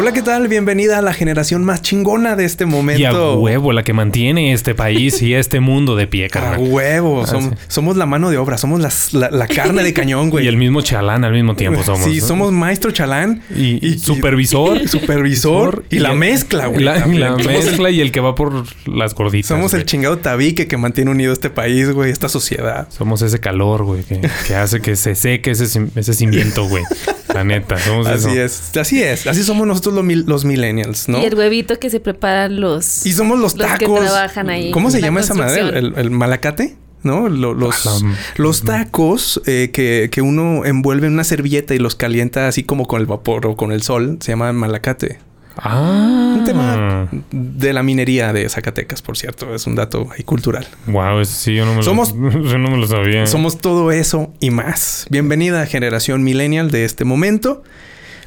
Hola, 0.00 0.12
¿qué 0.12 0.22
tal? 0.22 0.46
Bienvenida 0.46 0.98
a 0.98 1.02
la 1.02 1.12
generación 1.12 1.64
más 1.64 1.82
chingona 1.82 2.36
de 2.36 2.44
este 2.44 2.66
momento. 2.66 3.00
Y 3.02 3.04
a 3.04 3.12
huevo, 3.34 3.72
la 3.72 3.82
que 3.82 3.92
mantiene 3.92 4.52
este 4.52 4.72
país 4.76 5.20
y 5.22 5.34
este 5.34 5.58
mundo 5.58 5.96
de 5.96 6.06
pie, 6.06 6.26
A 6.26 6.28
carnal. 6.28 6.60
huevo. 6.70 7.22
Ah, 7.24 7.26
Som- 7.26 7.50
sí. 7.50 7.56
Somos 7.66 7.96
la 7.96 8.06
mano 8.06 8.30
de 8.30 8.38
obra, 8.38 8.58
somos 8.58 8.78
las- 8.78 9.12
la, 9.12 9.28
la 9.32 9.48
carne 9.48 9.82
de 9.82 9.92
cañón, 9.92 10.30
güey. 10.30 10.44
Y 10.44 10.48
el 10.48 10.56
mismo 10.56 10.82
chalán 10.82 11.24
al 11.24 11.32
mismo 11.32 11.56
tiempo 11.56 11.82
somos. 11.82 12.04
Sí, 12.04 12.20
¿no? 12.20 12.26
somos 12.28 12.52
maestro 12.52 12.92
chalán. 12.92 13.42
Y, 13.52 13.98
supervisor. 13.98 14.86
supervisor. 14.88 15.84
Y 15.90 15.98
la 15.98 16.12
el- 16.12 16.18
mezcla, 16.18 16.66
güey. 16.68 16.84
La, 16.84 17.04
la 17.04 17.34
el- 17.34 17.44
mezcla 17.48 17.90
y 17.90 18.00
el 18.00 18.12
que 18.12 18.20
va 18.20 18.36
por 18.36 18.66
las 18.86 19.16
gorditas. 19.16 19.48
Somos 19.48 19.74
el 19.74 19.84
chingado 19.84 20.18
tabique 20.18 20.68
que 20.68 20.76
mantiene 20.76 21.10
unido 21.10 21.32
este 21.32 21.50
país, 21.50 21.90
güey, 21.90 22.12
esta 22.12 22.28
sociedad. 22.28 22.86
Somos 22.96 23.20
ese 23.22 23.40
calor, 23.40 23.82
güey, 23.82 24.04
que, 24.04 24.20
que 24.46 24.54
hace 24.54 24.80
que 24.80 24.94
se 24.94 25.16
seque 25.16 25.50
ese, 25.50 25.64
ese 25.96 26.14
cimiento, 26.14 26.68
güey. 26.68 26.84
La 27.34 27.44
neta, 27.44 27.78
somos 27.78 28.06
Así 28.06 28.30
eso. 28.38 28.70
es, 28.72 28.76
así 28.76 29.02
es. 29.02 29.26
Así 29.26 29.42
somos 29.42 29.66
nosotros 29.66 29.94
los, 29.94 30.04
mil- 30.04 30.24
los 30.26 30.44
millennials, 30.44 31.08
¿no? 31.08 31.20
Y 31.20 31.26
el 31.26 31.34
huevito 31.34 31.78
que 31.78 31.90
se 31.90 32.00
preparan 32.00 32.60
los... 32.60 33.04
Y 33.06 33.12
somos 33.12 33.38
los 33.38 33.56
Los 33.56 33.66
que 33.72 33.84
tacos. 33.86 34.00
trabajan 34.00 34.50
ahí 34.50 34.70
¿Cómo 34.70 34.90
se 34.90 35.00
la 35.00 35.08
llama 35.08 35.20
esa 35.20 35.34
madre? 35.34 35.60
El, 35.78 35.94
el 35.96 36.10
malacate, 36.10 36.76
¿no? 37.02 37.28
Lo- 37.28 37.54
los, 37.54 37.86
Ah, 37.86 37.98
los 38.36 38.62
tacos 38.62 39.40
eh, 39.46 39.70
que, 39.72 40.08
que 40.10 40.22
uno 40.22 40.64
envuelve 40.64 41.06
en 41.06 41.12
una 41.14 41.24
servilleta 41.24 41.74
y 41.74 41.78
los 41.78 41.94
calienta 41.94 42.48
así 42.48 42.64
como 42.64 42.86
con 42.86 43.00
el 43.00 43.06
vapor 43.06 43.46
o 43.46 43.56
con 43.56 43.72
el 43.72 43.82
sol. 43.82 44.18
Se 44.20 44.32
llama 44.32 44.52
malacate. 44.52 45.18
Ah. 45.60 46.34
Un 46.38 46.44
tema 46.44 47.08
de 47.30 47.72
la 47.72 47.82
minería 47.82 48.32
de 48.32 48.48
Zacatecas, 48.48 49.02
por 49.02 49.16
cierto. 49.18 49.54
Es 49.54 49.66
un 49.66 49.74
dato 49.74 50.08
ahí 50.16 50.22
cultural. 50.22 50.66
Wow, 50.86 51.20
eso 51.20 51.32
sí, 51.32 51.54
yo 51.54 51.64
no 51.66 51.74
me 51.74 51.82
Somos- 51.82 52.14
lo, 52.14 52.30
yo 52.50 52.58
no 52.58 52.70
me 52.70 52.76
lo 52.76 52.86
sabía. 52.86 53.26
Somos 53.26 53.58
todo 53.58 53.90
eso 53.90 54.32
y 54.40 54.50
más. 54.50 55.06
Bienvenida 55.10 55.62
a 55.62 55.66
generación 55.66 56.22
millennial 56.22 56.70
de 56.70 56.84
este 56.84 57.04
momento. 57.04 57.62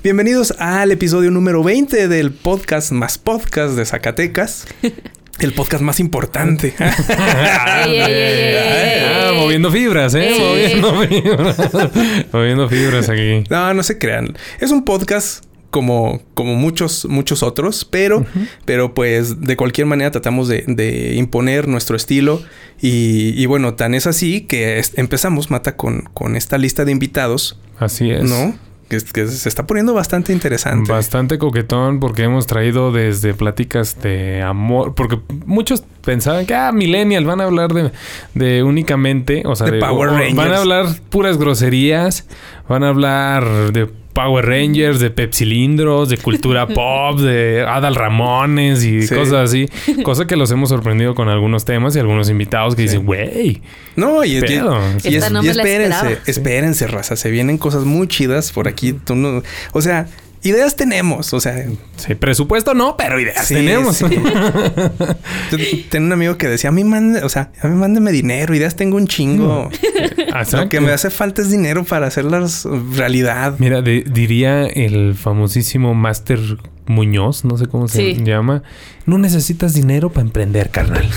Bienvenidos 0.03 0.51
al 0.59 0.91
episodio 0.91 1.31
número 1.31 1.63
20 1.63 2.07
del 2.07 2.31
podcast 2.31 2.91
más 2.91 3.17
podcast 3.17 3.75
de 3.75 3.85
Zacatecas. 3.85 4.67
El 5.39 5.53
podcast 5.53 5.81
más 5.81 5.99
importante. 5.99 6.75
Ey, 6.79 6.85
ey, 7.89 7.95
ey, 7.95 8.13
ey, 8.13 8.55
ey, 8.55 9.03
ah, 9.07 9.29
ey. 9.31 9.39
moviendo 9.39 9.71
fibras, 9.71 10.13
¿eh? 10.13 10.35
Moviendo 10.37 11.01
fibras. 11.01 11.57
moviendo 12.31 12.69
fibras 12.69 13.09
aquí. 13.09 13.43
No, 13.49 13.73
no 13.73 13.81
se 13.81 13.97
crean. 13.97 14.37
Es 14.59 14.69
un 14.69 14.85
podcast 14.85 15.43
como, 15.71 16.21
como 16.35 16.53
muchos, 16.55 17.05
muchos 17.05 17.41
otros, 17.41 17.83
pero, 17.85 18.23
pero 18.65 18.93
pues 18.93 19.41
de 19.41 19.55
cualquier 19.57 19.87
manera 19.87 20.11
tratamos 20.11 20.47
de, 20.47 20.63
de 20.67 21.15
imponer 21.15 21.67
nuestro 21.67 21.95
estilo. 21.95 22.41
Y, 22.81 23.33
y 23.41 23.45
bueno, 23.47 23.73
tan 23.73 23.93
es 23.95 24.05
así 24.05 24.41
que 24.41 24.77
es- 24.79 24.97
empezamos, 24.97 25.49
Mata, 25.49 25.75
con, 25.75 26.01
con 26.13 26.35
esta 26.35 26.57
lista 26.59 26.85
de 26.85 26.91
invitados, 26.91 27.59
Así 27.79 28.11
es. 28.11 28.29
¿no? 28.29 28.53
Que, 28.89 28.97
que 29.13 29.25
se 29.27 29.47
está 29.47 29.65
poniendo 29.65 29.93
bastante 29.93 30.33
interesante. 30.33 30.91
Bastante 30.91 31.37
coquetón 31.37 32.01
porque 32.01 32.23
hemos 32.23 32.45
traído 32.45 32.91
desde 32.91 33.33
pláticas 33.33 34.01
de 34.01 34.41
amor, 34.41 34.95
porque 34.95 35.17
muchos 35.45 35.81
pensaban 36.03 36.45
que, 36.45 36.53
ah, 36.53 36.73
millennial, 36.73 37.23
van 37.23 37.39
a 37.39 37.45
hablar 37.45 37.71
de, 37.73 37.91
de 38.33 38.63
únicamente, 38.63 39.43
o 39.45 39.55
sea, 39.55 39.67
De 39.67 39.79
Power 39.79 40.09
o- 40.09 40.11
Rangers. 40.13 40.35
Van 40.35 40.51
a 40.51 40.57
hablar 40.57 40.85
puras 41.09 41.37
groserías, 41.37 42.27
van 42.67 42.83
a 42.83 42.89
hablar 42.89 43.71
de 43.73 43.87
Power 44.13 44.45
Rangers, 44.45 44.99
de 44.99 45.09
Pepsilindros, 45.09 46.09
de 46.09 46.17
cultura 46.17 46.67
pop, 46.73 47.17
de 47.19 47.65
Adal 47.67 47.95
Ramones 47.95 48.83
y 48.83 49.03
Sí. 49.07 49.15
cosas 49.15 49.49
así. 49.49 49.67
Cosa 50.03 50.27
que 50.27 50.35
los 50.35 50.51
hemos 50.51 50.67
sorprendido 50.69 51.15
con 51.15 51.29
algunos 51.29 51.63
temas 51.65 51.95
y 51.95 51.99
algunos 51.99 52.29
invitados 52.29 52.75
que 52.75 52.81
dicen, 52.83 53.05
güey, 53.05 53.61
No, 53.95 54.23
y, 54.25 54.37
y- 54.37 54.41
Pedo. 54.41 54.77
y, 55.03 55.17
no 55.31 55.41
y 55.41 55.45
la 55.47 55.51
espérense, 55.51 56.17
espérense, 56.25 56.87
raza. 56.87 57.15
Se 57.15 57.31
vienen 57.31 57.57
cosas 57.57 57.85
muy 57.85 58.07
chidas 58.07 58.51
por 58.51 58.67
aquí. 58.67 58.91
Tú 58.93 59.15
no- 59.15 59.43
o 59.71 59.81
sea, 59.81 60.07
ideas 60.43 60.75
tenemos. 60.75 61.33
O 61.33 61.39
sea, 61.39 61.65
sí, 61.97 62.15
presupuesto 62.15 62.73
no, 62.73 62.95
pero 62.97 63.19
ideas 63.19 63.45
Sí, 63.47 63.55
tenemos. 63.55 63.97
sí. 63.97 64.05
Ten- 65.49 65.89
Tengo 65.89 66.05
un 66.07 66.13
amigo 66.13 66.37
que 66.37 66.47
decía, 66.47 66.69
a 66.69 66.73
mí 66.73 66.83
mande, 66.83 67.23
o 67.23 67.29
sea, 67.29 67.51
a 67.61 67.67
mí 67.67 67.75
mándeme 67.75 68.11
dinero, 68.11 68.55
ideas 68.55 68.75
tengo 68.75 68.97
un 68.97 69.07
chingo. 69.07 69.69
Lo 70.53 70.69
que 70.69 70.79
me 70.81 70.91
hace 70.91 71.09
falta 71.09 71.41
es 71.41 71.51
dinero 71.51 71.83
para 71.83 72.07
hacerlas 72.07 72.65
realidad. 72.95 73.55
Mira, 73.59 73.81
de- 73.81 74.03
diría 74.09 74.65
el 74.65 75.15
famosísimo 75.15 75.93
Master 75.93 76.39
Muñoz, 76.91 77.43
no 77.45 77.57
sé 77.57 77.67
cómo 77.67 77.87
se 77.87 78.15
Sí. 78.15 78.23
llama. 78.23 78.61
No 79.05 79.17
necesitas 79.17 79.73
dinero 79.73 80.09
para 80.09 80.21
emprender, 80.27 80.69
carnal. 80.69 81.07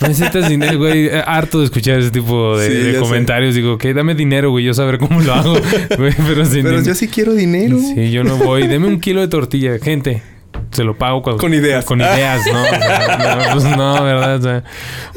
No 0.00 0.08
necesitas 0.08 0.48
dinero, 0.48 0.78
güey. 0.78 1.06
Eh, 1.08 1.22
Harto 1.26 1.58
de 1.58 1.66
escuchar 1.66 1.98
ese 1.98 2.10
tipo 2.10 2.56
de, 2.58 2.68
Sí, 2.68 2.74
de 2.74 2.92
ya 2.94 2.98
sé. 2.98 3.04
comentarios. 3.04 3.54
Digo, 3.54 3.76
que 3.78 3.92
dame 3.92 4.14
dinero, 4.14 4.50
güey. 4.50 4.64
Yo 4.64 4.72
saber 4.74 4.98
cómo 4.98 5.20
lo 5.20 5.34
hago. 5.34 5.54
Güey, 5.98 6.12
pero 6.26 6.44
sin 6.46 6.62
Pero 6.64 6.82
yo 6.82 6.94
sí 6.94 7.08
quiero 7.08 7.34
dinero. 7.34 7.78
Sí, 7.78 8.10
yo 8.10 8.24
no 8.24 8.36
voy. 8.36 8.66
Deme 8.66 8.86
un 8.86 9.00
kilo 9.00 9.20
de 9.20 9.28
tortilla, 9.28 9.78
gente. 9.78 10.22
Se 10.70 10.84
lo 10.84 10.96
pago 10.96 11.22
cuando- 11.22 11.40
Con 11.40 11.52
ideas. 11.52 11.84
Con 11.84 12.00
ideas, 12.00 12.40
¿no? 12.50 12.62
O 12.62 12.66
sea, 12.66 13.36
no, 13.36 13.52
pues 13.52 13.76
no, 13.76 14.02
¿verdad? 14.04 14.36
O, 14.36 14.42
sea, 14.42 14.64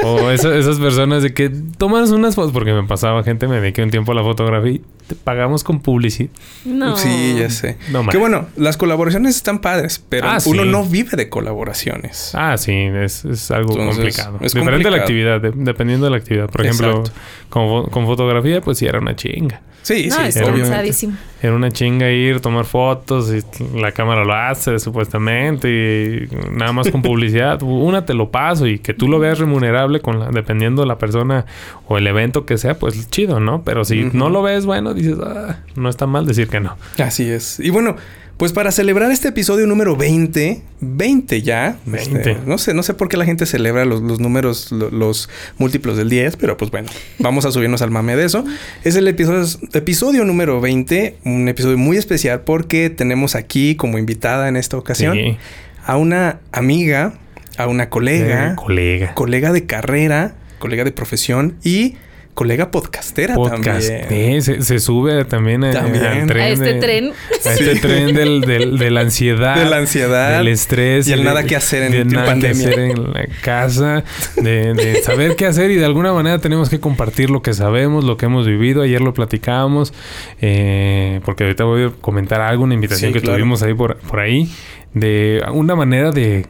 o 0.04 0.30
esa- 0.32 0.56
esas 0.56 0.78
personas 0.80 1.24
de 1.24 1.34
que 1.34 1.50
tomas 1.78 2.12
unas 2.12 2.36
fotos, 2.36 2.52
porque 2.52 2.74
me 2.74 2.84
pasaba 2.84 3.24
gente, 3.24 3.48
me 3.48 3.60
dediqué 3.62 3.82
un 3.82 3.90
tiempo 3.90 4.12
a 4.12 4.16
la 4.16 4.24
fotografía 4.24 4.72
y 4.74 4.82
te 5.10 5.16
pagamos 5.16 5.64
con 5.64 5.80
publicidad. 5.82 6.30
No. 6.66 6.96
Sí, 6.96 7.36
ya 7.38 7.50
sé. 7.50 7.78
No, 7.92 8.08
que 8.08 8.18
bueno, 8.18 8.48
las 8.56 8.78
colaboraciones 8.78 9.36
están 9.36 9.60
padres, 9.60 10.04
pero 10.08 10.30
Ah, 10.30 10.38
uno 10.46 10.64
sí. 10.64 10.70
no 10.70 10.86
vive 10.86 11.18
de 11.18 11.28
colaboraciones. 11.30 12.32
Ah, 12.36 12.58
sí, 12.58 12.72
es, 12.74 13.26
es 13.26 13.50
algo 13.52 13.72
Entonces, 13.72 13.96
complicado. 13.96 14.38
es 14.42 14.54
Diferente 14.54 14.88
a 14.88 14.92
la 14.92 14.98
actividad, 14.98 15.42
de- 15.42 15.52
dependiendo 15.56 16.06
de 16.06 16.12
la 16.12 16.18
actividad. 16.18 16.50
Por 16.50 16.62
ejemplo, 16.66 17.04
con, 17.50 17.88
con 17.88 18.06
fotografía, 18.06 18.62
pues 18.62 18.78
sí 18.78 18.86
era 18.86 19.00
una 19.00 19.16
chinga. 19.16 19.62
Sí, 19.82 20.08
No, 20.10 20.16
sí, 20.18 20.22
está 20.28 20.42
obviamente. 20.42 20.68
cansadísimo. 20.70 21.18
Era 21.42 21.56
una 21.56 21.72
chinga 21.72 22.12
ir, 22.12 22.42
tomar 22.42 22.66
fotos 22.66 23.32
y 23.34 23.42
la 23.80 23.94
cámara 23.94 24.26
lo 24.26 24.34
hace 24.34 24.78
supuestamente 24.78 25.70
y 25.70 26.36
nada 26.52 26.74
más 26.74 26.90
con 26.92 27.02
publicidad. 27.02 27.62
Una 27.64 28.06
te 28.06 28.14
lo 28.14 28.30
paso 28.30 28.68
y 28.68 28.80
que 28.80 28.94
tú 28.94 29.08
lo 29.08 29.20
veas 29.20 29.40
remunerable 29.40 30.02
con 30.02 30.20
la, 30.20 30.30
dependiendo 30.32 30.82
de 30.82 30.88
la 30.88 30.98
persona 30.98 31.46
o 31.88 31.98
el 31.98 32.06
evento 32.08 32.46
que 32.46 32.58
sea, 32.58 32.78
pues 32.78 33.10
chido, 33.10 33.40
¿no? 33.40 33.64
Pero 33.64 33.86
si 33.86 34.10
no 34.14 34.30
lo 34.30 34.42
ves, 34.44 34.66
bueno, 34.66 34.94
dices, 35.02 35.18
ah, 35.24 35.60
no 35.76 35.90
está 35.90 36.06
mal 36.08 36.26
decir 36.26 36.48
que 36.48 36.60
no. 36.60 36.78
Así 36.98 37.30
es. 37.30 37.60
Y 37.60 37.70
bueno, 37.70 37.96
pues 38.38 38.54
para 38.54 38.72
celebrar 38.72 39.12
este 39.12 39.28
episodio 39.28 39.68
número 39.68 39.98
20, 39.98 40.62
20 40.80 41.42
ya. 41.42 41.78
20. 41.86 42.18
este, 42.18 42.38
no 42.46 42.58
sé, 42.58 42.74
no 42.74 42.84
sé 42.84 42.94
por 42.94 43.10
qué 43.10 43.18
la 43.18 43.26
gente 43.26 43.46
celebra 43.46 43.84
los, 43.84 44.02
los 44.02 44.22
números, 44.22 44.72
lo- 44.72 44.90
los, 44.92 45.28
múltiplos 45.58 45.98
del 45.98 46.10
10, 46.10 46.38
pero 46.38 46.56
pues 46.56 46.72
bueno, 46.72 46.88
vamos 47.20 47.46
a 47.46 47.52
subirnos 47.52 47.82
al 47.82 47.92
mame 47.92 48.16
de 48.16 48.24
eso. 48.26 48.46
Es 48.86 48.96
el 48.96 49.08
episodio, 49.10 49.44
episodio 49.74 50.24
número 50.24 50.62
20, 50.62 51.18
un 51.26 51.50
episodio 51.50 51.78
muy 51.78 51.98
especial 51.98 52.42
porque 52.42 52.90
tenemos 52.90 53.36
aquí 53.36 53.76
como 53.76 53.98
invitada 53.98 54.48
en 54.48 54.56
esta 54.56 54.78
ocasión 54.78 55.16
Sí. 55.16 55.38
a 55.86 55.98
una 55.98 56.40
amiga, 56.54 57.16
a 57.58 57.68
una 57.68 57.90
colega, 57.90 58.52
Eh, 58.52 58.56
colega. 58.56 59.14
colega 59.16 59.52
de 59.52 59.66
carrera, 59.66 60.36
colega 60.60 60.86
de 60.86 60.94
profesión 60.94 61.56
y 61.62 61.96
colega 62.40 62.72
podcastera 62.72 63.36
Podcast. 63.36 63.90
también. 63.90 64.08
Eh, 64.38 64.42
se, 64.42 64.62
se 64.62 64.80
sube 64.80 65.26
también, 65.26 65.62
a- 65.66 65.72
También. 65.72 66.06
al 66.06 66.26
tren. 66.28 66.42
A 66.42 66.48
este 66.48 66.74
de- 66.76 66.80
tren. 66.80 67.12
A 67.12 67.50
este 67.52 67.76
Sí. 67.76 67.82
tren 67.82 68.16
del, 68.16 68.40
del- 68.40 68.78
de 68.78 68.90
la 68.92 69.02
ansiedad. 69.02 69.56
De 69.58 69.66
la 69.70 69.76
ansiedad. 69.76 70.38
Del 70.38 70.48
estrés. 70.48 71.06
Y 71.10 71.12
el 71.12 71.20
de- 71.20 71.26
nada 71.26 71.44
que 71.44 71.58
hacer 71.58 71.84
en- 71.84 71.92
de 71.92 72.00
en 72.00 72.08
nada 72.08 72.28
pandemia. 72.28 72.64
que 72.66 72.72
hacer 72.72 72.80
en 72.92 73.12
la 73.12 73.28
casa. 73.42 74.04
De, 74.38 74.74
de 74.74 75.02
saber 75.04 75.36
qué 75.36 75.48
hacer 75.48 75.70
y 75.72 75.76
de 75.76 75.84
alguna 75.84 76.14
manera 76.14 76.40
tenemos 76.40 76.70
que 76.70 76.80
compartir 76.80 77.30
lo 77.30 77.42
que 77.42 77.54
sabemos, 77.54 78.06
lo 78.06 78.16
que 78.16 78.28
hemos 78.28 78.48
vivido. 78.48 78.84
Ayer 78.84 79.02
lo 79.02 79.14
platicábamos. 79.14 79.94
eh, 80.40 81.20
porque 81.26 81.44
ahorita 81.44 81.66
voy 81.66 81.84
a 81.88 81.90
comentar 82.00 82.40
algo, 82.40 82.64
una 82.64 82.74
invitación 82.74 83.10
Sí, 83.10 83.14
que 83.16 83.20
claro. 83.22 83.36
tuvimos 83.38 83.64
ahí 83.64 83.74
por, 83.74 83.98
por 83.98 84.22
ahí. 84.22 84.50
De 84.94 85.44
una 85.52 85.76
manera 85.76 86.12
de 86.12 86.46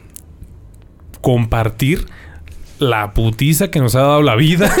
compartir 1.20 2.06
la 2.80 3.12
putiza 3.14 3.70
que 3.70 3.78
nos 3.78 3.94
ha 3.94 4.00
dado 4.00 4.22
la 4.22 4.34
vida. 4.36 4.70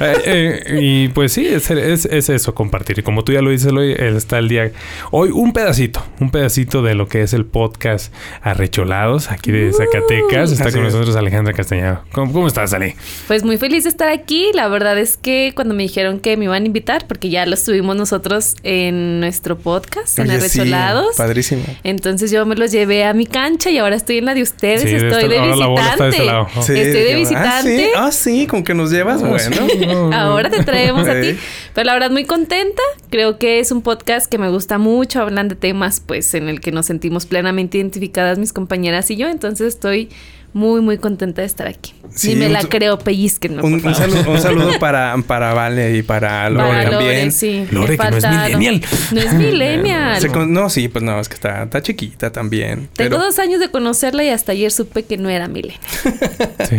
Eh, 0.00 0.22
eh, 0.26 0.78
y 0.80 1.08
pues 1.08 1.32
sí, 1.32 1.46
es, 1.46 1.70
es- 1.70 2.04
es 2.06 2.28
eso, 2.28 2.54
compartir. 2.54 2.98
Y 2.98 3.02
como 3.02 3.24
tú 3.24 3.32
ya 3.32 3.40
lo 3.42 3.50
dices, 3.50 3.72
hoy 3.72 3.92
está 3.98 4.38
el 4.38 4.48
día. 4.48 4.70
Hoy 5.10 5.30
un 5.30 5.52
pedacito, 5.52 6.04
un 6.20 6.30
pedacito 6.30 6.82
de 6.82 6.94
lo 6.94 7.08
que 7.08 7.22
es 7.22 7.32
el 7.32 7.44
podcast 7.44 8.12
Arrecholados, 8.42 9.30
aquí 9.30 9.50
de 9.50 9.72
Zacatecas. 9.72 10.52
Está 10.52 10.70
con 10.70 10.84
es. 10.86 10.92
nosotros 10.92 11.16
Alejandra 11.16 11.52
Castañeda. 11.52 12.02
¿Cómo, 12.12 12.32
cómo 12.32 12.46
estás, 12.48 12.72
Ale? 12.74 12.96
Pues 13.26 13.44
muy 13.44 13.56
feliz 13.58 13.84
de 13.84 13.90
estar 13.90 14.08
aquí. 14.08 14.50
La 14.54 14.68
verdad 14.68 14.98
es 14.98 15.16
que 15.16 15.52
cuando 15.54 15.74
me 15.74 15.82
dijeron 15.84 16.20
que 16.20 16.36
me 16.36 16.44
iban 16.46 16.62
a 16.62 16.66
invitar, 16.66 17.06
porque 17.06 17.28
ya 17.30 17.46
lo 17.46 17.54
estuvimos 17.54 17.96
nosotros 17.96 18.56
en 18.62 19.20
nuestro 19.20 19.58
podcast, 19.58 20.18
en 20.18 20.30
Oye, 20.30 20.40
sí, 20.48 20.58
Arrecholados. 20.60 21.16
padrísimo. 21.16 21.64
Entonces 21.84 22.30
yo 22.30 22.44
me 22.46 22.56
los 22.56 22.72
llevé 22.72 23.04
a 23.04 23.14
mi 23.14 23.26
cancha 23.26 23.70
y 23.70 23.78
ahora 23.78 23.96
estoy 23.96 24.18
en 24.18 24.26
la 24.26 24.34
de 24.34 24.42
ustedes. 24.42 24.82
Sí, 24.82 24.88
de 24.88 24.96
estoy 24.96 25.24
esta- 25.24 25.28
de 25.28 25.38
ahora 25.38 25.56
la 25.56 25.66
bola 25.66 25.90
está 25.90 26.04
de 26.04 26.10
visitante. 26.10 26.16
este 26.16 26.24
lado. 26.26 26.48
Sí, 26.60 26.72
Estoy 26.74 27.02
de 27.02 27.12
ah, 27.12 27.16
visitante. 27.16 27.76
sí, 27.78 27.90
Ah, 27.96 28.12
sí, 28.12 28.46
con 28.46 28.62
que 28.62 28.74
nos 28.74 28.90
llevas, 28.90 29.22
bueno. 29.22 30.10
Ahora 30.12 30.50
te 30.50 30.62
traemos 30.64 31.08
a 31.08 31.20
ti. 31.20 31.36
Pero 31.74 31.84
la 31.86 31.94
verdad 31.94 32.10
muy 32.10 32.24
contenta. 32.24 32.82
Creo 33.10 33.38
que 33.38 33.58
es 33.60 33.72
un 33.72 33.82
podcast 33.82 34.26
que 34.30 34.38
me 34.38 34.50
gusta 34.50 34.78
mucho. 34.78 35.22
Hablan 35.22 35.48
de 35.48 35.54
temas 35.54 36.00
pues 36.04 36.34
en 36.34 36.48
el 36.48 36.60
que 36.60 36.72
nos 36.72 36.86
sentimos 36.86 37.26
plenamente 37.26 37.78
identificadas 37.78 38.38
mis 38.38 38.52
compañeras 38.52 39.10
y 39.10 39.16
yo. 39.16 39.28
Entonces 39.28 39.68
estoy 39.68 40.10
muy 40.54 40.80
muy 40.82 40.98
contenta 40.98 41.40
de 41.42 41.46
estar 41.46 41.66
aquí. 41.66 41.94
Sí, 42.14 42.32
Si 42.32 42.36
me 42.36 42.46
un- 42.48 42.52
la 42.52 42.60
creo, 42.62 42.98
pellizquenme. 42.98 43.62
Un, 43.62 43.80
saludo, 43.94 44.30
un 44.30 44.38
saludo 44.40 44.78
para, 44.78 45.16
para 45.26 45.54
Vale 45.54 45.96
y 45.96 46.02
para 46.02 46.50
Lore 46.50 46.68
Para 46.68 46.90
también. 46.90 47.18
Lore, 47.18 47.30
sí. 47.30 47.64
Lore, 47.70 47.96
Me 47.96 47.96
que 47.98 48.10
no 48.10 48.16
es 48.18 48.24
millennial. 48.28 48.82
No 49.12 49.20
es 49.20 49.32
millennial. 49.34 50.28
Con- 50.32 50.52
no, 50.52 50.68
sí, 50.68 50.88
pues 50.88 51.02
no, 51.02 51.18
es 51.20 51.28
que 51.28 51.34
está, 51.36 51.62
está 51.62 51.80
chiquita 51.80 52.30
también. 52.30 52.88
Tengo 52.94 53.10
pero- 53.16 53.18
dos 53.18 53.38
años 53.38 53.60
de 53.60 53.70
conocerla 53.70 54.24
y 54.24 54.28
hasta 54.28 54.52
ayer 54.52 54.70
supe 54.70 55.04
que 55.04 55.16
no 55.16 55.28
era 55.30 55.48
millennial. 55.48 55.80
Sí. 56.68 56.78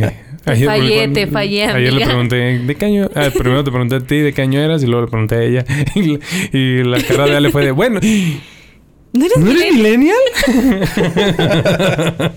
fallé, 0.66 1.08
te 1.08 1.26
fallé, 1.28 1.64
Ayer 1.66 1.94
le 1.94 2.06
pregunté, 2.06 2.36
¿de 2.60 2.76
qué 2.76 2.86
año? 2.86 3.10
Ah, 3.16 3.30
primero 3.34 3.64
te 3.64 3.72
pregunté 3.72 3.96
a 3.96 4.00
ti 4.02 4.18
de 4.18 4.34
qué 4.34 4.42
año 4.42 4.60
eras 4.60 4.84
y 4.84 4.88
luego 4.88 5.06
le 5.06 5.08
pregunté 5.10 5.36
a 5.36 5.42
ella. 5.44 5.66
Y, 5.96 6.20
y 6.58 6.84
la 6.84 7.02
cara 7.02 7.26
de 7.28 7.38
Ale 7.38 7.50
fue 7.50 7.64
de, 7.64 7.72
bueno, 7.72 8.00
¿No 9.14 9.26
eres 9.26 9.38
¿no 9.38 9.52
eres 9.52 9.76
millennial? 9.76 10.18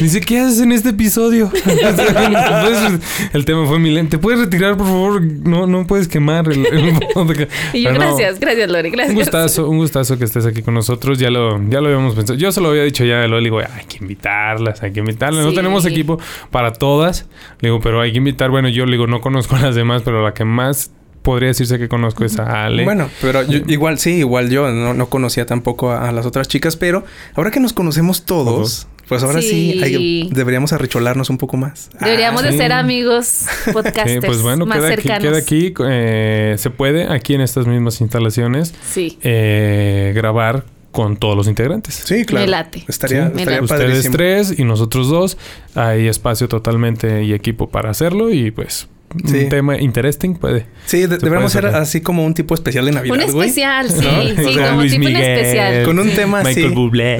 Dice, 0.00 0.22
¿qué 0.22 0.38
haces 0.38 0.60
en 0.60 0.72
este 0.72 0.88
episodio? 0.88 1.50
Entonces, 1.66 3.28
el 3.34 3.44
tema 3.44 3.66
fue 3.66 3.78
millennial. 3.78 4.08
¿Te 4.08 4.16
puedes 4.16 4.40
retirar, 4.40 4.74
por 4.78 4.86
favor? 4.86 5.20
No, 5.20 5.66
no 5.66 5.86
puedes 5.86 6.08
quemar 6.08 6.50
el, 6.50 6.64
el. 6.64 6.94
Y 7.74 7.82
yo, 7.82 7.92
no, 7.92 7.98
gracias, 7.98 8.40
gracias, 8.40 8.70
Lore, 8.70 8.88
gracias. 8.88 9.10
Un 9.10 9.16
gustazo, 9.16 9.68
un 9.68 9.76
gustazo 9.76 10.16
que 10.16 10.24
estés 10.24 10.46
aquí 10.46 10.62
con 10.62 10.72
nosotros. 10.72 11.18
Ya 11.18 11.28
lo, 11.28 11.62
ya 11.68 11.82
lo 11.82 11.88
habíamos 11.88 12.14
pensado. 12.14 12.38
Yo 12.38 12.50
se 12.52 12.62
lo 12.62 12.70
había 12.70 12.84
dicho 12.84 13.04
ya 13.04 13.22
a 13.22 13.28
Loli, 13.28 13.44
digo, 13.44 13.58
hay 13.58 13.84
que 13.86 13.98
invitarlas, 13.98 14.82
hay 14.82 14.92
que 14.92 15.00
invitarlas. 15.00 15.44
No 15.44 15.52
tenemos 15.52 15.84
equipo 15.84 16.18
para 16.50 16.72
todas. 16.72 17.26
Le 17.60 17.68
digo, 17.68 17.80
pero 17.80 18.00
hay 18.00 18.12
que 18.12 18.18
invitar. 18.18 18.48
Bueno, 18.50 18.70
yo 18.70 18.86
le 18.86 18.92
digo, 18.92 19.06
no 19.06 19.20
conozco 19.20 19.56
a 19.56 19.60
las 19.60 19.74
demás, 19.74 20.00
pero 20.02 20.24
la 20.24 20.32
que 20.32 20.46
más 20.46 20.90
podría 21.24 21.48
decirse 21.48 21.76
que 21.78 21.88
conozco 21.88 22.24
es 22.24 22.38
a 22.38 22.66
Ale. 22.66 22.84
Bueno, 22.84 23.10
pero 23.20 23.42
yo- 23.42 23.58
igual 23.66 23.98
sí, 23.98 24.10
igual 24.18 24.48
yo 24.50 24.70
no, 24.70 24.94
no 24.94 25.08
conocía 25.08 25.46
tampoco 25.46 25.90
a, 25.90 26.08
a 26.08 26.12
las 26.12 26.24
otras 26.26 26.46
chicas, 26.46 26.76
pero 26.76 27.04
ahora 27.34 27.50
que 27.50 27.58
nos 27.58 27.72
conocemos 27.72 28.24
todos, 28.24 28.44
Todos. 28.44 28.86
pues 29.08 29.22
ahora 29.24 29.40
sí, 29.42 29.72
Sí. 29.72 29.82
hay- 29.82 30.28
deberíamos 30.32 30.72
arrecholarnos 30.72 31.30
un 31.30 31.38
poco 31.38 31.56
más. 31.56 31.90
Deberíamos 32.00 32.42
Ah, 32.42 32.46
de 32.46 32.52
sí. 32.52 32.58
ser 32.58 32.72
amigos 32.72 33.46
podcasters 33.72 34.12
Sí, 34.12 34.20
pues 34.24 34.42
bueno, 34.42 34.66
más 34.66 34.78
queda 34.78 34.88
aquí, 34.92 35.02
cercanos. 35.02 35.22
queda 35.28 35.38
aquí. 35.38 35.74
eh, 35.88 36.54
se 36.58 36.70
puede 36.70 37.12
aquí 37.12 37.34
en 37.34 37.40
estas 37.40 37.66
mismas 37.66 38.00
instalaciones 38.00 38.72
Sí. 38.88 39.18
eh, 39.22 40.12
grabar 40.14 40.64
con 40.92 41.16
todos 41.16 41.36
los 41.36 41.48
integrantes. 41.48 41.94
Sí, 42.04 42.24
claro. 42.24 42.46
Me 42.46 42.50
late. 42.52 42.84
Estaría, 42.86 43.26
Sí, 43.28 43.32
me 43.34 43.40
estaría 43.42 43.60
late. 43.62 43.74
Ustedes 43.74 44.10
tres 44.12 44.54
y 44.56 44.62
nosotros 44.62 45.08
dos. 45.08 45.36
Hay 45.74 46.06
espacio 46.06 46.46
totalmente 46.48 47.24
y 47.24 47.32
equipo 47.32 47.68
para 47.68 47.90
hacerlo 47.90 48.30
y 48.30 48.52
pues 48.52 48.86
Sí. 49.26 49.44
un 49.44 49.48
tema 49.48 49.78
interesting 49.80 50.34
puede. 50.34 50.66
Sí, 50.86 51.02
de- 51.02 51.08
Se 51.08 51.16
deberíamos 51.18 51.52
ser 51.52 51.66
así 51.66 52.00
como 52.00 52.24
un 52.24 52.34
tipo 52.34 52.52
especial 52.54 52.84
de 52.86 52.92
Navidad, 52.92 53.16
Un 53.26 53.32
güey. 53.32 53.48
especial, 53.48 53.88
sí, 53.88 54.00
¿No? 54.04 54.22
sí, 54.22 54.32
O 54.48 54.52
sea, 54.52 54.70
como 54.70 54.82
tipo 54.82 55.06
un 55.06 55.16
especial. 55.16 55.84
Con 55.84 55.98
un 56.00 56.10
tema 56.10 56.40
así. 56.40 56.48
Michael 56.48 56.70
Bublé. 56.74 57.14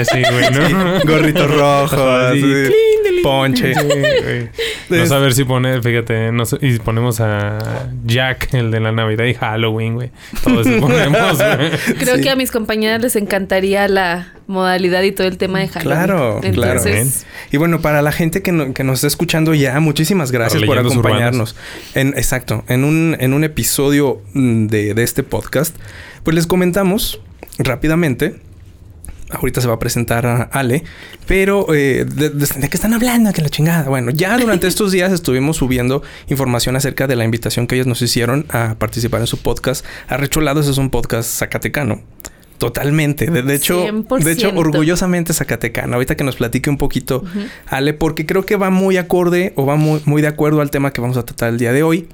así, 0.00 0.22
güey, 0.22 0.50
¿no? 0.72 1.00
Gorrito 1.04 1.46
rojo, 1.48 1.96
Ajá, 2.02 2.30
así, 2.30 2.40
sí. 2.40 2.72
ponche. 3.22 3.74
Sí. 3.74 4.96
No 4.96 5.06
ver 5.18 5.34
si 5.34 5.44
pone, 5.44 5.80
fíjate, 5.82 6.32
no 6.32 6.44
sé, 6.46 6.56
y 6.62 6.78
ponemos 6.78 7.20
a 7.20 7.88
Jack, 8.04 8.54
el 8.54 8.70
de 8.70 8.80
la 8.80 8.92
Navidad 8.92 9.24
y 9.26 9.34
Halloween, 9.34 9.94
güey. 9.94 10.10
Todo 10.42 10.60
eso 10.62 10.80
ponemos. 10.80 11.38
Creo 11.98 12.16
Sí. 12.16 12.22
que 12.22 12.30
a 12.30 12.36
mis 12.36 12.50
compañeras 12.50 13.00
les 13.02 13.16
encantaría 13.16 13.86
la 13.88 14.32
modalidad 14.46 15.02
y 15.02 15.12
todo 15.12 15.26
el 15.26 15.38
tema 15.38 15.60
de 15.60 15.68
Halloween. 15.68 16.04
Claro, 16.04 16.40
claro. 16.52 16.82
Y 17.50 17.56
bueno, 17.56 17.80
para 17.80 18.02
la 18.02 18.12
gente 18.12 18.42
que, 18.42 18.52
no- 18.52 18.74
que 18.74 18.84
nos 18.84 18.96
está 18.96 19.06
escuchando 19.06 19.54
ya, 19.54 19.78
muchísimas 19.80 20.30
gracias 20.32 20.62
por 20.64 20.78
acompañarnos. 20.78 21.56
En, 21.94 22.08
exacto, 22.08 22.64
en 22.68 22.84
un, 22.84 23.16
en 23.20 23.32
un 23.34 23.44
episodio 23.44 24.20
mm, 24.34 24.66
de, 24.66 24.94
de 24.94 25.02
este 25.02 25.22
podcast, 25.22 25.76
pues 26.24 26.34
les 26.34 26.46
comentamos 26.46 27.20
rápidamente. 27.58 28.40
Ahorita 29.30 29.62
se 29.62 29.66
va 29.68 29.74
a 29.74 29.78
presentar 29.78 30.26
a 30.26 30.42
Ale, 30.42 30.84
pero 31.26 31.72
eh, 31.74 32.04
de, 32.04 32.28
de- 32.28 32.46
¿de 32.46 32.68
qué 32.68 32.76
están 32.76 32.92
hablando? 32.92 33.32
Que 33.32 33.40
la 33.40 33.48
chingada. 33.48 33.88
Bueno, 33.88 34.10
ya 34.10 34.36
durante 34.36 34.66
estos 34.68 34.92
días 34.92 35.10
estuvimos 35.10 35.56
subiendo 35.56 36.02
información 36.28 36.76
acerca 36.76 37.06
de 37.06 37.16
la 37.16 37.24
invitación 37.24 37.66
que 37.66 37.76
ellos 37.76 37.86
nos 37.86 38.02
hicieron 38.02 38.44
a 38.50 38.74
participar 38.78 39.22
en 39.22 39.26
su 39.26 39.38
podcast. 39.38 39.86
Arrecholados 40.08 40.68
es 40.68 40.76
un 40.76 40.90
podcast 40.90 41.30
zacatecano. 41.38 42.02
Totalmente. 42.66 43.26
De, 43.30 43.42
de 43.42 43.54
hecho, 43.54 43.84
100%. 43.86 44.18
de 44.22 44.32
hecho, 44.32 44.52
orgullosamente 44.54 45.32
zacatecano. 45.34 45.94
Ahorita 45.94 46.16
que 46.16 46.24
nos 46.24 46.36
platique 46.36 46.70
un 46.70 46.78
poquito, 46.78 47.24
Ale, 47.66 47.92
porque 47.92 48.24
creo 48.24 48.46
que 48.46 48.56
va 48.56 48.70
muy 48.70 48.96
acorde 48.96 49.52
o 49.56 49.66
va 49.66 49.76
muy, 49.76 50.00
muy 50.04 50.22
de 50.22 50.28
acuerdo 50.28 50.60
al 50.60 50.70
tema 50.70 50.92
que 50.92 51.00
vamos 51.00 51.16
a 51.16 51.24
tratar 51.24 51.48
el 51.50 51.58
día 51.58 51.72
de 51.72 51.82
hoy. 51.82 52.06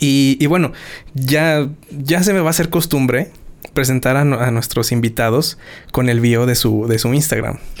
Y, 0.00 0.36
y 0.40 0.46
bueno, 0.46 0.72
ya, 1.14 1.68
ya 1.90 2.22
se 2.22 2.32
me 2.32 2.40
va 2.40 2.48
a 2.48 2.50
hacer 2.50 2.70
costumbre 2.70 3.30
presentar 3.74 4.16
a, 4.16 4.24
nu- 4.24 4.36
a 4.38 4.50
nuestros 4.50 4.90
invitados 4.90 5.56
con 5.92 6.08
el 6.08 6.20
bio 6.20 6.44
de 6.46 6.54
su, 6.56 6.86
de 6.88 6.98
su 6.98 7.12
Instagram. 7.14 7.58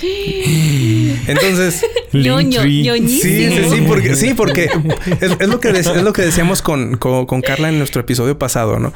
Entonces, 1.26 1.84
ñoño. 2.12 3.08
Sí, 3.08 3.20
sí, 3.50 3.64
sí, 3.70 3.84
porque, 3.86 4.14
sí, 4.14 4.34
porque 4.34 4.64
es, 5.20 5.32
es 5.38 5.48
lo 5.48 5.60
que 5.60 5.70
es 5.70 5.86
lo 6.02 6.12
que 6.12 6.22
decíamos 6.22 6.62
con, 6.62 6.96
con, 6.96 7.26
con 7.26 7.40
Carla 7.42 7.68
en 7.68 7.78
nuestro 7.78 8.00
episodio 8.00 8.38
pasado, 8.38 8.78
¿no? 8.78 8.92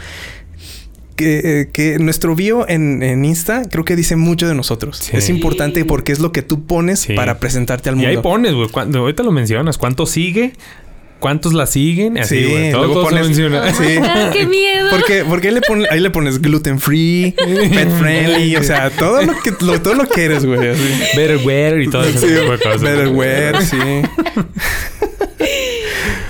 Que, 1.16 1.68
que 1.72 1.98
nuestro 1.98 2.36
bio 2.36 2.68
en, 2.68 3.02
en 3.02 3.24
Insta 3.24 3.62
creo 3.70 3.84
que 3.84 3.96
dice 3.96 4.16
mucho 4.16 4.46
de 4.46 4.54
nosotros. 4.54 4.98
Sí. 4.98 5.16
Es 5.16 5.30
importante 5.30 5.84
porque 5.86 6.12
es 6.12 6.18
lo 6.20 6.30
que 6.30 6.42
tú 6.42 6.66
pones 6.66 7.00
Sí. 7.00 7.14
para 7.14 7.38
presentarte 7.38 7.88
al 7.88 7.94
Y 7.94 7.98
mundo. 8.00 8.10
ahí 8.10 8.18
pones, 8.22 8.52
güey. 8.52 8.68
cuando- 8.68 8.98
Ahorita 9.00 9.22
lo 9.22 9.32
mencionas. 9.32 9.78
¿Cuántos 9.78 10.10
sigue? 10.10 10.52
¿Cuántos 11.18 11.54
la 11.54 11.64
siguen? 11.66 12.18
Así, 12.18 12.44
Sí, 12.44 12.50
güey. 12.50 12.70
Todo, 12.72 12.84
luego 12.84 12.94
todo 13.00 13.08
se 13.08 13.16
pones- 13.16 13.26
menciona. 13.28 13.72
Sí. 13.74 13.96
Ah, 14.02 14.28
qué 14.34 14.46
miedo. 14.46 14.90
Porque, 14.90 15.24
porque 15.26 15.48
ahí, 15.48 15.54
le 15.54 15.60
pon- 15.62 15.86
ahí 15.90 16.00
le 16.00 16.10
pones 16.10 16.42
gluten 16.42 16.78
free, 16.78 17.34
pet 17.34 17.88
friendly, 17.98 18.54
o 18.56 18.62
sea, 18.62 18.90
todo 18.90 19.22
lo 19.22 19.32
que, 19.40 19.52
lo, 19.64 19.80
todo 19.80 19.94
lo 19.94 20.06
que 20.06 20.24
eres, 20.26 20.44
güey. 20.44 20.68
así. 20.68 20.82
Better 21.16 21.40
wear 21.46 21.80
y 21.80 21.88
todo 21.88 22.04
ese 22.04 22.18
Sí, 22.18 22.26
tipo 22.26 22.52
de 22.52 22.58
cosas. 22.58 22.82
better 22.82 23.08
wear, 23.08 23.62
sí. 23.64 23.78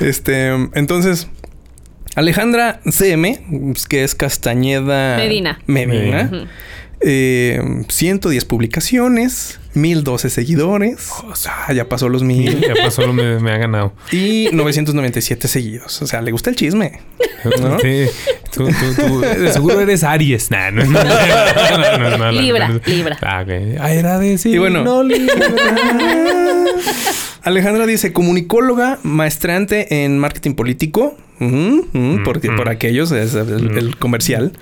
este, 0.00 0.49
entonces, 0.75 1.29
Alejandra 2.17 2.81
CM, 2.91 3.39
pues, 3.73 3.87
que 3.87 4.03
es 4.03 4.15
Castañeda 4.17 5.17
Medina. 5.19 5.61
Medina. 5.67 6.29
Ujú. 6.33 6.47
eh, 7.01 7.61
110 7.89 8.45
publicaciones, 8.47 9.61
1012 9.75 10.31
seguidores. 10.31 11.11
O 11.31 11.37
sea, 11.37 11.73
ya 11.75 11.89
pasó 11.89 12.09
los 12.09 12.23
mil. 12.23 12.61
Ya 12.61 12.75
pasó, 12.83 13.07
lo 13.07 13.13
me, 13.13 13.39
me 13.39 13.53
ha 13.53 13.59
ganado. 13.59 13.93
Y 14.11 14.49
997 14.53 15.47
seguidos. 15.47 16.01
O 16.03 16.06
sea, 16.06 16.23
le 16.23 16.32
gusta 16.32 16.51
el 16.51 16.56
chisme. 16.56 17.01
¿No? 17.61 17.79
Sí. 17.81 18.06
Tú, 18.56 18.69
tú, 18.69 18.94
tú, 18.96 19.20
de 19.20 19.53
seguro 19.53 19.81
eres 19.81 20.03
Aries. 20.03 20.51
Nah, 20.51 20.70
no, 20.70 20.84
no, 20.84 20.93
no, 21.05 21.98
no, 21.98 22.10
no, 22.10 22.19
no, 22.19 22.32
Libra, 22.32 22.69
no. 22.69 22.81
Libra. 22.86 23.19
Ah, 23.20 23.43
ok. 23.43 23.79
Ah, 23.81 23.93
era 23.93 24.19
de 24.19 24.39
sí. 24.39 24.51
Y 24.51 24.58
bueno. 24.58 24.82
No, 24.82 25.03
Libra. 25.03 25.34
Alejandra 27.43 27.86
dice, 27.86 28.13
comunicóloga, 28.13 28.98
maestrante 29.03 30.05
en 30.05 30.19
marketing 30.19 30.55
político. 30.55 31.17
Ujú, 31.39 31.86
porque 32.25 32.48
Ujú. 32.48 32.56
por 32.56 32.70
aquellos 32.70 33.13
es 33.13 33.34
el, 33.34 33.77
el 33.77 33.96
comercial. 33.98 34.53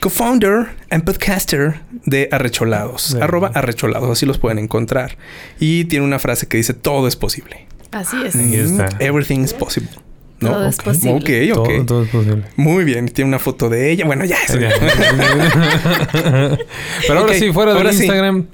Co-founder 0.00 0.68
and 0.88 1.04
podcaster 1.04 1.80
de 2.06 2.30
Arrecholados. 2.32 3.14
Arroba 3.16 3.50
Arrecholados, 3.54 4.10
así 4.10 4.24
los 4.24 4.38
pueden 4.38 4.58
encontrar. 4.58 5.18
Y 5.60 5.84
tiene 5.84 6.06
una 6.06 6.18
frase 6.18 6.48
que 6.48 6.56
dice, 6.56 6.72
todo 6.72 7.08
es 7.08 7.16
posible. 7.16 7.66
Así 7.92 8.16
es. 8.24 8.34
Mm, 8.34 8.80
Everything 9.00 9.40
is 9.40 9.52
possible. 9.52 9.90
¿No? 10.40 10.50
Todo 10.50 10.68
es 10.68 10.76
posible. 10.76 11.52
Ok, 11.52 11.58
ok. 11.58 11.68
Todo, 11.68 11.84
todo 11.84 12.02
es 12.04 12.08
posible. 12.10 12.44
Muy 12.56 12.84
bien. 12.84 13.08
Tiene 13.08 13.28
una 13.28 13.38
foto 13.38 13.68
de 13.68 13.90
ella. 13.90 14.04
Bueno, 14.06 14.24
ya. 14.24 14.36
eso. 14.36 14.58
Ya. 14.58 14.70
Pero 17.06 17.20
ahora 17.20 17.34
sí, 17.34 17.52
fuera 17.52 17.72
de 17.72 17.78
ahora 17.78 17.92
sí. 17.92 18.04
Instagram, 18.04 18.46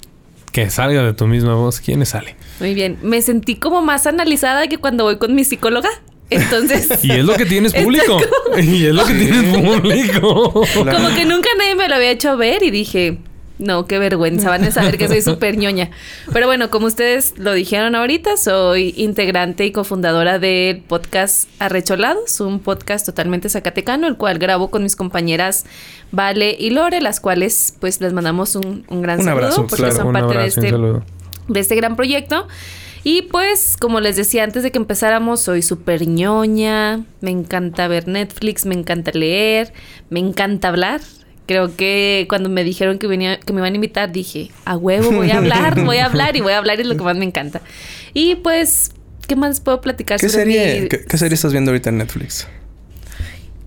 que 0.53 0.71
salga 0.71 1.03
de 1.03 1.13
tu 1.13 1.27
misma 1.27 1.55
voz. 1.55 1.81
¿Quién 1.81 2.05
sale? 2.07 2.37
Muy 2.61 2.75
bien. 2.75 2.99
Me 3.03 3.21
sentí 3.23 3.57
como 3.57 3.83
más 3.83 4.07
analizada 4.07 4.67
que 4.69 4.79
cuando 4.79 5.05
voy 5.05 5.19
con 5.19 5.35
mi 5.35 5.45
psicóloga. 5.45 5.91
Entonces, 6.31 6.89
Y 7.05 7.13
es 7.13 7.25
lo 7.25 7.35
que 7.35 7.45
tienes 7.47 7.75
público. 7.83 8.19
Y 8.57 8.87
es 8.87 8.95
lo 8.95 9.05
que 9.05 9.15
tienes 9.15 9.59
público. 9.59 10.53
como 10.75 11.15
que 11.15 11.25
nunca 11.27 11.49
nadie 11.59 11.75
me 11.75 11.89
lo 11.89 11.97
había 11.97 12.11
hecho 12.11 12.37
ver 12.37 12.63
y 12.63 12.71
dije, 12.71 13.19
no, 13.59 13.87
qué 13.87 13.99
vergüenza, 13.99 14.51
van 14.51 14.65
a 14.65 14.71
saber 14.71 14.99
que 14.99 15.09
soy 15.09 15.23
súper 15.23 15.57
ñoña. 15.57 15.91
Pero 16.33 16.47
bueno, 16.47 16.71
como 16.71 16.87
ustedes 16.87 17.35
lo 17.39 17.53
dijeron 17.53 17.95
ahorita, 17.95 18.37
soy 18.37 18.95
integrante 18.97 19.65
y 19.65 19.73
cofundadora 19.73 20.39
del 20.39 20.81
podcast 20.81 21.49
Arrecholados, 21.59 22.41
un 22.41 22.61
podcast 22.61 23.07
totalmente 23.07 23.49
zacatecano, 23.49 24.07
el 24.09 24.17
cual 24.17 24.39
grabo 24.39 24.71
con 24.71 24.83
mis 24.83 24.97
compañeras 24.97 25.65
Vale 26.11 26.57
y 26.59 26.71
Lore, 26.71 27.01
las 27.01 27.21
cuales 27.21 27.75
pues 27.81 28.01
les 28.01 28.13
mandamos 28.13 28.57
un, 28.57 28.85
un 28.89 29.03
gran 29.03 29.21
Un 29.21 29.25
saludo 29.25 29.45
abrazo, 29.45 29.67
porque 29.67 29.85
claro. 29.85 29.97
son 29.97 30.13
parte 30.13 30.29
de 30.29 30.41
abrazo, 30.41 30.61
este 30.61 31.15
de 31.49 31.61
este 31.61 31.77
gran 31.77 31.97
proyecto. 31.97 32.49
Y 33.07 33.23
pues, 33.23 33.77
como 33.77 34.01
les 34.01 34.17
decía 34.17 34.45
antes 34.45 34.63
de 34.63 34.73
que 34.73 34.79
empezáramos, 34.79 35.41
soy 35.41 35.61
súper 35.61 36.09
ñoña, 36.09 37.05
me 37.21 37.31
encanta 37.31 37.87
ver 37.87 38.09
Netflix, 38.09 38.65
me 38.65 38.75
encanta 38.75 39.13
leer, 39.13 39.75
me 40.09 40.21
encanta 40.21 40.69
hablar, 40.69 41.03
Creo 41.47 41.77
que 41.77 42.27
cuando 42.29 42.49
me 42.49 42.65
dijeron 42.65 42.99
que 42.99 43.07
venía, 43.07 43.39
que 43.39 43.53
me 43.53 43.61
iban 43.61 43.73
a 43.73 43.77
invitar, 43.77 44.11
dije, 44.13 44.51
a 44.65 44.77
huevo, 44.77 45.11
voy 45.13 45.31
a 45.31 45.39
hablar, 45.39 45.83
voy 45.85 45.99
a 45.99 46.07
hablar 46.07 46.37
y 46.37 46.41
voy 46.41 46.53
a 46.55 46.59
hablar, 46.59 46.81
es 46.81 46.87
lo 46.87 46.97
que 46.97 47.03
más 47.05 47.17
me 47.17 47.25
encanta. 47.27 47.61
Y 48.15 48.37
pues, 48.37 48.93
¿qué 49.29 49.37
más 49.37 49.61
puedo 49.61 49.81
platicar 49.83 50.19
¿Qué 50.21 50.29
sobre 50.31 50.45
serie, 50.45 50.81
mi- 50.83 50.89
¿qué, 50.89 51.05
qué 51.05 51.19
serie 51.19 51.35
estás 51.35 51.53
viendo 51.53 51.71
ahorita 51.71 51.91
en 51.91 51.99
Netflix? 51.99 52.47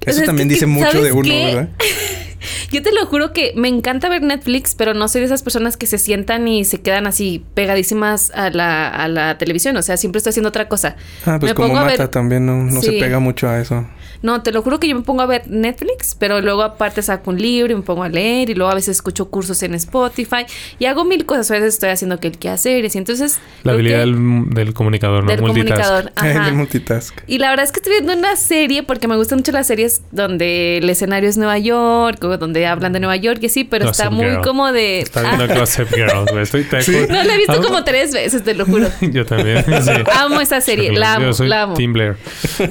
sea, 0.02 0.12
Eso 0.12 0.20
es 0.22 0.26
también 0.26 0.48
que- 0.48 0.56
dice 0.56 0.66
mucho 0.66 0.88
¿sabes 0.92 1.04
de 1.06 1.12
uno, 1.12 1.24
qué? 1.24 1.46
¿verdad? 1.56 1.70
Yo 2.72 2.82
te 2.84 2.92
lo 2.94 3.06
juro 3.06 3.34
que 3.34 3.54
me 3.56 3.68
encanta 3.68 4.10
ver 4.10 4.22
Netflix, 4.22 4.76
pero 4.76 4.94
no 4.94 5.08
soy 5.08 5.22
de 5.22 5.26
esas 5.28 5.42
personas 5.44 5.76
que 5.78 5.86
se 5.88 5.98
sientan 5.98 6.48
y 6.48 6.66
se 6.66 6.82
quedan 6.82 7.08
así 7.08 7.44
pegadísimas 7.54 8.32
a 8.32 8.50
la, 8.50 8.88
a 8.90 9.08
la 9.08 9.38
televisión. 9.38 9.76
O 9.78 9.82
sea, 9.82 9.98
siempre 9.98 10.18
estoy 10.18 10.30
haciendo 10.32 10.50
otra 10.50 10.68
cosa. 10.68 10.96
Ah, 11.26 11.38
pues 11.40 11.52
Me 11.52 11.56
como 11.56 11.74
Mata 11.74 11.88
ver- 11.98 12.08
también 12.10 12.46
no, 12.46 12.58
no 12.64 12.82
se 12.82 12.92
pega 12.94 13.20
mucho 13.20 13.50
a 13.50 13.60
eso. 13.60 13.88
No, 14.22 14.42
te 14.42 14.52
lo 14.52 14.62
juro 14.62 14.80
que 14.80 14.88
yo 14.88 14.96
me 14.96 15.02
pongo 15.02 15.22
a 15.22 15.26
ver 15.26 15.44
Netflix, 15.48 16.16
pero 16.18 16.42
luego 16.42 16.64
aparte 16.64 17.02
saco 17.02 17.30
un 17.32 17.38
libro 17.42 17.72
y 17.74 17.76
me 17.76 17.82
pongo 17.82 18.04
a 18.04 18.10
leer 18.10 18.50
y 18.50 18.56
luego 18.56 18.72
a 18.72 18.76
veces 18.76 18.98
escucho 18.98 19.30
cursos 19.30 19.62
en 19.64 19.74
Spotify 19.76 20.46
y 20.80 20.86
hago 20.86 21.06
mil 21.06 21.26
cosas. 21.26 21.52
A 21.52 21.56
veces 21.56 21.76
estoy 21.76 21.90
haciendo 21.90 22.20
que 22.20 22.28
el 22.28 22.38
quehacer 22.38 22.84
y 22.86 22.98
entonces... 22.98 23.40
La 23.64 23.74
habilidad 23.74 24.00
que- 24.04 24.12
del, 24.12 24.46
del 24.50 24.74
comunicador, 24.74 25.24
¿no? 25.24 25.30
del 25.32 25.42
Multitask. 25.42 25.68
comunicador. 25.82 26.12
Ajá. 26.16 26.48
El 26.50 26.56
multitask. 26.56 27.16
Y 27.28 27.38
la 27.40 27.50
verdad 27.50 27.66
es 27.66 27.72
que 27.72 27.80
estoy 27.80 27.94
viendo 27.94 28.14
una 28.14 28.36
serie 28.36 28.84
porque 28.84 29.08
me 29.08 29.16
gustan 29.16 29.40
mucho 29.40 29.52
las 29.52 29.68
series 29.68 30.02
donde 30.12 30.78
el 30.78 30.90
escenario 30.90 31.30
es 31.30 31.38
Nueva 31.38 31.58
York 31.58 32.24
o 32.24 32.38
donde 32.38 32.66
hablan 32.66 32.94
de 32.94 33.00
Nueva 33.00 33.16
York 33.18 33.40
y 33.44 33.50
sí, 33.50 33.64
pero 33.64 33.90
está 33.90 34.10
muy 34.10 34.26
Girl. 34.26 34.42
como 34.42 34.72
de... 34.72 35.02
Está 35.02 35.22
Ah, 35.30 35.36
viendo 35.38 35.60
Gossip 35.60 35.88
Girl, 35.94 36.26
güey. 36.32 36.44
Estoy 36.44 36.64
te 36.64 37.08
no 37.08 37.24
la 37.24 37.34
he 37.34 37.38
visto 37.38 37.54
Ah, 37.54 37.62
como 37.62 37.84
tres 37.84 38.14
veces, 38.14 38.44
te 38.44 38.54
lo 38.54 38.66
juro. 38.66 38.88
Yo 39.02 39.26
también, 39.26 39.64
sí. 39.66 39.92
Amo 40.14 40.40
esa 40.42 40.62
serie, 40.62 40.92
la 40.94 41.16
amo, 41.16 41.26
Yo 41.28 41.34
soy 41.34 41.48
la 41.48 41.64
amo. 41.64 41.74
Tim 41.76 41.94
Blair. 41.94 42.16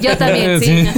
Yo 0.01 0.17
también, 0.17 0.59
sí. 0.61 0.65
Sí. 0.87 0.89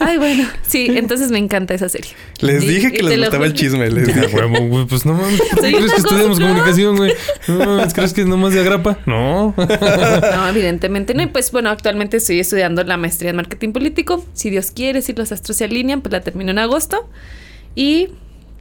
Ay, 0.00 0.16
bueno, 0.18 0.44
sí, 0.66 0.86
entonces 0.94 1.30
me 1.30 1.38
encanta 1.38 1.74
esa 1.74 1.88
serie. 1.88 2.10
Les 2.40 2.62
Y- 2.62 2.68
dije 2.68 2.92
que 2.92 3.02
les 3.02 3.18
gustaba 3.18 3.46
el 3.46 3.54
chisme. 3.54 3.90
Les 3.90 4.06
dije. 4.14 4.26
huevo, 4.34 4.58
güey, 4.66 4.86
pues 4.86 5.04
no 5.04 5.14
mames. 5.14 5.40
¿Por 5.40 5.48
qué 5.48 5.60
Soy 5.60 5.74
crees 5.74 5.92
que 5.92 5.98
estudiamos 5.98 6.38
comunicación, 6.40 6.96
güey? 6.96 7.12
No 7.48 7.58
mames, 7.66 7.94
¿crees 7.94 8.12
que 8.12 8.20
es 8.22 8.26
nomás 8.26 8.54
de 8.54 8.60
agrapa? 8.60 8.98
No. 9.06 9.54
No, 9.56 10.48
evidentemente 10.48 11.14
no. 11.14 11.22
Y 11.22 11.26
pues 11.26 11.50
bueno, 11.52 11.70
actualmente 11.70 12.18
estoy 12.18 12.40
estudiando 12.40 12.84
la 12.84 12.96
maestría 12.96 13.30
en 13.30 13.36
marketing 13.36 13.72
político. 13.72 14.24
Si 14.34 14.50
Dios 14.50 14.70
quiere, 14.70 15.02
si 15.02 15.12
los 15.14 15.32
astros 15.32 15.56
se 15.56 15.64
alinean, 15.64 16.00
pues 16.00 16.12
la 16.12 16.20
termino 16.20 16.50
en 16.50 16.58
agosto. 16.58 17.08
Y 17.74 18.08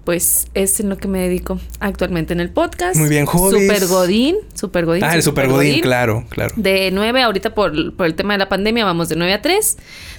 pues 0.08 0.48
es 0.54 0.80
en 0.80 0.88
lo 0.88 0.96
que 0.96 1.10
me 1.10 1.20
dedico 1.20 1.60
actualmente 1.82 2.32
en 2.32 2.40
el 2.40 2.50
podcast. 2.50 2.96
Muy 2.98 3.10
bien, 3.10 3.26
hobbies. 3.26 3.68
Super 3.68 3.88
Godín, 3.88 4.36
Super 4.54 4.86
Godín. 4.86 5.04
Ah, 5.04 5.14
el 5.16 5.22
Super 5.22 5.50
Godín, 5.50 5.82
claro, 5.82 6.24
claro. 6.30 6.54
De 6.56 6.92
9, 6.94 7.22
ahorita 7.24 7.54
por, 7.54 7.94
por 7.94 8.06
el 8.06 8.16
tema 8.16 8.34
de 8.34 8.38
la 8.38 8.48
pandemia, 8.48 8.86
vamos 8.86 9.10
de 9.10 9.18
9 9.18 9.34
a 9.34 9.42
3. 9.42 9.78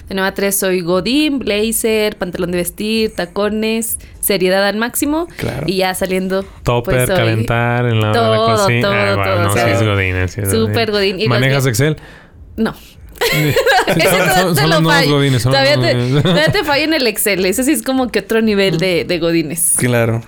De 0.09 0.13
9 0.13 0.27
a 0.27 0.33
3 0.35 0.55
soy 0.55 0.81
Godín, 0.81 1.39
blazer, 1.39 2.19
pantalón 2.19 2.51
de 2.51 2.57
vestir, 2.59 3.15
tacones, 3.15 3.97
seriedad 4.19 4.63
al 4.67 4.77
máximo. 4.77 5.27
Claro. 5.37 5.63
Y 5.65 5.77
ya 5.77 5.95
saliendo. 5.95 6.43
Topper, 6.61 6.93
pues, 6.95 7.07
soy- 7.07 7.17
calentar 7.17 7.87
en 7.87 7.99
la, 7.99 8.11
todo, 8.11 8.47
la 8.47 8.53
cocina. 8.57 8.81
todo, 8.83 8.93
Ah, 8.93 9.15
bueno, 9.15 9.23
todo, 9.23 9.43
no, 9.45 9.53
sí 9.53 9.59
es 9.59 9.81
Godín. 9.83 10.27
sí 10.29 10.41
es 10.41 10.51
súper 10.51 10.91
Godín. 10.91 11.15
Y 11.19 11.23
los 11.23 11.29
¿Manejas 11.29 11.65
Excel? 11.65 11.97
No. 12.57 12.75
Todavía 15.41 16.51
te 16.51 16.63
fallo 16.63 16.83
en 16.83 16.93
el 16.93 17.07
Excel. 17.07 17.45
Ese 17.45 17.63
sí 17.63 17.71
es 17.71 17.83
como 17.83 18.09
que 18.09 18.19
otro 18.19 18.41
nivel 18.41 18.77
de, 18.77 19.05
de 19.05 19.19
godines. 19.19 19.75
Claro. 19.77 20.21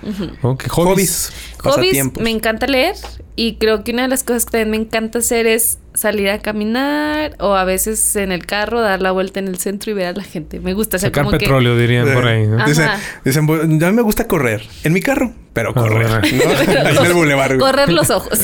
Hobbies. 0.70 1.32
hobbies. 1.60 2.18
Me 2.20 2.30
encanta 2.30 2.68
leer 2.68 2.96
y 3.36 3.56
creo 3.56 3.84
que 3.84 3.92
una 3.92 4.04
de 4.04 4.08
las 4.10 4.24
cosas 4.24 4.46
que 4.46 4.52
también 4.52 4.72
me 4.72 4.78
encanta 4.78 5.20
hacer 5.20 5.48
es 5.48 5.78
salir 5.94 6.30
a 6.30 6.40
caminar 6.40 7.36
o 7.40 7.54
a 7.54 7.64
veces 7.66 8.16
en 8.16 8.32
el 8.32 8.46
carro 8.46 8.82
dar 8.82 9.02
la 9.02 9.12
vuelta 9.12 9.40
en 9.40 9.48
el 9.48 9.58
centro 9.58 9.92
y 9.92 9.94
ver 9.94 10.08
a 10.08 10.14
la 10.14 10.24
gente. 10.24 10.60
Me 10.60 10.74
gusta. 10.74 10.98
O 10.98 11.00
sea, 11.00 11.10
Sacar 11.10 11.24
como 11.26 11.38
que- 11.38 11.46
petróleo, 11.46 11.78
dirían 11.78 12.12
por 12.14 12.28
ahí. 12.28 12.48
¿no? 12.48 12.58
Ah. 12.62 12.66
Dicen, 12.66 12.90
dicen, 13.26 13.48
"Bu- 13.48 13.62
a 13.62 13.90
mí 13.90 13.96
me 13.96 14.02
gusta 14.02 14.28
correr. 14.28 14.64
En 14.84 14.94
mi 14.94 15.02
carro, 15.02 15.34
pero 15.54 15.74
correr. 15.74 16.08
Ah, 16.08 16.22
¿no? 16.22 16.86
Ahí 16.88 16.98
en 16.98 17.06
el 17.06 17.14
bulevar. 17.14 17.58
güey. 17.58 17.60
correr 17.60 17.92
los 17.92 18.10
ojos 18.10 18.40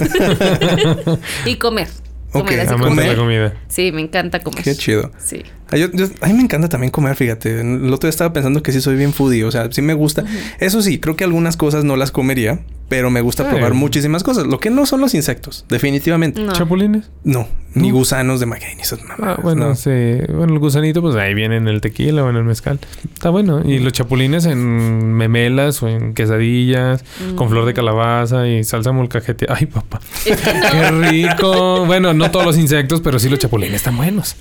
y 1.46 1.56
comer. 1.56 1.88
Comer, 2.32 2.46
Ok, 2.54 2.60
así 2.60 2.68
Amante 2.74 2.88
como- 2.90 3.02
de 3.02 3.08
la 3.08 3.16
comida. 3.16 3.54
Sí, 3.70 3.92
me 3.92 4.02
encanta 4.02 4.40
comer. 4.42 4.64
Qué 4.64 4.76
chido. 4.76 5.12
Sí. 5.18 5.44
Ah, 5.72 5.78
yo- 5.78 5.92
yo- 5.94 6.08
a 6.22 6.28
mí 6.28 6.34
me 6.34 6.42
encanta 6.44 6.70
también 6.70 6.92
comer, 6.92 7.16
fíjate. 7.16 7.60
El 7.62 7.86
otro 7.94 8.08
día 8.08 8.10
estaba 8.12 8.32
pensando 8.34 8.62
que 8.64 8.72
sí 8.72 8.80
soy 8.82 8.96
bien 8.96 9.14
foodie. 9.14 9.44
O 9.44 9.52
sea, 9.52 9.70
sí 9.72 9.82
me 9.82 9.94
gusta. 9.94 10.24
Eso 10.60 10.82
sí, 10.82 11.00
creo 11.00 11.16
que 11.16 11.24
algunas 11.24 11.58
cosas 11.58 11.84
no 11.84 11.96
las 11.96 12.12
comería. 12.12 12.60
Pero 12.90 13.10
me 13.10 13.20
gusta 13.20 13.44
Ay. 13.44 13.50
probar 13.54 13.74
muchísimas 13.74 14.24
cosas. 14.24 14.48
Lo 14.48 14.62
que 14.62 14.70
no 14.70 14.86
son 14.86 15.02
los 15.02 15.14
insectos. 15.14 15.66
Definitivamente. 15.68 16.40
No. 16.42 16.52
Mm. 16.54 16.56
¿Chapulines? 16.56 17.10
No. 17.26 17.46
Ni 17.74 17.90
¿No? 17.90 17.96
gusanos 17.96 18.40
de 18.40 18.46
maguey, 18.46 18.76
ni 18.76 18.82
esas 18.82 19.00
Ah, 19.22 19.38
bueno, 19.44 19.68
no. 19.70 19.76
sí. 19.76 19.90
Bueno, 20.34 20.54
el 20.54 20.60
gusanito, 20.60 21.02
pues 21.02 21.16
ahí 21.18 21.34
viene 21.34 21.58
en 21.58 21.68
el 21.68 21.82
tequila 21.82 22.24
o 22.24 22.30
en 22.30 22.38
el 22.38 22.46
mezcal. 22.46 22.80
Está 23.14 23.30
bueno. 23.30 23.62
Y 23.70 23.80
los 23.80 23.92
chapulines 23.92 24.46
en 24.46 25.14
memelas 25.14 25.84
o 25.84 25.90
en 25.90 26.14
quesadillas, 26.14 27.04
con 27.36 27.50
flor 27.50 27.66
de 27.66 27.74
calabaza 27.74 28.48
y 28.48 28.64
salsa 28.64 28.94
molcajete. 28.94 29.48
Ay, 29.50 29.66
papá. 29.66 30.00
Qué 30.24 30.92
rico. 30.92 31.86
bueno, 31.86 32.14
no 32.18 32.32
todos 32.32 32.46
los 32.46 32.58
insectos, 32.58 33.02
pero 33.02 33.20
sí 33.20 33.30
los 33.30 33.40
chapulines 33.40 33.76
están 33.78 33.96
buenos. 33.98 34.36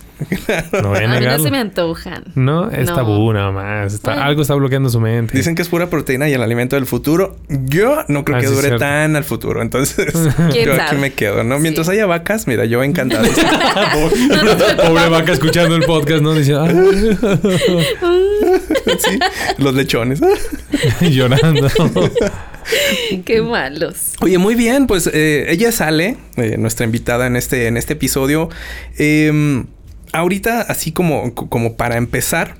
No 0.82 0.88
voy 0.88 0.98
a 0.98 1.00
A 1.00 1.02
mí 1.02 1.06
no 1.08 1.20
negarlo. 1.20 1.44
se 1.44 1.50
me 1.50 1.58
antojan. 1.58 2.24
No, 2.34 2.70
es 2.70 2.88
No. 2.88 2.94
tabú 2.96 3.32
nada 3.32 3.52
más. 3.52 3.94
Está- 3.94 4.12
Bueno. 4.12 4.24
Algo 4.26 4.42
está 4.42 4.54
bloqueando 4.54 4.88
su 4.88 4.98
mente. 5.00 5.36
Dicen 5.36 5.54
que 5.54 5.62
es 5.62 5.68
pura 5.68 5.88
proteína 5.90 6.28
y 6.28 6.32
el 6.32 6.42
alimento 6.42 6.76
del 6.76 6.86
futuro. 6.86 7.36
Yo 7.48 7.98
no 8.08 8.24
creo 8.24 8.38
Ah, 8.38 8.40
que 8.40 8.46
sí, 8.48 8.52
dure 8.54 8.68
cierto. 8.68 8.78
tan 8.84 9.14
al 9.16 9.24
futuro. 9.24 9.60
Entonces, 9.62 10.12
¿Quién 10.52 10.66
yo 10.66 10.72
aquí 10.74 10.96
me 10.96 11.12
quedo, 11.12 11.44
¿no? 11.44 11.58
Mientras 11.58 11.86
Sí. 11.86 11.92
haya 11.92 12.06
vacas, 12.06 12.46
mira, 12.46 12.64
yo 12.64 12.82
encantado. 12.82 13.24
Pobre 14.86 15.08
vaca 15.08 15.32
escuchando 15.32 15.76
el 15.76 15.82
podcast, 15.84 16.22
¿no? 16.22 16.34
Dice, 16.34 16.54
los 19.58 19.74
lechones. 19.74 20.20
llorando. 21.00 21.68
Qué 23.24 23.42
malos. 23.42 24.14
Oye, 24.20 24.38
muy 24.38 24.54
bien, 24.54 24.86
pues 24.86 25.08
eh, 25.12 25.46
ella 25.48 25.72
sale, 25.72 26.16
eh, 26.36 26.56
nuestra 26.58 26.84
invitada 26.86 27.26
en 27.26 27.36
este, 27.36 27.66
en 27.68 27.76
este 27.76 27.92
episodio. 27.94 28.48
Eh, 28.98 29.64
ahorita, 30.12 30.62
así 30.62 30.92
como, 30.92 31.34
como 31.34 31.76
para 31.76 31.96
empezar. 31.96 32.56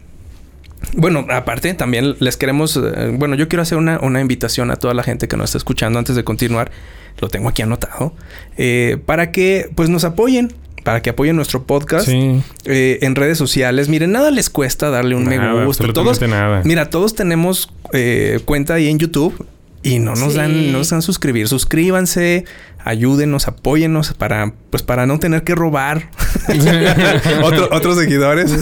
Bueno, 0.94 1.26
aparte 1.30 1.74
también 1.74 2.14
les 2.20 2.36
queremos, 2.36 2.76
eh, 2.76 3.10
bueno, 3.14 3.34
yo 3.34 3.48
quiero 3.48 3.62
hacer 3.62 3.78
una, 3.78 3.98
una 4.00 4.20
invitación 4.20 4.70
a 4.70 4.76
toda 4.76 4.94
la 4.94 5.02
gente 5.02 5.26
que 5.26 5.36
nos 5.36 5.46
está 5.46 5.58
escuchando 5.58 5.98
antes 5.98 6.14
de 6.14 6.22
continuar, 6.22 6.70
lo 7.18 7.28
tengo 7.28 7.48
aquí 7.48 7.62
anotado, 7.62 8.12
eh, 8.56 8.98
para 9.04 9.32
que 9.32 9.68
pues 9.74 9.88
nos 9.88 10.04
apoyen, 10.04 10.52
para 10.84 11.02
que 11.02 11.10
apoyen 11.10 11.34
nuestro 11.34 11.64
podcast 11.64 12.06
Sí. 12.06 12.40
eh, 12.66 12.98
en 13.02 13.16
redes 13.16 13.36
sociales. 13.38 13.88
Miren, 13.88 14.12
nada 14.12 14.30
les 14.30 14.48
cuesta 14.50 14.90
darle 14.90 15.16
un 15.16 15.24
Nada, 15.24 15.54
me 15.54 15.64
gusta. 15.64 15.82
absolutamente 15.84 16.20
Todos, 16.20 16.28
nada. 16.30 16.62
Mira, 16.64 16.88
todos 16.90 17.14
tenemos 17.16 17.72
eh, 17.92 18.38
cuenta 18.44 18.74
ahí 18.74 18.88
en 18.88 18.98
YouTube 18.98 19.44
y 19.88 19.98
no 19.98 20.14
nos 20.14 20.32
Sí. 20.32 20.38
dan, 20.38 20.72
no 20.72 20.78
nos 20.78 20.90
dan 20.90 21.02
suscribir. 21.02 21.48
Suscríbanse, 21.48 22.44
ayúdenos, 22.84 23.48
apóyennos 23.48 24.12
para, 24.14 24.52
pues 24.70 24.82
para 24.82 25.06
no 25.06 25.18
tener 25.18 25.42
que 25.44 25.54
robar 25.54 26.10
Otro- 27.42 27.68
otros 27.72 27.98
seguidores. 27.98 28.52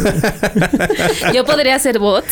Yo 1.34 1.44
podría 1.44 1.74
hacer 1.76 1.98
bots, 1.98 2.26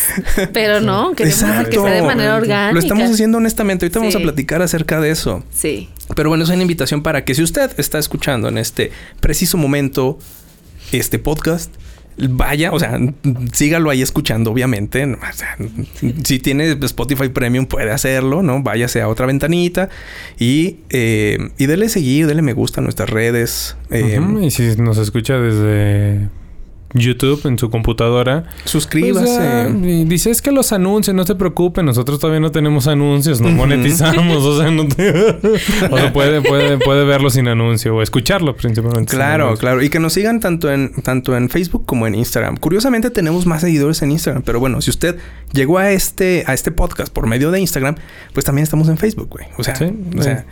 pero 0.53 0.81
no, 0.81 1.13
queremos 1.13 1.39
que 1.69 1.75
sea 1.79 1.91
de 1.91 2.01
manera 2.01 2.35
orgánica. 2.35 2.71
Lo 2.71 2.79
estamos 2.79 3.09
haciendo 3.11 3.37
honestamente. 3.37 3.85
Ahorita 3.85 3.99
vamos 3.99 4.15
a 4.15 4.19
Sí. 4.19 4.23
platicar 4.23 4.61
acerca 4.61 4.99
de 4.99 5.11
eso. 5.11 5.43
Sí. 5.51 5.89
Pero 6.15 6.29
bueno, 6.29 6.43
es 6.43 6.49
una 6.49 6.61
invitación 6.61 7.01
para 7.03 7.23
que 7.25 7.35
si 7.35 7.43
usted 7.43 7.71
está 7.77 7.99
escuchando 7.99 8.47
en 8.49 8.57
este 8.57 8.91
preciso 9.19 9.57
momento 9.57 10.19
este 10.91 11.17
podcast, 11.19 11.71
vaya, 12.17 12.71
o 12.71 12.79
sea, 12.79 12.99
sígalo 13.51 13.89
ahí 13.89 14.01
escuchando, 14.01 14.51
obviamente. 14.51 15.03
O 15.05 15.17
sea, 15.33 15.57
si 16.23 16.39
tiene 16.39 16.71
Spotify 16.83 17.29
Premium 17.29 17.65
puede 17.65 17.91
hacerlo, 17.91 18.43
¿no? 18.43 18.61
Váyase 18.63 19.01
a 19.01 19.07
otra 19.07 19.25
ventanita 19.25 19.89
y, 20.39 20.77
eh, 20.89 21.37
y 21.57 21.65
dele 21.65 21.89
seguir, 21.89 22.27
dele 22.27 22.41
me 22.41 22.53
gusta 22.53 22.81
a 22.81 22.83
nuestras 22.83 23.09
redes. 23.09 23.75
eh, 23.89 24.19
Y 24.41 24.51
si 24.51 24.75
nos 24.77 24.97
escucha 24.97 25.37
desde 25.39 26.29
YouTube 26.93 27.45
en 27.45 27.57
su 27.57 27.69
computadora, 27.69 28.45
Suscríbase. 28.65 29.69
Pues 29.71 30.07
dice, 30.09 30.31
es 30.31 30.41
que 30.41 30.51
los 30.51 30.71
anuncios, 30.71 31.15
no 31.15 31.25
se 31.25 31.35
preocupen, 31.35 31.85
nosotros 31.85 32.19
todavía 32.19 32.39
no 32.39 32.51
tenemos 32.51 32.87
anuncios, 32.87 33.41
no 33.41 33.49
monetizamos, 33.51 34.43
o 34.43 34.59
sea, 34.59 34.71
no 34.71 34.87
te... 34.87 35.09
o 35.91 35.97
sea, 35.97 36.13
puede, 36.13 36.41
puede, 36.41 36.77
puede 36.77 37.05
verlo 37.05 37.29
sin 37.29 37.47
anuncio 37.47 37.95
o 37.95 38.01
escucharlo 38.01 38.55
principalmente. 38.55 39.15
Claro, 39.15 39.55
claro. 39.57 39.81
Y 39.81 39.89
que 39.89 39.99
nos 39.99 40.13
sigan 40.13 40.39
tanto 40.39 40.71
en, 40.71 40.93
tanto 41.03 41.35
en 41.35 41.49
Facebook 41.49 41.85
como 41.85 42.07
en 42.07 42.15
Instagram. 42.15 42.57
Curiosamente 42.57 43.09
tenemos 43.09 43.45
más 43.45 43.61
seguidores 43.61 44.01
en 44.01 44.11
Instagram. 44.11 44.43
Pero 44.43 44.59
bueno, 44.59 44.81
si 44.81 44.89
usted 44.89 45.17
llegó 45.51 45.77
a 45.77 45.91
este, 45.91 46.43
a 46.47 46.53
este 46.53 46.71
podcast 46.71 47.11
por 47.11 47.27
medio 47.27 47.51
de 47.51 47.59
Instagram, 47.59 47.95
pues 48.33 48.45
también 48.45 48.63
estamos 48.63 48.87
en 48.89 48.97
Facebook, 48.97 49.29
güey. 49.29 49.45
O 49.57 49.63
sea, 49.63 49.75
Sí, 49.75 49.85
o 50.17 50.21
sea, 50.21 50.45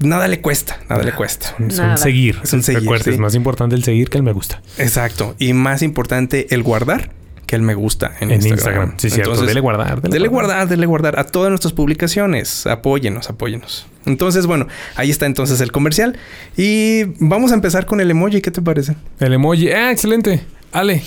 nada 0.00 0.28
le 0.28 0.40
cuesta, 0.40 0.78
nada 0.88 1.02
le 1.02 1.12
cuesta. 1.12 1.54
Son 1.58 1.68
Nada. 1.68 1.96
seguir. 1.96 2.40
Es 2.42 2.52
un 2.52 2.62
seguir, 2.62 2.82
Recuerda, 2.82 3.04
sí. 3.04 3.10
es 3.10 3.18
más 3.18 3.34
importante 3.34 3.74
el 3.74 3.84
seguir 3.84 4.10
que 4.10 4.18
el 4.18 4.24
me 4.24 4.32
gusta. 4.32 4.62
Exacto. 4.78 5.34
Y 5.38 5.52
más 5.52 5.82
importante, 5.82 6.54
el 6.54 6.62
guardar 6.62 7.10
que 7.46 7.56
el 7.56 7.62
me 7.62 7.74
gusta 7.74 8.12
en, 8.20 8.30
En 8.30 8.36
Instagram. 8.36 8.54
Instagram. 8.56 8.94
Sí, 8.96 9.10
cierto. 9.10 9.30
Entonces, 9.32 9.48
Dele 9.48 9.60
guardar. 9.60 10.00
Dele 10.00 10.28
guardar, 10.28 10.66
dele 10.68 10.86
guardar 10.86 11.18
a 11.18 11.24
todas 11.24 11.50
nuestras 11.50 11.72
publicaciones. 11.74 12.66
Apóyenos, 12.66 13.28
apóyenos. 13.28 13.86
Entonces, 14.06 14.46
bueno, 14.46 14.66
ahí 14.96 15.10
está 15.10 15.26
entonces 15.26 15.60
el 15.60 15.70
comercial. 15.70 16.16
Y 16.56 17.04
vamos 17.18 17.52
a 17.52 17.54
empezar 17.54 17.84
con 17.86 18.00
el 18.00 18.10
emoji. 18.10 18.40
¿Qué 18.40 18.50
te 18.50 18.62
parece? 18.62 18.96
El 19.20 19.34
emoji. 19.34 19.70
Ah, 19.70 19.90
excelente. 19.92 20.42
Ale, 20.72 21.02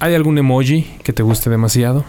¿hay 0.00 0.14
algún 0.14 0.38
emoji 0.38 0.82
que 1.04 1.12
te 1.12 1.22
guste 1.22 1.50
demasiado? 1.50 2.04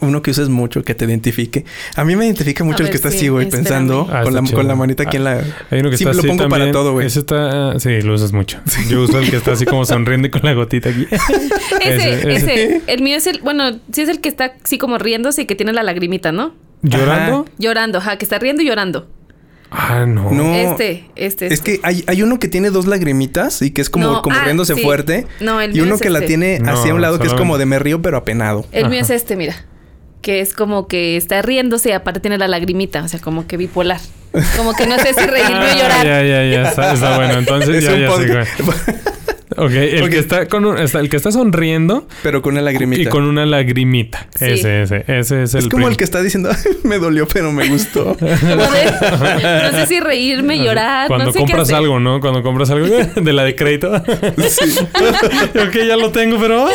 Uno 0.00 0.22
que 0.22 0.30
uses 0.30 0.48
mucho, 0.48 0.82
que 0.82 0.94
te 0.94 1.04
identifique. 1.04 1.64
A 1.96 2.04
mí 2.04 2.16
me 2.16 2.26
identifica 2.26 2.64
mucho 2.64 2.82
A 2.82 2.86
el 2.86 2.90
que 2.90 2.96
está 2.96 3.10
sí, 3.10 3.18
así, 3.18 3.28
güey, 3.28 3.48
pensando 3.48 4.08
Ah, 4.10 4.22
con, 4.22 4.34
la, 4.34 4.42
con 4.42 4.78
manita 4.78 5.04
aquí 5.04 5.16
en 5.16 5.24
la... 5.24 5.42
Hay 5.70 5.80
uno 5.80 5.90
que 5.90 5.96
Sí, 5.96 6.04
está 6.04 6.14
lo 6.14 6.20
así 6.20 6.28
pongo 6.28 6.48
para 6.48 6.70
todo, 6.70 6.92
güey. 6.92 7.06
Ese 7.06 7.20
está... 7.20 7.78
Sí, 7.80 8.00
lo 8.02 8.14
usas 8.14 8.32
mucho. 8.32 8.58
Yo 8.88 9.02
uso 9.02 9.18
el 9.18 9.30
que 9.30 9.36
está 9.36 9.52
así 9.52 9.64
como 9.64 9.84
sonriendo 9.84 10.28
y 10.28 10.30
con 10.30 10.42
la 10.44 10.52
gotita 10.52 10.90
aquí. 10.90 11.06
Ese, 11.80 12.14
Ese, 12.14 12.32
ese, 12.32 12.82
El 12.86 13.02
mío 13.02 13.16
es 13.16 13.26
el, 13.26 13.40
bueno, 13.40 13.78
sí 13.92 14.02
es 14.02 14.08
el 14.08 14.20
que 14.20 14.28
está 14.28 14.54
así 14.64 14.78
como 14.78 14.98
riéndose 14.98 15.42
y 15.42 15.46
que 15.46 15.54
tiene 15.54 15.72
la 15.72 15.82
lagrimita, 15.82 16.32
¿no? 16.32 16.54
¿Llorando? 16.82 17.46
Llorando, 17.58 17.98
ajá, 17.98 18.18
que 18.18 18.24
está 18.24 18.38
riendo 18.38 18.62
y 18.62 18.66
llorando. 18.66 19.08
Ah, 19.70 20.06
no. 20.06 20.30
No. 20.30 20.54
Este, 20.54 21.10
este. 21.14 21.46
Es 21.46 21.52
este. 21.54 21.78
que 21.78 21.80
hay, 21.82 22.04
hay 22.06 22.22
uno 22.22 22.38
que 22.38 22.48
tiene 22.48 22.70
dos 22.70 22.86
lagrimitas 22.86 23.60
y 23.62 23.70
que 23.70 23.82
es 23.82 23.90
como, 23.90 24.06
No, 24.06 24.22
como 24.22 24.36
ah, 24.36 24.44
riéndose 24.44 24.74
sí. 24.74 24.82
fuerte. 24.82 25.26
No, 25.40 25.60
el 25.60 25.72
y 25.72 25.74
mío 25.74 25.84
uno 25.84 25.96
es 25.96 26.00
que 26.00 26.10
la 26.10 26.20
este. 26.20 26.28
tiene 26.28 26.58
No, 26.58 26.72
hacia 26.72 26.94
un 26.94 27.02
lado 27.02 27.18
que 27.18 27.26
es 27.26 27.34
como 27.34 27.58
de 27.58 27.66
me 27.66 27.78
río 27.78 28.00
pero 28.00 28.16
apenado. 28.16 28.64
El 28.72 28.88
mío 28.88 29.00
es 29.02 29.10
este, 29.10 29.36
mira. 29.36 29.56
Que 30.22 30.40
es 30.40 30.52
como 30.52 30.88
que 30.88 31.16
está 31.16 31.42
riéndose 31.42 31.90
y 31.90 31.92
aparte 31.92 32.20
tiene 32.20 32.38
la 32.38 32.48
lagrimita, 32.48 33.02
o 33.02 33.08
sea, 33.08 33.20
como 33.20 33.46
que 33.46 33.56
bipolar. 33.56 34.00
Como 34.56 34.74
que 34.74 34.86
no 34.86 34.98
sé 34.98 35.14
si 35.14 35.26
reírme 35.26 35.54
Ah, 35.56 35.72
o 35.74 35.78
llorar. 35.78 36.06
Ya, 36.06 36.22
ya, 36.22 36.44
ya. 36.44 36.68
Está, 36.68 36.92
está 36.92 37.16
bueno. 37.16 37.38
Entonces 37.38 37.76
Es 37.76 37.84
ya, 37.84 37.96
ya 37.96 38.08
güey. 38.08 38.28
Ok, 39.56 39.70
el 39.72 40.10
que 40.10 40.18
está 40.18 40.46
con 40.46 40.64
un- 40.64 40.78
está- 40.78 41.00
el 41.00 41.08
que 41.08 41.16
está 41.16 41.32
sonriendo 41.32 42.06
pero 42.22 42.42
con 42.42 42.52
una 42.54 42.62
lagrimita. 42.62 43.02
y 43.02 43.06
con 43.06 43.24
una 43.24 43.46
lagrimita. 43.46 44.26
Sí. 44.38 44.44
Ese, 44.44 44.82
ese, 44.82 45.04
ese 45.08 45.42
es 45.44 45.54
el 45.54 45.60
es 45.60 45.64
como 45.68 45.84
prim- 45.84 45.88
el 45.92 45.96
que 45.96 46.04
está 46.04 46.22
diciendo, 46.22 46.50
me 46.84 46.98
dolió 46.98 47.26
pero 47.26 47.50
me 47.52 47.68
gustó. 47.68 48.16
No 48.28 49.70
sé 49.72 49.86
si 49.86 50.00
reírme, 50.00 50.58
llorar. 50.58 51.08
Cuando 51.08 51.26
no 51.26 51.32
sé 51.32 51.38
qué 51.38 51.44
compras 51.46 51.70
algo, 51.72 51.98
¿no? 52.00 52.20
Cuando 52.20 52.42
compras 52.42 52.70
algo 52.70 52.86
de 53.16 53.32
la 53.32 53.44
de 53.44 53.54
crédito. 53.56 53.90
Sí. 54.48 54.78
ok, 55.58 55.74
ya 55.86 55.96
lo 55.96 56.10
tengo, 56.10 56.38
pero 56.38 56.66
ah, 56.66 56.70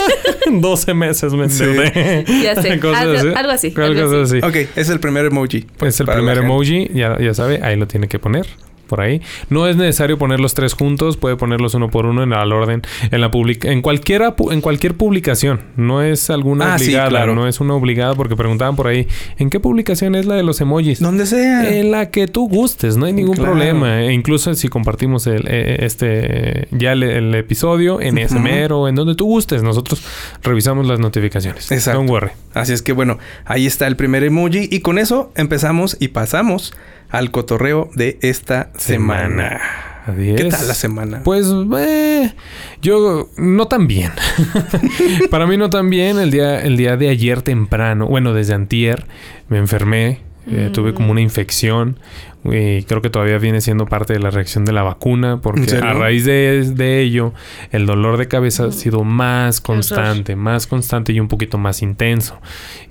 12 0.52 0.94
meses 0.94 1.34
me 1.34 1.50
Sí. 1.50 1.64
endeudé. 1.64 2.26
Ya 2.44 2.62
sé. 2.62 2.80
Cosas 2.80 3.02
Algo- 3.04 3.18
así. 3.18 3.28
algo 3.36 3.52
así, 3.52 3.74
Algo 3.78 4.22
así. 4.24 4.38
ok, 4.40 4.56
es 4.76 4.90
el 4.90 5.00
primer 5.00 5.26
emoji. 5.26 5.66
Es 5.82 6.00
el 6.00 6.08
primer 6.08 6.38
emoji, 6.40 6.90
ya, 6.94 7.18
ya 7.20 7.34
sabe, 7.34 7.60
ahí 7.64 7.76
lo 7.76 7.88
tiene 7.88 8.08
que 8.08 8.20
poner. 8.20 8.46
Por 8.88 9.02
ahí. 9.02 9.22
No 9.50 9.68
es 9.68 9.76
necesario 9.78 10.18
poner 10.18 10.40
los 10.40 10.54
tres 10.54 10.74
juntos, 10.74 11.18
puede 11.18 11.36
ponerlos 11.36 11.74
uno 11.74 11.90
por 11.90 12.06
uno 12.06 12.22
en 12.24 12.34
al 12.34 12.52
orden, 12.52 12.82
en 13.12 13.22
la 13.22 13.32
public 13.32 13.66
en 13.66 13.82
cualquiera 13.82 14.36
en 14.52 14.62
cualquier 14.62 14.96
publicación. 14.96 15.62
No 15.78 16.02
es 16.02 16.30
alguna 16.30 16.74
Ah, 16.74 16.78
sí, 16.78 16.86
obligada, 16.86 17.10
claro. 17.10 17.36
no 17.36 17.48
es 17.48 17.60
una 17.60 17.74
obligada 17.76 18.14
porque 18.16 18.36
preguntaban 18.36 18.76
por 18.76 18.88
ahí, 18.88 19.08
¿en 19.38 19.50
qué 19.50 19.60
publicación 19.60 20.16
es 20.16 20.26
la 20.26 20.36
de 20.36 20.44
los 20.44 20.60
emojis? 20.62 21.00
Donde 21.00 21.26
sea. 21.26 21.70
En 21.74 21.92
la 21.92 22.10
que 22.10 22.28
tú 22.28 22.48
gustes, 22.48 22.98
no 22.98 23.06
hay 23.06 23.14
ningún 23.14 23.36
Claro. 23.36 23.52
problema. 23.54 24.02
E 24.04 24.14
incluso 24.14 24.54
si 24.54 24.68
compartimos 24.68 25.26
el, 25.28 25.46
eh, 25.48 25.78
este 25.82 26.68
ya 26.72 26.92
el, 26.92 27.04
el 27.04 27.34
episodio 27.36 28.00
en. 28.02 28.18
SMR 28.18 28.74
o 28.74 28.88
en 28.88 28.96
donde 28.96 29.16
tú 29.16 29.26
gustes, 29.26 29.64
nosotros 29.64 30.04
revisamos 30.44 30.86
las 30.88 31.00
notificaciones. 31.00 31.72
Exacto. 31.72 32.00
Don't 32.00 32.10
worry. 32.10 32.32
Así 32.54 32.74
es 32.74 32.82
que 32.82 32.92
bueno, 32.94 33.18
ahí 33.46 33.66
está 33.66 33.88
el 33.88 33.96
primer 33.96 34.24
emoji 34.24 34.68
y 34.72 34.82
con 34.82 34.98
eso 35.00 35.32
empezamos 35.36 35.98
y 36.00 36.10
pasamos 36.10 36.74
al 37.14 37.30
cotorreo 37.30 37.92
de 37.94 38.18
esta 38.22 38.72
semana. 38.76 39.62
¿Qué 40.18 40.46
tal 40.50 40.68
la 40.68 40.74
semana? 40.74 41.22
Pues 41.24 41.46
eh, 41.78 42.34
yo 42.82 43.30
no 43.38 43.68
tan 43.68 43.88
bien. 43.88 44.12
Para 45.30 45.46
mí 45.46 45.56
no 45.56 45.70
tan 45.70 45.92
bien. 45.92 46.18
El 46.18 46.32
día, 46.32 46.60
el 46.62 46.76
día 46.76 46.98
de 46.98 47.10
ayer 47.10 47.44
temprano, 47.44 48.08
bueno, 48.08 48.34
desde 48.34 48.56
antier, 48.56 49.06
me 49.48 49.60
enfermé. 49.60 50.22
eh, 50.48 50.68
Mm. 50.70 50.74
Tuve 50.74 50.94
como 50.96 51.12
una 51.12 51.22
infección. 51.22 52.00
Y 52.46 52.84
creo 52.84 53.02
que 53.02 53.10
todavía 53.10 53.38
viene 53.38 53.62
siendo 53.62 53.86
parte 53.86 54.14
de 54.14 54.20
la 54.20 54.30
reacción 54.30 54.66
de 54.66 54.74
la 54.74 54.84
vacuna. 54.84 55.34
¿En 55.34 55.40
Porque 55.40 55.78
a 55.78 55.94
raíz 55.94 56.26
de, 56.26 56.72
de 56.74 57.02
ello, 57.02 57.34
el 57.72 57.86
dolor 57.86 58.18
de 58.18 58.28
cabeza 58.28 58.66
ha 58.66 58.72
sido 58.72 59.04
más 59.04 59.62
constante, 59.62 60.36
más 60.36 60.68
constante 60.68 61.14
y 61.14 61.20
un 61.22 61.30
poquito 61.30 61.58
más 61.58 61.82
intenso. 61.82 62.40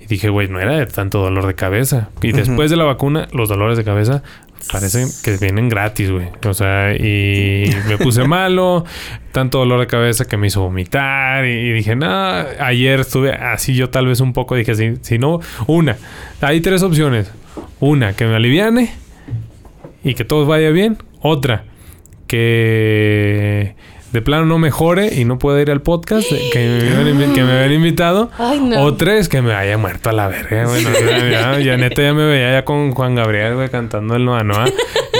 Y 0.01 0.07
dije, 0.07 0.29
güey, 0.29 0.47
no 0.47 0.59
era 0.59 0.77
de 0.77 0.87
tanto 0.87 1.19
dolor 1.19 1.45
de 1.45 1.53
cabeza. 1.53 2.09
Y 2.21 2.31
después 2.31 2.71
de 2.71 2.77
la 2.77 2.83
vacuna, 2.83 3.27
los 3.31 3.47
dolores 3.47 3.77
de 3.77 3.83
cabeza 3.83 4.23
parecen 4.71 5.07
que 5.23 5.37
vienen 5.37 5.69
gratis, 5.69 6.09
güey. 6.09 6.29
O 6.47 6.53
sea, 6.55 6.95
y 6.95 7.69
me 7.87 7.99
puse 7.99 8.23
malo, 8.23 8.85
tanto 9.31 9.59
dolor 9.59 9.79
de 9.81 9.87
cabeza 9.87 10.25
que 10.25 10.35
me 10.35 10.47
hizo 10.47 10.61
vomitar. 10.61 11.45
Y, 11.45 11.51
y 11.51 11.73
dije, 11.73 11.95
no, 11.95 12.07
ayer 12.07 13.01
estuve 13.01 13.33
así 13.33 13.75
yo 13.75 13.91
tal 13.91 14.07
vez 14.07 14.19
un 14.19 14.33
poco. 14.33 14.55
Dije, 14.55 14.73
si, 14.73 14.95
si 15.01 15.19
no, 15.19 15.41
una. 15.67 15.95
Hay 16.41 16.61
tres 16.61 16.81
opciones. 16.81 17.31
Una, 17.79 18.13
que 18.13 18.25
me 18.25 18.35
aliviane 18.35 19.02
y 20.03 20.13
que 20.15 20.25
todo 20.25 20.45
vaya 20.45 20.69
bien. 20.71 20.97
Otra, 21.21 21.63
que 22.27 23.75
de 24.11 24.21
plano 24.21 24.45
no 24.45 24.59
mejore 24.59 25.15
y 25.19 25.25
no 25.25 25.39
pueda 25.39 25.59
ir 25.61 25.71
al 25.71 25.81
podcast 25.81 26.29
que 26.51 26.59
me 26.59 26.95
habían, 26.95 27.17
invi- 27.17 27.33
que 27.33 27.43
me 27.43 27.51
habían 27.53 27.71
invitado. 27.73 28.29
Ay, 28.37 28.59
no. 28.59 28.83
O 28.83 28.93
tres, 28.93 29.27
que 29.27 29.41
me 29.41 29.53
haya 29.53 29.77
muerto 29.77 30.09
a 30.09 30.13
la 30.13 30.27
verga. 30.27 30.65
Bueno, 30.67 30.89
ya, 30.91 31.29
ya, 31.29 31.59
ya 31.59 31.77
neta 31.77 32.01
ya 32.03 32.13
me 32.13 32.25
veía 32.25 32.51
ya 32.51 32.65
con 32.65 32.91
Juan 32.91 33.15
Gabriel, 33.15 33.55
güey, 33.55 33.69
cantando 33.69 34.15
el 34.15 34.25
Noa 34.25 34.43
Noa. 34.43 34.65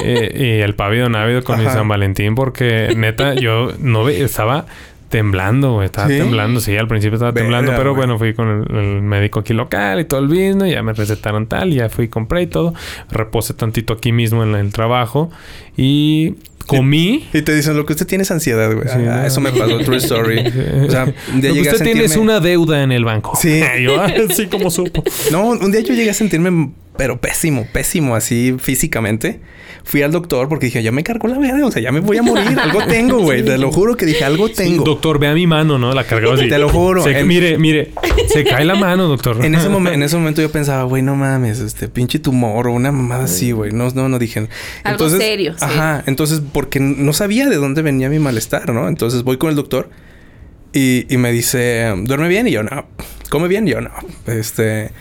y, 0.04 0.44
y 0.44 0.60
el 0.62 0.76
Pavido 0.76 1.10
Návido 1.10 1.44
con 1.44 1.58
mi 1.60 1.66
Ajá. 1.66 1.76
San 1.76 1.88
Valentín, 1.88 2.36
porque 2.36 2.94
neta 2.96 3.34
yo 3.34 3.72
no 3.80 4.08
estaba 4.10 4.66
temblando, 5.14 5.74
güey. 5.74 5.86
Estaba 5.86 6.08
¿Sí? 6.08 6.18
temblando, 6.18 6.60
sí, 6.60 6.76
al 6.76 6.88
principio 6.88 7.18
estaba 7.18 7.32
temblando, 7.34 7.72
pero 7.78 7.94
bueno, 7.94 8.18
fui 8.18 8.34
con 8.34 8.66
el, 8.68 8.76
el 8.76 9.02
médico 9.04 9.42
aquí 9.42 9.54
local 9.54 10.00
y 10.00 10.06
todo 10.06 10.20
el 10.22 10.28
business, 10.28 10.72
ya 10.74 10.82
me 10.82 10.92
recetaron 10.94 11.46
tal, 11.46 11.72
ya 11.72 11.88
fui, 11.88 12.08
compré 12.08 12.42
y 12.42 12.48
todo. 12.48 12.74
Reposé 13.12 13.54
tantito 13.54 13.94
aquí 13.94 14.12
mismo 14.12 14.42
en 14.42 14.56
el 14.56 14.72
trabajo 14.74 15.30
y 15.78 16.34
comí. 16.66 17.28
Y 17.32 17.44
te 17.44 17.54
dicen, 17.56 17.78
lo 17.78 17.86
que 17.86 17.94
usted 17.94 18.08
tiene 18.08 18.24
es 18.24 18.32
ansiedad, 18.32 18.74
güey. 18.74 18.88
Sí, 18.88 18.96
Ah, 19.08 19.18
no. 19.22 19.26
eso 19.28 19.40
me 19.40 19.52
pasó, 19.52 19.78
true 19.82 19.98
story. 19.98 20.40
O 20.88 20.90
sea, 20.90 21.14
un 21.32 21.42
día 21.42 21.50
Lo 21.52 21.56
que 21.58 21.62
usted 21.62 21.84
tiene 21.84 22.04
es 22.06 22.16
sentirme- 22.18 22.22
una 22.22 22.40
deuda 22.40 22.82
en 22.82 22.92
el 22.92 23.06
banco. 23.06 23.34
Sí. 23.40 23.62
yo, 23.84 24.02
ah, 24.02 24.12
sí, 24.36 24.48
como 24.48 24.72
supo. 24.72 25.04
No, 25.32 25.50
un 25.50 25.72
día 25.72 25.82
yo 25.82 25.94
llegué 25.94 26.10
a 26.10 26.14
sentirme, 26.16 26.72
pero 26.98 27.22
pésimo, 27.22 27.68
pésimo, 27.72 28.16
así 28.16 28.56
físicamente. 28.58 29.42
Fui 29.86 30.02
al 30.02 30.12
doctor 30.14 30.48
porque 30.48 30.68
dije, 30.68 30.82
ya 30.82 30.94
me 30.94 31.04
cargó 31.04 31.28
la 31.28 31.38
verga, 31.38 31.66
o 31.66 31.72
sea, 31.72 31.82
ya 31.82 31.92
me 31.92 32.00
voy 32.00 32.16
a 32.18 32.22
morir. 32.24 32.58
Algo 32.58 32.80
tengo, 32.88 33.20
güey. 33.20 33.44
Te 33.44 33.58
lo 33.58 33.70
juro 33.72 33.96
que 33.98 34.06
dije, 34.06 34.24
algo 34.24 34.48
tengo. 34.50 34.84
Doctor, 34.86 35.20
vea 35.20 35.34
mi 35.34 35.46
mano, 35.46 35.78
¿no? 35.78 35.94
La 35.94 36.06
cargaba 36.06 36.36
así. 36.36 36.48
Te 36.48 36.58
lo 36.58 36.70
juro. 36.70 37.04
Se- 37.04 37.20
En- 37.20 37.28
Mire, 37.28 37.58
mire. 37.58 37.92
Se 38.28 38.46
cae 38.46 38.64
la 38.64 38.76
mano, 38.76 39.08
doctor. 39.10 39.44
En 39.46 39.54
ese, 39.56 39.68
momento, 39.68 39.94
en 39.96 40.04
ese 40.04 40.16
momento 40.16 40.42
yo 40.42 40.50
pensaba, 40.52 40.84
güey, 40.84 41.02
no 41.04 41.16
mames, 41.18 41.60
este 41.60 41.90
pinche 41.90 42.18
tumor 42.20 42.68
o 42.68 42.72
una 42.72 42.92
mamada 42.94 43.26
así, 43.26 43.52
güey. 43.52 43.72
No, 43.74 43.90
no, 43.90 44.08
no 44.08 44.20
dije. 44.20 44.48
Algo 44.86 45.10
serio, 45.10 45.52
sí. 45.54 45.66
Ajá. 45.66 46.04
Entonces, 46.08 46.42
porque 46.54 46.80
no 46.80 47.12
sabía 47.12 47.50
de 47.50 47.58
dónde 47.58 47.82
venía 47.82 48.08
mi 48.10 48.20
malestar, 48.20 48.74
¿no? 48.74 48.88
Entonces 48.88 49.24
voy 49.24 49.36
con 49.38 49.50
el 49.50 49.56
doctor 49.58 49.90
y, 50.72 51.06
y 51.14 51.18
me 51.18 51.32
dice, 51.34 51.94
¿duerme 52.04 52.30
bien? 52.30 52.48
Y 52.48 52.52
yo, 52.52 52.64
no. 52.64 52.86
¿Come 53.30 53.48
bien? 53.50 53.68
Y 53.68 53.72
yo, 53.72 53.82
no. 53.82 53.92
Este. 54.28 54.92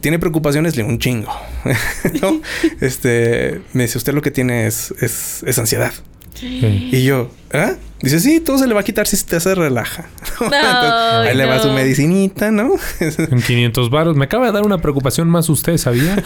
¿Tiene 0.00 0.18
preocupaciones? 0.18 0.76
Le 0.76 0.82
un 0.82 0.98
chingo. 0.98 1.32
¿No? 2.22 2.40
Este. 2.80 3.60
Me 3.72 3.84
dice, 3.84 3.98
usted 3.98 4.14
lo 4.14 4.22
que 4.22 4.30
tiene 4.30 4.66
es, 4.66 4.92
es, 5.00 5.42
es 5.46 5.58
ansiedad. 5.58 5.92
Sí. 6.34 6.90
Y 6.92 7.04
yo, 7.04 7.30
¿ah? 7.52 7.72
Dice, 8.02 8.20
sí, 8.20 8.40
todo 8.40 8.58
se 8.58 8.66
le 8.66 8.74
va 8.74 8.80
a 8.80 8.84
quitar 8.84 9.06
si 9.06 9.16
usted 9.16 9.40
se 9.40 9.54
relaja. 9.54 10.10
Entonces, 10.40 11.30
ahí 11.30 11.34
le 11.34 11.46
va 11.46 11.56
no. 11.56 11.62
su 11.62 11.70
medicinita, 11.70 12.50
¿no? 12.50 12.74
En 13.00 13.40
500 13.40 13.88
varos. 13.88 14.16
Me 14.16 14.26
acaba 14.26 14.46
de 14.46 14.52
dar 14.52 14.64
una 14.64 14.78
preocupación 14.78 15.30
más 15.30 15.48
usted, 15.48 15.78
¿sabía? 15.78 16.22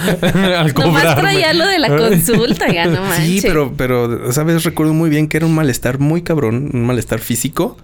Al 0.59 0.75
Nomás 0.75 1.15
traía 1.15 1.53
lo 1.55 1.67
de 1.69 1.79
la 1.79 1.89
consulta, 1.97 2.73
ya 2.73 2.87
no 2.87 3.03
manches. 3.03 3.25
Sí, 3.25 3.41
pero, 3.43 3.73
pero, 3.77 4.33
¿sabes? 4.33 4.65
Recuerdo 4.65 4.95
muy 4.95 5.11
bien 5.11 5.29
que 5.29 5.37
era 5.37 5.47
un 5.47 5.55
malestar 5.55 6.01
muy 6.01 6.23
cabrón, 6.23 6.71
un 6.73 6.85
malestar 6.85 7.21
físico. 7.21 7.77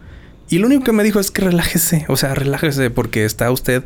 Y 0.49 0.59
lo 0.59 0.66
único 0.66 0.83
que 0.83 0.92
me 0.92 1.05
dijo 1.05 1.20
es 1.20 1.31
que 1.31 1.42
relájese, 1.42 2.07
o 2.09 2.16
sea, 2.16 2.35
relájese 2.35 2.90
porque 2.90 3.25
está 3.25 3.51
usted, 3.51 3.85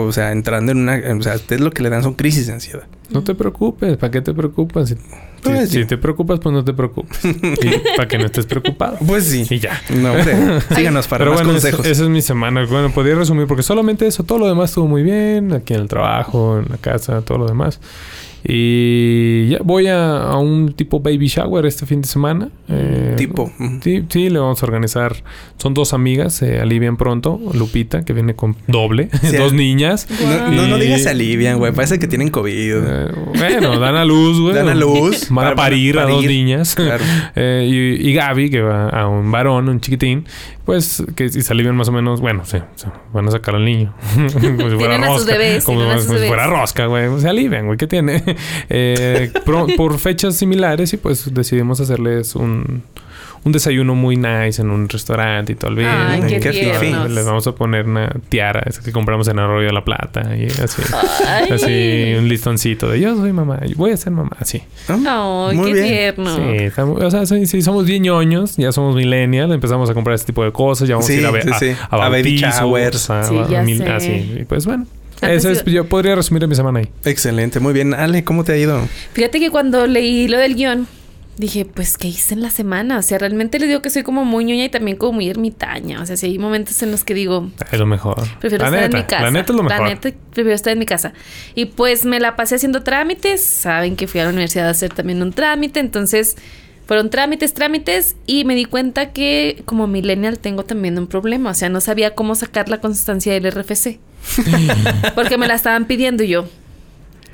o 0.00 0.12
sea, 0.12 0.32
entrando 0.32 0.72
en 0.72 0.78
una, 0.78 1.00
o 1.18 1.22
sea, 1.22 1.34
usted 1.36 1.60
lo 1.60 1.70
que 1.70 1.82
le 1.82 1.90
dan 1.90 2.02
son 2.02 2.14
crisis 2.14 2.46
de 2.46 2.54
ansiedad. 2.54 2.84
No 3.10 3.22
te 3.22 3.34
preocupes. 3.34 3.96
¿Para 3.98 4.10
qué 4.10 4.20
te 4.22 4.32
preocupas? 4.32 4.88
Si, 4.88 4.94
Pues 5.42 5.68
si- 5.68 5.74
sí. 5.76 5.82
si 5.82 5.84
te 5.86 5.98
preocupas, 5.98 6.40
pues 6.40 6.52
no 6.52 6.64
te 6.64 6.72
preocupes. 6.72 7.18
Para 7.96 8.08
que 8.08 8.16
no 8.18 8.24
estés 8.26 8.46
preocupado. 8.46 8.96
Pues 9.06 9.24
sí. 9.26 9.46
Y 9.50 9.58
ya. 9.58 9.80
No, 9.94 10.12
hombre, 10.12 10.60
síganos 10.74 11.06
para 11.08 11.24
Pero 11.24 11.32
más 11.32 11.40
bueno, 11.42 11.52
consejos. 11.52 11.84
esa 11.86 12.02
es 12.04 12.08
mi 12.08 12.22
semana. 12.22 12.64
Bueno, 12.64 12.90
podría 12.90 13.14
resumir 13.16 13.46
porque 13.46 13.62
solamente 13.62 14.06
eso, 14.06 14.22
todo 14.24 14.38
lo 14.38 14.46
demás 14.48 14.70
estuvo 14.70 14.86
muy 14.88 15.02
bien. 15.02 15.52
Aquí 15.52 15.74
en 15.74 15.80
el 15.80 15.88
trabajo, 15.88 16.58
en 16.58 16.70
la 16.70 16.78
casa, 16.78 17.20
todo 17.22 17.38
lo 17.38 17.46
demás. 17.46 17.80
Y 18.44 19.48
ya 19.48 19.58
voy 19.62 19.86
a, 19.86 20.22
a 20.24 20.36
un 20.38 20.72
tipo 20.72 21.00
baby 21.00 21.26
shower 21.28 21.64
este 21.66 21.86
fin 21.86 22.02
de 22.02 22.08
semana. 22.08 22.48
Eh, 22.68 23.14
Tipo. 23.16 23.52
Sí, 23.82 24.04
sí, 24.08 24.30
le 24.30 24.38
vamos 24.38 24.62
a 24.62 24.66
organizar. 24.66 25.14
Son 25.58 25.74
dos 25.74 25.92
amigas, 25.92 26.34
se 26.34 26.60
alivian 26.60 26.96
pronto. 26.96 27.38
Lupita, 27.54 28.04
que 28.04 28.12
viene 28.12 28.34
con 28.34 28.56
doble, 28.66 29.08
Sí. 29.22 29.36
dos 29.36 29.52
niñas. 29.52 30.08
No, 30.10 30.50
no, 30.50 30.66
no 30.66 30.78
digas 30.78 31.02
se 31.02 31.10
alivian, 31.10 31.58
güey. 31.58 31.72
Parece 31.72 31.98
que 31.98 32.08
tienen 32.08 32.30
COVID. 32.30 32.52
Eh, 32.74 33.08
bueno, 33.38 33.78
dan 33.78 33.94
a 33.96 34.04
luz, 34.04 34.40
güey. 34.40 34.54
Dan 34.54 34.68
a 34.68 34.74
luz. 34.74 35.28
Van 35.30 35.46
a 35.48 35.54
parir 35.54 35.98
a 35.98 36.06
dos 36.06 36.24
niñas. 36.24 36.74
Claro. 36.74 37.04
Eh, 37.34 37.96
y, 38.00 38.08
y 38.08 38.12
Gaby, 38.14 38.50
que 38.50 38.60
va 38.60 38.88
a 38.88 39.08
un 39.08 39.30
varón, 39.32 39.68
un 39.68 39.80
chiquitín, 39.80 40.24
pues 40.64 41.02
que 41.16 41.28
si 41.28 41.42
se 41.42 41.52
alivian 41.52 41.76
más 41.76 41.88
o 41.88 41.92
menos, 41.92 42.20
bueno, 42.20 42.44
sí, 42.44 42.58
van 43.12 43.28
a 43.28 43.30
sacar 43.30 43.56
al 43.56 43.64
niño. 43.64 43.94
como 44.14 44.70
si 44.70 44.76
fuera 44.76 44.76
Tienen 44.78 45.04
a 45.04 45.06
sus 45.08 45.16
rosca. 45.18 45.32
bebés, 45.32 45.64
como, 45.64 45.78
tienen 45.78 45.96
a 45.96 45.98
sus 45.98 46.06
como 46.06 46.18
si 46.18 46.26
fuera 46.26 46.46
rosca, 46.46 46.86
güey. 46.86 47.20
Se 47.20 47.28
alivian, 47.28 47.66
güey. 47.66 47.78
¿Qué 47.78 47.86
tiene? 47.86 48.22
Eh, 48.68 49.32
por 49.44 49.98
fechas 49.98 50.36
similares 50.36 50.92
y 50.92 50.96
pues 50.96 51.32
decidimos 51.34 51.80
hacerles 51.80 52.34
un, 52.34 52.82
un 53.44 53.50
desayuno 53.52 53.94
muy 53.96 54.16
nice 54.16 54.62
en 54.62 54.70
un 54.70 54.88
restaurante 54.88 55.52
y 55.52 55.54
todo 55.56 55.70
el 55.70 55.76
bien. 55.76 55.88
Ay, 55.90 56.22
qué 56.40 56.50
tiernos. 56.50 57.10
Les 57.10 57.24
vamos 57.26 57.46
a 57.46 57.52
poner 57.54 57.86
una 57.86 58.14
tiara, 58.28 58.62
esa 58.66 58.82
que 58.82 58.92
compramos 58.92 59.26
en 59.28 59.38
Arroyo 59.38 59.66
de 59.66 59.72
la 59.72 59.84
Plata. 59.84 60.36
Y 60.36 60.46
así. 60.46 60.82
Ay. 61.26 61.48
Así, 61.50 62.14
un 62.18 62.28
listoncito 62.28 62.88
de 62.88 63.00
yo 63.00 63.16
soy 63.16 63.32
mamá, 63.32 63.58
y 63.66 63.74
voy 63.74 63.90
a 63.90 63.96
ser 63.96 64.12
mamá, 64.12 64.36
así. 64.38 64.62
Ah, 64.88 65.48
Ay, 65.50 65.56
Muy 65.56 65.72
qué 65.72 65.74
bien. 65.74 65.86
tierno. 65.88 66.36
Sí, 66.36 66.42
estamos- 66.64 67.02
o 67.02 67.10
sea, 67.10 67.26
sí, 67.26 67.46
sí, 67.46 67.62
somos 67.62 67.84
bien 67.86 68.02
ñoños, 68.04 68.56
ya 68.56 68.70
somos 68.72 68.94
millennials, 68.94 69.52
empezamos 69.52 69.90
a 69.90 69.94
comprar 69.94 70.14
este 70.14 70.26
tipo 70.26 70.44
de 70.44 70.52
cosas, 70.52 70.86
ya 70.88 70.94
vamos 70.94 71.06
Sí, 71.06 71.14
a 71.14 71.16
ir 71.20 71.26
a, 71.26 71.30
ver 71.32 71.54
sí, 71.58 71.66
a, 71.90 71.96
a 71.96 72.06
A 72.06 72.08
baby 72.08 72.36
showers. 72.38 73.10
a- 73.10 73.24
Sí, 73.24 73.36
a 73.38 73.48
ya 73.48 73.62
mil- 73.62 73.78
sé. 73.78 73.88
así. 73.88 74.36
Y 74.40 74.44
pues 74.44 74.66
bueno, 74.66 74.86
ese 75.20 75.52
es, 75.52 75.64
yo 75.64 75.84
podría 75.86 76.14
resumir 76.14 76.46
mi 76.46 76.54
semana 76.54 76.78
ahí. 76.80 76.88
Excelente, 77.04 77.58
muy 77.60 77.72
bien. 77.72 77.92
Ale, 77.94 78.22
¿cómo 78.24 78.44
te 78.44 78.52
ha 78.52 78.56
ido? 78.56 78.80
Fíjate 79.12 79.40
que 79.40 79.50
cuando 79.50 79.86
leí 79.86 80.28
lo 80.28 80.38
del 80.38 80.54
guion, 80.54 80.86
dije, 81.38 81.64
pues, 81.64 81.96
¿qué 81.96 82.08
hice 82.08 82.34
en 82.34 82.42
la 82.42 82.50
semana? 82.50 82.98
O 82.98 83.02
sea, 83.02 83.18
realmente 83.18 83.58
les 83.58 83.68
digo 83.68 83.82
que 83.82 83.90
soy 83.90 84.02
como 84.02 84.24
muy 84.24 84.44
ñoña 84.44 84.64
y 84.64 84.68
también 84.68 84.96
como 84.96 85.12
muy 85.14 85.28
ermitaña. 85.28 86.00
O 86.00 86.06
sea, 86.06 86.16
si 86.16 86.26
hay 86.26 86.38
momentos 86.38 86.82
en 86.82 86.90
los 86.90 87.04
que 87.04 87.14
digo, 87.14 87.50
Es 87.70 87.78
lo 87.78 87.86
mejor. 87.86 88.16
prefiero 88.38 88.64
la 88.64 88.68
estar 88.68 88.82
neta, 88.82 88.96
en 88.98 89.02
mi 89.02 89.08
casa. 89.08 89.22
La 89.22 89.30
neta 89.30 89.52
es 89.52 89.56
lo 89.56 89.62
mejor. 89.62 89.82
La 89.82 89.88
neta, 89.88 90.10
prefiero 90.30 90.54
estar 90.54 90.72
en 90.72 90.78
mi 90.78 90.86
casa. 90.86 91.12
Y 91.54 91.66
pues 91.66 92.04
me 92.04 92.20
la 92.20 92.36
pasé 92.36 92.56
haciendo 92.56 92.82
trámites. 92.82 93.42
Saben 93.44 93.96
que 93.96 94.06
fui 94.06 94.20
a 94.20 94.24
la 94.24 94.30
universidad 94.30 94.68
a 94.68 94.70
hacer 94.70 94.92
también 94.92 95.22
un 95.22 95.32
trámite. 95.32 95.80
Entonces, 95.80 96.36
fueron 96.86 97.08
trámites, 97.10 97.54
trámites. 97.54 98.16
Y 98.26 98.44
me 98.44 98.54
di 98.54 98.66
cuenta 98.66 99.12
que 99.12 99.62
como 99.64 99.86
millennial 99.86 100.38
tengo 100.38 100.64
también 100.64 100.98
un 100.98 101.06
problema. 101.06 101.50
O 101.50 101.54
sea, 101.54 101.68
no 101.70 101.80
sabía 101.80 102.14
cómo 102.14 102.34
sacar 102.34 102.68
la 102.68 102.80
constancia 102.80 103.32
del 103.32 103.50
RFC. 103.50 103.98
Porque 105.14 105.38
me 105.38 105.46
la 105.48 105.54
estaban 105.54 105.86
pidiendo 105.86 106.22
y 106.24 106.28
yo. 106.28 106.46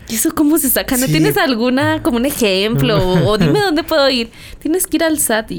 ¿Y 0.09 0.15
eso 0.15 0.35
cómo 0.35 0.59
se 0.59 0.71
saca? 0.71 0.97
¿No 0.97 1.07
Sí. 1.07 1.13
tienes 1.13 1.37
alguna, 1.37 2.03
como 2.03 2.17
un 2.17 2.27
ejemplo? 2.27 2.97
O, 2.99 3.29
o 3.31 3.39
dime 3.39 3.61
dónde 3.61 3.85
puedo 3.85 4.09
ir. 4.09 4.31
Tienes 4.59 4.87
que 4.87 4.97
ir 4.97 5.05
al 5.05 5.19
SAT 5.19 5.51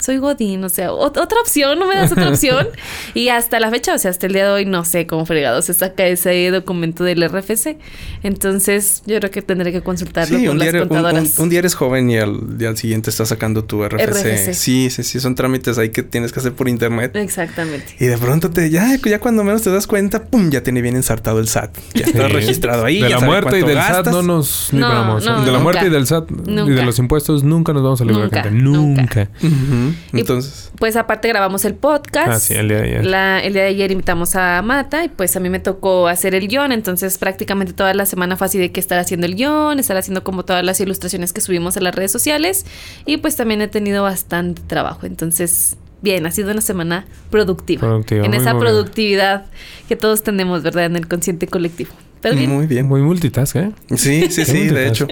soy 0.00 0.16
Godín, 0.18 0.64
o 0.64 0.68
sea, 0.68 0.90
ot- 0.90 1.18
otra 1.20 1.40
opción, 1.40 1.78
no 1.78 1.86
me 1.86 1.94
das 1.94 2.12
otra 2.12 2.28
opción. 2.28 2.68
y 3.14 3.28
hasta 3.28 3.60
la 3.60 3.70
fecha, 3.70 3.94
o 3.94 3.98
sea, 3.98 4.10
hasta 4.10 4.26
el 4.26 4.32
día 4.32 4.44
de 4.46 4.50
hoy 4.50 4.64
no 4.66 4.84
sé 4.84 5.06
cómo 5.06 5.26
fregado 5.26 5.62
se 5.62 5.74
saca 5.74 6.06
ese 6.06 6.50
documento 6.50 7.04
del 7.04 7.28
RFC. 7.28 7.76
Entonces, 8.22 9.02
yo 9.06 9.18
creo 9.18 9.30
que 9.30 9.42
tendré 9.42 9.72
que 9.72 9.82
consultarlo 9.82 10.38
Sí, 10.38 10.44
con 10.46 10.52
un 10.54 10.58
las 10.58 10.72
día, 10.72 10.82
un- 10.82 10.82
un- 10.82 10.88
contadoras. 10.88 11.38
un 11.38 11.48
día 11.48 11.58
eres 11.60 11.74
joven 11.74 12.10
y 12.10 12.18
al 12.18 12.58
día 12.58 12.74
siguiente 12.76 13.10
estás 13.10 13.28
sacando 13.28 13.64
tu 13.64 13.82
RFC. 13.84 14.04
RFC. 14.06 14.54
Sí, 14.54 14.90
sí, 14.90 15.02
sí, 15.02 15.20
son 15.20 15.34
trámites 15.34 15.78
ahí 15.78 15.90
que 15.90 16.02
tienes 16.02 16.32
que 16.32 16.40
hacer 16.40 16.52
por 16.52 16.68
internet. 16.68 17.16
Exactamente. 17.16 17.94
Y 17.98 18.06
de 18.06 18.18
pronto 18.18 18.50
te, 18.50 18.70
ya, 18.70 18.96
ya 19.04 19.18
cuando 19.20 19.44
menos 19.44 19.62
te 19.62 19.70
das 19.70 19.86
cuenta, 19.86 20.24
pum, 20.24 20.50
ya 20.50 20.62
tiene 20.62 20.82
bien 20.82 20.96
ensartado 20.96 21.38
el 21.40 21.48
SAT. 21.48 21.76
Ya 21.94 22.04
está 22.06 22.26
Sí. 22.26 22.32
registrado 22.32 22.84
ahí. 22.84 23.00
De 23.00 23.08
ya 23.10 23.18
la 23.18 23.26
muerte 23.26 23.58
y 23.58 23.62
del 23.62 23.78
SAT 23.78 24.06
no 24.08 24.22
nos 24.22 24.68
No, 24.72 24.88
libramos. 24.88 25.24
no, 25.24 25.30
de 25.32 25.38
la 25.38 25.44
nunca. 25.52 25.58
muerte 25.62 25.86
y 25.86 25.90
del 25.90 26.06
SAT 26.06 26.30
y 26.30 26.34
de 26.34 26.52
Nunca. 26.52 26.82
los 26.84 26.98
impuestos 26.98 27.42
nunca 27.42 27.72
nos 27.72 27.82
vamos 27.82 28.00
a 28.00 28.04
librar, 28.04 28.24
Nunca, 28.24 28.42
gente. 28.42 28.58
nunca. 28.62 29.00
Nunca. 29.02 29.28
Ujú. 29.42 29.89
Y- 30.12 30.20
Entonces, 30.20 30.70
Pues 30.78 30.96
aparte 30.96 31.28
grabamos 31.28 31.64
el 31.64 31.74
podcast. 31.74 32.28
Ah, 32.28 32.40
sí, 32.40 32.54
el 32.54 32.68
día 32.68 32.78
de 32.78 32.84
ayer. 32.84 33.06
La- 33.06 33.40
el 33.40 33.52
día 33.52 33.62
de 33.62 33.68
ayer 33.68 33.90
invitamos 33.90 34.34
a 34.36 34.62
Mata 34.62 35.04
y 35.04 35.08
pues 35.08 35.36
a 35.36 35.40
mí 35.40 35.48
me 35.50 35.60
tocó 35.60 36.08
hacer 36.08 36.34
el 36.34 36.48
guion, 36.48 36.72
entonces 36.72 37.18
prácticamente 37.18 37.72
toda 37.72 37.92
la 37.94 38.06
semana 38.06 38.36
fue 38.36 38.46
así 38.46 38.58
de 38.58 38.72
que 38.72 38.80
estar 38.80 38.98
haciendo 38.98 39.26
el 39.26 39.34
guion, 39.34 39.78
estar 39.78 39.96
haciendo 39.96 40.24
como 40.24 40.44
todas 40.44 40.64
las 40.64 40.80
ilustraciones 40.80 41.32
que 41.32 41.40
subimos 41.40 41.76
a 41.76 41.80
las 41.80 41.94
redes 41.94 42.12
sociales 42.12 42.64
y 43.06 43.18
pues 43.18 43.36
también 43.36 43.60
he 43.62 43.68
tenido 43.68 44.02
bastante 44.02 44.62
trabajo, 44.66 45.06
entonces 45.06 45.76
bien, 46.02 46.24
ha 46.24 46.30
sido 46.30 46.50
una 46.50 46.62
semana 46.62 47.04
productiva. 47.30 47.80
Productiva, 47.80 48.24
en 48.24 48.32
esa 48.32 48.52
bien. 48.54 48.60
productividad 48.60 49.44
que 49.86 49.96
todos 49.96 50.22
tenemos, 50.22 50.62
¿verdad? 50.62 50.86
En 50.86 50.96
el 50.96 51.06
consciente 51.08 51.46
colectivo. 51.46 51.90
Pero 52.22 52.36
bien. 52.36 52.50
muy 52.50 52.66
bien. 52.66 52.86
Muy 52.86 53.00
multitask, 53.02 53.56
¿eh? 53.56 53.70
Sí, 53.96 54.26
sí, 54.30 54.44
sí, 54.44 54.66
de 54.68 54.86
hecho. 54.88 55.06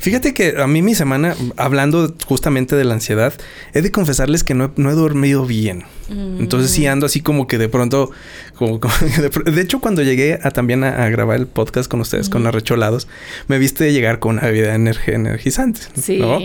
Fíjate 0.00 0.34
que 0.34 0.54
a 0.60 0.66
mí 0.66 0.82
mi 0.82 0.96
semana, 0.96 1.36
hablando 1.56 2.14
justamente 2.26 2.74
de 2.74 2.82
la 2.84 2.94
ansiedad, 2.94 3.32
he 3.72 3.82
de 3.82 3.92
confesarles 3.92 4.42
que 4.42 4.52
no 4.54 4.64
he, 4.64 4.70
no 4.80 4.90
he 4.90 4.94
dormido 4.94 5.46
bien. 5.46 5.84
Entonces 6.10 6.70
sí 6.72 6.86
ando 6.86 7.06
así 7.06 7.20
como 7.20 7.46
que 7.46 7.56
de 7.58 7.68
pronto, 7.68 8.10
como, 8.56 8.80
como- 8.80 8.92
de, 9.20 9.30
pr- 9.30 9.44
de 9.52 9.60
hecho 9.62 9.78
cuando 9.80 10.02
llegué 10.02 10.40
a 10.42 10.50
también 10.50 10.82
a, 10.84 11.04
a 11.04 11.08
grabar 11.08 11.38
el 11.38 11.46
podcast 11.46 11.88
con 11.90 12.00
ustedes, 12.00 12.28
con 12.28 12.46
Arrecholados, 12.46 13.06
me 13.46 13.58
viste 13.58 13.92
llegar 13.92 14.18
con 14.18 14.38
una 14.38 14.48
bebida 14.48 14.74
energ- 14.76 15.08
energizante, 15.14 15.80
Sí. 16.00 16.18
¿no? 16.18 16.40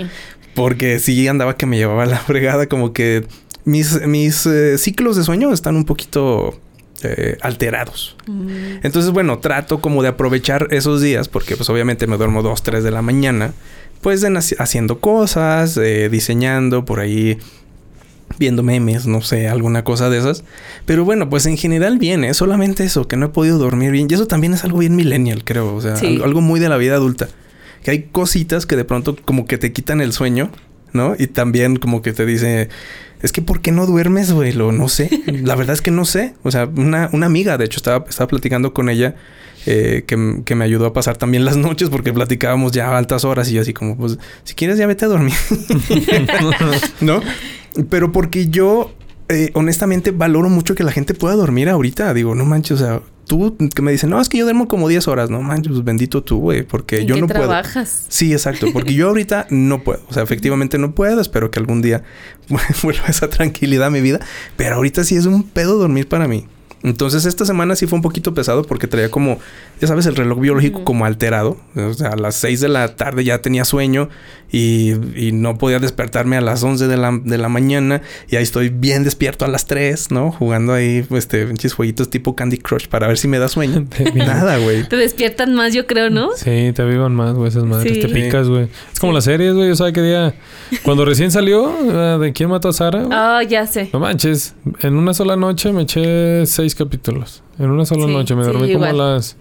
Porque 0.54 1.00
sí 1.00 1.28
andaba 1.28 1.58
que 1.58 1.66
me 1.66 1.78
llevaba 1.78 2.06
la 2.06 2.18
fregada, 2.20 2.68
como 2.68 2.94
que 2.94 3.26
mis, 3.66 4.06
mis 4.08 4.46
eh, 4.46 4.78
ciclos 4.78 5.18
de 5.18 5.24
sueño 5.24 5.52
están 5.52 5.76
un 5.76 5.84
poquito 5.86 6.60
eh, 7.04 7.38
alterados. 7.42 8.16
Mm. 8.28 8.48
Entonces, 8.84 9.12
bueno, 9.12 9.40
trato 9.40 9.80
como 9.82 10.02
de 10.04 10.10
aprovechar 10.10 10.68
esos 10.72 11.02
días, 11.02 11.28
porque 11.30 11.56
pues 11.56 11.70
obviamente 11.70 12.08
me 12.08 12.18
duermo 12.18 12.42
2, 12.44 12.64
3 12.64 12.84
de 12.84 12.92
la 12.92 13.02
mañana, 13.02 13.54
pues 14.02 14.24
en 14.24 14.36
haci- 14.36 14.56
haciendo 14.60 15.00
cosas, 15.00 15.78
eh, 15.78 16.10
diseñando 16.10 16.86
por 16.86 17.00
ahí, 17.00 17.38
viendo 18.40 18.62
memes, 18.62 19.06
no 19.08 19.22
sé, 19.22 19.48
alguna 19.48 19.84
cosa 19.84 20.10
de 20.10 20.18
esas. 20.20 20.44
Pero 20.86 21.06
bueno, 21.06 21.30
pues 21.30 21.46
en 21.46 21.58
general 21.58 21.98
bien, 21.98 22.24
es 22.24 22.38
solamente 22.38 22.84
eso, 22.84 23.08
que 23.08 23.16
no 23.18 23.28
he 23.28 23.30
podido 23.30 23.58
dormir 23.58 23.92
bien. 23.92 24.08
Y 24.10 24.14
eso 24.14 24.28
también 24.28 24.54
es 24.54 24.64
algo 24.64 24.80
bien 24.80 24.96
millennial, 24.96 25.44
creo, 25.44 25.74
o 25.76 25.82
sea, 25.82 25.96
Sí. 25.96 26.20
algo 26.24 26.42
muy 26.42 26.60
de 26.60 26.70
la 26.70 26.78
vida 26.78 26.96
adulta. 26.96 27.28
Que 27.84 27.92
hay 27.92 28.04
cositas 28.12 28.66
que 28.66 28.76
de 28.76 28.84
pronto 28.86 29.16
como 29.24 29.46
que 29.46 29.58
te 29.58 29.72
quitan 29.72 30.02
el 30.02 30.12
sueño, 30.14 30.52
¿no? 30.94 31.16
Y 31.18 31.28
también 31.28 31.78
como 31.78 32.02
que 32.02 32.12
te 32.14 32.26
dice... 32.26 32.70
Es 33.22 33.32
que 33.32 33.42
¿por 33.42 33.62
qué 33.62 33.72
no 33.72 33.86
duermes, 33.86 34.32
güey? 34.32 34.52
Lo 34.52 34.72
no 34.72 34.90
sé. 34.90 35.10
La 35.44 35.56
verdad 35.56 35.74
es 35.74 35.82
que 35.82 35.92
no 35.92 36.06
sé. 36.06 36.34
O 36.44 36.52
sea, 36.52 36.66
una, 36.66 37.10
una 37.14 37.26
amiga, 37.26 37.58
de 37.58 37.66
hecho, 37.66 37.78
estaba, 37.78 38.06
estaba 38.08 38.28
platicando 38.28 38.74
con 38.74 38.90
ella 38.90 39.16
eh, 39.66 40.04
que, 40.08 40.42
que 40.46 40.56
me 40.56 40.64
ayudó 40.64 40.86
a 40.86 40.94
pasar 40.94 41.18
también 41.18 41.44
las 41.44 41.58
noches 41.58 41.90
porque 41.90 42.14
platicábamos 42.14 42.72
ya 42.72 42.90
a 42.90 42.98
altas 42.98 43.26
horas 43.26 43.50
y 43.50 43.54
yo 43.54 43.62
así 43.62 43.74
como, 43.74 43.98
pues, 43.98 44.18
si 44.44 44.56
quieres 44.56 44.78
ya 44.78 44.88
vete 44.88 45.06
a 45.06 45.08
dormir. 45.10 45.34
¿No? 47.02 47.22
Pero 47.90 48.12
porque 48.12 48.48
yo, 48.48 48.94
eh, 49.30 49.52
honestamente, 49.54 50.12
valoro 50.12 50.50
mucho 50.50 50.76
que 50.76 50.84
la 50.84 50.92
gente 50.92 51.14
pueda 51.14 51.36
dormir 51.36 51.70
ahorita. 51.70 52.14
Digo, 52.14 52.36
no 52.36 52.46
manches, 52.46 52.82
o 52.82 52.86
sea, 52.86 53.02
tú 53.28 53.56
que 53.76 53.82
me 53.82 53.92
dicen, 53.92 54.10
no, 54.10 54.20
es 54.20 54.30
que 54.30 54.38
yo 54.38 54.46
duermo 54.46 54.68
como 54.68 54.88
10 54.88 55.08
horas. 55.08 55.30
No 55.30 55.42
manches, 55.42 55.74
pues 55.74 55.84
bendito 55.84 56.24
tú, 56.24 56.40
güey, 56.40 56.64
porque 56.64 57.02
¿En 57.02 57.08
yo 57.08 57.16
qué 57.16 57.22
no 57.22 57.28
puedo. 57.28 57.42
trabajas? 57.42 58.06
Sí, 58.10 58.32
exacto, 58.32 58.68
porque 58.74 58.94
yo 58.94 59.08
ahorita 59.10 59.48
no 59.50 59.84
puedo, 59.84 60.02
o 60.10 60.14
sea, 60.14 60.24
efectivamente 60.24 60.78
no 60.78 60.96
puedo, 60.96 61.22
espero 61.22 61.52
que 61.52 61.60
algún 61.60 61.82
día 61.82 62.04
vuelva 62.84 63.06
esa 63.08 63.30
tranquilidad 63.30 63.88
a 63.88 63.92
mi 63.92 64.02
vida, 64.02 64.20
pero 64.56 64.76
ahorita 64.76 65.04
sí 65.04 65.16
es 65.16 65.26
un 65.26 65.44
pedo 65.44 65.78
dormir 65.78 66.08
para 66.08 66.28
mí. 66.28 66.48
Entonces 66.84 67.26
esta 67.26 67.46
semana 67.46 67.76
sí 67.76 67.88
fue 67.88 67.98
un 67.98 68.04
poquito 68.04 68.34
pesado 68.34 68.64
porque 68.64 68.88
traía 68.88 69.10
como, 69.10 69.40
ya 69.82 69.88
sabes, 69.88 70.06
el 70.06 70.16
reloj 70.16 70.40
biológico 70.40 70.84
como 70.84 71.06
alterado. 71.06 71.58
O 71.76 71.94
sea, 71.94 72.10
a 72.10 72.16
las 72.16 72.36
6 72.36 72.62
de 72.62 72.70
la 72.70 72.96
tarde 72.96 73.24
ya 73.24 73.40
tenía 73.42 73.66
sueño 73.66 74.10
y, 74.52 74.92
y 75.16 75.32
no 75.34 75.58
podía 75.58 75.80
despertarme 75.80 76.38
a 76.38 76.42
las 76.42 76.64
11 76.64 76.88
de 76.88 76.98
la, 76.98 77.20
de 77.24 77.38
la 77.38 77.50
mañana. 77.50 78.02
Y 78.30 78.36
ahí 78.36 78.44
estoy 78.44 78.70
bien 78.70 79.04
despierto 79.04 79.44
a 79.44 79.48
las 79.48 79.66
3, 79.66 80.12
¿no? 80.12 80.32
Jugando 80.32 80.74
ahí, 80.74 81.06
este, 81.12 81.48
pinches 81.48 81.74
jueguitos 81.74 82.10
tipo 82.10 82.36
Candy 82.36 82.58
Crush 82.58 82.88
para 82.88 83.08
ver 83.08 83.18
si 83.18 83.28
me 83.28 83.40
da 83.40 83.48
sueño. 83.48 83.86
Nada, 84.16 84.58
güey. 84.58 84.88
Te 84.88 84.98
despiertan 84.98 85.56
más, 85.56 85.74
yo 85.74 85.88
creo, 85.88 86.10
¿no? 86.10 86.30
Sí, 86.36 86.72
te 86.74 86.82
avivan 86.82 87.16
más, 87.16 87.34
güey, 87.34 87.50
esas 87.50 87.64
madres. 87.64 87.94
Sí. 87.94 88.02
Te 88.02 88.10
picas, 88.10 88.48
güey. 88.48 88.70
Es 88.94 89.00
como 89.00 89.14
las 89.14 89.24
series, 89.24 89.54
güey. 89.54 89.70
Yo 89.70 89.76
sabía 89.76 89.94
que 89.94 90.02
día... 90.02 90.36
Cuando 90.84 91.06
recién 91.06 91.32
salió, 91.32 92.20
¿de 92.20 92.34
quién 92.34 92.50
mató 92.50 92.70
a 92.70 92.74
Sara? 92.74 93.08
Ah, 93.12 93.42
ya 93.44 93.66
sé. 93.68 93.90
No 93.94 94.00
manches. 94.00 94.56
En 94.82 94.96
una 94.96 95.14
sola 95.14 95.36
noche 95.36 95.72
me 95.72 95.84
eché 95.84 96.46
seis 96.46 96.67
capítulos. 96.76 97.44
En 97.60 97.70
una 97.72 97.86
sola 97.86 98.06
Sí, 98.06 98.14
noche. 98.14 98.36
Me 98.36 98.44
sí, 98.44 98.52
dormí 98.52 98.74
como 98.74 98.86
a 98.86 98.94
las 98.94 99.36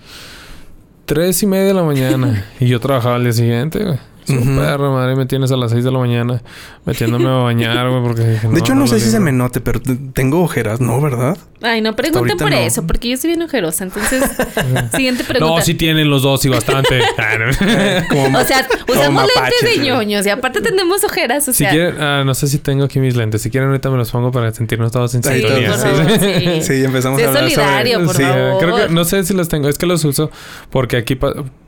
tres 1.05 1.43
y 1.43 1.47
media 1.47 1.67
de 1.67 1.75
la 1.75 1.83
mañana. 1.85 2.47
y 2.61 2.67
yo 2.67 2.81
trabajaba 2.81 3.17
al 3.17 3.23
día 3.25 3.33
siguiente, 3.33 3.85
güey. 3.85 3.99
Su 4.27 4.35
perra 4.57 4.91
madre 4.91 5.15
me 5.17 5.27
tienes 5.27 5.53
a 5.53 5.57
las 5.57 5.71
seis 5.71 5.85
de 5.85 5.91
la 5.93 5.99
mañana 5.99 6.43
metiéndome 6.85 7.29
a 7.29 7.33
bañar, 7.45 7.89
güey, 7.89 8.03
porque 8.03 8.23
dije, 8.23 8.49
De 8.49 8.59
hecho, 8.59 8.75
no, 8.75 8.87
sé 8.87 8.99
si 8.99 9.07
se 9.07 9.19
libro". 9.19 9.25
me 9.25 9.33
note, 9.33 9.61
pero 9.61 9.81
tengo 10.13 10.43
ojeras, 10.43 10.81
¿no? 10.81 11.01
¿Verdad? 11.01 11.37
Ay, 11.63 11.81
no 11.81 11.97
pregunten 11.97 12.37
por 12.37 12.51
no. 12.51 12.57
eso, 12.57 12.87
porque 12.87 13.09
yo 13.09 13.17
soy 13.17 13.29
bien 13.29 13.43
ojerosa. 13.43 13.85
Entonces, 13.85 14.23
siguiente 14.95 15.25
pregunta. 15.25 15.55
No, 15.57 15.63
sí 15.63 15.75
tienen 15.75 16.11
los 16.11 16.23
dos 16.23 16.45
y 16.45 16.49
bastante. 16.49 17.01
Ah, 17.19 17.39
no. 17.39 18.07
Como 18.09 18.39
O 18.39 18.45
sea, 18.45 18.67
usamos 18.89 19.25
lentes 19.35 19.77
de 19.77 19.83
ñoños 19.85 20.27
y 20.27 20.29
aparte 20.31 20.61
tenemos 20.61 21.03
ojeras, 21.05 21.49
o 21.49 21.53
Si 21.53 21.59
sea. 21.59 21.71
quieren, 21.71 22.01
ah, 22.01 22.23
no 22.27 22.35
sé 22.35 22.47
si 22.49 22.59
tengo 22.59 22.85
aquí 22.85 23.01
mis 23.01 23.17
lentes. 23.17 23.43
Si 23.43 23.51
quieren, 23.51 23.69
ahorita 23.71 23.91
me 23.91 23.97
los 23.97 24.11
pongo 24.11 24.31
para 24.31 24.53
sentirnos 24.53 24.93
todos 24.93 25.15
en 25.15 25.23
sintonía. 25.23 25.69
todos, 25.69 25.81
por 25.85 26.07
favor, 26.07 26.21
sí. 26.21 26.63
Sí, 26.63 26.85
empezamos 26.85 27.21
a 27.23 27.29
hablar 27.29 27.43
sobre- 27.45 27.55
solidario, 27.55 28.05
por 28.05 28.17
Sí, 28.17 28.23
favor. 28.23 28.59
creo 28.61 28.77
que 28.77 28.89
no 28.93 29.05
sé 29.05 29.25
si 29.25 29.35
los 29.35 29.49
tengo, 29.49 29.69
es 29.69 29.79
que 29.79 29.87
los 29.87 30.05
uso 30.05 30.31
porque 30.71 30.97
aquí 30.99 31.19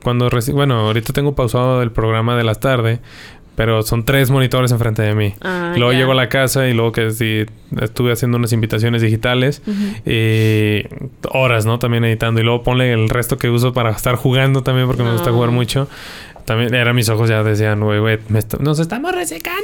cuando 0.03 0.29
reci- 0.31 0.53
bueno, 0.53 0.79
ahorita 0.81 1.12
tengo 1.12 1.35
pausado 1.35 1.83
el 1.83 1.90
programa 1.92 2.37
de 2.37 2.44
las 2.48 2.61
tardes, 2.61 2.98
pero 3.54 3.82
son 3.82 4.04
tres 4.04 4.30
monitores 4.30 4.70
enfrente 4.72 5.02
de 5.02 5.14
mí. 5.14 5.34
Ah, 5.40 5.74
luego 5.76 5.92
llego 5.92 6.12
a 6.12 6.14
la 6.14 6.28
casa 6.28 6.68
y 6.68 6.74
luego 6.74 6.92
que 6.92 7.11
sí, 7.11 7.44
estuve 7.80 8.12
haciendo 8.12 8.38
unas 8.38 8.52
invitaciones 8.52 9.02
digitales 9.02 9.62
y 10.06 10.82
horas, 11.32 11.66
¿no? 11.66 11.78
También 11.78 12.04
editando 12.04 12.40
y 12.40 12.44
luego 12.44 12.62
ponle 12.62 12.92
el 12.92 13.08
resto 13.08 13.37
que 13.37 13.50
uso 13.50 13.72
para 13.72 13.90
estar 13.90 14.14
jugando 14.16 14.62
también 14.62 14.87
porque 14.87 15.02
me 15.02 15.12
gusta 15.12 15.30
No. 15.30 15.37
jugar 15.37 15.50
mucho. 15.50 15.88
También 16.48 16.72
eran 16.74 16.96
mis 16.96 17.06
ojos 17.11 17.28
ya 17.28 17.42
decían, 17.42 17.78
güey, 17.80 17.98
güey, 18.00 18.18
nos 18.61 18.78
estamos 18.78 19.14
resecando. 19.14 19.58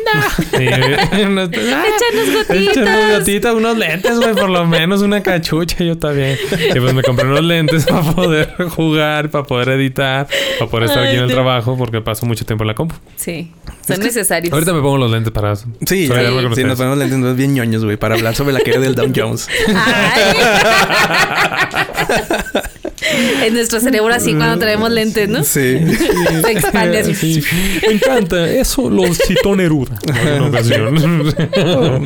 Y, 0.53 0.67
nos- 1.29 1.49
ah, 1.49 1.85
Échanos 1.87 2.35
gotitas. 2.35 2.77
Échanos 2.77 3.19
gotitas, 3.19 3.55
unos 3.55 3.79
lentes, 3.79 4.17
güey, 4.21 4.35
por 4.35 4.51
lo 4.51 4.67
menos 4.67 5.01
una 5.01 5.23
cachucha, 5.23 5.83
yo 5.83 5.97
también. 5.99 6.37
Y 6.75 6.79
pues 6.79 6.93
me 6.93 7.03
compré 7.03 7.27
unos 7.27 7.43
lentes 7.43 7.87
para 7.89 8.03
poder 8.03 8.55
jugar, 8.69 9.31
para 9.31 9.45
poder 9.45 9.71
editar, 9.71 10.27
para 10.59 10.71
poder 10.71 10.85
estar 10.91 11.03
Ay, 11.03 11.09
aquí 11.09 11.17
en 11.17 11.25
el 11.25 11.31
trabajo, 11.33 11.77
porque 11.79 12.03
paso 12.03 12.27
mucho 12.27 12.45
tiempo 12.45 12.65
en 12.65 12.69
la 12.69 12.75
compu. 12.75 12.95
Sí, 13.17 13.51
son 13.87 14.01
necesarios. 14.01 14.53
Ahorita 14.53 14.75
me 14.75 14.81
pongo 14.83 14.99
los 14.99 15.11
lentes 15.11 15.33
para 15.33 15.57
Sí, 15.57 15.67
solidarizarme 15.87 16.33
sí, 16.33 16.39
sí, 16.41 16.47
ustedes. 16.49 16.69
nos 16.69 16.77
ponemos 16.79 16.99
lentes 16.99 17.37
bien 17.37 17.55
ñoños, 17.55 17.83
güey, 17.85 17.97
para 17.97 18.15
hablar 18.17 18.35
sobre 18.35 18.53
la 18.53 18.61
caída 18.61 18.81
del 18.81 18.95
Dow 18.95 19.11
Jones. 19.15 19.49
Ay. 19.75 20.23
En 23.45 23.55
nuestro 23.55 23.81
cerebro 23.81 24.13
así 24.13 24.35
cuando 24.35 24.59
traemos 24.59 24.91
lentes, 24.91 25.29
¿no? 25.29 25.43
Sí. 25.45 25.79
Se 26.43 26.51
expande 26.51 26.99
así. 26.99 27.15
Sí, 27.15 27.43
me 27.87 27.95
encanta. 27.95 28.49
Eso 28.51 28.89
lo 28.91 29.03
citó 29.15 29.55
Neruda 29.57 29.99
en 30.09 30.17
alguna 30.29 30.49
ocasión. 30.49 32.05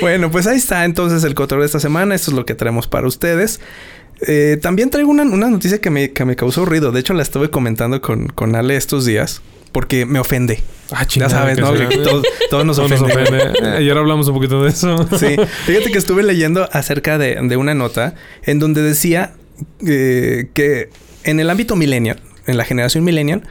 bueno, 0.00 0.30
pues 0.30 0.46
ahí 0.46 0.56
está 0.56 0.84
entonces 0.84 1.24
el 1.24 1.34
cotorreo 1.34 1.62
de 1.62 1.66
esta 1.66 1.80
semana. 1.80 2.14
Esto 2.14 2.30
es 2.30 2.36
lo 2.36 2.46
que 2.46 2.54
traemos 2.54 2.86
para 2.86 3.06
ustedes. 3.06 3.60
Eh, 4.26 4.58
también 4.60 4.90
traigo 4.90 5.10
una, 5.10 5.22
una 5.22 5.48
noticia 5.48 5.80
que 5.80 5.90
me, 5.90 6.10
que 6.10 6.24
me 6.24 6.36
causó 6.36 6.64
ruido. 6.64 6.92
De 6.92 7.00
hecho, 7.00 7.14
la 7.14 7.22
estuve 7.22 7.50
comentando 7.50 8.00
con, 8.00 8.28
con 8.28 8.54
Ale 8.56 8.76
estos 8.76 9.04
días 9.04 9.42
porque 9.72 10.06
me 10.06 10.18
ofende. 10.18 10.62
Ah, 10.90 11.00
Ya 11.02 11.06
chingada, 11.06 11.30
sabes, 11.30 11.56
que 11.56 11.60
¿no? 11.62 12.02
todos, 12.02 12.24
todos 12.50 12.64
nos 12.64 12.76
Todo 12.76 12.88
nos 12.88 13.02
ofenden. 13.02 13.34
ofende. 13.42 13.68
Eh, 13.68 13.76
Ayer 13.78 13.96
hablamos 13.96 14.26
un 14.28 14.34
poquito 14.34 14.62
de 14.64 14.70
eso. 14.70 15.06
Sí, 15.18 15.36
fíjate 15.66 15.92
que 15.92 15.98
estuve 15.98 16.22
leyendo 16.22 16.68
acerca 16.72 17.18
de, 17.18 17.36
de 17.42 17.56
una 17.56 17.74
nota 17.74 18.14
en 18.44 18.58
donde 18.58 18.82
decía 18.82 19.34
eh, 19.86 20.50
que 20.54 20.90
en 21.24 21.40
el 21.40 21.50
ámbito 21.50 21.76
millennial, 21.76 22.20
en 22.46 22.56
la 22.56 22.64
generación 22.64 23.04
millennial, 23.04 23.42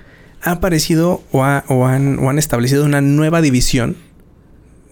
ha 0.42 0.52
aparecido 0.52 1.24
o, 1.32 1.44
ha- 1.44 1.64
o 1.68 1.86
han, 1.86 2.20
o 2.20 2.30
han 2.30 2.40
establecido 2.40 2.86
una 2.86 3.02
nueva 3.02 3.42
división, 3.42 3.98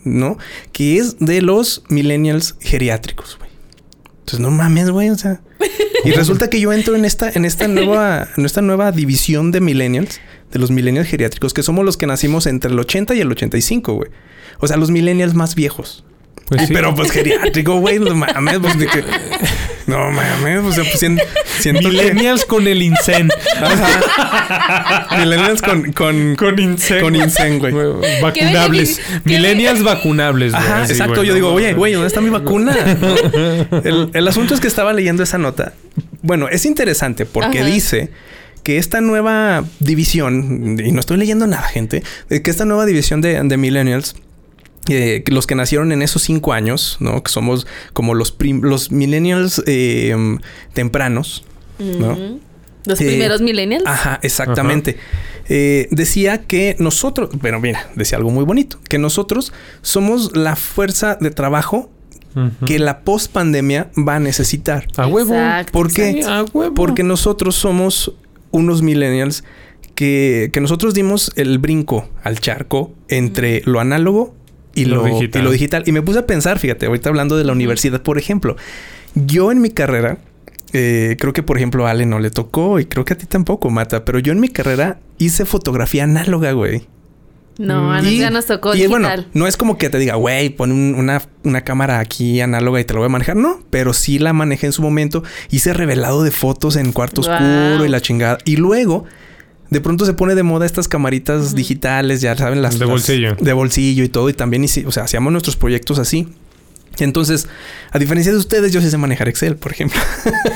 ¿no? 0.03 0.37
Que 0.71 0.97
es 0.97 1.17
de 1.19 1.41
los 1.41 1.83
millennials 1.89 2.55
geriátricos, 2.59 3.37
güey. 3.37 3.49
Entonces, 4.19 4.39
no 4.39 4.51
mames, 4.51 4.89
güey, 4.89 5.09
o 5.11 5.15
sea. 5.17 5.41
Y 6.03 6.11
resulta 6.11 6.49
que 6.49 6.59
yo 6.59 6.73
entro 6.73 6.95
en 6.95 7.05
esta, 7.05 7.29
en 7.31 7.45
esta 7.45 7.67
nueva, 7.67 8.27
en 8.37 8.45
esta 8.45 8.61
nueva 8.61 8.91
división 8.91 9.51
de 9.51 9.61
millennials, 9.61 10.19
de 10.51 10.59
los 10.59 10.71
millennials 10.71 11.07
geriátricos, 11.07 11.53
que 11.53 11.63
somos 11.63 11.85
los 11.85 11.95
que 11.97 12.07
nacimos 12.07 12.45
entre 12.47 12.71
el 12.71 12.79
80 12.79 13.13
y 13.15 13.21
el 13.21 13.31
85, 13.31 13.93
güey. 13.93 14.09
O 14.59 14.67
sea, 14.67 14.77
los 14.77 14.89
millennials 14.91 15.33
más 15.35 15.53
viejos. 15.55 16.05
Pues 16.49 16.67
sí. 16.67 16.73
Pero 16.73 16.93
pues 16.95 17.11
geriátrico, 17.11 17.79
güey, 17.79 17.99
no 17.99 18.13
mames, 18.15 18.59
pues 18.59 18.77
de 18.79 18.87
que... 18.87 19.03
No 19.87 20.11
mames, 20.11 20.63
o 20.63 20.71
sea, 20.71 20.83
pues 20.83 20.99
sien- 20.99 21.19
siento 21.59 21.81
que... 21.81 21.87
Millennials 21.89 22.45
con 22.45 22.67
el 22.67 22.81
incen. 22.81 23.29
Ajá. 23.61 25.07
Millennials 25.19 25.61
con... 25.61 25.91
Con, 25.93 26.35
Con 26.35 26.59
incen. 26.59 27.01
con 27.01 27.15
incen, 27.15 27.59
güey. 27.59 27.73
Vacunables. 28.21 28.99
Millennials 29.25 29.83
vacunables, 29.83 30.51
güey. 30.53 30.63
Ajá, 30.63 30.85
Sí, 30.85 30.93
exacto. 30.93 31.23
Yo 31.23 31.33
digo, 31.33 31.53
oye, 31.53 31.73
güey, 31.73 31.93
¿dónde 31.93 32.07
está 32.07 32.21
mi 32.21 32.29
vacuna? 32.29 32.75
El, 33.83 34.09
el 34.13 34.27
asunto 34.27 34.53
es 34.53 34.59
que 34.59 34.67
estaba 34.67 34.93
leyendo 34.93 35.23
esa 35.23 35.37
nota. 35.37 35.73
Bueno, 36.21 36.47
es 36.49 36.65
interesante 36.65 37.25
porque 37.25 37.59
Ajá. 37.59 37.67
dice 37.67 38.09
que 38.63 38.77
esta 38.79 38.99
nueva 39.01 39.63
división, 39.79 40.79
y 40.83 40.91
no 40.91 40.99
estoy 40.99 41.17
leyendo 41.17 41.45
nada, 41.45 41.67
gente, 41.67 42.01
que 42.29 42.49
esta 42.49 42.65
nueva 42.65 42.87
división 42.87 43.21
de, 43.21 43.39
de 43.43 43.57
millennials, 43.57 44.15
eh, 44.89 45.23
los 45.27 45.47
que 45.47 45.55
nacieron 45.55 45.91
en 45.91 46.01
esos 46.01 46.21
cinco 46.21 46.53
años, 46.53 46.97
¿no? 46.99 47.21
Que 47.23 47.31
somos 47.31 47.65
como 47.93 48.13
los, 48.13 48.31
prim- 48.31 48.61
los 48.61 48.91
millennials 48.91 49.61
eh, 49.67 50.15
tempranos, 50.73 51.43
¿no? 51.79 52.17
Los 52.85 53.01
Eh, 53.01 53.05
primeros 53.07 53.41
millennials. 53.41 53.83
Ajá, 53.87 54.19
exactamente. 54.21 54.97
Eh, 55.49 55.87
decía 55.91 56.43
que 56.43 56.75
nosotros, 56.79 57.29
bueno, 57.41 57.59
mira, 57.59 57.89
decía 57.95 58.17
algo 58.17 58.29
muy 58.29 58.45
bonito, 58.45 58.79
que 58.87 58.97
nosotros 58.97 59.53
somos 59.81 60.35
la 60.35 60.55
fuerza 60.55 61.17
de 61.19 61.31
trabajo 61.31 61.89
que 62.65 62.79
la 62.79 62.99
post 62.99 63.31
pandemia 63.31 63.89
va 63.97 64.15
a 64.15 64.19
necesitar. 64.19 64.87
A 64.97 65.07
huevo. 65.07 65.33
Exacto, 65.33 65.71
¿Por 65.71 65.93
qué? 65.93 66.11
Sí, 66.13 66.21
a 66.27 66.43
huevo. 66.43 66.73
Porque 66.73 67.01
nosotros 67.01 67.55
somos 67.55 68.11
unos 68.51 68.81
millennials 68.81 69.45
que, 69.95 70.49
que 70.51 70.59
nosotros 70.59 70.93
dimos 70.93 71.31
el 71.37 71.59
brinco 71.59 72.09
al 72.23 72.39
charco 72.41 72.91
entre 73.07 73.61
lo 73.65 73.79
análogo 73.79 74.35
y 74.75 74.85
Lo 74.85 74.97
lo, 74.97 75.05
digital. 75.05 75.41
y 75.41 75.45
lo 75.45 75.51
digital. 75.51 75.83
Y 75.87 75.91
me 75.91 76.01
puse 76.01 76.19
a 76.19 76.25
pensar, 76.27 76.59
fíjate, 76.59 76.85
ahorita 76.85 77.09
hablando 77.09 77.37
de 77.37 77.43
la 77.45 77.53
universidad, 77.53 78.01
por 78.01 78.17
ejemplo, 78.17 78.55
yo 79.15 79.51
en 79.51 79.61
mi 79.61 79.69
carrera, 79.71 80.17
eh, 80.73 81.15
creo 81.19 81.31
que 81.33 81.41
por 81.43 81.57
ejemplo 81.57 81.87
a 81.87 81.91
Ale 81.91 82.05
no 82.05 82.19
le 82.19 82.29
tocó 82.29 82.79
y 82.79 82.85
creo 82.85 83.05
que 83.05 83.13
a 83.13 83.17
ti 83.17 83.25
tampoco, 83.25 83.69
Mata, 83.69 84.03
pero 84.05 84.19
yo 84.19 84.31
en 84.33 84.39
mi 84.39 84.49
carrera 84.49 84.99
hice 85.17 85.45
fotografía 85.45 86.03
análoga, 86.03 86.51
güey. 86.51 86.87
No, 87.57 87.93
a 87.93 87.99
nosotros 88.01 88.19
ya 88.19 88.29
nos 88.31 88.45
tocó 88.47 88.73
y 88.75 88.79
digital. 88.79 88.89
bueno, 89.01 89.25
no 89.33 89.47
es 89.47 89.55
como 89.55 89.77
que 89.77 89.89
te 89.89 89.97
diga, 89.97 90.15
güey, 90.15 90.49
pon 90.49 90.73
un- 90.73 90.93
una, 90.95 91.21
una 91.45 91.61
cámara 91.61 91.99
aquí 91.99 92.41
análoga 92.41 92.81
y 92.81 92.83
te 92.83 92.93
lo 92.93 92.99
voy 92.99 93.05
a 93.05 93.09
manejar. 93.09 93.37
No, 93.37 93.61
pero 93.69 93.93
sí 93.93 94.19
la 94.19 94.33
manejé 94.33 94.65
en 94.65 94.73
su 94.73 94.81
momento. 94.81 95.23
Hice 95.51 95.73
revelado 95.73 96.21
de 96.23 96.31
fotos 96.31 96.75
en 96.75 96.91
cuarto 96.91 97.21
Wow. 97.21 97.31
oscuro 97.31 97.85
y 97.85 97.87
la 97.87 98.01
chingada. 98.01 98.39
Y 98.43 98.57
luego, 98.57 99.05
de 99.69 99.81
pronto 99.81 100.05
se 100.05 100.13
pone 100.13 100.35
de 100.35 100.43
moda 100.43 100.65
estas 100.65 100.87
camaritas 100.87 101.55
digitales, 101.55 102.21
ya 102.21 102.35
saben, 102.37 102.61
las... 102.61 102.75
De 102.75 102.79
las- 102.81 102.89
bolsillo. 102.89 103.35
de 103.39 103.53
bolsillo 103.53 104.03
y 104.03 104.09
todo. 104.09 104.29
Y 104.29 104.33
también, 104.33 104.63
o 104.85 104.91
sea, 104.91 105.03
hacíamos 105.03 105.31
nuestros 105.31 105.55
proyectos 105.55 105.99
así. 105.99 106.27
Entonces, 106.99 107.49
a 107.91 107.99
diferencia 107.99 108.31
de 108.31 108.37
ustedes, 108.37 108.71
yo 108.71 108.79
sí 108.79 108.89
sé 108.89 108.97
manejar 108.97 109.27
Excel, 109.27 109.57
por 109.57 109.73
ejemplo. 109.73 109.99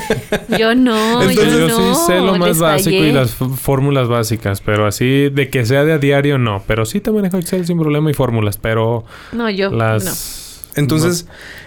Yo 0.58 0.74
no, 0.74 1.20
Entonces, 1.22 1.52
yo 1.52 1.58
yo 1.60 1.68
no. 1.68 1.94
sí 1.94 2.00
sé 2.06 2.16
lo 2.18 2.36
más 2.38 2.48
les 2.48 2.58
básico 2.58 2.96
fallé. 2.96 3.08
y 3.08 3.12
las 3.12 3.32
fórmulas 3.32 4.08
básicas, 4.08 4.60
pero 4.62 4.86
así 4.86 5.28
de 5.28 5.50
que 5.50 5.66
sea 5.66 5.84
de 5.84 5.92
a 5.92 5.98
diario 5.98 6.38
no, 6.38 6.62
pero 6.66 6.86
sí 6.86 7.00
te 7.00 7.10
manejo 7.10 7.36
Excel 7.36 7.66
sin 7.66 7.78
problema 7.78 8.10
y 8.10 8.14
fórmulas, 8.14 8.56
pero 8.56 9.04
No, 9.32 9.50
yo 9.50 9.70
las 9.70 10.62
Entonces, 10.76 11.26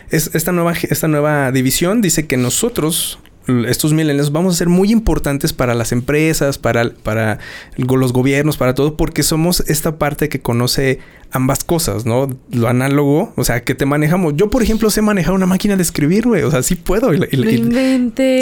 es, 0.09 0.31
esta, 0.33 0.51
nueva, 0.51 0.73
esta 0.89 1.07
nueva 1.07 1.51
división 1.51 2.01
dice 2.01 2.25
que 2.27 2.35
nosotros, 2.37 3.19
estos 3.67 3.93
millennials, 3.93 4.31
vamos 4.31 4.55
a 4.55 4.57
ser 4.57 4.69
muy 4.69 4.91
importantes 4.91 5.53
para 5.53 5.73
las 5.73 5.91
empresas, 5.91 6.57
para, 6.57 6.89
para 7.03 7.39
los 7.77 8.13
gobiernos, 8.13 8.57
para 8.57 8.73
todo, 8.73 8.95
porque 8.95 9.23
somos 9.23 9.61
esta 9.67 9.97
parte 9.97 10.29
que 10.29 10.39
conoce 10.41 10.99
ambas 11.35 11.63
cosas, 11.63 12.05
¿no? 12.05 12.27
Lo 12.51 12.67
análogo, 12.67 13.33
o 13.35 13.43
sea, 13.43 13.63
que 13.63 13.73
te 13.73 13.87
manejamos. 13.87 14.35
Yo, 14.35 14.51
por 14.51 14.61
ejemplo, 14.61 14.91
sé 14.91 15.01
manejar 15.01 15.33
una 15.33 15.47
máquina 15.47 15.75
de 15.75 15.81
escribir, 15.81 16.27
güey. 16.27 16.43
O 16.43 16.51
sea, 16.51 16.61
sí 16.61 16.75
puedo. 16.75 17.11
Y, 17.11 17.17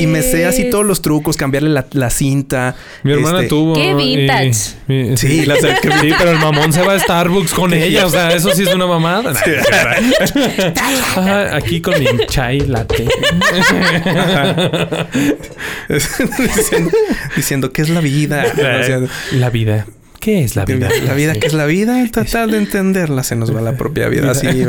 y- 0.01 0.07
me 0.07 0.21
sé 0.21 0.45
así 0.45 0.69
todos 0.69 0.85
los 0.85 1.01
trucos, 1.01 1.37
cambiarle 1.37 1.69
la, 1.69 1.85
la 1.93 2.09
cinta. 2.09 2.75
Mi 3.03 3.13
hermana 3.13 3.37
este, 3.37 3.47
tuvo. 3.49 3.75
Qué 3.75 3.93
vintage. 3.95 4.73
y- 4.89 5.15
Sí, 5.15 5.45
la 5.45 5.55
sé 5.55 5.73
que- 5.81 5.89
sí, 6.01 6.09
pero 6.17 6.31
el 6.31 6.39
mamón 6.39 6.73
se 6.73 6.81
va 6.81 6.95
a 6.95 6.99
Starbucks 6.99 7.53
con 7.53 7.73
ella. 7.73 8.05
O 8.05 8.09
sea, 8.09 8.33
eso 8.33 8.51
sí 8.53 8.63
es 8.63 8.75
una 8.75 8.87
mamada. 8.87 9.33
Ajá, 11.15 11.55
aquí 11.55 11.79
con 11.79 11.97
mi 11.97 12.05
chai 12.27 12.59
latte. 12.59 13.07
diciendo, 15.89 16.91
diciendo 17.35 17.71
qué 17.73 17.81
es 17.81 17.89
la 17.89 18.01
vida. 18.01 18.45
O 18.53 18.83
sea, 18.83 19.01
la 19.33 19.49
vida. 19.49 19.85
¿Qué 20.19 20.43
es 20.43 20.55
la 20.55 20.65
vida? 20.65 20.87
La 21.05 21.13
vida 21.15 21.33
que 21.33 21.47
es 21.47 21.53
la 21.53 21.65
vida, 21.65 21.99
el 22.01 22.11
tratar 22.11 22.49
de 22.51 22.57
entenderla 22.59 23.23
se 23.23 23.35
nos 23.35 23.55
va 23.55 23.59
la 23.61 23.75
propia 23.75 24.07
vida 24.07 24.29
así, 24.31 24.47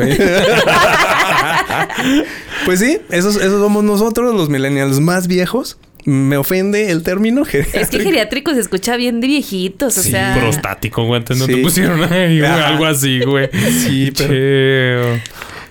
pues 2.64 2.80
sí, 2.80 2.98
esos, 3.10 3.36
esos 3.36 3.60
somos 3.60 3.84
nosotros, 3.84 4.34
los 4.34 4.48
millennials 4.48 5.00
más 5.00 5.26
viejos. 5.26 5.78
Me 6.04 6.36
ofende 6.36 6.90
el 6.90 7.04
término 7.04 7.42
Es 7.44 7.88
que 7.90 8.00
geriátrico. 8.00 8.52
se 8.54 8.58
escucha 8.60 8.96
bien 8.96 9.20
de 9.20 9.28
viejitos, 9.28 9.96
o 9.98 10.02
Sí, 10.02 10.10
sea. 10.10 10.36
Prostático, 10.36 11.04
güey. 11.04 11.18
Antes 11.20 11.38
No 11.38 11.46
Sí. 11.46 11.54
te 11.54 11.62
pusieron 11.62 12.02
ahí, 12.12 12.40
güey, 12.40 12.50
algo 12.50 12.86
así, 12.86 13.20
güey. 13.20 13.48
Sí, 13.70 14.10
pero 14.16 14.32
Cheo. 14.32 15.20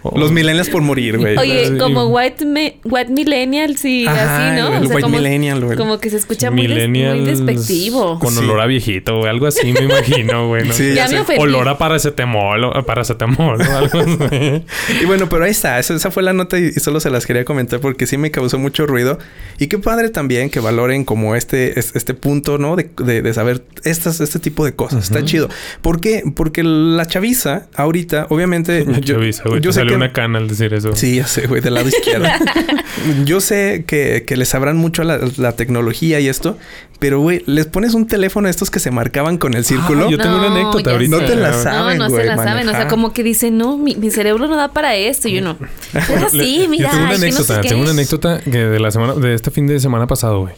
Oh. 0.04 0.18
los 0.18 0.32
millennials 0.32 0.70
por 0.70 0.82
morir, 0.82 1.18
güey. 1.20 1.38
Oye, 1.38 1.68
Sí. 1.68 1.78
como 1.78 2.08
white, 2.08 2.44
me- 2.46 2.78
white 2.84 3.12
millennials 3.12 3.86
y 3.86 4.08
Ajá, 4.08 4.50
así, 4.50 4.60
¿no? 4.62 4.76
el 4.78 4.88
white 4.88 5.02
como, 5.02 5.18
millennial, 5.18 5.64
güey. 5.64 5.78
como 5.78 6.00
que 6.00 6.10
se 6.10 6.18
escucha 6.18 6.50
muy, 6.50 6.66
des- 6.68 6.90
muy 6.90 7.20
despectivo. 7.26 8.18
Con 8.20 8.34
Sí. 8.34 8.40
olor 8.40 8.62
a 8.62 8.66
viejito, 8.66 9.18
güey. 9.18 9.30
Algo 9.30 9.48
así 9.48 9.72
me 9.74 9.82
imagino, 9.82 10.48
güey. 10.48 10.68
¿no? 10.68 10.74
Sí, 10.74 10.94
ya 10.96 11.06
ya 11.08 11.12
me 11.16 11.20
ofendí. 11.22 11.42
Olor 11.42 11.68
a 11.70 11.78
paracetamol, 11.78 12.64
o- 12.64 12.86
paracetamol 12.86 13.62
o 13.62 13.78
algo 13.78 14.00
así. 14.00 14.64
Y 15.02 15.06
bueno, 15.06 15.30
pero 15.30 15.46
ahí 15.46 15.52
está. 15.52 15.80
Esa, 15.80 15.94
esa 15.96 16.12
fue 16.12 16.24
la 16.24 16.34
nota 16.34 16.58
y, 16.58 16.72
solo 16.74 17.00
se 17.00 17.10
las 17.10 17.26
quería 17.26 17.46
comentar 17.46 17.80
porque 17.80 18.08
sí 18.08 18.18
me 18.18 18.32
causó 18.32 18.58
mucho 18.58 18.86
ruido. 18.88 19.20
Y 19.60 19.68
qué 19.68 19.78
padre 19.78 20.10
también 20.10 20.50
que 20.50 20.60
valoren 20.60 21.06
como 21.06 21.36
este, 21.36 21.80
es- 21.80 21.96
este 21.96 22.14
punto, 22.14 22.58
¿no? 22.58 22.76
De, 22.76 22.90
de- 23.04 23.22
de 23.22 23.34
saber 23.34 23.64
estas, 23.84 24.20
este 24.22 24.40
tipo 24.40 24.66
de 24.66 24.74
cosas. 24.74 25.04
Está 25.04 25.24
chido. 25.24 25.50
¿Por 25.82 26.02
qué? 26.02 26.24
Porque 26.36 26.64
la 26.64 27.06
chaviza 27.06 27.68
ahorita, 27.76 28.28
obviamente... 28.30 28.86
La 28.86 29.00
yo, 29.00 29.16
chaviza, 29.16 29.44
güey. 29.46 29.62
yo 29.62 29.72
sé 29.72 29.86
salió 29.92 29.98
salió 29.98 29.98
que- 30.00 30.06
una 30.06 30.14
cana 30.14 30.38
al 30.40 30.48
decir 30.48 30.74
eso. 30.74 30.96
Sí, 30.96 31.16
ya 31.18 31.28
sé, 31.28 31.48
güey, 31.48 31.62
del 31.62 31.74
lado 31.74 31.88
izquierdo. 31.90 32.28
Yo 33.26 33.40
sé 33.42 33.84
que, 33.88 34.24
que 34.28 34.38
les 34.38 34.50
sabrán 34.50 34.78
mucho 34.78 35.04
la, 35.04 35.20
la 35.38 35.54
tecnología 35.56 36.20
y 36.20 36.28
esto, 36.28 36.58
pero, 37.00 37.20
güey, 37.20 37.42
les 37.48 37.66
pones 37.66 37.94
un 37.96 38.06
teléfono 38.06 38.48
a 38.48 38.52
estos 38.52 38.70
que 38.70 38.80
se 38.80 38.92
marcaban 38.92 39.38
con 39.40 39.56
el 39.56 39.66
círculo. 39.66 40.06
Ah, 40.08 40.12
yo 40.12 40.18
tengo 40.20 40.38
una 40.38 40.50
No, 40.50 40.56
anécdota 40.56 40.92
ahorita. 40.92 41.18
No 41.18 41.26
te 41.26 41.36
la 41.36 41.54
saben, 41.54 41.98
no, 41.98 42.04
no 42.06 42.10
güey, 42.12 42.22
se 42.24 42.28
la 42.28 42.36
saben. 42.38 42.68
O 42.68 42.72
sea, 42.72 42.88
como 42.88 43.12
que 43.12 43.24
dicen, 43.24 43.58
no, 43.58 43.78
mi, 43.78 43.96
mi 43.96 44.12
cerebro 44.12 44.48
no 44.48 44.56
da 44.56 44.72
para 44.72 44.96
esto. 44.96 45.28
Y 45.28 45.40
uno, 45.40 45.58
pues 45.58 45.70
Le- 46.34 46.44
sí, 46.44 46.68
mira. 46.70 46.92
yo 46.92 46.92
tengo 46.92 47.06
una 47.06 47.12
no 47.14 47.18
sé 47.18 47.26
anécdota, 47.26 47.62
qué". 47.62 47.70
tengo 47.70 47.82
una 47.82 47.92
anécdota 47.92 48.40
que 48.42 48.58
de 48.58 48.80
la 48.80 48.92
semana, 48.92 49.14
de 49.16 49.34
este 49.34 49.50
fin 49.50 49.66
de 49.66 49.80
semana 49.80 50.06
pasado, 50.06 50.42
güey. 50.42 50.54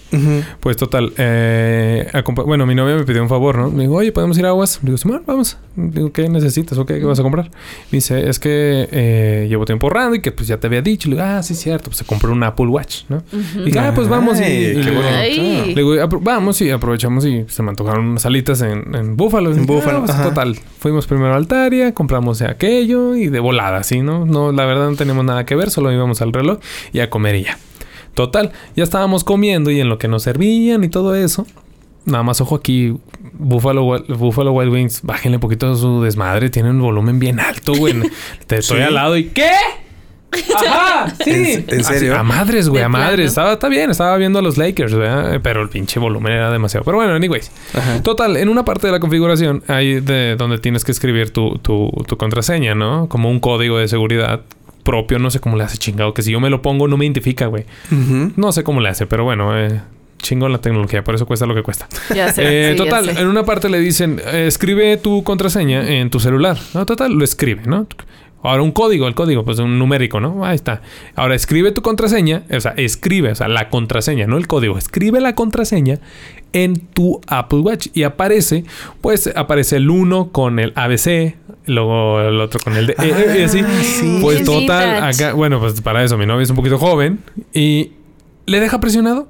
Pues 0.59 0.75
total, 0.75 1.13
eh, 1.17 2.11
bueno, 2.45 2.65
mi 2.65 2.75
novia 2.75 2.95
me 2.97 3.03
pidió 3.05 3.21
un 3.23 3.29
favor, 3.29 3.57
¿no? 3.57 3.69
Me 3.71 3.83
dijo, 3.83 3.93
oye, 3.93 4.11
¿podemos 4.11 4.37
ir 4.37 4.45
a 4.45 4.49
aguas? 4.49 4.79
Digo, 4.81 4.97
sí, 4.97 5.07
bueno, 5.07 5.23
vamos. 5.25 5.57
Digo, 5.77 6.11
¿qué 6.11 6.27
necesitas 6.27 6.77
o 6.77 6.85
qué, 6.85 6.99
qué 6.99 7.05
vas 7.05 7.19
a 7.19 7.23
comprar? 7.23 7.45
Me 7.91 7.97
dice, 7.97 8.27
es 8.29 8.39
que 8.39 8.89
eh, 8.91 9.22
llevo 9.49 9.65
tiempo 9.65 9.88
ahorrando 9.88 10.15
y 10.15 10.21
que 10.21 10.31
pues 10.31 10.47
ya 10.47 10.57
te 10.59 10.67
había 10.67 10.81
dicho. 10.81 11.09
Le 11.09 11.15
digo, 11.15 11.27
ah, 11.27 11.41
sí, 11.43 11.55
cierto, 11.55 11.86
pues 11.86 11.97
se 11.97 12.05
compró 12.05 12.31
un 12.31 12.43
Apple 12.43 12.67
Watch, 12.67 13.03
¿no? 13.09 13.23
Y 13.55 13.65
dije, 13.65 13.79
ah, 13.79 13.91
pues 13.95 14.07
vamos 14.07 14.39
y, 14.39 14.43
Ay, 14.43 14.53
y 14.53 14.73
qué 14.73 14.73
le 14.73 14.89
digo, 14.91 14.95
bonito. 15.01 15.17
Ay. 15.17 15.65
le 15.67 15.73
digo, 15.81 15.93
"Apro- 15.95 16.19
vamos 16.21 16.62
y 16.62 16.69
aprovechamos 16.69 17.25
y 17.25 17.45
se 17.47 17.63
me 17.63 17.69
antojaron 17.69 18.05
unas 18.05 18.25
alitas 18.25 18.62
en, 18.62 18.95
en 18.95 19.15
Búfalo. 19.17 19.49
En 19.51 19.57
Y 19.57 19.59
dije, 19.62 19.73
Búfalo, 19.73 19.99
"Ah, 19.99 20.03
pues, 20.05 20.21
total. 20.21 20.55
Fuimos 20.79 21.07
primero 21.07 21.33
a 21.33 21.38
Altaria, 21.38 21.93
compramos 21.93 22.41
aquello 22.41 23.15
y 23.15 23.27
de 23.29 23.39
volada, 23.39 23.83
¿sí? 23.83 24.01
¿no? 24.01 24.25
No, 24.25 24.51
la 24.51 24.65
verdad 24.65 24.89
no 24.89 24.95
tenemos 24.95 25.23
nada 25.25 25.45
que 25.45 25.55
ver, 25.55 25.69
solo 25.69 25.91
íbamos 25.91 26.21
al 26.21 26.33
reloj 26.33 26.59
y 26.91 26.99
a 26.99 27.09
comer 27.09 27.36
y 27.36 27.43
ya. 27.43 27.57
Total, 28.13 28.51
ya 28.75 28.83
estábamos 28.83 29.23
comiendo 29.23 29.71
y 29.71 29.79
en 29.79 29.89
lo 29.89 29.97
que 29.97 30.07
nos 30.07 30.23
servían 30.23 30.83
y 30.83 30.89
todo 30.89 31.15
eso. 31.15 31.47
Nada 32.05 32.23
más 32.23 32.41
ojo 32.41 32.55
aquí, 32.55 32.95
Buffalo, 33.33 34.03
Buffalo 34.09 34.51
Wild 34.51 34.71
Wings, 34.73 35.01
bájenle 35.03 35.37
un 35.37 35.41
poquito 35.41 35.73
su 35.75 36.01
desmadre, 36.01 36.49
tienen 36.49 36.73
un 36.75 36.81
volumen 36.81 37.19
bien 37.19 37.39
alto, 37.39 37.73
güey. 37.73 37.95
Te 38.47 38.57
estoy 38.57 38.77
Sí. 38.77 38.83
al 38.83 38.93
lado 38.95 39.17
y 39.17 39.25
¿qué? 39.25 39.51
Ajá, 40.55 41.13
sí. 41.23 41.29
¿En- 41.31 41.65
en 41.67 41.79
Así, 41.81 41.93
serio? 41.99 42.17
a 42.17 42.23
madres, 42.23 42.67
güey, 42.67 42.81
a 42.83 42.89
madres. 42.89 43.27
Estaba, 43.27 43.53
está 43.53 43.69
bien, 43.69 43.91
estaba 43.91 44.17
viendo 44.17 44.39
a 44.39 44.41
los 44.41 44.57
Lakers, 44.57 44.93
¿verdad? 44.95 45.39
Pero 45.43 45.61
el 45.61 45.69
pinche 45.69 45.99
volumen 45.99 46.33
era 46.33 46.51
demasiado. 46.51 46.83
Pero 46.83 46.97
bueno, 46.97 47.13
anyways. 47.13 47.51
Ajá. 47.75 48.01
Total, 48.01 48.35
en 48.37 48.49
una 48.49 48.65
parte 48.65 48.87
de 48.87 48.93
la 48.93 48.99
configuración 48.99 49.63
hay 49.67 49.99
de 50.01 50.35
donde 50.35 50.57
tienes 50.57 50.83
que 50.83 50.91
escribir 50.91 51.31
tu, 51.31 51.59
tu, 51.59 51.91
tu 52.07 52.17
contraseña, 52.17 52.73
¿no? 52.73 53.07
Como 53.09 53.29
un 53.29 53.39
código 53.39 53.77
de 53.77 53.87
seguridad 53.87 54.41
propio, 54.83 55.19
no 55.19 55.29
sé 55.29 55.39
cómo 55.39 55.55
le 55.55 55.63
hace 55.63 55.77
chingado, 55.77 56.13
que 56.15 56.23
si 56.23 56.31
yo 56.31 56.39
me 56.39 56.49
lo 56.49 56.61
pongo 56.61 56.87
no 56.87 56.97
me 56.97 57.05
identifica, 57.05 57.45
güey. 57.45 57.65
No 58.35 58.51
sé 58.51 58.63
cómo 58.63 58.81
le 58.81 58.89
hace, 58.89 59.05
pero 59.05 59.23
bueno, 59.23 59.57
eh, 59.57 59.81
chingón 60.23 60.51
la 60.51 60.57
tecnología, 60.57 61.03
por 61.03 61.13
eso 61.13 61.27
cuesta 61.27 61.45
lo 61.45 61.53
que 61.53 61.62
cuesta. 61.62 61.88
Ya 62.15 62.33
sé. 62.33 62.43
Eh, 62.43 62.71
sí, 62.71 62.77
ya 62.77 62.83
total, 62.83 63.05
sé. 63.05 63.21
en 63.21 63.27
una 63.27 63.45
parte 63.45 63.69
le 63.69 63.79
dicen, 63.79 64.19
eh, 64.25 64.45
escribe 64.47 64.97
tu 64.97 65.23
contraseña 65.23 65.88
en 65.88 66.09
tu 66.09 66.19
celular. 66.19 66.57
No, 66.73 66.86
total, 66.86 67.13
lo 67.13 67.23
escribe, 67.23 67.63
¿no? 67.65 67.86
Ahora 68.43 68.62
un 68.62 68.71
código, 68.71 69.07
el 69.07 69.15
código, 69.15 69.45
pues 69.45 69.59
un 69.59 69.79
numérico, 69.79 70.19
¿no? 70.19 70.43
Ahí 70.43 70.55
está. 70.55 70.81
Ahora 71.15 71.33
escribe 71.33 71.71
tu 71.71 71.81
contraseña, 71.81 72.43
o 72.51 72.59
sea, 72.59 72.73
escribe, 72.75 73.31
o 73.31 73.36
sea, 73.36 73.47
la 73.47 73.69
contraseña, 73.69 74.27
no 74.27 74.38
el 74.38 74.47
código. 74.47 74.77
Escribe 74.77 75.21
la 75.21 75.33
contraseña 75.33 75.99
en 76.51 76.75
tu 76.75 77.21
Apple 77.27 77.59
Watch 77.59 77.88
y 77.93 78.03
aparece, 78.03 78.65
pues 78.99 79.31
aparece 79.33 79.77
el 79.77 79.89
1 79.89 80.31
con 80.33 80.59
el 80.59 80.73
ABC, 80.75 81.36
luego 81.67 82.19
el 82.19 82.41
otro 82.41 82.59
con 82.62 82.75
el 82.75 82.88
D, 82.88 82.95
E, 82.99 83.07
E, 83.07 83.39
y 83.39 83.43
así. 83.43 83.62
Ah, 83.63 83.81
sí. 83.81 84.19
Pues 84.21 84.43
total, 84.43 85.03
acá, 85.03 85.31
bueno, 85.33 85.62
pues 85.62 85.79
para 85.79 86.03
eso 86.03 86.17
mi 86.17 86.25
novia 86.25 86.43
es 86.43 86.49
un 86.49 86.57
poquito 86.57 86.77
joven 86.77 87.19
y 87.53 87.93
le 88.45 88.59
deja 88.59 88.79
presionado 88.81 89.29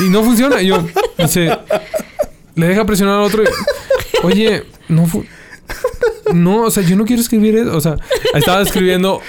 y 0.00 0.08
no 0.10 0.22
funciona. 0.22 0.60
Y 0.62 0.68
yo, 0.68 0.86
dice, 1.18 1.56
le 2.54 2.66
deja 2.68 2.84
presionar 2.84 3.16
al 3.18 3.22
otro 3.24 3.42
y, 3.42 3.46
oye, 4.24 4.64
no 4.88 5.06
fu- 5.06 5.24
No, 6.32 6.62
o 6.62 6.70
sea, 6.70 6.82
yo 6.82 6.96
no 6.96 7.04
quiero 7.04 7.22
escribir 7.22 7.56
eso. 7.56 7.76
O 7.76 7.80
sea, 7.80 7.96
estaba 8.34 8.62
escribiendo, 8.62 9.20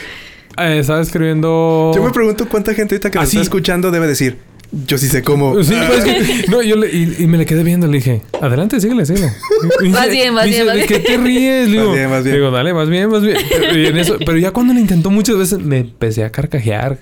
eh, 0.58 0.80
estaba 0.80 1.02
escribiendo. 1.02 1.92
Yo 1.96 2.04
me 2.04 2.12
pregunto 2.12 2.48
cuánta 2.50 2.74
gente 2.74 2.96
ahorita 2.96 3.10
que 3.12 3.18
nos 3.20 3.28
Así. 3.28 3.38
está 3.38 3.44
escuchando 3.44 3.92
debe 3.92 4.08
decir, 4.08 4.40
yo 4.72 4.98
sí 4.98 5.08
sé 5.08 5.24
cómo. 5.24 5.64
Sí, 5.64 5.74
pues 5.88 6.50
no, 6.50 6.62
yo 6.62 6.76
le, 6.76 6.88
y, 6.90 7.16
y 7.20 7.28
me 7.28 7.38
le 7.38 7.46
quedé 7.46 7.64
viendo, 7.64 7.88
le 7.88 7.98
dije, 7.98 8.22
adelante, 8.42 8.80
síguele, 8.80 9.06
síguele. 9.06 9.32
Dice- 9.82 10.10
bien, 10.10 10.36
vas 10.36 10.46
dice, 10.46 10.64
bien, 10.64 10.68
¿de 10.68 10.74
bien. 10.74 10.88
qué 10.88 11.00
te 11.00 11.18
ríes? 11.18 11.68
Digo, 11.72 11.94
bien, 11.94 12.10
bien. 12.10 12.24
digo, 12.36 12.52
dale, 12.52 12.72
vas 12.74 12.90
bien, 12.90 13.10
vas 13.12 13.22
bien. 13.22 13.38
Pero, 13.50 13.78
y 13.78 13.86
en 13.88 13.98
eso- 13.98 14.18
pero 14.26 14.38
ya 14.38 14.52
cuando 14.52 14.74
lo 14.74 14.80
intentó 14.80 15.10
muchas 15.10 15.38
veces, 15.38 15.60
me 15.60 15.80
empecé 15.80 16.24
a 16.24 16.32
carcajear. 16.32 16.98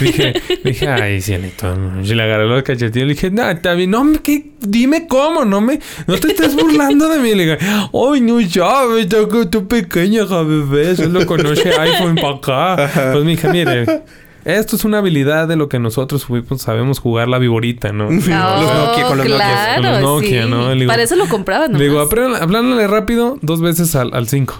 Dije, 0.00 0.34
dije, 0.64 0.88
ay, 0.88 1.20
cielito. 1.20 1.74
Y 2.02 2.14
le 2.14 2.22
agarré 2.22 2.46
los 2.46 2.62
cachetillos. 2.62 3.06
Le 3.08 3.14
dije, 3.14 3.30
no, 3.30 3.48
está 3.50 3.74
bien. 3.74 3.90
No, 3.90 4.04
me- 4.04 4.18
¿qué? 4.18 4.50
dime 4.60 5.06
cómo, 5.06 5.44
no 5.44 5.60
me, 5.60 5.78
no 6.06 6.16
te 6.16 6.28
estés 6.28 6.54
burlando 6.54 7.08
de 7.08 7.18
mí. 7.18 7.34
Le 7.34 7.44
dije, 7.44 7.58
ay, 7.62 8.20
no 8.20 8.40
sabes, 8.48 9.08
tú, 9.08 9.46
tú 9.46 9.68
pequeña, 9.68 10.24
bebé, 10.24 10.96
solo 10.96 11.24
conoce 11.26 11.70
iPhone 11.78 12.16
para 12.16 12.34
acá. 12.84 13.10
Pues, 13.12 13.24
mi 13.24 13.32
hija, 13.34 13.52
mire. 13.52 13.84
Esto 14.44 14.76
es 14.76 14.84
una 14.84 14.98
habilidad 14.98 15.48
de 15.48 15.56
lo 15.56 15.68
que 15.68 15.78
nosotros 15.78 16.26
sabemos 16.58 16.98
jugar 16.98 17.28
la 17.28 17.38
viborita, 17.38 17.92
¿no? 17.92 18.04
Los 18.10 18.28
Nokia, 18.28 19.06
con 19.06 19.18
los 19.18 19.26
Nokia. 19.26 19.36
claro, 19.36 19.82
Con 19.82 19.90
los 19.92 20.00
Nokia, 20.02 20.42
sí. 20.44 20.50
¿no? 20.50 20.74
Digo- 20.74 20.88
Para 20.88 21.02
eso 21.02 21.16
lo 21.16 21.28
comprabas, 21.28 21.70
¿no? 21.70 21.78
Digo, 21.78 22.02
"Apre- 22.02 22.38
hablándole 22.40 22.86
rápido 22.86 23.38
dos 23.42 23.60
veces 23.60 23.94
al 23.96 24.28
5. 24.28 24.54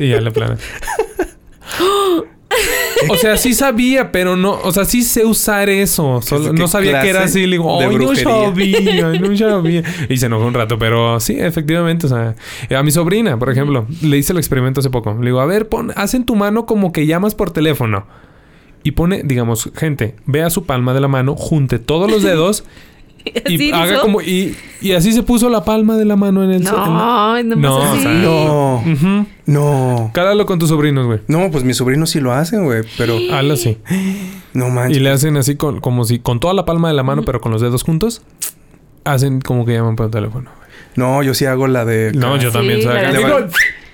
y 0.00 0.10
ya 0.10 0.20
le 0.20 0.30
plana. 0.30 0.56
o 3.10 3.14
sea, 3.16 3.36
sí 3.36 3.54
sabía, 3.54 4.10
pero 4.10 4.36
no, 4.36 4.58
o 4.62 4.72
sea, 4.72 4.84
sí 4.84 5.02
sé 5.02 5.24
usar 5.24 5.68
eso. 5.68 6.20
Solo- 6.22 6.52
¿Qué 6.52 6.58
no 6.60 6.68
sabía 6.68 7.00
que 7.00 7.10
era 7.10 7.24
así. 7.24 7.42
Le 7.46 7.52
digo, 7.52 7.80
ay, 7.80 7.86
no 7.86 7.92
brujería?" 7.94 8.24
sabía, 8.24 9.20
no 9.20 9.36
sabía. 9.36 9.82
Y 10.08 10.16
se 10.16 10.26
enojó 10.26 10.46
un 10.46 10.54
rato, 10.54 10.78
pero 10.78 11.20
sí, 11.20 11.36
efectivamente, 11.38 12.06
o 12.06 12.08
sea, 12.08 12.34
a 12.76 12.82
mi 12.82 12.90
sobrina, 12.90 13.38
por 13.38 13.50
ejemplo, 13.50 13.86
le 14.02 14.16
hice 14.18 14.32
el 14.32 14.38
experimento 14.38 14.80
hace 14.80 14.90
poco. 14.90 15.14
Le 15.20 15.26
digo, 15.26 15.40
a 15.40 15.46
ver, 15.46 15.68
pon, 15.68 15.92
haz 15.96 16.14
en 16.14 16.24
tu 16.24 16.34
mano 16.36 16.66
como 16.66 16.92
que 16.92 17.06
llamas 17.06 17.34
por 17.34 17.50
teléfono. 17.50 18.06
Y 18.88 18.92
pone, 18.92 19.22
digamos, 19.22 19.70
gente, 19.76 20.14
vea 20.24 20.48
su 20.50 20.64
palma 20.64 20.94
de 20.94 21.00
la 21.00 21.08
mano, 21.08 21.36
junte 21.36 21.78
todos 21.78 22.10
los 22.10 22.22
dedos 22.22 22.64
y 23.46 23.54
¿Así 23.56 23.70
haga 23.72 23.92
hizo? 23.94 24.00
como 24.00 24.22
y, 24.22 24.56
y 24.80 24.92
así 24.92 25.12
se 25.12 25.22
puso 25.22 25.50
la 25.50 25.62
palma 25.64 25.96
de 25.98 26.04
la 26.06 26.16
mano 26.16 26.42
en 26.42 26.50
el 26.52 26.62
ce- 26.64 26.70
en 26.70 26.74
la- 26.76 26.86
No, 26.86 27.42
no, 27.42 27.56
No, 27.56 27.92
o 27.92 27.96
sea, 27.96 28.12
No, 28.12 29.26
no. 29.46 30.10
Cálalo 30.14 30.46
con 30.46 30.58
tus 30.58 30.70
sobrinos, 30.70 31.06
güey. 31.06 31.20
No, 31.28 31.50
pues 31.50 31.64
mis 31.64 31.76
sobrinos 31.76 32.08
sí 32.10 32.20
lo 32.20 32.32
hacen, 32.32 32.64
güey. 32.64 32.82
Pero 32.96 33.16
Hazlo 33.32 33.54
así. 33.54 33.76
no 34.54 34.68
Y 34.68 34.70
manches. 34.70 35.02
le 35.02 35.10
hacen 35.10 35.36
así 35.36 35.56
con, 35.56 35.80
como 35.80 36.04
si 36.04 36.18
con 36.20 36.40
toda 36.40 36.54
la 36.54 36.64
palma 36.64 36.88
de 36.88 36.94
la 36.94 37.02
mano, 37.02 37.22
pero 37.24 37.40
con 37.42 37.52
los 37.52 37.60
dedos 37.60 37.82
juntos. 37.82 38.22
Hacen 39.04 39.40
como 39.40 39.66
que 39.66 39.72
llaman 39.74 39.96
por 39.96 40.10
teléfono. 40.10 40.50
No, 40.96 41.22
yo 41.22 41.34
sí 41.34 41.44
hago 41.44 41.66
la 41.66 41.84
de. 41.84 42.12
No, 42.14 42.36
yo 42.36 42.48
Sí, 42.50 42.56
también. 42.56 42.82
¿sabes? 42.82 43.14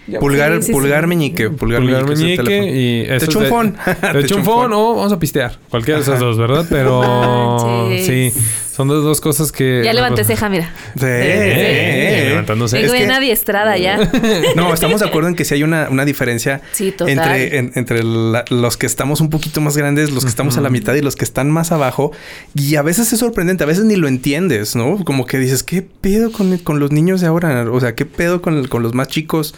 Digo, 0.06 0.20
Pulgar, 0.20 0.54
Sí, 0.60 0.66
sí, 0.66 0.72
pulgar 0.72 1.02
sí. 1.04 1.06
meñique. 1.08 1.50
Pulgar, 1.50 1.80
pulgar 1.80 2.04
meñique. 2.04 2.42
meñique 2.42 2.42
teléfono. 2.42 2.72
y... 2.72 3.18
Te 3.18 3.24
echo 3.24 3.38
un 3.38 3.46
phone. 3.46 3.74
Te 4.12 4.18
echo 4.20 4.36
un 4.36 4.44
phone 4.44 4.72
o 4.74 4.94
vamos 4.96 5.12
a 5.12 5.18
pistear. 5.18 5.58
Cualquiera 5.70 5.98
de 5.98 6.02
esas 6.02 6.20
dos, 6.20 6.36
¿verdad? 6.38 6.66
Pero... 6.68 7.00
manches. 7.88 8.06
sí. 8.06 8.32
Son 8.74 8.88
dos, 8.88 9.04
dos 9.04 9.20
cosas 9.20 9.52
que... 9.52 9.82
Ya 9.84 9.92
levanté 9.92 10.24
ceja, 10.24 10.48
mira. 10.48 10.72
Sí. 10.96 11.04
Eh, 11.06 12.26
levantándose. 12.30 12.76
Tengo 12.76 12.86
Es 12.88 12.92
que- 12.92 12.98
bien 13.06 13.12
adiestrada 13.12 13.76
ya. 13.78 13.98
No, 14.56 14.74
estamos 14.74 15.00
de 15.00 15.06
acuerdo 15.06 15.28
en 15.28 15.36
que 15.36 15.44
sí 15.44 15.54
hay 15.54 15.62
una, 15.62 15.88
una 15.90 16.04
diferencia 16.04 16.60
Sí, 16.72 16.90
total. 16.90 17.10
entre, 17.10 17.58
en- 17.58 17.72
entre 17.76 18.02
la- 18.02 18.44
los 18.50 18.76
que 18.76 18.86
estamos 18.86 19.20
un 19.20 19.30
poquito 19.30 19.60
más 19.60 19.76
grandes, 19.76 20.10
los 20.10 20.24
que 20.24 20.28
estamos 20.30 20.56
a 20.58 20.60
la 20.60 20.70
mitad 20.70 20.94
y 20.94 21.02
los 21.02 21.14
que 21.14 21.24
están 21.24 21.50
más 21.52 21.70
abajo. 21.70 22.10
Y 22.56 22.74
a 22.74 22.82
veces 22.82 23.12
es 23.12 23.20
sorprendente, 23.20 23.62
a 23.62 23.66
veces 23.68 23.84
ni 23.84 23.94
lo 23.94 24.08
entiendes, 24.08 24.74
¿no? 24.74 25.04
Como 25.04 25.24
que 25.26 25.38
dices, 25.38 25.62
¿qué 25.62 25.82
pedo 25.82 26.32
con, 26.32 26.58
con 26.58 26.80
los 26.80 26.90
niños 26.90 27.20
de 27.20 27.28
ahora? 27.28 27.64
O 27.70 27.78
sea, 27.80 27.94
¿qué 27.94 28.06
pedo 28.06 28.42
con, 28.42 28.66
con 28.66 28.82
los 28.82 28.92
más 28.92 29.06
chicos? 29.06 29.54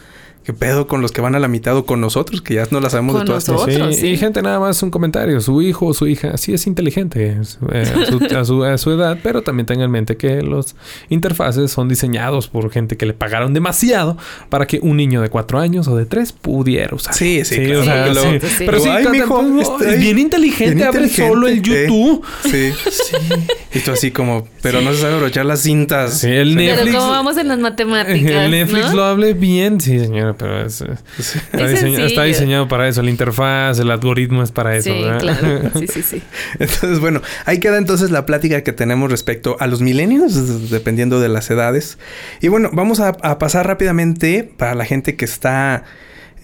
¿Qué 0.47 0.53
pedo 0.53 0.87
con 0.87 1.03
los 1.03 1.11
que 1.11 1.21
van 1.21 1.35
a 1.35 1.41
la 1.41 1.49
mitad 1.49 1.77
o 1.77 1.85
con 1.87 2.01
nosotros? 2.01 2.41
Que 2.41 2.55
ya 2.55 2.69
no 2.71 2.79
la 2.79 2.89
sabemos 2.89 3.15
Con 3.17 3.23
de 3.23 3.27
todas. 3.27 3.49
nosotros. 3.49 3.97
Sí. 3.97 4.07
Y 4.07 4.17
gente 4.17 4.43
nada 4.43 4.61
más 4.61 4.81
un 4.85 4.91
comentario. 4.91 5.41
Su 5.41 5.61
hijo 5.61 5.87
o 5.87 5.93
su 5.95 6.07
hija 6.07 6.37
sí 6.37 6.55
es 6.55 6.69
inteligente 6.69 7.37
eh, 7.73 7.83
a, 7.83 8.07
su, 8.07 8.25
a 8.39 8.45
su- 8.45 8.65
a 8.65 8.79
su 8.79 8.93
edad, 8.93 9.19
pero 9.25 9.43
también 9.43 9.67
tengan 9.67 9.87
en 9.87 9.91
mente 9.91 10.17
que 10.17 10.43
los 10.43 10.77
interfaces 11.09 11.73
son 11.73 11.89
diseñados 11.89 12.47
por 12.47 12.71
gente 12.71 12.97
que 12.97 13.07
le 13.07 13.13
pagaron 13.13 13.55
demasiado 13.55 14.17
para 14.49 14.67
que 14.69 14.79
un 14.81 14.97
niño 14.97 15.21
de 15.21 15.31
cuatro 15.31 15.59
años 15.59 15.89
o 15.89 15.97
de 15.97 16.07
tres 16.07 16.31
pudiera 16.33 16.95
usar. 16.95 17.13
Sí, 17.15 17.45
sí, 17.45 17.57
claro. 17.67 17.81
o 17.81 17.85
sea, 17.85 18.15
sí. 18.15 18.47
sí. 18.47 18.65
Pero 18.67 18.79
sí, 18.79 18.89
Ay, 18.89 19.07
mijo, 19.11 19.43
es 19.85 19.99
bien 19.99 20.19
inteligente, 20.21 20.75
Bien 20.77 20.87
abre 20.87 21.01
inteligente, 21.07 21.29
solo 21.33 21.49
el 21.49 21.59
eh. 21.59 21.63
YouTube. 21.63 22.25
Sí. 22.49 22.71
Y 23.75 23.81
tú 23.81 23.91
así 23.91 24.11
como, 24.13 24.47
pero 24.63 24.81
no 24.81 24.93
se 24.93 25.01
sabe 25.03 25.15
abrochar 25.15 25.45
las 25.45 25.61
cintas. 25.61 26.21
Sí, 26.21 26.29
el 26.29 26.55
Pero 26.55 26.77
Netflix. 26.77 26.95
como 26.97 27.11
vamos 27.11 27.37
en 27.37 27.49
las 27.49 27.59
matemáticas, 27.67 28.31
El 28.45 28.51
Netflix 28.53 28.87
¿no? 28.91 28.95
lo 28.95 29.05
hable 29.05 29.35
bien, 29.35 29.81
sí, 29.81 29.99
señora, 29.99 30.36
pero 30.37 30.65
es, 30.65 30.81
eh, 30.81 30.95
está, 31.53 32.25
diseñado 32.25 32.69
para 32.69 32.89
eso. 32.89 33.03
La 33.03 33.11
interfaz, 33.11 33.79
el 33.79 33.91
algoritmo 33.91 34.43
es 34.43 34.53
para 34.53 34.77
eso. 34.77 34.93
Sí, 34.93 35.03
¿verdad? 35.03 35.21
claro. 35.21 35.71
Sí, 35.79 35.87
sí, 35.89 36.03
sí. 36.03 36.23
Entonces, 36.59 37.01
bueno, 37.01 37.23
ahí 37.45 37.59
queda 37.59 37.79
entonces 37.79 38.11
la 38.11 38.27
plática 38.27 38.63
que 38.63 38.73
tenemos 38.73 39.11
respecto 39.11 39.57
a 39.61 39.67
los 39.67 39.81
milenios, 39.81 40.71
dependiendo 40.71 41.21
de 41.21 41.29
las 41.29 41.51
edades. 41.51 41.99
Y 42.41 42.49
bueno, 42.49 42.71
vamos 42.73 43.01
a, 43.01 43.09
a 43.09 43.39
pasar 43.39 43.67
rápidamente 43.67 44.51
para 44.57 44.75
la 44.75 44.85
gente 44.85 45.17
que 45.17 45.25
está 45.25 45.85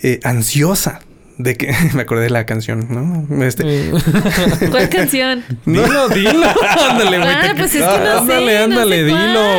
eh, 0.03 0.21
ansiosa 0.25 1.01
de 1.39 1.57
que 1.57 1.75
me 1.95 2.03
acordé 2.03 2.25
de 2.25 2.31
la 2.31 2.47
canción, 2.47 2.87
¿no? 2.91 3.45
Este, 3.45 3.91
¿Cuál 4.71 4.89
canción? 4.89 5.43
Dilo, 5.65 6.09
dilo. 6.09 6.47
Ándale, 6.91 7.19
güey. 7.19 7.31
Ah, 7.31 7.55
pues 7.57 7.75
es 7.75 7.83
que 7.83 7.99
no 7.99 8.27
sé, 8.27 8.35
ándale, 8.35 8.59
no 8.59 8.65
ándale, 8.65 8.97
sé 8.97 9.05
dilo, 9.05 9.19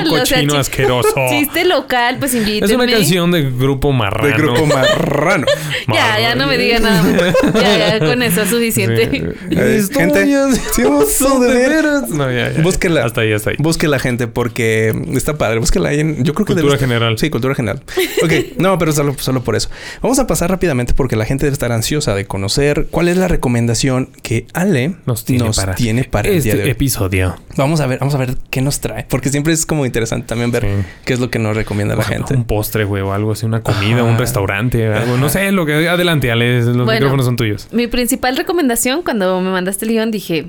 cuál. 0.09 0.21
O 0.21 0.25
sea, 0.25 0.37
cochino 0.37 0.57
asqueroso. 0.57 1.15
Chiste 1.29 1.65
local, 1.65 2.17
pues 2.19 2.33
invítenme. 2.35 2.65
Es 2.65 2.71
una 2.73 2.87
canción 2.87 3.31
de 3.31 3.49
grupo 3.49 3.91
marrano. 3.91 4.27
de 4.27 4.33
grupo 4.33 4.65
marrano. 4.65 5.47
Ya, 5.93 6.19
ya 6.19 6.35
no 6.35 6.47
me 6.47 6.57
diga 6.57 6.79
nada. 6.79 7.03
más. 7.03 7.53
Ya, 7.53 7.97
ya, 7.97 7.99
con 7.99 8.21
eso 8.21 8.41
es 8.41 8.49
suficiente. 8.49 9.35
Eh, 9.51 9.83
gente, 9.91 10.25
sí, 10.73 10.83
son 11.17 11.41
de 11.41 11.53
veras. 11.53 12.09
No, 12.09 12.31
ya, 12.31 12.51
ya. 12.51 12.61
Búsquela. 12.61 13.05
Hasta 13.05 13.21
ahí, 13.21 13.33
hasta 13.33 13.51
ahí. 13.51 13.55
Búsquela, 13.59 13.99
gente, 13.99 14.27
porque 14.27 14.93
está 15.13 15.37
padre. 15.37 15.59
Búsquela 15.59 15.89
ahí 15.89 15.99
en. 15.99 16.23
Yo 16.23 16.33
creo 16.33 16.45
que 16.45 16.53
Cultura 16.53 16.77
general. 16.77 17.17
Sí, 17.17 17.29
cultura 17.29 17.55
general. 17.55 17.81
Ok, 18.23 18.31
no, 18.57 18.77
pero 18.77 18.91
solo, 18.91 19.15
solo 19.19 19.43
por 19.43 19.55
eso. 19.55 19.69
Vamos 20.01 20.19
a 20.19 20.27
pasar 20.27 20.49
rápidamente 20.49 20.93
porque 20.93 21.15
la 21.15 21.25
gente 21.25 21.45
debe 21.45 21.53
estar 21.53 21.62
ansiosa 21.71 22.13
de 22.15 22.25
conocer 22.25 22.87
cuál 22.91 23.07
es 23.07 23.17
la 23.17 23.27
recomendación 23.27 24.09
que 24.21 24.45
Ale 24.53 24.95
Nos 25.05 25.25
tiene 25.25 25.51
para, 25.55 25.75
tiene 25.75 26.03
para 26.03 26.29
el 26.29 26.35
este 26.37 26.49
día 26.49 26.57
de 26.57 26.63
hoy. 26.65 26.69
episodio. 26.71 27.35
Vamos 27.55 27.79
a 27.79 27.87
ver, 27.87 27.99
vamos 27.99 28.15
a 28.15 28.17
ver 28.17 28.35
qué 28.49 28.61
nos 28.61 28.79
trae. 28.79 29.05
Porque 29.09 29.29
siempre 29.29 29.53
es 29.53 29.65
como 29.65 29.85
interesante 29.85 30.27
también 30.27 30.51
ver 30.51 30.63
Sí. 30.63 30.87
qué 31.05 31.13
es 31.13 31.19
lo 31.19 31.29
que 31.29 31.39
nos 31.39 31.55
recomienda 31.55 31.95
la 31.95 32.03
gente. 32.03 32.35
Un 32.35 32.45
postre, 32.45 32.83
güey, 32.83 33.01
o 33.03 33.13
algo 33.13 33.31
así, 33.31 33.45
una 33.45 33.61
comida, 33.61 33.95
Ajá. 34.01 34.03
un 34.03 34.17
restaurante, 34.17 34.87
algo. 34.87 35.17
No 35.17 35.29
sé, 35.29 35.51
lo 35.51 35.65
que. 35.65 35.87
Adelante, 35.87 36.31
Ale, 36.31 36.61
los 36.61 36.75
Bueno. 36.75 36.91
micrófonos 36.91 37.25
son 37.25 37.35
tuyos. 37.35 37.67
Mi 37.71 37.87
principal 37.87 38.35
recomendación 38.37 39.01
cuando 39.03 39.39
me 39.41 39.51
mandaste 39.51 39.85
el 39.85 39.91
guion 39.91 40.11
dije, 40.11 40.47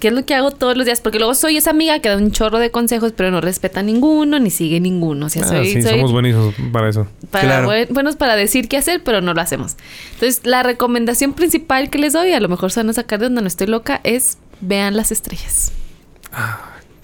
¿qué 0.00 0.08
es 0.08 0.14
lo 0.14 0.24
que 0.24 0.34
hago 0.34 0.50
todos 0.50 0.76
los 0.76 0.86
días? 0.86 1.00
Porque 1.00 1.18
luego 1.18 1.34
soy 1.34 1.56
esa 1.58 1.70
amiga 1.70 2.00
que 2.00 2.08
da 2.08 2.16
un 2.16 2.32
chorro 2.32 2.58
de 2.58 2.70
consejos, 2.70 3.12
pero 3.16 3.30
no 3.30 3.40
respeta 3.40 3.82
ninguno 3.82 4.38
ni 4.40 4.50
sigue 4.50 4.80
ninguno. 4.80 5.26
O 5.26 5.28
sea, 5.28 5.42
Ah, 5.44 5.48
soy, 5.48 5.66
sí, 5.72 5.82
soy 5.82 5.92
somos 5.92 6.10
buenísimos 6.12 6.54
para 6.72 6.88
eso. 6.88 7.06
para 7.30 7.44
Claro. 7.44 7.66
buen- 7.66 7.88
buenos 7.90 8.16
para 8.16 8.34
decir 8.36 8.68
qué 8.68 8.76
hacer, 8.78 9.02
pero 9.04 9.20
no 9.20 9.34
lo 9.34 9.40
hacemos. 9.40 9.76
Entonces, 10.14 10.40
la 10.44 10.62
recomendación 10.62 11.32
principal 11.34 11.90
que 11.90 11.98
les 11.98 12.14
doy, 12.14 12.32
a 12.32 12.40
lo 12.40 12.48
mejor 12.48 12.72
se 12.72 12.80
van 12.80 12.90
a 12.90 12.92
sacar 12.94 13.18
de 13.20 13.26
donde 13.26 13.42
no 13.42 13.46
estoy 13.48 13.66
loca, 13.68 14.00
es 14.02 14.38
vean 14.60 14.96
las 14.96 15.12
estrellas. 15.12 15.72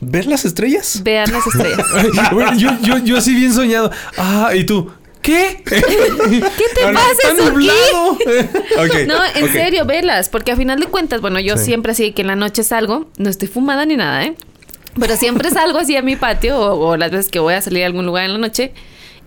¿Ver 0.01 0.27
las 0.27 0.45
estrellas? 0.45 1.01
Vean 1.05 1.33
las 1.33 1.47
estrellas. 1.47 1.87
Yo, 2.59 2.71
yo, 2.83 2.99
yo 2.99 3.17
así 3.17 3.35
bien 3.35 3.53
soñado. 3.53 3.91
Ah, 4.19 4.51
¿y 4.55 4.65
tú? 4.65 4.91
¿Qué? 5.27 5.63
¿Qué 5.65 5.81
te 5.81 6.83
No, 6.83 6.93
no, 6.93 6.99
pasa, 6.99 7.11
¡Está 7.23 7.37
Suki? 7.37 7.51
nublado! 7.51 8.13
Ok, 8.79 8.95
No, 9.09 9.17
en 9.35 9.45
ok. 9.45 9.51
serio, 9.53 9.85
velas, 9.85 10.29
porque 10.29 10.53
a 10.53 10.57
final 10.57 10.79
de 10.81 10.87
cuentas, 10.87 11.21
bueno, 11.21 11.41
yo 11.41 11.57
Sí. 11.57 11.65
siempre 11.67 11.93
así 11.93 12.13
que 12.13 12.23
en 12.23 12.29
la 12.29 12.37
noche 12.37 12.63
salgo, 12.63 13.11
no 13.19 13.29
estoy 13.29 13.49
fumada 13.49 13.85
ni 13.87 13.97
nada, 13.97 14.25
¿eh? 14.25 14.35
Pero 14.99 15.17
siempre 15.17 15.51
salgo 15.51 15.79
así 15.79 15.97
a 15.97 16.03
mi 16.03 16.17
patio 16.17 16.59
o, 16.59 16.89
o 16.91 16.97
las 16.97 17.11
veces 17.11 17.29
que 17.31 17.39
voy 17.41 17.55
a 17.55 17.61
salir 17.61 17.83
a 17.83 17.87
algún 17.87 18.07
lugar 18.07 18.25
en 18.25 18.33
la 18.33 18.39
noche 18.39 18.73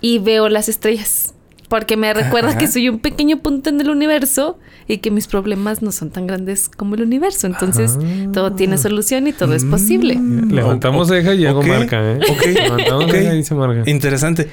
y 0.01 0.19
veo 0.19 0.49
las 0.49 0.69
estrellas. 0.69 1.33
Porque 1.67 1.97
me 1.97 2.11
recuerda 2.15 2.49
Ajá. 2.49 2.57
que 2.57 2.67
soy 2.67 2.89
un 2.89 2.97
pequeño 2.97 3.37
punto 3.43 3.69
en 3.69 3.79
el 3.79 3.91
universo 3.91 4.57
y 4.87 4.97
que 4.97 5.11
mis 5.11 5.27
problemas 5.27 5.83
no 5.83 5.91
son 5.91 6.09
tan 6.09 6.25
grandes 6.25 6.67
como 6.67 6.95
el 6.95 7.03
universo. 7.03 7.45
Entonces, 7.45 7.95
Ah. 8.01 8.29
todo 8.33 8.53
tiene 8.53 8.79
solución 8.79 9.27
y 9.27 9.33
todo 9.33 9.53
es 9.53 9.63
posible. 9.65 10.17
Levantamos 10.49 11.11
O- 11.11 11.13
ceja 11.13 11.35
y 11.35 11.45
hago 11.45 11.59
ok, 11.59 11.67
marca, 11.67 12.01
¿eh? 12.13 12.19
ok, 12.27 12.45
Levantamos 12.47 13.03
ok. 13.05 13.11
ceja 13.11 13.35
y 13.35 13.43
se 13.43 13.53
marca. 13.53 13.83
Interesante. 13.87 14.49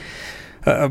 Ah, 0.66 0.90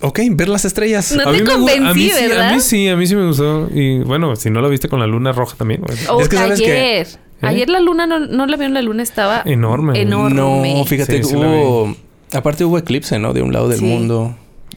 ok, 0.00 0.20
ver 0.32 0.48
las 0.48 0.64
estrellas. 0.64 1.12
No 1.12 1.22
A 1.22 1.24
te 1.26 1.32
mí 1.32 1.38
me 1.42 1.44
gu- 1.44 1.54
convencí, 1.54 1.84
a 1.86 1.94
mí 1.94 2.10
sí, 2.10 2.26
¿verdad? 2.28 2.48
A 2.50 2.54
mí 2.54 2.60
sí, 2.60 2.88
a 2.88 2.96
mí 2.96 3.06
sí 3.06 3.16
me 3.16 3.26
gustó. 3.26 3.68
Y 3.74 3.98
bueno, 4.00 4.36
si 4.36 4.50
no 4.50 4.60
lo 4.60 4.68
viste 4.68 4.88
con 4.88 5.00
la 5.00 5.06
luna 5.06 5.32
roja 5.32 5.56
también. 5.56 5.80
güey. 5.82 5.96
O 6.08 6.20
Es 6.20 6.28
que 6.28 6.36
sabes 6.36 6.60
que- 6.60 6.72
ayer. 6.72 7.06
Ayer 7.42 7.68
la 7.68 7.80
luna, 7.80 8.06
no, 8.06 8.20
no 8.20 8.46
la 8.46 8.56
vieron, 8.56 8.72
la 8.74 8.80
luna 8.82 9.02
estaba 9.02 9.42
Enorme. 9.44 10.00
enorme. 10.00 10.34
No, 10.34 10.84
fíjate, 10.86 11.22
Sí, 11.22 11.30
sí 11.30 11.34
la 11.36 11.46
hubo. 11.48 11.94
Aparte 12.32 12.64
hubo 12.64 12.78
eclipse, 12.78 13.18
¿no? 13.18 13.32
De 13.34 13.42
un 13.42 13.52
lado 13.52 13.68
del 13.68 13.80
Sí. 13.80 13.84
mundo. 13.84 14.34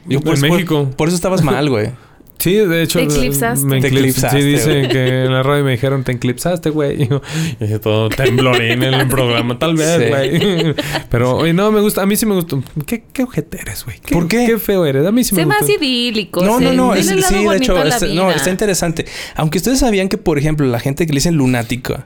En 0.09 0.21
por- 0.21 0.37
México. 0.39 0.83
Por, 0.85 0.95
por 0.95 1.07
eso 1.07 1.15
estabas 1.15 1.43
mal, 1.43 1.69
güey. 1.69 1.91
Sí, 2.39 2.53
de 2.53 2.83
hecho. 2.83 2.99
Te 2.99 3.05
eclipsaste. 3.05 3.65
Me 3.65 3.81
Te 3.81 3.87
eclips- 3.89 3.97
eclipsaste, 3.97 4.41
Sí, 4.41 4.47
dicen 4.47 4.89
que 4.89 5.23
en 5.25 5.33
la 5.33 5.41
radio 5.43 5.63
me 5.65 5.71
dijeron, 5.71 6.03
te 6.03 6.11
eclipsaste, 6.11 6.69
güey. 6.69 7.03
Y 7.03 7.07
yo, 7.07 7.21
y 7.59 7.63
dije, 7.65 7.79
todo 7.79 8.09
temblorín 8.09 8.83
en 8.83 8.93
el 8.93 9.07
programa. 9.07 9.57
Tal 9.57 9.75
vez, 9.75 9.99
Sí. 10.01 10.07
güey. 10.09 10.75
Pero, 11.09 11.37
oye, 11.37 11.53
no, 11.53 11.71
me 11.71 11.81
gusta. 11.81 12.03
A 12.03 12.05
mí 12.05 12.15
sí 12.15 12.25
me 12.25 12.35
gustó. 12.35 12.63
¿Qué, 12.85 13.03
qué 13.11 13.23
ojete 13.23 13.59
eres, 13.61 13.83
güey? 13.85 13.99
¿Por 14.11 14.27
qué? 14.27 14.45
Qué 14.45 14.57
feo 14.59 14.85
eres. 14.85 15.05
A 15.05 15.11
mí 15.11 15.23
sí 15.23 15.33
me 15.35 15.41
Se 15.41 15.45
gusta. 15.45 15.61
más 15.61 15.69
idílico. 15.69 16.45
No, 16.45 16.59
no, 16.59 16.69
se- 16.69 16.75
no. 16.75 16.93
es- 16.95 17.05
sí, 17.07 17.15
de 17.47 17.55
hecho, 17.57 17.73
no, 18.13 18.31
está 18.31 18.49
interesante. 18.51 19.05
Aunque 19.35 19.57
ustedes 19.57 19.79
sabían 19.79 20.07
que, 20.09 20.17
por 20.17 20.37
ejemplo, 20.37 20.65
la 20.67 20.79
gente 20.79 21.05
que 21.07 21.13
le 21.13 21.17
dicen 21.17 21.35
lunática. 21.35 22.05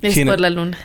Es 0.00 0.18
por 0.24 0.40
la 0.40 0.50
luna. 0.50 0.78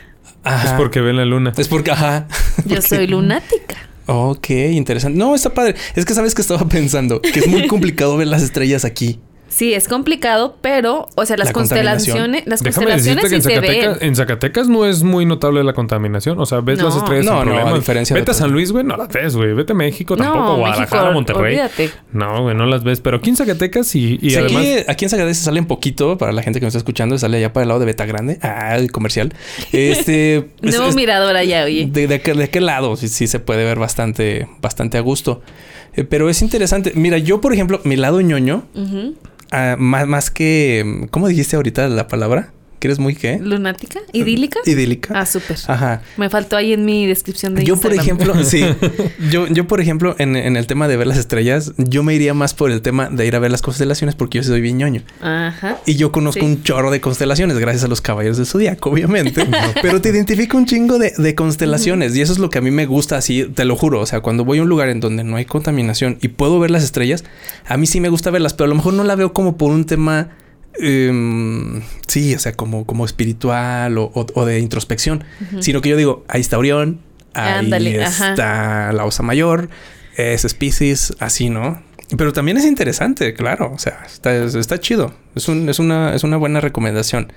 Ajá. 0.43 0.67
Es 0.67 0.73
porque 0.73 0.99
ven 0.99 1.15
la 1.15 1.23
luna. 1.25 1.53
Es 1.55 1.69
porque, 1.69 1.91
ajá. 1.91 2.27
Yo 2.65 2.81
soy 2.81 3.07
lunática. 3.07 3.77
Ok, 4.05 4.49
interesante. 4.49 5.17
No, 5.17 5.33
está 5.35 5.53
padre. 5.53 5.75
Es 5.95 6.05
que 6.05 6.13
sabes 6.13 6.35
que 6.35 6.41
estaba 6.41 6.67
pensando 6.69 7.21
que 7.21 7.39
es 7.39 7.47
muy 7.47 7.67
complicado 7.67 8.17
ver 8.17 8.27
las 8.27 8.43
estrellas 8.43 8.85
aquí. 8.85 9.19
Sí, 9.53 9.73
es 9.75 9.87
complicado, 9.87 10.57
pero, 10.61 11.07
o 11.15 11.25
sea, 11.27 11.37
las 11.37 11.49
La 11.49 11.53
constelaciones, 11.53 12.41
las 12.47 12.63
Déjame 12.63 12.87
constelaciones 12.87 13.29
que 13.29 13.35
en 13.35 13.41
sí 13.43 13.49
se 13.49 13.55
Zacatecas, 13.55 13.99
ven. 13.99 14.07
en 14.09 14.15
Zacatecas 14.15 14.67
no 14.67 14.85
es 14.87 15.03
muy 15.03 15.27
notable 15.27 15.63
la 15.63 15.73
contaminación. 15.73 16.39
O 16.39 16.45
sea, 16.47 16.61
ves 16.61 16.79
No. 16.79 16.85
las 16.85 16.95
estrellas 16.95 17.25
No, 17.25 17.31
sin 17.31 17.35
no, 17.35 17.41
a 17.59 17.63
problemas. 17.63 18.09
Vete 18.09 18.31
a. 18.31 18.33
San 18.33 18.51
Luis, 18.51 18.71
güey, 18.71 18.83
no 18.83 18.97
las 18.97 19.09
ves, 19.09 19.35
güey. 19.35 19.53
Vete 19.53 19.73
a 19.73 19.75
México 19.75 20.17
tampoco, 20.17 20.39
No, 20.39 20.57
Guadalajara, 20.57 21.01
México, 21.03 21.13
Monterrey. 21.13 21.53
olvídate. 21.59 21.89
No, 22.13 22.41
güey, 22.41 22.55
no 22.55 22.65
las 22.65 22.83
ves. 22.83 22.99
Pero 23.01 23.17
aquí 23.17 23.29
en 23.29 23.35
Zacatecas 23.35 23.93
y, 23.95 24.17
y 24.19 24.31
Sí, 24.31 24.35
además... 24.37 24.63
aquí, 24.63 24.75
aquí 24.87 25.05
en 25.05 25.09
Zacatecas 25.11 25.37
se 25.37 25.43
sale 25.43 25.59
un 25.59 25.67
poquito 25.67 26.17
para 26.17 26.31
la 26.31 26.41
gente 26.41 26.59
que 26.59 26.65
nos 26.65 26.71
está 26.73 26.79
escuchando, 26.79 27.15
sale 27.19 27.37
allá 27.37 27.53
para 27.53 27.61
el 27.61 27.67
lado 27.67 27.79
de 27.79 27.85
Beta 27.85 28.07
Grande. 28.07 28.39
Ah, 28.41 28.75
el 28.75 28.91
comercial. 28.91 29.33
Este. 29.71 30.37
es- 30.63 30.75
Nuevo 30.75 30.87
es- 30.89 30.95
mirador 30.95 31.35
allá, 31.35 31.63
oye. 31.65 31.87
de, 31.91 32.07
de, 32.07 32.15
aquel, 32.15 32.37
de 32.37 32.45
aquel 32.45 32.65
lado 32.65 32.95
sí, 32.95 33.07
sí 33.07 33.27
se 33.27 33.39
puede 33.39 33.63
ver 33.65 33.77
bastante, 33.77 34.47
bastante 34.61 34.97
a 34.97 35.01
gusto. 35.01 35.41
Eh, 35.95 36.03
pero 36.03 36.27
es 36.29 36.41
interesante. 36.41 36.91
Mira, 36.95 37.19
yo, 37.19 37.39
por 37.39 37.53
ejemplo, 37.53 37.79
mi 37.83 37.95
lado 37.97 38.19
ñoño, 38.19 38.63
Ujú. 38.73 39.15
Ah, 39.53 39.75
más, 39.77 40.07
más 40.07 40.31
que. 40.31 41.07
¿Cómo 41.11 41.27
dijiste 41.27 41.55
ahorita 41.55 41.87
la 41.87 42.07
palabra? 42.07 42.51
¿Que 42.83 42.87
eres 42.89 42.99
muy 42.99 43.15
qué? 43.15 43.39
¿Lunática? 43.39 44.01
¿Idílica? 44.11 44.59
Idílica. 44.65 45.13
Ah, 45.17 45.25
súper. 45.25 45.55
Ajá. 45.67 46.01
Me 46.17 46.29
faltó 46.29 46.57
ahí 46.57 46.73
en 46.73 46.83
mi 46.83 47.07
descripción 47.07 47.55
de 47.55 47.63
Yo, 47.63 47.77
por 47.79 47.93
ejemplo, 47.93 48.35
sí. 48.43 48.61
Yo, 49.31 49.47
yo, 49.47 49.69
por 49.69 49.79
ejemplo, 49.79 50.17
en, 50.19 50.35
en 50.35 50.57
el 50.57 50.67
tema 50.67 50.89
de 50.89 50.97
ver 50.97 51.07
las 51.07 51.17
estrellas, 51.17 51.71
yo 51.77 52.03
me 52.03 52.13
iría 52.13 52.33
más 52.33 52.53
por 52.53 52.71
el 52.71 52.81
tema 52.81 53.07
de 53.09 53.25
ir 53.25 53.37
a 53.37 53.39
ver 53.39 53.51
las 53.51 53.61
constelaciones 53.61 54.15
porque 54.15 54.39
yo 54.39 54.43
soy 54.43 54.59
bien 54.59 54.79
ñoño. 54.79 55.01
Ajá. 55.21 55.77
Y 55.85 55.95
yo 55.95 56.11
conozco 56.11 56.41
Sí. 56.41 56.45
un 56.45 56.61
chorro 56.61 56.91
de 56.91 56.99
constelaciones, 56.99 57.57
gracias 57.57 57.85
a 57.85 57.87
los 57.87 58.01
caballeros 58.01 58.35
del 58.35 58.47
zodiaco, 58.47 58.89
obviamente. 58.89 59.47
Pero 59.81 60.01
te 60.01 60.09
identifica 60.09 60.57
un 60.57 60.65
chingo 60.65 60.99
de, 60.99 61.13
de 61.17 61.35
constelaciones. 61.35 62.13
Y 62.17 62.21
eso 62.21 62.33
es 62.33 62.39
lo 62.39 62.49
que 62.49 62.57
a 62.57 62.61
mí 62.61 62.69
me 62.71 62.85
gusta 62.85 63.15
así, 63.15 63.45
te 63.45 63.63
lo 63.63 63.77
juro. 63.77 64.01
O 64.01 64.05
sea, 64.05 64.19
cuando 64.19 64.43
voy 64.43 64.57
a 64.59 64.61
un 64.61 64.67
lugar 64.67 64.89
en 64.89 64.99
donde 64.99 65.23
no 65.23 65.37
hay 65.37 65.45
contaminación 65.45 66.17
y 66.21 66.27
puedo 66.27 66.59
ver 66.59 66.69
las 66.69 66.83
estrellas, 66.83 67.23
a 67.65 67.77
mí 67.77 67.87
sí 67.87 68.01
me 68.01 68.09
gusta 68.09 68.29
verlas, 68.29 68.53
pero 68.53 68.65
a 68.65 68.67
lo 68.67 68.75
mejor 68.75 68.93
no 68.93 69.05
la 69.05 69.15
veo 69.15 69.31
como 69.31 69.55
por 69.55 69.71
un 69.71 69.85
tema. 69.85 70.31
Em, 70.79 71.81
sí, 72.07 72.33
o 72.35 72.39
sea, 72.39 72.53
como, 72.53 72.85
como 72.85 73.05
espiritual 73.05 73.97
o, 73.97 74.11
o- 74.13 74.25
o 74.33 74.45
de 74.45 74.59
introspección, 74.59 75.23
sino 75.59 75.81
que 75.81 75.89
yo 75.89 75.97
digo, 75.97 76.25
ahí 76.27 76.41
está 76.41 76.57
Orión, 76.57 76.99
ahí 77.33 77.97
ajá. 77.97 78.31
está 78.31 78.93
la 78.93 79.05
Osa 79.05 79.23
Mayor, 79.23 79.69
es 80.17 80.41
Species, 80.43 81.13
así, 81.19 81.49
¿no? 81.49 81.81
Pero 82.17 82.31
también 82.33 82.57
es 82.57 82.65
interesante, 82.65 83.33
claro. 83.33 83.71
O 83.73 83.79
sea, 83.79 84.03
está, 84.05 84.35
está 84.35 84.79
chido. 84.79 85.15
Es, 85.35 85.47
un, 85.47 85.67
es, 85.69 85.79
una, 85.79 86.13
es 86.13 86.23
una 86.23 86.37
buena 86.37 86.61
recomendación. 86.61 87.31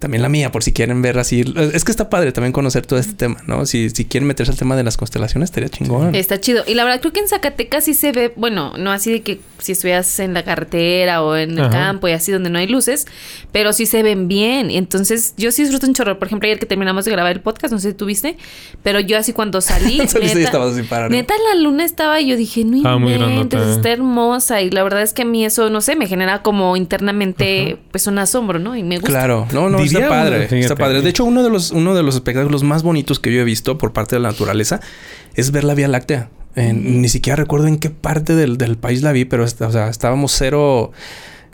También 0.00 0.22
la 0.22 0.28
mía, 0.28 0.50
por 0.50 0.62
si 0.64 0.72
quieren 0.72 1.02
ver 1.02 1.18
así. 1.18 1.44
Es 1.72 1.84
que 1.84 1.92
está 1.92 2.10
padre 2.10 2.32
también 2.32 2.52
conocer 2.52 2.86
todo 2.86 2.98
este 2.98 3.12
tema, 3.12 3.36
¿no? 3.46 3.66
Si, 3.66 3.90
si 3.90 4.06
quieren 4.06 4.26
meterse 4.26 4.50
al 4.50 4.58
tema 4.58 4.74
de 4.74 4.82
las 4.82 4.96
constelaciones, 4.96 5.50
estaría 5.50 5.68
chingón. 5.68 6.14
Está 6.14 6.40
chido. 6.40 6.64
Y 6.66 6.74
la 6.74 6.84
verdad, 6.84 7.00
creo 7.00 7.12
que 7.12 7.20
en 7.20 7.28
Zacatecas 7.28 7.84
sí 7.84 7.94
se 7.94 8.10
ve, 8.10 8.32
bueno, 8.34 8.72
no 8.78 8.90
así 8.92 9.12
de 9.12 9.20
que 9.22 9.40
si 9.58 9.72
estuvieras 9.72 10.18
en 10.20 10.32
la 10.32 10.42
carretera 10.42 11.22
o 11.22 11.36
en 11.36 11.50
el 11.52 11.60
Ajá. 11.60 11.70
campo 11.70 12.08
y 12.08 12.12
así 12.12 12.32
donde 12.32 12.48
no 12.48 12.58
hay 12.58 12.66
luces, 12.66 13.06
pero 13.52 13.74
sí 13.74 13.84
se 13.84 14.02
ven 14.02 14.26
bien. 14.26 14.70
Y 14.70 14.78
entonces 14.78 15.34
yo 15.36 15.52
sí 15.52 15.62
disfruto 15.62 15.86
un 15.86 15.92
chorro. 15.94 16.18
Por 16.18 16.28
ejemplo, 16.28 16.46
ayer 16.46 16.58
que 16.58 16.64
terminamos 16.66 17.04
de 17.04 17.10
grabar 17.10 17.32
el 17.32 17.40
podcast, 17.42 17.70
no 17.70 17.78
sé 17.78 17.90
si 17.90 17.94
tú 17.94 18.06
viste, 18.06 18.38
pero 18.82 19.00
yo 19.00 19.18
así 19.18 19.34
cuando 19.34 19.60
salí, 19.60 20.00
estabas 20.00 20.72
así 20.72 20.82
para 20.84 21.04
arriba. 21.04 21.20
neta 21.20 21.34
la 21.54 21.60
luna 21.60 21.84
estaba 21.84 22.20
y 22.22 22.28
yo 22.28 22.36
dije, 22.38 22.64
no 22.64 22.80
Ah, 22.88 22.96
inventes, 22.96 23.60
¿eh? 23.60 23.72
está 23.72 23.90
hermosa. 23.90 24.62
Y 24.62 24.70
la 24.70 24.82
verdad 24.82 25.02
es 25.02 25.12
que 25.12 25.22
a 25.22 25.26
mí 25.26 25.44
eso, 25.44 25.68
no 25.68 25.82
sé, 25.82 25.94
me 25.94 26.06
genera 26.06 26.40
como 26.42 26.74
internamente 26.76 27.78
pues 27.90 28.06
un 28.06 28.18
asombro, 28.18 28.58
¿no? 28.58 28.76
Y 28.76 28.82
me 28.82 28.96
gusta. 28.96 29.10
Claro, 29.10 29.46
no, 29.52 29.68
no, 29.68 29.78
está 29.98 30.08
padre. 30.08 30.60
Está 30.60 30.76
padre. 30.76 31.02
De 31.02 31.10
hecho, 31.10 31.24
uno 31.24 31.42
de 31.42 31.50
los, 31.50 31.70
uno 31.72 31.94
de 31.94 32.02
los 32.02 32.14
espectáculos 32.14 32.62
más 32.62 32.82
bonitos 32.82 33.18
que 33.20 33.32
yo 33.32 33.40
he 33.40 33.44
visto 33.44 33.78
por 33.78 33.92
parte 33.92 34.16
de 34.16 34.20
la 34.20 34.30
naturaleza 34.30 34.80
es 35.34 35.50
ver 35.50 35.64
la 35.64 35.74
Vía 35.74 35.88
Láctea. 35.88 36.30
En- 36.56 37.00
Ni 37.00 37.08
siquiera 37.08 37.36
recuerdo 37.36 37.66
en 37.68 37.78
qué 37.78 37.90
parte 37.90 38.34
del, 38.34 38.58
del 38.58 38.76
país 38.76 39.02
la 39.02 39.12
vi, 39.12 39.24
pero 39.24 39.44
est- 39.44 39.60
o 39.62 39.70
sea, 39.70 39.88
estábamos 39.88 40.32
cero. 40.36 40.90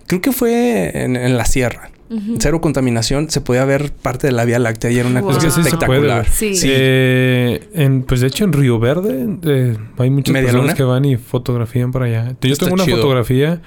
Creo 0.07 0.21
que 0.21 0.33
fue 0.33 1.03
en, 1.05 1.17
en 1.17 1.37
la 1.37 1.45
sierra. 1.45 1.91
Cero 2.39 2.61
contaminación. 2.61 3.29
Se 3.31 3.41
podía 3.41 3.65
ver 3.65 3.91
parte 3.93 4.29
de 4.29 4.33
la 4.33 4.45
Vía 4.45 4.61
Láctea 4.61 4.93
y 4.93 4.99
era 5.01 5.09
una 5.09 5.23
Wow. 5.23 5.33
cosa 5.33 5.49
Es 5.49 5.55
que 5.57 5.63
sí 5.63 5.69
se 5.69 5.77
puede 5.77 5.99
espectacular. 6.01 6.27
Sí. 6.31 6.53
Eh, 6.63 7.69
en, 7.75 8.05
pues 8.05 8.21
de 8.21 8.29
hecho 8.29 8.45
en 8.45 8.53
Río 8.53 8.79
Verde 8.79 9.27
eh, 9.43 9.77
hay 9.99 10.11
muchas 10.11 10.33
¿Media 10.33 10.47
personas 10.47 10.67
luna? 10.67 10.75
que 10.77 10.83
van 10.85 11.05
y 11.05 11.17
fotografían 11.17 11.91
para 11.91 12.05
allá. 12.05 12.37
Yo 12.41 12.53
Está 12.53 12.67
tengo 12.67 12.75
una 12.75 12.85
chido. 12.85 12.99
fotografía 12.99 13.61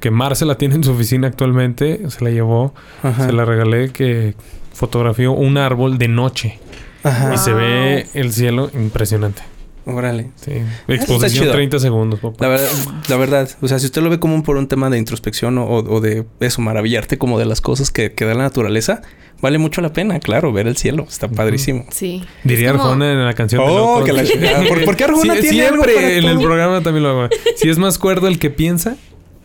que 0.00 0.10
Marcela 0.10 0.56
tiene 0.56 0.74
en 0.76 0.84
su 0.84 0.92
oficina 0.92 1.28
actualmente. 1.28 2.08
Se 2.10 2.22
la 2.24 2.30
llevó, 2.30 2.74
Ajá. 3.02 3.26
se 3.26 3.32
la 3.32 3.44
regalé 3.44 3.90
que 3.90 4.34
fotografió 4.72 5.32
un 5.32 5.56
árbol 5.58 5.98
de 5.98 6.08
noche. 6.08 6.58
Ajá. 7.02 7.34
Y 7.34 7.38
se 7.38 7.52
ve 7.52 8.06
el 8.14 8.32
cielo 8.32 8.70
impresionante. 8.74 9.42
Órale. 9.88 10.30
Sí. 10.34 10.50
Exposición 10.88 11.44
chido. 11.44 11.52
30 11.52 11.78
segundos, 11.78 12.18
papá. 12.18 12.36
La 12.40 12.48
verdad, 12.48 12.68
la 13.08 13.16
verdad, 13.16 13.48
o 13.62 13.68
sea, 13.68 13.78
si 13.78 13.86
usted 13.86 14.02
lo 14.02 14.10
ve 14.10 14.18
como 14.18 14.34
un- 14.34 14.42
por 14.42 14.56
un 14.56 14.66
tema 14.66 14.90
de 14.90 14.98
introspección 14.98 15.58
o, 15.58 15.64
o 15.68 16.00
de 16.00 16.24
eso, 16.40 16.60
maravillarte 16.60 17.18
como 17.18 17.38
de 17.38 17.44
las 17.46 17.60
cosas 17.60 17.92
que, 17.92 18.12
que 18.12 18.24
da 18.24 18.34
la 18.34 18.42
naturaleza, 18.42 19.02
vale 19.40 19.58
mucho 19.58 19.80
la 19.82 19.92
pena, 19.92 20.18
claro, 20.18 20.52
ver 20.52 20.66
el 20.66 20.76
cielo. 20.76 21.06
Está 21.08 21.28
padrísimo. 21.28 21.86
Sí. 21.90 22.24
Diría 22.42 22.72
como- 22.72 22.82
Arjona 22.82 23.12
en 23.12 23.24
la 23.24 23.34
canción 23.34 23.62
Oh, 23.64 24.02
que 24.04 24.12
la 24.12 24.24
chingada. 24.24 24.64
¿Por- 24.66 24.84
por 24.84 24.96
qué 24.96 25.04
Arjona 25.04 25.34
Sí, 25.40 25.40
tiene 25.42 25.66
algo 25.66 25.84
Siempre 25.84 25.94
para 26.02 26.12
en 26.18 26.24
el 26.24 26.38
programa 26.40 26.80
también 26.82 27.04
lo 27.04 27.10
hago. 27.10 27.28
Si 27.54 27.68
es 27.68 27.78
más 27.78 27.96
cuerdo 27.98 28.26
el 28.26 28.40
que 28.40 28.50
piensa 28.50 28.96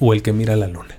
o 0.02 0.12
el 0.14 0.22
que 0.22 0.34
mira 0.34 0.58
la 0.58 0.68
luna. 0.68 0.96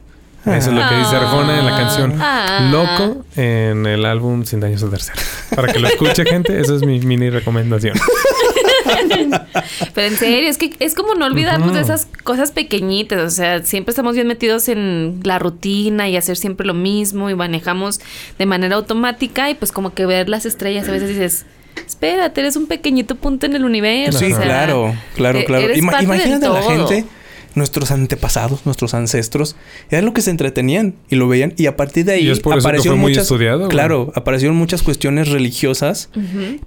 Eso 0.47 0.71
es 0.71 0.77
lo 0.77 0.89
que 0.89 0.95
dice 0.97 1.15
Arjona 1.15 1.59
en 1.61 1.67
la 1.67 1.77
canción 1.77 2.15
Ah. 2.21 2.69
Loco 2.73 3.25
en 3.37 3.87
el 3.87 4.05
álbum 4.05 4.45
Sin 4.45 4.59
Daños 4.61 4.81
de 4.81 4.89
Tercero. 4.89 5.21
Para 5.55 5.73
que 5.73 5.79
lo 5.79 5.87
escuche, 5.87 6.25
gente, 6.25 6.59
esa 6.59 6.75
es 6.75 6.83
mi 6.85 6.99
mini 7.01 7.29
recomendación. 7.31 7.97
Pero 9.95 10.07
en 10.09 10.17
serio, 10.17 10.49
es 10.49 10.59
que 10.59 10.75
es 10.81 10.95
como 10.95 11.15
no 11.15 11.27
olvidarnos 11.27 11.75
de 11.75 11.81
esas 11.81 12.07
cosas 12.25 12.51
pequeñitas. 12.51 13.21
O 13.21 13.31
sea, 13.31 13.63
siempre 13.65 13.91
estamos 13.93 14.15
bien 14.15 14.27
metidos 14.27 14.69
en 14.69 15.21
la 15.23 15.39
rutina 15.39 16.09
y 16.09 16.17
hacer 16.17 16.37
siempre 16.37 16.67
lo 16.67 16.75
mismo 16.75 17.31
y 17.31 17.35
manejamos 17.35 18.01
de 18.39 18.47
manera 18.47 18.77
automática 18.77 19.51
y 19.51 19.55
pues 19.55 19.73
como 19.73 19.95
que 19.95 20.07
ver 20.07 20.29
las 20.29 20.47
estrellas 20.47 20.89
a 20.89 20.93
veces 20.93 21.09
dices, 21.09 21.47
espérate, 21.87 22.41
eres 22.41 22.57
un 22.57 22.67
pequeñito 22.67 23.15
punto 23.15 23.47
en 23.47 23.55
el 23.55 23.65
universo. 23.65 24.19
Sí, 24.19 24.27
o 24.33 24.37
sea, 24.37 24.45
claro, 24.45 24.95
claro, 25.15 25.39
e- 25.39 25.45
claro. 25.45 25.65
eres 25.65 25.79
Ima- 25.79 26.03
imagínate 26.03 26.47
a 26.47 26.51
la 26.51 26.63
gente, 26.63 27.05
nuestros 27.55 27.91
antepasados, 27.91 28.65
nuestros 28.67 28.95
ancestros, 28.95 29.57
era 29.91 30.03
lo 30.03 30.13
que 30.13 30.23
se 30.23 30.31
entretenían 30.31 30.95
y 31.09 31.17
lo 31.17 31.29
veían. 31.29 31.55
Y 31.57 31.67
a 31.67 31.77
partir 31.77 32.05
de 32.05 32.13
ahí 32.13 32.29
Y 32.29 32.31
aparecieron 32.31 32.99
muy 32.99 33.11
muchas, 33.11 33.25
estudiado, 33.25 33.69
claro, 33.69 34.13
aparecieron 34.15 34.57
muchas 34.57 34.83
cuestiones 34.83 35.29
religiosas, 35.29 36.11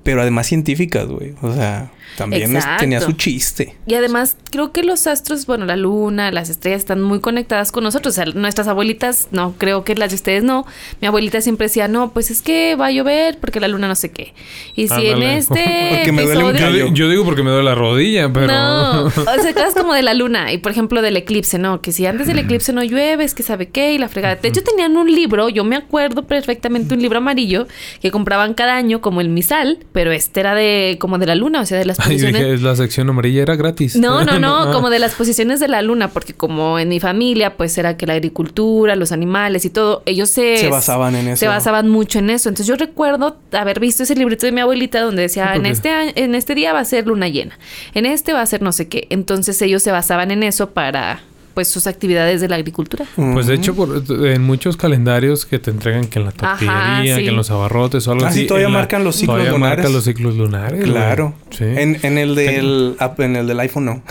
pero 0.03 0.21
además 0.21 0.47
científicas, 0.47 1.07
güey. 1.07 1.33
O 1.41 1.53
sea, 1.53 1.91
también 2.17 2.55
es- 2.55 2.65
tenía 2.77 3.01
su 3.01 3.13
chiste. 3.13 3.75
Y 3.87 3.93
además 3.95 4.37
creo 4.51 4.71
que 4.71 4.83
los 4.83 5.07
astros, 5.07 5.45
bueno, 5.45 5.65
la 5.65 5.75
luna, 5.75 6.31
las 6.31 6.49
estrellas 6.49 6.79
están 6.79 7.01
muy 7.01 7.19
conectadas 7.19 7.71
con 7.71 7.83
nosotros. 7.83 8.13
O 8.13 8.15
sea, 8.15 8.25
nuestras 8.33 8.67
abuelitas, 8.67 9.27
no, 9.31 9.53
creo 9.57 9.83
que 9.83 9.95
las 9.95 10.09
de 10.09 10.15
ustedes 10.15 10.43
no. 10.43 10.65
Mi 11.01 11.07
abuelita 11.07 11.41
siempre 11.41 11.67
decía, 11.67 11.87
no, 11.87 12.11
pues 12.11 12.31
es 12.31 12.41
que 12.41 12.75
va 12.75 12.87
a 12.87 12.91
llover 12.91 13.37
porque 13.39 13.59
la 13.59 13.67
luna 13.67 13.87
no 13.87 13.95
sé 13.95 14.11
qué. 14.11 14.33
Y 14.75 14.87
si 14.87 15.07
en 15.07 15.23
este 15.23 15.55
Porque 15.95 16.11
me 16.11 16.23
duele 16.23 16.83
un 16.85 16.95
yo 16.95 17.09
digo 17.09 17.25
porque 17.25 17.43
me 17.43 17.49
duele 17.49 17.65
la 17.65 17.75
rodilla, 17.75 18.31
pero. 18.31 18.47
No, 18.47 19.05
o 19.05 19.09
sea, 19.11 19.53
cosas 19.53 19.73
como 19.75 19.93
de 19.93 20.01
la 20.01 20.13
luna 20.13 20.51
y 20.53 20.57
por 20.57 20.71
ejemplo 20.71 21.01
del 21.01 21.17
eclipse, 21.17 21.57
¿no? 21.57 21.81
Que 21.81 21.91
si 21.91 22.05
antes 22.05 22.27
del 22.27 22.39
eclipse 22.39 22.73
no 22.73 22.83
llueve, 22.83 23.23
es 23.23 23.33
que 23.33 23.43
sabe 23.43 23.69
qué 23.69 23.93
y 23.93 23.97
la 23.97 24.07
fregada. 24.09 24.35
De 24.35 24.47
hecho 24.47 24.63
tenían 24.63 24.95
un 24.97 25.11
libro, 25.11 25.49
yo 25.49 25.63
me 25.63 25.75
acuerdo 25.75 26.25
perfectamente 26.25 26.93
un 26.93 27.01
libro 27.01 27.17
amarillo 27.17 27.67
que 28.01 28.11
compraban 28.11 28.53
cada 28.53 28.75
año 28.75 29.01
como 29.01 29.21
el 29.21 29.29
misal, 29.29 29.79
pero 29.91 30.11
este 30.11 30.39
era 30.39 30.55
de 30.55 30.97
como 30.99 31.17
de 31.17 31.25
la 31.25 31.35
luna, 31.35 31.61
o 31.61 31.65
sea, 31.65 31.77
de 31.77 31.85
las 31.85 31.99
Ay, 32.05 32.13
posiciones. 32.17 32.41
dije, 32.41 32.57
la 32.63 32.75
sección 32.75 33.09
amarilla 33.09 33.41
era 33.41 33.55
gratis. 33.55 33.95
No, 33.95 34.23
no, 34.23 34.39
no, 34.39 34.55
Ah. 34.63 34.71
como 34.71 34.89
de 34.89 34.99
las 34.99 35.13
posiciones 35.15 35.59
de 35.59 35.67
la 35.67 35.81
luna, 35.81 36.09
porque 36.09 36.33
como 36.33 36.79
en 36.79 36.89
mi 36.89 36.99
familia, 36.99 37.57
pues 37.57 37.77
era 37.77 37.97
que 37.97 38.05
la 38.05 38.13
agricultura, 38.13 38.95
los 38.95 39.11
animales 39.11 39.65
y 39.65 39.69
todo, 39.69 40.03
ellos 40.05 40.29
se... 40.29 40.57
Se 40.57 40.69
basaban 40.69 41.15
en 41.15 41.27
eso. 41.29 41.39
Se 41.41 41.47
basaban 41.47 41.89
mucho 41.89 42.19
en 42.19 42.29
eso. 42.29 42.49
Entonces 42.49 42.67
yo 42.67 42.75
recuerdo 42.75 43.37
haber 43.51 43.79
visto 43.79 44.03
ese 44.03 44.15
librito 44.15 44.45
de 44.45 44.51
mi 44.51 44.61
abuelita 44.61 45.01
donde 45.01 45.23
decía, 45.23 45.47
¿Por 45.47 45.57
en 45.57 45.65
este, 45.65 45.89
año- 45.89 46.11
en 46.15 46.35
este 46.35 46.55
día 46.55 46.73
va 46.73 46.79
a 46.79 46.85
ser 46.85 47.07
luna 47.07 47.27
llena, 47.27 47.57
en 47.93 48.05
este 48.05 48.33
va 48.33 48.41
a 48.41 48.45
ser 48.45 48.61
no 48.61 48.71
sé 48.71 48.87
qué. 48.87 49.07
Entonces 49.09 49.61
ellos 49.61 49.83
se 49.83 49.91
basaban 49.91 50.31
en 50.31 50.43
eso 50.43 50.69
para, 50.71 51.21
pues, 51.55 51.67
sus 51.69 51.87
actividades 51.87 52.39
de 52.41 52.47
la 52.49 52.57
agricultura. 52.57 53.05
Pues 53.15 53.47
de 53.47 53.55
hecho, 53.55 53.73
por- 53.75 54.03
en 54.27 54.43
muchos 54.43 54.77
calendarios 54.77 55.47
que 55.47 55.57
te 55.57 55.71
entregan 55.71 56.05
que 56.05 56.19
en 56.19 56.25
la 56.25 56.31
tortillería, 56.31 56.71
Ajá, 56.73 57.01
sí. 57.17 57.23
que 57.23 57.29
en 57.29 57.35
los 57.35 57.49
abarrotes 57.49 58.07
o 58.07 58.11
algo 58.11 58.25
Ah, 58.25 58.31
sí, 58.31 58.39
así. 58.41 58.47
todavía 58.47 58.67
la- 58.69 58.73
marcan 58.77 59.03
los 59.03 59.15
ciclos 59.15 59.35
todavía 59.37 59.51
lunares. 59.53 59.77
marcan 59.77 59.93
los 59.93 60.03
ciclos 60.03 60.35
lunares. 60.35 60.83
Claro. 60.83 61.33
Sí. 61.49 61.63
En, 61.63 61.97
en 62.03 62.17
el 62.19 62.35
del 62.35 62.97
en 63.17 63.35
el 63.35 63.47
del 63.47 63.59
iPhone 63.61 63.85
no. 63.85 64.03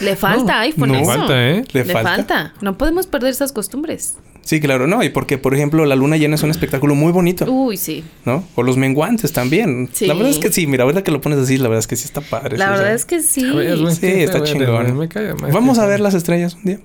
Le 0.00 0.16
falta 0.16 0.60
iPhone 0.60 0.88
no 0.90 0.96
eso. 0.98 1.04
falta, 1.06 1.50
¿eh? 1.50 1.64
Le 1.72 1.84
Le, 1.84 1.92
falta. 1.92 2.10
falta. 2.16 2.54
No 2.60 2.76
podemos 2.78 3.06
perder 3.06 3.30
esas 3.30 3.52
costumbres. 3.52 4.16
Sí, 4.44 4.60
claro, 4.60 4.86
no, 4.86 5.02
y 5.02 5.08
porque 5.08 5.38
por 5.38 5.54
ejemplo 5.54 5.86
la 5.86 5.96
luna 5.96 6.16
llena 6.18 6.34
es 6.34 6.42
un 6.42 6.50
espectáculo 6.50 6.94
muy 6.94 7.12
bonito, 7.12 7.46
Uy, 7.50 7.76
sí. 7.78 8.04
¿no? 8.26 8.44
O 8.54 8.62
los 8.62 8.76
menguantes 8.76 9.32
también. 9.32 9.88
Sí. 9.92 10.06
La 10.06 10.12
verdad 10.14 10.30
es 10.30 10.38
que 10.38 10.52
sí, 10.52 10.66
mira, 10.66 10.84
ahorita 10.84 11.02
que 11.02 11.10
lo 11.10 11.20
pones 11.22 11.38
así, 11.38 11.56
la 11.56 11.64
verdad 11.68 11.78
es 11.80 11.86
que 11.86 11.96
sí 11.96 12.04
está 12.04 12.20
padre. 12.20 12.58
La 12.58 12.66
o 12.68 12.70
verdad 12.72 12.84
sea, 12.84 12.94
es 12.94 13.04
que 13.06 13.22
sí. 13.22 13.50
Ver, 13.50 13.78
Sí, 13.92 14.06
está 14.06 14.40
ver, 14.40 14.48
chingón. 14.48 14.98
me 14.98 15.08
cae, 15.08 15.34
me 15.34 15.50
Vamos 15.50 15.78
a 15.78 15.86
ver 15.86 16.00
las 16.00 16.12
estrellas 16.14 16.54
un 16.56 16.64
día. 16.64 16.80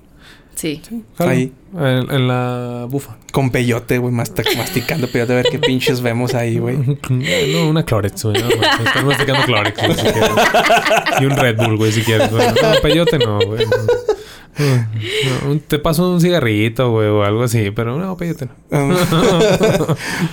Sí. 0.54 0.82
Ahí. 1.18 1.52
En, 1.74 2.10
en 2.10 2.28
la 2.28 2.86
bufa. 2.88 3.16
Con 3.32 3.50
peyote, 3.50 3.98
güey, 3.98 4.12
masticando 4.12 5.06
peyote, 5.08 5.32
a 5.32 5.36
ver 5.36 5.46
qué 5.50 5.58
pinches 5.58 6.00
vemos 6.02 6.34
ahí, 6.34 6.58
güey. 6.58 6.76
No, 7.08 7.68
una 7.68 7.84
Clorex, 7.84 8.24
güey. 8.24 8.42
No. 8.42 8.48
Estás 8.48 9.04
masticando 9.04 9.42
Clorex, 9.44 9.78
güey, 9.78 9.94
si 9.94 10.02
quieres. 10.02 10.30
Y 11.20 11.24
un 11.26 11.36
Red 11.36 11.56
Bull, 11.56 11.76
güey, 11.76 11.92
si 11.92 12.02
quieres. 12.02 12.30
No, 12.32 12.38
peyote 12.82 13.18
no, 13.18 13.38
güey. 13.38 13.64
No, 13.66 13.76
te 15.68 15.78
paso 15.78 16.12
un 16.12 16.20
cigarrito, 16.20 16.90
güey, 16.90 17.08
o 17.08 17.22
algo 17.22 17.44
así, 17.44 17.70
pero 17.70 17.96
no, 17.96 18.04
no. 18.04 18.16
Um, 18.70 18.94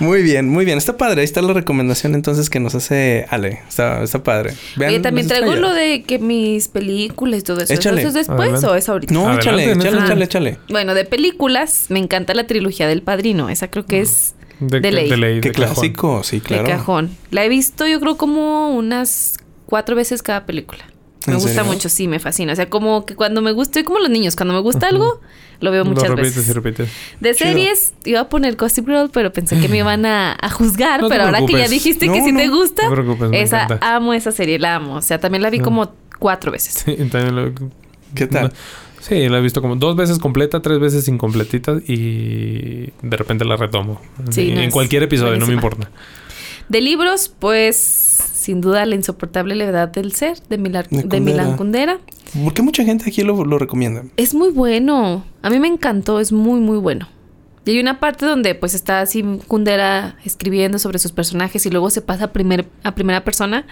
muy 0.00 0.22
bien, 0.22 0.48
muy 0.48 0.64
bien. 0.64 0.78
Está 0.78 0.96
padre. 0.96 1.20
Ahí 1.20 1.24
está 1.24 1.40
la 1.42 1.52
recomendación 1.52 2.14
entonces 2.14 2.50
que 2.50 2.60
nos 2.60 2.74
hace 2.74 3.26
Ale. 3.30 3.60
Está, 3.68 4.02
está 4.02 4.22
padre. 4.22 4.54
Vean 4.76 4.90
Oye, 4.90 5.00
también 5.00 5.28
traigo 5.28 5.54
lo 5.54 5.72
de 5.72 6.02
que 6.02 6.18
mis 6.18 6.68
películas 6.68 7.40
y 7.40 7.42
todo 7.42 7.60
eso. 7.60 7.72
Échale. 7.72 8.00
¿Eso 8.00 8.08
es 8.08 8.14
después 8.14 8.40
Adelante. 8.40 8.66
o 8.66 8.74
es 8.74 8.88
ahorita? 8.88 9.14
No, 9.14 9.28
Adelante, 9.28 9.42
échale, 9.48 9.72
échale, 9.72 10.04
échale, 10.04 10.24
échale. 10.24 10.58
Bueno, 10.68 10.94
de 10.94 11.04
películas, 11.04 11.86
me 11.88 11.98
encanta 11.98 12.34
la 12.34 12.46
trilogía 12.46 12.86
del 12.88 13.02
Padrino. 13.02 13.48
Esa 13.48 13.68
creo 13.70 13.86
que 13.86 14.00
es 14.00 14.34
De, 14.60 14.80
De 14.80 14.90
ley. 14.90 15.08
De 15.08 15.16
ley, 15.16 15.40
Qué 15.40 15.48
de 15.50 15.54
cajón. 15.54 15.74
clásico, 15.74 16.22
sí, 16.24 16.40
claro. 16.40 16.64
de 16.64 16.68
cajón. 16.70 17.10
La 17.30 17.44
he 17.44 17.48
visto 17.48 17.86
yo 17.86 18.00
creo 18.00 18.16
como 18.16 18.70
unas 18.76 19.36
cuatro 19.66 19.94
veces 19.96 20.22
cada 20.22 20.44
película. 20.46 20.84
Me 21.28 21.34
¿En 21.34 21.40
gusta 21.40 21.56
serio? 21.62 21.72
mucho, 21.72 21.88
sí, 21.88 22.08
me 22.08 22.18
fascina. 22.18 22.52
O 22.52 22.56
sea, 22.56 22.68
como 22.68 23.04
que 23.06 23.14
cuando 23.14 23.40
me 23.42 23.52
gusta, 23.52 23.82
como 23.84 23.98
los 23.98 24.10
niños, 24.10 24.36
cuando 24.36 24.54
me 24.54 24.60
gusta 24.60 24.88
algo, 24.88 25.20
lo 25.60 25.70
veo 25.70 25.84
muchas 25.84 26.08
Lo 26.08 26.16
repites 26.16 26.36
veces. 26.36 26.50
y 26.50 26.52
repites. 26.52 26.88
De 27.20 27.34
Chido. 27.34 27.50
series, 27.50 27.94
iba 28.04 28.20
a 28.20 28.28
poner 28.28 28.56
Gossip 28.56 28.86
Girl, 28.86 29.10
pero 29.12 29.32
pensé 29.32 29.58
que 29.60 29.68
me 29.68 29.78
iban 29.78 30.06
a, 30.06 30.36
a 30.40 30.50
juzgar. 30.50 31.00
No 31.02 31.08
pero 31.08 31.24
ahora 31.24 31.44
que 31.46 31.52
ya 31.54 31.68
dijiste 31.68 32.10
que 32.10 32.32
no. 32.32 32.38
te 32.38 32.48
gusta, 32.48 32.82
No 32.84 32.90
te 32.90 32.96
preocupes, 33.02 33.30
me 33.30 33.42
esa, 33.42 33.66
amo 33.80 34.12
esa 34.14 34.32
serie, 34.32 34.58
la 34.58 34.76
amo. 34.76 34.94
O 34.96 35.02
sea, 35.02 35.18
también 35.18 35.42
la 35.42 35.50
vi 35.50 35.58
Ah. 35.60 35.62
como 35.62 35.92
cuatro 36.18 36.50
veces. 36.52 36.84
Sí, 36.84 36.94
también 37.10 37.34
lo- 37.36 37.52
¿Qué 38.14 38.26
tal? 38.26 38.52
Sí, 39.00 39.28
la 39.28 39.38
he 39.38 39.40
visto 39.40 39.62
como 39.62 39.76
dos 39.76 39.94
veces 39.96 40.18
completa, 40.18 40.60
tres 40.60 40.80
veces 40.80 41.06
incompletitas 41.08 41.82
y 41.88 42.90
de 43.02 43.16
repente 43.16 43.44
la 43.44 43.56
retomo. 43.56 44.00
Sí, 44.30 44.50
en 44.50 44.70
cualquier 44.70 45.04
episodio, 45.04 45.38
no 45.38 45.46
me 45.46 45.54
importa. 45.54 45.90
De 46.68 46.80
libros, 46.80 47.32
pues, 47.38 48.18
sin 48.48 48.62
duda, 48.62 48.86
La 48.86 48.94
insoportable 48.94 49.54
levedad 49.54 49.88
del 49.88 50.12
ser, 50.14 50.38
de, 50.48 50.58
Milar- 50.58 50.88
De 50.88 51.02
de 51.02 51.20
Milán 51.20 51.56
Kundera. 51.58 51.98
Kundera. 51.98 52.42
¿Por 52.44 52.54
qué 52.54 52.62
mucha 52.62 52.82
gente 52.82 53.04
aquí 53.06 53.22
lo, 53.22 53.44
lo 53.44 53.58
recomienda? 53.58 54.04
Es 54.16 54.32
muy 54.34 54.48
bueno. 54.48 55.22
A 55.42 55.50
mí 55.50 55.60
me 55.60 55.68
encantó, 55.68 56.18
es 56.18 56.32
muy, 56.32 56.58
muy 56.60 56.78
bueno. 56.78 57.06
Y 57.66 57.72
hay 57.72 57.80
una 57.80 58.00
parte 58.00 58.24
donde 58.24 58.54
pues 58.54 58.72
está 58.72 59.02
así 59.02 59.22
Kundera 59.46 60.16
escribiendo 60.24 60.78
sobre 60.78 60.98
sus 60.98 61.12
personajes 61.12 61.66
y 61.66 61.70
luego 61.70 61.90
se 61.90 62.00
pasa 62.00 62.24
a, 62.24 62.32
primer, 62.32 62.66
a 62.82 62.94
primera 62.94 63.22
persona 63.24 63.66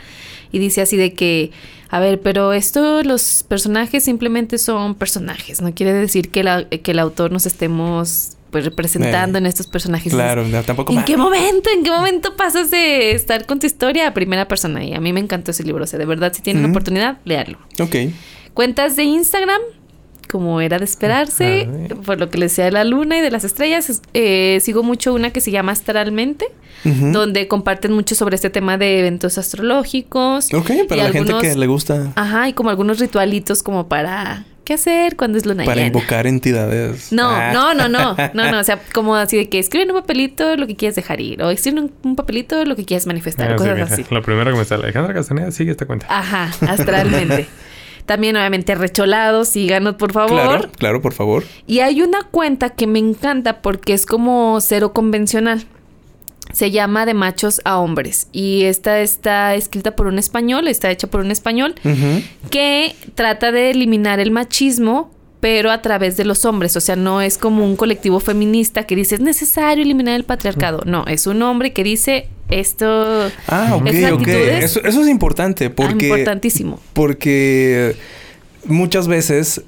y 0.52 0.58
dice 0.58 0.82
así 0.82 0.98
de 0.98 1.14
que, 1.14 1.50
a 1.88 1.98
ver, 1.98 2.20
pero 2.20 2.52
esto, 2.52 3.02
los 3.02 3.42
personajes 3.48 4.04
simplemente 4.04 4.58
son 4.58 4.94
personajes. 4.96 5.62
No 5.62 5.72
quiere 5.74 5.94
decir 5.94 6.30
que, 6.30 6.42
la- 6.44 6.68
que 6.68 6.90
el 6.90 6.98
autor 6.98 7.32
nos 7.32 7.46
estemos 7.46 8.36
pues 8.56 8.64
representando 8.64 9.36
Eh, 9.36 9.40
en 9.42 9.46
estos 9.46 9.66
personajes. 9.66 10.10
Claro, 10.10 10.42
no, 10.48 10.62
tampoco 10.62 10.90
¿En 10.92 11.00
ma- 11.00 11.04
qué 11.04 11.18
momento? 11.18 11.68
¿En 11.68 11.82
qué 11.84 11.90
momento 11.90 12.36
pasas 12.36 12.70
de 12.70 13.10
estar 13.10 13.44
con 13.44 13.58
tu 13.58 13.66
historia 13.66 14.08
a 14.08 14.14
primera 14.14 14.48
persona? 14.48 14.82
Y 14.82 14.94
a 14.94 15.00
mí 15.00 15.12
me 15.12 15.20
encantó 15.20 15.50
ese 15.50 15.62
libro. 15.62 15.84
O 15.84 15.86
sea, 15.86 15.98
de 15.98 16.06
verdad, 16.06 16.32
si 16.32 16.40
tienen 16.40 16.62
la 16.62 16.68
Mm. 16.68 16.70
oportunidad, 16.70 17.18
léalo. 17.26 17.58
Ok. 17.78 17.94
Cuentas 18.54 18.96
de 18.96 19.04
Instagram, 19.04 19.60
como 20.26 20.60
era 20.60 20.78
de 20.78 20.84
esperarse, 20.84 21.68
por 22.04 22.18
lo 22.18 22.28
que 22.30 22.38
les 22.38 22.52
decía 22.52 22.64
de 22.66 22.72
la 22.72 22.84
luna 22.84 23.18
y 23.18 23.20
de 23.20 23.30
las 23.30 23.44
estrellas. 23.44 23.88
es- 23.90 24.02
eh, 24.14 24.58
sigo 24.62 24.82
mucho 24.82 25.12
una 25.14 25.30
que 25.32 25.40
se 25.40 25.50
llama 25.50 25.72
Astralmente, 25.72 26.46
donde 26.84 27.48
comparten 27.48 27.92
mucho 27.92 28.14
sobre 28.14 28.36
este 28.36 28.50
tema 28.50 28.78
de 28.78 29.00
eventos 29.00 29.38
astrológicos. 29.38 30.52
Ok, 30.54 30.70
para 30.88 31.02
y 31.02 31.04
la 31.04 31.10
gente 31.12 31.34
que 31.40 31.54
le 31.54 31.66
gusta 31.66 32.12
Ajá, 32.14 32.48
y 32.48 32.52
como 32.52 32.70
algunos 32.70 32.98
ritualitos 32.98 33.62
como 33.62 33.88
para... 33.88 34.44
¿Qué 34.64 34.74
hacer 34.74 35.14
cuando 35.14 35.38
es 35.38 35.46
luna 35.46 35.62
para 35.62 35.76
llena? 35.76 35.86
invocar 35.86 36.26
entidades. 36.26 37.12
No, 37.12 37.28
Ah. 37.30 37.52
no, 37.54 37.72
no, 37.72 37.88
no, 37.88 38.16
no, 38.34 38.50
no, 38.50 38.58
o 38.58 38.64
sea, 38.64 38.80
como 38.92 39.14
así 39.14 39.36
de 39.36 39.48
que 39.48 39.60
escriben 39.60 39.90
un 39.92 39.96
papelito 40.00 40.56
lo 40.56 40.66
que 40.66 40.74
quieres 40.74 40.96
dejar 40.96 41.20
ir, 41.20 41.40
o 41.40 41.50
escriben 41.50 41.84
un, 41.84 41.92
un 42.02 42.16
papelito 42.16 42.64
lo 42.64 42.74
que 42.74 42.84
quieres 42.84 43.06
manifestar, 43.06 43.52
Ah, 43.52 43.56
cosas 43.56 43.92
así. 43.92 44.04
La 44.10 44.22
primera 44.22 44.50
que 44.50 44.58
me 44.58 44.64
sale, 44.64 44.82
Alejandra 44.82 45.14
Castaneda, 45.14 45.52
sigue 45.52 45.70
esta 45.70 45.86
cuenta. 45.86 46.06
Ajá, 46.10 46.50
astralmente. 46.68 47.46
También, 48.06 48.36
obviamente, 48.36 48.74
recholados, 48.74 49.48
síganos, 49.48 49.96
por 49.96 50.12
favor. 50.12 50.30
Claro, 50.30 50.70
claro, 50.78 51.02
por 51.02 51.12
favor. 51.12 51.44
Y 51.66 51.80
hay 51.80 52.02
una 52.02 52.22
cuenta 52.22 52.70
que 52.70 52.86
me 52.86 53.00
encanta 53.00 53.60
porque 53.60 53.92
es 53.92 54.06
como 54.06 54.58
cero 54.60 54.92
convencional. 54.92 55.66
Se 56.52 56.70
llama 56.70 57.04
De 57.04 57.12
machos 57.12 57.60
a 57.64 57.78
hombres. 57.78 58.28
Y 58.32 58.62
esta 58.62 59.00
está 59.00 59.56
escrita 59.56 59.96
por 59.96 60.06
un 60.06 60.18
español, 60.18 60.68
está 60.68 60.90
hecha 60.90 61.08
por 61.08 61.20
un 61.20 61.32
español, 61.32 61.74
que 62.50 62.94
trata 63.16 63.50
de 63.50 63.72
eliminar 63.72 64.20
el 64.20 64.30
machismo, 64.30 65.10
pero 65.46 65.70
a 65.70 65.80
través 65.80 66.16
de 66.16 66.24
los 66.24 66.44
hombres. 66.44 66.76
O 66.76 66.80
sea, 66.80 66.96
no 66.96 67.22
es 67.22 67.38
como 67.38 67.64
un 67.64 67.76
colectivo 67.76 68.18
feminista 68.18 68.82
que 68.82 68.96
dice 68.96 69.14
es 69.14 69.20
necesario 69.20 69.84
eliminar 69.84 70.16
el 70.16 70.24
patriarcado. 70.24 70.80
No, 70.86 71.04
es 71.06 71.28
un 71.28 71.40
hombre 71.40 71.72
que 71.72 71.84
dice 71.84 72.26
Esto 72.48 73.30
Ah, 73.46 73.76
ok, 73.76 73.86
ok. 74.14 74.26
Eso, 74.26 74.82
eso 74.82 75.02
es 75.02 75.08
importante 75.08 75.66
ah, 75.66 75.72
porque... 75.72 76.08
importantísimo. 76.08 76.80
Porque 76.94 77.94
muchas 78.64 79.06
veces 79.06 79.62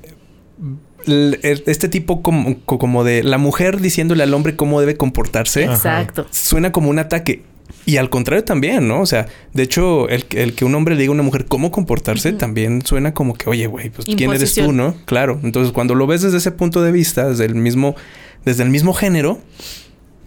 el- 1.07 1.39
este 1.45 1.89
tipo 1.89 2.23
como, 2.23 2.59
co- 2.65 2.81
como 2.81 3.05
de 3.05 3.23
la 3.23 3.39
mujer 3.39 3.81
diciéndole 3.81 4.25
al 4.25 4.35
hombre 4.35 4.57
cómo 4.57 4.81
debe 4.81 4.97
comportarse. 4.97 5.63
Exacto. 5.63 6.27
suena 6.33 6.73
como 6.73 6.91
un 6.91 6.99
ataque. 6.99 7.45
Y 7.89 7.97
al 7.97 8.11
contrario 8.11 8.45
también, 8.45 8.87
¿no? 8.87 9.01
O 9.01 9.07
sea, 9.07 9.29
de 9.55 9.63
hecho, 9.63 10.11
el, 10.11 10.27
que- 10.27 10.43
el 10.43 10.53
que 10.55 10.67
un 10.67 10.75
hombre 10.75 10.95
le 10.95 11.01
diga 11.01 11.11
a 11.11 11.15
una 11.15 11.23
mujer 11.23 11.47
cómo 11.47 11.71
comportarse 11.71 12.33
también 12.35 12.85
suena 12.85 13.15
como 13.15 13.33
que, 13.33 13.49
oye, 13.49 13.67
güey, 13.67 13.89
pues 13.89 14.05
quién 14.05 14.31
eres 14.31 14.55
tú. 14.55 14.73
¿no? 14.73 14.95
Claro. 15.07 15.41
Entonces, 15.43 15.73
cuando 15.73 15.95
lo 15.95 16.07
ves 16.07 16.21
desde 16.21 16.37
ese 16.37 16.51
punto 16.53 16.83
de 16.83 16.93
vista, 16.93 17.27
desde 17.31 17.47
el 17.47 17.55
mismo, 17.55 17.97
desde 18.45 18.63
el 18.63 18.69
mismo 18.69 18.93
género, 18.93 19.39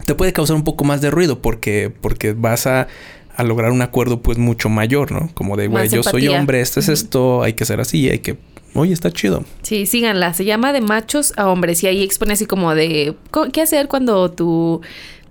te 0.07 0.15
puede 0.15 0.33
causar 0.33 0.55
un 0.55 0.63
poco 0.63 0.83
más 0.85 1.01
de 1.01 1.11
ruido 1.11 1.39
porque, 1.41 1.91
porque 2.01 2.33
vas 2.33 2.65
a, 2.65 2.87
a 3.35 3.43
lograr 3.43 3.71
un 3.71 3.83
acuerdo 3.83 4.23
pues 4.23 4.39
mucho 4.39 4.67
mayor, 4.69 5.11
¿no? 5.11 5.29
Como 5.35 5.55
de, 5.55 5.67
güey, 5.67 5.87
yo 5.87 6.01
soy 6.01 6.27
hombre, 6.29 6.61
esto 6.61 6.79
es 6.79 6.89
esto, 6.89 7.43
hay 7.43 7.53
que 7.53 7.65
ser 7.65 7.79
así, 7.79 8.09
hay 8.09 8.19
que... 8.19 8.37
Oye, 8.73 8.93
está 8.93 9.11
chido. 9.11 9.43
Sí, 9.63 9.85
síganla. 9.85 10.33
Se 10.33 10.45
llama 10.45 10.71
De 10.71 10.79
machos 10.79 11.33
a 11.35 11.49
hombres. 11.49 11.83
Y 11.83 11.87
ahí 11.87 12.01
expone 12.03 12.31
así 12.33 12.45
como 12.45 12.73
de 12.73 13.15
qué 13.51 13.61
hacer 13.61 13.89
cuando 13.89 14.31
tu, 14.31 14.79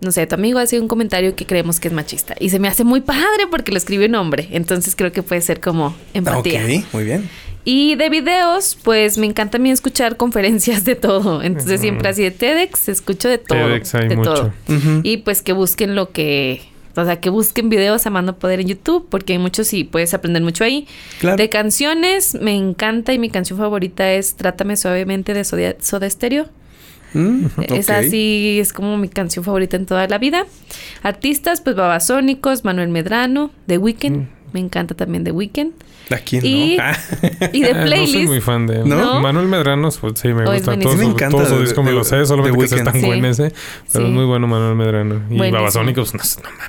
no 0.00 0.12
sé, 0.12 0.26
tu 0.26 0.34
amigo 0.34 0.58
hace 0.58 0.80
un 0.80 0.88
comentario 0.88 1.36
que 1.36 1.46
creemos 1.46 1.80
que 1.80 1.88
es 1.88 1.94
machista. 1.94 2.34
Y 2.40 2.50
se 2.50 2.58
me 2.58 2.68
hace 2.68 2.84
muy 2.84 3.00
padre 3.00 3.46
porque 3.50 3.70
lo 3.72 3.78
escribe 3.78 4.06
un 4.06 4.14
hombre. 4.14 4.48
Entonces 4.50 4.96
creo 4.96 5.12
que 5.12 5.22
puede 5.22 5.40
ser 5.40 5.60
como 5.60 5.94
empatía. 6.14 6.64
Ok, 6.64 6.84
muy 6.92 7.04
bien. 7.04 7.28
Y 7.64 7.94
de 7.96 8.08
videos, 8.08 8.78
pues 8.82 9.18
me 9.18 9.26
encanta 9.26 9.58
a 9.58 9.60
mí 9.60 9.70
escuchar 9.70 10.16
conferencias 10.16 10.84
de 10.84 10.94
todo. 10.94 11.42
Entonces 11.42 11.82
siempre 11.82 12.08
así 12.08 12.22
de 12.22 12.30
TEDx, 12.30 12.88
escucho 12.88 13.28
de 13.28 13.38
todo. 13.38 13.66
TEDx 13.66 13.94
hay 13.94 14.08
de 14.08 14.16
mucho. 14.16 14.34
todo. 14.34 14.52
Y 15.02 15.18
pues 15.18 15.42
que 15.42 15.52
busquen 15.52 15.94
lo 15.94 16.10
que... 16.10 16.62
O 16.96 17.04
sea, 17.04 17.20
que 17.20 17.30
busquen 17.30 17.68
videos 17.68 18.04
a 18.06 18.10
mano 18.10 18.36
poder 18.36 18.60
en 18.60 18.66
YouTube, 18.66 19.06
porque 19.08 19.34
hay 19.34 19.38
muchos 19.38 19.72
y 19.72 19.84
puedes 19.84 20.12
aprender 20.12 20.42
mucho 20.42 20.64
ahí. 20.64 20.88
Claro. 21.20 21.36
De 21.36 21.48
canciones, 21.48 22.36
me 22.40 22.52
encanta 22.52 23.12
y 23.12 23.18
mi 23.18 23.30
canción 23.30 23.58
favorita 23.60 24.12
es 24.12 24.34
Trátame 24.34 24.76
Suavemente 24.76 25.32
de 25.32 25.44
Soda, 25.44 25.76
Soda 25.80 26.10
Stereo. 26.10 26.48
Mm, 27.14 27.46
Esa 27.74 27.98
ok. 28.00 28.04
sí 28.10 28.58
es 28.60 28.72
como 28.72 28.96
mi 28.96 29.08
canción 29.08 29.44
favorita 29.44 29.76
en 29.76 29.86
toda 29.86 30.06
la 30.08 30.18
vida. 30.18 30.46
Artistas, 31.02 31.60
pues 31.60 31.76
Babasónicos, 31.76 32.64
Manuel 32.64 32.88
Medrano, 32.88 33.50
The 33.66 33.78
Weeknd. 33.78 34.28
Me 34.52 34.58
encanta 34.60 34.94
también 34.96 35.22
The 35.24 35.30
Weeknd. 35.32 35.72
¿A 36.10 36.16
quién 36.18 36.44
Y- 36.44 36.76
no? 36.76 36.82
Ah. 36.82 36.96
Y 37.52 37.60
de 37.62 37.70
Eh, 37.70 37.74
no 37.74 37.80
soy 37.80 37.86
playlist. 37.88 38.26
muy 38.26 38.40
fan 38.40 38.66
de 38.66 38.80
él. 38.80 38.88
¿No? 38.88 39.20
Manuel 39.20 39.46
Medrano, 39.46 39.90
pues 40.00 40.14
sí, 40.20 40.28
me 40.28 40.42
es 40.42 40.50
gusta. 40.50 40.76
Todo, 40.78 40.96
me 40.96 41.04
su, 41.04 41.10
encanta 41.10 41.36
todo 41.36 41.46
su 41.46 41.54
de- 41.54 41.60
disco 41.62 41.82
me 41.84 41.92
lo 41.92 42.02
sé, 42.02 42.26
solamente 42.26 42.58
que 42.58 42.64
Weeknd. 42.74 42.84
tan 42.84 43.00
Sí. 43.00 43.06
buen 43.06 43.24
ese. 43.24 43.52
Pero 43.92 44.04
Sí. 44.06 44.10
es 44.10 44.16
muy 44.16 44.24
bueno 44.24 44.48
Manuel 44.48 44.74
Medrano. 44.74 45.14
Y 45.30 45.36
Buenísimo. 45.36 45.52
Babasónicos, 45.58 46.14
no, 46.14 46.20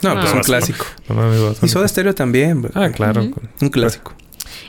no. 0.03 0.13
No, 0.15 0.21
pues 0.21 0.31
un 0.31 0.37
No. 0.39 0.43
clásico. 0.43 0.85
No 1.09 1.15
mames, 1.15 1.63
Y. 1.63 1.67
Soda 1.69 1.87
Stereo 1.87 2.13
también. 2.13 2.69
Ah, 2.75 2.89
claro. 2.89 3.27
Un 3.61 3.69
clásico. 3.69 4.13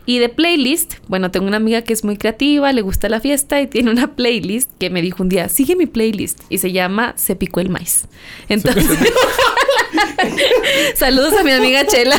Y 0.05 0.19
de 0.19 0.29
playlist, 0.29 0.95
bueno, 1.07 1.31
tengo 1.31 1.47
una 1.47 1.59
amiga 1.59 1.83
que 1.83 1.93
es 1.93 2.03
muy 2.03 2.17
creativa, 2.17 2.73
le 2.73 2.83
gusta 2.83 3.09
la 3.09 3.21
fiesta 3.21 3.61
y 3.61 3.69
tiene 3.69 3.91
una 3.91 4.15
playlist 4.17 4.71
que 4.81 4.91
me 4.91 5.01
dijo 5.01 5.23
un 5.23 5.29
día, 5.29 5.49
sigue 5.49 5.77
mi 5.77 5.87
playlist 5.87 6.41
y 6.49 6.59
se 6.59 6.73
llama 6.73 7.13
Se 7.17 7.37
picó 7.37 7.61
el 7.61 7.69
maíz. 7.71 8.07
Entonces, 8.49 8.85
saludos 10.97 11.35
a 11.39 11.45
mi 11.45 11.51
amiga 11.53 11.87
Chela. 11.87 12.17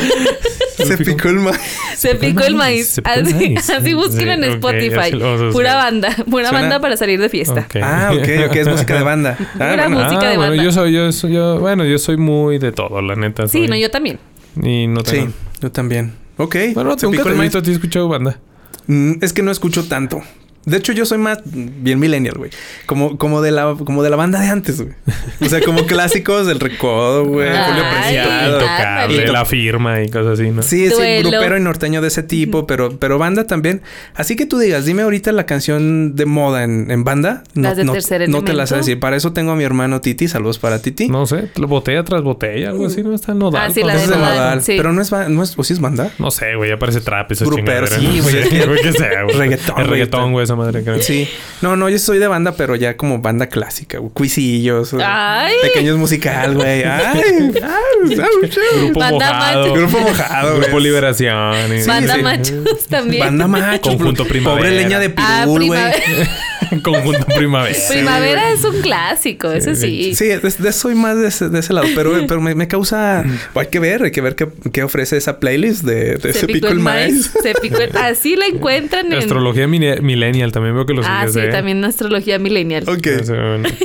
Se 0.78 0.98
picó 0.98 1.30
el 1.30 1.36
maíz. 1.36 1.58
Se 1.96 2.16
picó 2.16 2.44
el 2.44 2.56
maíz. 2.56 2.88
Se 2.88 3.02
picó 3.02 3.16
el 3.20 3.26
Así, 3.26 3.34
maíz. 3.34 3.70
así 3.70 3.94
búsquenlo 3.94 4.34
en 4.34 4.44
Spotify. 4.46 5.12
Pura 5.52 5.76
banda, 5.76 6.16
pura 6.30 6.50
Suena- 6.50 6.52
banda 6.62 6.80
para 6.80 6.98
salir 6.98 7.20
de 7.20 7.30
fiesta. 7.30 7.68
Ah, 7.82 8.12
ok, 8.14 8.48
ok, 8.50 8.56
es 8.56 8.68
música 8.70 8.96
de 8.98 9.04
banda. 9.04 9.38
Ah, 9.40 9.46
Pura 9.54 9.88
bueno. 9.88 10.04
música 10.04 10.22
Ah, 10.28 10.30
de 10.32 10.38
bueno, 10.38 10.52
banda. 10.52 10.64
yo 10.64 10.72
soy, 10.72 10.94
yo 10.94 11.12
soy, 11.12 11.34
yo, 11.34 11.60
bueno, 11.60 11.86
yo 11.86 11.98
soy 11.98 12.18
muy 12.18 12.58
de 12.60 12.72
todo, 12.72 13.02
la 13.02 13.16
neta. 13.16 13.48
Sí, 13.48 13.68
no, 13.68 13.76
yo 13.76 13.90
también. 13.92 14.20
Y 14.62 14.88
no 14.88 15.02
Sí, 15.06 15.26
yo 15.62 15.72
también. 15.72 16.14
Ok. 16.38 16.56
Bueno, 16.74 16.92
picó 17.18 17.24
te 17.24 17.30
el 17.30 17.36
ti 17.64 17.72
he 17.72 17.74
escuchado 17.74 18.08
banda. 18.08 18.40
Mm, 18.88 19.14
Es 19.22 19.34
que 19.34 19.44
no 19.44 19.52
escucho 19.52 19.88
tanto. 19.88 20.22
De 20.66 20.78
hecho, 20.78 20.94
yo 20.94 21.06
soy 21.06 21.18
más 21.18 21.40
bien 21.46 22.00
millennial, 22.00 22.36
güey. 22.38 22.50
Como, 22.86 23.18
como, 23.18 23.42
de 23.42 23.52
la, 23.52 23.76
como 23.84 24.02
de 24.02 24.10
la 24.10 24.16
banda 24.16 24.40
de 24.40 24.48
antes, 24.48 24.82
güey. 24.82 24.94
O 25.42 25.46
sea, 25.50 25.62
como 25.62 25.86
clásicos 25.86 26.48
del 26.48 26.60
recodo, 26.60 27.26
güey. 27.26 27.50
Julio 27.50 27.84
Preciado. 27.92 28.54
Intocable, 28.62 29.28
la 29.28 29.46
firma 29.46 30.02
y 30.02 30.10
cosas 30.10 30.40
así, 30.40 30.50
¿no? 30.52 30.62
Sí, 30.62 30.88
sí, 30.90 30.94
Duelo. 30.96 31.30
grupero 31.32 31.58
y 31.58 31.62
norteño 31.62 32.02
de 32.02 32.08
ese 32.08 32.24
tipo, 32.24 32.66
pero, 32.66 32.98
pero 32.98 33.18
banda 33.18 33.46
también. 33.46 33.82
Así 34.16 34.36
que 34.36 34.46
tú 34.46 34.58
digas, 34.58 34.86
dime 34.86 35.02
ahorita 35.02 35.32
la 35.34 35.46
canción 35.46 36.16
de 36.16 36.26
moda 36.26 36.64
en, 36.64 36.90
en 36.92 37.04
banda. 37.04 37.44
No, 37.54 37.64
Las 37.70 37.78
de 37.78 37.84
no, 37.84 37.94
Tercer 37.94 38.30
no 38.30 38.44
te 38.44 38.54
la 38.54 38.66
sé 38.66 38.78
decir. 38.78 39.00
Para 39.00 39.18
eso 39.18 39.34
tengo 39.34 39.52
a 39.52 39.56
mi 39.56 39.66
hermano 39.66 40.00
Titi. 40.00 40.28
Saludos 40.28 40.60
para 40.60 40.82
Titi. 40.82 41.10
No 41.10 41.26
sé, 41.26 41.50
botella 41.56 42.04
tras 42.04 42.22
botella, 42.22 42.70
algo 42.70 42.86
así, 42.88 43.04
¿no? 43.04 43.14
Está 43.14 43.34
nodal. 43.34 43.70
Ah, 43.70 43.74
sí, 43.74 43.84
la 43.84 43.96
es 43.96 44.08
de 44.10 44.16
Nodal, 44.16 44.36
Nodal. 44.36 44.62
sí. 44.62 44.76
Pero 44.78 44.94
no 44.94 45.02
es, 45.02 45.12
no 45.12 45.44
es, 45.44 45.58
o 45.58 45.64
sí 45.64 45.74
es 45.74 45.82
banda. 45.82 46.12
No 46.20 46.32
sé, 46.32 46.56
güey, 46.56 46.70
ya 46.70 46.78
parece 46.80 47.02
trap 47.02 47.32
Grupero, 47.42 47.88
sí, 48.00 48.20
güey. 48.22 48.44
Sí. 48.44 48.60
Reggaetón, 48.62 50.26
Es 50.26 50.32
güey. 50.32 50.53
Esa 50.54 50.56
madre, 50.56 50.84
creo. 50.84 51.02
Sí. 51.02 51.28
No, 51.62 51.76
no, 51.76 51.90
yo 51.90 51.98
soy 52.00 52.20
de 52.20 52.28
banda, 52.28 52.54
pero 52.56 52.76
ya 52.76 52.96
como 52.98 53.20
banda 53.20 53.48
clásica, 53.48 53.98
güey. 53.98 54.12
Cuisillos. 54.14 54.94
Ay. 55.04 55.54
Pequeños 55.62 55.98
musical, 55.98 56.56
güey. 56.56 56.84
Ay. 56.84 57.22
ay, 57.64 58.20
ay, 58.20 58.50
Grupo 58.80 59.00
Banda 59.00 59.34
mojado. 59.34 59.62
macho. 59.62 59.74
Grupo 59.74 60.00
mojado, 60.00 60.56
Grupo 60.58 60.72
güey. 60.72 60.84
Liberación. 60.84 61.78
y- 61.78 61.86
Banda 61.88 62.16
sí. 62.16 62.22
machos 62.22 62.88
también. 62.90 63.24
Banda 63.26 63.48
macho. 63.48 63.82
Conjunto 63.82 64.26
Primavera. 64.26 64.58
Pobre 64.68 64.76
leña 64.82 65.00
de 65.00 65.14
Ah, 65.18 65.42
pirul, 65.46 65.66
güey. 65.68 65.80
primavera. 65.80 66.30
Conjunto 66.82 67.26
Primavera. 67.36 67.78
Primavera 67.90 68.52
es 68.52 68.64
un 68.64 68.82
clásico, 68.82 69.52
eso 69.52 69.76
sí. 69.76 70.14
Sí, 70.16 70.26
de, 70.26 70.40
de- 70.40 70.72
soy 70.72 70.96
más 70.96 71.18
de 71.18 71.28
ese, 71.28 71.50
de 71.50 71.60
ese 71.60 71.74
lado, 71.74 71.88
pero, 71.96 72.14
pero 72.28 72.42
me, 72.42 72.56
me 72.56 72.68
causa... 72.68 73.24
Hay 73.56 73.68
que 73.68 73.80
ver, 73.80 74.04
hay 74.04 74.12
que 74.12 74.22
ver 74.22 74.36
qué, 74.36 74.48
qué 74.72 74.84
ofrece 74.84 75.18
esa 75.18 75.40
playlist 75.40 75.84
de, 75.84 76.16
de 76.16 76.30
ese 76.30 76.48
pico 76.48 76.68
el 76.68 76.80
maíz. 76.80 77.32
Se 77.42 77.54
picó 77.62 77.78
el 77.78 77.96
Así 77.98 78.36
la 78.36 78.46
encuentran 78.48 79.08
en. 79.12 79.20
Astrología 79.20 79.68
millennial 79.68 80.52
también 80.52 80.76
veo 80.76 80.86
que 80.86 80.94
los 80.94 81.06
Ah, 81.08 81.26
sí, 81.32 81.40
¿eh? 81.40 81.48
también 81.50 81.84
astrología 81.86 82.40
millennial. 82.40 82.84
Ok. 82.88 83.08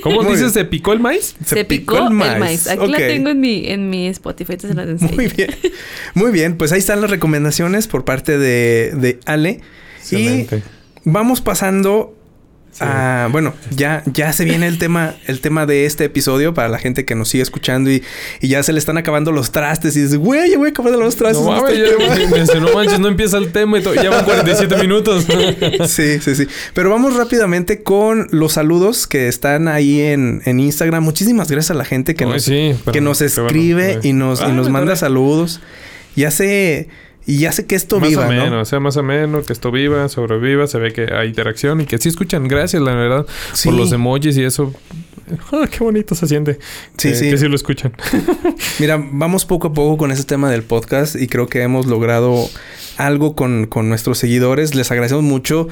¿Cómo 0.02 0.22
Muy 0.22 0.32
dices? 0.32 0.40
bien. 0.40 0.50
¿Se 0.52 0.64
picó 0.64 0.92
el 0.92 1.00
maíz? 1.00 1.34
Se, 1.44 1.64
picó, 1.64 1.98
el 1.98 2.10
maíz. 2.10 2.66
Aquí 2.68 2.86
la 2.90 2.98
tengo 2.98 3.28
en 3.30 3.40
mi, 3.40 3.66
en 3.68 3.90
mi 3.90 4.08
Spotify, 4.08 4.56
te 4.56 4.68
se 4.68 4.74
las 4.74 4.88
enseño. 4.88 5.12
Muy 5.14 5.28
bien. 5.28 5.50
Muy 6.14 6.32
bien, 6.32 6.56
pues 6.56 6.72
ahí 6.72 6.78
están 6.78 7.00
las 7.00 7.10
recomendaciones 7.10 7.86
por 7.86 8.04
parte 8.04 8.38
de, 8.38 8.92
de 8.94 9.20
Ale. 9.26 9.60
Excelente. 9.98 10.56
Y 10.58 10.62
vamos 11.04 11.40
pasando 11.40 12.17
a... 12.80 13.28
Bueno, 13.32 13.54
ya, 13.74 14.02
ya 14.12 14.32
se 14.32 14.44
viene 14.44 14.66
el 14.68 14.78
tema, 14.78 15.14
el 15.26 15.40
tema 15.40 15.66
de 15.66 15.84
este 15.86 16.04
episodio 16.04 16.54
para 16.54 16.68
la 16.68 16.78
gente 16.78 17.04
que 17.04 17.14
nos 17.14 17.28
sigue 17.28 17.42
escuchando 17.42 17.90
y, 17.90 18.02
y 18.40 18.48
ya 18.48 18.62
se 18.62 18.72
le 18.72 18.78
están 18.78 18.98
acabando 18.98 19.32
los 19.32 19.50
trastes 19.52 19.96
y 19.96 20.02
dices, 20.02 20.16
güey, 20.18 20.50
ya 20.50 20.58
voy 20.58 20.68
a 20.68 20.70
acabar 20.70 20.92
los 20.92 21.16
trastes. 21.16 21.44
No 21.44 21.56
en 21.56 21.62
mames, 21.62 21.78
este 21.78 21.90
ya, 21.90 21.96
tema". 21.96 22.30
me 22.30 22.40
dice, 22.40 22.60
no 22.60 22.72
manches, 22.74 23.00
no 23.00 23.08
empieza 23.08 23.38
el 23.38 23.52
tema 23.52 23.78
y 23.78 23.82
ya 23.82 24.10
van 24.10 24.24
47 24.24 24.76
minutos. 24.80 25.26
Sí, 25.88 26.20
sí, 26.20 26.34
sí. 26.34 26.46
Pero 26.74 26.90
vamos 26.90 27.16
rápidamente 27.16 27.82
con 27.82 28.28
los 28.30 28.52
saludos 28.52 29.06
que 29.06 29.28
están 29.28 29.68
ahí 29.68 30.00
en, 30.00 30.42
en 30.44 30.60
Instagram. 30.60 31.02
Muchísimas 31.02 31.50
gracias 31.50 31.70
a 31.72 31.74
la 31.74 31.84
gente 31.84 32.14
que 32.14 32.24
Ay, 32.24 32.30
nos, 32.30 32.42
sí, 32.44 32.74
pero- 32.84 32.92
que 32.92 33.00
nos 33.00 33.18
bueno, 33.18 33.46
escribe 33.46 33.98
y 34.02 34.12
nos, 34.12 34.40
y 34.40 34.44
Ah, 34.44 34.48
nos 34.48 34.68
manda 34.70 34.94
saludos. 34.96 35.60
Ya 36.16 36.30
sé, 36.30 36.88
y 37.28 37.38
sé 37.52 37.66
que 37.66 37.74
esto 37.74 38.00
más 38.00 38.08
viva, 38.08 38.22
o 38.22 38.28
¿no? 38.50 38.64
sea 38.64 38.80
más 38.80 38.96
o 38.96 39.02
menos, 39.02 39.46
que 39.46 39.52
esto 39.52 39.70
viva, 39.70 40.08
sobreviva, 40.08 40.66
se 40.66 40.78
ve 40.78 40.92
que 40.92 41.12
hay 41.12 41.28
interacción 41.28 41.80
y 41.80 41.84
que 41.84 41.98
sí 41.98 42.08
escuchan. 42.08 42.48
Gracias, 42.48 42.82
la 42.82 42.94
verdad, 42.94 43.26
Sí. 43.52 43.68
por 43.68 43.76
los 43.78 43.92
emojis 43.92 44.36
y 44.38 44.44
eso. 44.44 44.72
Ah, 45.52 45.66
qué 45.70 45.78
bonito 45.84 46.14
se 46.14 46.26
siente. 46.26 46.58
Sí, 46.96 47.08
Eh, 47.08 47.14
sí. 47.14 47.30
Que 47.30 47.38
sí 47.38 47.48
lo 47.48 47.56
escuchan. 47.56 47.92
Mira, 48.78 48.96
vamos 49.12 49.44
poco 49.44 49.68
a 49.68 49.72
poco 49.72 49.96
con 49.96 50.10
ese 50.12 50.24
tema 50.24 50.50
del 50.50 50.62
podcast 50.62 51.16
y 51.16 51.26
creo 51.26 51.46
que 51.48 51.62
hemos 51.62 51.86
logrado 51.86 52.48
algo 52.96 53.34
con, 53.36 53.66
con 53.66 53.88
nuestros 53.88 54.18
seguidores. 54.18 54.74
Les 54.74 54.90
agradecemos 54.90 55.22
mucho. 55.24 55.68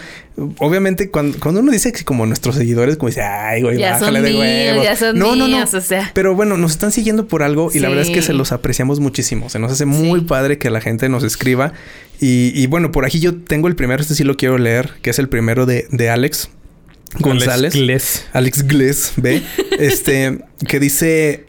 Obviamente, 0.59 1.11
cuando, 1.11 1.39
cuando 1.41 1.61
uno 1.61 1.73
dice 1.73 1.93
que 1.93 2.05
como 2.05 2.27
nuestros 2.27 2.55
seguidores, 2.57 2.97
como 2.97 3.09
dice, 3.09 3.23
ay, 3.23 3.63
güey, 3.63 3.79
Ya 3.79 3.93
son 3.99 4.13
bájale 4.13 4.23
de 4.23 4.31
míos, 4.31 4.43
huevos". 4.43 4.85
ya 4.85 4.97
son 4.97 5.19
no, 5.19 5.35
no, 5.37 5.49
no. 5.49 5.57
míos, 5.57 5.75
o 5.75 5.81
sea. 5.81 6.11
Pero 6.15 6.35
bueno, 6.35 6.57
nos 6.57 6.73
están 6.73 6.93
siguiendo 6.93 7.27
por 7.27 7.43
algo 7.43 7.71
y 7.73 7.81
la 7.81 7.89
verdad 7.89 8.05
es 8.05 8.11
que 8.11 8.21
Sí. 8.23 8.29
se 8.29 8.33
los 8.33 8.53
apreciamos 8.53 9.01
muchísimo. 9.01 9.49
Se 9.51 9.59
nos 9.59 9.73
hace 9.73 9.85
muy 9.87 10.21
Sí. 10.21 10.27
padre 10.27 10.59
que 10.59 10.71
la 10.71 10.81
gente 10.81 11.09
nos 11.09 11.25
escriba. 11.25 11.73
Y, 12.21 12.53
y 12.55 12.67
bueno, 12.67 12.93
por 12.93 13.05
aquí 13.05 13.21
yo 13.21 13.35
tengo 13.37 13.69
el 13.69 13.77
primero, 13.77 14.01
este 14.01 14.15
sí 14.15 14.25
lo 14.25 14.37
quiero 14.37 14.57
leer, 14.59 14.91
que 15.03 15.11
es 15.11 15.19
el 15.19 15.29
primero 15.29 15.67
de, 15.67 15.87
de 15.91 16.09
Alex 16.11 16.51
González. 17.19 17.75
Alex 17.75 17.75
Gles. 17.75 18.27
Alex 18.33 18.67
Gless, 18.67 19.13
ve, 19.17 19.43
este, 19.79 20.39
que 20.67 20.81
dice 20.81 21.47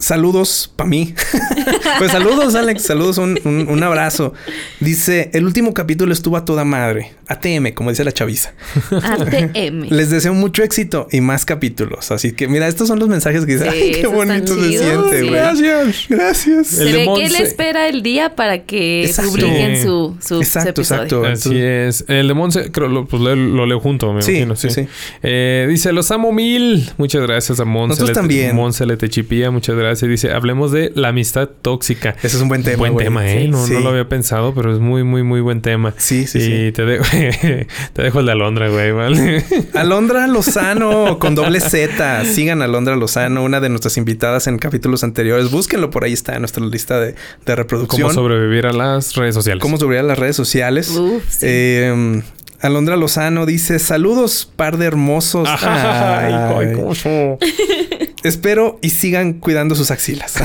saludos 0.00 0.72
para 0.74 0.90
mí. 0.90 1.14
pues 1.98 2.10
saludos, 2.10 2.54
Alex, 2.56 2.82
saludos, 2.82 3.18
un, 3.18 3.38
un- 3.44 3.68
un 3.68 3.82
abrazo. 3.84 4.32
Dice, 4.80 5.30
el 5.34 5.44
último 5.44 5.72
capítulo 5.74 6.12
estuvo 6.12 6.36
a 6.36 6.44
toda 6.44 6.64
madre. 6.64 7.12
ATM, 7.28 7.72
como 7.74 7.90
dice 7.90 8.02
la 8.02 8.10
chaviza. 8.10 8.52
ATM. 8.90 9.82
Les 9.90 10.10
deseo 10.10 10.34
mucho 10.34 10.64
éxito 10.64 11.06
y 11.12 11.20
más 11.20 11.44
capítulos. 11.44 12.10
Así 12.10 12.32
que, 12.32 12.48
mira, 12.48 12.66
estos 12.66 12.88
son 12.88 12.98
los 12.98 13.08
mensajes 13.08 13.46
que 13.46 13.52
dice, 13.52 13.70
Sí, 13.70 13.78
ay, 13.80 13.92
qué 14.00 14.06
bonito 14.08 14.54
se 14.60 14.68
siente, 14.70 15.22
güey. 15.22 15.30
Gracias. 15.30 16.06
Gracias. 16.08 16.66
Se 16.66 16.84
ve 16.84 17.08
que 17.14 17.26
él 17.26 17.36
espera 17.36 17.86
el 17.88 18.02
día 18.02 18.34
para 18.34 18.64
que 18.64 19.04
Exacto. 19.04 19.30
publiquen 19.30 19.76
Sí. 19.76 19.82
su, 19.84 20.16
su 20.20 20.40
Exacto, 20.40 20.70
episodio. 20.80 21.02
exacto. 21.04 21.26
Así 21.26 21.56
es. 21.56 22.04
El 22.08 22.26
de 22.26 22.34
Monse, 22.34 22.72
creo, 22.72 22.88
lo, 22.88 23.06
pues 23.06 23.22
lo, 23.22 23.36
lo 23.36 23.66
leo 23.66 23.78
junto, 23.78 24.12
me 24.12 24.22
Sí, 24.22 24.32
imagino. 24.32 24.56
sí, 24.56 24.70
sí. 24.70 24.86
Eh, 25.22 25.66
dice, 25.68 25.92
los 25.92 26.10
amo 26.10 26.32
mil. 26.32 26.90
Muchas 26.96 27.22
gracias 27.22 27.60
a 27.60 27.64
Monse. 27.64 27.90
Nosotros 27.90 28.08
Le- 28.08 28.14
también. 28.14 28.56
Monse 28.56 28.86
Letechipía, 28.86 29.50
muchas 29.52 29.76
gracias. 29.76 29.89
Gracias. 29.90 30.08
Dice, 30.08 30.32
hablemos 30.32 30.72
de 30.72 30.92
la 30.94 31.08
amistad 31.08 31.48
tóxica. 31.62 32.14
Ese 32.22 32.36
es 32.36 32.42
un 32.42 32.48
buen 32.48 32.62
tema. 32.62 32.78
Buen 32.78 32.92
güey. 32.94 33.04
tema, 33.06 33.26
¿eh? 33.30 33.42
Sí, 33.42 33.48
no, 33.48 33.66
sí. 33.66 33.72
no 33.74 33.80
lo 33.80 33.90
había 33.90 34.08
pensado, 34.08 34.54
pero 34.54 34.72
es 34.72 34.80
muy, 34.80 35.04
muy, 35.04 35.22
muy 35.22 35.40
buen 35.40 35.60
tema. 35.60 35.94
Sí, 35.96 36.26
sí, 36.26 36.38
y 36.38 36.40
sí. 36.42 36.72
Te, 36.72 36.84
dejo, 36.84 37.04
te 37.92 38.02
dejo 38.02 38.20
el 38.20 38.26
de 38.26 38.32
Alondra, 38.32 38.68
güey, 38.68 38.92
¿vale? 38.92 39.44
Alondra 39.74 40.26
Lozano 40.26 41.18
con 41.18 41.34
doble 41.34 41.60
Z. 41.60 42.24
Sigan 42.24 42.62
a 42.62 42.64
Alondra 42.64 42.96
Lozano, 42.96 43.42
una 43.44 43.60
de 43.60 43.68
nuestras 43.68 43.96
invitadas 43.96 44.46
en 44.46 44.58
capítulos 44.58 45.04
anteriores. 45.04 45.50
Búsquenlo 45.50 45.90
por 45.90 46.04
ahí 46.04 46.12
está 46.12 46.34
en 46.34 46.40
nuestra 46.42 46.64
lista 46.64 47.00
de, 47.00 47.14
de 47.46 47.56
reproducción. 47.56 48.02
Cómo 48.02 48.14
sobrevivir 48.14 48.66
a 48.66 48.72
las 48.72 49.14
redes 49.16 49.34
sociales. 49.34 49.62
Cómo 49.62 49.76
sobrevivir 49.76 50.04
a 50.04 50.08
las 50.08 50.18
redes 50.18 50.36
sociales. 50.36 50.90
Uf, 50.90 51.22
sí. 51.28 51.46
Eh, 51.48 52.22
Alondra 52.60 52.96
Lozano 52.96 53.46
dice: 53.46 53.78
Saludos, 53.78 54.50
par 54.54 54.76
de 54.76 54.86
hermosos. 54.86 55.48
Ay, 55.48 56.32
Ay. 56.32 56.66
ay, 56.68 56.74
cómo- 56.74 57.38
Espero 58.22 58.78
y 58.82 58.90
sigan 58.90 59.34
cuidando 59.34 59.74
sus 59.74 59.90
axilas. 59.90 60.34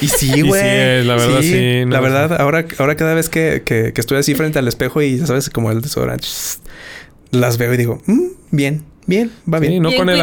y 0.00 0.08
sí, 0.08 0.40
güey. 0.42 0.62
sí 0.62 0.68
es, 0.68 1.06
la 1.06 1.16
verdad, 1.16 1.40
sí, 1.42 1.84
no, 1.84 1.92
la 1.92 2.00
verdad, 2.00 2.40
ahora, 2.40 2.64
ahora 2.78 2.96
cada 2.96 3.14
vez 3.14 3.28
que, 3.28 3.62
que- 3.64 3.92
que 3.92 4.00
estoy 4.00 4.18
así 4.18 4.34
frente 4.34 4.58
al 4.58 4.68
espejo 4.68 5.02
y 5.02 5.18
ya 5.18 5.26
sabes, 5.26 5.50
como 5.50 5.70
el 5.70 5.80
desodorante, 5.82 6.26
las 7.30 7.58
veo 7.58 7.72
y 7.74 7.76
digo, 7.76 8.02
"Mm, 8.06 8.22
bien, 8.50 8.84
bien, 9.10 9.30
va 9.52 9.58
Sí, 9.58 9.68
bien. 9.68 9.82
no 9.82 9.90
Bien 9.90 10.00
con, 10.00 10.08
el 10.08 10.18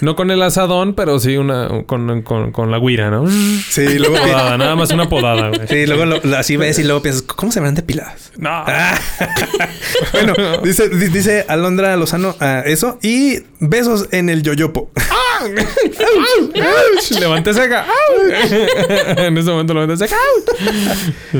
no 0.00 0.16
con 0.16 0.30
el 0.32 0.42
asadón, 0.42 0.94
pero 0.94 1.20
sí 1.20 1.36
una 1.36 1.68
con, 1.86 2.22
con, 2.22 2.50
con 2.50 2.70
la 2.72 2.78
guira, 2.80 3.10
¿no? 3.10 3.28
Sí, 3.28 3.98
luego, 3.98 4.16
Podada, 4.16 4.58
nada 4.58 4.74
más 4.74 4.90
una 4.90 5.08
podada, 5.08 5.50
güey. 5.50 5.68
sí, 5.68 5.86
luego 5.86 6.04
lo- 6.04 6.20
lo- 6.22 6.36
así 6.36 6.56
ves 6.56 6.78
y 6.80 6.82
luego 6.84 7.00
piensas, 7.02 7.22
¿cómo 7.22 7.52
se 7.52 7.60
verán 7.60 7.76
depiladas? 7.76 8.32
No. 8.36 8.50
Ah. 8.50 8.98
bueno, 10.12 10.34
dice, 10.64 10.88
di- 10.88 11.08
dice 11.08 11.44
Alondra 11.48 11.96
Lozano 11.96 12.34
ah, 12.40 12.62
eso 12.66 12.98
y 13.02 13.38
besos 13.60 14.08
en 14.10 14.28
el 14.28 14.42
yoyopo. 14.42 14.90
Levanté 17.20 17.54
seca. 17.54 17.84
en 19.16 19.36
ese 19.38 19.50
momento 19.50 19.74
levanté 19.74 19.96
seca. 19.96 20.16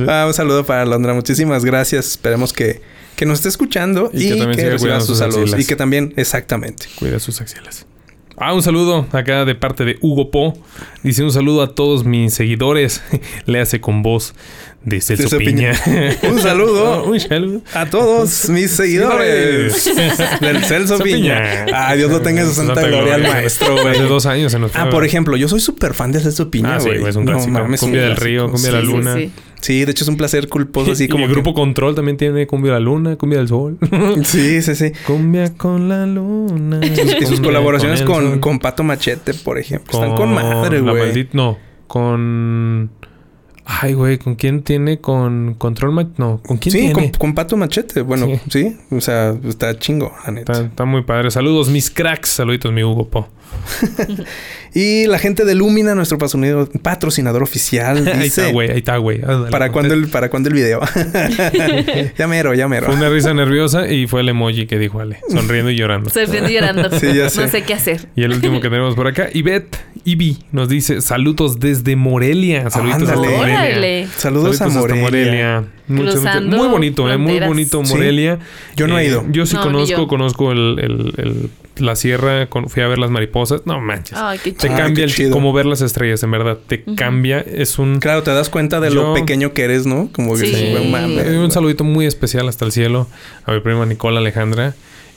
Ah, 0.08 0.24
un 0.26 0.34
saludo 0.34 0.64
para 0.64 0.82
Alondra. 0.82 1.14
Muchísimas 1.14 1.64
gracias. 1.64 2.06
Esperemos 2.06 2.52
que, 2.52 2.80
que 3.22 3.26
nos 3.26 3.38
esté 3.38 3.50
escuchando 3.50 4.10
Y 4.12 4.24
y, 4.24 4.28
que 4.30 4.36
también 4.36 4.50
que, 4.50 4.56
siga 4.56 4.70
reciba 4.72 4.78
cuidando 4.80 5.00
sus 5.06 5.08
sus 5.16 5.18
saludos. 5.18 5.40
axilas. 5.42 5.60
Y 5.60 5.66
que 5.68 5.76
también, 5.76 6.12
exactamente. 6.16 6.86
Cuida 6.98 7.20
sus 7.20 7.40
axilas. 7.40 7.86
Ah, 8.36 8.52
un 8.54 8.62
saludo 8.62 9.06
acá 9.12 9.44
de 9.44 9.54
parte 9.54 9.84
de 9.84 9.98
Hugo 10.00 10.30
Po. 10.32 10.58
Dice 11.04 11.22
un 11.22 11.30
saludo 11.30 11.62
a 11.62 11.74
todos 11.76 12.04
mis 12.04 12.34
seguidores. 12.34 13.00
Le 13.46 13.60
hace 13.60 13.80
con 13.80 14.02
voz 14.02 14.34
de 14.84 15.00
Celso, 15.00 15.28
Celso 15.28 15.38
Piña. 15.38 15.72
Piña. 15.84 16.16
Un 16.32 16.40
saludo. 16.40 17.04
un 17.08 17.20
saludo. 17.20 17.60
A 17.74 17.86
todos 17.88 18.48
mis 18.48 18.72
seguidores 18.72 19.88
del 20.40 20.64
Celso 20.64 20.98
Piña. 20.98 21.66
Ay, 21.72 21.98
Dios 21.98 22.10
lo 22.10 22.20
tenga 22.22 22.40
en 22.42 22.48
su 22.48 22.54
santa, 22.54 22.82
gloria 22.82 23.14
al 23.14 23.22
maestro, 23.22 23.74
güey. 23.80 23.90
Hace 23.94 24.02
dos 24.04 24.26
años 24.26 24.50
se 24.50 24.58
nos 24.58 24.72
fue. 24.72 24.80
Ah, 24.80 24.90
por 24.90 25.04
ejemplo, 25.04 25.36
yo 25.36 25.46
soy 25.46 25.60
súper 25.60 25.94
fan 25.94 26.10
de 26.10 26.18
Celso 26.20 26.50
Piña, 26.50 26.76
Ah, 26.76 26.80
sí, 26.80 26.86
güey. 26.88 26.98
güey, 26.98 27.10
es 27.10 27.16
un 27.16 27.24
No 27.26 27.32
clásico. 27.32 27.52
mames, 27.52 27.78
es 27.80 27.82
un 27.84 27.88
Cumbia 27.90 28.02
del 28.02 28.10
clásico. 28.16 28.26
Río, 28.26 28.50
Cumbia 28.50 28.70
de 28.70 28.76
la 28.76 28.82
Luna. 28.82 29.14
sí, 29.14 29.30
sí. 29.62 29.84
De 29.86 29.90
hecho 29.92 30.04
es 30.04 30.08
un 30.08 30.18
placer 30.18 30.48
culposo 30.50 30.92
así 30.92 31.04
y 31.04 31.08
como 31.08 31.24
el 31.24 31.30
que- 31.30 31.34
grupo 31.34 31.54
Control 31.54 31.94
también 31.94 32.18
tiene 32.18 32.46
Cumbia 32.46 32.74
de 32.74 32.80
la 32.80 32.84
Luna, 32.84 33.16
Cumbia 33.16 33.38
del 33.38 33.48
Sol. 33.48 33.78
Sí, 34.24 34.60
sí, 34.60 34.74
sí. 34.74 34.92
Cumbia 35.06 35.54
con 35.56 35.88
la 35.88 36.04
luna. 36.06 36.80
Y 37.20 37.24
sus 37.26 37.40
colaboraciones 37.40 38.02
con, 38.02 38.38
con 38.40 38.58
Pato 38.58 38.82
Machete, 38.84 39.32
por 39.32 39.56
ejemplo. 39.58 39.92
Están 39.98 40.14
con 40.16 40.34
madre, 40.34 40.80
güey. 40.80 41.28
No, 41.32 41.56
con. 41.86 42.90
Ay, 43.64 43.92
güey, 43.94 44.18
¿con 44.18 44.34
quién 44.34 44.62
tiene? 44.62 44.98
Con 44.98 45.54
Control 45.56 45.92
Ma- 45.92 46.08
No, 46.18 46.40
¿con 46.44 46.56
quién 46.56 46.72
Sí, 46.72 46.78
tiene? 46.80 46.92
con, 46.94 47.08
con 47.10 47.34
Pato 47.34 47.56
Machete. 47.56 48.02
Bueno, 48.02 48.26
sí. 48.50 48.76
O 48.90 49.00
sea, 49.00 49.36
está 49.48 49.78
chingo, 49.78 50.12
la 50.26 50.32
neta. 50.32 50.52
Está, 50.52 50.64
está 50.66 50.84
muy 50.84 51.02
padre. 51.02 51.30
Saludos, 51.30 51.68
mis 51.68 51.88
cracks. 51.88 52.28
Saluditos, 52.30 52.72
mi 52.72 52.82
Hugo 52.82 53.08
Po. 53.08 53.28
Y 54.74 55.06
la 55.06 55.18
gente 55.18 55.44
de 55.44 55.54
Lumina, 55.54 55.94
nuestro 55.94 56.16
patrocinador, 56.16 56.70
patrocinador 56.80 57.42
oficial, 57.42 58.08
ahí 58.14 58.28
está, 58.28 58.48
güey. 58.48 58.70
Ahí 58.70 58.78
está, 58.78 58.96
güey. 58.96 59.20
¿Para 59.50 59.70
cuándo, 59.70 59.92
el, 59.92 60.08
¿Para 60.08 60.30
cuándo 60.30 60.48
el 60.48 60.54
video? 60.54 60.80
ya 62.18 62.26
mero, 62.26 62.54
ya 62.54 62.68
mero. 62.68 62.86
Fue 62.86 62.94
una 62.94 63.10
risa 63.10 63.34
nerviosa 63.34 63.86
y 63.90 64.06
fue 64.06 64.22
el 64.22 64.30
emoji 64.30 64.66
que 64.66 64.78
dijo 64.78 65.00
Ale, 65.00 65.18
sonriendo 65.28 65.70
y 65.70 65.76
llorando. 65.76 66.08
Estoy 66.08 66.24
viendo 66.26 66.48
y 66.48 66.54
llorando. 66.54 66.88
Sí, 66.98 67.12
ya 67.14 67.28
sé. 67.28 67.42
No 67.42 67.48
sé 67.48 67.62
qué 67.64 67.74
hacer. 67.74 68.06
Y 68.16 68.22
el 68.22 68.32
último 68.32 68.60
que 68.62 68.70
tenemos 68.70 68.94
por 68.94 69.06
acá, 69.08 69.28
Ivette 69.34 69.76
Ibi, 70.04 70.38
nos 70.52 70.70
dice 70.70 71.02
saludos 71.02 71.60
desde 71.60 71.94
Morelia. 71.94 72.70
Saluditos 72.70 73.08
desde 73.08 73.16
Morelia. 73.16 73.40
Órale. 73.60 74.08
Saludos, 74.16 74.60
a 74.62 74.68
Morelia. 74.68 75.64
Mucho, 75.88 76.02
mucho- 76.04 76.12
Cruzando 76.14 76.56
muy 76.56 76.68
bonito, 76.68 77.12
eh, 77.12 77.18
muy 77.18 77.40
bonito 77.40 77.84
Sí. 77.84 77.92
Morelia. 77.92 78.38
Yo 78.76 78.86
no 78.86 78.98
he 78.98 79.02
Eh, 79.04 79.08
ido. 79.08 79.24
Yo 79.30 79.44
sí 79.44 79.54
No, 79.56 79.62
conozco, 79.64 79.96
yo. 80.02 80.08
conozco 80.08 80.52
el, 80.52 80.78
el- 80.80 81.12
el- 81.18 81.50
la 81.76 81.96
sierra, 81.96 82.46
con- 82.48 82.68
fui 82.68 82.82
a 82.82 82.88
ver 82.88 82.98
las 82.98 83.10
mariposas. 83.10 83.62
No 83.64 83.80
manches. 83.80 84.16
Ay, 84.18 84.38
qué 84.42 84.52
te 84.52 84.58
chido. 84.68 84.74
Ay, 84.74 84.78
cambia 84.82 84.94
qué 84.96 85.02
el 85.04 85.14
chido. 85.14 85.30
como 85.32 85.52
ver 85.52 85.66
las 85.66 85.80
estrellas, 85.80 86.22
en 86.22 86.30
verdad. 86.30 86.58
Te 86.66 86.84
cambia, 86.96 87.40
es 87.40 87.78
un 87.78 87.98
Claro, 88.00 88.22
te 88.22 88.30
das 88.32 88.48
cuenta 88.50 88.80
de 88.80 88.90
Yo- 88.90 88.94
lo 89.08 89.14
pequeño 89.14 89.52
que 89.52 89.62
eres, 89.64 89.86
¿no? 89.86 90.08
Como 90.12 90.34
que 90.36 90.46
Sí. 90.46 90.74
mames. 90.90 91.26
Eh, 91.26 91.38
un 91.38 91.50
saludito 91.50 91.84
muy 91.84 92.06
especial 92.06 92.48
hasta 92.48 92.64
el 92.64 92.72
cielo 92.72 93.06
a 93.46 93.52
mi 93.52 93.60
prima 93.60 93.86
Nicola 93.86 94.18
Alejandra, 94.20 94.74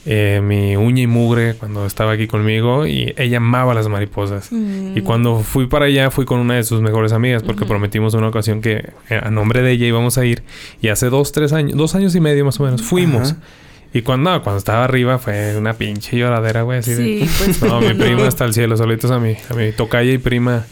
eh, 0.08 0.40
mi 0.42 0.76
uña 0.76 1.02
y 1.02 1.06
mugre 1.08 1.54
cuando 1.54 1.84
estaba 1.84 2.12
aquí 2.12 2.28
conmigo 2.28 2.86
y 2.86 3.12
ella 3.16 3.38
amaba 3.38 3.74
las 3.74 3.88
mariposas. 3.88 4.52
Mm. 4.52 4.96
Y 4.96 5.00
cuando 5.00 5.40
fui 5.40 5.66
para 5.66 5.86
allá 5.86 6.10
fui 6.12 6.24
con 6.24 6.38
una 6.38 6.54
de 6.54 6.62
sus 6.62 6.80
mejores 6.80 7.12
amigas 7.12 7.42
porque 7.42 7.64
prometimos 7.64 8.14
una 8.14 8.28
ocasión 8.28 8.60
que 8.60 8.90
eh, 9.10 9.20
a 9.20 9.30
nombre 9.32 9.62
de 9.62 9.72
ella 9.72 9.86
íbamos 9.86 10.16
a 10.16 10.24
ir 10.24 10.44
y 10.80 10.88
hace 10.88 11.10
dos, 11.10 11.32
tres 11.32 11.52
años, 11.52 11.76
dos 11.76 11.96
años 11.96 12.14
y 12.14 12.20
medio 12.20 12.44
más 12.44 12.58
o 12.60 12.62
menos 12.64 12.82
fuimos. 12.82 13.32
Ajá. 13.32 13.40
Y 13.98 14.02
cuando, 14.02 14.30
no, 14.30 14.42
cuando 14.42 14.58
estaba 14.58 14.84
arriba 14.84 15.18
fue 15.18 15.56
una 15.56 15.72
pinche 15.74 16.16
lloradera, 16.18 16.62
güey. 16.62 16.80
Así 16.80 16.92
de- 16.94 17.26
Sí, 17.26 17.30
pues. 17.38 17.62
No, 17.70 17.80
mi 17.80 17.94
prima 17.94 18.26
hasta 18.26 18.44
el 18.44 18.52
cielo, 18.52 18.76
solitos 18.76 19.10
a 19.10 19.18
mi, 19.18 19.36
a 19.50 19.54
mi 19.54 19.72
tocaya 19.72 20.12
y 20.12 20.18
prima 20.18 20.66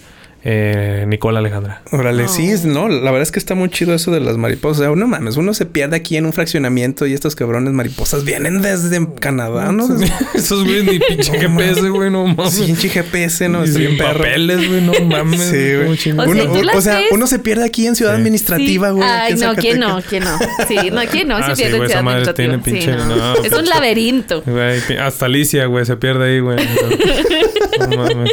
eh, 0.47 1.05
Nicola 1.09 1.39
Alejandra. 1.39 1.81
Órale, 1.91 2.25
No. 2.25 2.29
sí, 2.29 2.51
es- 2.51 2.65
no, 2.67 2.89
la 2.89 3.11
verdad 3.11 3.23
es 3.23 3.33
que 3.33 3.39
está 3.39 3.55
muy 3.55 3.71
chido 3.71 3.95
eso 3.95 4.11
de 4.11 4.21
las 4.21 4.37
mariposas. 4.37 4.81
O 4.81 4.85
sea, 4.85 4.95
no 4.95 5.07
mames, 5.07 5.37
uno 5.39 5.55
se 5.55 5.65
pierde 5.65 5.97
aquí 5.97 6.17
en 6.19 6.27
un 6.27 6.35
fraccionamiento 6.35 7.07
y 7.07 7.15
estos 7.15 7.35
cabrones 7.35 7.73
mariposas 7.73 8.25
vienen 8.25 8.61
desde 8.61 9.07
Canadá, 9.21 9.73
¿no? 9.73 9.89
Esos 10.35 10.65
güeyes 10.65 10.85
ni 10.85 10.99
pinche 10.99 11.33
No 11.33 11.39
GPS, 11.57 11.89
güey, 11.89 12.11
no 12.11 12.27
mames. 12.27 12.53
Sí, 12.53 12.65
pinche 12.67 12.89
GPS, 12.91 13.49
¿no? 13.49 13.63
Y 13.65 13.69
Está 13.69 13.79
bien 13.79 13.91
sin 13.93 13.99
perro. 13.99 14.19
papeles, 14.19 14.69
güey, 14.69 14.81
no 14.83 14.93
mames. 15.07 15.41
Sí, 15.41 15.75
güey. 15.77 15.89
O 15.93 15.97
sea, 15.97 16.13
Uno, 16.27 16.45
¿tú 16.45 16.69
o- 16.77 16.81
sea, 16.83 17.01
uno 17.11 17.27
se 17.27 17.39
pierde 17.39 17.65
aquí 17.65 17.87
en 17.87 17.97
Ciudad 17.97 18.13
Sí. 18.13 18.19
Administrativa, 18.19 18.89
Sí. 18.89 18.95
güey. 18.95 19.09
Ay, 19.09 19.33
en 19.33 19.41
no, 19.41 19.55
¿quién 19.57 19.81
no? 19.81 20.03
¿Quién 20.09 20.25
no? 20.25 20.39
Sí, 20.69 20.77
no, 20.93 21.01
¿quién 21.11 21.29
no? 21.29 21.37
Ah, 21.45 21.51
se 21.51 21.57
sí, 21.57 21.63
pierde 21.63 21.79
en 21.79 21.87
Ciudad 21.87 22.01
Administrativa. 22.07 22.35
tiene 22.63 22.65
Sí, 22.83 22.87
pinche- 22.87 22.97
no. 22.99 23.17
no, 23.17 23.35
Es 23.37 23.53
un 23.53 23.59
pinche- 23.61 23.69
laberinto. 23.69 24.43
Güey, 24.43 24.99
hasta 25.01 25.25
Alicia, 25.27 25.65
güey, 25.67 25.87
se 25.87 25.97
pierde 25.97 26.33
ahí, 26.35 26.41
güey. 26.41 26.59
No 27.81 27.97
mames. 27.97 28.31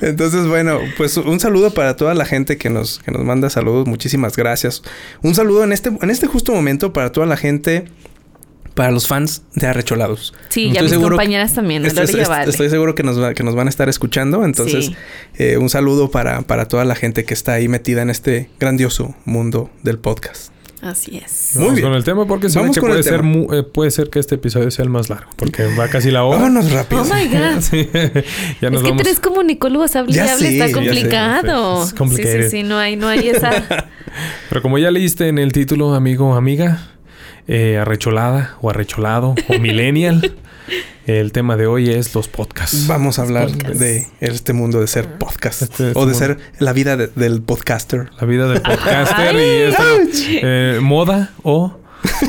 Entonces, 0.00 0.46
bueno, 0.46 0.80
pues 0.96 1.16
un 1.28 1.40
saludo 1.40 1.72
para 1.72 1.96
toda 1.96 2.14
la 2.14 2.24
gente 2.24 2.56
que 2.58 2.70
nos, 2.70 2.98
que 3.00 3.10
nos 3.10 3.22
manda 3.24 3.50
saludos. 3.50 3.86
Muchísimas 3.86 4.36
gracias. 4.36 4.82
Un 5.22 5.34
saludo 5.34 5.64
en 5.64 5.72
este, 5.72 5.90
en 6.00 6.10
este 6.10 6.26
justo 6.26 6.52
momento 6.52 6.92
para 6.92 7.12
toda 7.12 7.26
la 7.26 7.36
gente, 7.36 7.84
para 8.74 8.90
los 8.90 9.06
fans 9.08 9.42
de 9.54 9.66
Arrecholados. 9.66 10.34
Sí, 10.50 10.64
ya 10.66 10.72
Estoy 10.72 10.82
mis 10.84 10.90
seguro- 10.92 11.16
compañeras 11.16 11.54
también. 11.54 11.84
Estoy, 11.86 12.04
estoy- 12.04 12.24
vale. 12.24 12.50
estoy 12.50 12.68
seguro 12.70 12.94
que 12.94 13.02
nos, 13.02 13.20
va- 13.20 13.32
que 13.34 13.42
nos 13.42 13.54
van 13.54 13.66
a 13.68 13.70
estar 13.70 13.88
escuchando. 13.88 14.44
Entonces, 14.44 14.86
Sí. 14.86 14.96
eh, 15.38 15.56
un 15.56 15.70
saludo 15.70 16.10
para, 16.10 16.42
para 16.42 16.68
toda 16.68 16.84
la 16.84 16.94
gente 16.94 17.24
que 17.24 17.34
está 17.34 17.54
ahí 17.54 17.68
metida 17.68 18.02
en 18.02 18.10
este 18.10 18.50
grandioso 18.60 19.14
mundo 19.24 19.70
del 19.82 19.98
podcast. 19.98 20.52
Así 20.86 21.16
es. 21.24 21.52
Muy 21.54 21.62
Vamos 21.64 21.74
bien. 21.76 21.88
con 21.88 21.96
el 21.96 22.04
tema 22.04 22.26
porque 22.26 22.48
se 22.48 22.60
que 22.70 22.80
puede 22.80 23.02
ser, 23.02 23.22
mu- 23.22 23.52
eh, 23.52 23.62
puede 23.62 23.90
ser 23.90 24.08
que 24.08 24.18
este 24.20 24.36
episodio 24.36 24.70
sea 24.70 24.84
el 24.84 24.88
más 24.90 25.08
largo 25.10 25.30
porque 25.36 25.64
va 25.76 25.88
casi 25.88 26.10
la 26.10 26.22
hora. 26.24 26.38
Vámonos 26.38 26.70
rápido. 26.70 27.02
Oh 27.02 27.04
my 27.04 27.26
God. 27.28 27.60
Sí, 27.60 27.88
ya 28.60 28.70
nos 28.70 28.80
es 28.80 28.84
que 28.84 28.90
vamos. 28.90 29.02
tres 29.02 29.18
comunicólogos 29.20 29.96
hable 29.96 30.12
y 30.12 30.14
Ya 30.14 30.32
hable 30.34 30.48
sé, 30.48 30.58
está 30.58 30.72
complicado. 30.78 31.82
Es 31.82 31.88
sí, 31.90 31.96
complicated. 31.96 32.42
sí, 32.44 32.50
sí, 32.58 32.62
no 32.62 32.78
hay, 32.78 32.96
no 32.96 33.08
hay 33.08 33.28
esa. 33.28 33.64
Pero 34.48 34.62
como 34.62 34.78
ya 34.78 34.90
leíste 34.90 35.28
en 35.28 35.38
el 35.38 35.52
título, 35.52 35.94
amigo 35.94 36.28
o 36.30 36.34
amiga, 36.34 36.88
eh, 37.48 37.78
arrecholada 37.78 38.56
o 38.60 38.70
arrecholado 38.70 39.34
o 39.48 39.58
millennial, 39.58 40.34
el 41.06 41.32
tema 41.32 41.56
de 41.56 41.66
hoy 41.66 41.90
es 41.90 42.14
los 42.14 42.28
podcasts. 42.28 42.86
Vamos 42.86 43.18
a 43.18 43.22
hablar 43.22 43.48
podcasts. 43.48 43.78
de 43.78 44.06
este 44.20 44.52
mundo 44.52 44.80
de 44.80 44.86
ser 44.86 45.06
podcast 45.18 45.62
Este- 45.62 45.88
este 45.88 45.98
o 45.98 46.06
de 46.06 46.12
mundo. 46.12 46.18
ser 46.18 46.38
la 46.58 46.72
vida 46.72 46.96
de- 46.96 47.08
del 47.08 47.42
podcaster. 47.42 48.10
La 48.20 48.26
vida 48.26 48.48
del 48.48 48.62
podcaster 48.62 49.34
y 49.34 49.62
esto, 49.70 49.82
eh, 50.42 50.78
moda 50.82 51.32
o, 51.42 51.78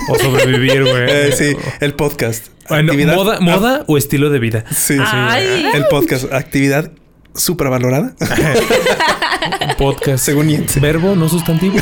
o 0.09 0.15
sobrevivir, 0.19 0.83
güey. 0.83 1.05
Eh, 1.09 1.33
sí, 1.38 1.55
el 1.79 1.93
podcast. 1.93 2.47
Bueno, 2.69 2.93
moda, 3.15 3.39
moda 3.39 3.83
o 3.88 3.97
estilo 3.97 4.29
de 4.29 4.39
vida. 4.39 4.65
Sí, 4.69 4.95
sí. 4.97 5.01
Ay. 5.03 5.65
El 5.73 5.85
podcast, 5.88 6.31
actividad 6.33 6.91
supravalorada. 7.33 8.13
Podcast. 9.77 10.25
Según 10.25 10.49
Yentse. 10.49 10.79
Verbo, 10.79 11.15
no 11.15 11.29
sustantivo. 11.29 11.77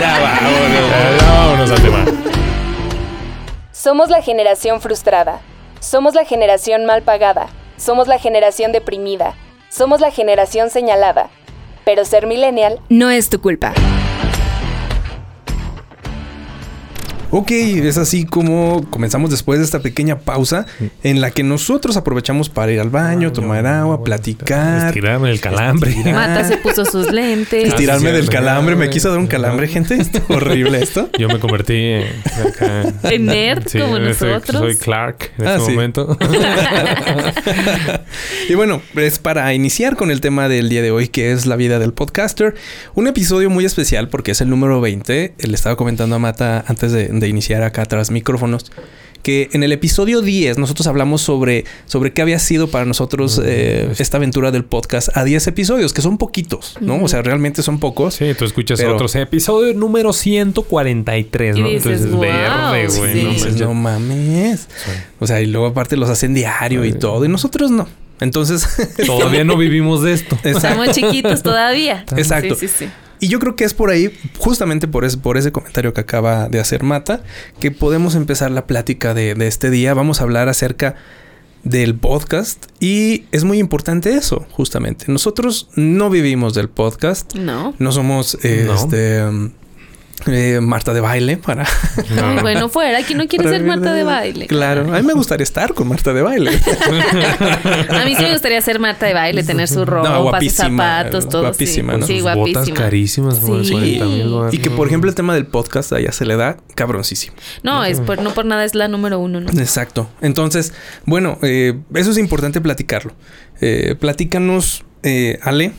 Ya 0.00 0.40
Eh, 0.42 1.18
Vámonos 1.22 1.70
al 1.70 1.80
tema. 1.82 2.04
Somos 3.82 4.10
la 4.10 4.20
generación 4.20 4.82
frustrada. 4.82 5.40
Somos 5.80 6.14
la 6.14 6.26
generación 6.26 6.84
mal 6.84 7.00
pagada. 7.00 7.46
Somos 7.78 8.08
la 8.08 8.18
generación 8.18 8.72
deprimida. 8.72 9.34
Somos 9.70 10.02
la 10.02 10.10
generación 10.10 10.68
señalada. 10.68 11.30
Pero 11.86 12.04
ser 12.04 12.26
millennial 12.26 12.78
no 12.90 13.08
es 13.08 13.30
tu 13.30 13.40
culpa. 13.40 13.72
Ok, 17.32 17.50
es 17.52 17.96
así 17.96 18.24
como 18.24 18.84
comenzamos 18.90 19.30
después 19.30 19.60
de 19.60 19.64
esta 19.64 19.78
pequeña 19.80 20.18
pausa 20.18 20.66
en 21.04 21.20
la 21.20 21.30
que 21.30 21.42
nosotros 21.44 21.96
aprovechamos 21.96 22.48
para 22.48 22.72
ir 22.72 22.80
al 22.80 22.90
baño, 22.90 23.32
tomar 23.32 23.66
agua, 23.66 24.02
platicar. 24.02 24.88
Estirarme 24.88 25.30
el 25.30 25.40
calambre. 25.40 25.90
estirar. 25.92 26.14
Mata 26.28 26.44
se 26.48 26.56
puso 26.56 26.84
sus 26.84 27.12
lentes. 27.12 27.68
Estirarme 27.68 28.10
del 28.12 28.28
calambre. 28.28 28.74
Me 28.74 28.90
quiso 28.90 29.10
dar 29.10 29.18
un 29.18 29.28
calambre, 29.28 29.68
gente. 29.68 29.94
Está 29.94 30.20
horrible 30.28 30.82
esto. 30.82 31.08
Yo 31.18 31.28
me 31.28 31.38
convertí 31.38 31.74
en, 31.76 32.04
acá- 32.46 32.92
En 33.10 33.26
nerd, 33.26 33.64
como 33.72 33.96
soy- 33.96 34.00
nosotros. 34.08 34.60
Soy 34.60 34.76
Clark 34.76 35.30
en 35.38 35.46
Ah, 35.46 35.54
este 35.54 35.66
sí. 35.66 35.72
momento. 35.72 36.18
Y 38.48 38.54
bueno, 38.54 38.82
es 38.96 39.18
para 39.20 39.52
iniciar 39.54 39.96
con 39.96 40.10
el 40.10 40.20
tema 40.20 40.48
del 40.48 40.68
día 40.68 40.82
de 40.82 40.90
hoy, 40.90 41.08
que 41.08 41.30
es 41.32 41.46
la 41.46 41.54
vida 41.56 41.78
del 41.78 41.92
podcaster. 41.92 42.54
Un 42.94 43.06
episodio 43.06 43.48
muy 43.50 43.64
especial 43.64 44.08
porque 44.08 44.32
es 44.32 44.40
el 44.40 44.48
número 44.50 44.80
20. 44.80 45.34
Le 45.38 45.54
estaba 45.54 45.76
comentando 45.76 46.16
a 46.16 46.18
Mata 46.18 46.64
antes 46.66 46.90
de, 46.92 47.08
de 47.20 47.28
iniciar 47.28 47.62
acá 47.62 47.84
tras 47.86 48.10
micrófonos. 48.10 48.70
Que 49.22 49.50
en 49.52 49.62
el 49.62 49.70
episodio 49.72 50.22
10 50.22 50.56
nosotros 50.56 50.86
hablamos 50.86 51.20
sobre, 51.20 51.66
sobre 51.84 52.14
qué 52.14 52.22
había 52.22 52.38
sido 52.38 52.68
para 52.68 52.86
nosotros 52.86 53.38
eh, 53.44 53.92
esta 53.98 54.16
aventura 54.16 54.50
del 54.50 54.64
podcast 54.64 55.14
a 55.14 55.24
10 55.24 55.46
episodios, 55.48 55.92
que 55.92 56.00
son 56.00 56.16
poquitos, 56.16 56.78
¿no? 56.80 57.02
O 57.04 57.06
sea, 57.06 57.20
realmente 57.20 57.62
son 57.62 57.78
pocos. 57.80 58.14
Sí, 58.14 58.32
tú 58.32 58.46
escuchas 58.46 58.80
Pero- 58.80 58.94
otros 58.94 59.14
episodio 59.16 59.74
número 59.74 60.14
143, 60.14 61.56
Y 61.56 61.60
¿no? 61.60 61.68
dices, 61.68 62.00
Entonces, 62.02 62.10
"Wow, 62.12 62.20
verde, 62.72 62.90
sí". 62.90 62.98
güey. 62.98 63.20
Y 63.20 63.24
no 63.24 63.30
dices, 63.30 63.44
manches. 63.48 63.60
no 63.66 63.74
mames. 63.74 64.68
O 65.18 65.26
sea, 65.26 65.40
y 65.42 65.46
luego 65.46 65.66
aparte 65.66 65.98
los 65.98 66.08
hacen 66.08 66.32
diario 66.32 66.84
y 66.86 66.92
todo, 66.94 67.22
y 67.24 67.28
nosotros 67.28 67.70
no. 67.70 67.88
Entonces, 68.20 68.66
Todavía 69.06 69.44
no 69.44 69.56
vivimos 69.58 70.02
de 70.02 70.12
esto. 70.14 70.34
exacto. 70.44 70.58
Estamos 70.68 70.88
chiquitos 70.96 71.42
todavía. 71.42 72.04
Exacto. 72.16 72.54
Sí, 72.54 72.68
sí, 72.68 72.74
sí. 72.86 72.90
Y 73.20 73.28
yo 73.28 73.38
creo 73.38 73.54
que 73.54 73.64
es 73.64 73.74
por 73.74 73.90
ahí, 73.90 74.10
justamente 74.38 74.88
por 74.88 75.04
ese, 75.04 75.18
por 75.18 75.36
ese 75.36 75.52
comentario 75.52 75.92
que 75.92 76.00
acaba 76.00 76.48
de 76.48 76.58
hacer 76.58 76.82
Mata, 76.82 77.22
que 77.60 77.70
podemos 77.70 78.14
empezar 78.14 78.50
la 78.50 78.66
plática 78.66 79.12
de, 79.14 79.34
de 79.34 79.46
este 79.46 79.70
día. 79.70 79.92
Vamos 79.94 80.20
a 80.20 80.24
hablar 80.24 80.48
acerca 80.48 80.94
del 81.62 81.94
podcast 81.94 82.66
y 82.80 83.24
es 83.32 83.44
muy 83.44 83.58
importante 83.58 84.14
eso, 84.14 84.46
justamente. 84.50 85.04
Nosotros 85.08 85.68
no 85.76 86.08
vivimos 86.08 86.54
del 86.54 86.70
podcast, 86.70 87.34
No. 87.34 87.74
no 87.78 87.92
somos 87.92 88.38
eh, 88.42 88.64
No. 88.66 88.74
este, 88.74 89.22
um, 89.24 89.50
eh, 90.26 90.60
Marta 90.60 90.92
de 90.92 91.00
baile 91.00 91.36
para... 91.36 91.64
Ay, 92.22 92.38
bueno, 92.40 92.68
fuera. 92.68 93.02
¿Quién 93.02 93.18
no 93.18 93.26
quiere 93.26 93.44
para 93.44 93.56
ser 93.56 93.66
Marta 93.66 93.92
de 93.94 94.04
baile? 94.04 94.46
Claro, 94.46 94.82
a 94.94 94.98
mí 95.00 95.06
me 95.06 95.12
gustaría 95.14 95.44
estar 95.44 95.74
con 95.74 95.88
Marta 95.88 96.12
de 96.12 96.22
baile. 96.22 96.50
A 97.90 98.04
mí 98.04 98.14
sí 98.16 98.22
me 98.22 98.32
gustaría 98.32 98.60
ser 98.60 98.78
Marta 98.78 99.06
de 99.06 99.14
baile, 99.14 99.42
tener 99.42 99.68
su 99.68 99.84
ropa, 99.84 100.40
sus 100.40 100.52
zapatos, 100.52 101.28
todo. 101.28 101.42
guapísima, 101.42 101.94
sí. 101.94 102.00
¿no? 102.00 102.06
Sí, 102.06 102.14
Sus 102.14 102.22
guapísima. 102.22 102.60
botas 102.60 102.78
carísimas, 102.78 103.36
Sí. 103.38 103.42
40 103.72 104.04
mil 104.06 104.28
dólares. 104.30 104.54
y 104.54 104.62
que, 104.62 104.70
por 104.70 104.86
ejemplo, 104.86 105.08
el 105.10 105.14
tema 105.16 105.34
del 105.34 105.46
podcast 105.46 105.92
allá 105.92 106.12
se 106.12 106.24
le 106.26 106.36
da 106.36 106.56
cabroncísimo. 106.74 107.36
No, 107.62 107.84
es 107.84 108.00
por, 108.00 108.20
no 108.22 108.30
por 108.34 108.44
nada 108.44 108.64
es 108.64 108.74
la 108.74 108.88
número 108.88 109.18
uno, 109.18 109.40
¿no? 109.40 109.50
Exacto. 109.50 110.08
Entonces, 110.20 110.72
bueno, 111.06 111.38
eh, 111.42 111.78
eso 111.94 112.10
es 112.10 112.18
importante 112.18 112.60
platicarlo. 112.60 113.12
Eh, 113.60 113.94
platícanos, 113.98 114.84
eh, 115.02 115.38
Ale, 115.42 115.72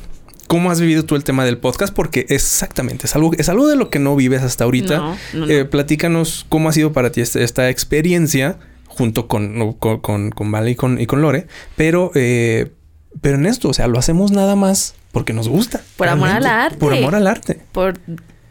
¿cómo 0.52 0.70
has 0.70 0.82
vivido 0.82 1.06
tú 1.06 1.16
el 1.16 1.24
tema 1.24 1.46
del 1.46 1.58
podcast? 1.58 1.94
Porque 1.96 2.26
exactamente, 2.28 3.06
es 3.06 3.16
algo, 3.16 3.32
es 3.38 3.48
algo 3.48 3.70
de 3.70 3.78
lo 3.78 3.90
que 3.90 4.00
no 4.00 4.18
vives 4.18 4.42
hasta 4.42 4.66
ahorita. 4.66 4.98
No, 4.98 5.18
no, 5.34 5.46
no. 5.46 5.50
Eh, 5.50 5.64
platícanos 5.64 6.46
cómo 6.50 6.68
ha 6.68 6.74
sido 6.74 6.92
para 6.92 7.10
ti 7.10 7.22
este- 7.22 7.42
esta, 7.42 7.70
experiencia 7.70 8.58
junto 8.86 9.30
con, 9.30 9.72
con, 9.76 10.02
con, 10.02 10.30
con 10.32 10.52
Vale 10.52 10.72
y 10.72 10.76
con, 10.76 11.00
y 11.00 11.06
con 11.06 11.22
Lore, 11.22 11.48
pero, 11.78 12.12
eh, 12.16 12.74
pero 13.22 13.38
en 13.38 13.46
esto, 13.46 13.70
o 13.70 13.74
sea, 13.74 13.88
lo 13.88 13.98
hacemos 13.98 14.32
nada 14.32 14.58
más 14.58 14.96
porque 15.14 15.32
nos 15.32 15.48
gusta. 15.48 15.80
Por 15.96 16.10
amor 16.10 16.28
al 16.28 16.46
arte. 16.46 16.78
Por 16.78 16.94
amor 16.94 17.16
al 17.16 17.28
arte. 17.28 17.62
Por 17.72 17.98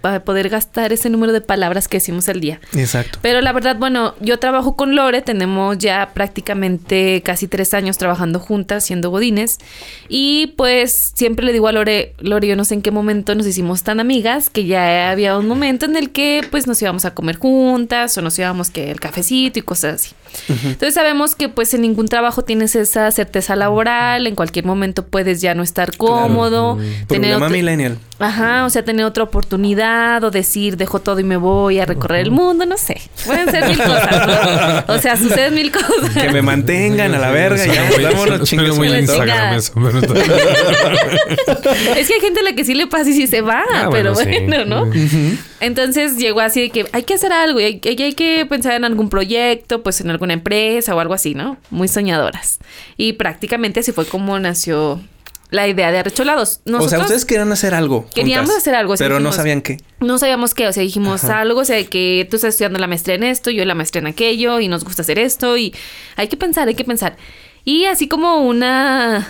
para 0.00 0.24
poder 0.24 0.48
gastar 0.48 0.92
ese 0.92 1.10
número 1.10 1.32
de 1.32 1.40
palabras 1.40 1.88
que 1.88 1.98
decimos 1.98 2.28
al 2.28 2.40
día. 2.40 2.60
Exacto. 2.74 3.18
Pero 3.22 3.40
la 3.40 3.52
verdad, 3.52 3.76
bueno, 3.76 4.14
yo 4.20 4.38
trabajo 4.38 4.76
con 4.76 4.96
Lore, 4.96 5.22
tenemos 5.22 5.78
ya 5.78 6.10
prácticamente 6.14 7.22
casi 7.24 7.48
tres 7.48 7.74
años 7.74 7.98
trabajando 7.98 8.40
juntas, 8.40 8.84
siendo 8.84 9.10
godines. 9.10 9.58
Y 10.08 10.48
pues 10.56 11.12
siempre 11.14 11.44
le 11.44 11.52
digo 11.52 11.68
a 11.68 11.72
Lore, 11.72 12.14
Lore, 12.18 12.48
yo 12.48 12.56
no 12.56 12.64
sé 12.64 12.74
en 12.74 12.82
qué 12.82 12.90
momento 12.90 13.34
nos 13.34 13.46
hicimos 13.46 13.82
tan 13.82 14.00
amigas, 14.00 14.50
que 14.50 14.64
ya 14.64 15.10
había 15.10 15.36
un 15.36 15.46
momento 15.46 15.86
en 15.86 15.96
el 15.96 16.10
que 16.10 16.42
pues 16.50 16.66
nos 16.66 16.80
íbamos 16.80 17.04
a 17.04 17.14
comer 17.14 17.36
juntas 17.36 18.16
o 18.16 18.22
nos 18.22 18.38
íbamos 18.38 18.70
que 18.70 18.90
el 18.90 19.00
cafecito 19.00 19.58
y 19.58 19.62
cosas 19.62 19.94
así. 19.94 20.14
Entonces 20.48 20.94
sabemos 20.94 21.34
que 21.34 21.48
pues 21.48 21.72
en 21.74 21.82
ningún 21.82 22.08
trabajo 22.08 22.42
tienes 22.42 22.74
esa 22.76 23.10
certeza 23.10 23.56
laboral, 23.56 24.26
en 24.26 24.34
cualquier 24.34 24.64
momento 24.64 25.06
puedes 25.06 25.40
ya 25.40 25.54
no 25.54 25.62
estar 25.62 25.96
cómodo, 25.96 26.76
tener 26.76 27.06
Problema 27.06 27.36
otro- 27.46 27.50
millennial. 27.50 27.98
Ajá, 28.18 28.66
o 28.66 28.70
sea, 28.70 28.84
tener 28.84 29.06
otra 29.06 29.22
oportunidad 29.24 30.22
o 30.24 30.30
decir, 30.30 30.76
dejo 30.76 31.00
todo 31.00 31.20
y 31.20 31.24
me 31.24 31.38
voy 31.38 31.78
a 31.78 31.86
recorrer 31.86 32.20
el 32.20 32.30
mundo, 32.30 32.66
no 32.66 32.76
sé. 32.76 33.00
Pueden 33.24 33.50
ser 33.50 33.66
mil 33.66 33.78
cosas, 33.78 34.26
¿no? 34.86 34.94
O 34.94 34.98
sea, 34.98 35.16
suceden 35.16 35.54
mil 35.54 35.72
cosas. 35.72 36.10
Que 36.20 36.28
me 36.30 36.42
mantengan 36.42 37.14
a 37.14 37.18
la 37.18 37.30
verga 37.30 37.64
y 37.66 37.70
ya, 37.70 37.88
vámonos, 38.10 38.42
chingue 38.48 38.72
muy. 38.72 38.88
Instagram 38.88 39.54
eso. 39.56 39.72
Es 41.96 42.08
que 42.08 42.14
hay 42.14 42.20
gente 42.20 42.40
a 42.40 42.42
la 42.42 42.52
que 42.54 42.64
sí 42.64 42.74
le 42.74 42.86
pasa 42.86 43.08
y 43.10 43.14
sí 43.14 43.26
se 43.26 43.40
va, 43.40 43.62
Ah, 43.72 43.88
pero 43.90 44.12
bueno, 44.14 44.32
sí. 44.32 44.66
¿no? 44.66 44.90
Entonces 45.60 46.16
llegó 46.16 46.40
así 46.40 46.60
de 46.62 46.70
que 46.70 46.86
hay 46.92 47.02
que 47.04 47.14
hacer 47.14 47.32
algo 47.32 47.60
y 47.60 47.64
hay, 47.64 47.80
hay- 47.84 48.02
hay 48.02 48.12
que 48.14 48.46
pensar 48.46 48.72
en 48.74 48.84
algún 48.84 49.08
proyecto, 49.10 49.82
pues 49.82 50.00
en 50.00 50.10
alguna 50.20 50.34
empresa 50.34 50.94
o 50.94 51.00
algo 51.00 51.14
así, 51.14 51.34
¿no? 51.34 51.56
Muy 51.70 51.88
soñadoras. 51.88 52.58
Y 52.98 53.14
prácticamente 53.14 53.80
así 53.80 53.90
fue 53.92 54.04
como 54.06 54.38
nació 54.38 55.00
la 55.48 55.66
idea 55.66 55.90
de 55.90 55.98
Arrecholados. 55.98 56.60
O 56.60 56.62
sea, 56.64 56.72
Nosotros- 56.72 57.02
ustedes 57.04 57.24
querían 57.24 57.50
hacer 57.50 57.72
algo. 57.74 58.06
Queríamos 58.14 58.46
juntas, 58.50 58.62
hacer 58.62 58.74
algo, 58.74 58.92
o 58.92 58.96
sea, 58.98 59.06
Pero 59.06 59.18
no 59.18 59.32
sabían 59.32 59.62
qué. 59.62 59.78
No 60.00 60.18
sabíamos 60.18 60.52
qué, 60.54 60.68
o 60.68 60.72
sea, 60.72 60.82
dijimos 60.82 61.24
algo, 61.24 61.60
o 61.60 61.64
sea, 61.64 61.82
que 61.86 62.26
tú 62.30 62.36
estás 62.36 62.50
estudiando 62.50 62.78
la 62.78 62.86
maestría 62.86 63.16
en 63.16 63.24
esto, 63.24 63.50
yo 63.50 63.64
la 63.64 63.74
maestría 63.74 64.00
en 64.00 64.06
aquello, 64.08 64.60
y 64.60 64.68
nos 64.68 64.84
gusta 64.84 65.00
hacer 65.02 65.18
esto, 65.18 65.56
y 65.56 65.74
hay 66.16 66.28
que 66.28 66.36
pensar, 66.36 66.68
hay 66.68 66.74
que 66.74 66.84
pensar. 66.84 67.16
Y 67.64 67.86
así 67.86 68.06
como 68.06 68.46
una, 68.46 69.26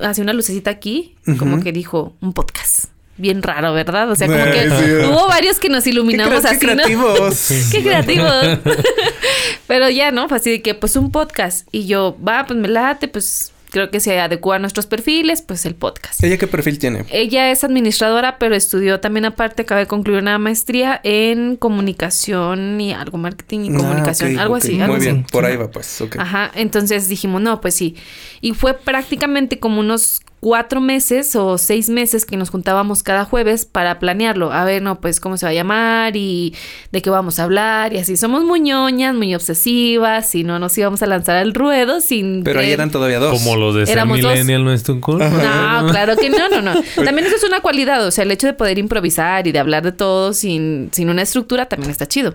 así 0.00 0.20
una 0.22 0.32
lucecita 0.32 0.70
aquí, 0.70 1.16
como 1.38 1.62
que 1.62 1.72
dijo, 1.72 2.14
un 2.22 2.32
podcast. 2.32 2.86
Bien 3.18 3.42
raro, 3.42 3.72
¿verdad? 3.74 4.10
O 4.10 4.16
sea, 4.16 4.26
como 4.26 4.42
que 4.44 4.62
sí, 4.70 5.06
hubo 5.08 5.28
varios 5.28 5.58
que 5.58 5.68
nos 5.68 5.86
iluminamos 5.86 6.40
qué, 6.42 6.48
así, 6.48 6.58
qué 6.58 6.66
¿no? 6.66 6.72
creativos. 6.74 7.48
Qué 7.72 7.82
creativos. 7.82 8.32
Pero 9.66 9.90
ya, 9.90 10.10
¿no? 10.10 10.28
Fue 10.28 10.38
así 10.38 10.50
de 10.50 10.62
que, 10.62 10.74
pues, 10.74 10.96
un 10.96 11.10
podcast. 11.12 11.68
Y 11.72 11.86
yo, 11.86 12.16
va, 12.26 12.46
pues 12.46 12.58
me 12.58 12.68
late, 12.68 13.08
pues 13.08 13.52
creo 13.70 13.90
que 13.90 14.00
se 14.00 14.20
adecua 14.20 14.56
a 14.56 14.58
nuestros 14.58 14.86
perfiles, 14.86 15.40
pues 15.40 15.64
el 15.64 15.74
podcast. 15.74 16.22
¿Ella 16.22 16.36
qué 16.36 16.46
perfil 16.46 16.78
tiene? 16.78 17.06
Ella 17.10 17.50
es 17.50 17.64
administradora, 17.64 18.36
pero 18.38 18.54
estudió 18.54 19.00
también 19.00 19.24
aparte, 19.24 19.62
acaba 19.62 19.80
de 19.80 19.86
concluir 19.86 20.20
una 20.20 20.38
maestría 20.38 21.00
en 21.04 21.56
comunicación 21.56 22.78
y 22.80 22.92
algo, 22.92 23.16
marketing 23.16 23.60
y 23.60 23.74
Ah, 23.74 23.78
comunicación, 23.78 24.38
algo 24.38 24.56
así. 24.56 24.78
algo 24.78 24.88
Muy 24.94 24.96
así. 24.96 25.06
bien, 25.12 25.24
por 25.24 25.46
ahí 25.46 25.56
va 25.56 25.70
pues. 25.70 26.02
Ajá, 26.18 26.50
entonces 26.54 27.08
dijimos, 27.08 27.40
no, 27.40 27.62
pues 27.62 27.74
sí. 27.74 27.96
Y 28.42 28.52
fue 28.52 28.74
prácticamente 28.74 29.58
como 29.58 29.80
unos 29.80 30.20
cuatro 30.42 30.80
meses 30.80 31.36
o 31.36 31.56
seis 31.56 31.88
meses 31.88 32.26
que 32.26 32.36
nos 32.36 32.50
juntábamos 32.50 33.04
cada 33.04 33.24
jueves 33.24 33.64
para 33.64 34.00
planearlo. 34.00 34.52
A 34.52 34.64
ver, 34.64 34.82
no, 34.82 35.00
pues 35.00 35.20
cómo 35.20 35.36
se 35.36 35.46
va 35.46 35.50
a 35.50 35.54
llamar 35.54 36.16
y 36.16 36.52
de 36.90 37.00
qué 37.00 37.10
vamos 37.10 37.38
a 37.38 37.44
hablar 37.44 37.92
y 37.92 37.98
así. 37.98 38.16
Somos 38.16 38.42
muy 38.42 38.58
ñoñas, 38.58 39.14
muy 39.14 39.36
obsesivas 39.36 40.34
y 40.34 40.42
no 40.42 40.58
nos 40.58 40.76
íbamos 40.76 41.00
a 41.00 41.06
lanzar 41.06 41.36
al 41.36 41.54
ruedo 41.54 42.00
sin... 42.00 42.42
Pero 42.42 42.58
ahí 42.58 42.72
eran 42.72 42.90
todavía 42.90 43.20
dos. 43.20 43.40
Como 43.40 43.54
los 43.54 43.76
de 43.76 43.86
ser 43.86 44.04
millennial 44.04 44.64
no 44.64 44.72
es 44.72 44.82
tu 44.82 45.00
culpa. 45.00 45.28
no, 45.28 45.86
claro 45.92 46.16
que 46.16 46.28
no, 46.28 46.48
no, 46.48 46.60
no. 46.60 46.74
También 46.96 47.28
eso 47.28 47.36
es 47.36 47.44
una 47.44 47.60
cualidad, 47.60 48.04
o 48.04 48.10
sea, 48.10 48.24
el 48.24 48.32
hecho 48.32 48.48
de 48.48 48.52
poder 48.52 48.78
improvisar 48.78 49.46
y 49.46 49.52
de 49.52 49.60
hablar 49.60 49.84
de 49.84 49.92
todo 49.92 50.32
sin, 50.32 50.88
sin 50.90 51.08
una 51.08 51.22
estructura 51.22 51.66
también 51.66 51.92
está 51.92 52.08
chido. 52.08 52.34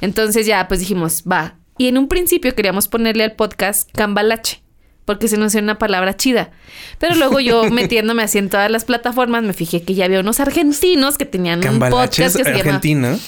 Entonces 0.00 0.46
ya, 0.46 0.66
pues 0.66 0.80
dijimos, 0.80 1.24
va. 1.30 1.56
Y 1.76 1.88
en 1.88 1.98
un 1.98 2.08
principio 2.08 2.54
queríamos 2.54 2.88
ponerle 2.88 3.22
al 3.24 3.32
podcast 3.32 3.90
Cambalache, 3.92 4.63
porque 5.04 5.28
se 5.28 5.36
nos 5.36 5.48
hacía 5.48 5.60
una 5.60 5.78
palabra 5.78 6.16
chida. 6.16 6.50
Pero 6.98 7.14
luego 7.14 7.40
yo 7.40 7.64
metiéndome 7.70 8.22
así 8.22 8.38
en 8.38 8.48
todas 8.48 8.70
las 8.70 8.84
plataformas, 8.84 9.42
me 9.42 9.52
fijé 9.52 9.82
que 9.82 9.94
ya 9.94 10.06
había 10.06 10.20
unos 10.20 10.40
argentinos 10.40 11.18
que 11.18 11.24
tenían 11.24 11.66
un 11.66 11.78
podcast 11.78 12.36
que 12.36 12.44
se, 12.44 12.50
llama, 12.50 12.58
Argentina. 12.58 13.18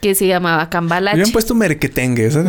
que 0.00 0.14
se 0.14 0.26
llamaba 0.26 0.70
Cambalache. 0.70 1.20
Habían 1.20 1.32
puesto 1.32 1.54
merequetengue. 1.54 2.26
Esa, 2.26 2.42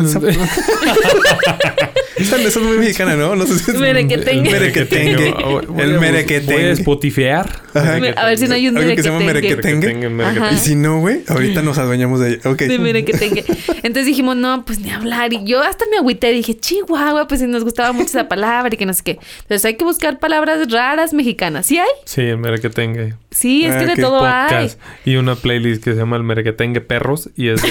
esa, 2.20 2.36
es 2.36 2.56
muy 2.58 2.78
mexicana, 2.78 3.16
¿no? 3.16 3.34
No 3.36 3.46
sé 3.46 3.58
si 3.58 3.70
es... 3.70 3.78
Merequetengue. 3.78 4.50
El 4.50 4.54
merequetengue. 4.60 5.34
Voy 5.68 5.80
a- 5.80 5.96
a 5.96 6.00
merequetengue. 6.00 6.70
spotifear. 6.72 7.62
Ajá. 7.74 7.94
A 8.16 8.26
ver 8.26 8.38
si 8.38 8.46
no 8.48 8.54
hay 8.54 8.68
un 8.68 8.76
Algo 8.76 8.90
que 8.94 9.02
se 9.02 9.08
llama 9.08 9.20
merequetengue. 9.24 9.86
merequetengue. 9.88 10.08
Merequetengue. 10.10 10.54
Y 10.54 10.58
si 10.58 10.74
no, 10.74 11.00
güey, 11.00 11.20
ahorita 11.28 11.62
nos 11.62 11.78
adueñamos 11.78 12.20
de 12.20 12.30
ella. 12.34 12.50
Ok. 12.50 12.58
de 12.62 12.78
merequetengue. 12.78 13.44
Entonces 13.82 14.06
dijimos, 14.06 14.36
no, 14.36 14.64
pues 14.64 14.80
ni 14.80 14.90
hablar. 14.90 15.32
Y 15.32 15.44
yo 15.44 15.60
hasta 15.62 15.84
me 15.90 15.98
agüité. 15.98 16.32
Dije, 16.32 16.58
chihuahua, 16.58 17.28
pues 17.28 17.40
si 17.40 17.46
nos 17.46 17.64
gustaba 17.64 17.92
mucho 17.92 18.08
esa 18.08 18.28
palabra 18.28 18.70
y 18.72 18.76
que 18.76 18.86
no 18.86 18.92
sé 18.94 19.02
qué. 19.04 19.18
Entonces 19.42 19.64
hay 19.64 19.74
que 19.76 19.84
buscar 19.84 20.18
palabras 20.18 20.70
raras 20.70 21.12
mexicanas. 21.12 21.66
¿Sí 21.66 21.78
hay? 21.78 21.88
Sí, 22.04 22.22
el 22.22 22.38
merequetengue. 22.38 23.14
Sí, 23.30 23.64
es 23.64 23.74
Ah, 23.74 23.78
que 23.78 23.86
de 23.86 23.92
ok. 23.92 23.98
todo 24.00 24.24
hay. 24.26 24.70
Y 25.04 25.16
una 25.16 25.36
playlist 25.36 25.84
que 25.84 25.92
se 25.92 25.98
llama 25.98 26.16
El 26.16 26.24
Merequetengue 26.24 26.80
Perros. 26.80 27.30
Y 27.36 27.48
es 27.48 27.62
de 27.62 27.68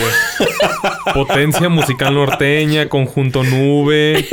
potencia 1.14 1.70
musical 1.70 2.14
norteña, 2.14 2.88
conjunto 2.90 3.44
nube. 3.44 4.26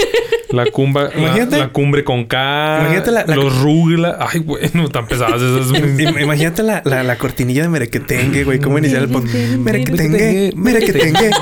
La, 0.51 0.66
cumba, 0.66 1.05
la- 1.05 1.11
Imagínate- 1.14 1.59
la, 1.59 1.68
cumbre 1.70 2.05
con 2.05 2.24
K. 2.27 2.79
Imagínate 2.83 3.11
la- 3.11 3.24
la- 3.27 3.35
los 3.37 3.61
rugla. 3.61 4.16
Ay, 4.20 4.39
güey, 4.41 4.70
no 4.74 4.89
tan 4.89 5.07
pesadas 5.09 5.43
esas. 5.43 5.72
Im- 5.72 6.22
Imagínate 6.22 6.62
la, 6.62 6.83
la, 6.85 7.03
la 7.03 7.18
cortinilla 7.18 7.62
de 7.62 7.68
Merequetengue, 7.70 8.45
güey. 8.45 8.61
¿Cómo 8.61 8.79
iniciar 8.79 9.03
el 9.03 9.09
podcast? 9.09 9.35
Merequetengue, 9.35 10.53
Merequetengue. 10.55 11.31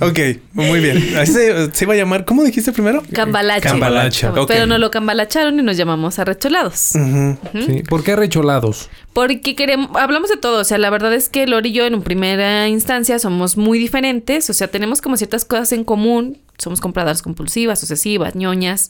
Ok, 0.00 0.18
muy 0.52 0.80
bien. 0.80 1.16
Así 1.16 1.32
se, 1.32 1.72
se 1.72 1.84
iba 1.84 1.94
a 1.94 1.96
llamar. 1.96 2.24
¿Cómo 2.24 2.44
dijiste 2.44 2.72
primero? 2.72 3.02
Cambalache. 3.12 3.68
Cambalacha. 3.68 4.30
ok. 4.32 4.46
Pero 4.46 4.66
no 4.66 4.78
lo 4.78 4.90
cambalacharon 4.90 5.58
y 5.58 5.62
nos 5.62 5.76
llamamos 5.76 6.18
arrecholados. 6.18 6.78
Sí. 6.78 7.82
¿Por 7.88 8.04
qué 8.04 8.12
arrecholados? 8.12 8.90
Porque 9.12 9.54
queremos, 9.54 9.90
hablamos 9.94 10.28
de 10.28 10.36
todo, 10.36 10.60
o 10.60 10.64
sea, 10.64 10.76
la 10.76 10.90
verdad 10.90 11.14
es 11.14 11.30
que 11.30 11.46
Lori 11.46 11.70
y 11.70 11.72
yo 11.72 11.86
en 11.86 12.02
primera 12.02 12.68
instancia 12.68 13.18
somos 13.18 13.56
muy 13.56 13.78
diferentes, 13.78 14.50
o 14.50 14.52
sea, 14.52 14.68
tenemos 14.68 15.00
como 15.00 15.16
ciertas 15.16 15.46
cosas 15.46 15.72
en 15.72 15.84
común, 15.84 16.38
somos 16.58 16.82
compradoras 16.82 17.22
compulsivas, 17.22 17.82
obsesivas, 17.82 18.34
ñoñas, 18.34 18.88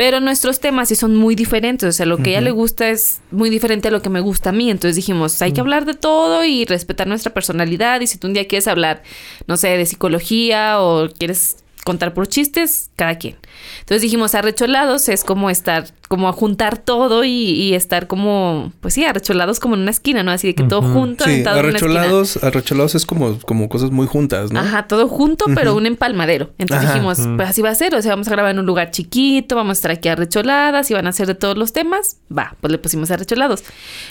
pero 0.00 0.18
nuestros 0.18 0.60
temas 0.60 0.88
sí 0.88 0.96
son 0.96 1.14
muy 1.14 1.34
diferentes, 1.34 1.86
o 1.86 1.92
sea, 1.92 2.06
lo 2.06 2.16
que 2.16 2.30
a 2.30 2.32
ella 2.32 2.40
le 2.40 2.52
gusta 2.52 2.88
es 2.88 3.20
muy 3.30 3.50
diferente 3.50 3.88
a 3.88 3.90
lo 3.90 4.00
que 4.00 4.08
me 4.08 4.20
gusta 4.20 4.48
a 4.48 4.52
mí, 4.52 4.70
entonces 4.70 4.96
dijimos, 4.96 5.42
hay 5.42 5.52
que 5.52 5.60
hablar 5.60 5.84
de 5.84 5.92
todo 5.92 6.42
y 6.42 6.64
respetar 6.64 7.06
nuestra 7.06 7.34
personalidad 7.34 8.00
y 8.00 8.06
si 8.06 8.16
tú 8.16 8.26
un 8.26 8.32
día 8.32 8.48
quieres 8.48 8.66
hablar, 8.66 9.02
no 9.46 9.58
sé, 9.58 9.68
de 9.76 9.84
psicología 9.84 10.80
o 10.80 11.10
quieres 11.10 11.58
contar 11.84 12.14
por 12.14 12.28
chistes, 12.28 12.88
cada 12.96 13.18
quien. 13.18 13.36
Entonces 13.80 14.00
dijimos, 14.00 14.34
arrecholados 14.34 15.06
es 15.10 15.22
como 15.22 15.50
estar, 15.50 15.88
como 16.10 16.28
a 16.28 16.32
juntar 16.32 16.76
todo 16.76 17.22
y, 17.22 17.30
y 17.30 17.74
estar 17.74 18.08
como, 18.08 18.72
pues 18.80 18.94
sí, 18.94 19.04
arrecholados 19.04 19.60
como 19.60 19.76
en 19.76 19.82
una 19.82 19.92
esquina, 19.92 20.24
¿no? 20.24 20.32
Así 20.32 20.48
de 20.48 20.54
que 20.56 20.64
todo 20.64 20.80
Ujú. 20.80 20.92
junto, 20.92 21.24
Sí, 21.24 21.34
en 21.34 21.40
una 21.42 21.52
arrecholados, 21.52 22.42
arrecholados 22.42 22.96
es 22.96 23.06
como, 23.06 23.38
como 23.38 23.68
cosas 23.68 23.92
muy 23.92 24.08
juntas, 24.08 24.50
¿no? 24.50 24.58
Ajá, 24.58 24.88
todo 24.88 25.06
junto, 25.06 25.44
pero 25.54 25.72
un 25.76 25.86
empalmadero. 25.86 26.50
Entonces 26.58 26.88
Ajá. 26.88 26.94
dijimos, 26.94 27.20
pues 27.36 27.48
así 27.48 27.62
va 27.62 27.70
a 27.70 27.76
ser. 27.76 27.94
O 27.94 28.02
sea, 28.02 28.10
vamos 28.10 28.26
a 28.26 28.32
grabar 28.32 28.50
en 28.50 28.58
un 28.58 28.66
lugar 28.66 28.90
chiquito, 28.90 29.54
vamos 29.54 29.70
a 29.70 29.78
estar 29.78 29.90
aquí 29.92 30.08
arrecholadas 30.08 30.90
y 30.90 30.94
van 30.94 31.06
a 31.06 31.12
ser 31.12 31.28
de 31.28 31.36
todos 31.36 31.56
los 31.56 31.72
temas. 31.72 32.16
Va, 32.36 32.56
pues 32.60 32.72
le 32.72 32.78
pusimos 32.78 33.12
arrecholados. 33.12 33.62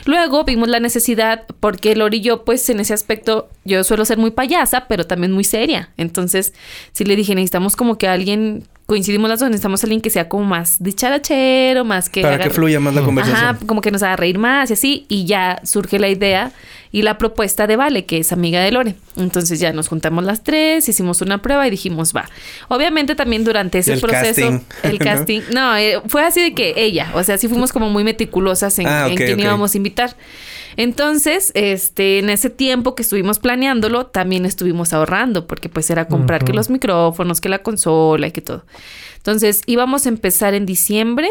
Luego 0.06 0.46
vimos 0.46 0.70
la 0.70 0.80
necesidad, 0.80 1.48
porque 1.60 1.98
Lori 1.98 2.20
y 2.20 2.22
yo, 2.22 2.46
pues 2.46 2.70
en 2.70 2.80
ese 2.80 2.94
aspecto, 2.94 3.50
yo 3.66 3.84
suelo 3.84 4.06
ser 4.06 4.18
muy 4.18 4.32
payasa, 4.32 4.86
pero 4.88 5.06
también 5.06 5.34
muy 5.34 5.44
seria. 5.44 5.90
Entonces, 5.98 6.54
sí 6.94 7.04
le 7.04 7.18
dije, 7.18 7.36
necesitamos 7.36 7.76
como 7.76 7.98
que 7.98 8.08
alguien, 8.08 8.64
coincidimos 8.90 9.30
las 9.30 9.40
dos, 9.40 9.50
necesitamos 9.50 9.84
alguien 9.84 10.02
que 10.02 10.10
sea 10.10 10.28
como 10.28 10.46
más 10.46 10.82
dicharachero, 10.82 11.86
más 11.86 12.10
que... 12.10 12.24
Para 12.24 12.40
que 12.40 12.50
fluya 12.50 12.80
más 12.80 12.96
la 12.96 13.04
conversación. 13.04 13.40
Ajá, 13.40 13.60
como 13.68 13.82
que 13.82 13.92
nos 13.92 14.02
haga 14.02 14.16
reír 14.16 14.40
más 14.40 14.72
y 14.72 14.74
así. 14.74 15.06
Y 15.08 15.26
ya 15.26 15.62
surge 15.64 16.00
la 16.00 16.10
idea 16.10 16.52
y 16.92 17.04
la 17.04 17.18
propuesta 17.18 17.68
de 17.68 17.76
Vale, 17.76 18.06
que 18.06 18.18
es 18.20 18.32
amiga 18.32 18.62
de 18.62 18.72
Lore. 18.72 18.96
Entonces 19.16 19.60
ya 19.60 19.72
nos 19.74 19.88
juntamos 19.88 20.24
las 20.24 20.44
tres, 20.44 20.90
hicimos 20.90 21.22
una 21.22 21.42
prueba 21.42 21.68
y 21.68 21.70
dijimos, 21.70 22.14
va. 22.16 22.30
Obviamente 22.68 23.16
también 23.16 23.44
durante 23.44 23.80
ese 23.80 23.94
El 23.94 24.02
proceso, 24.02 24.42
casting. 24.42 24.60
el 24.84 25.00
casting, 25.00 25.42
no, 25.54 25.76
eh, 25.78 26.02
fue 26.08 26.24
así 26.24 26.42
de 26.42 26.54
que 26.54 26.74
ella, 26.78 27.12
o 27.14 27.24
sea, 27.24 27.38
sí 27.38 27.48
fuimos 27.48 27.72
como 27.72 27.90
muy 27.90 28.04
meticulosas 28.04 28.78
en, 28.80 28.88
Ah, 28.88 29.08
en 29.08 29.16
quién 29.16 29.40
íbamos 29.40 29.74
a 29.74 29.78
invitar. 29.78 30.16
Entonces, 30.78 31.52
este, 31.56 32.20
en 32.20 32.30
ese 32.30 32.50
tiempo 32.50 32.96
que 32.96 33.02
estuvimos 33.02 33.40
planeándolo, 33.40 34.06
también 34.08 34.46
estuvimos 34.46 34.94
ahorrando, 34.94 35.46
porque 35.46 35.68
pues 35.68 35.90
era 35.90 36.08
comprar 36.08 36.46
que 36.46 36.54
los 36.54 36.70
micrófonos, 36.70 37.42
que 37.42 37.50
la 37.50 37.60
consola 37.60 38.28
y 38.28 38.32
que 38.32 38.42
todo. 38.42 38.66
Entonces, 39.18 39.62
íbamos 39.66 40.06
a 40.06 40.10
empezar 40.10 40.54
en 40.54 40.66
diciembre. 40.66 41.28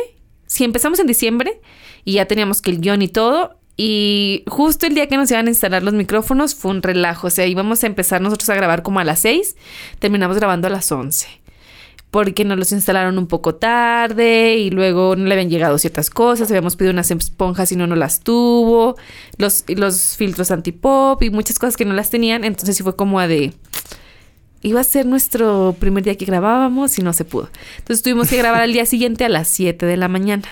Si 0.46 0.64
empezamos 0.64 0.98
en 0.98 1.06
diciembre 1.06 1.60
y 2.04 2.14
ya 2.14 2.26
teníamos 2.26 2.60
que 2.60 2.70
el 2.70 2.80
guion 2.80 3.00
y 3.00 3.08
todo. 3.08 3.58
Y 3.80 4.42
justo 4.48 4.86
el 4.86 4.94
día 4.96 5.06
que 5.06 5.16
nos 5.16 5.30
iban 5.30 5.46
a 5.46 5.50
instalar 5.50 5.84
los 5.84 5.94
micrófonos 5.94 6.56
fue 6.56 6.72
un 6.72 6.82
relajo. 6.82 7.28
O 7.28 7.30
sea, 7.30 7.46
íbamos 7.46 7.84
a 7.84 7.86
empezar 7.86 8.20
nosotros 8.20 8.50
a 8.50 8.56
grabar 8.56 8.82
como 8.82 8.98
a 8.98 9.04
las 9.04 9.20
6, 9.20 9.56
terminamos 10.00 10.36
grabando 10.36 10.66
a 10.66 10.70
las 10.70 10.90
11. 10.90 11.28
Porque 12.10 12.44
nos 12.44 12.58
los 12.58 12.72
instalaron 12.72 13.18
un 13.18 13.28
poco 13.28 13.54
tarde 13.54 14.56
y 14.56 14.70
luego 14.70 15.14
no 15.14 15.26
le 15.26 15.34
habían 15.34 15.48
llegado 15.48 15.78
ciertas 15.78 16.10
cosas. 16.10 16.50
Habíamos 16.50 16.74
pedido 16.74 16.92
unas 16.92 17.08
esponjas 17.12 17.70
y 17.70 17.76
no 17.76 17.86
nos 17.86 17.98
las 17.98 18.20
tuvo. 18.20 18.96
Los, 19.36 19.64
los 19.68 20.16
filtros 20.16 20.50
antipop 20.50 21.22
y 21.22 21.30
muchas 21.30 21.60
cosas 21.60 21.76
que 21.76 21.84
no 21.84 21.94
las 21.94 22.10
tenían. 22.10 22.42
Entonces 22.42 22.76
sí 22.76 22.82
fue 22.82 22.96
como 22.96 23.20
a 23.20 23.28
de 23.28 23.52
iba 24.60 24.80
a 24.80 24.84
ser 24.84 25.06
nuestro 25.06 25.76
primer 25.78 26.02
día 26.02 26.16
que 26.16 26.24
grabábamos 26.24 26.98
y 26.98 27.02
no 27.02 27.12
se 27.12 27.24
pudo. 27.24 27.48
Entonces 27.76 28.02
tuvimos 28.02 28.28
que 28.28 28.38
grabar 28.38 28.62
al 28.62 28.72
día 28.72 28.86
siguiente 28.86 29.24
a 29.24 29.28
las 29.28 29.46
7 29.46 29.86
de 29.86 29.96
la 29.96 30.08
mañana. 30.08 30.48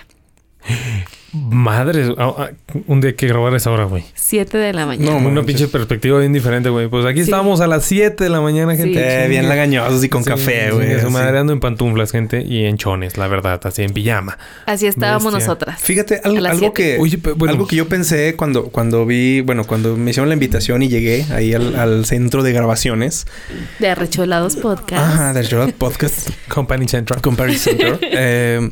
Madre, 1.50 2.14
ah, 2.18 2.34
ah, 2.38 2.50
un 2.86 3.00
día 3.00 3.10
hay 3.10 3.16
que 3.16 3.26
grabar 3.28 3.52
a 3.54 3.56
esa 3.56 3.70
hora, 3.70 3.84
güey. 3.84 4.04
7 4.14 4.58
de 4.58 4.72
la 4.72 4.86
mañana. 4.86 5.10
No, 5.12 5.16
Una 5.18 5.28
manches. 5.28 5.44
pinche 5.46 5.68
perspectiva 5.68 6.18
bien 6.18 6.32
diferente, 6.32 6.68
güey. 6.68 6.88
Pues 6.88 7.04
aquí 7.04 7.16
Sí. 7.18 7.24
estábamos 7.24 7.60
a 7.60 7.66
las 7.66 7.84
7 7.84 8.24
de 8.24 8.30
la 8.30 8.40
mañana, 8.40 8.72
Sí. 8.76 8.82
gente. 8.82 9.24
Eh, 9.24 9.28
bien 9.28 9.48
lagañosos 9.48 10.02
y 10.04 10.08
con 10.08 10.24
Sí, 10.24 10.30
café, 10.30 10.68
sí, 10.70 10.74
güey. 10.74 11.00
Su 11.00 11.10
madre 11.10 11.38
ando 11.38 11.52
en 11.52 11.60
pantuflas, 11.60 12.12
gente, 12.12 12.42
y 12.42 12.64
en 12.64 12.76
chones, 12.78 13.16
la 13.16 13.28
verdad, 13.28 13.60
así 13.64 13.82
en 13.82 13.92
pijama. 13.92 14.38
Así 14.66 14.86
estábamos 14.86 15.32
Bestia. 15.32 15.46
nosotras. 15.48 15.80
Fíjate, 15.80 16.20
algo, 16.24 16.58
siete. 16.58 16.72
que 16.74 16.96
Oye, 17.00 17.18
pe- 17.18 17.32
bueno. 17.32 17.52
algo 17.52 17.66
que 17.66 17.76
yo 17.76 17.88
pensé 17.88 18.34
cuando, 18.36 18.64
cuando 18.64 19.04
vi, 19.06 19.40
bueno, 19.42 19.64
cuando 19.64 19.96
me 19.96 20.10
hicieron 20.10 20.28
la 20.28 20.34
invitación 20.34 20.82
y 20.82 20.88
llegué 20.88 21.24
ahí 21.32 21.54
al, 21.54 21.76
al 21.76 22.04
centro 22.06 22.42
de 22.42 22.52
grabaciones. 22.52 23.26
De 23.78 23.88
Arrecholados 23.88 24.56
Podcast. 24.56 25.02
Ajá, 25.04 25.32
del 25.32 25.48
Jordan 25.48 25.72
Podcast 25.72 26.30
Company 26.48 26.88
Central. 26.88 27.20
Company 27.20 27.54
Center. 27.56 27.98
eh, 28.02 28.70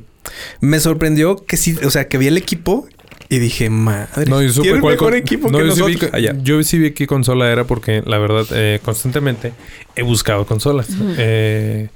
me 0.61 0.81
sorprendió 0.81 1.37
que 1.45 1.57
sí, 1.57 1.77
o 1.85 1.91
sea, 1.91 2.09
que 2.09 2.19
vi 2.19 2.27
el 2.29 2.37
equipo 2.37 2.87
y 3.29 3.39
dije, 3.39 3.71
madre, 3.71 4.27
No, 4.29 4.43
yo 4.43 4.51
supe 4.51 4.65
tiene 4.65 4.81
cuál 4.81 4.95
mejor 4.95 5.11
con- 5.13 5.19
equipo 5.19 5.51
no, 5.51 5.59
que 5.59 5.67
yo 5.67 5.75
sí 5.75 5.83
vi 5.83 5.87
nosotros. 5.95 6.11
Allá. 6.15 6.35
Yo 6.43 6.63
sí 6.63 6.79
vi 6.79 6.91
qué 6.93 7.07
consola 7.07 7.51
era 7.51 7.65
porque, 7.65 8.03
la 8.07 8.19
verdad, 8.19 8.47
eh, 8.53 8.81
constantemente 8.85 9.53
he 9.97 10.03
buscado 10.03 10.45
consolas. 10.47 10.89
Eh, 11.19 11.89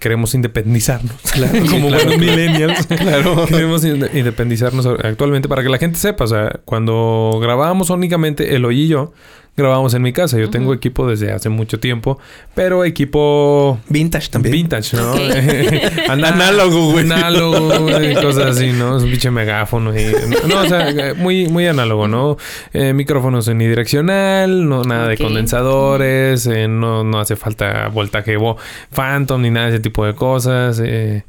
queremos 0.00 0.34
independizarnos. 0.34 1.14
Claro, 1.32 1.58
Como 1.70 1.88
claro, 1.88 2.04
buenos 2.04 2.18
millennials. 2.18 2.86
Claro. 2.88 3.46
Queremos 3.46 3.84
inde- 3.84 4.10
independizarnos 4.18 4.84
actualmente 4.86 5.48
para 5.48 5.62
que 5.62 5.68
la 5.68 5.78
gente 5.78 5.98
sepa. 5.98 6.24
O 6.24 6.28
sea, 6.28 6.60
cuando 6.64 7.38
grabábamos 7.40 7.90
únicamente 7.90 8.54
Eloy 8.54 8.82
y 8.82 8.88
yo, 8.88 9.12
grabábamos 9.56 9.94
en 9.94 10.02
mi 10.02 10.12
casa. 10.12 10.38
Yo 10.38 10.50
tengo 10.50 10.74
equipo 10.74 11.06
desde 11.08 11.30
hace 11.32 11.48
mucho 11.48 11.78
tiempo, 11.78 12.18
pero 12.54 12.84
equipo 12.84 13.78
Vintage 13.88 14.28
también. 14.30 14.52
vintage, 14.52 14.96
¿no? 14.96 15.12
Ok. 15.12 15.20
Anda- 16.08 16.28
Análogo, 16.30 16.90
güey. 16.92 17.04
Análogo, 17.04 17.80
güey, 17.80 18.14
cosas 18.22 18.56
así, 18.56 18.72
¿no? 18.72 18.96
Es 18.96 19.02
un 19.04 19.10
pinche 19.10 19.30
megáfono. 19.30 19.96
y- 19.98 20.12
no, 20.48 20.60
o 20.62 20.66
sea, 20.66 21.14
muy, 21.16 21.46
muy 21.48 21.66
análogo, 21.66 22.08
¿no? 22.08 22.36
Eh, 22.72 22.92
micrófonos 22.92 23.46
unidireccional, 23.48 24.68
no 24.68 24.82
nada 24.84 25.08
de 25.08 25.16
condensadores, 25.18 26.46
eh, 26.46 26.66
no, 26.68 27.04
no 27.04 27.20
hace 27.20 27.36
falta 27.36 27.88
voltaje 27.88 28.36
Vo- 28.38 28.56
Phantom 28.92 29.40
ni 29.42 29.50
nada 29.50 29.66
de 29.66 29.74
ese 29.74 29.80
tipo 29.82 30.04
de 30.04 30.14
cosas. 30.14 30.80
eh, 30.84 31.22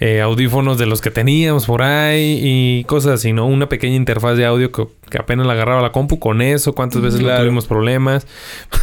eh, 0.00 0.22
audífonos 0.22 0.78
de 0.78 0.86
los 0.86 1.00
que 1.02 1.10
teníamos 1.10 1.66
por 1.66 1.82
ahí 1.82 2.40
y 2.42 2.84
cosas 2.84 3.12
así, 3.12 3.32
¿no? 3.34 3.46
Una 3.46 3.68
pequeña 3.68 3.96
interfaz 3.96 4.36
de 4.38 4.46
audio 4.46 4.72
que, 4.72 4.86
que 5.10 5.18
apenas 5.18 5.46
la 5.46 5.52
agarraba 5.52 5.82
la 5.82 5.92
compu 5.92 6.18
con 6.18 6.40
eso, 6.40 6.72
cuántas 6.72 7.02
veces 7.02 7.20
no 7.20 7.26
Claro. 7.26 7.42
tuvimos 7.44 7.66
problemas. 7.66 8.26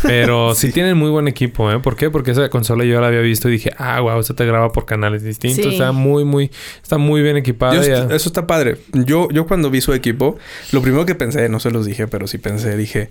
Pero 0.03 0.53
sí. 0.55 0.67
Sí. 0.67 0.73
tienen 0.73 0.95
muy 0.95 1.09
buen 1.09 1.27
equipo, 1.27 1.71
¿eh? 1.71 1.79
¿Por 1.79 1.95
qué? 1.95 2.11
Porque 2.11 2.31
esa 2.31 2.49
consola 2.49 2.85
yo 2.85 3.01
la 3.01 3.07
había 3.07 3.21
visto 3.21 3.49
y 3.49 3.53
dije, 3.53 3.71
ah, 3.77 3.99
wow, 3.99 4.19
esta 4.19 4.35
te 4.35 4.45
graba 4.45 4.71
por 4.71 4.85
canales 4.85 5.23
distintos. 5.23 5.65
Sí. 5.65 5.71
Está 5.71 5.91
muy, 5.91 6.23
muy, 6.23 6.51
está 6.83 6.97
muy 6.99 7.21
bien 7.23 7.35
equipada. 7.35 7.73
Yo 7.75 7.81
eso 7.81 8.29
está 8.29 8.45
padre. 8.45 8.77
Yo, 8.93 9.27
yo 9.31 9.47
cuando 9.47 9.69
vi 9.71 9.81
su 9.81 9.93
equipo, 9.93 10.37
lo 10.71 10.81
primero 10.83 11.05
que 11.07 11.15
pensé, 11.15 11.49
no 11.49 11.59
se 11.59 11.71
los 11.71 11.85
dije, 11.85 12.07
pero 12.07 12.27
sí 12.27 12.37
pensé, 12.37 12.77
dije, 12.77 13.09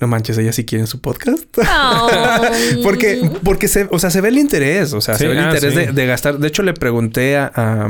no 0.00 0.06
manches, 0.06 0.38
ella 0.38 0.52
sí 0.52 0.64
quiere 0.64 0.86
su 0.86 1.00
podcast. 1.00 1.44
Porque, 2.82 3.28
porque 3.42 3.68
se, 3.68 3.88
o 3.90 3.98
sea, 3.98 4.10
se 4.10 4.20
ve 4.20 4.28
el 4.28 4.38
interés, 4.38 4.92
o 4.92 5.00
sea, 5.00 5.14
Sí, 5.14 5.24
se 5.24 5.28
ve 5.28 5.32
el 5.34 5.40
ah, 5.40 5.46
interés 5.54 5.74
sí. 5.74 5.80
de, 5.80 5.92
de 5.92 6.06
gastar. 6.06 6.38
De 6.38 6.48
hecho, 6.48 6.62
le 6.62 6.72
pregunté 6.72 7.36
a, 7.36 7.50
a, 7.54 7.88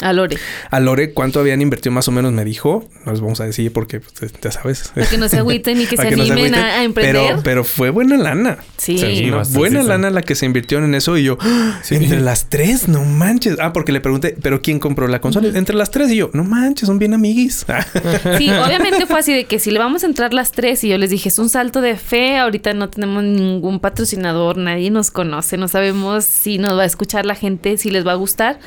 A 0.00 0.12
Lore. 0.12 0.36
a 0.70 0.80
Lore 0.80 1.12
cuánto 1.12 1.40
habían 1.40 1.60
invertido 1.60 1.92
más 1.92 2.06
o 2.08 2.12
menos, 2.12 2.32
me 2.32 2.44
dijo. 2.44 2.88
No 3.04 3.12
les 3.12 3.20
vamos 3.20 3.40
a 3.40 3.44
decir 3.44 3.72
porque 3.72 4.00
pues, 4.00 4.32
ya 4.40 4.50
sabes. 4.52 4.92
Para 4.94 5.08
que 5.08 5.18
no 5.18 5.28
se 5.28 5.38
agüiten 5.38 5.80
y 5.80 5.86
que 5.86 5.90
se 5.90 5.96
Para 5.96 6.10
que 6.10 6.16
no 6.16 6.24
se 6.26 6.32
animen 6.32 6.54
a, 6.54 6.66
a 6.78 6.84
emprender. 6.84 7.14
Pero, 7.28 7.42
pero 7.42 7.64
fue 7.64 7.90
buena 7.90 8.16
lana. 8.16 8.58
sí. 8.76 8.96
Sí, 8.98 9.28
Una 9.28 9.42
buena 9.44 9.82
sí. 9.82 9.88
lana 9.88 10.10
la 10.10 10.22
que 10.22 10.34
se 10.34 10.46
invirtió 10.46 10.78
en 10.78 10.94
eso 10.94 11.16
y 11.16 11.24
yo, 11.24 11.36
¡ah! 11.40 11.80
Sí. 11.82 11.96
entre 11.96 12.20
las 12.20 12.48
tres, 12.48 12.88
no 12.88 13.04
manches. 13.04 13.56
Ah, 13.60 13.72
porque 13.72 13.90
le 13.92 14.00
pregunté, 14.00 14.36
¿pero 14.40 14.62
quién 14.62 14.78
compró 14.78 15.08
la 15.08 15.20
consola? 15.20 15.48
Entre 15.56 15.74
las 15.74 15.90
tres 15.90 16.10
y 16.12 16.16
yo, 16.16 16.30
no 16.32 16.44
manches, 16.44 16.86
son 16.86 16.98
bien 16.98 17.14
amiguis. 17.14 17.66
Sí, 18.38 18.50
obviamente 18.50 19.06
fue 19.06 19.18
así 19.18 19.32
de 19.32 19.44
que 19.46 19.58
si 19.58 19.70
le 19.70 19.78
vamos 19.78 20.02
a 20.04 20.06
entrar 20.06 20.32
las 20.34 20.52
tres 20.52 20.84
y 20.84 20.88
yo 20.88 20.98
les 20.98 21.10
dije, 21.10 21.28
es 21.28 21.38
un 21.38 21.48
salto 21.48 21.80
de 21.80 21.96
fe, 21.96 22.36
ahorita 22.38 22.72
no 22.74 22.88
tenemos 22.88 23.22
ningún 23.24 23.80
patrocinador, 23.80 24.56
nadie 24.58 24.90
nos 24.90 25.10
conoce, 25.10 25.56
no 25.56 25.66
sabemos 25.68 26.24
si 26.24 26.58
nos 26.58 26.76
va 26.78 26.82
a 26.82 26.86
escuchar 26.86 27.26
la 27.26 27.34
gente, 27.34 27.76
si 27.78 27.90
les 27.90 28.06
va 28.06 28.12
a 28.12 28.16
gustar, 28.16 28.58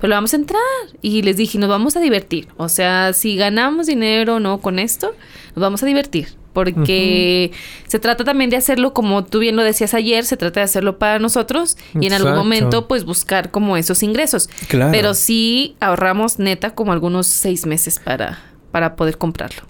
pero 0.00 0.14
vamos 0.14 0.32
a 0.32 0.36
entrar. 0.36 0.62
Y 1.02 1.22
les 1.22 1.36
dije, 1.36 1.58
nos 1.58 1.68
vamos 1.68 1.96
a 1.96 2.00
divertir. 2.00 2.48
O 2.56 2.68
sea, 2.68 3.12
si 3.12 3.36
ganamos 3.36 3.86
dinero 3.86 4.36
o 4.36 4.40
no 4.40 4.60
con 4.60 4.78
esto, 4.78 5.14
nos 5.54 5.60
vamos 5.60 5.82
a 5.82 5.86
divertir. 5.86 6.28
Porque 6.52 7.52
se 7.86 7.98
trata 8.00 8.24
también 8.24 8.50
de 8.50 8.56
hacerlo 8.56 8.92
como 8.92 9.24
tú 9.24 9.38
bien 9.38 9.54
lo 9.54 9.62
decías 9.62 9.94
ayer, 9.94 10.24
se 10.24 10.36
trata 10.36 10.60
de 10.60 10.64
hacerlo 10.64 10.98
para 10.98 11.20
nosotros 11.20 11.76
y 12.00 12.06
en 12.06 12.12
algún 12.14 12.34
momento 12.34 12.88
pues 12.88 13.04
buscar 13.04 13.52
como 13.52 13.76
esos 13.76 14.02
ingresos. 14.02 14.48
Claro. 14.66 14.90
Pero 14.90 15.14
sí 15.14 15.76
ahorramos 15.78 16.40
neta 16.40 16.74
como 16.74 16.92
algunos 16.92 17.28
seis 17.28 17.64
meses 17.64 18.00
para, 18.00 18.40
para 18.72 18.96
poder 18.96 19.18
comprarlo. 19.18 19.62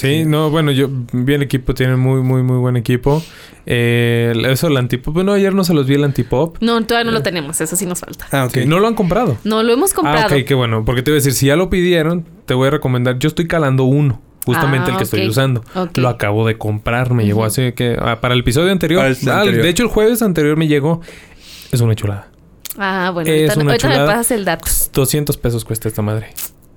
Sí, 0.00 0.24
no, 0.24 0.50
bueno, 0.50 0.70
yo 0.72 0.88
vi 1.12 1.34
el 1.34 1.42
equipo, 1.42 1.74
tiene 1.74 1.96
muy, 1.96 2.22
muy, 2.22 2.42
muy 2.42 2.56
buen 2.58 2.76
equipo. 2.76 3.22
Eh, 3.66 4.32
eso, 4.48 4.68
el 4.68 4.76
antipop. 4.76 5.12
Bueno, 5.14 5.32
ayer 5.32 5.54
no 5.54 5.62
se 5.64 5.74
los 5.74 5.86
vi 5.86 5.94
el 5.94 6.04
antipop. 6.04 6.56
No, 6.60 6.84
todavía 6.86 7.10
no 7.10 7.16
lo 7.16 7.22
tenemos, 7.22 7.60
eso 7.60 7.76
sí 7.76 7.84
nos 7.86 8.00
falta. 8.00 8.26
Ah, 8.32 8.44
ok. 8.46 8.52
Sí, 8.52 8.66
No 8.66 8.78
lo 8.80 8.86
han 8.88 8.94
comprado. 8.94 9.36
No, 9.44 9.62
lo 9.62 9.72
hemos 9.72 9.92
comprado. 9.92 10.28
Ah, 10.30 10.34
ok, 10.36 10.44
qué 10.46 10.54
bueno. 10.54 10.84
Porque 10.84 11.02
te 11.02 11.10
voy 11.10 11.16
a 11.16 11.20
decir, 11.20 11.32
si 11.34 11.46
ya 11.46 11.56
lo 11.56 11.68
pidieron, 11.70 12.24
te 12.46 12.54
voy 12.54 12.68
a 12.68 12.70
recomendar. 12.70 13.18
Yo 13.18 13.28
estoy 13.28 13.46
calando 13.46 13.84
uno. 13.84 14.20
Justamente 14.46 14.88
Ah, 14.88 14.92
el 14.92 14.96
que 14.96 15.04
estoy 15.04 15.20
ok. 15.24 15.28
usando. 15.28 15.64
Lo 15.96 16.08
acabo 16.08 16.46
de 16.46 16.56
comprar. 16.56 17.12
Me 17.12 17.24
llegó 17.26 17.44
hace 17.44 17.74
que... 17.74 17.96
ah, 18.00 18.20
para 18.22 18.32
el 18.34 18.40
episodio 18.40 18.72
anterior. 18.72 19.00
Para 19.02 19.10
el 19.10 19.28
Ah, 19.28 19.40
anterior. 19.40 19.62
De 19.62 19.68
hecho, 19.68 19.82
el 19.82 19.90
jueves 19.90 20.22
anterior 20.22 20.56
me 20.56 20.66
llegó. 20.66 21.02
Es 21.70 21.80
una 21.82 21.94
chulada. 21.94 22.28
Ah, 22.78 23.10
bueno, 23.12 23.30
Es 23.30 23.50
ahorita, 23.50 23.60
una 23.60 23.70
ahorita 23.72 23.88
me 23.88 23.94
chulada. 23.94 24.10
pasas 24.12 24.30
el 24.30 24.44
dato. 24.46 24.66
200 24.94 25.36
pesos 25.36 25.64
cuesta 25.66 25.88
esta 25.88 26.00
madre. 26.00 26.28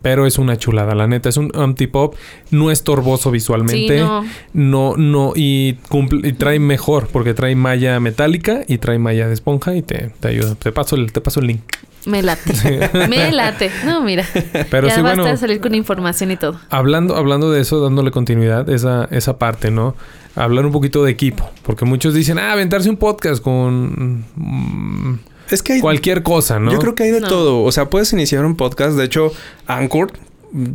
Pero 0.04 0.28
es 0.28 0.38
una 0.38 0.58
chulada, 0.58 0.94
la 0.94 1.08
neta. 1.08 1.30
Es 1.30 1.38
un 1.38 1.52
antipop. 1.56 2.14
No 2.52 2.70
es 2.70 2.84
torboso 2.84 3.32
visualmente. 3.32 3.98
Sí, 3.98 4.04
no. 4.04 4.24
No, 4.54 4.96
no, 4.98 5.34
y, 5.36 5.78
cumple- 5.90 6.28
y 6.28 6.34
trae 6.34 6.60
mejor, 6.60 7.08
porque 7.08 7.34
trae 7.34 7.56
malla 7.56 8.00
metálica 8.00 8.62
y 8.68 8.78
trae 8.78 9.00
malla 9.00 9.28
de 9.28 9.34
esponja 9.34 9.74
y 9.76 9.82
te, 9.82 10.12
te 10.20 10.28
ayuda. 10.28 10.54
Te 10.56 10.72
paso 10.72 10.96
el, 10.96 11.12
te 11.12 11.22
paso 11.22 11.40
el 11.40 11.48
link. 11.48 11.62
Me 12.06 12.22
late. 12.22 12.90
Me 13.10 13.32
late. 13.32 13.72
No, 13.86 14.02
mira. 14.04 14.26
Pero 14.70 14.90
ya 14.90 14.96
sí, 14.96 15.02
basta 15.02 15.16
bueno, 15.22 15.26
de 15.26 15.38
salir 15.38 15.62
con 15.62 15.74
información 15.74 16.32
y 16.32 16.36
todo. 16.36 16.60
hablando, 16.70 17.16
hablando 17.16 17.50
de 17.50 17.62
eso, 17.62 17.80
dándole 17.82 18.12
continuidad, 18.12 18.70
esa, 18.70 19.08
esa 19.10 19.38
parte, 19.40 19.72
¿no? 19.72 19.96
Hablar 20.36 20.66
un 20.66 20.74
poquito 20.74 21.02
de 21.06 21.12
equipo, 21.12 21.50
porque 21.62 21.86
muchos 21.86 22.14
dicen, 22.14 22.40
ah, 22.40 22.52
aventarse 22.52 22.90
un 22.90 22.98
podcast 22.98 23.42
con 23.42 24.26
mm, 24.36 25.20
Es 25.50 25.62
que 25.62 25.74
hay, 25.74 25.82
cualquier 25.82 26.24
cosa, 26.24 26.60
¿no? 26.60 26.72
yo 26.72 26.80
creo 26.80 26.96
que 26.96 27.04
hay 27.04 27.12
de 27.12 27.22
No. 27.22 27.28
todo. 27.28 27.64
O 27.64 27.72
sea, 27.72 27.90
puedes 27.90 28.12
iniciar 28.14 28.46
un 28.46 28.56
podcast. 28.56 28.98
De 28.98 29.04
hecho, 29.04 29.32
Anchor, 29.68 30.12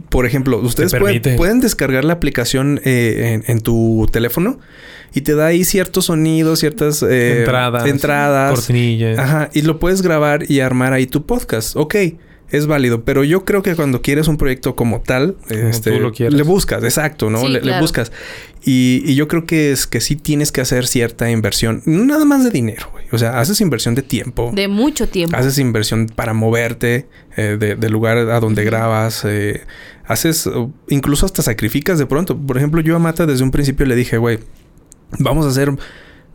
por 0.09 0.27
ejemplo, 0.27 0.59
ustedes 0.59 0.95
pueden, 1.35 1.61
descargar 1.61 2.05
la 2.05 2.15
aplicación 2.15 2.81
eh, 2.85 3.41
en, 3.47 3.51
en 3.51 3.61
tu 3.61 4.09
teléfono 4.13 4.59
y 5.15 5.23
te 5.23 5.35
da 5.35 5.47
ahí 5.47 5.65
ciertos 5.65 6.07
sonidos, 6.07 6.61
ciertas 6.61 7.03
eh, 7.03 7.41
entradas, 7.41 7.87
entradas. 7.87 8.55
cortinillas. 8.55 9.19
Ajá, 9.19 9.51
y 9.53 9.63
lo 9.63 9.79
puedes 9.79 10.03
grabar 10.03 10.51
y 10.51 10.61
armar 10.61 10.93
ahí 10.93 11.07
tu 11.07 11.25
podcast. 11.27 11.77
Ok, 11.77 11.95
es 12.51 12.67
válido, 12.67 13.05
pero 13.05 13.25
yo 13.25 13.45
creo 13.45 13.63
que 13.63 13.75
cuando 13.77 14.01
quieres 14.03 14.27
un 14.29 14.37
proyecto 14.39 14.75
como 14.75 15.01
tal, 15.01 15.37
este, 15.51 15.93
tú 15.93 16.01
lo 16.01 16.13
quieres. 16.13 16.35
le 16.35 16.43
buscas, 16.43 16.83
exacto, 16.85 17.29
¿no? 17.31 17.39
Sí, 17.41 17.49
le, 17.49 17.79
buscas. 17.81 18.11
Y, 18.65 19.03
y 19.05 19.15
yo 19.15 19.29
creo 19.29 19.45
que 19.47 19.71
es 19.73 19.87
que 19.87 20.01
sí 20.01 20.17
tienes 20.17 20.51
que 20.53 20.61
hacer 20.61 20.87
cierta 20.87 21.31
inversión, 21.31 21.83
nada 21.87 22.25
más 22.25 22.45
de 22.45 22.51
dinero, 22.51 22.89
güey. 22.93 23.05
O 23.13 23.19
sea, 23.19 23.39
haces 23.41 23.61
inversión 23.61 23.95
de 23.95 24.03
tiempo. 24.03 24.51
De 24.55 24.67
mucho 24.69 25.09
tiempo. 25.09 25.37
Haces 25.37 25.59
inversión 25.59 26.07
para 26.07 26.33
moverte 26.33 27.07
eh, 27.37 27.57
de- 27.59 27.77
del 27.77 27.93
lugar 27.93 28.17
a 28.19 28.41
donde 28.41 28.65
grabas. 28.65 29.25
eh, 29.25 29.63
haces, 30.07 30.49
incluso 30.89 31.27
hasta 31.27 31.43
sacrificas 31.43 31.99
de 31.99 32.07
pronto. 32.07 32.35
Por 32.37 32.57
ejemplo, 32.57 32.81
yo 32.81 32.97
a 32.97 32.99
Mata 32.99 33.27
desde 33.27 33.45
un 33.45 33.51
principio 33.51 33.85
le 33.85 33.95
dije, 33.95 34.17
güey, 34.17 34.39
vamos 35.19 35.45
a 35.47 35.51
ser 35.53 35.71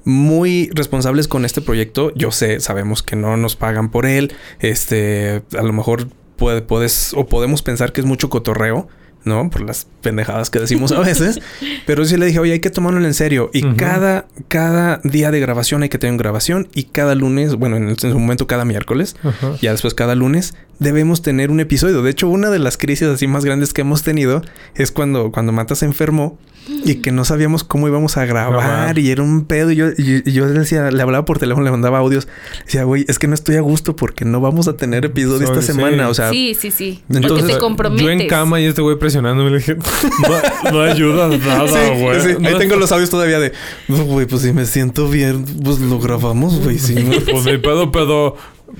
muy 0.05 0.69
responsables 0.73 1.27
con 1.27 1.45
este 1.45 1.61
proyecto. 1.61 2.11
Yo 2.15 2.31
sé, 2.31 2.59
sabemos 2.59 3.03
que 3.03 3.15
no 3.15 3.37
nos 3.37 3.55
pagan 3.55 3.89
por 3.89 4.05
él. 4.05 4.33
Este, 4.59 5.43
a 5.57 5.63
lo 5.63 5.73
mejor 5.73 6.07
puede- 6.35 6.61
puedes 6.61 7.13
o 7.13 7.25
podemos 7.27 7.61
pensar 7.61 7.91
que 7.93 8.01
es 8.01 8.07
mucho 8.07 8.29
cotorreo. 8.29 8.87
¿No? 9.25 9.49
Por 9.49 9.61
las 9.61 9.87
pendejadas 10.01 10.49
que 10.49 10.59
decimos 10.59 10.91
a 10.91 10.99
veces. 10.99 11.39
Pero 11.85 12.05
sí 12.05 12.17
le 12.17 12.25
dije, 12.25 12.39
oye, 12.39 12.53
hay 12.53 12.59
que 12.59 12.69
tomarlo 12.69 13.03
en 13.03 13.13
serio. 13.13 13.49
Y 13.53 13.63
cada, 13.75 14.27
cada 14.47 14.99
día 15.03 15.31
de 15.31 15.39
grabación 15.39 15.83
hay 15.83 15.89
que 15.89 15.97
tener 15.97 16.17
grabación. 16.17 16.67
Y 16.73 16.83
cada 16.85 17.15
lunes, 17.15 17.55
bueno, 17.55 17.77
en, 17.77 17.89
en 17.89 17.97
su 17.97 18.07
momento 18.19 18.47
cada 18.47 18.65
miércoles, 18.65 19.15
Ajá. 19.23 19.55
ya 19.61 19.71
después 19.71 19.93
cada 19.93 20.15
lunes, 20.15 20.53
debemos 20.79 21.21
tener 21.21 21.51
un 21.51 21.59
episodio. 21.59 22.01
De 22.01 22.11
hecho, 22.11 22.27
una 22.27 22.49
de 22.49 22.59
las 22.59 22.77
crisis 22.77 23.07
así 23.07 23.27
más 23.27 23.45
grandes 23.45 23.73
que 23.73 23.81
hemos 23.81 24.03
tenido 24.03 24.41
es 24.75 24.91
cuando, 24.91 25.31
cuando 25.31 25.51
Mata 25.51 25.75
se 25.75 25.85
enfermó 25.85 26.37
y 26.85 26.95
que 26.95 27.11
no 27.11 27.25
sabíamos 27.25 27.65
cómo 27.65 27.89
íbamos 27.89 28.15
a 28.15 28.25
grabar, 28.25 28.51
Grabar. 28.53 28.97
y 28.97 29.11
era 29.11 29.21
un 29.21 29.43
pedo. 29.45 29.71
Y 29.71 29.75
yo, 29.75 29.87
y- 29.97 30.23
y 30.25 30.31
yo 30.31 30.45
le 30.45 30.59
decía, 30.59 30.91
le 30.91 31.01
hablaba 31.01 31.25
por 31.25 31.37
teléfono, 31.37 31.63
le 31.65 31.71
mandaba 31.71 31.97
audios. 31.99 32.29
Decía, 32.65 32.85
güey, 32.85 33.03
es 33.09 33.19
que 33.19 33.27
no 33.27 33.33
estoy 33.33 33.57
a 33.57 33.61
gusto 33.61 33.97
porque 33.97 34.23
no 34.23 34.39
vamos 34.39 34.69
a 34.69 34.77
tener 34.77 35.03
episodio 35.03 35.43
esta 35.45 35.61
Sí, 35.61 35.67
sí. 35.67 35.73
semana. 35.73 36.07
O 36.07 36.13
sea, 36.13 36.29
sí, 36.29 36.55
sí, 36.57 36.71
sí. 36.71 37.03
entonces, 37.09 37.31
Porque 37.41 37.53
te 37.53 37.59
comprometes. 37.59 38.05
Yo 38.05 38.09
en 38.11 38.27
cama 38.29 38.61
y 38.61 38.65
este 38.65 38.81
güey 38.81 38.97
presionándome 39.13 39.51
le 39.51 39.57
dije, 39.57 39.75
no, 40.65 40.71
no 40.71 40.81
ayuda 40.81 41.27
nada, 41.37 41.89
güey. 41.95 42.21
sí, 42.21 42.27
Ahí 42.43 42.53
No- 42.53 42.57
tengo 42.57 42.75
los 42.75 42.91
audios 42.91 43.09
todavía 43.09 43.39
de, 43.39 43.51
"No, 43.87 44.03
güey, 44.05 44.25
pues 44.25 44.41
si 44.41 44.51
me 44.53 44.65
siento 44.65 45.07
bien, 45.07 45.45
pues 45.63 45.79
lo 45.79 45.99
grabamos, 45.99 46.59
güey. 46.61 46.79
Sí, 46.79 46.95
¿no?". 46.95 47.11
Pues 47.31 47.45
ni 47.45 47.57
pedo, 47.57 47.91
pero 47.91 48.35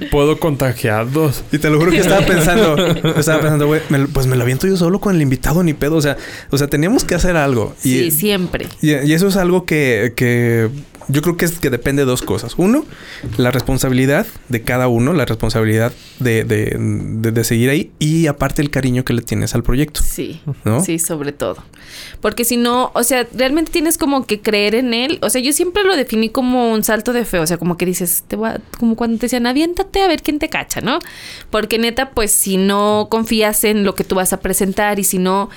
puedo 0.09 0.39
contagiarlos. 0.39 1.43
Y 1.51 1.59
te 1.59 1.69
lo 1.69 1.77
juro 1.77 1.91
que 1.91 1.99
estaba 1.99 2.25
pensando, 2.25 2.75
estaba 3.15 3.41
pensando, 3.41 3.67
güey, 3.67 3.81
pues 4.11 4.25
me 4.25 4.35
lo 4.35 4.41
aviento 4.41 4.65
yo 4.67 4.75
solo 4.75 4.99
con 4.99 5.15
el 5.15 5.21
invitado, 5.21 5.61
ni 5.63 5.73
pedo. 5.73 5.95
O 5.97 6.01
sea, 6.01 6.17
o 6.49 6.57
sea, 6.57 6.67
teníamos 6.67 7.03
que 7.03 7.13
hacer 7.15 7.35
algo. 7.37 7.75
Y, 7.83 7.89
Sí, 7.89 8.11
siempre. 8.11 8.67
y, 8.81 8.91
y 8.91 9.13
eso 9.13 9.27
es 9.27 9.37
algo 9.37 9.65
que, 9.65 10.13
que 10.15 10.69
yo 11.07 11.21
creo 11.21 11.37
que 11.37 11.45
es 11.45 11.59
que 11.59 11.69
depende 11.69 12.03
de 12.03 12.05
dos 12.05 12.21
cosas. 12.21 12.53
Uno, 12.57 12.85
la 13.37 13.51
responsabilidad 13.51 14.25
de 14.49 14.61
cada 14.63 14.87
uno, 14.87 15.13
la 15.13 15.25
responsabilidad 15.25 15.91
de, 16.19 16.43
de, 16.43 16.77
de- 16.77 17.31
de 17.31 17.43
seguir 17.43 17.69
ahí 17.69 17.91
y 17.99 18.27
aparte 18.27 18.61
el 18.61 18.69
cariño 18.69 19.03
que 19.05 19.13
le 19.13 19.21
tienes 19.21 19.55
al 19.55 19.63
proyecto. 19.63 20.01
Sí, 20.03 20.41
¿No? 20.63 20.83
sí, 20.83 20.99
sobre 20.99 21.31
todo. 21.31 21.63
Porque 22.21 22.45
si 22.45 22.57
no, 22.57 22.91
o 22.95 23.03
sea, 23.03 23.27
realmente 23.33 23.71
tienes 23.71 23.97
como 23.97 24.25
que 24.25 24.39
creer 24.41 24.75
en 24.75 24.93
él. 24.93 25.19
O 25.21 25.29
sea, 25.29 25.41
yo 25.41 25.53
siempre 25.53 25.83
lo 25.83 25.95
definí 25.95 26.29
como 26.29 26.71
un 26.71 26.83
salto 26.83 27.13
de 27.13 27.25
fe. 27.25 27.39
O 27.39 27.47
sea, 27.47 27.57
como 27.57 27.77
que 27.77 27.85
dices, 27.85 28.23
te 28.27 28.35
voy 28.35 28.49
a- 28.49 28.61
como 28.79 28.95
cuando 28.95 29.17
te 29.17 29.25
decían, 29.25 29.45
aviéntate 29.47 30.01
a 30.01 30.07
ver 30.07 30.21
quién 30.21 30.39
te 30.39 30.49
cacha, 30.49 30.81
¿no? 30.81 30.99
Porque 31.49 31.77
neta, 31.79 32.11
pues 32.11 32.31
si 32.31 32.57
no 32.57 33.07
confías 33.09 33.63
en 33.63 33.83
lo 33.83 33.95
que 33.95 34.03
tú 34.03 34.15
vas 34.15 34.33
a 34.33 34.39
presentar 34.39 34.99
y 34.99 35.03
si 35.03 35.17
no... 35.17 35.49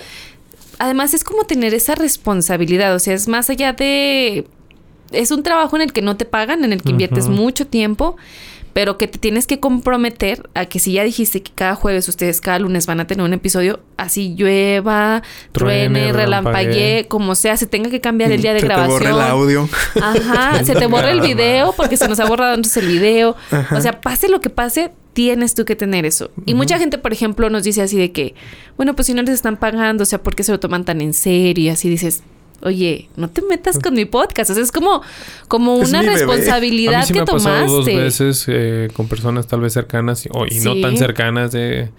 Además 0.78 1.14
es 1.14 1.24
como 1.24 1.44
tener 1.44 1.72
esa 1.72 1.94
responsabilidad. 1.94 2.94
O 2.94 2.99
sea, 2.99 3.14
es 3.14 3.28
más 3.28 3.49
allá 3.49 3.72
de... 3.72 4.47
Es 5.16 5.30
un 5.30 5.42
trabajo 5.42 5.76
en 5.76 5.82
el 5.82 5.92
que 5.92 6.02
no 6.02 6.16
te 6.16 6.24
pagan, 6.24 6.64
en 6.64 6.72
el 6.72 6.82
que 6.82 6.90
inviertes 6.90 7.28
mucho 7.28 7.66
tiempo 7.66 8.16
pero 8.76 8.98
que 8.98 9.08
te 9.08 9.18
tienes 9.18 9.46
que 9.46 9.58
comprometer 9.58 10.50
a 10.52 10.66
que 10.66 10.80
si 10.80 10.92
ya 10.92 11.02
dijiste 11.02 11.42
que 11.42 11.50
cada 11.50 11.74
jueves 11.76 12.10
ustedes 12.10 12.42
cada 12.42 12.58
lunes 12.58 12.84
van 12.84 13.00
a 13.00 13.06
tener 13.06 13.24
un 13.24 13.32
episodio, 13.32 13.80
así 13.96 14.34
llueva, 14.36 15.22
truene, 15.52 15.88
Truene, 15.88 16.12
relampaguee, 16.12 17.06
como 17.08 17.34
sea, 17.36 17.56
se 17.56 17.66
tenga 17.66 17.88
que 17.88 18.02
cambiar 18.02 18.32
el 18.32 18.42
día 18.42 18.52
de 18.52 18.60
Se 18.60 18.66
te 18.66 18.74
grabación. 18.74 18.98
borra 18.98 19.08
el 19.08 19.30
audio. 19.30 19.68
Ajá, 19.98 20.62
se 20.64 20.74
te 20.74 20.86
borra 20.88 21.10
el 21.10 21.22
video 21.22 21.72
porque 21.74 21.96
se 21.96 22.06
nos 22.06 22.20
ha 22.20 22.26
borrado 22.26 22.52
entonces 22.54 22.82
el 22.82 22.90
video. 22.90 23.34
Ajá. 23.50 23.78
O 23.78 23.80
sea, 23.80 23.98
pase 24.02 24.28
lo 24.28 24.42
que 24.42 24.50
pase, 24.50 24.92
tienes 25.14 25.54
tú 25.54 25.64
que 25.64 25.74
tener 25.74 26.04
eso. 26.04 26.30
Y 26.44 26.52
mucha 26.52 26.78
gente, 26.78 26.98
por 26.98 27.14
ejemplo, 27.14 27.48
nos 27.48 27.62
dice 27.62 27.80
así 27.80 27.96
de 27.96 28.12
que, 28.12 28.34
bueno, 28.76 28.94
pues 28.94 29.06
si 29.06 29.14
no 29.14 29.22
les 29.22 29.32
están 29.32 29.56
pagando, 29.56 30.02
o 30.02 30.06
sea, 30.06 30.22
¿por 30.22 30.36
qué 30.36 30.42
se 30.42 30.52
lo 30.52 30.60
toman 30.60 30.84
tan 30.84 31.00
en 31.00 31.14
serio? 31.14 31.64
Y 31.64 31.68
así 31.70 31.88
dices, 31.88 32.22
oye, 32.62 33.09
no 33.16 33.28
te 33.30 33.42
metas 33.42 33.78
con 33.78 33.94
mi 33.94 34.04
podcast. 34.04 34.50
O 34.50 34.54
sea, 34.54 34.62
es 34.62 34.72
como, 34.72 35.02
como 35.48 35.80
Es 35.82 35.88
una. 35.88 36.00
A 36.00 36.02
responsabilidad 36.02 37.00
mí 37.00 37.07
sí 37.07 37.12
que 37.12 37.18
me 37.20 37.22
ha 37.22 37.26
pasado 37.26 37.61
dos 37.66 37.84
tomaste. 37.86 37.96
veces 37.96 38.44
eh, 38.48 38.88
con 38.94 39.09
personas 39.09 39.46
tal 39.46 39.61
vez 39.61 39.72
cercanas 39.72 40.24
y, 40.26 40.28
o- 40.32 40.46
y 40.46 40.61
no 40.61 40.80
tan 40.80 40.96
cercanas 40.96 41.52
de, 41.52 41.90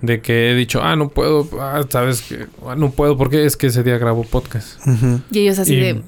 de 0.00 0.20
que 0.20 0.50
he 0.50 0.54
dicho, 0.54 0.80
ah, 0.82 0.96
no 0.96 1.08
puedo, 1.08 1.48
ah, 1.60 1.82
sabes 1.88 2.22
que 2.22 2.46
ah, 2.66 2.74
no 2.76 2.90
puedo 2.90 3.16
porque 3.16 3.44
es 3.46 3.56
que 3.56 3.68
ese 3.68 3.82
día 3.82 3.98
grabo 3.98 4.24
podcast. 4.24 4.80
Y 5.30 5.38
ellos 5.40 5.58
así 5.58 5.74
y, 5.74 5.80
de, 5.80 6.02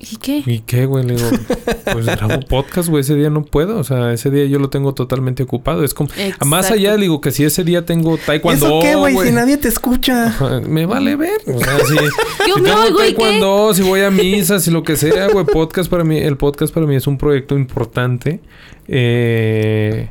¿y 0.00 0.16
qué? 0.16 0.42
¿Y 0.46 0.60
qué, 0.60 0.86
güey? 0.86 1.04
Le 1.04 1.16
digo, 1.16 1.28
pues 1.92 2.06
grabo 2.06 2.40
podcast, 2.40 2.88
güey, 2.88 3.00
ese 3.00 3.14
día 3.14 3.30
no 3.30 3.44
puedo. 3.44 3.78
O 3.78 3.84
sea, 3.84 4.12
ese 4.12 4.30
día 4.30 4.44
yo 4.46 4.58
lo 4.58 4.70
tengo 4.70 4.94
totalmente 4.94 5.42
ocupado. 5.42 5.84
Es 5.84 5.94
como, 5.94 6.10
más 6.46 6.70
allá, 6.70 6.96
digo 6.96 7.20
que 7.20 7.30
si 7.30 7.44
ese 7.44 7.64
día 7.64 7.84
tengo 7.84 8.16
¿Y 8.16 8.18
taekwondo, 8.18 8.66
¿Eso 8.66 8.80
qué, 8.80 8.94
güey? 8.94 9.16
Si 9.26 9.32
nadie 9.32 9.56
te 9.56 9.68
escucha. 9.68 10.26
Ajá, 10.26 10.60
Me 10.60 10.86
vale 10.86 11.16
ver. 11.16 11.40
O 11.46 11.58
sea, 11.58 11.78
si, 11.86 11.94
Yo 12.48 12.54
si 12.54 12.60
me 12.60 12.68
tengo 12.70 12.82
oigo, 12.82 13.04
¿y 13.04 13.08
qué? 13.08 13.14
taekwondo, 13.14 13.74
si 13.74 13.82
voy 13.82 14.00
a 14.00 14.10
misa, 14.10 14.60
si 14.60 14.70
lo 14.70 14.82
que 14.82 14.96
sea, 14.96 15.28
güey, 15.28 15.44
podcast 15.52 15.90
para 15.90 16.04
mí, 16.04 16.18
el 16.18 16.36
podcast 16.36 16.72
para 16.72 16.86
mí 16.86 16.96
es 16.96 17.06
un 17.06 17.18
proyecto 17.18 17.56
importante. 17.56 18.40
Eh, 18.86 20.08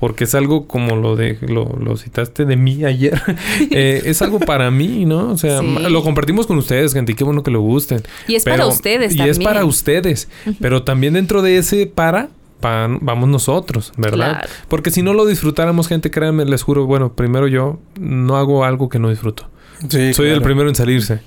porque 0.00 0.24
es 0.24 0.34
algo 0.34 0.66
como 0.66 0.96
lo 0.96 1.16
de 1.16 1.38
lo, 1.42 1.64
lo 1.82 1.96
citaste 1.96 2.44
de 2.44 2.56
mí 2.56 2.84
ayer. 2.84 3.20
Eh, 3.70 4.02
es 4.06 4.22
algo 4.22 4.38
para 4.40 4.70
mí, 4.70 5.04
¿no? 5.04 5.30
O 5.30 5.36
sea, 5.36 5.60
Sí. 5.60 5.76
lo 5.90 6.02
compartimos 6.02 6.46
con 6.46 6.58
ustedes, 6.58 6.92
gente, 6.94 7.12
y 7.12 7.14
qué 7.14 7.24
bueno 7.24 7.42
que 7.42 7.50
lo 7.50 7.60
gusten. 7.60 8.02
Y 8.26 8.34
es 8.34 8.44
para 8.44 8.66
ustedes 8.66 9.14
Y 9.14 9.16
también. 9.18 9.30
es 9.32 9.38
para 9.44 9.64
ustedes. 9.64 10.28
Pero 10.60 10.82
también 10.84 11.14
dentro 11.14 11.42
de 11.42 11.58
ese 11.58 11.86
para, 11.86 12.28
pa- 12.60 12.88
vamos 13.00 13.28
nosotros, 13.28 13.92
¿verdad? 13.96 14.38
Claro. 14.40 14.48
Porque 14.68 14.90
si 14.90 15.02
no 15.02 15.12
lo 15.14 15.26
disfrutáramos, 15.26 15.88
gente, 15.88 16.10
créanme, 16.10 16.44
les 16.44 16.62
juro, 16.62 16.86
bueno, 16.86 17.12
primero 17.12 17.46
yo 17.48 17.78
no 18.00 18.36
hago 18.36 18.64
algo 18.64 18.88
que 18.88 18.98
no 18.98 19.10
disfruto. 19.10 19.48
Sí, 19.88 20.12
Soy 20.14 20.30
el 20.30 20.42
primero 20.42 20.68
en 20.68 20.74
salirse. 20.74 21.20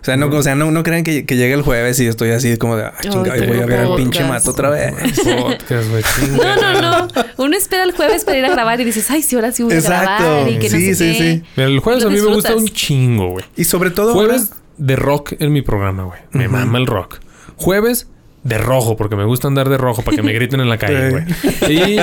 O 0.00 0.04
sea, 0.04 0.16
no, 0.16 0.26
o 0.26 0.42
sea, 0.42 0.54
no, 0.54 0.70
no 0.70 0.82
crean 0.82 1.04
que, 1.04 1.24
que 1.26 1.36
llegue 1.36 1.54
el 1.54 1.62
jueves 1.62 1.98
y 2.00 2.06
estoy 2.06 2.30
así 2.30 2.56
como 2.56 2.76
de, 2.76 2.84
ah, 2.84 2.94
chinga, 3.00 3.32
Ay, 3.34 3.46
voy 3.46 3.58
a 3.60 3.66
ver 3.66 3.80
al 3.80 3.94
pinche 3.96 4.24
mato 4.24 4.50
otra 4.50 4.70
vez. 4.70 4.92
Podcast, 4.92 5.86
No, 6.32 6.56
no, 6.80 6.80
no. 7.06 7.08
Uno 7.38 7.56
espera 7.56 7.84
el 7.84 7.92
jueves 7.92 8.24
para 8.24 8.38
ir 8.38 8.44
a 8.44 8.50
grabar 8.50 8.80
y 8.80 8.84
dices, 8.84 9.10
ay, 9.10 9.22
sí, 9.22 9.36
ahora 9.36 9.52
sí 9.52 9.62
voy 9.62 9.72
a 9.72 9.76
Exacto. 9.76 10.22
grabar 10.24 10.48
y 10.48 10.58
que 10.58 10.68
no 10.70 10.76
Sí, 10.78 10.94
sé 10.94 10.94
sí, 10.94 11.18
qué. 11.18 11.32
sí. 11.36 11.42
Mira, 11.56 11.68
el 11.68 11.78
jueves 11.80 12.02
Lo 12.02 12.08
a 12.08 12.12
mí 12.12 12.20
me 12.20 12.34
gusta 12.34 12.54
un 12.56 12.68
chingo, 12.68 13.30
güey. 13.30 13.44
Y 13.56 13.64
sobre 13.64 13.90
todo 13.90 14.12
Jueves 14.14 14.50
de 14.78 14.96
rock 14.96 15.34
en 15.38 15.52
mi 15.52 15.62
programa, 15.62 16.04
güey. 16.04 16.20
Me 16.32 16.46
Ujú. 16.48 16.56
mama 16.56 16.78
el 16.78 16.86
rock. 16.86 17.18
Jueves 17.56 18.08
de 18.44 18.58
rojo, 18.58 18.96
porque 18.96 19.14
me 19.14 19.24
gusta 19.24 19.46
andar 19.46 19.68
de 19.68 19.78
rojo 19.78 20.02
para 20.02 20.16
que 20.16 20.22
me 20.24 20.32
griten 20.32 20.58
en 20.60 20.68
la 20.68 20.76
calle, 20.76 21.10
güey. 21.10 21.24
y 21.70 21.96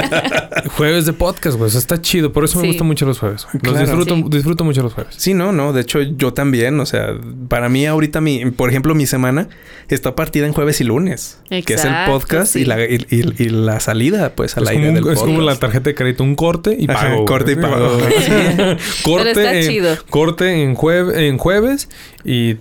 jueves 0.69 1.05
de 1.05 1.11
podcast, 1.13 1.57
güey. 1.57 1.67
O 1.67 1.69
sea, 1.69 1.79
está 1.79 2.01
chido. 2.01 2.31
Por 2.31 2.45
eso 2.45 2.57
me 2.59 2.63
Sí. 2.63 2.67
gustan 2.69 2.87
mucho 2.87 3.05
los 3.05 3.19
jueves. 3.19 3.45
Los 3.51 3.61
Claro. 3.61 3.79
disfruto, 3.79 4.15
Sí. 4.15 4.23
disfruto 4.29 4.63
mucho 4.63 4.81
los 4.81 4.93
jueves. 4.93 5.15
Sí, 5.17 5.33
no, 5.33 5.51
no. 5.51 5.73
De 5.73 5.81
hecho, 5.81 6.01
yo 6.01 6.33
también. 6.33 6.79
O 6.79 6.85
sea, 6.85 7.13
para 7.49 7.67
mí 7.67 7.85
ahorita 7.85 8.21
mi, 8.21 8.45
por 8.51 8.69
ejemplo, 8.69 8.95
mi 8.95 9.05
semana 9.05 9.49
está 9.89 10.15
partida 10.15 10.45
en 10.47 10.53
jueves 10.53 10.79
y 10.79 10.85
lunes. 10.85 11.39
Que 11.49 11.73
es 11.73 11.83
el 11.83 11.93
podcast 12.07 12.53
sí. 12.53 12.61
y, 12.61 12.65
la, 12.65 12.81
y, 12.85 13.05
y- 13.09 13.43
y 13.43 13.49
la 13.49 13.79
salida, 13.81 14.31
pues, 14.33 14.55
al 14.55 14.63
Es, 14.63 14.69
aire 14.69 14.81
como, 14.87 14.95
del 14.95 15.03
es 15.03 15.19
podcast. 15.19 15.25
como 15.25 15.41
la 15.41 15.55
tarjeta 15.57 15.89
de 15.89 15.95
crédito, 15.95 16.23
un 16.23 16.35
corte 16.35 16.75
y 16.79 16.87
pago. 16.87 17.25
corte 17.25 17.51
y 17.51 17.55
pago. 17.55 17.97
corte, 17.99 18.77
Pero 19.03 19.29
está 19.29 19.53
en, 19.55 19.67
chido. 19.67 19.97
corte 20.09 20.63
en, 20.63 20.75
jueves 20.75 21.17
en 21.17 21.37
jueves 21.37 21.89
y 22.23 22.55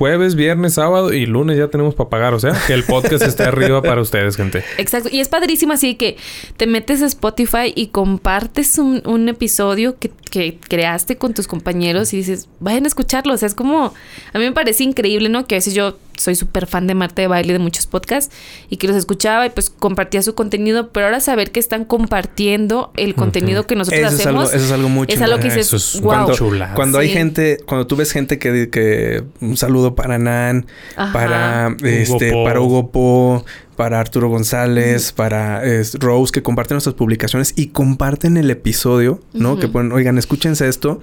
jueves, 0.00 0.34
viernes, 0.34 0.72
sábado 0.72 1.12
y 1.12 1.26
lunes 1.26 1.58
ya 1.58 1.68
tenemos 1.68 1.94
para 1.94 2.08
pagar. 2.08 2.32
O 2.32 2.40
sea, 2.40 2.58
que 2.66 2.72
el 2.72 2.84
podcast 2.84 3.22
esté 3.22 3.42
arriba 3.42 3.82
para 3.90 4.00
ustedes, 4.00 4.34
gente. 4.34 4.64
Exacto. 4.78 5.10
Y 5.12 5.20
es 5.20 5.28
padrísimo 5.28 5.74
así 5.74 5.94
que 5.94 6.16
te 6.56 6.66
metes 6.66 7.02
a 7.02 7.06
Spotify 7.06 7.70
y 7.74 7.88
compartes 7.88 8.78
un, 8.78 9.02
un 9.04 9.28
episodio 9.28 9.98
que, 9.98 10.10
que 10.30 10.58
creaste 10.68 11.16
con 11.16 11.34
tus 11.34 11.46
compañeros 11.46 12.14
y 12.14 12.18
dices, 12.18 12.48
vayan 12.60 12.84
a 12.84 12.88
escucharlo. 12.88 13.34
O 13.34 13.36
sea, 13.36 13.46
es 13.46 13.54
como, 13.54 13.92
a 14.32 14.38
mí 14.38 14.44
me 14.44 14.52
parece 14.52 14.84
increíble, 14.84 15.28
¿no? 15.28 15.46
Que 15.46 15.56
a 15.56 15.58
veces 15.58 15.74
yo 15.74 15.98
soy 16.16 16.34
súper 16.36 16.66
fan 16.66 16.86
de 16.86 16.94
Marta 16.94 17.22
de 17.22 17.28
Baile 17.28 17.52
de 17.54 17.58
muchos 17.58 17.86
podcasts 17.86 18.34
y 18.68 18.76
que 18.76 18.86
los 18.86 18.96
escuchaba 18.96 19.46
y 19.46 19.50
pues 19.50 19.70
compartía 19.70 20.22
su 20.22 20.34
contenido, 20.34 20.90
pero 20.90 21.06
ahora 21.06 21.20
saber 21.20 21.50
que 21.50 21.60
están 21.60 21.84
compartiendo 21.84 22.92
el 22.96 23.14
contenido 23.14 23.66
que 23.66 23.74
nosotros 23.74 24.00
Eso 24.12 24.20
es 24.20 24.26
algo, 24.26 24.40
hacemos. 24.42 24.54
eso 24.54 24.64
es 24.66 24.72
algo 24.72 24.88
muy 24.88 25.06
es 25.08 25.20
algo 25.22 25.38
que 25.38 25.44
dices, 25.44 25.66
Eso 25.66 25.76
es 25.76 26.00
wow. 26.00 26.12
Cuando, 26.12 26.34
chulada. 26.34 26.74
cuando 26.74 26.98
hay 26.98 27.08
gente, 27.08 27.58
cuando 27.66 27.86
tú 27.86 27.96
ves 27.96 28.12
gente 28.12 28.38
que, 28.38 28.68
que 28.70 29.24
un 29.40 29.56
saludo 29.56 29.94
para 29.94 30.18
Nan, 30.18 30.66
Ajá. 30.96 31.12
para 31.12 31.76
este, 31.82 32.32
para 32.44 32.60
Hugo 32.60 32.90
Po, 32.90 33.44
para 33.80 33.98
Arturo 33.98 34.28
González, 34.28 35.12
para 35.12 35.64
es, 35.64 35.94
Rose, 35.98 36.32
que 36.32 36.42
comparten 36.42 36.74
nuestras 36.74 36.94
publicaciones 36.94 37.54
y 37.56 37.68
comparten 37.68 38.36
el 38.36 38.50
episodio, 38.50 39.20
¿no? 39.32 39.58
Que 39.58 39.68
ponen, 39.68 39.90
oigan, 39.92 40.18
escúchense 40.18 40.68
esto. 40.68 41.00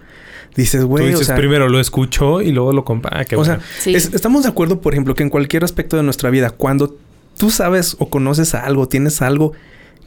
Dices, 0.56 0.84
güey, 0.86 1.06
o 1.06 1.08
dices 1.10 1.26
sea, 1.26 1.36
primero 1.36 1.70
lo 1.70 1.80
escucho 1.80 2.40
y 2.40 2.52
luego 2.52 2.74
lo 2.74 2.86
compra. 2.86 3.10
Ah, 3.20 3.26
qué 3.26 3.36
o 3.36 3.40
bueno. 3.40 3.56
sea, 3.56 3.64
Sí. 3.80 3.96
es- 3.96 4.14
estamos 4.14 4.44
de 4.44 4.50
acuerdo, 4.50 4.80
por 4.80 4.94
ejemplo, 4.94 5.16
que 5.16 5.24
en 5.24 5.32
cualquier 5.32 5.64
aspecto 5.64 5.98
de 5.98 6.04
nuestra 6.04 6.30
vida, 6.30 6.52
cuando 6.52 6.96
tú 7.36 7.50
sabes 7.50 7.96
o 7.98 8.12
conoces 8.12 8.54
a 8.54 8.64
algo, 8.64 8.88
tienes 8.88 9.24
algo 9.24 9.54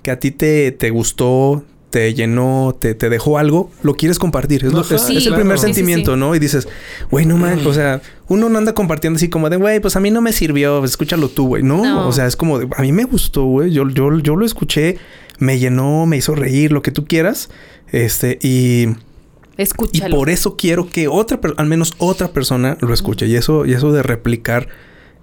que 0.03 0.13
a 0.13 0.21
ti 0.21 0.31
te, 0.31 0.71
te 0.71 0.91
gustó, 0.91 1.65
te 1.91 2.15
llenó, 2.15 2.77
te, 2.79 2.95
te 2.95 3.09
dejó 3.11 3.37
algo, 3.39 3.71
lo 3.83 3.95
quieres 3.95 4.19
compartir. 4.19 4.65
Es, 4.65 4.73
lo- 4.73 4.81
Ajá, 4.81 4.95
es- 4.95 5.03
Sí, 5.03 5.13
es 5.17 5.19
el 5.25 5.29
claro. 5.29 5.43
primer 5.43 5.59
sí, 5.59 5.65
sentimiento, 5.67 6.15
sí. 6.15 6.21
¿no? 6.21 6.35
Y 6.35 6.39
dices, 6.39 6.69
güey, 7.11 7.27
no 7.27 7.37
man, 7.37 7.61
o 7.67 7.73
sea, 7.75 8.01
uno 8.29 8.49
no 8.49 8.59
anda 8.59 8.73
compartiendo 8.75 9.17
así 9.17 9.29
como 9.29 9.51
de, 9.51 9.57
güey, 9.57 9.81
pues 9.81 9.97
a 9.97 10.01
mí 10.01 10.11
no 10.11 10.21
me 10.23 10.33
sirvió, 10.33 10.85
escúchalo 10.85 11.29
tú, 11.29 11.49
güey. 11.49 11.63
No, 11.63 11.83
No. 11.85 12.09
o 12.09 12.13
sea, 12.13 12.27
es 12.27 12.37
como, 12.37 12.59
de, 12.61 12.69
a 12.77 12.83
mí 12.83 12.93
me 12.93 13.05
gustó, 13.05 13.45
güey. 13.45 13.73
Yo, 13.73 13.89
yo, 13.89 14.19
yo 14.21 14.37
lo 14.37 14.47
escuché, 14.47 14.99
me 15.39 15.59
llenó, 15.59 16.07
me 16.07 16.17
hizo 16.17 16.35
reír, 16.35 16.73
lo 16.73 16.83
que 16.83 16.91
tú 16.93 17.05
quieras. 17.07 17.51
Este, 17.93 18.39
y... 18.43 18.87
Y 19.59 19.63
Escúchalo. 19.63 20.17
por 20.17 20.31
eso 20.31 20.57
quiero 20.57 20.89
que 20.89 21.07
otra, 21.09 21.39
al 21.59 21.67
menos 21.67 21.93
otra 21.99 22.29
persona 22.29 22.79
lo 22.81 22.95
escuche. 22.95 23.27
Y 23.27 23.37
eso, 23.37 23.67
y 23.67 23.75
eso 23.75 23.93
de 23.93 24.03
replicar 24.03 24.69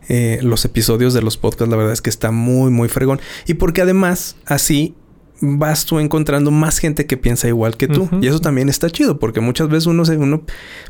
eh, 0.09 0.37
los 0.43 0.63
episodios 0.63 1.13
de 1.15 1.23
los 1.23 1.37
podcasts, 1.37 1.69
la 1.71 1.75
verdad 1.75 1.91
es 1.93 2.01
que 2.03 2.11
está 2.11 2.29
muy, 2.29 2.69
muy 2.69 2.87
fregón. 2.87 3.19
Y 3.47 3.55
porque 3.55 3.81
además, 3.81 4.35
así 4.45 4.93
vas 5.41 5.85
tú 5.85 5.99
encontrando 5.99 6.51
más 6.51 6.79
gente 6.79 7.05
que 7.05 7.17
piensa 7.17 7.47
igual 7.47 7.77
que 7.77 7.87
tú. 7.87 8.09
Y 8.21 8.27
eso 8.27 8.39
también 8.39 8.69
está 8.69 8.89
chido, 8.89 9.19
porque 9.19 9.39
muchas 9.39 9.69
veces 9.69 9.87
uno, 9.87 10.05
se, 10.05 10.17
uno 10.17 10.43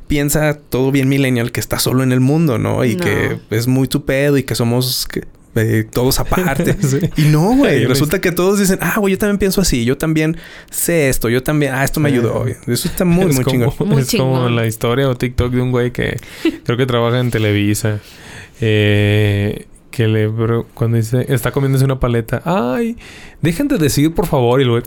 piensa 0.07 0.57
todo 0.57 0.91
bien 0.91 1.09
millennial 1.09 1.51
que 1.51 1.59
está 1.59 1.79
solo 1.79 2.03
en 2.03 2.11
el 2.11 2.19
mundo, 2.19 2.57
¿no? 2.57 2.83
Y 2.85 2.95
No. 2.95 3.03
que 3.05 3.39
es 3.49 3.67
muy 3.67 3.87
tu 3.87 4.05
pedo 4.05 4.37
y 4.37 4.43
que 4.43 4.55
somos 4.55 5.07
que, 5.07 5.23
eh, 5.55 5.85
todos 5.89 6.19
aparte. 6.19 6.75
Sí. 6.87 6.99
Y 7.17 7.23
no, 7.23 7.55
güey. 7.55 7.85
Resulta 7.85 8.21
que 8.21 8.31
todos 8.31 8.59
dicen, 8.59 8.79
ah, 8.81 8.95
güey, 8.99 9.13
yo 9.13 9.17
también 9.17 9.37
pienso 9.37 9.59
así. 9.61 9.83
Yo 9.83 9.97
también 9.97 10.37
sé 10.69 11.09
esto. 11.09 11.29
Yo 11.29 11.43
también, 11.43 11.73
ah, 11.73 11.83
esto 11.83 11.99
me 11.99 12.09
ayudó. 12.09 12.45
Eso 12.45 12.87
está 12.87 13.03
muy, 13.03 13.25
es 13.25 13.35
muy 13.35 13.43
como, 13.43 13.71
chingón. 13.73 13.73
Muy 13.89 14.01
es 14.01 14.11
como 14.15 14.49
la 14.49 14.65
historia 14.67 15.09
o 15.09 15.15
TikTok 15.15 15.51
de 15.51 15.61
un 15.61 15.71
güey 15.71 15.91
que 15.91 16.17
creo 16.63 16.77
que 16.77 16.85
trabaja 16.85 17.19
en 17.19 17.31
Televisa. 17.31 17.99
Eh, 18.61 19.65
que 19.97 20.07
le 20.07 20.27
bro, 20.27 20.67
cuando 20.75 20.97
dice 20.97 21.25
está 21.27 21.49
comiéndose 21.51 21.83
una 21.83 21.99
paleta. 21.99 22.43
Ay, 22.45 22.97
dejen 23.41 23.67
de 23.67 23.79
decir 23.79 24.13
por 24.13 24.27
favor. 24.27 24.61
Y 24.61 24.67
güey. 24.69 24.83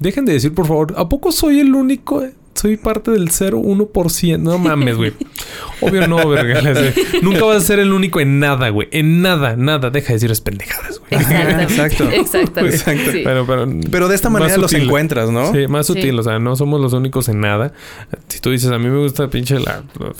Dejen 0.00 0.26
de 0.26 0.34
decir 0.34 0.52
por 0.52 0.66
favor. 0.66 0.92
¿A 0.98 1.08
poco 1.08 1.32
soy 1.32 1.60
el 1.60 1.74
único? 1.74 2.22
Soy 2.52 2.76
parte 2.76 3.10
del 3.10 3.30
0,1%. 3.30 4.38
No 4.38 4.58
mames, 4.58 4.96
güey. 4.98 5.14
Obvio 5.80 6.06
no, 6.06 6.28
verga. 6.28 6.60
Nunca 7.22 7.44
vas 7.46 7.56
a 7.56 7.60
ser 7.66 7.78
el 7.78 7.90
único 7.94 8.20
en 8.20 8.38
nada, 8.38 8.68
güey. 8.68 8.88
En 8.92 9.22
nada, 9.22 9.56
nada. 9.56 9.88
Deja 9.88 10.08
de 10.08 10.12
decir 10.14 10.30
es 10.30 10.42
pendejadas, 10.42 11.00
güey. 11.00 11.22
Exacto. 11.62 12.04
Exactamente. 12.12 12.76
Exacto. 12.76 13.12
Sí. 13.12 13.22
Pero, 13.24 13.46
pero, 13.46 13.66
Pero 13.90 14.08
de 14.08 14.14
esta 14.14 14.28
manera 14.28 14.58
los 14.58 14.70
sutil. 14.72 14.84
encuentras, 14.86 15.30
¿no? 15.30 15.52
Sí, 15.54 15.66
más 15.68 15.86
Sí. 15.86 15.94
sutil. 15.94 16.18
O 16.18 16.22
sea, 16.22 16.38
no 16.38 16.54
somos 16.54 16.82
los 16.82 16.92
únicos 16.92 17.30
en 17.30 17.40
nada. 17.40 17.72
Si 18.28 18.40
tú 18.40 18.50
dices, 18.50 18.70
a 18.70 18.78
mí 18.78 18.88
me 18.88 18.98
gusta 18.98 19.28
pinche 19.30 19.58
la, 19.58 19.82
la 19.98 20.12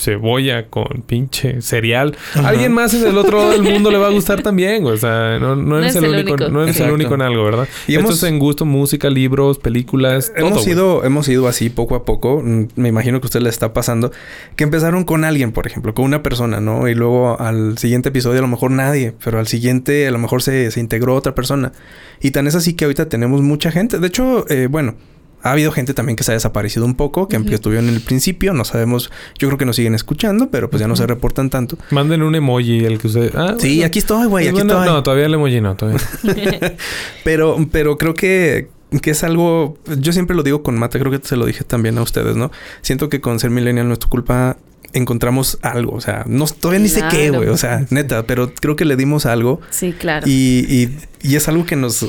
cebolla 0.00 0.66
con 0.68 1.02
pinche 1.06 1.60
cereal. 1.62 2.16
Ajá. 2.34 2.48
Alguien 2.48 2.72
más 2.72 2.94
en 2.94 3.06
el 3.06 3.18
otro 3.18 3.38
lado 3.38 3.50
del 3.50 3.62
mundo 3.62 3.90
le 3.90 3.98
va 3.98 4.06
a 4.08 4.10
gustar 4.10 4.42
también, 4.42 4.82
güey. 4.82 4.94
O 4.94 4.98
sea, 4.98 5.38
no, 5.38 5.54
no 5.54 5.78
eres 5.78 5.94
el, 5.96 6.04
único, 6.06 6.36
no 6.48 6.62
eres 6.62 6.76
el 6.76 6.82
Exacto. 6.82 6.94
único 6.94 7.14
en 7.14 7.22
algo, 7.22 7.44
¿verdad? 7.44 7.68
Y 7.86 7.92
Esto 7.94 8.06
hemos- 8.06 8.16
es 8.16 8.22
en 8.22 8.38
gusto, 8.38 8.64
música, 8.64 9.10
libros, 9.10 9.58
películas, 9.58 10.32
todo, 10.34 10.46
Hemos 10.46 10.62
güey. 10.62 10.72
ido, 10.72 11.04
hemos 11.04 11.28
ido 11.28 11.46
así 11.48 11.68
poco 11.70 11.94
a 11.94 12.04
poco. 12.04 12.42
Mm, 12.44 12.68
Me 12.76 12.88
imagino 12.88 13.20
que 13.20 13.26
a 13.26 13.28
usted 13.28 13.40
le 13.42 13.50
está 13.50 13.72
pasando. 13.72 14.10
Que 14.56 14.64
empezaron 14.64 15.04
con 15.04 15.24
alguien, 15.24 15.52
por 15.52 15.66
ejemplo, 15.66 15.94
con 15.94 16.04
una 16.06 16.22
persona, 16.22 16.60
¿no? 16.60 16.88
Y 16.88 16.94
luego 16.94 17.38
al 17.40 17.76
siguiente 17.78 18.08
episodio 18.08 18.38
a 18.38 18.42
lo 18.42 18.48
mejor 18.48 18.70
nadie. 18.70 19.12
Pero 19.22 19.38
al 19.38 19.46
siguiente 19.46 20.06
a 20.06 20.10
lo 20.10 20.18
mejor 20.18 20.42
se, 20.42 20.70
se 20.70 20.80
integró 20.80 21.14
otra 21.14 21.34
persona. 21.34 21.72
Y 22.20 22.30
tan 22.30 22.46
es 22.46 22.54
así 22.54 22.74
que 22.74 22.84
ahorita 22.86 23.08
tenemos 23.08 23.42
mucha 23.42 23.70
gente. 23.70 23.98
De 23.98 24.06
hecho, 24.06 24.44
eh, 24.48 24.66
bueno... 24.70 24.94
Ha 25.42 25.52
habido 25.52 25.72
gente 25.72 25.94
también 25.94 26.16
que 26.16 26.24
se 26.24 26.32
ha 26.32 26.34
desaparecido 26.34 26.84
un 26.84 26.94
poco, 26.94 27.26
que 27.28 27.38
Ujú. 27.38 27.52
estuvieron 27.54 27.88
en 27.88 27.94
el 27.94 28.00
principio, 28.02 28.52
no 28.52 28.64
sabemos, 28.64 29.10
yo 29.38 29.48
creo 29.48 29.56
que 29.58 29.64
nos 29.64 29.76
siguen 29.76 29.94
escuchando, 29.94 30.50
pero 30.50 30.68
pues 30.70 30.80
ya 30.80 30.86
no 30.88 30.96
se 30.96 31.06
reportan 31.06 31.48
tanto. 31.50 31.78
Manden 31.90 32.22
un 32.22 32.34
emoji, 32.34 32.84
el 32.84 32.98
que 32.98 33.06
usted... 33.06 33.32
Ah, 33.34 33.54
Sí, 33.58 33.76
bueno. 33.76 33.86
aquí 33.86 33.98
estoy, 34.00 34.26
güey, 34.26 34.46
aquí 34.48 34.54
Bueno, 34.56 34.74
estoy. 34.80 34.86
No, 34.94 35.02
todavía 35.02 35.26
el 35.26 35.34
emoji 35.34 35.60
no, 35.60 35.76
todavía. 35.76 36.00
Pero, 37.24 37.56
pero 37.72 37.96
creo 37.98 38.14
que, 38.14 38.68
que 39.02 39.10
es 39.10 39.22
algo. 39.24 39.76
Yo 39.98 40.12
siempre 40.12 40.34
lo 40.36 40.42
digo 40.42 40.62
con 40.62 40.78
Mata, 40.78 40.98
creo 40.98 41.10
que 41.12 41.26
se 41.26 41.36
lo 41.36 41.46
dije 41.46 41.64
también 41.64 41.98
a 41.98 42.02
ustedes, 42.02 42.36
¿no? 42.36 42.50
Siento 42.82 43.08
que 43.08 43.20
con 43.20 43.38
ser 43.38 43.50
millennial 43.50 43.86
no 43.88 43.92
es 43.94 43.98
tu 43.98 44.08
culpa. 44.08 44.56
Encontramos 44.92 45.58
algo, 45.62 45.92
o 45.94 46.00
sea, 46.00 46.24
no 46.26 46.46
todavía 46.46 46.80
ni 46.80 46.88
sé 46.88 47.04
qué, 47.12 47.30
güey, 47.30 47.48
o 47.48 47.56
sea, 47.56 47.86
neta, 47.90 48.24
pero 48.24 48.52
creo 48.52 48.74
que 48.74 48.84
le 48.84 48.96
dimos 48.96 49.24
algo 49.24 49.60
Sí, 49.70 49.92
claro. 49.92 50.26
y, 50.28 50.66
y, 50.68 50.98
y 51.22 51.36
es 51.36 51.46
algo 51.46 51.64
que 51.64 51.76
nos, 51.76 52.06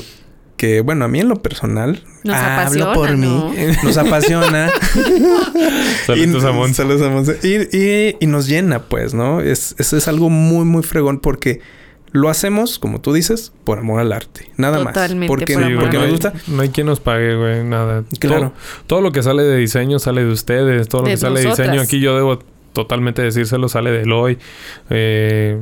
que 0.62 0.80
bueno, 0.80 1.04
a 1.04 1.08
mí 1.08 1.18
en 1.18 1.28
lo 1.28 1.42
personal, 1.42 2.04
Nos 2.22 2.36
hablo 2.36 2.60
apasiona, 2.84 2.92
por 2.94 3.16
mí, 3.16 3.26
¿no? 3.26 3.52
nos 3.82 3.96
apasiona. 3.96 4.70
Saludos 6.06 6.44
y, 6.44 6.46
a 6.46 6.52
Monse. 6.52 6.74
saludos 6.74 7.28
a. 7.28 7.46
Y, 7.46 7.68
y- 7.76 8.16
y 8.20 8.26
nos 8.28 8.46
llena, 8.46 8.78
pues, 8.84 9.12
¿no? 9.12 9.40
Es, 9.40 9.74
es, 9.78 9.92
es 9.92 10.06
algo 10.06 10.30
muy, 10.30 10.64
muy 10.64 10.84
fregón 10.84 11.18
porque 11.18 11.60
lo 12.12 12.28
hacemos, 12.28 12.78
como 12.78 13.00
tú 13.00 13.12
dices, 13.12 13.52
por 13.64 13.78
amor 13.80 14.00
al 14.00 14.12
arte. 14.12 14.50
Nada 14.56 14.78
Totalmente, 14.78 15.18
más. 15.20 15.28
Porque, 15.28 15.54
por 15.54 15.62
Sí, 15.64 15.68
amor 15.70 15.80
porque 15.82 15.96
nos 15.98 16.06
no 16.06 16.12
gusta. 16.12 16.28
hay- 16.34 16.54
No 16.54 16.62
hay 16.62 16.68
quien 16.68 16.86
nos 16.86 17.00
pague, 17.00 17.36
güey, 17.36 17.64
nada. 17.64 18.04
Claro. 18.20 18.40
Todo, 18.40 18.52
todo 18.86 19.00
lo 19.00 19.10
que 19.12 19.22
sale 19.24 19.42
de 19.42 19.56
diseño 19.56 19.98
sale 19.98 20.24
de 20.24 20.30
ustedes. 20.30 20.86
Todo 20.88 21.02
lo 21.02 21.06
De 21.08 21.14
que 21.14 21.18
sale 21.18 21.40
de 21.40 21.48
diseño 21.48 21.80
aquí 21.80 21.98
yo 22.00 22.14
debo 22.14 22.38
totalmente 22.72 23.22
decírselo, 23.22 23.68
sale 23.68 23.90
de 23.90 24.02
Eloy. 24.02 24.38
Eh, 24.90 25.60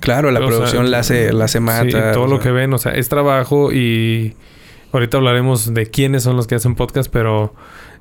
Claro, 0.00 0.30
la 0.30 0.40
producción 0.40 0.84
sea, 0.84 0.90
la 0.90 0.98
hace, 0.98 1.32
la 1.32 1.46
hace 1.46 1.60
Mata. 1.60 1.82
sí, 1.84 1.96
todo 2.12 2.26
lo 2.26 2.36
sea. 2.36 2.44
que 2.44 2.50
ven, 2.50 2.72
o 2.74 2.78
sea, 2.78 2.92
es 2.92 3.08
trabajo 3.08 3.72
y 3.72 4.34
ahorita 4.92 5.16
hablaremos 5.16 5.72
de 5.72 5.86
quiénes 5.86 6.22
son 6.22 6.36
los 6.36 6.46
que 6.46 6.54
hacen 6.56 6.74
podcast, 6.74 7.10
pero 7.10 7.54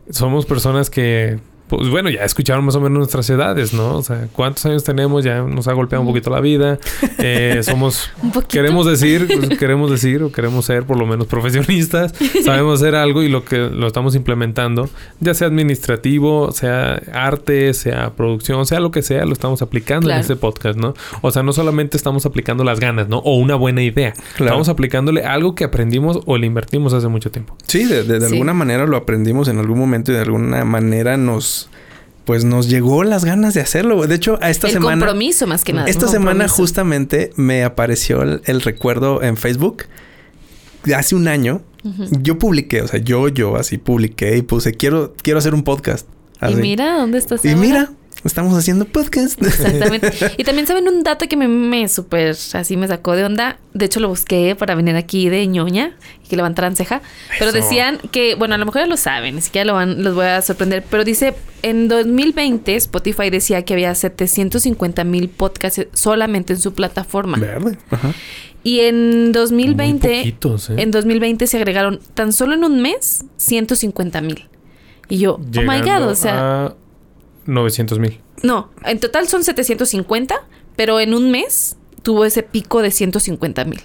somos 0.09 0.45
personas 0.45 0.89
que, 0.89 1.39
pues 1.67 1.89
bueno, 1.89 2.09
ya 2.09 2.23
escucharon 2.23 2.63
más 2.65 2.75
o 2.75 2.81
menos 2.81 2.97
nuestras 2.97 3.29
edades, 3.29 3.73
¿no? 3.73 3.95
O 3.97 4.01
sea, 4.03 4.27
¿cuántos 4.33 4.65
años 4.65 4.83
tenemos? 4.83 5.23
Ya 5.23 5.41
nos 5.41 5.67
ha 5.67 5.73
golpeado 5.73 6.01
un 6.01 6.07
poquito 6.07 6.29
la 6.29 6.39
vida. 6.41 6.79
Eh, 7.19 7.61
somos, 7.63 8.09
Un 8.21 8.31
poquito. 8.31 8.49
queremos 8.51 8.85
decir, 8.85 9.27
pues, 9.27 9.57
queremos 9.57 9.89
decir 9.89 10.21
o 10.23 10.31
queremos 10.31 10.65
ser 10.65 10.83
por 10.83 10.97
lo 10.99 11.05
menos 11.07 11.25
profesionistas. 11.27 12.13
Sabemos 12.45 12.79
hacer 12.81 12.95
algo 12.95 13.23
y 13.23 13.27
lo 13.29 13.43
que 13.43 13.57
lo 13.57 13.87
estamos 13.87 14.15
implementando, 14.15 14.89
ya 15.19 15.33
sea 15.33 15.47
administrativo, 15.47 16.51
sea 16.51 17.01
arte, 17.13 17.73
sea 17.73 18.11
producción, 18.11 18.65
sea 18.65 18.79
lo 18.79 18.91
que 18.91 19.01
sea, 19.01 19.25
lo 19.25 19.33
estamos 19.33 19.61
aplicando 19.61 20.05
Claro. 20.07 20.17
en 20.17 20.21
este 20.21 20.35
podcast, 20.35 20.77
¿no? 20.77 20.93
O 21.21 21.31
sea, 21.31 21.43
no 21.43 21.53
solamente 21.53 21.97
estamos 21.97 22.25
aplicando 22.25 22.63
las 22.63 22.79
ganas, 22.79 23.07
¿no? 23.09 23.17
O 23.19 23.35
una 23.37 23.55
buena 23.55 23.81
idea. 23.83 24.13
Claro. 24.35 24.45
Estamos 24.45 24.69
aplicándole 24.69 25.23
algo 25.23 25.55
que 25.55 25.63
aprendimos 25.63 26.19
o 26.25 26.37
le 26.37 26.45
invertimos 26.47 26.93
hace 26.93 27.07
mucho 27.07 27.31
tiempo. 27.31 27.55
Sí, 27.65 27.85
de, 27.85 28.03
de- 28.03 28.19
de 28.19 28.27
Sí. 28.27 28.33
alguna 28.33 28.53
manera 28.53 28.85
lo 28.85 28.97
aprendimos 28.97 29.47
en 29.47 29.57
algún 29.59 29.79
momento 29.79 30.11
y 30.11 30.15
de 30.15 30.21
alguna 30.21 30.63
manera 30.65 31.17
nos. 31.17 31.56
Pues 32.25 32.43
nos 32.43 32.67
llegó 32.69 33.03
las 33.05 33.23
ganas 33.23 33.53
de 33.53 33.61
hacerlo. 33.61 34.05
De 34.05 34.15
hecho, 34.15 34.37
a 34.41 34.49
esta 34.49 34.67
el 34.67 34.73
semana. 34.73 34.97
compromiso 35.05 35.47
más 35.47 35.63
que 35.63 35.71
nada. 35.73 35.87
Esta 35.87 36.07
semana 36.09 36.47
justamente 36.49 37.31
me 37.37 37.63
apareció 37.63 38.21
el, 38.21 38.41
el 38.45 38.61
recuerdo 38.61 39.23
en 39.23 39.37
Facebook. 39.37 39.85
De 40.83 40.93
hace 40.95 41.15
un 41.15 41.27
año. 41.27 41.61
Yo 42.21 42.37
publiqué, 42.37 42.81
o 42.81 42.87
sea, 42.87 42.99
yo, 42.99 43.29
yo 43.29 43.55
así 43.55 43.77
publiqué 43.77 44.35
y 44.35 44.41
puse, 44.41 44.73
quiero, 44.73 45.13
quiero 45.21 45.39
hacer 45.39 45.53
un 45.53 45.63
podcast. 45.63 46.05
Y 46.45 46.55
mira, 46.55 46.95
¿dónde 46.97 47.17
estás 47.17 47.45
Y 47.45 47.49
ahora? 47.49 47.61
mira, 47.61 47.91
estamos 48.23 48.57
haciendo 48.57 48.85
podcast. 48.85 49.41
Exactamente. 49.41 50.11
Y 50.37 50.43
también 50.43 50.67
saben 50.67 50.87
un 50.87 51.03
dato 51.03 51.27
que 51.27 51.35
me, 51.35 51.47
me 51.47 51.87
súper 51.87 52.35
así 52.53 52.77
me 52.77 52.87
sacó 52.87 53.15
de 53.15 53.23
onda. 53.23 53.59
De 53.73 53.85
hecho, 53.85 53.99
lo 53.99 54.09
busqué 54.09 54.55
para 54.55 54.75
venir 54.75 54.95
aquí 54.95 55.29
de 55.29 55.45
ñoña 55.47 55.95
y 56.23 56.27
que 56.27 56.35
levantaran 56.35 56.75
ceja. 56.75 57.01
Pero 57.37 57.51
Eso. 57.51 57.57
decían 57.57 57.99
que, 58.11 58.35
bueno, 58.35 58.55
a 58.55 58.57
lo 58.57 58.65
mejor 58.65 58.81
ya 58.81 58.87
lo 58.87 58.97
saben, 58.97 59.35
ni 59.35 59.41
siquiera 59.41 59.65
lo 59.65 59.73
van, 59.73 60.03
los 60.03 60.15
voy 60.15 60.25
a 60.25 60.41
sorprender. 60.41 60.83
Pero 60.89 61.03
dice, 61.03 61.35
en 61.61 61.87
2020 61.87 62.75
Spotify 62.75 63.29
decía 63.29 63.63
que 63.63 63.73
había 63.73 63.93
750 63.93 65.03
mil 65.03 65.29
podcasts 65.29 65.87
solamente 65.93 66.53
en 66.53 66.59
su 66.59 66.73
plataforma. 66.73 67.37
Verde. 67.37 67.77
Ajá. 67.91 68.13
Y 68.63 68.81
en 68.81 69.31
2020, 69.31 70.07
Muy 70.07 70.17
poquitos, 70.17 70.69
¿eh? 70.71 70.75
en 70.79 70.91
2020 70.91 71.47
se 71.47 71.57
agregaron 71.57 71.99
tan 72.13 72.33
solo 72.33 72.53
en 72.53 72.63
un 72.65 72.81
mes 72.81 73.23
150 73.37 74.19
mil. 74.21 74.49
Y 75.07 75.19
yo, 75.19 75.35
oh 75.35 75.39
my 75.39 75.77
Llegando 75.77 76.05
god, 76.05 76.11
o 76.11 76.15
sea, 76.15 76.65
a 76.65 76.75
900 77.47 77.99
mil. 77.99 78.21
no, 78.43 78.69
en 78.83 78.99
total 78.99 79.27
son 79.27 79.43
750, 79.43 80.35
pero 80.75 80.99
en 80.99 81.13
un 81.13 81.31
mes 81.31 81.77
tuvo 82.03 82.25
ese 82.25 82.43
pico 82.43 82.81
de 82.81 82.91
150 82.91 83.65
mil. 83.65 83.81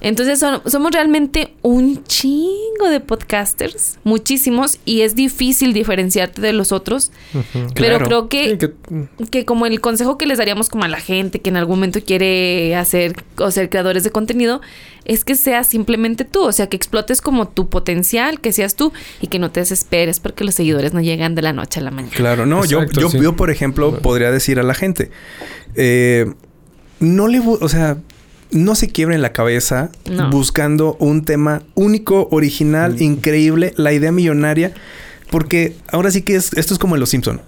Entonces 0.00 0.38
son- 0.40 0.60
somos 0.66 0.90
realmente 0.92 1.54
un 1.62 2.02
chingo 2.04 2.88
de 2.90 3.00
podcasters, 3.00 3.98
muchísimos, 4.04 4.78
y 4.84 5.02
es 5.02 5.14
difícil 5.14 5.72
diferenciarte 5.72 6.40
de 6.42 6.52
los 6.52 6.72
otros. 6.72 7.12
Pero 7.52 7.98
Claro. 7.98 8.04
creo 8.06 8.28
que 8.28 8.50
Sí, 8.50 8.58
que- 8.58 9.26
que 9.30 9.44
como 9.44 9.66
el 9.66 9.80
consejo 9.80 10.18
que 10.18 10.26
les 10.26 10.38
daríamos 10.38 10.68
como 10.68 10.84
a 10.84 10.88
la 10.88 10.98
gente 11.00 11.40
que 11.40 11.50
en 11.50 11.56
algún 11.56 11.76
momento 11.78 12.00
quiere 12.04 12.74
hacer 12.76 13.14
o 13.38 13.50
ser 13.50 13.70
creadores 13.70 14.02
de 14.04 14.10
contenido 14.10 14.60
es 15.04 15.24
que 15.24 15.36
seas 15.36 15.68
simplemente 15.68 16.24
tú, 16.24 16.42
o 16.42 16.50
sea, 16.52 16.68
que 16.68 16.76
explotes 16.76 17.20
como 17.20 17.46
tu 17.46 17.68
potencial, 17.68 18.40
que 18.40 18.52
seas 18.52 18.74
tú 18.74 18.92
y 19.20 19.28
que 19.28 19.38
no 19.38 19.52
te 19.52 19.60
desesperes 19.60 20.18
porque 20.18 20.42
los 20.42 20.54
seguidores 20.56 20.92
no 20.94 21.00
llegan 21.00 21.36
de 21.36 21.42
la 21.42 21.52
noche 21.52 21.78
a 21.78 21.82
la 21.84 21.92
mañana. 21.92 22.12
Claro, 22.16 22.44
no, 22.44 22.64
Exacto, 22.64 22.92
yo, 22.94 23.00
yo, 23.02 23.10
sí. 23.10 23.18
yo, 23.22 23.36
por 23.36 23.50
ejemplo, 23.50 23.98
podría 24.00 24.32
decir 24.32 24.58
a 24.58 24.64
la 24.64 24.74
gente, 24.74 25.12
eh, 25.76 26.26
no 26.98 27.28
le, 27.28 27.38
o 27.40 27.68
sea, 27.68 27.98
no 28.50 28.74
se 28.74 28.88
quiebren 28.88 29.22
la 29.22 29.32
cabeza 29.32 29.90
No. 30.10 30.30
buscando 30.30 30.96
un 31.00 31.24
tema 31.24 31.62
único, 31.74 32.28
original, 32.30 33.00
increíble, 33.00 33.72
la 33.76 33.92
idea 33.92 34.12
millonaria, 34.12 34.72
porque 35.30 35.76
ahora 35.90 36.10
sí 36.10 36.22
que 36.22 36.36
es, 36.36 36.52
esto 36.54 36.72
es 36.74 36.78
como 36.78 36.94
en 36.96 37.00
Los 37.00 37.10
Simpson. 37.10 37.40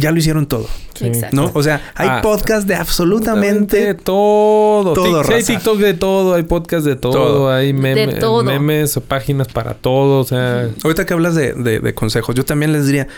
Ya 0.00 0.12
lo 0.12 0.18
hicieron 0.18 0.46
todo, 0.46 0.64
Sí. 0.94 1.06
Exacto. 1.06 1.34
¿no? 1.34 1.50
O 1.54 1.62
sea, 1.64 1.90
hay 1.96 2.08
Ah, 2.08 2.20
podcast 2.22 2.68
de 2.68 2.76
absolutamente 2.76 3.94
todo. 3.94 4.92
todo, 4.92 5.24
sí, 5.24 5.32
hay. 5.32 5.42
TikTok 5.42 5.78
de 5.78 5.94
todo, 5.94 6.34
hay 6.34 6.44
podcast 6.44 6.86
de 6.86 6.94
todo, 6.94 7.12
Todo. 7.12 7.50
hay 7.52 7.72
meme- 7.72 8.06
De 8.06 8.12
todo. 8.20 8.44
memes 8.44 8.96
o 8.96 9.00
páginas 9.00 9.48
para 9.48 9.74
todo. 9.74 10.20
O 10.20 10.24
sea, 10.24 10.68
Ahorita 10.84 11.04
que 11.04 11.14
hablas 11.14 11.34
de, 11.34 11.52
de- 11.52 11.80
de 11.80 11.94
consejos, 11.94 12.36
yo 12.36 12.44
también 12.44 12.72
les 12.72 12.86
diría, 12.86 13.08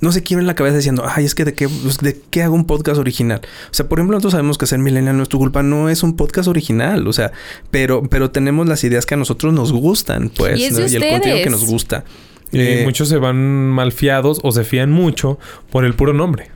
no 0.00 0.12
se 0.12 0.22
quiebren 0.22 0.46
la 0.46 0.54
cabeza 0.54 0.76
diciendo, 0.78 1.04
ay, 1.06 1.26
es 1.26 1.34
que 1.34 1.44
de 1.44 1.52
qué, 1.52 1.68
pues, 1.68 1.98
de 1.98 2.18
qué 2.30 2.42
hago 2.42 2.54
un 2.54 2.64
podcast 2.64 2.98
original. 2.98 3.42
O 3.70 3.74
sea, 3.74 3.86
por 3.86 3.98
ejemplo, 3.98 4.16
nosotros 4.16 4.32
sabemos 4.32 4.56
que 4.56 4.64
ser 4.64 4.78
millennial 4.78 5.18
no 5.18 5.22
es 5.22 5.28
tu 5.28 5.36
culpa, 5.36 5.62
no 5.62 5.90
es 5.90 6.02
un 6.02 6.16
podcast 6.16 6.48
original, 6.48 7.06
o 7.06 7.12
sea, 7.12 7.32
pero, 7.70 8.02
pero 8.08 8.30
tenemos 8.30 8.66
las 8.66 8.82
ideas 8.82 9.04
que 9.04 9.12
a 9.12 9.18
nosotros 9.18 9.52
nos 9.52 9.72
gustan, 9.72 10.30
pues, 10.34 10.58
Y 10.58 10.64
es 10.64 10.72
¿no? 10.72 10.78
de 10.78 10.88
y 10.90 10.96
el 10.96 11.02
contenido 11.10 11.44
que 11.44 11.50
nos 11.50 11.66
gusta. 11.66 12.04
Y 12.52 12.60
Eh, 12.60 12.82
muchos 12.84 13.08
se 13.08 13.16
van 13.18 13.68
malfiados 13.68 14.40
o 14.42 14.50
se 14.52 14.64
fían 14.64 14.90
mucho 14.90 15.38
por 15.70 15.84
el 15.84 15.94
puro 15.94 16.12
nombre. 16.12 16.50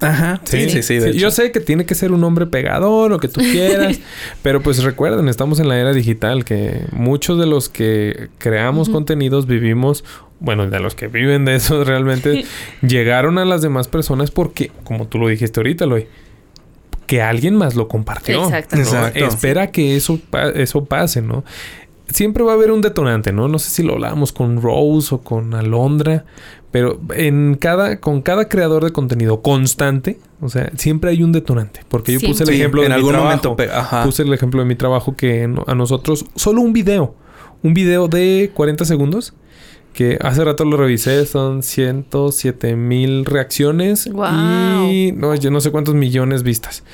Ajá, 0.00 0.40
sí, 0.44 0.68
sí, 0.70 0.82
sí. 0.82 0.94
de 0.98 1.12
Yo 1.12 1.28
hecho. 1.28 1.30
sé 1.30 1.52
que 1.52 1.60
tiene 1.60 1.86
que 1.86 1.94
ser 1.94 2.12
un 2.12 2.20
nombre 2.20 2.46
pegador, 2.46 3.10
lo 3.10 3.18
que 3.18 3.28
tú 3.28 3.40
quieras, 3.40 4.00
pero 4.42 4.60
pues 4.62 4.82
recuerden, 4.82 5.28
estamos 5.28 5.60
en 5.60 5.68
la 5.68 5.78
era 5.78 5.92
digital, 5.92 6.44
que 6.44 6.80
muchos 6.92 7.38
de 7.38 7.46
los 7.46 7.68
que 7.68 8.28
creamos 8.38 8.88
contenidos 8.88 9.46
vivimos, 9.46 10.04
bueno, 10.40 10.68
de 10.68 10.80
los 10.80 10.94
que 10.94 11.06
viven 11.08 11.44
de 11.44 11.54
eso 11.54 11.84
realmente, 11.84 12.44
llegaron 12.82 13.38
a 13.38 13.44
las 13.44 13.62
demás 13.62 13.88
personas 13.88 14.30
porque, 14.30 14.70
como 14.84 15.06
tú 15.06 15.18
lo 15.18 15.28
dijiste 15.28 15.60
ahorita, 15.60 15.86
Loy, 15.86 16.06
que 17.06 17.22
alguien 17.22 17.54
más 17.54 17.76
lo 17.76 17.86
compartió. 17.86 18.42
Exactamente. 18.46 18.90
¿no? 18.90 18.98
Exacto. 19.06 19.24
Espera 19.26 19.70
que 19.70 19.94
eso, 19.96 20.18
pa- 20.28 20.48
eso 20.50 20.84
pase, 20.84 21.22
¿no? 21.22 21.44
Siempre 22.08 22.44
va 22.44 22.52
a 22.52 22.54
haber 22.54 22.70
un 22.70 22.80
detonante, 22.82 23.32
¿no? 23.32 23.48
No 23.48 23.58
sé 23.58 23.70
si 23.70 23.82
lo 23.82 23.94
hablábamos 23.94 24.32
con 24.32 24.62
Rose 24.62 25.14
o 25.14 25.18
con 25.22 25.54
Alondra, 25.54 26.24
pero 26.70 27.00
en 27.14 27.56
cada, 27.60 27.98
con 28.00 28.22
cada 28.22 28.48
creador 28.48 28.84
de 28.84 28.92
contenido 28.92 29.42
constante, 29.42 30.18
o 30.40 30.48
sea, 30.48 30.70
siempre 30.76 31.10
hay 31.10 31.22
un 31.24 31.32
detonante. 31.32 31.80
Porque 31.88 32.12
yo 32.12 32.20
Sí. 32.20 32.26
puse 32.28 32.44
el 32.44 32.50
Sí, 32.50 32.54
ejemplo 32.56 32.82
de 32.82 32.86
en 32.86 32.92
mi 32.92 32.96
algún 32.96 33.12
trabajo. 33.12 33.48
momento, 33.48 33.56
ajá. 33.74 34.04
Puse 34.04 34.22
el 34.22 34.32
ejemplo 34.32 34.60
de 34.60 34.66
mi 34.66 34.76
trabajo 34.76 35.16
que 35.16 35.50
a 35.66 35.74
nosotros, 35.74 36.24
solo 36.36 36.60
un 36.62 36.72
video, 36.72 37.14
un 37.62 37.74
video 37.74 38.06
de 38.08 38.50
40 38.54 38.84
segundos, 38.84 39.34
que 39.92 40.18
hace 40.20 40.44
rato 40.44 40.64
lo 40.66 40.76
revisé, 40.76 41.24
son 41.26 41.62
107 41.62 42.76
mil 42.76 43.24
reacciones 43.24 44.06
y 44.06 45.12
no, 45.12 45.34
yo 45.34 45.50
no 45.50 45.60
sé 45.60 45.70
cuántos 45.70 45.94
millones 45.94 46.42
vistas. 46.42 46.84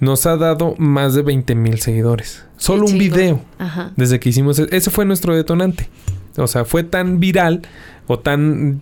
Nos 0.00 0.26
ha 0.26 0.36
dado 0.36 0.74
más 0.78 1.14
de 1.14 1.22
20 1.22 1.54
mil 1.54 1.80
seguidores. 1.80 2.44
Solo 2.56 2.86
un 2.86 2.98
video. 2.98 3.40
Ajá. 3.58 3.92
Desde 3.96 4.20
que 4.20 4.28
hicimos... 4.28 4.58
e- 4.58 4.68
Ese 4.70 4.90
fue 4.90 5.04
nuestro 5.04 5.34
detonante. 5.34 5.88
O 6.36 6.46
sea, 6.46 6.64
fue 6.64 6.84
tan 6.84 7.18
viral 7.20 7.62
o 8.06 8.18
tan... 8.18 8.80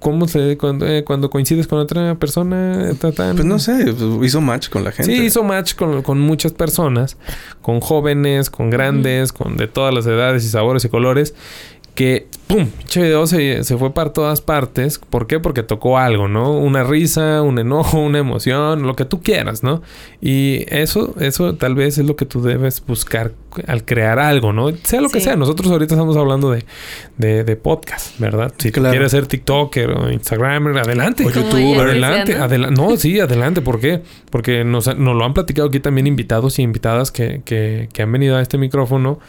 ¿Cómo 0.00 0.28
se... 0.28 0.58
Cuando, 0.58 0.86
eh, 0.86 1.02
cuando 1.02 1.30
coincides 1.30 1.66
con 1.66 1.78
otra 1.78 2.14
persona? 2.16 2.90
tan- 3.00 3.12
Pues 3.36 3.44
no 3.46 3.58
sé, 3.58 3.84
pues, 3.92 4.26
hizo 4.28 4.40
match 4.42 4.68
con 4.68 4.84
la 4.84 4.92
gente. 4.92 5.14
Sí, 5.14 5.22
hizo 5.24 5.42
match 5.44 5.74
con, 5.74 6.02
con 6.02 6.20
muchas 6.20 6.52
personas, 6.52 7.16
con 7.62 7.80
jóvenes, 7.80 8.50
con 8.50 8.68
grandes, 8.70 9.32
con 9.32 9.56
de 9.56 9.66
todas 9.66 9.94
las 9.94 10.06
edades 10.06 10.44
y 10.44 10.48
sabores 10.48 10.84
y 10.84 10.90
colores, 10.90 11.34
que, 11.94 12.26
¡pum! 12.48 12.66
Pinche 12.66 13.00
video 13.02 13.26
se, 13.26 13.62
se 13.64 13.76
fue 13.78 13.94
para 13.94 14.12
todas 14.12 14.40
partes. 14.40 14.98
¿Por 14.98 15.26
qué? 15.26 15.38
Porque 15.40 15.62
tocó 15.62 15.96
algo, 15.98 16.26
¿no? 16.28 16.52
Una 16.52 16.82
risa, 16.82 17.40
un 17.42 17.58
enojo, 17.58 17.98
una 18.00 18.18
emoción, 18.18 18.82
lo 18.82 18.96
que 18.96 19.04
tú 19.04 19.22
quieras, 19.22 19.62
¿no? 19.62 19.80
Y 20.20 20.64
eso, 20.74 21.14
eso 21.20 21.54
tal 21.54 21.74
vez 21.76 21.98
es 21.98 22.04
lo 22.06 22.16
que 22.16 22.26
tú 22.26 22.42
debes 22.42 22.84
buscar 22.84 23.32
al 23.68 23.84
crear 23.84 24.18
algo, 24.18 24.52
¿no? 24.52 24.70
Sea 24.82 25.00
lo 25.00 25.08
que 25.08 25.20
sea. 25.20 25.36
Nosotros 25.36 25.70
ahorita 25.70 25.94
estamos 25.94 26.16
hablando 26.16 26.50
de, 26.50 26.64
de, 27.18 27.44
de 27.44 27.56
podcast, 27.56 28.18
¿verdad? 28.18 28.52
Si 28.58 28.72
Claro. 28.72 28.90
quieres 28.90 29.12
ser 29.12 29.26
TikToker 29.26 29.90
o 29.92 30.10
Instagramer, 30.10 30.76
adelante. 30.78 31.24
O 31.24 31.30
decía, 31.30 31.80
Adelante, 31.80 32.34
¿no? 32.36 32.44
adelante. 32.44 32.80
No, 32.82 32.96
sí, 32.96 33.20
adelante. 33.20 33.60
¿Por 33.62 33.78
qué? 33.78 34.02
Porque 34.30 34.64
nos, 34.64 34.86
nos 34.98 35.16
lo 35.16 35.24
han 35.24 35.32
platicado 35.34 35.68
aquí 35.68 35.78
también 35.78 36.08
invitados 36.08 36.58
y 36.58 36.62
invitadas 36.62 37.12
que, 37.12 37.42
que, 37.44 37.88
que 37.92 38.02
han 38.02 38.10
venido 38.10 38.36
a 38.36 38.42
este 38.42 38.58
micrófono, 38.58 39.20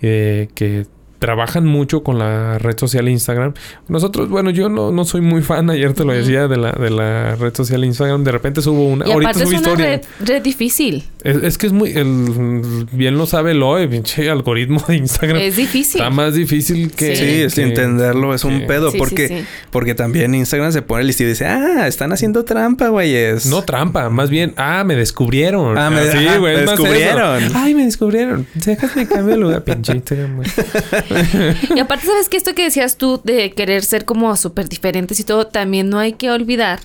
eh, 0.00 0.48
que 0.54 0.86
trabajan 1.22 1.64
mucho 1.64 2.02
con 2.02 2.18
la 2.18 2.58
red 2.58 2.76
social 2.76 3.08
Instagram. 3.08 3.54
Nosotros, 3.86 4.28
bueno, 4.28 4.50
yo 4.50 4.68
no, 4.68 4.90
no 4.90 5.04
soy 5.04 5.20
muy 5.20 5.40
fan, 5.42 5.70
ayer 5.70 5.92
te 5.92 6.04
lo 6.04 6.12
decía, 6.12 6.48
de 6.48 6.56
la, 6.56 6.72
de 6.72 6.90
la 6.90 7.36
red 7.36 7.54
social 7.54 7.84
Instagram. 7.84 8.24
De 8.24 8.32
repente 8.32 8.60
subo 8.60 8.88
una... 8.88 9.06
Y 9.06 9.12
ahorita 9.12 9.30
aparte 9.30 9.44
es 9.44 9.48
una 9.50 9.56
historia. 9.58 9.86
red, 9.86 10.00
red 10.18 10.42
difícil. 10.42 11.04
Es, 11.22 11.36
es 11.36 11.58
que 11.58 11.68
es 11.68 11.72
muy... 11.72 11.92
El, 11.92 12.88
bien 12.90 13.16
lo 13.16 13.26
sabe 13.26 13.54
Loe, 13.54 13.86
pinche 13.86 14.28
algoritmo 14.30 14.82
de 14.88 14.96
Instagram. 14.96 15.36
Es 15.40 15.54
difícil. 15.54 16.00
Está 16.00 16.10
más 16.10 16.34
difícil 16.34 16.90
que... 16.90 17.14
Sí, 17.14 17.24
es 17.42 17.54
que- 17.54 17.62
entenderlo, 17.62 18.34
es 18.34 18.42
un 18.42 18.58
que- 18.58 18.66
pedo. 18.66 18.90
Sí, 18.90 18.98
porque, 18.98 19.28
sí. 19.28 19.44
porque 19.70 19.94
también 19.94 20.34
Instagram 20.34 20.72
se 20.72 20.82
pone 20.82 21.04
listo 21.04 21.22
y 21.22 21.26
dice, 21.26 21.46
ah, 21.46 21.86
están 21.86 22.12
haciendo 22.12 22.44
trampa, 22.44 22.88
güeyes. 22.88 23.46
No 23.46 23.62
trampa, 23.62 24.10
más 24.10 24.28
bien, 24.28 24.54
ah, 24.56 24.82
me 24.84 24.96
descubrieron. 24.96 25.78
Ah, 25.78 25.88
me- 25.88 26.02
sí, 26.10 26.26
ajá, 26.26 26.38
güey, 26.38 26.56
me 26.56 26.62
descubrieron. 26.62 27.42
Ay, 27.54 27.74
me 27.76 27.84
descubrieron. 27.84 28.44
Déjame 28.54 29.06
cambiar 29.06 29.36
de 29.36 29.36
lugar, 29.36 29.62
pinche 29.62 29.92
Instagram, 29.92 30.34
güey. 30.34 30.48
Y 31.76 31.80
aparte, 31.80 32.06
¿sabes 32.06 32.28
que 32.28 32.36
Esto 32.36 32.54
que 32.54 32.64
decías 32.64 32.96
tú 32.96 33.20
de 33.22 33.52
querer 33.52 33.84
ser 33.84 34.04
como 34.04 34.36
súper 34.36 34.68
diferentes 34.68 35.20
y 35.20 35.24
todo, 35.24 35.46
también 35.46 35.88
no 35.88 35.98
hay 35.98 36.14
que 36.14 36.30
olvidar 36.30 36.80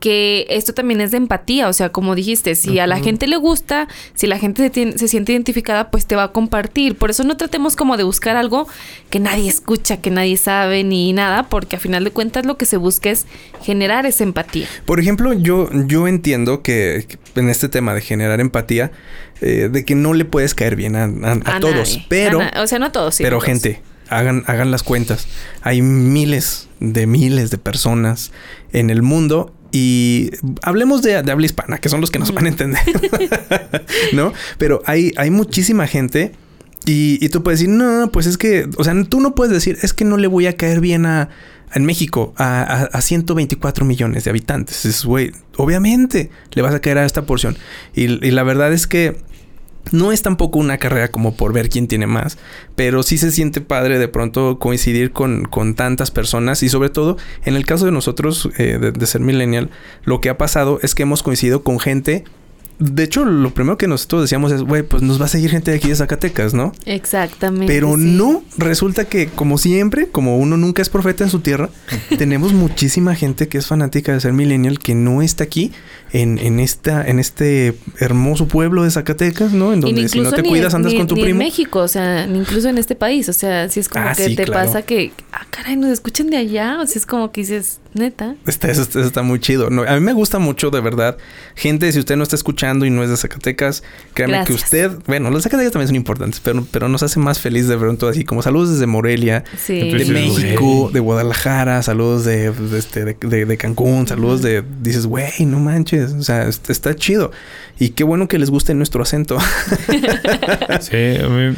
que 0.00 0.46
esto 0.48 0.72
también 0.74 1.00
es 1.00 1.10
de 1.10 1.16
empatía, 1.16 1.68
o 1.68 1.72
sea, 1.72 1.88
como 1.90 2.14
dijiste, 2.14 2.54
si 2.54 2.78
a 2.78 2.86
la 2.86 2.98
gente 3.00 3.26
le 3.26 3.36
gusta, 3.36 3.88
si 4.14 4.26
la 4.28 4.38
gente 4.38 4.70
se, 4.72 4.96
se 4.96 5.08
siente 5.08 5.32
identificada, 5.32 5.90
pues 5.90 6.06
te 6.06 6.14
va 6.14 6.22
a 6.24 6.32
compartir. 6.32 6.94
Por 6.96 7.10
eso 7.10 7.24
no 7.24 7.36
tratemos 7.36 7.74
como 7.74 7.96
de 7.96 8.04
buscar 8.04 8.36
algo 8.36 8.68
que 9.10 9.18
nadie 9.18 9.48
escucha, 9.48 9.96
que 10.00 10.10
nadie 10.10 10.36
sabe 10.36 10.84
ni 10.84 11.12
nada, 11.12 11.48
porque 11.48 11.76
a 11.76 11.80
final 11.80 12.04
de 12.04 12.10
cuentas 12.12 12.46
lo 12.46 12.56
que 12.56 12.64
se 12.66 12.76
busca 12.76 13.10
es 13.10 13.26
generar 13.62 14.06
esa 14.06 14.22
empatía. 14.24 14.66
Por 14.86 15.00
ejemplo, 15.00 15.32
yo, 15.32 15.68
yo 15.86 16.06
entiendo 16.06 16.62
que, 16.62 17.06
que 17.08 17.40
en 17.40 17.48
este 17.48 17.68
tema 17.68 17.92
de 17.94 18.00
generar 18.00 18.40
empatía, 18.40 18.92
eh, 19.40 19.68
de 19.70 19.84
que 19.84 19.94
no 19.96 20.14
le 20.14 20.24
puedes 20.24 20.54
caer 20.54 20.76
bien 20.76 20.94
a, 20.96 21.04
a- 21.04 21.32
a 21.44 21.56
A 21.56 21.60
todos, 21.60 21.74
nadie. 21.90 22.06
pero, 22.08 22.40
o 22.62 22.66
sea, 22.66 22.78
no 22.78 22.86
a 22.86 22.92
todos, 22.92 23.16
sí, 23.16 23.22
pero 23.24 23.38
todos. 23.38 23.44
gente, 23.46 23.82
hagan, 24.08 24.44
hagan 24.46 24.70
las 24.70 24.82
cuentas. 24.84 25.26
Hay 25.62 25.82
miles 25.82 26.68
de 26.80 27.06
miles 27.08 27.50
de 27.50 27.58
personas 27.58 28.30
en 28.72 28.90
el 28.90 29.02
mundo 29.02 29.52
y 29.70 30.30
hablemos 30.62 31.02
de, 31.02 31.16
habla 31.16 31.46
hispana, 31.46 31.78
que 31.78 31.88
son 31.88 32.00
los 32.00 32.10
que 32.10 32.18
nos 32.18 32.32
van 32.32 32.46
a 32.46 32.48
entender, 32.48 32.82
¿no? 34.12 34.32
Pero 34.56 34.82
hay, 34.86 35.12
hay 35.16 35.30
muchísima 35.30 35.86
gente 35.86 36.32
y, 36.86 37.24
y 37.24 37.28
tú 37.28 37.42
puedes 37.42 37.60
decir, 37.60 37.74
no, 37.74 38.10
pues 38.10 38.26
es 38.26 38.38
que, 38.38 38.68
o 38.76 38.84
sea, 38.84 38.94
tú 39.04 39.20
no 39.20 39.34
puedes 39.34 39.52
decir, 39.52 39.78
es 39.82 39.92
que 39.92 40.04
no 40.04 40.16
le 40.16 40.26
voy 40.26 40.46
a 40.46 40.56
caer 40.56 40.80
bien 40.80 41.04
a, 41.04 41.28
en 41.74 41.84
México 41.84 42.32
a, 42.36 42.62
a, 42.62 42.82
a 42.84 43.00
124 43.00 43.84
millones 43.84 44.24
de 44.24 44.30
habitantes. 44.30 44.86
Es, 44.86 45.04
güey, 45.04 45.32
obviamente 45.56 46.30
le 46.52 46.62
vas 46.62 46.74
a 46.74 46.80
caer 46.80 46.98
a 46.98 47.04
esta 47.04 47.22
porción. 47.26 47.56
Y, 47.94 48.04
y 48.26 48.30
la 48.30 48.42
verdad 48.42 48.72
es 48.72 48.86
que 48.86 49.18
No 49.92 50.12
es 50.12 50.22
tampoco 50.22 50.58
una 50.58 50.78
carrera 50.78 51.08
como 51.08 51.34
por 51.34 51.52
ver 51.52 51.68
quién 51.68 51.88
tiene 51.88 52.06
más, 52.06 52.38
pero 52.76 53.02
sí 53.02 53.18
se 53.18 53.30
siente 53.30 53.60
padre 53.60 53.98
de 53.98 54.08
pronto 54.08 54.58
coincidir 54.58 55.12
con, 55.12 55.44
con 55.44 55.74
tantas 55.74 56.10
personas 56.10 56.62
y 56.62 56.68
sobre 56.68 56.90
todo 56.90 57.16
en 57.44 57.56
el 57.56 57.66
caso 57.66 57.84
de 57.84 57.92
nosotros 57.92 58.48
eh, 58.58 58.78
de, 58.80 58.92
de 58.92 59.06
ser 59.06 59.20
millennial, 59.20 59.70
lo 60.04 60.20
que 60.20 60.28
ha 60.28 60.38
pasado 60.38 60.78
es 60.82 60.94
que 60.94 61.02
hemos 61.02 61.22
coincidido 61.22 61.62
con 61.62 61.80
gente 61.80 62.24
de 62.78 63.02
hecho, 63.02 63.24
lo 63.24 63.50
primero 63.52 63.76
que 63.76 63.88
nosotros 63.88 64.22
decíamos 64.22 64.52
es, 64.52 64.62
güey, 64.62 64.82
pues 64.82 65.02
nos 65.02 65.20
va 65.20 65.24
a 65.24 65.28
seguir 65.28 65.50
gente 65.50 65.70
de 65.72 65.78
aquí 65.78 65.88
de 65.88 65.96
Zacatecas, 65.96 66.54
¿no? 66.54 66.72
Exactamente. 66.86 67.66
Pero 67.72 67.94
sí. 67.96 68.02
no, 68.04 68.42
resulta 68.56 69.04
que 69.06 69.26
como 69.28 69.58
siempre, 69.58 70.08
como 70.08 70.38
uno 70.38 70.56
nunca 70.56 70.82
es 70.82 70.88
profeta 70.88 71.24
en 71.24 71.30
su 71.30 71.40
tierra, 71.40 71.70
tenemos 72.18 72.52
muchísima 72.52 73.14
gente 73.14 73.48
que 73.48 73.58
es 73.58 73.66
fanática 73.66 74.12
de 74.12 74.20
ser 74.20 74.32
millennial 74.32 74.78
que 74.78 74.94
no 74.94 75.22
está 75.22 75.44
aquí 75.44 75.72
en, 76.12 76.38
en 76.38 76.60
esta, 76.60 77.06
en 77.06 77.18
este 77.18 77.74
hermoso 77.98 78.46
pueblo 78.48 78.84
de 78.84 78.90
Zacatecas, 78.90 79.52
¿no? 79.52 79.72
En 79.72 79.80
donde 79.80 80.08
si 80.08 80.20
no 80.20 80.30
te 80.32 80.42
ni- 80.42 80.48
cuidas 80.48 80.74
andas 80.74 80.92
ni- 80.92 80.98
con 80.98 81.06
tu 81.06 81.14
ni 81.16 81.22
primo. 81.22 81.40
En 81.40 81.46
México, 81.46 81.80
o 81.80 81.88
sea, 81.88 82.26
ni 82.26 82.38
incluso 82.38 82.68
en 82.68 82.78
este 82.78 82.94
país. 82.94 83.28
O 83.28 83.32
sea, 83.32 83.68
si 83.68 83.80
es 83.80 83.88
como 83.88 84.06
Ah, 84.06 84.14
que 84.16 84.24
sí, 84.24 84.36
te 84.36 84.44
claro. 84.44 84.66
pasa 84.66 84.82
que, 84.82 85.12
ah, 85.32 85.46
caray, 85.50 85.76
nos 85.76 85.90
escuchan 85.90 86.30
de 86.30 86.36
allá. 86.38 86.78
O 86.80 86.86
sea, 86.86 86.96
es 87.00 87.06
como 87.06 87.30
que 87.32 87.40
dices, 87.42 87.80
neta. 87.98 88.34
Está, 88.46 88.70
eso, 88.70 88.82
eso 88.82 89.00
está 89.00 89.22
muy 89.22 89.40
chido. 89.40 89.68
No, 89.70 89.82
a 89.82 89.94
mí 89.94 90.00
me 90.00 90.12
gusta 90.12 90.38
mucho, 90.38 90.70
de 90.70 90.80
verdad. 90.80 91.16
Gente, 91.54 91.90
si 91.92 91.98
usted 91.98 92.16
no 92.16 92.22
está 92.22 92.36
escuchando 92.36 92.86
y 92.86 92.90
no 92.90 93.02
es 93.02 93.10
de 93.10 93.16
Zacatecas, 93.16 93.82
créame 94.14 94.44
que 94.46 94.52
usted... 94.52 94.92
Bueno, 95.06 95.30
los 95.30 95.42
Zacatecas 95.42 95.72
también 95.72 95.88
son 95.88 95.96
importantes, 95.96 96.40
pero, 96.40 96.66
pero 96.70 96.88
nos 96.88 97.02
hace 97.02 97.18
más 97.20 97.40
feliz 97.40 97.68
de 97.68 97.76
pronto 97.76 98.08
así 98.08 98.24
como 98.24 98.40
saludos 98.42 98.70
desde 98.70 98.86
Morelia, 98.86 99.44
Sí. 99.62 99.74
de 99.74 99.80
Entonces, 99.90 100.08
México, 100.10 100.90
de 100.92 101.00
Guadalajara, 101.00 101.82
saludos 101.82 102.24
de, 102.24 102.50
de, 102.52 102.78
este, 102.78 103.04
de, 103.04 103.16
de- 103.20 103.44
de 103.46 103.56
Cancún, 103.56 104.06
saludos 104.06 104.42
de... 104.42 104.62
Dices, 104.82 105.06
güey, 105.06 105.30
no 105.40 105.58
manches. 105.58 106.12
O 106.12 106.22
sea, 106.22 106.48
est- 106.48 106.70
está 106.70 106.94
chido. 106.94 107.32
Y 107.78 107.90
qué 107.90 108.04
bueno 108.04 108.28
que 108.28 108.38
les 108.38 108.50
guste 108.50 108.74
nuestro 108.74 109.02
acento. 109.02 109.38
Sí, 110.80 110.96
a 111.22 111.28
mí... 111.28 111.56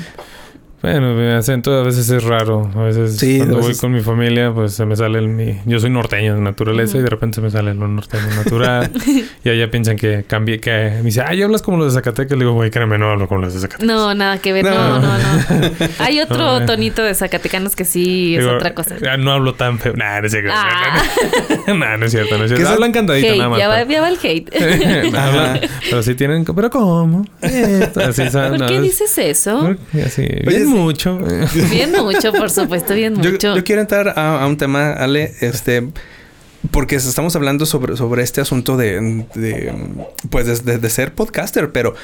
Bueno, 0.82 1.12
mi 1.14 1.26
acento 1.28 1.74
a 1.78 1.82
veces 1.82 2.08
es 2.08 2.24
raro. 2.24 2.70
A 2.74 2.84
veces 2.84 3.18
Sí, 3.18 3.36
cuando 3.36 3.58
voy 3.58 3.74
con 3.76 3.92
mi 3.92 4.00
familia, 4.00 4.50
pues 4.54 4.72
se 4.72 4.86
me 4.86 4.96
sale 4.96 5.18
el 5.18 5.28
mi... 5.28 5.60
Yo 5.66 5.78
soy 5.78 5.90
norteño 5.90 6.34
de 6.36 6.40
naturaleza 6.40 6.96
y 6.96 7.02
de 7.02 7.10
repente 7.10 7.34
se 7.36 7.40
me 7.42 7.50
sale 7.50 7.74
lo 7.74 7.86
norteño 7.86 8.26
natural. 8.34 8.90
y 9.44 9.48
allá 9.50 9.70
piensan 9.70 9.96
que 9.96 10.24
cambié, 10.26 10.58
que 10.58 10.70
me 10.96 11.02
dice, 11.02 11.20
ay, 11.26 11.42
hablas 11.42 11.60
como 11.60 11.76
los 11.76 11.92
de 11.92 11.98
Zacatecas. 12.00 12.32
Le 12.38 12.44
digo, 12.44 12.54
güey, 12.54 12.70
créeme, 12.70 12.96
no 12.96 13.10
hablo 13.10 13.28
como 13.28 13.42
los 13.42 13.52
de 13.52 13.60
Zacatecas. 13.60 13.86
No, 13.86 14.14
nada 14.14 14.38
que 14.38 14.54
ver. 14.54 14.64
No, 14.64 14.70
No. 14.70 15.00
no, 15.00 15.18
no. 15.18 15.70
Hay 15.98 16.18
otro 16.20 16.38
No, 16.38 16.60
eh. 16.62 16.66
tonito 16.66 17.02
de 17.02 17.14
Zacatecanos 17.14 17.76
que 17.76 17.84
sí 17.84 18.36
es 18.36 18.42
Digo, 18.44 18.56
otra 18.56 18.72
cosa. 18.74 18.96
"Ah, 19.06 19.18
No 19.18 19.32
hablo 19.32 19.52
tan 19.54 19.78
feo. 19.78 19.92
Nah, 19.94 20.20
no 20.22 20.26
es 20.28 20.32
cierto. 20.32 20.50
Ah. 20.54 21.02
nah, 21.74 21.98
no 21.98 22.06
es 22.06 22.12
cierto. 22.12 22.38
No 22.38 22.44
es 22.44 22.50
¿Qué 22.52 22.56
cierto. 22.56 22.72
Hablan 22.72 22.92
cantadito 22.92 23.28
Hate, 23.28 23.36
nada 23.36 23.50
más. 23.50 23.58
ya, 23.58 23.68
va, 23.68 23.74
pero- 23.80 23.90
ya 23.90 24.00
va 24.00 24.08
el 24.08 24.18
hate. 24.22 24.50
Pero 25.90 26.02
sí 26.02 26.14
tienen... 26.14 26.44
¿Pero 26.46 26.70
cómo? 26.70 27.26
Esto, 27.42 28.00
Así, 28.00 28.30
¿sabes? 28.30 28.50
¿Por 28.52 28.60
No, 28.60 28.66
qué 28.66 28.76
es- 28.76 28.82
dices 28.82 29.18
eso? 29.18 29.76
Así, 30.06 30.22
Oye. 30.46 30.69
Mucho. 30.70 31.18
Bien 31.70 31.92
mucho, 31.92 32.32
por 32.32 32.50
supuesto, 32.50 32.94
bien 32.94 33.20
Yo, 33.22 33.32
mucho. 33.32 33.54
yo 33.54 33.64
quiero 33.64 33.80
entrar 33.80 34.08
a, 34.18 34.42
a 34.42 34.46
un 34.46 34.56
tema, 34.56 34.92
Ale, 34.92 35.32
este, 35.40 35.88
porque 36.70 36.96
estamos 36.96 37.34
hablando 37.36 37.64
sobre, 37.66 37.96
sobre 37.96 38.22
este 38.22 38.40
asunto 38.40 38.76
de, 38.76 39.24
de, 39.34 39.72
pues, 40.30 40.46
de, 40.46 40.72
de- 40.72 40.78
de 40.78 40.90
ser 40.90 41.14
podcaster, 41.14 41.70
pero, 41.72 41.94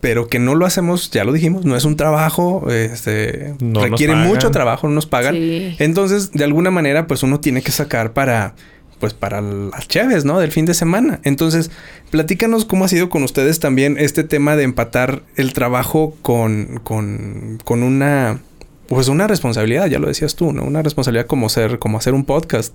pero 0.00 0.26
que 0.28 0.38
no 0.40 0.54
lo 0.54 0.66
hacemos, 0.66 1.10
ya 1.10 1.24
lo 1.24 1.32
dijimos, 1.32 1.64
no 1.64 1.76
es 1.76 1.84
un 1.84 1.96
trabajo, 1.96 2.68
este, 2.70 3.54
No 3.60 3.80
requiere 3.84 4.14
mucho 4.16 4.50
trabajo, 4.50 4.88
no 4.88 4.94
nos 4.94 5.06
pagan. 5.06 5.34
Sí. 5.34 5.76
Entonces, 5.78 6.32
de 6.32 6.44
alguna 6.44 6.70
manera, 6.70 7.06
pues 7.06 7.22
uno 7.22 7.38
tiene 7.40 7.62
que 7.62 7.70
sacar 7.72 8.12
para, 8.12 8.54
pues 9.00 9.14
para 9.14 9.40
las 9.40 9.88
cheves, 9.88 10.24
¿no? 10.24 10.38
Del 10.38 10.52
fin 10.52 10.64
de 10.64 10.74
semana. 10.74 11.20
Entonces, 11.24 11.70
platícanos 12.10 12.64
cómo 12.64 12.84
ha 12.84 12.88
sido 12.88 13.08
con 13.08 13.22
ustedes 13.22 13.60
también 13.60 13.96
este 13.98 14.24
tema 14.24 14.56
de 14.56 14.64
empatar 14.64 15.22
el 15.36 15.52
trabajo 15.52 16.16
con, 16.22 16.80
con, 16.84 17.58
con 17.64 17.82
una, 17.82 18.40
pues 18.88 19.08
una 19.08 19.26
responsabilidad, 19.26 19.86
ya 19.86 19.98
lo 19.98 20.08
decías 20.08 20.34
tú, 20.36 20.52
¿no? 20.52 20.64
Una 20.64 20.82
responsabilidad 20.82 21.26
como 21.26 21.48
ser, 21.48 21.78
como 21.78 21.98
hacer 21.98 22.14
un 22.14 22.24
podcast. 22.24 22.74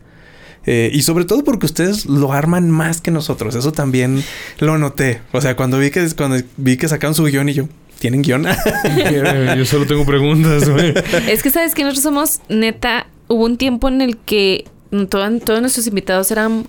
Eh, 0.65 0.91
y 0.93 1.03
sobre 1.03 1.25
todo 1.25 1.43
porque 1.43 1.65
ustedes 1.65 2.05
lo 2.05 2.33
arman 2.33 2.69
más 2.69 3.01
que 3.01 3.11
nosotros. 3.11 3.55
Eso 3.55 3.71
también 3.71 4.23
lo 4.59 4.77
noté. 4.77 5.21
O 5.31 5.41
sea, 5.41 5.55
cuando 5.55 5.79
vi 5.79 5.89
que, 5.89 6.05
cuando 6.15 6.37
vi 6.57 6.77
que 6.77 6.87
sacaron 6.87 7.15
su 7.15 7.23
guion 7.23 7.49
y 7.49 7.53
yo, 7.53 7.69
¿tienen 7.99 8.21
guion? 8.21 8.45
Yo 9.57 9.65
solo 9.65 9.85
tengo 9.85 10.05
preguntas, 10.05 10.69
güey. 10.69 10.93
Es 11.27 11.41
que 11.43 11.49
sabes 11.49 11.73
que 11.75 11.83
nosotros 11.83 12.03
somos, 12.03 12.41
neta, 12.49 13.07
hubo 13.27 13.45
un 13.45 13.57
tiempo 13.57 13.87
en 13.87 14.01
el 14.01 14.17
que 14.17 14.65
todo- 15.09 15.39
todos 15.39 15.61
nuestros 15.61 15.87
invitados 15.87 16.31
eran 16.31 16.67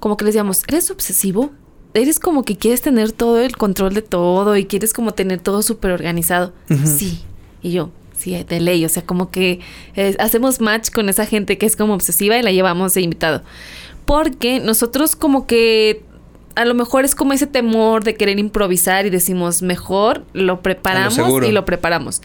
como 0.00 0.16
que 0.16 0.24
les 0.24 0.34
decíamos, 0.34 0.62
¿eres 0.68 0.90
obsesivo? 0.90 1.52
Eres 1.94 2.20
como 2.20 2.44
que 2.44 2.56
quieres 2.56 2.82
tener 2.82 3.12
todo 3.12 3.40
el 3.40 3.56
control 3.56 3.94
de 3.94 4.02
todo 4.02 4.56
y 4.56 4.66
quieres 4.66 4.92
como 4.92 5.12
tener 5.14 5.40
todo 5.40 5.62
súper 5.62 5.92
organizado. 5.92 6.52
Sí. 6.84 7.22
Y 7.62 7.70
yo, 7.72 7.90
sí, 8.16 8.36
de 8.44 8.60
ley. 8.60 8.84
O 8.84 8.88
sea, 8.90 9.02
como 9.02 9.30
que 9.30 9.60
eh, 9.94 10.14
hacemos 10.18 10.60
match 10.60 10.90
con 10.90 11.08
esa 11.08 11.24
gente 11.24 11.56
que 11.56 11.64
es 11.66 11.74
como 11.74 11.94
obsesiva 11.94 12.36
y 12.36 12.42
la 12.42 12.52
llevamos 12.52 12.92
de 12.94 13.00
invitado. 13.00 13.42
Porque 14.04 14.60
nosotros 14.60 15.16
como 15.16 15.46
que 15.46 16.02
a 16.54 16.64
lo 16.64 16.74
mejor 16.74 17.04
es 17.04 17.14
como 17.14 17.32
ese 17.32 17.46
temor 17.46 18.04
de 18.04 18.14
querer 18.14 18.38
improvisar 18.38 19.04
y 19.06 19.10
decimos 19.10 19.62
mejor 19.62 20.24
lo 20.32 20.62
preparamos 20.62 21.16
y 21.48 21.52
lo 21.52 21.64
preparamos. 21.64 22.22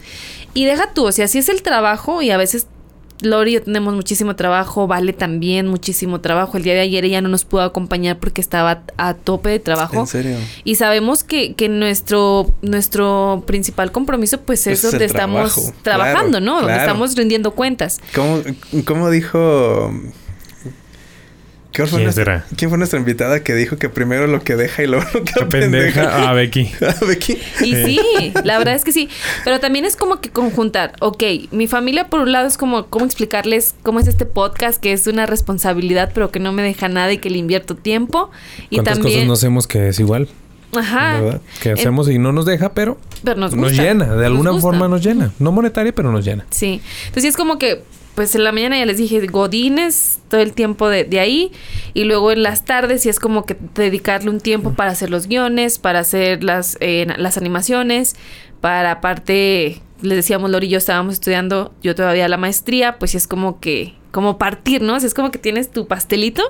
Y 0.54 0.64
deja 0.66 0.92
tú, 0.94 1.06
o 1.06 1.12
sea, 1.12 1.28
si 1.28 1.38
es 1.38 1.48
el 1.48 1.62
trabajo 1.62 2.22
y 2.22 2.30
a 2.30 2.36
veces 2.36 2.66
Lori 3.22 3.52
y 3.52 3.54
yo 3.54 3.62
tenemos 3.62 3.94
muchísimo 3.94 4.36
trabajo, 4.36 4.86
Vale 4.86 5.12
también 5.12 5.68
muchísimo 5.68 6.20
trabajo. 6.20 6.56
El 6.56 6.62
día 6.64 6.74
de 6.74 6.80
ayer 6.80 7.04
ella 7.04 7.20
no 7.20 7.28
nos 7.28 7.44
pudo 7.44 7.62
acompañar 7.62 8.18
porque 8.18 8.40
estaba 8.40 8.82
a 8.96 9.14
tope 9.14 9.50
de 9.50 9.58
trabajo. 9.58 10.00
¿En 10.00 10.06
serio? 10.06 10.36
Y 10.64 10.76
sabemos 10.76 11.24
que, 11.24 11.54
que 11.54 11.68
nuestro, 11.68 12.52
nuestro 12.62 13.42
principal 13.46 13.92
compromiso 13.92 14.40
pues 14.40 14.66
es 14.66 14.84
es 14.84 14.90
donde 14.90 15.04
estamos 15.04 15.54
trabajo. 15.54 15.74
trabajando, 15.82 16.38
Claro, 16.38 16.44
¿no? 16.46 16.52
Donde 16.56 16.66
claro. 16.74 16.82
estamos 16.82 17.14
rindiendo 17.16 17.50
cuentas. 17.52 18.00
¿Cómo, 18.14 18.42
cómo 18.84 19.10
dijo... 19.10 19.92
¿Qué 21.72 21.86
fue 21.86 21.98
¿Quién 21.98 22.04
nuestra- 22.04 22.24
será? 22.24 22.46
¿Quién 22.56 22.68
fue 22.70 22.78
nuestra 22.78 22.98
invitada 22.98 23.42
que 23.42 23.54
dijo 23.54 23.76
que 23.78 23.88
primero 23.88 24.26
lo 24.26 24.42
que 24.42 24.56
deja 24.56 24.82
y 24.82 24.86
luego 24.86 25.04
lo 25.14 25.24
que 25.24 25.46
pendeja. 25.46 26.28
Ah, 26.28 26.32
Becky. 26.34 26.70
Becky. 27.08 27.38
Y 27.62 27.74
sí, 27.74 28.32
la 28.44 28.58
verdad 28.58 28.74
es 28.74 28.84
que 28.84 28.92
sí. 28.92 29.08
Pero 29.44 29.58
también 29.58 29.84
es 29.86 29.96
como 29.96 30.20
que 30.20 30.30
conjuntar. 30.30 30.92
Ok, 31.00 31.22
mi 31.50 31.66
familia 31.66 32.08
por 32.08 32.20
un 32.20 32.30
lado 32.32 32.46
es 32.46 32.58
como 32.58 32.86
cómo 32.88 33.06
explicarles 33.06 33.74
cómo 33.82 34.00
es 34.00 34.06
este 34.06 34.26
podcast, 34.26 34.80
que 34.82 34.92
es 34.92 35.06
una 35.06 35.24
responsabilidad, 35.26 36.10
pero 36.14 36.30
que 36.30 36.40
no 36.40 36.52
me 36.52 36.62
deja 36.62 36.88
nada 36.88 37.10
y 37.12 37.18
que 37.18 37.30
le 37.30 37.38
invierto 37.38 37.74
tiempo. 37.74 38.30
Y 38.68 38.76
¿Cuántas 38.76 38.94
también... 38.98 39.14
cosas 39.16 39.26
no 39.28 39.32
hacemos 39.32 39.66
que 39.66 39.88
es 39.88 39.98
igual? 39.98 40.28
Ajá. 40.76 41.20
¿Verdad? 41.20 41.40
Que 41.62 41.70
Eh, 41.70 41.72
hacemos 41.72 42.08
y 42.08 42.18
no 42.18 42.32
nos 42.32 42.46
deja, 42.46 42.72
pero 42.74 42.98
Pero 43.24 43.38
nos 43.40 43.54
nos, 43.54 43.68
gusta. 43.70 43.82
llena. 43.82 44.04
De 44.06 44.16
Nos 44.16 44.24
alguna 44.26 44.50
gusta. 44.52 44.62
forma 44.62 44.88
nos 44.88 45.02
llena. 45.04 45.30
No 45.38 45.52
monetaria, 45.52 45.92
pero 45.94 46.10
nos 46.12 46.24
llena. 46.24 46.46
Sí. 46.50 46.80
Entonces 47.06 47.22
sí 47.22 47.28
es 47.28 47.36
como 47.36 47.58
que, 47.58 47.82
pues 48.14 48.34
en 48.34 48.44
la 48.44 48.52
mañana 48.52 48.78
ya 48.78 48.86
les 48.86 48.98
dije 48.98 49.26
Godines 49.26 50.20
todo 50.28 50.40
el 50.40 50.52
tiempo 50.52 50.88
de, 50.88 51.04
de 51.04 51.20
ahí. 51.20 51.52
Y 51.94 52.04
luego 52.04 52.32
en 52.32 52.42
las 52.42 52.64
tardes 52.64 53.02
sí 53.02 53.08
es 53.08 53.18
como 53.18 53.44
que 53.46 53.56
dedicarle 53.74 54.30
un 54.30 54.40
tiempo 54.40 54.74
para 54.74 54.90
hacer 54.90 55.10
los 55.10 55.26
guiones, 55.26 55.78
para 55.78 56.00
hacer 56.00 56.44
las, 56.44 56.76
eh, 56.80 57.06
las 57.16 57.36
animaciones, 57.38 58.16
para 58.60 58.92
aparte, 58.92 59.80
les 60.02 60.16
decíamos 60.16 60.50
Lori 60.50 60.66
y 60.66 60.70
yo 60.70 60.78
estábamos 60.78 61.14
estudiando, 61.14 61.72
yo 61.82 61.94
todavía 61.94 62.28
la 62.28 62.36
maestría, 62.36 62.98
pues 62.98 63.14
es 63.14 63.26
como 63.26 63.60
que 63.60 63.94
como 64.12 64.36
partir, 64.36 64.82
¿no? 64.82 64.96
O 64.96 65.00
sea, 65.00 65.06
es 65.06 65.14
como 65.14 65.30
que 65.30 65.38
tienes 65.38 65.70
tu 65.70 65.86
pastelito, 65.86 66.42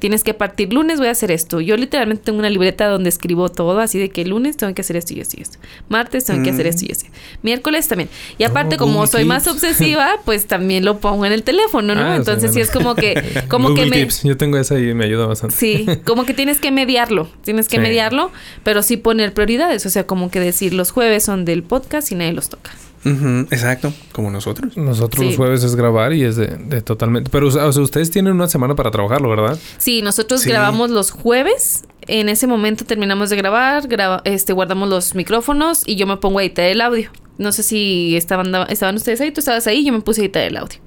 tienes 0.00 0.24
que 0.24 0.34
partir 0.34 0.72
lunes 0.72 0.98
voy 0.98 1.06
a 1.06 1.12
hacer 1.12 1.30
esto. 1.30 1.60
Yo 1.60 1.76
literalmente 1.76 2.24
tengo 2.24 2.40
una 2.40 2.50
libreta 2.50 2.88
donde 2.88 3.08
escribo 3.08 3.48
todo, 3.50 3.78
así 3.78 4.00
de 4.00 4.08
que 4.10 4.24
lunes 4.24 4.56
tengo 4.56 4.74
que 4.74 4.80
hacer 4.80 4.96
esto 4.96 5.14
y 5.14 5.20
esto 5.20 5.36
y 5.38 5.42
esto. 5.42 5.60
Martes 5.88 6.24
tengo 6.24 6.42
que 6.42 6.50
hacer 6.50 6.66
Mm. 6.66 6.70
esto 6.70 6.84
y 6.86 6.90
esto. 6.90 7.06
Miércoles 7.44 7.86
también. 7.86 8.08
Y 8.36 8.42
aparte, 8.42 8.74
Oh, 8.74 8.78
como 8.78 9.06
soy 9.06 9.24
más 9.24 9.46
obsesiva, 9.46 10.08
pues 10.24 10.46
también 10.48 10.84
lo 10.84 10.98
pongo 10.98 11.24
en 11.24 11.30
el 11.32 11.44
teléfono, 11.44 11.94
¿no? 11.94 12.00
Ah, 12.00 12.16
Entonces 12.16 12.52
sí 12.52 12.60
es 12.60 12.72
como 12.72 12.96
que, 12.96 13.14
como 13.48 13.68
Google 13.68 13.84
que 13.92 14.06
me. 14.06 14.08
Yo 14.24 14.36
tengo 14.36 14.58
esa 14.58 14.76
y 14.80 14.92
me 14.92 15.04
ayuda 15.04 15.26
bastante. 15.26 15.54
Sí, 15.54 15.86
como 16.04 16.24
que 16.26 16.34
tienes 16.34 16.58
que 16.58 16.72
mediarlo, 16.72 17.28
tienes 17.44 17.68
que 17.68 17.76
Sí. 17.76 17.80
mediarlo, 17.82 18.32
pero 18.64 18.82
sí 18.82 18.96
poner 18.96 19.32
prioridades, 19.34 19.86
o 19.86 19.90
sea, 19.90 20.04
como 20.04 20.32
que 20.32 20.40
decir 20.40 20.74
los 20.74 20.90
jueves 20.90 21.22
son 21.22 21.44
del 21.44 21.62
podcast 21.62 22.10
y 22.10 22.16
nadie 22.16 22.32
los 22.32 22.48
toca. 22.48 22.72
Ujú, 23.04 23.46
exacto, 23.50 23.92
como 24.12 24.30
nosotros. 24.30 24.76
Nosotros 24.76 25.20
Sí. 25.20 25.26
los 25.28 25.36
jueves 25.36 25.62
es 25.62 25.76
grabar 25.76 26.12
y 26.12 26.22
es 26.24 26.36
de, 26.36 26.46
de 26.48 26.80
totalmente. 26.82 27.30
Pero, 27.30 27.48
o 27.48 27.50
sea, 27.50 27.66
ustedes 27.68 28.10
tienen 28.10 28.32
una 28.32 28.48
semana 28.48 28.74
para 28.74 28.90
trabajarlo, 28.90 29.28
¿verdad? 29.28 29.58
Sí, 29.78 30.00
nosotros 30.02 30.40
Sí. 30.42 30.48
grabamos 30.50 30.90
los 30.90 31.10
jueves, 31.10 31.84
en 32.06 32.28
ese 32.28 32.46
momento 32.46 32.84
terminamos 32.84 33.30
de 33.30 33.36
grabar, 33.36 33.86
graba- 33.88 34.22
este, 34.24 34.52
guardamos 34.52 34.88
los 34.88 35.14
micrófonos 35.14 35.82
y 35.86 35.96
yo 35.96 36.06
me 36.06 36.16
pongo 36.16 36.38
a 36.38 36.42
editar 36.42 36.64
el 36.66 36.80
audio. 36.80 37.10
No 37.38 37.50
sé 37.52 37.62
si 37.62 38.16
estaban, 38.16 38.54
estaban 38.68 38.94
ustedes 38.96 39.20
ahí, 39.20 39.30
tú 39.32 39.40
estabas 39.40 39.66
ahí, 39.66 39.84
yo 39.84 39.92
me 39.92 40.00
puse 40.00 40.20
a 40.20 40.24
editar 40.24 40.42
el 40.42 40.56
audio. 40.56 40.78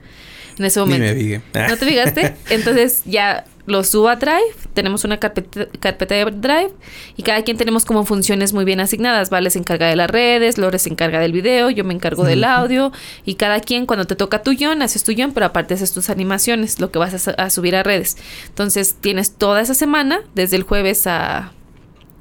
En 0.58 0.66
ese 0.66 0.80
Ni 0.80 0.86
momento. 0.86 1.06
me 1.06 1.14
diga. 1.14 1.42
¿No 1.70 1.78
te 1.78 1.86
fijaste? 1.86 2.36
Entonces 2.50 3.02
ya 3.06 3.46
lo 3.68 3.84
subo 3.84 4.08
a 4.10 4.16
Drive, 4.16 4.56
tenemos 4.74 5.04
una 5.04 5.18
carpeta, 5.20 5.68
carpeta 5.80 6.16
de 6.16 6.26
Drive 6.32 6.72
y 7.18 7.22
cada 7.24 7.44
quien 7.44 7.58
tenemos 7.58 7.86
como 7.86 8.06
funciones 8.06 8.54
muy 8.54 8.64
bien 8.66 8.80
asignadas. 8.80 9.30
Vale 9.30 9.50
se 9.50 9.60
encarga 9.60 9.88
de 9.88 9.96
las 9.96 10.10
redes, 10.10 10.58
Lore 10.58 10.80
se 10.80 10.90
encarga 10.90 11.20
del 11.20 11.34
video, 11.34 11.70
yo 11.70 11.84
me 11.84 11.94
encargo 11.94 12.24
del 12.24 12.44
audio 12.46 12.92
y 13.26 13.36
cada 13.36 13.60
quien 13.60 13.86
cuando 13.86 14.06
te 14.06 14.16
toca 14.16 14.42
tu 14.42 14.52
guion, 14.52 14.82
haces 14.82 15.04
tu 15.04 15.12
guion, 15.12 15.34
pero 15.34 15.46
aparte 15.46 15.74
haces 15.74 15.92
tus 15.94 16.10
animaciones, 16.10 16.80
lo 16.80 16.92
que 16.92 16.98
vas 16.98 17.14
a, 17.14 17.20
su- 17.20 17.34
a 17.38 17.50
subir 17.50 17.76
a 17.76 17.84
redes. 17.84 18.18
Entonces 18.48 18.96
tienes 19.02 19.34
toda 19.34 19.60
esa 19.62 19.74
semana, 19.74 20.22
desde 20.34 20.56
el 20.56 20.64
jueves 20.64 21.06
a 21.06 21.52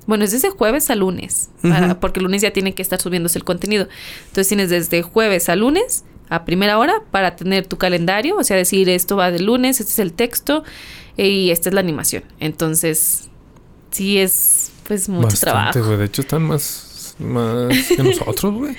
Bueno, 0.07 0.25
es 0.25 0.33
desde 0.33 0.51
jueves 0.51 0.91
a 0.91 0.95
lunes, 0.97 1.51
para- 1.63 1.99
porque 2.01 2.21
el 2.21 2.25
lunes 2.25 2.43
ya 2.43 2.51
tiene 2.53 2.75
que 2.75 2.83
estar 2.83 3.01
subiéndose 3.01 3.39
el 3.39 3.45
contenido. 3.45 3.89
Entonces 4.27 4.49
tienes 4.49 4.69
desde 4.71 5.03
jueves 5.03 5.49
a 5.49 5.55
lunes 5.57 6.05
a 6.29 6.45
primera 6.45 6.79
hora 6.79 7.03
para 7.11 7.37
tener 7.37 7.67
tu 7.67 7.77
calendario, 7.79 8.37
o 8.37 8.45
sea, 8.45 8.57
decir 8.57 8.89
esto 8.89 9.17
va 9.17 9.31
de 9.31 9.39
lunes, 9.41 9.81
este 9.81 9.93
es 9.93 9.99
el 9.99 10.13
texto 10.13 10.65
eh, 11.17 11.29
y 11.29 11.51
esta 11.51 11.69
es 11.69 11.75
la 11.75 11.81
animación. 11.81 12.25
Entonces, 12.41 13.29
sí 13.91 14.19
es 14.19 14.71
pues 14.89 15.09
mucho 15.09 15.27
Bastante, 15.29 15.41
trabajo. 15.73 15.85
güey. 15.85 15.99
De 15.99 16.05
hecho, 16.07 16.23
están 16.23 16.43
más, 16.43 17.15
más 17.19 17.73
que 17.89 18.03
nosotros, 18.03 18.55
güey. 18.55 18.75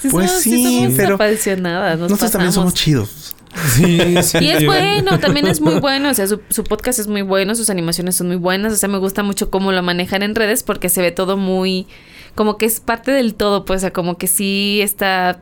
Sí 0.00 0.08
Pues 0.10 0.30
somos- 0.30 0.42
sí, 0.42 0.64
somos 0.82 0.94
pero 0.96 1.14
apasionadas, 1.14 1.98
nos 1.98 2.10
Nosotros 2.10 2.30
también 2.32 2.52
somos 2.52 2.74
chidos. 2.74 3.32
Sí, 3.74 3.98
sí. 4.22 4.38
Y 4.42 4.50
es 4.50 4.60
yo- 4.60 4.66
bueno, 4.66 5.18
también 5.18 5.46
es 5.46 5.60
muy 5.62 5.74
bueno. 5.80 6.10
O 6.10 6.14
sea, 6.14 6.26
su, 6.26 6.40
su 6.50 6.62
podcast 6.64 6.98
es 6.98 7.06
muy 7.06 7.22
bueno, 7.22 7.54
sus 7.54 7.70
animaciones 7.70 8.14
son 8.16 8.26
muy 8.26 8.36
buenas. 8.36 8.72
O 8.74 8.76
sea, 8.76 8.88
me 8.88 8.98
gusta 8.98 9.22
mucho 9.22 9.50
cómo 9.50 9.72
lo 9.72 9.82
manejan 9.82 10.22
en 10.22 10.34
redes 10.34 10.62
porque 10.62 10.90
se 10.90 11.00
ve 11.00 11.10
todo 11.10 11.36
muy. 11.38 11.86
Como 12.34 12.58
que 12.58 12.66
es 12.66 12.80
parte 12.80 13.12
del 13.12 13.34
todo, 13.34 13.64
pues, 13.64 13.78
o 13.78 13.80
sea, 13.80 13.92
como 13.94 14.18
que 14.18 14.26
sí 14.26 14.80
está. 14.82 15.40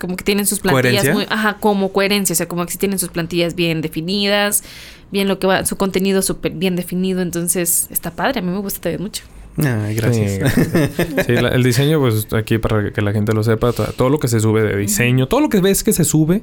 Como 0.00 0.16
que 0.16 0.24
tienen 0.24 0.46
sus 0.46 0.60
plantillas 0.60 1.02
¿Coherencia? 1.02 1.14
muy. 1.14 1.26
Ajá, 1.30 1.56
como 1.58 1.92
coherencia. 1.92 2.32
O 2.34 2.36
sea, 2.36 2.48
como 2.48 2.64
que 2.66 2.72
sí 2.72 2.78
tienen 2.78 2.98
sus 2.98 3.08
plantillas 3.08 3.54
bien 3.54 3.80
definidas, 3.80 4.62
bien 5.10 5.26
lo 5.28 5.38
que 5.38 5.46
va, 5.46 5.64
su 5.64 5.76
contenido 5.76 6.22
súper 6.22 6.52
bien 6.52 6.76
definido. 6.76 7.22
Entonces, 7.22 7.88
está 7.90 8.10
padre. 8.10 8.40
A 8.40 8.42
mí 8.42 8.50
me 8.50 8.58
gusta 8.58 8.80
también 8.80 9.02
mucho. 9.02 9.22
Ay, 9.58 9.94
gracias. 9.94 10.52
Sí, 10.52 11.04
Sí, 11.26 11.32
la- 11.32 11.48
el 11.48 11.62
diseño, 11.62 11.98
pues 11.98 12.26
aquí 12.34 12.58
para 12.58 12.92
que 12.92 13.00
la 13.00 13.12
gente 13.12 13.32
lo 13.32 13.42
sepa, 13.42 13.72
to- 13.72 13.86
todo 13.96 14.10
lo 14.10 14.18
que 14.18 14.28
se 14.28 14.38
sube 14.38 14.62
de 14.62 14.76
diseño, 14.76 15.28
todo 15.28 15.40
lo 15.40 15.48
que 15.48 15.60
ves 15.62 15.82
que 15.82 15.94
se 15.94 16.04
sube, 16.04 16.42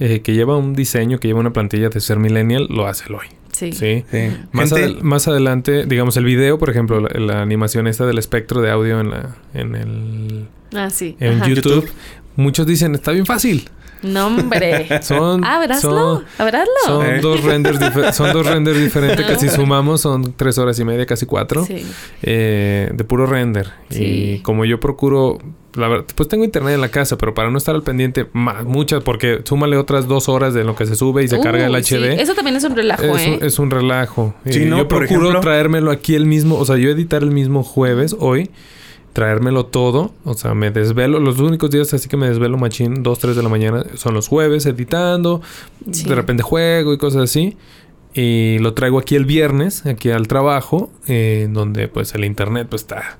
eh, 0.00 0.22
que 0.22 0.34
lleva 0.34 0.56
un 0.56 0.74
diseño, 0.74 1.20
que 1.20 1.28
lleva 1.28 1.38
una 1.38 1.52
plantilla 1.52 1.88
de 1.88 2.00
ser 2.00 2.18
millennial, 2.18 2.66
lo 2.68 2.88
hace 2.88 3.04
Eloy. 3.08 3.26
Sí. 3.52 3.70
Sí. 3.72 4.04
Sí. 4.10 4.18
Más, 4.50 4.70
Gente- 4.70 4.86
adel- 4.88 5.02
más 5.02 5.28
adelante, 5.28 5.86
digamos, 5.86 6.16
el 6.16 6.24
video, 6.24 6.58
por 6.58 6.68
ejemplo, 6.70 6.98
la, 7.00 7.08
la 7.20 7.42
animación 7.42 7.86
esta 7.86 8.06
del 8.06 8.18
espectro 8.18 8.60
de 8.60 8.70
audio 8.72 8.98
en 9.00 9.10
la 9.10 9.36
en 9.54 9.74
el 9.76 10.48
Ah, 10.74 10.90
sí. 10.90 11.16
en 11.20 11.34
Ajá. 11.40 11.48
YouTube, 11.48 11.74
YouTube. 11.84 11.90
Muchos 12.38 12.66
dicen, 12.66 12.94
está 12.94 13.12
bien 13.12 13.26
fácil. 13.26 13.68
No, 14.00 14.28
hombre. 14.28 14.86
Son, 15.02 15.44
Ábraslo. 15.44 15.90
son, 15.90 16.24
Ábraslo. 16.38 16.72
son 16.86 17.04
Eh. 17.06 17.18
dos 17.20 17.42
renders 17.42 17.80
son 18.14 18.32
dos 18.32 18.46
renders 18.46 18.78
diferentes 18.82 19.26
que 19.26 19.34
si 19.40 19.48
sumamos 19.48 20.00
son 20.02 20.34
tres 20.36 20.56
horas 20.56 20.78
y 20.78 20.84
media, 20.84 21.04
casi 21.04 21.26
cuatro. 21.26 21.64
Sí. 21.64 21.84
eh, 22.22 22.90
de 22.94 23.04
puro 23.04 23.26
render. 23.26 23.70
Sí. 23.90 24.04
Y 24.04 24.38
como 24.42 24.64
yo 24.64 24.78
procuro, 24.78 25.38
la 25.74 25.88
verdad, 25.88 26.04
pues 26.14 26.28
tengo 26.28 26.44
internet 26.44 26.74
en 26.76 26.80
la 26.80 26.90
casa, 26.90 27.18
pero 27.18 27.34
para 27.34 27.50
no 27.50 27.58
estar 27.58 27.74
al 27.74 27.82
pendiente 27.82 28.26
más, 28.34 28.64
muchas, 28.64 29.02
porque 29.02 29.40
súmale 29.44 29.76
otras 29.76 30.06
dos 30.06 30.28
horas 30.28 30.54
de 30.54 30.62
lo 30.62 30.76
que 30.76 30.86
se 30.86 30.94
sube 30.94 31.24
y 31.24 31.28
se 31.28 31.40
carga 31.40 31.66
el 31.66 31.84
sí. 31.84 31.96
HD. 31.96 32.20
Eso 32.20 32.34
también 32.36 32.54
es 32.54 32.62
un 32.62 32.76
relajo, 32.76 33.02
Es, 33.02 33.26
¿eh? 33.26 33.38
un, 33.40 33.44
es 33.46 33.58
un 33.58 33.70
relajo. 33.72 34.32
Sí, 34.48 34.62
Y 34.62 34.66
no, 34.66 34.78
yo 34.78 34.86
procuro 34.86 35.22
ejemplo- 35.30 35.40
traérmelo 35.40 35.90
aquí 35.90 36.14
el 36.14 36.24
mismo, 36.26 36.54
o 36.56 36.64
sea, 36.64 36.76
yo 36.76 36.88
editar 36.90 37.24
el 37.24 37.32
mismo 37.32 37.64
jueves 37.64 38.14
hoy, 38.20 38.48
traérmelo 39.18 39.66
todo, 39.66 40.12
o 40.22 40.34
sea, 40.34 40.54
me 40.54 40.70
desvelo, 40.70 41.18
los 41.18 41.40
únicos 41.40 41.70
días 41.70 41.92
así 41.92 42.08
que 42.08 42.16
me 42.16 42.28
desvelo 42.28 42.56
machín, 42.56 43.02
2, 43.02 43.18
3 43.18 43.34
de 43.34 43.42
la 43.42 43.48
mañana, 43.48 43.84
son 43.96 44.14
los 44.14 44.28
jueves 44.28 44.64
editando, 44.64 45.42
Sí. 45.90 46.04
de 46.08 46.14
repente 46.14 46.44
juego 46.44 46.92
y 46.92 46.98
cosas 46.98 47.22
así. 47.24 47.56
Y 48.14 48.60
lo 48.60 48.74
traigo 48.74 48.96
aquí 49.00 49.16
el 49.16 49.24
viernes, 49.24 49.86
aquí 49.86 50.10
al 50.10 50.28
trabajo, 50.28 50.92
eh, 51.08 51.42
en 51.46 51.52
donde 51.52 51.88
pues 51.88 52.14
el 52.14 52.24
internet 52.24 52.68
pues 52.70 52.82
está 52.82 53.18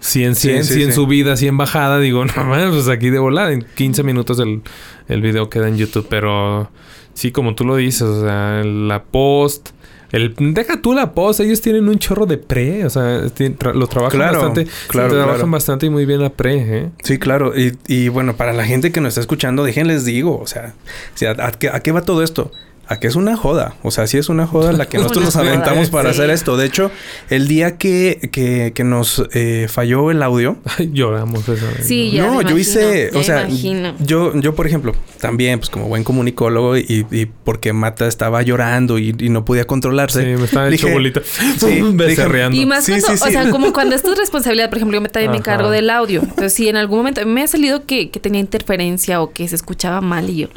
100, 0.00 0.34
100, 0.34 0.64
Sí, 0.64 0.68
sí, 0.70 0.74
100 0.80 0.86
sí. 0.88 0.92
subida, 0.96 1.36
100 1.36 1.56
bajada. 1.56 2.00
Digo, 2.00 2.24
no 2.24 2.32
mames, 2.44 2.70
pues 2.70 2.88
aquí 2.88 3.10
de 3.10 3.20
volada, 3.20 3.52
en 3.52 3.64
15 3.76 4.02
minutos 4.02 4.40
el, 4.40 4.62
el 5.06 5.22
video 5.22 5.48
queda 5.48 5.68
en 5.68 5.76
YouTube. 5.76 6.08
Pero 6.10 6.68
sí, 7.14 7.30
como 7.30 7.54
tú 7.54 7.64
lo 7.64 7.76
dices, 7.76 8.02
o 8.02 8.22
sea, 8.22 8.64
la 8.64 9.04
post... 9.04 9.68
El, 10.10 10.34
deja 10.38 10.80
tú 10.80 10.94
la 10.94 11.12
post, 11.12 11.40
ellos 11.40 11.60
tienen 11.60 11.88
un 11.88 11.98
chorro 11.98 12.24
de 12.24 12.38
pre, 12.38 12.84
o 12.86 12.90
sea, 12.90 13.24
tra- 13.26 13.74
lo 13.74 13.86
trabajan 13.86 14.18
Claro, 14.18 14.38
bastante, 14.40 14.70
claro, 14.88 15.10
trabajan 15.10 15.34
claro. 15.36 15.50
bastante 15.50 15.86
y 15.86 15.90
muy 15.90 16.06
bien 16.06 16.22
la 16.22 16.30
pre, 16.30 16.54
¿eh? 16.78 16.90
Sí, 17.02 17.18
claro. 17.18 17.52
Y, 17.58 17.76
y 17.86 18.08
bueno, 18.08 18.34
para 18.36 18.52
la 18.54 18.64
gente 18.64 18.90
que 18.90 19.00
nos 19.02 19.10
está 19.10 19.20
escuchando, 19.20 19.64
déjenles 19.64 20.04
digo, 20.06 20.38
o 20.40 20.46
sea, 20.46 20.74
o 21.14 21.18
sea, 21.18 21.32
¿a, 21.38 21.52
qué, 21.52 21.68
a 21.68 21.80
qué 21.80 21.92
va 21.92 22.00
todo 22.02 22.22
esto? 22.22 22.50
A 22.90 22.98
que 22.98 23.06
es 23.06 23.16
una 23.16 23.36
joda. 23.36 23.74
O 23.82 23.90
sea, 23.90 24.06
sí 24.06 24.16
es 24.16 24.30
una 24.30 24.46
joda 24.46 24.72
la 24.72 24.86
que 24.86 24.96
nosotros 24.98 25.24
nos 25.26 25.34
joda, 25.34 25.48
aventamos 25.48 25.90
para 25.90 26.12
sí. 26.12 26.18
hacer 26.20 26.30
esto. 26.30 26.56
De 26.56 26.64
hecho, 26.66 26.90
el 27.28 27.46
día 27.46 27.76
que, 27.76 28.30
que, 28.32 28.72
que 28.74 28.82
nos 28.84 29.22
eh, 29.34 29.66
falló 29.68 30.10
el 30.10 30.22
audio, 30.22 30.56
lloramos 30.92 31.46
eso. 31.48 31.66
Sí, 31.82 32.10
¿no? 32.12 32.16
Ya 32.16 32.22
no, 32.22 32.28
me 32.30 32.34
yo 32.36 32.40
imagino, 32.40 32.58
hice, 32.60 33.10
ya 33.12 33.18
o 33.18 33.22
sea, 33.22 33.40
imagino. 33.42 33.94
yo, 34.00 34.32
yo 34.40 34.54
por 34.54 34.66
ejemplo, 34.66 34.94
también, 35.20 35.58
pues 35.58 35.68
como 35.70 35.86
buen 35.86 36.02
comunicólogo 36.02 36.78
y, 36.78 37.06
y 37.10 37.26
porque 37.26 37.72
Mata 37.74 38.06
estaba 38.06 38.40
llorando 38.42 38.98
y, 38.98 39.14
y 39.18 39.28
no 39.28 39.44
podía 39.44 39.66
controlarse. 39.66 40.20
Sí, 40.22 40.26
me 40.40 40.44
estaba 40.46 40.68
hecho 40.68 40.86
dije- 40.86 40.92
bolita. 40.94 41.20
Sí, 41.58 41.80
becerreando. 41.92 42.56
Y 42.56 42.64
más 42.64 42.84
Sí, 42.86 42.92
cuando, 42.92 43.06
sí, 43.08 43.12
o 43.22 43.26
sí. 43.26 43.32
sea, 43.32 43.50
como 43.50 43.72
cuando 43.74 43.94
es 43.96 44.02
tu 44.02 44.14
responsabilidad, 44.14 44.70
por 44.70 44.78
ejemplo, 44.78 44.96
yo 44.96 45.02
me- 45.02 45.08
también 45.10 45.30
me 45.32 45.36
encargo 45.38 45.70
del 45.70 45.90
audio. 45.90 46.20
Entonces, 46.22 46.54
si 46.54 46.68
en 46.68 46.76
algún 46.76 46.98
momento 46.98 47.24
me 47.26 47.42
ha 47.42 47.46
salido 47.48 47.84
que, 47.84 48.08
que 48.10 48.18
tenía 48.18 48.40
interferencia 48.40 49.20
o 49.20 49.30
que 49.32 49.46
se 49.46 49.56
escuchaba 49.56 50.00
mal 50.00 50.30
y 50.30 50.36
yo, 50.36 50.48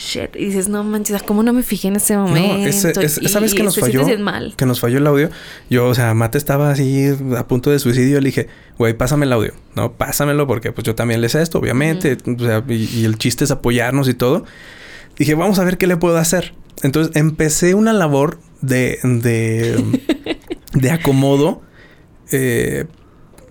shit, 0.00 0.34
y 0.34 0.46
dices, 0.46 0.68
no 0.68 0.82
manches, 0.82 1.22
¿cómo 1.22 1.42
no 1.42 1.52
me 1.52 1.62
fijé 1.62 1.88
en 1.88 1.96
ese 1.96 2.16
momento? 2.16 2.58
No, 2.58 2.66
ese- 2.66 3.28
¿sabes 3.28 3.52
qué 3.54 3.60
y 3.60 3.64
nos 3.64 3.78
falló? 3.78 4.06
mal. 4.18 4.54
Que 4.56 4.64
nos 4.66 4.80
falló 4.80 4.98
el 4.98 5.06
audio. 5.06 5.30
Yo, 5.68 5.86
o 5.86 5.94
sea, 5.94 6.14
Mate 6.14 6.38
estaba 6.38 6.70
así 6.70 7.06
a 7.36 7.46
punto 7.46 7.70
de 7.70 7.78
suicidio. 7.78 8.18
Le 8.20 8.26
dije, 8.26 8.48
güey, 8.78 8.94
pásame 8.94 9.26
el 9.26 9.32
audio. 9.32 9.52
No, 9.76 9.92
pásamelo 9.92 10.46
porque 10.46 10.72
pues 10.72 10.84
yo 10.86 10.94
también 10.94 11.20
le 11.20 11.28
sé 11.28 11.42
esto, 11.42 11.58
obviamente. 11.58 12.16
O 12.26 12.38
sea, 12.38 12.64
y, 12.68 12.88
y 13.00 13.04
el 13.04 13.18
chiste 13.18 13.44
es 13.44 13.50
apoyarnos 13.50 14.08
y 14.08 14.14
todo. 14.14 14.44
Dije, 15.18 15.34
vamos 15.34 15.58
a 15.58 15.64
ver 15.64 15.76
qué 15.76 15.86
le 15.86 15.96
puedo 15.98 16.16
hacer. 16.16 16.54
Entonces 16.82 17.14
empecé 17.14 17.74
una 17.74 17.92
labor 17.92 18.40
de, 18.62 18.98
de, 19.04 19.84
de 20.72 20.90
acomodo. 20.90 21.62
Eh, 22.32 22.86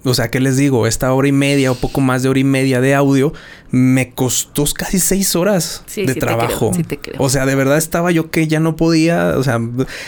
o 0.03 0.13
sea, 0.13 0.29
¿qué 0.29 0.39
les 0.39 0.55
digo? 0.57 0.87
Esta 0.87 1.11
hora 1.13 1.27
y 1.27 1.31
media 1.31 1.71
o 1.71 1.75
poco 1.75 1.99
más 2.01 2.23
de 2.23 2.29
hora 2.29 2.39
y 2.39 2.43
media 2.43 2.79
de 2.81 2.95
audio 2.95 3.33
me 3.71 4.11
costó 4.11 4.63
casi 4.75 4.97
seis 4.99 5.35
horas 5.35 5.83
Sí, 5.85 6.01
de 6.01 6.09
sí 6.09 6.13
te 6.15 6.19
trabajo. 6.19 6.71
creo, 6.71 6.73
sí 6.73 6.83
te 6.83 6.97
creo. 6.97 7.15
O 7.19 7.29
sea, 7.29 7.45
de 7.45 7.55
verdad 7.55 7.77
estaba 7.77 8.11
yo 8.11 8.31
que 8.31 8.47
ya 8.47 8.59
no 8.59 8.75
podía, 8.75 9.33
o 9.37 9.43
sea, 9.43 9.59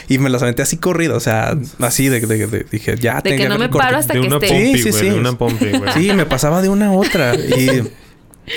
y 0.08 0.18
me 0.18 0.30
las 0.30 0.42
aventé 0.42 0.62
así 0.62 0.78
corrido, 0.78 1.16
o 1.16 1.20
sea, 1.20 1.58
así 1.80 2.08
de, 2.10 2.22
de- 2.22 2.48
de- 2.48 2.66
dije, 2.72 2.96
ya 3.00 3.16
De 3.22 3.32
tengo 3.32 3.44
que 3.44 3.50
no 3.50 3.60
me 3.60 3.70
paro 3.70 3.98
hasta 3.98 4.14
de 4.14 4.22
que 4.22 4.28
una 4.28 4.36
esté. 4.38 4.48
pompi, 4.48 4.78
Sí, 4.78 4.84
sí, 4.84 4.90
güey, 4.92 5.02
sí. 5.04 5.10
de 5.10 5.20
una 5.20 5.38
pompi, 5.38 5.66
güey. 5.70 5.94
Sí, 5.94 6.12
me 6.14 6.26
pasaba 6.26 6.62
de 6.62 6.70
una 6.70 6.88
a 6.88 6.92
otra. 6.94 7.36
Y, 7.36 7.84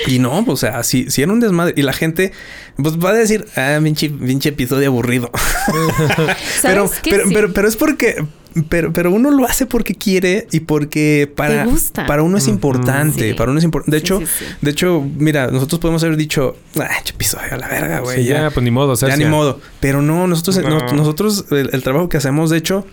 y 0.07 0.19
no, 0.19 0.45
o 0.47 0.57
sea, 0.57 0.83
sí, 0.83 1.07
sí 1.11 1.23
era 1.23 1.33
un 1.33 1.41
desmadre. 1.41 1.75
Y 1.77 1.83
la 1.83 1.93
gente 1.93 2.33
pues 2.77 2.99
va 2.99 3.11
a 3.11 3.15
decir, 3.15 3.47
ah, 3.57 3.79
pinche, 3.83 4.09
pinche 4.11 4.49
episodio 4.51 4.89
aburrido. 4.89 5.31
pero, 6.63 6.91
pero, 7.03 7.25
Sí. 7.29 7.35
pero, 7.35 7.53
pero 7.53 7.69
es 7.69 7.77
porque. 7.77 8.25
Pero, 8.69 8.93
pero 8.93 9.11
uno 9.11 9.33
lo 9.33 9.45
hace 9.47 9.67
porque 9.67 9.97
quiere 9.97 10.47
y 10.53 10.61
porque 10.61 11.29
para, 11.35 11.65
gusta. 11.65 12.07
para 12.07 12.23
uno 12.23 12.39
es 12.39 12.47
importante. 12.47 13.31
Sí. 13.31 13.35
Para 13.35 13.51
uno 13.51 13.59
es 13.59 13.65
importante. 13.65 13.97
De 13.97 13.99
Sí, 13.99 14.05
hecho, 14.05 14.21
sí, 14.21 14.27
sí. 14.39 14.45
de 14.61 14.71
hecho, 14.71 15.05
mira, 15.17 15.49
nosotros 15.49 15.81
podemos 15.81 16.05
haber 16.05 16.17
dicho, 16.17 16.57
ah, 16.79 16.89
episodio 17.05 17.49
a 17.53 17.57
la 17.57 17.67
verga, 17.67 17.99
güey. 17.99 18.19
Sí, 18.23 18.25
ya, 18.29 18.51
pues 18.51 18.63
ni 18.63 18.71
modo, 18.71 18.93
o 18.93 18.97
sea, 18.97 19.09
ya 19.09 19.17
ni 19.17 19.25
modo. 19.25 19.59
Pero 19.81 20.03
no, 20.03 20.29
nosotros, 20.29 20.59
No. 20.59 20.69
no- 20.79 20.93
nosotros, 20.93 21.47
el, 21.51 21.71
el 21.73 21.83
trabajo 21.83 22.09
que 22.09 22.17
hacemos, 22.17 22.51
de 22.51 22.59
hecho, 22.59 22.87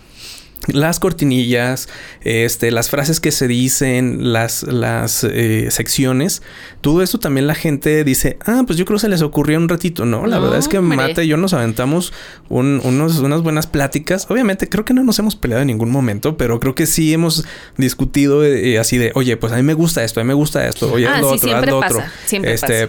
las 0.68 1.00
cortinillas, 1.00 1.88
este, 2.22 2.70
las 2.70 2.88
frases 2.90 3.18
que 3.20 3.32
se 3.32 3.48
dicen, 3.48 4.32
las, 4.32 4.62
las 4.62 5.24
eh, 5.24 5.68
secciones, 5.70 6.42
todo 6.80 7.02
eso 7.02 7.18
también 7.18 7.46
la 7.46 7.54
gente 7.54 8.04
dice, 8.04 8.38
ah, 8.46 8.62
pues 8.66 8.78
yo 8.78 8.84
creo 8.84 8.96
que 8.98 9.02
se 9.02 9.08
les 9.08 9.22
ocurrió 9.22 9.58
un 9.58 9.68
ratito. 9.68 10.04
No, 10.04 10.26
la 10.26 10.36
No, 10.36 10.42
verdad 10.42 10.58
es 10.58 10.68
que 10.68 10.78
hombre. 10.78 10.96
Mata 10.96 11.24
y 11.24 11.28
yo 11.28 11.36
nos 11.36 11.52
aventamos 11.52 12.12
un- 12.48 12.80
unos, 12.84 13.18
unas 13.18 13.42
buenas 13.42 13.66
pláticas. 13.66 14.26
Obviamente, 14.30 14.68
creo 14.68 14.84
que 14.84 14.94
no 14.94 15.02
nos 15.02 15.18
hemos 15.18 15.34
peleado 15.36 15.62
en 15.62 15.68
ningún 15.68 15.90
momento, 15.90 16.36
pero 16.36 16.60
creo 16.60 16.74
que 16.74 16.86
sí 16.86 17.12
hemos 17.12 17.44
discutido 17.76 18.44
eh, 18.44 18.78
así 18.78 18.98
de, 18.98 19.10
oye, 19.14 19.36
pues 19.36 19.52
a 19.52 19.56
mí 19.56 19.62
me 19.62 19.74
gusta 19.74 20.04
esto, 20.04 20.20
a 20.20 20.24
mí 20.24 20.28
me 20.28 20.34
gusta 20.34 20.66
esto, 20.68 20.92
oye, 20.92 21.06
Ah, 21.06 21.16
haz 21.16 21.20
lo 21.22 21.28
sí, 21.30 21.34
otro, 21.34 21.48
haz 21.50 21.50
siempre 21.50 21.70
lo 21.70 21.80
pasa, 21.80 21.94
otro. 21.96 22.06
siempre 22.26 22.52
este, 22.54 22.88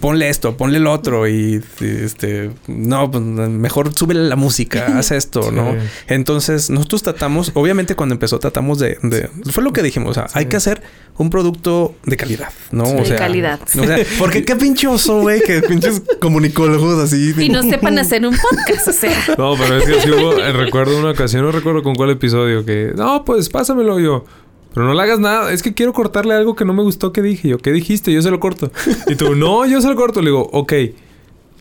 ponle 0.00 0.28
esto, 0.28 0.56
ponle 0.56 0.78
lo 0.80 0.92
otro 0.92 1.26
y 1.28 1.62
este, 1.80 2.50
no, 2.66 3.10
pues 3.10 3.22
mejor 3.24 3.96
súbele 3.96 4.24
la 4.28 4.36
música, 4.36 4.86
haz 4.98 5.10
esto, 5.12 5.50
¿no? 5.50 5.72
Sí. 5.72 5.78
Entonces, 6.08 6.70
nosotros 6.70 7.02
tratamos, 7.14 7.50
obviamente 7.54 7.94
cuando 7.94 8.14
empezó 8.14 8.38
tratamos 8.38 8.78
de, 8.78 8.98
de- 9.02 9.28
fue 9.50 9.62
lo 9.64 9.72
que 9.72 9.82
dijimos, 9.82 10.10
o 10.10 10.14
sea, 10.14 10.26
hay 10.34 10.46
que 10.46 10.56
hacer 10.56 10.82
un 11.16 11.30
producto 11.30 11.94
de 12.04 12.16
calidad, 12.16 12.48
¿no? 12.72 12.86
Sí. 12.86 12.94
O 12.98 13.04
De 13.04 13.16
calidad. 13.16 13.60
O 13.62 13.84
sea, 13.84 13.98
porque 14.18 14.44
qué 14.44 14.56
pinche 14.56 14.86
oso, 14.86 15.20
güey, 15.20 15.40
que 15.42 15.62
pinches 15.62 16.02
comunicólogos 16.20 17.02
así. 17.02 17.32
Y 17.38 17.48
no 17.48 17.62
sepan 17.62 17.98
hacer 17.98 18.26
un 18.26 18.36
podcast, 18.36 18.88
o 18.88 18.92
sea. 18.92 19.12
No, 19.38 19.54
pero 19.56 19.78
es 19.78 19.84
que 19.84 20.00
sí 20.00 20.10
hubo, 20.10 20.34
eh, 20.38 20.52
recuerdo 20.52 20.98
una 20.98 21.10
ocasión, 21.10 21.42
no 21.44 21.52
recuerdo 21.52 21.82
con 21.82 21.94
cuál 21.94 22.10
episodio, 22.10 22.64
que 22.64 22.92
no, 22.96 23.24
pues 23.24 23.48
pásamelo 23.48 23.98
yo. 24.00 24.24
Pero 24.72 24.86
no 24.86 24.94
le 24.94 25.02
hagas 25.02 25.20
nada, 25.20 25.52
es 25.52 25.62
que 25.62 25.72
quiero 25.72 25.92
cortarle 25.92 26.34
algo 26.34 26.56
que 26.56 26.64
no 26.64 26.72
me 26.72 26.82
gustó 26.82 27.12
que 27.12 27.22
dije. 27.22 27.46
Yo, 27.48 27.58
¿qué 27.58 27.70
dijiste? 27.70 28.12
Yo 28.12 28.20
se 28.22 28.30
lo 28.32 28.40
corto. 28.40 28.72
Y 29.06 29.14
tú, 29.14 29.36
no, 29.36 29.64
yo 29.66 29.80
se 29.80 29.88
lo 29.88 29.94
corto. 29.94 30.20
Le 30.20 30.30
digo, 30.30 30.48
ok. 30.52 30.72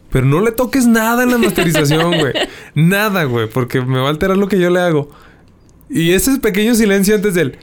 Pero 0.10 0.26
no 0.26 0.42
le 0.42 0.52
toques 0.52 0.86
nada 0.88 1.22
en 1.24 1.30
la 1.32 1.38
masterización, 1.38 2.18
güey. 2.20 2.34
Nada, 2.76 3.24
güey, 3.26 3.48
porque 3.48 3.82
me 3.82 4.00
va 4.00 4.08
a 4.08 4.10
alterar 4.10 4.38
lo 4.38 4.48
que 4.48 4.60
yo 4.60 4.70
le 4.72 4.80
hago. 4.80 5.10
Y 5.90 6.12
ese 6.12 6.40
pequeño 6.40 6.76
silencio 6.76 7.16
antes 7.16 7.34
del. 7.34 7.58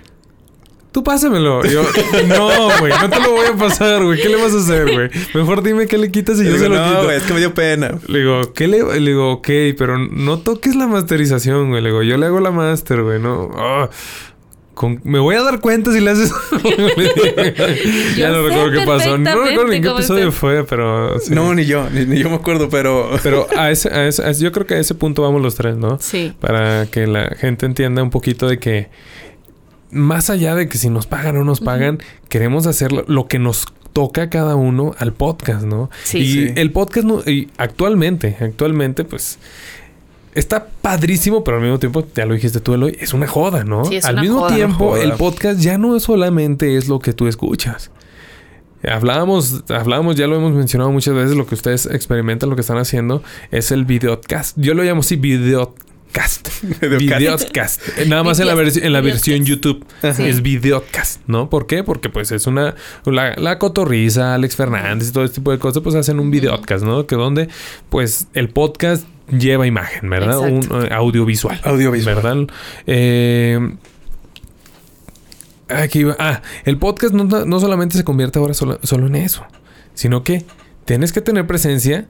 Tú 0.92 1.04
pásamelo. 1.04 1.64
Y 1.64 1.70
yo, 1.70 1.82
no, 2.26 2.48
güey, 2.80 2.92
no 3.00 3.08
te 3.08 3.20
lo 3.20 3.30
voy 3.30 3.46
a 3.46 3.56
pasar, 3.56 4.02
güey. 4.04 4.20
¿Qué 4.20 4.28
le 4.28 4.42
vas 4.42 4.52
a 4.52 4.58
hacer, 4.58 4.92
güey? 4.92 5.08
Mejor 5.34 5.62
dime 5.62 5.86
qué 5.86 5.96
le 5.98 6.10
quitas 6.10 6.40
y 6.40 6.44
yo 6.44 6.52
Digo, 6.52 6.64
se 6.64 6.68
lo 6.68 6.74
no, 6.76 6.88
quito. 6.88 7.04
güey, 7.04 7.16
es 7.16 7.22
que 7.22 7.32
me 7.32 7.38
dio 7.38 7.54
pena. 7.54 7.92
Le 8.08 8.18
digo, 8.18 8.52
¿qué 8.54 8.66
le...? 8.66 8.82
Le 9.00 9.10
digo, 9.10 9.30
ok, 9.34 9.48
pero 9.78 9.98
no 9.98 10.40
toques 10.40 10.74
la 10.74 10.88
masterización, 10.88 11.68
güey. 11.70 11.80
Le 11.80 11.90
digo, 11.90 12.02
yo 12.02 12.16
le 12.16 12.26
hago 12.26 12.40
la 12.40 12.50
master, 12.50 13.02
güey, 13.02 13.20
no... 13.20 13.50
Ah. 13.56 13.88
Con- 14.80 14.98
me 15.04 15.18
voy 15.18 15.34
a 15.36 15.42
dar 15.42 15.60
cuenta 15.60 15.92
si 15.92 16.00
le 16.00 16.10
haces. 16.10 16.32
ya 18.16 18.30
no 18.30 18.42
recuerdo 18.48 18.70
qué 18.80 18.86
pasó. 18.86 19.18
No 19.18 19.44
recuerdo 19.44 19.70
ni 19.70 19.80
qué 19.82 19.88
episodio 19.88 20.32
fue, 20.32 20.64
pero. 20.64 21.18
sí. 21.20 21.34
No, 21.34 21.54
ni 21.54 21.66
yo, 21.66 21.90
ni, 21.90 22.06
ni 22.06 22.18
yo 22.18 22.30
me 22.30 22.36
acuerdo, 22.36 22.70
pero... 22.70 23.10
Pero 23.22 23.46
a 23.54 23.70
ese, 23.70 23.90
a 23.92 24.06
ese- 24.08 24.22
a 24.24 24.30
ese- 24.30 24.42
yo 24.42 24.52
creo 24.52 24.66
que 24.66 24.74
a 24.74 24.78
ese 24.78 24.94
punto 24.94 25.20
vamos 25.20 25.42
los 25.42 25.54
tres, 25.54 25.76
¿no? 25.76 25.98
Sí. 26.00 26.32
Para 26.40 26.86
que 26.86 27.06
la 27.06 27.34
gente 27.38 27.66
entienda 27.66 28.02
un 28.02 28.08
poquito 28.08 28.48
de 28.48 28.58
que 28.58 28.88
más 29.90 30.30
allá 30.30 30.54
de 30.54 30.66
que 30.68 30.78
si 30.78 30.88
nos 30.88 31.06
pagan 31.06 31.36
o 31.36 31.44
nos 31.44 31.60
pagan, 31.60 31.98
queremos 32.30 32.66
hacer 32.66 32.90
lo, 32.92 33.04
lo 33.06 33.26
que 33.28 33.38
nos 33.38 33.66
toca 33.92 34.22
a 34.22 34.30
cada 34.30 34.54
uno 34.54 34.94
al 34.98 35.12
podcast, 35.12 35.64
¿no? 35.64 35.90
Sí. 36.04 36.18
y 36.18 36.32
Sí. 36.32 36.52
el 36.56 36.70
podcast 36.72 37.06
no- 37.06 37.22
y 37.26 37.50
actualmente, 37.58 38.36
actualmente, 38.40 39.04
pues 39.04 39.38
está 40.34 40.66
padrísimo, 40.82 41.42
pero 41.44 41.56
al 41.58 41.62
mismo 41.62 41.78
tiempo, 41.78 42.06
ya 42.14 42.26
lo 42.26 42.34
dijiste 42.34 42.60
tú, 42.60 42.74
Eloy, 42.74 42.96
es 43.00 43.12
una 43.14 43.26
joda, 43.26 43.64
¿no? 43.64 43.84
Sí, 43.84 43.96
es 43.96 44.04
al 44.04 44.14
una 44.14 44.22
mismo 44.22 44.38
joda. 44.40 44.54
tiempo, 44.54 44.88
joda. 44.90 45.02
el 45.02 45.12
podcast 45.12 45.60
ya 45.60 45.78
no 45.78 45.98
solamente 46.00 46.76
es 46.76 46.88
lo 46.88 46.98
que 47.00 47.12
tú 47.12 47.26
escuchas. 47.28 47.90
Hablábamos, 48.88 49.64
hablábamos, 49.68 50.16
ya 50.16 50.26
lo 50.26 50.36
hemos 50.36 50.52
mencionado 50.52 50.90
muchas 50.90 51.14
veces, 51.14 51.36
lo 51.36 51.46
que 51.46 51.54
ustedes 51.54 51.84
experimentan, 51.86 52.48
lo 52.48 52.54
que 52.56 52.62
están 52.62 52.78
haciendo, 52.78 53.22
es 53.50 53.72
el 53.72 53.84
videocast. 53.84 54.56
Yo 54.58 54.72
lo 54.72 54.82
llamo 54.82 55.00
así 55.00 55.16
videocast. 55.16 56.48
Videocast. 56.98 57.80
Eh, 57.98 58.06
Nada 58.08 58.24
más 58.24 58.40
en 58.40 58.46
la, 58.48 58.54
en 58.54 58.92
la 58.92 59.00
versión 59.00 59.44
YouTube 59.44 59.84
Sí. 60.02 60.24
es 60.24 60.42
videocast, 60.42 61.20
¿no? 61.28 61.48
¿Por 61.50 61.66
qué? 61.66 61.84
Porque 61.84 62.08
pues 62.08 62.32
es 62.32 62.46
una... 62.48 62.74
La, 63.04 63.36
la 63.36 63.58
cotorriza, 63.58 64.34
Alex 64.34 64.56
Fernández 64.56 65.10
y 65.10 65.12
todo 65.12 65.24
este 65.24 65.36
tipo 65.36 65.52
de 65.52 65.58
cosas, 65.58 65.82
pues 65.82 65.94
hacen 65.94 66.18
un 66.18 66.30
videocast, 66.32 66.82
¿no? 66.84 67.06
Que 67.06 67.14
donde 67.16 67.48
pues 67.90 68.26
el 68.34 68.48
podcast 68.48 69.04
lleva 69.30 69.66
imagen, 69.66 70.08
¿verdad? 70.10 70.48
Exacto. 70.48 70.76
Un 70.76 70.84
eh, 70.84 70.88
audiovisual. 70.92 71.60
Audiovisual. 71.64 72.14
¿Verdad? 72.14 72.36
Eh, 72.86 73.76
aquí 75.68 76.04
va. 76.04 76.16
Ah, 76.18 76.42
el 76.64 76.78
podcast 76.78 77.14
no, 77.14 77.24
no 77.24 77.60
solamente 77.60 77.96
se 77.96 78.04
convierte 78.04 78.38
ahora 78.38 78.54
solo, 78.54 78.78
solo 78.82 79.06
en 79.06 79.16
eso, 79.16 79.44
sino 79.94 80.22
que 80.24 80.44
tienes 80.84 81.12
que 81.12 81.20
tener 81.20 81.46
presencia 81.46 82.06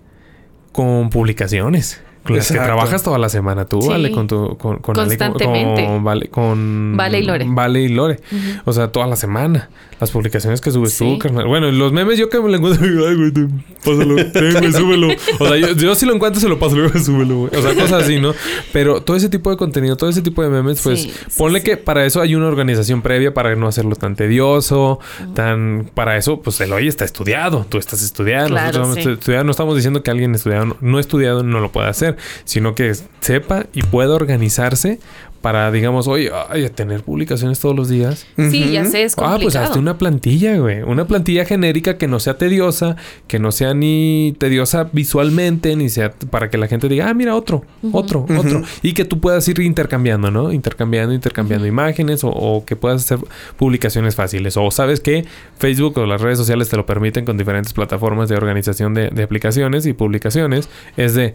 con 0.72 1.10
publicaciones. 1.10 2.00
Con 2.24 2.36
las 2.36 2.48
que 2.52 2.58
trabajas 2.58 3.02
toda 3.02 3.18
la 3.18 3.28
semana 3.28 3.64
tú, 3.64 3.80
Sí. 3.82 3.88
vale, 3.88 4.10
con 4.10 4.26
tu, 4.26 4.56
con, 4.58 4.78
con 4.78 4.98
Ale, 4.98 5.16
con- 5.16 5.28
Constantemente. 5.32 5.84
con 5.86 6.04
Vale, 6.04 6.28
con 6.28 6.94
Vale 6.96 7.18
y 7.20 7.24
Lore. 7.24 7.46
Vale 7.48 7.80
y 7.82 7.88
Lore. 7.88 8.20
O 8.64 8.72
sea, 8.72 8.88
toda 8.92 9.06
la 9.06 9.16
semana. 9.16 9.70
Las 10.00 10.10
publicaciones 10.12 10.62
que 10.62 10.70
subes 10.70 10.94
Sí. 10.94 11.04
tú, 11.04 11.18
carnal. 11.18 11.46
Bueno, 11.46 11.70
los 11.70 11.92
memes 11.92 12.18
yo 12.18 12.30
que 12.30 12.40
me 12.40 12.48
lo 12.50 12.56
encuentro, 12.56 12.86
ay, 13.08 13.14
güey, 13.16 13.32
te- 13.32 13.48
pásalo, 13.84 14.16
ten, 14.32 14.72
súbelo. 14.72 15.08
O 15.38 15.46
sea, 15.46 15.56
yo, 15.58 15.72
yo 15.74 15.94
si 15.94 16.06
lo 16.06 16.14
encuentro 16.14 16.40
se 16.40 16.48
lo 16.48 16.58
paso, 16.58 16.74
luego 16.76 16.98
súbelo, 17.04 17.36
güey. 17.40 17.50
O 17.56 17.60
sea, 17.62 17.74
cosas 17.74 18.04
así, 18.04 18.18
¿no? 18.18 18.32
Pero 18.72 19.02
todo 19.02 19.16
ese 19.16 19.28
tipo 19.28 19.50
de 19.50 19.56
contenido, 19.58 19.96
todo 19.96 20.08
ese 20.08 20.22
tipo 20.22 20.42
de 20.42 20.48
memes, 20.48 20.80
pues, 20.82 21.02
Sí, 21.02 21.10
sí, 21.10 21.34
ponle 21.36 21.58
sí. 21.60 21.64
que 21.66 21.76
para 21.76 22.06
eso 22.06 22.20
hay 22.22 22.34
una 22.34 22.46
organización 22.48 23.02
previa 23.02 23.34
para 23.34 23.54
no 23.56 23.66
hacerlo 23.68 23.94
tan 23.94 24.16
tedioso, 24.16 25.00
tan... 25.34 25.90
Para 25.94 26.16
eso, 26.16 26.40
pues, 26.40 26.58
el 26.62 26.72
hoy 26.72 26.88
está 26.88 27.04
estudiado. 27.04 27.66
Tú 27.68 27.76
estás 27.78 28.02
estudiando. 28.02 28.48
Claro, 28.50 28.78
nosotros 28.80 29.06
estudiado. 29.18 29.44
No 29.44 29.50
estamos 29.50 29.76
diciendo 29.76 30.02
que 30.02 30.10
alguien 30.10 30.34
estudiado, 30.34 30.64
no, 30.64 30.76
no 30.80 30.98
estudiado 30.98 31.42
no 31.42 31.60
lo 31.60 31.72
pueda 31.72 31.88
hacer, 31.90 32.09
sino 32.44 32.74
que 32.74 32.92
sepa 33.20 33.66
y 33.72 33.82
pueda 33.82 34.14
organizarse 34.14 34.98
para, 35.40 35.72
digamos, 35.72 36.06
oye, 36.06 36.30
ay, 36.50 36.68
tener 36.68 37.02
publicaciones 37.02 37.58
todos 37.60 37.74
los 37.74 37.88
días. 37.88 38.26
Sí, 38.36 38.72
ya 38.72 38.84
sé, 38.84 39.04
es 39.04 39.14
Ah, 39.14 39.16
complicado. 39.16 39.40
pues 39.42 39.56
hazte 39.56 39.78
una 39.78 39.96
plantilla, 39.96 40.58
güey. 40.58 40.82
Una 40.82 41.06
plantilla 41.06 41.46
genérica 41.46 41.96
que 41.96 42.08
no 42.08 42.20
sea 42.20 42.36
tediosa, 42.36 42.96
que 43.26 43.38
no 43.38 43.50
sea 43.50 43.72
ni 43.72 44.34
tediosa 44.38 44.90
visualmente, 44.92 45.76
ni 45.76 45.88
sea 45.88 46.12
para 46.30 46.50
que 46.50 46.58
la 46.58 46.68
gente 46.68 46.90
diga, 46.90 47.08
ah, 47.08 47.14
mira, 47.14 47.34
otro, 47.36 47.64
otro, 47.90 48.26
otro. 48.36 48.62
Y 48.82 48.92
que 48.92 49.06
tú 49.06 49.18
puedas 49.18 49.48
ir 49.48 49.60
intercambiando, 49.60 50.30
¿no? 50.30 50.52
Intercambiando, 50.52 51.14
intercambiando 51.14 51.66
imágenes 51.66 52.22
o, 52.22 52.28
o 52.28 52.66
que 52.66 52.76
puedas 52.76 53.02
hacer 53.02 53.20
publicaciones 53.56 54.14
fáciles. 54.16 54.58
O 54.58 54.70
sabes 54.70 55.00
que 55.00 55.24
Facebook 55.58 55.96
o 55.96 56.04
las 56.04 56.20
redes 56.20 56.36
sociales 56.36 56.68
te 56.68 56.76
lo 56.76 56.84
permiten 56.84 57.24
con 57.24 57.38
diferentes 57.38 57.72
plataformas 57.72 58.28
de 58.28 58.36
organización 58.36 58.92
de, 58.92 59.08
de 59.08 59.22
aplicaciones 59.22 59.86
y 59.86 59.94
publicaciones. 59.94 60.68
Es 60.98 61.14
de, 61.14 61.34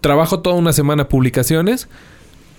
trabajo 0.00 0.40
toda 0.40 0.56
una 0.56 0.72
semana 0.72 1.08
publicaciones 1.08 1.88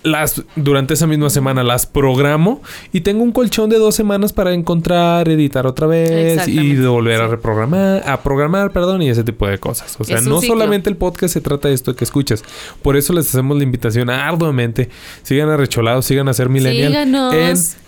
las 0.02 0.42
durante 0.56 0.94
esa 0.94 1.06
misma 1.06 1.28
semana 1.28 1.62
las 1.62 1.84
programo 1.84 2.62
y 2.90 3.02
tengo 3.02 3.22
un 3.22 3.32
colchón 3.32 3.68
de 3.68 3.76
dos 3.76 3.94
semanas 3.94 4.32
para 4.32 4.54
encontrar, 4.54 5.28
editar 5.28 5.66
otra 5.66 5.86
vez 5.86 6.48
y 6.48 6.74
volver 6.76 7.20
a 7.20 7.28
reprogramar, 7.28 8.08
a 8.08 8.22
programar, 8.22 8.72
perdón, 8.72 9.02
y 9.02 9.10
ese 9.10 9.24
tipo 9.24 9.46
de 9.46 9.58
cosas. 9.58 9.96
O 10.00 10.04
sea, 10.04 10.16
Es 10.16 10.26
no 10.26 10.40
solamente 10.40 10.88
el 10.88 10.96
podcast 10.96 11.34
se 11.34 11.42
trata 11.42 11.68
de 11.68 11.74
esto 11.74 11.94
que 11.94 12.04
escuchas. 12.04 12.42
Por 12.80 12.96
eso 12.96 13.12
les 13.12 13.28
hacemos 13.28 13.58
la 13.58 13.62
invitación 13.62 14.08
arduamente. 14.08 14.88
Sigan 15.22 15.50
arrecholados, 15.50 16.06
sigan 16.06 16.28
a 16.28 16.32
ser 16.32 16.48
millennial. 16.48 16.92
Síganos. 16.92 17.34
En- 17.34 17.80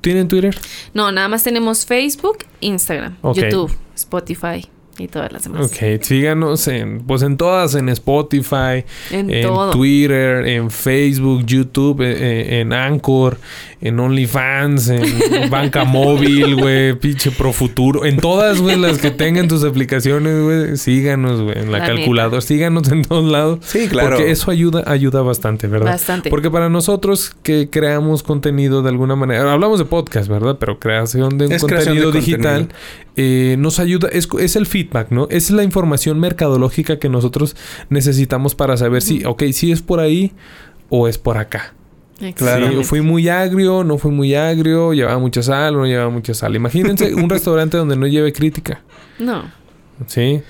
¿Tienen 0.00 0.28
Twitter? 0.28 0.56
No, 0.94 1.12
nada 1.12 1.28
más 1.28 1.44
tenemos 1.44 1.84
Facebook, 1.86 2.38
Instagram. 2.60 3.16
YouTube, 3.34 3.70
Spotify 3.94 4.66
y 5.00 5.08
todas 5.08 5.32
las 5.32 5.44
demás. 5.44 5.66
Ok, 5.66 6.02
síganos 6.02 6.66
en, 6.68 7.00
pues 7.00 7.22
en 7.22 7.36
todas, 7.36 7.74
en 7.74 7.88
Spotify, 7.88 8.84
En. 9.10 9.30
Twitter, 9.72 10.46
en 10.46 10.70
Facebook, 10.70 11.44
YouTube, 11.46 12.02
eh, 12.02 12.12
eh, 12.18 12.60
en 12.60 12.72
Anchor, 12.72 13.38
en 13.80 13.98
OnlyFans, 13.98 14.88
en 14.88 15.02
Banca 15.50 15.84
Móvil, 15.84 16.56
güey, 16.56 16.94
pinche 16.94 17.30
Profuturo, 17.30 18.04
en 18.04 18.18
todas, 18.18 18.60
güey, 18.60 18.76
las 18.76 18.98
que 18.98 19.10
tengan 19.10 19.48
tus 19.48 19.64
aplicaciones, 19.64 20.42
güey, 20.42 20.76
síganos, 20.76 21.40
güey, 21.40 21.58
en 21.58 21.72
la, 21.72 21.78
La 21.78 21.86
calculadora, 21.86 22.40
síganos 22.40 22.90
en 22.90 23.02
todos 23.02 23.30
lados. 23.30 23.60
Sí, 23.62 23.88
claro. 23.88 24.16
Porque 24.16 24.30
eso 24.30 24.50
ayuda, 24.50 24.82
ayuda 24.86 25.22
bastante, 25.22 25.66
¿verdad? 25.66 25.92
Bastante. 25.92 26.30
Porque 26.30 26.50
para 26.50 26.68
nosotros 26.68 27.34
que 27.42 27.70
creamos 27.70 28.22
contenido 28.22 28.82
de 28.82 28.90
alguna 28.90 29.16
manera, 29.16 29.52
hablamos 29.52 29.78
de 29.78 29.84
podcast, 29.84 30.28
¿verdad? 30.28 30.56
Pero 30.58 30.78
creación 30.78 31.38
de 31.38 31.46
un 31.46 31.50
creación 31.50 31.78
contenido 31.78 32.12
de 32.12 32.20
digital 32.20 32.68
contenido. 32.68 32.80
Eh, 33.16 33.56
nos 33.58 33.78
ayuda, 33.80 34.08
es, 34.12 34.28
es 34.38 34.56
el 34.56 34.66
feedback, 34.66 35.10
¿no? 35.10 35.26
Es 35.30 35.50
la 35.50 35.62
información 35.64 36.18
mercadológica 36.20 36.98
que 36.98 37.08
nosotros 37.08 37.56
necesitamos 37.88 38.54
para 38.54 38.76
saber 38.76 39.02
si, 39.02 39.24
ok, 39.24 39.42
si 39.52 39.72
es 39.72 39.82
por 39.82 40.00
ahí 40.00 40.32
o 40.88 41.08
es 41.08 41.18
por 41.18 41.38
acá. 41.38 41.74
Sí, 42.18 42.26
Exactamente. 42.26 42.84
fui 42.84 43.00
muy 43.00 43.28
agrio, 43.28 43.82
no 43.82 43.96
fui 43.96 44.10
muy 44.10 44.34
agrio, 44.34 44.92
llevaba 44.92 45.18
mucha 45.18 45.42
sal, 45.42 45.74
no 45.74 45.86
llevaba 45.86 46.10
mucha 46.10 46.34
sal. 46.34 46.54
Imagínense 46.54 47.14
un 47.14 47.30
restaurante 47.30 47.76
donde 47.78 47.96
no 47.96 48.06
lleve 48.06 48.32
crítica, 48.32 48.82
No. 49.18 49.44
¿sí? 50.06 50.42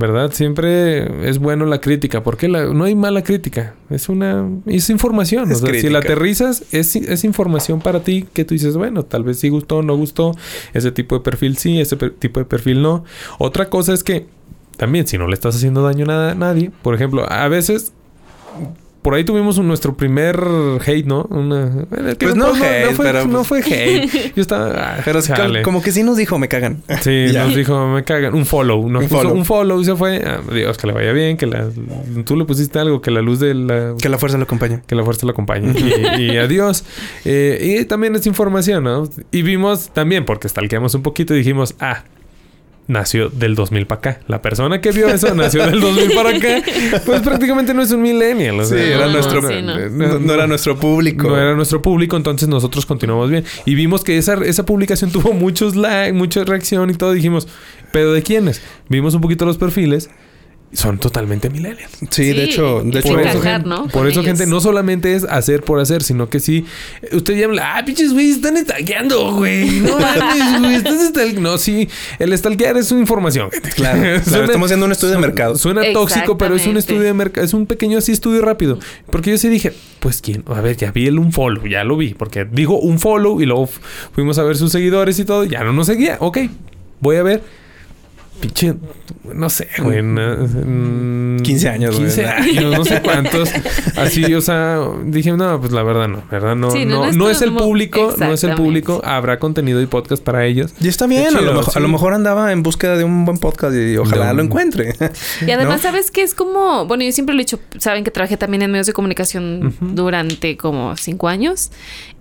¿Verdad? 0.00 0.30
Siempre 0.32 1.28
es 1.28 1.38
bueno 1.40 1.66
la 1.66 1.80
crítica, 1.80 2.22
porque 2.22 2.46
la- 2.46 2.66
no 2.66 2.84
hay 2.84 2.94
mala 2.94 3.24
crítica, 3.24 3.74
es 3.90 4.08
una 4.08 4.48
es 4.66 4.90
información. 4.90 5.50
Es 5.50 5.60
o 5.60 5.66
sea, 5.66 5.74
si 5.80 5.88
la 5.88 5.98
aterrizas, 5.98 6.62
es, 6.70 6.94
es 6.94 7.24
información 7.24 7.80
para 7.80 8.04
ti 8.04 8.24
que 8.32 8.44
tú 8.44 8.54
dices, 8.54 8.76
bueno, 8.76 9.02
tal 9.02 9.24
vez 9.24 9.40
sí 9.40 9.48
gustó, 9.48 9.82
no 9.82 9.96
gustó, 9.96 10.36
ese 10.72 10.92
tipo 10.92 11.16
de 11.16 11.22
perfil 11.22 11.56
sí, 11.56 11.80
ese 11.80 11.96
per- 11.96 12.12
tipo 12.14 12.38
de 12.38 12.46
perfil 12.46 12.80
no. 12.80 13.02
Otra 13.40 13.68
cosa 13.70 13.92
es 13.92 14.04
que 14.04 14.26
también, 14.76 15.08
si 15.08 15.18
no 15.18 15.26
le 15.26 15.34
estás 15.34 15.56
haciendo 15.56 15.82
daño 15.82 16.06
a 16.08 16.32
nadie, 16.36 16.70
por 16.82 16.94
ejemplo, 16.94 17.26
a 17.28 17.48
veces 17.48 17.92
por 19.02 19.14
ahí 19.14 19.24
tuvimos 19.24 19.58
un- 19.58 19.68
nuestro 19.68 19.96
primer 19.96 20.38
hate, 20.84 21.06
¿no? 21.06 21.22
Una, 21.30 21.86
Pues 22.18 22.34
no 22.34 22.54
hate, 22.54 22.92
fue, 22.94 23.04
pero, 23.06 23.24
no 23.26 23.42
pues- 23.44 23.46
fue 23.46 23.58
hate. 23.60 24.32
Yo 24.36 24.42
estaba. 24.42 24.72
ah, 24.96 25.00
Pero 25.04 25.22
chale. 25.22 25.62
como, 25.62 25.82
que 25.82 25.92
sí 25.92 26.02
nos 26.02 26.16
dijo, 26.16 26.38
me 26.38 26.48
cagan. 26.48 26.82
Sí, 27.02 27.26
nos 27.32 27.54
dijo, 27.54 27.86
me 27.88 28.04
cagan. 28.04 28.34
Un 28.34 28.44
follow. 28.44 28.88
Nos 28.88 29.04
Un 29.04 29.08
puso 29.08 29.22
follow. 29.22 29.36
un 29.36 29.44
follow 29.44 29.84
se 29.84 29.94
fue. 29.96 30.22
Ah, 30.26 30.40
Dios, 30.52 30.76
que 30.76 30.86
le 30.88 30.92
vaya 30.92 31.12
bien, 31.12 31.36
que 31.36 31.46
la, 31.46 31.68
tú 32.24 32.36
le 32.36 32.44
pusiste 32.44 32.78
algo, 32.78 33.00
que 33.00 33.10
la 33.10 33.22
luz 33.22 33.40
de 33.40 33.54
la. 33.54 33.94
Que 34.00 34.08
la 34.08 34.18
fuerza 34.18 34.36
lo 34.36 34.44
acompañe. 34.44 34.80
Que 34.86 34.94
la 34.94 35.04
fuerza 35.04 35.26
lo 35.26 35.32
acompañe. 35.32 35.72
y, 36.18 36.32
y 36.32 36.36
adiós. 36.36 36.84
Eh, 37.24 37.76
y 37.80 37.84
también 37.84 38.14
es 38.16 38.26
información, 38.26 38.84
¿no? 38.84 39.08
Y 39.30 39.42
vimos 39.42 39.90
también, 39.92 40.24
porque 40.24 40.48
stalkeamos 40.48 40.94
un 40.94 41.02
poquito 41.02 41.34
y 41.34 41.38
dijimos, 41.38 41.74
ah, 41.80 42.04
nació 42.88 43.28
del 43.28 43.54
2000 43.54 43.86
para 43.86 43.98
acá. 43.98 44.20
La 44.26 44.42
persona 44.42 44.80
que 44.80 44.90
vio 44.90 45.08
eso 45.08 45.34
nació 45.34 45.64
del 45.66 45.80
2000 45.80 46.12
para 46.14 46.30
acá. 46.30 46.62
Pues 47.06 47.20
prácticamente 47.20 47.74
no 47.74 47.82
es 47.82 47.92
un 47.92 48.02
millennial. 48.02 48.58
o 48.58 48.64
Sí, 48.64 48.74
era 48.76 49.06
no, 49.06 49.12
nuestro... 49.12 49.46
sí, 49.46 49.62
no. 49.62 49.88
No, 49.90 50.18
no 50.18 50.34
era 50.34 50.46
nuestro 50.46 50.76
público. 50.76 51.28
no 51.28 51.36
era 51.36 51.54
nuestro 51.54 51.80
público, 51.82 52.16
entonces 52.16 52.48
nosotros 52.48 52.86
continuamos 52.86 53.30
bien. 53.30 53.44
Y 53.66 53.74
vimos 53.74 54.02
que 54.02 54.18
esa, 54.18 54.34
esa 54.44 54.64
publicación 54.64 55.10
tuvo 55.12 55.32
muchos 55.32 55.76
likes, 55.76 56.14
mucha 56.14 56.42
reacción 56.44 56.90
y 56.90 56.94
todo. 56.94 57.12
Dijimos, 57.12 57.46
¿pero 57.92 58.12
de 58.12 58.22
quiénes? 58.22 58.62
Vimos 58.88 59.14
un 59.14 59.20
poquito 59.20 59.44
los 59.44 59.58
perfiles. 59.58 60.10
Son 60.70 60.98
totalmente 60.98 61.48
millennials. 61.48 61.90
Sí, 62.10 62.26
de 62.26 62.34
Sí, 62.34 62.40
hecho... 62.50 62.82
De 62.84 62.98
hecho 62.98 63.08
Por 63.08 63.20
eso, 63.22 63.58
¿no? 63.64 63.86
por 63.88 64.06
eso 64.06 64.22
gente, 64.22 64.46
no 64.46 64.60
solamente 64.60 65.14
es 65.14 65.24
hacer 65.24 65.62
por 65.62 65.80
hacer, 65.80 66.02
sino 66.02 66.28
que 66.28 66.40
sí. 66.40 66.66
Usted 67.10 67.36
ya 67.38 67.46
habla, 67.46 67.78
ah, 67.78 67.84
pinches 67.86 68.12
güey, 68.12 68.30
están 68.32 68.54
stalkeando, 68.58 69.34
güey. 69.34 69.80
No 69.80 69.98
mames, 69.98 70.60
güey, 70.60 70.74
estás 70.74 71.00
stal-". 71.08 71.40
No, 71.40 71.56
sí, 71.56 71.88
el 72.18 72.36
stalkear 72.36 72.76
es 72.76 72.92
una 72.92 73.00
información. 73.00 73.50
gente. 73.50 73.70
Claro, 73.70 73.98
claro, 74.00 74.24
Suena- 74.24 74.44
estamos 74.44 74.66
haciendo 74.66 74.84
un 74.86 74.92
estudio 74.92 75.14
de 75.14 75.20
mercado. 75.20 75.56
Suena 75.56 75.82
tóxico, 75.94 76.36
pero 76.36 76.54
es 76.54 76.66
un 76.66 76.76
estudio 76.76 77.00
de 77.00 77.14
mercado, 77.14 77.46
es 77.46 77.54
un 77.54 77.64
pequeño 77.66 77.96
así 77.96 78.12
estudio 78.12 78.42
rápido. 78.42 78.78
Porque 79.10 79.30
yo 79.30 79.38
sí 79.38 79.48
dije, 79.48 79.72
pues 80.00 80.20
quién, 80.20 80.44
a 80.48 80.60
ver, 80.60 80.76
ya 80.76 80.90
vi 80.92 81.06
el 81.06 81.18
un 81.18 81.32
follow, 81.32 81.66
ya 81.66 81.82
lo 81.84 81.96
vi, 81.96 82.12
porque 82.12 82.44
digo 82.44 82.78
un 82.78 82.98
follow 82.98 83.40
y 83.40 83.46
luego 83.46 83.70
fuimos 84.12 84.38
a 84.38 84.42
ver 84.42 84.56
sus 84.58 84.70
seguidores 84.70 85.18
y 85.18 85.24
todo, 85.24 85.44
ya 85.44 85.64
no 85.64 85.72
nos 85.72 85.86
seguía, 85.86 86.18
ok, 86.20 86.38
voy 87.00 87.16
a 87.16 87.22
ver. 87.22 87.42
Pinche, 88.40 88.74
no 89.34 89.50
sé, 89.50 89.68
güey. 89.82 90.02
mm, 90.02 91.40
15 91.42 91.68
años, 91.68 91.96
güey. 91.96 92.06
15 92.06 92.26
años, 92.26 92.78
no 92.78 92.84
sé 92.84 93.00
cuántos. 93.02 93.50
Así, 93.96 94.32
o 94.34 94.40
sea, 94.40 94.80
dije, 95.04 95.32
no, 95.32 95.60
pues 95.60 95.72
la 95.72 95.82
verdad 95.82 96.08
no, 96.08 96.22
¿verdad? 96.30 96.56
No, 96.56 96.70
Sí, 96.70 96.84
no, 96.84 96.96
no, 96.96 96.98
no 97.02 97.08
es 97.08 97.16
no 97.16 97.24
todo 97.24 97.30
es 97.32 97.42
el 97.42 97.48
como- 97.50 97.60
público, 97.60 98.14
no 98.18 98.32
es 98.32 98.44
el 98.44 98.54
público. 98.54 99.00
Habrá 99.04 99.38
contenido 99.38 99.80
y 99.82 99.86
podcast 99.86 100.22
para 100.22 100.44
ellos. 100.46 100.72
Y 100.80 100.88
está 100.88 101.06
bien, 101.06 101.36
a, 101.36 101.40
lo 101.40 101.54
mejor, 101.54 101.72
a 101.76 101.80
lo 101.80 101.86
sí. 101.86 101.92
mejor 101.92 102.14
andaba 102.14 102.52
en 102.52 102.62
búsqueda 102.62 102.96
de 102.96 103.04
un 103.04 103.24
buen 103.24 103.38
podcast 103.38 103.74
y 103.76 103.96
ojalá 103.96 104.32
lo 104.32 104.42
encuentre. 104.42 104.94
Y 105.46 105.50
además, 105.50 105.76
¿No? 105.76 105.82
¿sabes 105.82 106.10
qué? 106.10 106.22
Es 106.22 106.34
como, 106.34 106.86
bueno, 106.86 107.04
yo 107.04 107.12
siempre 107.12 107.34
lo 107.34 107.40
he 107.40 107.44
dicho, 107.44 107.58
saben 107.78 108.04
que 108.04 108.10
trabajé 108.10 108.36
también 108.36 108.62
en 108.62 108.70
medios 108.70 108.86
de 108.86 108.92
comunicación 108.92 109.74
durante 109.80 110.56
como 110.56 110.96
cinco 110.96 111.28
años. 111.28 111.70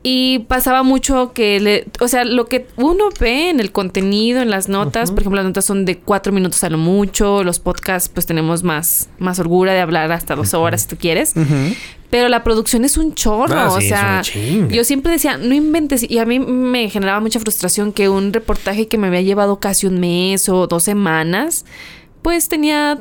Y 0.09 0.39
pasaba 0.47 0.83
mucho 0.83 1.33
que, 1.33 1.59
le, 1.59 1.85
o 1.99 2.07
sea, 2.07 2.23
lo 2.23 2.45
que 2.45 2.65
uno 2.77 3.09
ve 3.19 3.49
en 3.49 3.59
el 3.59 3.73
contenido, 3.73 4.41
en 4.41 4.49
las 4.49 4.69
notas, 4.69 5.11
por 5.11 5.19
ejemplo, 5.19 5.35
las 5.35 5.45
notas 5.45 5.65
son 5.65 5.83
de 5.83 5.97
cuatro 5.97 6.31
minutos 6.31 6.63
a 6.63 6.69
lo 6.69 6.77
mucho, 6.77 7.43
los 7.43 7.59
podcasts 7.59 8.07
pues 8.07 8.25
tenemos 8.25 8.63
más, 8.63 9.09
más 9.19 9.37
holgura 9.39 9.73
de 9.73 9.81
hablar 9.81 10.09
hasta 10.13 10.37
dos 10.37 10.53
horas 10.53 10.83
si 10.83 10.87
tú 10.87 10.95
quieres. 10.95 11.33
Pero 12.09 12.29
la 12.29 12.41
producción 12.41 12.85
es 12.85 12.95
un 12.95 13.15
chorro, 13.15 13.53
Ah, 13.53 13.69
o 13.69 13.81
sí, 13.81 13.89
sea, 13.89 14.21
yo 14.69 14.85
siempre 14.85 15.11
decía, 15.11 15.35
no 15.35 15.53
inventes, 15.53 16.09
y 16.09 16.19
a 16.19 16.25
mí 16.25 16.39
me 16.39 16.89
generaba 16.89 17.19
mucha 17.19 17.41
frustración 17.41 17.91
que 17.91 18.07
un 18.07 18.31
reportaje 18.31 18.87
que 18.87 18.97
me 18.97 19.07
había 19.07 19.23
llevado 19.23 19.59
casi 19.59 19.87
un 19.87 19.99
mes 19.99 20.47
o 20.47 20.67
dos 20.67 20.83
semanas, 20.83 21.65
pues 22.21 22.47
tenía 22.47 22.97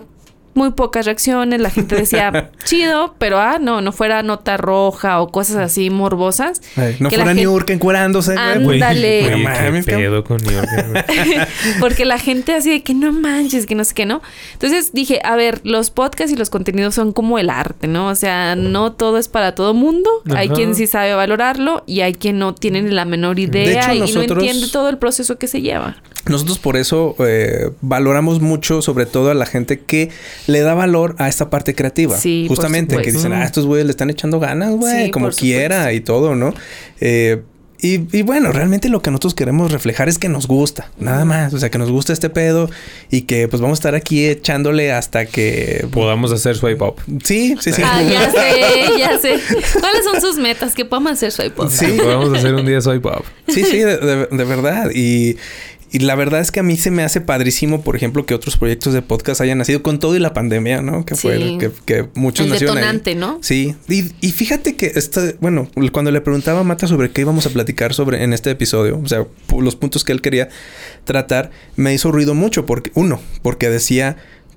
muy 0.56 0.70
pocas 0.70 1.04
reacciones, 1.06 1.60
la 1.60 1.70
gente 1.70 1.94
decía, 1.94 2.50
chido, 2.64 3.14
pero 3.18 3.38
ah, 3.38 3.58
no, 3.60 3.80
no 3.80 3.92
fuera 3.92 4.22
nota 4.22 4.56
roja 4.56 5.20
o 5.20 5.28
cosas 5.28 5.56
así 5.56 5.90
morbosas. 5.90 6.62
Ay, 6.76 6.96
no 6.98 7.08
Que 7.08 7.16
fuera 7.16 7.34
New 7.34 7.44
York 7.44 7.70
encuerándose, 7.70 8.34
Ándale. 8.36 9.44
qué 9.74 9.82
pedo 9.84 10.24
con 10.24 10.38
New 10.38 10.52
York. 10.52 10.68
Porque 11.80 12.04
la 12.04 12.18
gente 12.18 12.54
así 12.54 12.70
de 12.70 12.82
que 12.82 12.94
no 12.94 13.12
manches, 13.12 13.66
que 13.66 13.74
no 13.74 13.84
sé 13.84 13.94
qué, 13.94 14.06
¿no? 14.06 14.22
Entonces 14.54 14.92
dije, 14.92 15.20
a 15.24 15.36
ver, 15.36 15.60
los 15.64 15.90
podcasts 15.90 16.32
y 16.32 16.36
los 16.36 16.50
contenidos 16.50 16.94
son 16.94 17.12
como 17.12 17.38
el 17.38 17.50
arte, 17.50 17.86
¿no? 17.86 18.08
O 18.08 18.14
sea, 18.14 18.56
no 18.56 18.92
todo 18.92 19.18
es 19.18 19.28
para 19.28 19.54
todo 19.54 19.74
mundo. 19.74 20.10
Hay 20.34 20.48
quien 20.48 20.74
sí 20.74 20.86
sabe 20.86 21.14
valorarlo 21.14 21.84
y 21.86 22.00
hay 22.00 22.14
quien 22.14 22.38
no 22.38 22.54
tiene 22.54 22.82
ni 22.82 22.90
la 22.90 23.04
menor 23.04 23.38
idea 23.38 23.92
hecho, 23.92 24.04
y 24.04 24.12
no 24.12 24.22
entiende 24.22 24.68
todo 24.68 24.88
el 24.88 24.98
proceso 24.98 25.36
que 25.38 25.46
se 25.46 25.60
lleva. 25.60 25.96
Nosotros 26.28 26.58
por 26.58 26.76
eso 26.76 27.14
eh, 27.20 27.70
valoramos 27.80 28.40
mucho, 28.40 28.82
sobre 28.82 29.06
todo 29.06 29.30
a 29.30 29.34
la 29.34 29.46
gente 29.46 29.80
que 29.80 30.10
le 30.46 30.60
da 30.60 30.74
valor 30.74 31.14
a 31.18 31.28
esta 31.28 31.50
parte 31.50 31.74
creativa. 31.74 32.16
Sí, 32.16 32.44
por 32.48 32.56
Justamente, 32.56 32.96
que 32.98 33.12
dicen, 33.12 33.32
ah, 33.32 33.44
estos 33.44 33.66
güeyes 33.66 33.86
le 33.86 33.90
están 33.90 34.10
echando 34.10 34.40
ganas, 34.40 34.72
güey, 34.72 35.06
Sí, 35.06 35.10
como 35.10 35.30
quiera 35.30 35.92
y 35.92 36.00
todo, 36.00 36.34
¿no? 36.34 36.52
Eh, 37.00 37.42
y, 37.78 38.16
y 38.16 38.22
bueno, 38.22 38.52
realmente 38.52 38.88
lo 38.88 39.02
que 39.02 39.10
nosotros 39.10 39.34
queremos 39.34 39.70
reflejar 39.70 40.08
es 40.08 40.18
que 40.18 40.30
nos 40.30 40.46
gusta, 40.48 40.90
nada 40.98 41.26
más. 41.26 41.52
O 41.52 41.58
sea, 41.58 41.70
que 41.70 41.76
nos 41.76 41.90
gusta 41.90 42.14
este 42.14 42.30
pedo 42.30 42.70
y 43.10 43.22
que 43.22 43.48
pues 43.48 43.60
vamos 43.60 43.76
a 43.76 43.80
estar 43.80 43.94
aquí 43.94 44.24
echándole 44.26 44.92
hasta 44.92 45.26
que... 45.26 45.86
Podamos 45.92 46.32
hacer 46.32 46.56
swipe 46.56 46.82
up. 46.82 46.94
Sí, 47.22 47.54
sí, 47.60 47.72
sí. 47.74 47.82
Ah, 47.84 48.02
ya 48.10 48.30
sé, 48.30 48.98
ya 48.98 49.18
sé. 49.18 49.34
¿Cuáles 49.78 50.04
son 50.10 50.20
sus 50.22 50.38
metas? 50.38 50.74
¿Qué 50.74 50.86
podemos 50.86 51.12
hacer, 51.12 51.32
Soy 51.32 51.50
Pop? 51.50 51.68
Sí. 51.70 51.98
Podamos 52.02 52.32
hacer 52.36 52.54
un 52.54 52.64
día 52.64 52.80
swipe 52.80 53.08
up. 53.08 53.24
Sí, 53.48 53.62
sí, 53.62 53.78
de, 53.80 53.98
de- 53.98 54.26
de 54.30 54.44
verdad. 54.44 54.90
Y, 54.94 55.36
y 55.92 56.00
la 56.00 56.14
verdad 56.14 56.40
es 56.40 56.50
que 56.50 56.60
a 56.60 56.62
mí 56.62 56.76
se 56.76 56.90
me 56.90 57.02
hace 57.02 57.20
padrísimo, 57.20 57.82
por 57.82 57.96
ejemplo, 57.96 58.26
que 58.26 58.34
otros 58.34 58.56
proyectos 58.56 58.92
de 58.92 59.02
podcast 59.02 59.40
hayan 59.40 59.58
nacido 59.58 59.82
con 59.82 59.98
todo 59.98 60.16
y 60.16 60.18
la 60.18 60.34
pandemia, 60.34 60.82
¿no? 60.82 61.06
Que 61.06 61.14
fue 61.14 61.58
que, 61.58 61.70
que 61.84 62.08
muchos 62.14 62.46
El 62.46 62.52
nacieron 62.52 62.76
ahí. 62.76 62.82
detonante, 62.82 63.14
¿no? 63.14 63.38
Sí. 63.42 63.76
Y, 63.88 64.12
y 64.20 64.32
fíjate 64.32 64.76
que 64.76 64.92
este, 64.94 65.36
bueno, 65.40 65.68
cuando 65.92 66.10
le 66.10 66.20
preguntaba 66.20 66.60
a 66.60 66.64
Mata 66.64 66.86
sobre 66.86 67.10
qué 67.10 67.20
íbamos 67.20 67.46
a 67.46 67.50
platicar 67.50 67.94
sobre 67.94 68.22
en 68.24 68.32
este 68.32 68.50
episodio, 68.50 69.00
o 69.02 69.06
sea, 69.08 69.26
los 69.58 69.76
puntos 69.76 70.04
que 70.04 70.12
él 70.12 70.20
quería 70.20 70.48
tratar, 71.04 71.50
me 71.76 71.94
hizo 71.94 72.10
ruido 72.10 72.34
mucho 72.34 72.66
porque, 72.66 72.90
uno, 72.94 73.20
porque 73.42 73.70
decía 73.70 74.16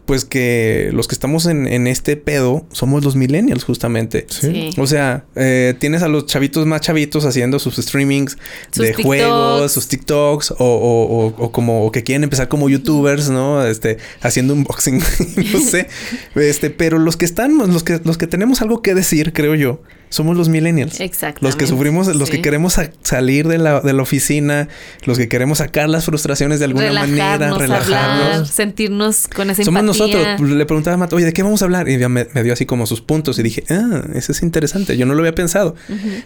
pues 0.10 0.26
que 0.26 0.90
los 0.92 1.08
que 1.08 1.14
estamos 1.14 1.46
en, 1.46 1.68
en 1.68 1.86
este 1.86 2.18
pedo 2.18 2.66
somos 2.72 3.04
los 3.06 3.16
millennials 3.16 3.64
justamente. 3.64 4.26
Sí. 4.28 4.72
O 4.80 4.88
sea, 4.88 5.26
eh, 5.36 5.76
tienes 5.78 6.02
a 6.02 6.08
los 6.08 6.26
chavitos 6.26 6.66
más 6.66 6.82
chavitos 6.82 7.26
haciendo 7.26 7.60
sus 7.60 7.76
streamings 7.76 8.36
Sus 8.72 8.82
de 8.82 8.88
TikToks. 8.88 9.06
juegos, 9.06 9.72
sus 9.72 9.88
TikToks, 9.88 10.52
o, 10.52 10.56
o- 10.58 11.26
o- 11.28 11.36
o 11.38 11.52
como 11.52 11.86
o 11.86 11.92
que 11.92 12.02
quieren 12.04 12.24
empezar 12.24 12.48
como 12.48 12.70
YouTubers, 12.70 13.30
¿no? 13.30 13.64
Este, 13.64 13.98
haciendo 14.22 14.54
unboxing, 14.56 14.98
no 15.54 15.60
sé. 15.60 15.88
Este, 16.36 16.72
pero 16.72 16.98
los 16.98 17.16
que 17.16 17.26
están, 17.26 17.56
los 17.60 17.84
que, 17.84 18.02
los 18.04 18.18
que 18.18 18.26
tenemos 18.26 18.64
algo 18.64 18.82
que 18.82 18.96
decir, 18.96 19.32
creo 19.32 19.54
yo, 19.54 19.82
somos 20.10 20.36
los 20.36 20.50
millennials. 20.50 21.00
Exactamente. 21.00 21.46
Los 21.46 21.56
que 21.56 21.68
sufrimos, 21.68 22.08
los 22.16 22.30
que 22.30 22.42
queremos 22.42 22.74
sa- 22.74 22.92
salir 23.04 23.48
de 23.48 23.58
la, 23.58 23.80
de 23.82 23.94
la 23.94 24.02
oficina, 24.02 24.68
los 25.06 25.18
que 25.18 25.28
queremos 25.30 25.60
sacar 25.60 25.88
las 25.90 26.06
frustraciones 26.06 26.60
de 26.60 26.66
alguna 26.66 26.92
manera, 26.92 27.38
relajarnos, 27.58 27.72
hablar, 27.94 28.48
sentirnos 28.48 29.28
con 29.28 29.50
esa 29.50 29.64
Somos 29.64 29.82
empatía. 29.82 30.18
nosotros. 30.36 30.50
Le 30.50 30.66
preguntaba 30.66 30.96
a 30.96 30.98
Matt, 30.98 31.14
oye, 31.14 31.26
¿de 31.26 31.34
qué 31.34 31.44
vamos 31.44 31.62
a 31.62 31.66
hablar? 31.66 31.88
Y 31.90 31.98
ya 31.98 32.10
me, 32.10 32.28
me 32.34 32.44
dio 32.44 32.54
así 32.54 32.66
como 32.66 32.86
sus 32.86 33.02
puntos 33.02 33.38
y 33.40 33.44
dije, 33.44 33.64
ah, 33.70 34.02
eso 34.16 34.32
es 34.32 34.42
interesante. 34.44 34.98
Yo 34.98 35.06
no 35.06 35.14
lo 35.14 35.20
había 35.22 35.36
pensado. 35.36 35.76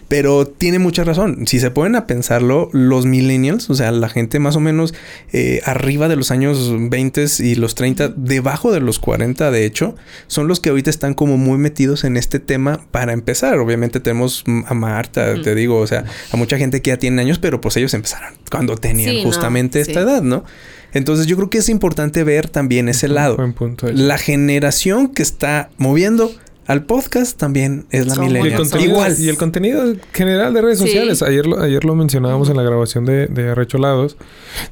Pero 0.08 0.46
tiene 0.46 0.78
mucha 0.78 1.04
razón. 1.04 1.46
Si 1.46 1.60
se 1.60 1.70
ponen 1.70 1.96
a 1.96 2.06
pensarlo, 2.06 2.70
los 2.72 3.06
millennials, 3.06 3.68
o 3.70 3.74
sea, 3.74 3.90
la 3.90 4.08
gente 4.08 4.38
más 4.38 4.56
o 4.56 4.60
menos 4.60 4.94
eh, 5.32 5.60
arriba 5.64 6.08
de 6.08 6.16
los 6.16 6.30
años 6.30 6.72
20 6.90 7.24
y 7.40 7.54
los 7.54 7.74
30, 7.74 8.08
debajo 8.16 8.72
de 8.72 8.80
los 8.80 8.98
40, 8.98 9.50
de 9.50 9.64
hecho, 9.66 9.94
son 10.26 10.48
los 10.48 10.60
que 10.60 10.70
ahorita 10.70 10.90
están 10.90 11.14
como 11.14 11.36
muy 11.36 11.58
metidos 11.58 12.04
en 12.04 12.16
este 12.16 12.38
tema 12.40 12.80
para 12.90 13.12
empezar. 13.12 13.58
Obviamente 13.58 13.73
tenemos 14.00 14.42
mm, 14.46 14.62
a 14.66 14.74
Marta, 14.74 15.32
Ujú. 15.34 15.42
te 15.42 15.54
digo, 15.54 15.78
o 15.78 15.86
sea, 15.86 16.04
a 16.32 16.36
mucha 16.36 16.56
gente 16.58 16.82
que 16.82 16.90
ya 16.90 16.96
tiene 16.98 17.20
años, 17.22 17.38
pero 17.38 17.60
pues 17.60 17.76
ellos 17.76 17.94
empezaron 17.94 18.34
cuando 18.50 18.76
tenían 18.76 19.10
Sí, 19.10 19.18
no, 19.18 19.24
justamente 19.24 19.80
esta 19.80 19.92
sí. 19.94 19.98
edad, 19.98 20.22
¿no? 20.22 20.44
Entonces 20.92 21.26
yo 21.26 21.36
creo 21.36 21.50
que 21.50 21.58
es 21.58 21.68
importante 21.68 22.22
ver 22.24 22.48
también 22.48 22.88
ese 22.88 23.08
lado. 23.08 23.36
Buen 23.36 23.52
punto. 23.52 23.88
La 23.92 24.16
generación 24.16 25.08
que 25.08 25.22
está 25.22 25.70
moviendo 25.76 26.30
al 26.66 26.84
podcast 26.84 27.36
también 27.38 27.86
es 27.90 28.06
la 28.06 28.14
contenido, 28.14 28.78
Igual. 28.80 29.16
y 29.18 29.28
el 29.28 29.36
contenido 29.36 29.94
general 30.12 30.54
de 30.54 30.62
redes 30.62 30.78
Sí. 30.78 30.86
sociales. 30.86 31.22
Ayer 31.22 31.46
lo, 31.46 31.60
ayer 31.60 31.84
lo 31.84 31.94
mencionábamos 31.94 32.48
en 32.48 32.56
la 32.56 32.62
grabación 32.62 33.04
de, 33.04 33.26
de 33.26 33.50
Arrecholados. 33.50 34.16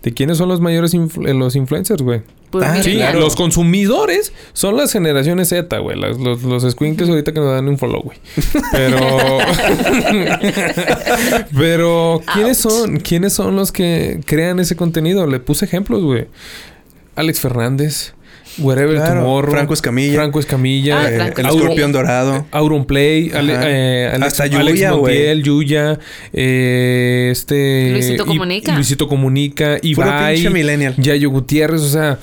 De 0.02 0.12
quiénes 0.14 0.38
son 0.38 0.48
los 0.48 0.60
mayores 0.60 0.94
influ- 0.94 1.28
eh, 1.28 1.34
los 1.34 1.54
influencers, 1.56 2.02
güey. 2.02 2.22
Pues 2.50 2.66
Ah, 2.66 2.82
Sí, 2.82 2.94
claro. 2.96 3.18
los 3.20 3.34
consumidores 3.36 4.32
son 4.52 4.76
las 4.76 4.92
generaciones 4.92 5.48
Z, 5.48 5.78
güey. 5.78 5.98
Las- 5.98 6.18
Los, 6.18 6.42
los 6.42 6.62
squinkles 6.70 7.08
ahorita 7.08 7.32
que 7.32 7.40
nos 7.40 7.50
dan 7.50 7.68
un 7.68 7.78
follow, 7.78 8.02
güey. 8.02 8.18
Pero. 8.72 8.98
Pero, 11.56 12.22
¿quiénes 12.34 12.64
Ouch. 12.64 12.72
son? 12.74 12.96
¿Quiénes 13.00 13.32
son 13.32 13.56
los 13.56 13.72
que 13.72 14.20
crean 14.26 14.60
ese 14.60 14.76
contenido? 14.76 15.26
Le 15.26 15.40
puse 15.40 15.64
ejemplos, 15.64 16.02
güey. 16.02 16.26
Alex 17.16 17.40
Fernández, 17.40 18.14
Wherever 18.58 18.94
Claro, 18.96 19.20
Tomorrow, 19.22 19.50
Franco 19.50 19.74
Escamilla. 19.74 20.14
Franco 20.14 20.40
Escamilla, 20.40 21.00
Ah, 21.00 21.10
Eh, 21.10 21.16
Franco 21.16 21.40
el 21.40 21.46
escorpión 21.46 21.92
dorado. 21.92 22.46
Auron 22.50 22.84
Play, 22.84 23.30
Ale- 23.34 23.54
eh, 23.62 24.10
Alex, 24.14 24.26
Hasta 24.40 24.42
Alex 24.58 24.78
Yuya, 24.78 24.92
Montiel, 24.92 25.42
Yuya, 25.42 25.98
eh, 26.32 27.28
este 27.32 27.90
Luisito 27.92 28.26
Comunica. 28.26 28.74
Luisito 28.74 29.08
Comunica, 29.08 29.76
Puro 29.78 30.06
Ibai, 30.06 30.34
pinche 30.34 30.50
millennial. 30.50 30.94
Yayo 30.98 31.30
Gutiérrez, 31.30 31.80
o 31.82 31.88
sea, 31.88 32.18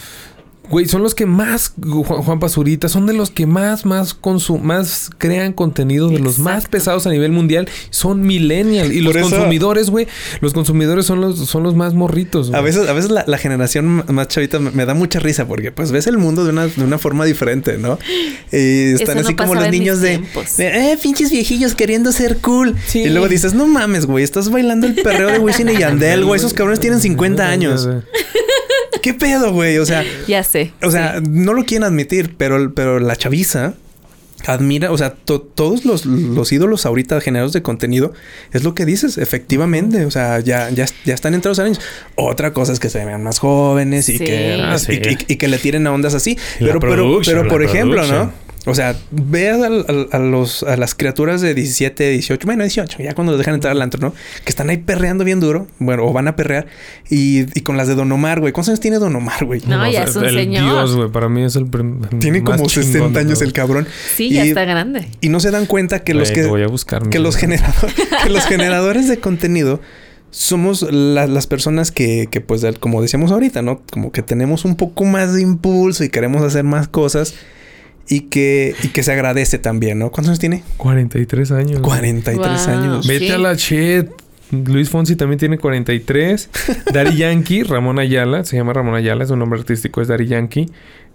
güey, 0.70 0.88
son 0.88 1.02
los 1.04 1.16
que 1.16 1.26
más 1.26 1.74
Juan, 1.82 2.22
Juan 2.24 2.40
Pazurita, 2.40 2.90
son 2.90 3.06
de 3.06 3.14
los 3.14 3.30
que 3.32 3.46
más 3.46 3.86
más 3.86 4.20
consu- 4.20 4.60
más 4.62 5.10
crean 5.18 5.54
contenido 5.54 6.10
de 6.10 6.20
los 6.20 6.40
más 6.40 6.68
pesados 6.68 7.08
a 7.08 7.10
nivel 7.12 7.32
mundial, 7.32 7.68
son 7.90 8.22
millennial 8.22 8.91
y 8.94 9.02
los 9.02 9.16
eso- 9.16 9.30
consumidores, 9.30 9.90
güey, 9.90 10.08
los 10.41 10.54
consumidores 10.54 11.06
son 11.06 11.22
los 11.22 11.38
son 11.50 11.64
los 11.64 11.76
más 11.76 11.94
morritos. 11.94 12.54
A 12.54 12.62
veces, 12.62 12.88
a 12.88 12.94
veces 12.94 13.12
la, 13.12 13.24
la 13.28 13.38
generación 13.38 14.04
más 14.08 14.28
chavita 14.28 14.60
me, 14.60 14.72
me 14.72 14.86
da 14.86 14.94
mucha 14.94 15.20
risa 15.20 15.48
porque 15.48 15.72
pues 15.72 15.91
ves 15.91 16.08
el 16.08 16.18
mundo 16.18 16.44
de 16.44 16.52
una, 16.52 16.68
de 16.68 16.84
una 16.84 16.98
forma 16.98 17.26
diferente, 17.26 17.78
¿no? 17.78 17.98
Y 18.52 18.94
están 18.94 19.18
Eso 19.18 19.22
no 19.24 19.28
así 19.28 19.36
como 19.36 19.56
los 19.56 19.70
niños 19.70 20.02
de, 20.02 20.22
eh, 20.60 20.98
pinches 21.02 21.32
viejillos 21.32 21.76
queriendo 21.76 22.12
ser 22.12 22.38
cool. 22.38 22.76
Sí. 22.88 23.00
Y 23.04 23.10
luego 23.10 23.28
dices, 23.28 23.54
no 23.54 23.68
mames, 23.68 24.06
güey, 24.06 24.24
estás 24.24 24.50
bailando 24.50 24.88
el 24.88 24.96
perreo 24.96 25.30
de 25.30 25.40
Wisin 25.40 25.70
y 25.70 25.78
Yandel, 25.80 26.26
güey. 26.26 26.40
Esos 26.40 26.54
cabrones 26.54 26.80
tienen 26.80 27.00
50 27.00 27.48
años. 27.50 27.88
¿Qué 29.02 29.14
pedo, 29.14 29.52
güey? 29.54 29.78
O 29.78 29.86
sea, 29.86 30.04
Ya 30.28 30.44
sé. 30.44 30.74
O 30.82 30.92
sea, 30.92 31.22
no 31.28 31.54
lo 31.54 31.66
quieren 31.66 31.84
admitir, 31.84 32.36
pero, 32.38 32.74
pero 32.74 33.00
la 33.00 33.16
chaviza 33.16 33.74
admira, 34.48 34.90
o 34.92 34.98
sea, 34.98 35.14
to- 35.14 35.42
todos 35.42 35.84
los, 35.84 36.06
los 36.06 36.50
ídolos 36.54 36.86
ahorita 36.86 37.20
generados 37.20 37.52
de 37.52 37.62
contenido, 37.62 38.14
es 38.54 38.64
lo 38.64 38.74
que 38.74 38.86
dices, 38.86 39.18
efectivamente, 39.18 40.06
o 40.06 40.12
sea, 40.12 40.40
ya, 40.40 40.70
ya, 40.70 40.86
ya 41.04 41.14
están 41.14 41.34
entrados 41.34 41.60
en 41.60 41.66
años. 41.66 41.82
Otra 42.16 42.54
cosa 42.54 42.72
es 42.72 42.80
que 42.80 42.90
se 42.90 43.04
vean 43.04 43.22
más 43.22 43.40
jóvenes 43.40 44.08
y, 44.08 44.18
Sí. 44.18 44.24
que, 44.24 44.58
Ah, 44.64 44.76
y- 44.78 44.80
sí. 44.80 44.94
y- 45.28 45.34
y 45.34 45.36
que 45.36 45.48
le 45.50 45.58
tiren 45.58 45.86
a 45.88 45.92
ondas 45.92 46.14
así. 46.14 46.38
La 46.60 46.68
Pero, 46.68 46.80
pero, 46.80 47.20
pero, 47.26 47.48
por 47.50 47.64
ejemplo, 47.64 48.06
¿no? 48.08 48.32
O 48.65 48.76
sea, 48.76 48.95
veas 49.10 49.60
a, 50.11 50.19
los, 50.19 50.64
a 50.64 50.76
las 50.76 50.94
criaturas 50.94 51.40
de 51.41 51.53
17, 51.53 52.10
18, 52.11 52.45
bueno, 52.45 52.64
18, 52.64 53.02
ya 53.02 53.15
cuando 53.15 53.31
los 53.31 53.40
dejan 53.40 53.53
entrar 53.56 53.72
al 53.72 53.81
antro, 53.81 54.02
¿no? 54.02 54.14
Que 54.44 54.49
están 54.49 54.69
ahí 54.69 54.77
perreando 54.77 55.23
bien 55.23 55.40
duro, 55.40 55.68
bueno, 55.80 56.06
o 56.06 56.11
van 56.11 56.27
a 56.27 56.36
perrear, 56.36 56.68
y, 57.10 57.45
y 57.57 57.61
con 57.61 57.77
las 57.77 57.88
de 57.88 57.95
Don 57.95 58.11
Omar, 58.11 58.41
güey. 58.41 58.52
¿Cuántos 58.52 58.69
años 58.69 58.81
tiene 58.81 58.98
Don 58.99 59.15
Omar, 59.15 59.45
güey? 59.45 59.61
No, 59.65 59.90
ya 59.90 60.03
es 60.03 60.15
un 60.15 60.26
el 60.26 60.36
señor. 60.36 60.64
Dios, 60.64 60.95
güey, 60.95 61.10
para 61.10 61.30
mí 61.30 61.44
es 61.44 61.56
el 61.56 61.68
Tiene 62.19 62.41
más 62.41 62.57
como 62.57 62.68
chingón 62.69 62.91
60 62.91 63.10
de 63.10 63.19
años 63.26 63.41
el 63.41 63.53
cabrón. 63.53 63.88
Sí, 64.15 64.30
ya 64.30 64.44
está 64.44 64.65
grande. 64.65 65.07
Y 65.22 65.30
no 65.30 65.40
se 65.40 65.52
dan 65.52 65.65
cuenta 65.65 66.03
que 66.03 66.14
los 66.14 66.30
que, 66.31 66.44
lo 66.44 66.49
voy 66.49 66.64
a 66.64 66.68
buscar, 66.68 67.07
que 67.10 67.19
los 67.19 67.38
generadores, 67.38 67.95
que 68.23 68.30
los 68.30 68.45
generadores 68.45 69.07
de 69.07 69.19
contenido 69.19 69.80
somos 70.31 70.81
la- 70.91 71.27
las 71.27 71.48
personas 71.48 71.91
que, 71.91 72.27
que, 72.30 72.41
pues, 72.41 72.64
como 72.80 73.02
decíamos 73.02 73.31
ahorita, 73.31 73.61
¿no? 73.61 73.81
Como 73.91 74.11
que 74.11 74.22
tenemos 74.22 74.65
un 74.65 74.76
poco 74.76 75.06
más 75.06 75.34
de 75.34 75.41
impulso 75.41 76.03
y 76.03 76.10
queremos 76.10 76.44
hacer 76.44 76.64
más 76.65 76.88
cosas 76.88 77.34
y 78.10 78.22
que, 78.22 78.76
y 78.84 78.88
que 78.90 79.03
se 79.03 79.11
agradece 79.11 79.60
también, 79.60 79.99
¿no? 79.99 80.10
¿Cuántos 80.11 80.30
años 80.30 80.40
tiene? 80.40 80.64
43 80.77 81.52
años. 81.52 81.80
43 81.81 82.65
Wow. 82.68 82.76
años. 82.76 83.07
Vete 83.07 83.27
Sí. 83.27 83.31
a 83.31 83.38
la 83.38 83.56
chet. 83.56 84.10
Luis 84.52 84.90
Fonsi 84.90 85.15
también 85.15 85.38
tiene 85.38 85.60
43. 85.60 86.49
Dari 86.94 87.15
Yankee, 87.18 87.61
Ramón 87.64 87.99
Ayala, 87.99 88.44
se 88.45 88.57
llama 88.57 88.73
Ramón 88.73 88.95
Ayala, 88.95 89.27
su 89.27 89.36
nombre 89.36 89.60
artístico 89.60 90.02
es 90.02 90.07
Dari 90.07 90.26
Yankee. 90.26 90.72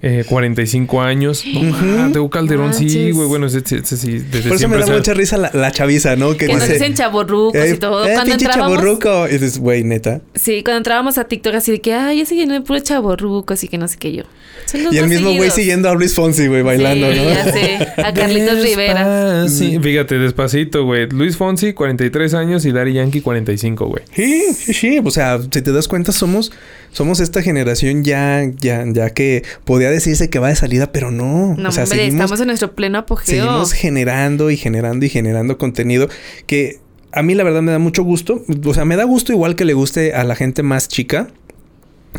Eh, 0.07 0.23
45 0.29 1.01
años. 1.01 1.43
No, 1.51 1.61
Ujú. 1.61 1.77
ah, 1.99 2.11
Teo 2.13 2.29
Calderón, 2.29 2.75
sí, 2.75 3.11
güey. 3.11 3.27
Bueno, 3.27 3.47
ese, 3.47 3.61
ese- 3.65 3.77
ese 3.79 3.97
sí, 3.97 4.19
desde 4.19 4.29
Por 4.31 4.37
eso 4.39 4.51
me 4.53 4.59
siempre. 4.59 4.81
da 4.81 4.87
sea, 4.87 4.97
mucha 4.97 5.15
risa 5.15 5.39
la, 5.39 5.51
la 5.55 5.71
chaviza, 5.73 6.15
¿no? 6.15 6.37
Que 6.37 6.47
nos 6.49 6.61
dice, 6.61 6.75
dicen 6.75 6.93
chaborrucos 6.93 7.55
"Eh, 7.59 7.71
y 7.75 7.79
todo. 7.79 8.07
eh, 8.07 8.13
cuando 8.13 8.35
entrábamos... 8.35 8.77
chavorruco". 8.77 9.29
Y 9.29 9.33
dices, 9.33 9.59
güey, 9.59 9.83
neta. 9.83 10.21
Sí, 10.35 10.63
cuando 10.63 10.77
entrábamos 10.77 11.17
a 11.17 11.25
TikTok 11.25 11.55
así 11.55 11.73
de 11.73 11.81
que, 11.81 11.95
ay, 11.95 12.21
ese 12.21 12.35
lleno 12.37 12.53
de 12.53 12.61
puro 12.61 12.79
chaborruco, 12.81 13.55
así 13.55 13.67
que 13.69 13.79
no 13.79 13.89
sé 13.89 13.97
qué 13.97 14.13
yo. 14.13 14.25
Son 14.67 14.85
los 14.85 14.93
Y 14.95 14.99
el 14.99 15.09
mismo 15.09 15.33
güey 15.35 15.51
siguiendo 15.51 15.89
a 15.89 15.95
Luis 15.95 16.13
Fonsi, 16.13 16.49
güey, 16.49 16.61
bailando, 16.63 17.11
sí, 17.11 17.19
¿no? 17.19 17.25
ya 17.31 17.45
sé. 17.53 17.89
A 18.03 18.13
Carlitos 18.15 18.63
Rivera. 18.63 19.49
Sí, 19.49 19.79
fíjate, 19.81 20.19
despacito, 20.19 20.85
güey. 20.85 21.09
Luis 21.09 21.37
Fonsi, 21.39 21.73
43 21.73 22.35
años 22.35 22.67
y 22.67 22.73
Dari 22.73 22.93
Yankee, 22.93 23.23
45, 23.23 23.87
güey. 23.87 24.03
Sí, 24.15 24.43
sí, 24.55 24.75
sí. 24.75 25.01
O 25.03 25.11
sea, 25.11 25.41
si 25.41 25.49
te 25.63 25.73
das 25.73 25.89
cuenta, 25.89 26.13
somos, 26.13 26.53
somos 26.95 27.19
esta 27.19 27.43
generación 27.43 28.05
ya, 28.05 28.49
ya, 28.61 28.85
ya 28.87 29.11
que 29.11 29.43
podía 29.65 29.91
decirse 29.91 30.31
que 30.31 30.39
va 30.39 30.49
de 30.49 30.57
salida, 30.57 30.93
pero 30.93 31.11
no. 31.11 31.55
No, 31.57 31.69
o 31.69 31.73
sea, 31.73 31.85
hombre, 31.85 31.99
seguimos, 31.99 32.23
estamos 32.23 32.41
en 32.41 32.47
nuestro 32.47 32.73
pleno 32.73 32.99
apogeo. 32.99 33.27
seguimos 33.27 33.73
generando 33.73 34.51
y 34.51 34.57
generando 34.57 35.05
y 35.05 35.09
generando 35.09 35.59
contenido 35.59 36.09
que 36.47 36.79
a 37.11 37.23
mí 37.23 37.35
la 37.35 37.43
verdad 37.43 37.63
me 37.63 37.73
da 37.73 37.81
mucho 37.81 38.05
gusto. 38.05 38.43
O 38.65 38.75
sea, 38.75 38.85
me 38.85 38.95
da 38.95 39.05
gusto 39.05 39.33
igual 39.33 39.57
que 39.57 39.65
le 39.65 39.75
guste 39.75 40.15
a 40.15 40.23
la 40.23 40.37
gente 40.37 40.63
más 40.63 40.87
chica 40.89 41.29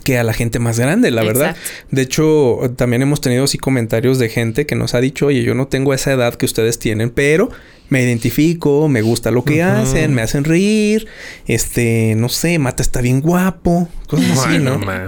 que 0.03 0.17
a 0.17 0.23
la 0.23 0.33
gente 0.33 0.59
más 0.59 0.77
grande, 0.79 1.09
la 1.11 1.23
verdad. 1.23 1.55
De 1.91 2.01
hecho, 2.01 2.59
también 2.75 3.01
hemos 3.01 3.21
tenido 3.21 3.45
así 3.45 3.57
comentarios 3.57 4.19
de 4.19 4.29
gente 4.29 4.65
que 4.65 4.75
nos 4.75 4.93
ha 4.93 5.01
dicho, 5.01 5.27
oye, 5.27 5.43
yo 5.43 5.55
no 5.55 5.67
tengo 5.67 5.93
esa 5.93 6.11
edad 6.11 6.35
que 6.35 6.45
ustedes 6.45 6.77
tienen, 6.79 7.09
pero 7.09 7.49
me 7.87 8.01
identifico, 8.03 8.87
me 8.89 9.01
gusta 9.03 9.29
lo 9.31 9.43
que 9.45 9.61
hacen, 9.61 10.13
me 10.13 10.21
hacen 10.23 10.43
reír, 10.43 11.07
este, 11.47 12.15
no 12.17 12.29
sé, 12.29 12.57
Mata 12.57 12.81
está 12.81 12.99
bien 12.99 13.21
guapo, 13.21 13.87
cosas 14.07 14.39
así, 14.39 14.57
¿no? 14.57 14.79
man. 14.79 15.05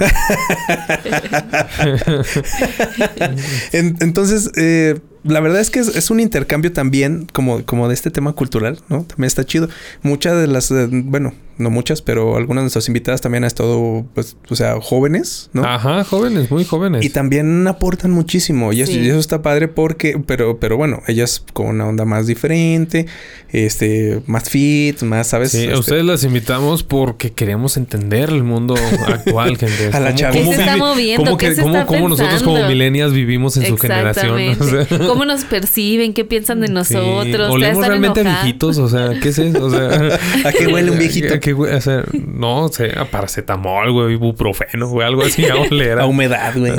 En- 3.71 3.97
entonces, 3.99 4.51
eh, 4.55 4.99
la 5.23 5.39
verdad 5.39 5.59
es 5.59 5.69
que 5.69 5.79
es, 5.79 5.95
es 5.95 6.09
un 6.09 6.19
intercambio 6.19 6.71
también 6.71 7.27
como, 7.33 7.65
como 7.65 7.87
de 7.87 7.93
este 7.93 8.11
tema 8.11 8.33
cultural, 8.33 8.79
¿no? 8.89 9.03
También 9.03 9.27
está 9.27 9.43
chido. 9.45 9.69
Muchas 10.03 10.39
de 10.39 10.47
las, 10.47 10.71
eh, 10.71 10.87
bueno, 10.91 11.33
no 11.57 11.69
muchas, 11.69 12.01
pero 12.01 12.37
algunas 12.37 12.61
de 12.61 12.65
nuestras 12.65 12.87
invitadas 12.87 13.21
también 13.21 13.43
han 13.43 13.47
estado, 13.47 14.05
pues, 14.13 14.37
o 14.49 14.55
sea, 14.55 14.79
jóvenes, 14.81 15.49
¿no? 15.53 15.63
Ajá, 15.65 16.03
jóvenes, 16.03 16.51
muy 16.51 16.63
jóvenes. 16.65 17.03
Y 17.05 17.09
también 17.09 17.67
aportan 17.67 18.11
muchísimo. 18.11 18.73
Y 18.73 18.81
eso, 18.81 18.91
Sí. 18.91 18.99
y 18.99 19.09
eso 19.09 19.19
está 19.19 19.41
padre 19.41 19.67
porque, 19.67 20.19
pero, 20.25 20.59
pero 20.59 20.77
bueno, 20.77 21.01
ellas 21.07 21.43
con 21.53 21.67
una 21.67 21.87
onda 21.87 22.05
más 22.05 22.27
diferente, 22.27 23.05
este, 23.51 24.21
más 24.27 24.49
fit, 24.49 25.01
más, 25.03 25.27
¿sabes? 25.27 25.51
Sí, 25.51 25.59
a 25.59 25.61
Este, 25.65 25.75
ustedes 25.79 26.05
las 26.05 26.23
invitamos 26.23 26.83
porque 26.83 27.31
queremos 27.31 27.77
entender 27.77 28.29
el 28.29 28.43
mundo 28.43 28.75
actual, 29.07 29.57
gente. 29.57 29.89
A 29.93 29.99
la 29.99 30.07
¿Cómo- 30.07 30.17
chaviza. 30.17 30.39
cómo 30.39 30.51
¿Qué 30.51 30.55
se 30.55 30.61
está 30.63 30.77
moviendo? 30.77 31.23
cómo 31.25 31.37
¿Qué 31.37 31.49
que- 31.49 31.55
se 31.55 31.61
cómo- 31.61 31.73
está 31.75 31.85
cómo 31.87 32.09
nosotros 32.09 32.43
como 32.43 32.67
millennials 32.67 33.13
vivimos 33.13 33.57
en 33.57 33.65
su 33.67 33.77
generación? 33.77 34.37
O 34.59 34.63
sea, 34.63 34.85
¿Cómo 35.07 35.25
nos 35.25 35.45
perciben? 35.45 36.13
¿Qué 36.13 36.25
piensan 36.25 36.59
de 36.59 36.67
sí. 36.67 36.73
nosotros? 36.73 37.25
¿Ustedes 37.25 37.49
Olemos 37.49 37.87
realmente 37.87 38.21
enojados? 38.21 38.43
viejitos, 38.45 38.77
o 38.77 38.89
sea, 38.89 39.19
¿qué 39.21 39.29
es 39.29 39.37
eso? 39.39 39.65
O 39.65 39.69
sea, 39.69 40.19
¿A 40.45 40.51
qué 40.51 40.67
huele 40.67 40.91
un 40.91 40.99
viejito? 40.99 41.39
¿A 41.47 41.53
qué 41.53 41.55
hue- 41.55 41.75
o 41.75 41.81
sea, 41.81 42.03
no, 42.25 42.65
o 42.65 42.69
sea, 42.69 43.01
a 43.01 43.05
paracetamol, 43.05 43.91
güey, 43.91 44.13
ibuprofeno, 44.13 44.87
güey, 44.89 45.07
algo 45.07 45.23
así 45.23 45.45
a 45.45 45.53
a 46.01 46.05
humedad, 46.05 46.53
güey. 46.57 46.73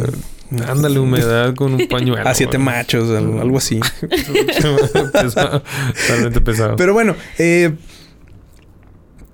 Ándale, 0.67 0.99
humedad 0.99 1.55
con 1.55 1.75
un 1.75 1.89
pañuelo. 1.89 2.27
A 2.29 2.35
siete 2.35 2.57
güey. 2.57 2.65
machos, 2.67 3.11
al- 3.11 3.39
algo 3.41 3.59
así. 3.59 3.81
pesado, 5.13 5.63
realmente 6.09 6.41
pesado. 6.41 6.77
Pero 6.77 6.93
bueno, 6.95 7.15
eh, 7.39 7.75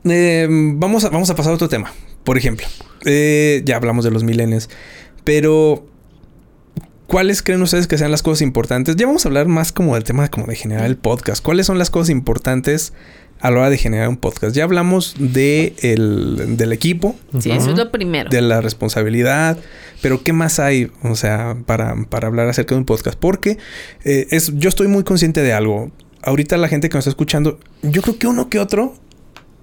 eh, 0.05 0.47
vamos, 0.51 1.05
a, 1.05 1.11
vamos 1.11 1.31
a 1.31 1.35
pasar 1.35 1.53
a 1.53 1.55
otro 1.55 1.69
tema. 1.69 1.93
Por 2.25 2.39
ejemplo, 2.39 2.67
eh, 3.05 3.63
ya 3.65 3.77
hablamos 3.77 4.05
de 4.05 4.11
los 4.11 4.25
milenios, 4.25 4.71
pero 5.25 5.87
¿cuáles 7.07 7.43
creen 7.43 7.63
ustedes 7.63 7.87
que 7.87 7.99
sean 7.99 8.11
las 8.11 8.23
cosas 8.23 8.43
importantes? 8.43 8.97
Ya 8.97 9.07
vamos 9.07 9.25
a 9.25 9.29
hablar 9.29 9.47
más 9.47 9.73
como 9.73 9.95
del 9.95 10.05
tema 10.05 10.29
como 10.29 10.47
de 10.47 10.57
generar 10.57 10.87
el 10.87 10.97
podcast. 10.97 11.43
¿Cuáles 11.45 11.67
son 11.67 11.79
las 11.79 11.91
cosas 11.91 12.11
importantes 12.11 12.93
a 13.41 13.51
la 13.51 13.61
hora 13.61 13.71
de 13.71 13.79
generar 13.79 14.09
un 14.09 14.17
podcast? 14.17 14.55
Ya 14.57 14.65
hablamos 14.65 15.15
de 15.19 15.75
el, 15.83 16.57
del 16.57 16.73
equipo, 16.73 17.15
Sí, 17.39 17.51
eso 17.51 17.71
es 17.71 17.77
lo 17.79 17.91
primero. 17.91 18.31
de 18.31 18.41
la 18.41 18.61
responsabilidad, 18.61 19.59
pero 20.03 20.23
¿qué 20.23 20.33
más 20.33 20.59
hay? 20.59 20.91
O 21.03 21.15
sea, 21.17 21.57
para, 21.67 21.95
para 22.09 22.29
hablar 22.29 22.49
acerca 22.49 22.75
de 22.75 22.79
un 22.81 22.85
podcast. 22.87 23.19
Porque 23.19 23.59
eh, 24.05 24.27
es, 24.31 24.53
yo 24.55 24.69
estoy 24.69 24.89
muy 24.89 25.05
consciente 25.05 25.43
de 25.43 25.53
algo. 25.53 25.91
Ahorita 26.23 26.57
la 26.57 26.69
gente 26.69 26.89
que 26.89 26.95
nos 26.97 27.03
está 27.03 27.11
escuchando, 27.11 27.59
yo 27.83 28.01
creo 28.03 28.19
que 28.19 28.27
uno 28.27 28.49
que 28.49 28.59
otro, 28.59 28.95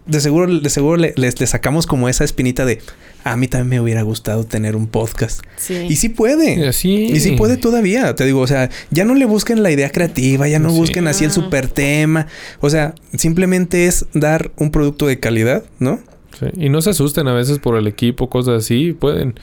de 0.06 0.20
seguro, 0.22 0.60
de 0.60 0.70
seguro 0.70 0.98
le, 0.98 1.14
les- 1.18 1.40
le 1.40 1.48
sacamos 1.48 1.86
como 1.88 2.10
esa 2.10 2.24
espinita 2.24 2.66
de, 2.66 2.80
a 3.24 3.38
mí 3.38 3.48
también 3.48 3.70
me 3.70 3.80
hubiera 3.82 4.02
gustado 4.02 4.44
tener 4.46 4.76
un 4.76 4.88
podcast. 4.88 5.42
Sí. 5.58 5.86
Y 5.90 5.96
sí 5.98 6.10
puede. 6.10 6.56
Y 6.56 6.64
así- 6.66 7.06
Y 7.06 7.20
sí 7.20 7.32
puede 7.34 7.58
todavía. 7.58 8.16
Te 8.16 8.26
digo, 8.26 8.40
o 8.42 8.48
sea, 8.48 8.70
ya 8.90 9.06
no 9.06 9.14
le 9.16 9.26
busquen 9.26 9.62
la 9.64 9.72
idea 9.72 9.92
creativa, 9.92 10.48
ya 10.48 10.60
no 10.60 10.70
Sí. 10.72 10.76
busquen 10.78 11.08
así 11.08 11.24
el 11.26 11.32
Ah. 11.32 11.34
super 11.34 11.68
tema. 11.68 12.28
O 12.60 12.70
sea, 12.70 12.96
simplemente 13.16 13.86
es 13.88 14.06
dar 14.14 14.52
un 14.58 14.72
producto 14.72 15.08
de 15.08 15.20
calidad, 15.20 15.64
¿no? 15.80 16.00
Sí, 16.40 16.46
Y 16.58 16.70
no 16.70 16.82
se 16.82 16.90
asusten 16.92 17.28
a 17.28 17.34
veces 17.34 17.60
por 17.60 17.78
el 17.78 17.86
equipo, 17.88 18.30
cosas 18.30 18.64
así. 18.64 18.94
Pueden 18.94 19.36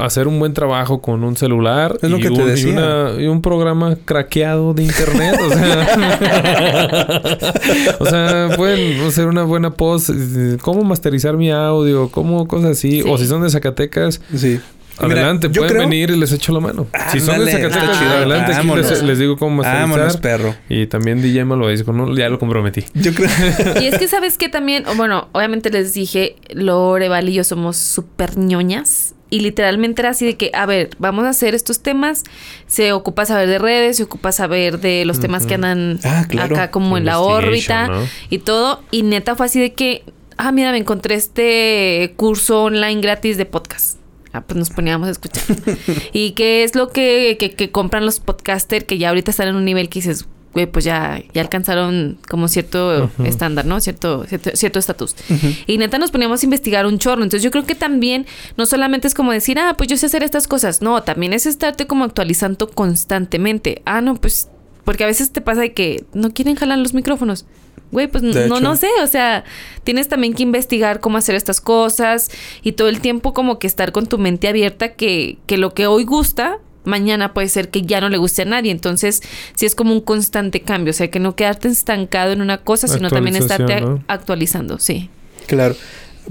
hacer 0.00 0.28
un 0.28 0.38
buen 0.38 0.52
trabajo 0.54 1.00
con 1.00 1.24
un 1.24 1.36
celular 1.36 1.96
Es 2.02 2.10
lo 2.10 2.18
y, 2.18 2.22
que 2.22 2.30
te 2.30 2.42
un, 2.42 2.48
y 2.48 2.50
decía. 2.50 2.72
una- 2.72 3.22
y 3.22 3.26
un 3.26 3.40
programa 3.42 3.96
craqueado 4.04 4.74
de 4.74 4.84
internet. 4.84 5.38
O 5.40 5.50
sea, 5.50 5.88
o 8.00 8.06
sea, 8.06 8.50
pueden 8.56 9.00
hacer 9.06 9.26
una 9.26 9.42
buena 9.44 9.70
post. 9.70 10.10
eh, 10.10 10.56
¿Cómo 10.62 10.82
masterizar 10.84 11.36
mi 11.36 11.50
audio? 11.50 12.08
¿Cómo 12.10 12.46
cosas 12.46 12.72
así? 12.72 13.02
Sí. 13.02 13.08
O 13.08 13.18
si 13.18 13.26
son 13.26 13.42
de 13.42 13.50
Zacatecas, 13.50 14.20
Sí. 14.36 14.60
Adelante, 15.04 15.48
Mira, 15.48 15.58
pueden 15.60 15.74
creo- 15.76 15.88
venir 15.88 16.10
y 16.10 16.16
les 16.16 16.32
echo 16.32 16.52
la 16.52 16.60
mano. 16.60 16.86
si 17.10 17.20
son 17.20 17.28
de 17.44 17.50
Ándale, 17.50 17.52
Zacatecas, 17.52 17.98
chido. 17.98 18.10
adelante, 18.12 18.52
aquí 18.54 19.04
les, 19.06 19.18
digo 19.18 19.36
cómo 19.36 19.56
masterizar. 19.56 19.88
Vámonos, 19.88 20.16
perro. 20.18 20.54
Y 20.68 20.86
también 20.86 21.20
DJ 21.22 21.44
me 21.44 21.56
lo 21.56 21.68
dice, 21.68 21.84
¿no? 21.92 22.14
ya 22.16 22.28
lo 22.28 22.38
comprometí. 22.38 22.84
Yo 22.94 23.12
creo. 23.14 23.28
Y 23.82 23.86
es 23.86 23.98
que 23.98 24.08
sabes 24.08 24.38
que 24.38 24.48
también, 24.48 24.86
o 24.86 24.94
bueno, 24.94 25.28
obviamente 25.32 25.70
les 25.70 25.94
dije, 25.94 26.36
Lore, 26.50 27.08
Val 27.08 27.28
y 27.28 27.34
yo 27.34 27.44
somos 27.44 27.76
súper 27.76 28.36
ñoñas. 28.38 29.14
Y 29.30 29.40
literalmente 29.40 30.02
era 30.02 30.10
así 30.10 30.26
de 30.26 30.36
que, 30.36 30.50
a 30.52 30.66
ver, 30.66 30.90
vamos 30.98 31.24
a 31.24 31.30
hacer 31.30 31.54
estos 31.54 31.80
temas. 31.82 32.22
Se 32.66 32.92
ocupa 32.92 33.24
saber 33.24 33.48
de 33.48 33.58
redes, 33.58 33.96
se 33.96 34.02
ocupa 34.02 34.30
saber 34.30 34.78
de 34.78 35.06
los 35.06 35.20
temas 35.20 35.46
que 35.46 35.54
andan 35.54 36.00
Ah, 36.04 36.26
claro. 36.28 36.54
acá 36.54 36.70
como 36.70 36.98
en 36.98 37.06
la 37.06 37.18
órbita 37.18 37.86
¿no? 37.88 38.02
y 38.28 38.38
todo. 38.40 38.82
Y 38.90 39.04
neta 39.04 39.34
fue 39.34 39.46
así 39.46 39.58
de 39.58 39.72
que, 39.72 40.04
ah, 40.36 40.52
mira, 40.52 40.70
me 40.70 40.76
encontré 40.76 41.14
este 41.14 42.12
curso 42.16 42.64
online 42.64 43.00
gratis 43.00 43.38
de 43.38 43.46
podcast. 43.46 43.96
Ah, 44.32 44.40
pues 44.40 44.58
nos 44.58 44.70
poníamos 44.70 45.08
a 45.08 45.10
escuchar. 45.10 45.44
¿Y 46.12 46.32
qué 46.32 46.64
es 46.64 46.74
lo 46.74 46.88
que, 46.88 47.36
que, 47.38 47.52
que 47.52 47.70
compran 47.70 48.06
los 48.06 48.20
podcasters 48.20 48.84
que 48.84 48.98
ya 48.98 49.10
ahorita 49.10 49.30
están 49.30 49.48
en 49.48 49.56
un 49.56 49.64
nivel 49.64 49.88
que 49.88 49.98
dices, 49.98 50.26
güey, 50.54 50.66
pues 50.66 50.84
ya, 50.84 51.22
ya 51.32 51.42
alcanzaron 51.42 52.18
como 52.28 52.48
cierto 52.48 53.10
estándar, 53.24 53.64
¿no? 53.64 53.80
Cierto 53.80 54.24
cierto 54.26 54.50
cierto 54.54 54.78
estatus. 54.78 55.16
Y 55.66 55.78
neta 55.78 55.98
nos 55.98 56.10
poníamos 56.10 56.42
a 56.42 56.46
investigar 56.46 56.86
un 56.86 56.98
chorro. 56.98 57.22
Entonces 57.22 57.42
yo 57.42 57.50
creo 57.50 57.64
que 57.64 57.74
también 57.74 58.26
no 58.56 58.66
solamente 58.66 59.08
es 59.08 59.14
como 59.14 59.32
decir, 59.32 59.58
ah, 59.58 59.74
pues 59.76 59.88
yo 59.88 59.96
sé 59.96 60.06
hacer 60.06 60.22
estas 60.22 60.46
cosas. 60.46 60.82
No, 60.82 61.02
también 61.02 61.32
es 61.32 61.46
estarte 61.46 61.86
como 61.86 62.04
actualizando 62.04 62.68
constantemente. 62.68 63.82
Ah, 63.84 64.00
no, 64.00 64.14
pues 64.16 64.48
porque 64.84 65.04
a 65.04 65.06
veces 65.06 65.30
te 65.32 65.40
pasa 65.40 65.62
de 65.62 65.72
que 65.72 66.04
no 66.12 66.32
quieren 66.32 66.56
jalar 66.56 66.78
los 66.78 66.94
micrófonos. 66.94 67.46
Güey, 67.92 68.08
pues 68.08 68.22
De 68.24 68.48
no, 68.48 68.56
hecho. 68.56 68.60
no 68.64 68.74
sé, 68.76 68.88
o 69.02 69.06
sea, 69.06 69.44
tienes 69.84 70.08
también 70.08 70.32
que 70.34 70.42
investigar 70.42 70.98
cómo 71.00 71.18
hacer 71.18 71.34
estas 71.34 71.60
cosas 71.60 72.30
y 72.62 72.72
todo 72.72 72.88
el 72.88 73.00
tiempo 73.00 73.32
como 73.34 73.58
que 73.58 73.66
estar 73.66 73.92
con 73.92 74.06
tu 74.06 74.18
mente 74.18 74.48
abierta 74.48 74.94
que, 74.94 75.38
que 75.46 75.58
lo 75.58 75.74
que 75.74 75.86
hoy 75.86 76.04
gusta, 76.04 76.58
mañana 76.84 77.34
puede 77.34 77.48
ser 77.48 77.68
que 77.68 77.82
ya 77.82 78.00
no 78.00 78.08
le 78.08 78.16
guste 78.16 78.42
a 78.42 78.44
nadie. 78.46 78.70
Entonces, 78.72 79.22
sí 79.54 79.66
es 79.66 79.74
como 79.74 79.92
un 79.92 80.00
constante 80.00 80.62
cambio, 80.62 80.90
o 80.90 80.94
sea, 80.94 81.10
que 81.10 81.20
no 81.20 81.36
quedarte 81.36 81.68
estancado 81.68 82.32
en 82.32 82.40
una 82.40 82.58
cosa, 82.58 82.88
sino 82.88 83.10
también 83.10 83.36
estarte 83.36 83.84
actualizando, 84.08 84.78
sí. 84.78 85.10
Claro. 85.46 85.76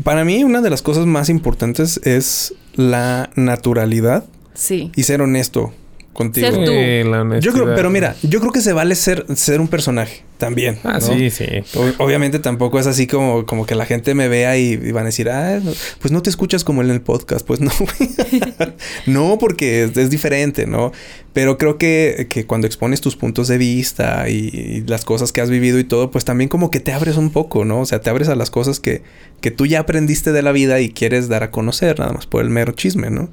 Para 0.03 0.25
mí, 0.25 0.43
una 0.43 0.61
de 0.61 0.69
las 0.69 0.81
cosas 0.81 1.05
más 1.05 1.29
importantes 1.29 1.99
es 2.05 2.55
la 2.75 3.29
naturalidad 3.35 4.25
Sí. 4.53 4.91
y 4.95 5.03
ser 5.03 5.21
honesto. 5.21 5.73
Contigo. 6.13 6.47
Ser 6.51 6.65
tú. 6.65 6.71
Sí, 6.71 7.03
la 7.09 7.39
Yo 7.39 7.53
creo, 7.53 7.73
pero 7.75 7.89
mira, 7.89 8.15
yo 8.23 8.39
creo 8.39 8.51
que 8.51 8.61
se 8.61 8.73
vale 8.73 8.95
ser, 8.95 9.25
ser 9.35 9.61
un 9.61 9.67
personaje 9.67 10.23
también. 10.37 10.79
Ah, 10.83 10.93
¿no? 10.93 11.01
sí, 11.01 11.29
sí. 11.29 11.45
O- 11.75 12.03
Obviamente 12.03 12.39
tampoco 12.39 12.79
es 12.79 12.87
así 12.87 13.07
como, 13.07 13.45
como 13.45 13.65
que 13.65 13.75
la 13.75 13.85
gente 13.85 14.13
me 14.15 14.27
vea 14.27 14.57
y, 14.57 14.73
y 14.73 14.91
van 14.91 15.03
a 15.03 15.05
decir, 15.07 15.29
ah, 15.29 15.59
no, 15.63 15.71
pues 15.99 16.11
no 16.11 16.21
te 16.21 16.29
escuchas 16.29 16.63
como 16.63 16.81
en 16.81 16.89
el 16.89 17.01
podcast. 17.01 17.45
Pues 17.45 17.59
no, 17.61 17.71
güey. 17.79 18.09
no, 19.05 19.37
porque 19.39 19.83
es, 19.83 19.95
es 19.97 20.09
diferente, 20.09 20.65
¿no? 20.67 20.91
Pero 21.33 21.57
creo 21.57 21.77
que, 21.77 22.27
que 22.29 22.45
cuando 22.45 22.67
expones 22.67 22.99
tus 23.01 23.15
puntos 23.15 23.47
de 23.47 23.57
vista 23.57 24.27
y, 24.29 24.49
y 24.53 24.81
las 24.87 25.05
cosas 25.05 25.31
que 25.31 25.41
has 25.41 25.49
vivido 25.49 25.79
y 25.79 25.83
todo, 25.83 26.11
pues 26.11 26.25
también 26.25 26.49
como 26.49 26.71
que 26.71 26.79
te 26.79 26.91
abres 26.91 27.17
un 27.17 27.29
poco, 27.31 27.63
¿no? 27.65 27.79
O 27.81 27.85
sea, 27.85 28.01
te 28.01 28.09
abres 28.09 28.27
a 28.27 28.35
las 28.35 28.49
cosas 28.51 28.79
que, 28.79 29.01
que 29.39 29.51
tú 29.51 29.65
ya 29.65 29.79
aprendiste 29.79 30.31
de 30.33 30.41
la 30.41 30.51
vida 30.51 30.79
y 30.81 30.89
quieres 30.89 31.29
dar 31.29 31.43
a 31.43 31.51
conocer, 31.51 31.99
nada 31.99 32.11
más 32.13 32.25
por 32.25 32.41
el 32.43 32.49
mero 32.49 32.73
chisme, 32.73 33.09
¿no? 33.09 33.29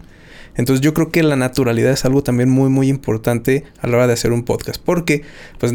Entonces 0.59 0.83
yo 0.83 0.93
creo 0.93 1.11
que 1.11 1.23
la 1.23 1.37
naturalidad 1.37 1.93
es 1.93 2.05
algo 2.05 2.23
también 2.23 2.51
muy, 2.51 2.69
muy 2.69 2.89
importante 2.89 3.65
a 3.81 3.87
la 3.87 3.97
hora 3.97 4.07
de 4.09 4.13
hacer 4.13 4.33
un 4.33 4.45
podcast. 4.45 4.83
Porque, 4.85 5.23
pues, 5.59 5.73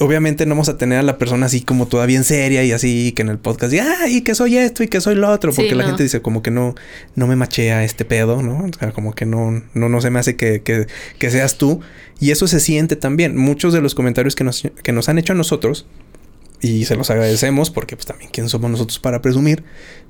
obviamente 0.00 0.46
no 0.46 0.54
vamos 0.54 0.68
a 0.68 0.76
tener 0.76 0.98
a 0.98 1.02
la 1.02 1.18
persona 1.18 1.46
así 1.46 1.60
como 1.60 1.86
toda 1.86 2.06
bien 2.06 2.24
seria 2.24 2.64
y 2.64 2.72
así 2.72 3.12
que 3.12 3.22
en 3.22 3.28
el 3.28 3.38
podcast 3.38 3.72
y, 3.72 3.78
ah, 3.78 4.08
y 4.08 4.22
que 4.22 4.34
soy 4.34 4.56
esto 4.56 4.82
y 4.82 4.88
que 4.88 5.00
soy 5.00 5.14
lo 5.14 5.30
otro. 5.30 5.52
Sí, 5.52 5.60
Porque 5.60 5.74
la 5.74 5.84
gente 5.84 6.02
dice 6.02 6.22
como 6.22 6.42
que 6.42 6.50
no, 6.50 6.74
no 7.14 7.26
me 7.26 7.36
machea 7.36 7.84
este 7.84 8.04
pedo, 8.04 8.42
¿no? 8.42 8.64
O 8.64 8.78
sea, 8.78 8.92
como 8.92 9.12
que 9.12 9.26
no, 9.26 9.62
no, 9.74 9.88
no 9.88 10.00
se 10.00 10.10
me 10.10 10.18
hace 10.18 10.36
que, 10.36 10.62
que, 10.62 10.86
que 11.18 11.30
seas 11.30 11.58
tú. 11.58 11.80
Y 12.18 12.30
eso 12.30 12.46
se 12.46 12.60
siente 12.60 12.96
también. 12.96 13.36
Muchos 13.36 13.72
de 13.72 13.82
los 13.82 13.94
comentarios 13.94 14.34
que 14.34 14.44
nos, 14.44 14.62
que 14.82 14.92
nos 14.92 15.08
han 15.08 15.18
hecho 15.18 15.34
a 15.34 15.36
nosotros 15.36 15.86
y 16.60 16.86
se 16.86 16.96
los 16.96 17.10
agradecemos 17.10 17.70
porque 17.70 17.94
pues 17.96 18.06
también 18.06 18.30
quién 18.32 18.48
somos 18.48 18.70
nosotros 18.70 18.98
para 18.98 19.20
presumir. 19.20 19.62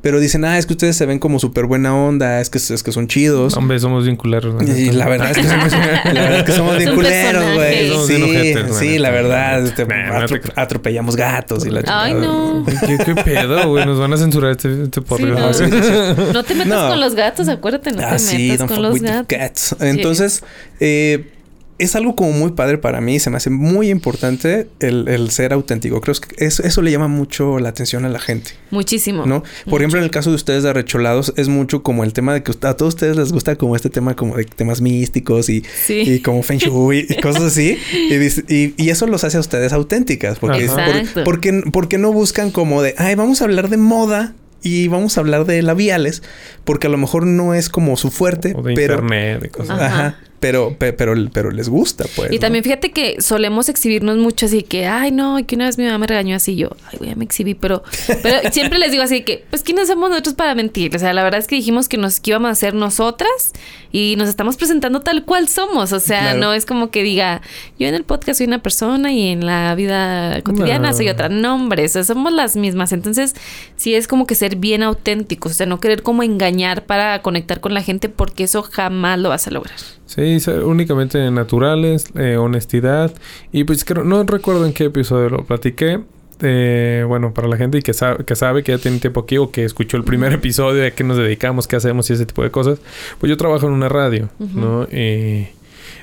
Pero 0.03 0.21
dicen, 0.21 0.45
ah, 0.45 0.59
es 0.59 0.67
que 0.67 0.75
ustedes 0.75 0.97
se 0.97 1.07
ven 1.07 1.19
como 1.19 1.39
súper 1.39 1.65
buena 1.65 1.97
onda, 1.97 2.41
es 2.43 2.51
que, 2.51 2.59
es 2.59 2.83
que 2.83 2.93
son 2.93 3.09
chidos. 3.09 3.57
Hombre, 3.57 3.81
somos 3.81 4.05
bien 4.05 4.17
culeros. 4.17 4.55
¿no? 4.55 4.63
Y 4.77 4.91
la 4.93 5.09
verdad 5.09 5.31
es 5.31 5.39
que 5.39 5.45
somos, 5.49 5.73
la 6.05 6.13
verdad 6.13 6.39
es 6.41 6.45
que 6.45 6.53
somos 6.53 6.77
bien 6.77 6.95
culeros, 6.95 7.55
güey. 7.55 7.89
Sí, 8.07 8.23
ojetes, 8.23 8.77
sí, 8.77 8.99
la 8.99 9.11
verdad. 9.11 9.65
este, 9.65 9.87
Nah, 9.87 10.07
no 10.21 10.27
atro- 10.27 10.41
te- 10.43 10.61
atropellamos 10.61 11.17
gatos 11.17 11.65
y 11.65 11.71
la 11.71 11.83
Ay, 11.87 12.13
chingada. 12.13 12.33
no. 12.33 12.67
¿Qué, 12.87 12.99
qué 13.05 13.15
pedo, 13.15 13.69
güey? 13.71 13.87
Nos 13.87 13.99
van 13.99 14.13
a 14.13 14.17
censurar 14.19 14.51
este, 14.53 14.83
este 14.85 15.01
podcast. 15.01 15.33
no. 15.33 15.55
sí, 15.55 15.65
sí. 15.65 16.23
No 16.35 16.45
te 16.45 16.55
metas 16.55 16.69
No. 16.69 16.89
con 16.91 17.01
los 17.01 17.15
gatos, 17.15 17.49
acuérdate, 17.49 17.91
no 17.93 18.03
Ah, 18.03 18.17
te 18.17 18.39
metas 18.39 18.69
con 18.69 18.83
los 18.83 19.01
gatos. 19.01 19.27
cats. 19.39 19.77
Entonces, 19.81 20.45
eh, 20.81 21.31
es 21.79 21.97
algo 21.97 22.15
como 22.15 22.33
muy 22.33 22.53
padre 22.53 22.79
para 22.79 23.01
mí. 23.01 23.19
Se 23.19 23.31
me 23.31 23.37
hace 23.37 23.51
muy 23.51 23.91
importante 23.91 24.69
el, 24.81 25.09
el 25.09 25.31
ser 25.31 25.53
auténtico. 25.53 26.01
Creo 26.01 26.15
que 26.15 26.45
eso, 26.45 26.63
eso 26.63 26.83
le 26.83 26.91
llama 26.91 27.09
mucho 27.09 27.59
la 27.59 27.69
atención 27.71 28.05
a 28.05 28.09
la 28.09 28.19
gente. 28.21 28.53
Muchísimo. 28.71 29.27
¿no? 29.27 29.43
Por 29.69 29.81
ejemplo, 29.81 29.99
en 29.99 30.05
el 30.05 30.11
caso 30.11 30.31
de 30.31 30.37
ustedes 30.37 30.63
de 30.63 30.71
Arrecholados, 30.71 31.33
es 31.37 31.49
mucho 31.49 31.83
como 31.83 32.05
el 32.05 32.13
tema 32.13 32.33
de 32.35 32.43
que 32.43 32.53
a 32.67 32.75
todos 32.77 32.95
ustedes 32.95 33.17
les 33.17 33.33
gusta 33.33 33.57
como 33.57 33.75
este 33.77 33.91
tema 33.91 34.15
como 34.15 34.37
de 34.37 34.45
temas 34.45 34.81
místicos 34.81 35.49
y, 35.49 35.65
Sí. 35.87 36.01
y 36.07 36.21
como 36.21 36.43
Feng 36.43 36.59
Shui 36.59 37.07
y 37.09 37.21
cosas 37.21 37.43
así. 37.43 37.77
Y, 38.11 38.17
dice- 38.17 38.45
y- 38.49 38.75
y 38.83 38.91
eso 38.91 39.07
los 39.07 39.25
hace 39.25 39.37
a 39.37 39.41
ustedes 39.41 39.73
auténticas. 39.73 40.39
Porque, 40.39 40.67
por- 41.15 41.25
porque, 41.25 41.63
porque 41.73 41.99
no 41.99 42.13
buscan 42.13 42.51
como 42.51 42.83
de, 42.83 42.95
ay, 42.99 43.15
vamos 43.15 43.41
a 43.41 43.45
hablar 43.45 43.69
de 43.69 43.77
moda 43.79 44.35
y 44.63 44.89
vamos 44.89 45.17
a 45.19 45.21
hablar 45.21 45.45
de 45.45 45.61
labiales, 45.63 46.23
porque 46.65 46.87
a 46.87 46.91
lo 46.91 46.97
mejor 46.99 47.27
no 47.27 47.53
es 47.55 47.69
como 47.69 47.97
su 47.97 48.11
fuerte, 48.11 48.55
O 48.57 48.63
de 48.63 48.75
pero... 48.75 48.95
internet 48.95 49.43
y 49.45 49.49
cosas. 49.49 49.81
Ajá. 49.81 49.87
Ajá. 50.07 50.19
Pero, 50.45 50.77
pe- 50.79 50.93
pero, 50.93 51.15
pero 51.33 51.51
les 51.51 51.69
gusta, 51.69 52.05
pues. 52.15 52.31
Y 52.31 52.35
¿no? 52.35 52.41
también 52.41 52.63
fíjate 52.65 52.91
que 52.93 53.21
solemos 53.23 53.69
exhibirnos 53.69 54.19
mucho 54.19 54.47
así 54.47 54.63
que, 54.63 54.87
ay, 54.87 55.11
no, 55.11 55.39
que 55.47 55.55
una 55.57 55.65
vez 55.67 55.79
mi 55.79 55.85
mamá 55.85 55.99
me 55.99 56.07
regañó 56.07 56.37
así 56.37 56.55
yo, 56.57 56.69
ay, 56.91 56.99
güey, 56.99 57.11
ya 57.11 57.17
me 57.17 57.25
exhibí, 57.25 57.55
pero, 57.55 57.83
pero 58.23 58.37
siempre 58.53 58.79
les 58.79 58.91
digo 58.91 59.03
así 59.03 59.23
que, 59.23 59.45
pues, 59.51 59.63
¿quiénes 59.63 59.89
somos 59.89 60.11
nosotros 60.11 60.35
para 60.35 60.55
mentir? 60.55 60.95
O 60.95 60.99
sea, 60.99 61.13
la 61.15 61.23
verdad 61.25 61.41
es 61.41 61.47
que 61.47 61.55
dijimos 61.57 61.89
que 61.89 61.97
nos 61.97 62.21
que 62.21 62.31
íbamos 62.33 62.49
a 62.49 62.53
hacer 62.53 62.75
nosotras 62.75 63.53
y 63.91 64.15
nos 64.19 64.29
estamos 64.29 64.57
presentando 64.57 65.01
tal 65.01 65.25
cual 65.25 65.49
somos. 65.49 65.93
O 65.93 66.01
sea, 66.01 66.21
Claro. 66.21 66.39
no 66.41 66.53
es 66.53 66.67
como 66.67 66.91
que 66.91 67.03
diga, 67.03 67.41
yo 67.79 67.87
en 67.89 67.95
el 67.95 68.05
podcast 68.05 68.39
soy 68.39 68.47
una 68.47 68.63
persona 68.63 69.13
y 69.13 69.29
en 69.29 69.47
la 69.47 69.75
vida 69.75 70.43
cotidiana 70.43 70.91
No. 70.91 70.97
soy 70.97 71.09
otra. 71.09 71.29
No, 71.29 71.55
hombre, 71.55 71.85
o 71.85 71.89
sea, 71.89 72.05
somos 72.05 72.33
las 72.33 72.57
mismas. 72.57 72.93
Entonces, 72.93 73.35
sí 73.77 73.95
es 73.95 74.07
como 74.09 74.27
que 74.27 74.35
ser 74.35 74.57
bien 74.57 74.83
auténticos, 74.83 75.53
o 75.53 75.55
sea, 75.55 75.67
no 75.67 75.81
querer 75.81 76.03
como 76.03 76.23
engañar 76.23 76.85
para 76.85 77.23
conectar 77.23 77.61
con 77.61 77.73
la 77.75 77.83
gente 77.83 78.09
porque 78.09 78.45
eso 78.45 78.63
jamás 78.63 79.19
lo 79.19 79.29
vas 79.31 79.47
a 79.47 79.51
lograr. 79.51 79.77
Sí, 80.07 80.39
únicamente 80.65 81.31
naturales, 81.31 82.07
eh, 82.15 82.37
honestidad. 82.37 83.13
Y 83.53 83.65
pues 83.65 83.85
creo- 83.85 84.05
no 84.05 84.23
recuerdo 84.25 84.67
en 84.67 84.73
qué 84.73 84.85
episodio 84.85 85.31
lo 85.31 85.45
platiqué. 85.45 86.01
Eh, 86.41 87.05
bueno, 87.07 87.33
para 87.33 87.47
la 87.49 87.57
gente 87.57 87.81
que 87.81 87.95
sabe, 87.95 88.25
que 88.25 88.35
sabe 88.37 88.63
que 88.65 88.73
ya 88.73 88.79
tiene 88.79 88.99
tiempo 88.99 89.21
aquí 89.21 89.39
o 89.39 89.51
que 89.51 89.65
escuchó 89.65 89.97
el 89.97 90.05
primer 90.05 90.33
episodio 90.33 90.81
de 90.83 90.89
a 90.89 90.91
qué 90.91 91.05
nos 91.05 91.17
dedicamos, 91.17 91.67
qué 91.69 91.77
hacemos 91.77 92.11
y 92.11 92.15
ese 92.15 92.27
tipo 92.27 92.43
de 92.43 92.51
cosas, 92.51 92.81
pues 93.19 93.31
yo 93.31 93.37
trabajo 93.37 93.67
en 93.67 93.73
una 93.73 93.89
radio, 93.89 94.29
¿no? 94.39 94.83
Y 94.93 95.49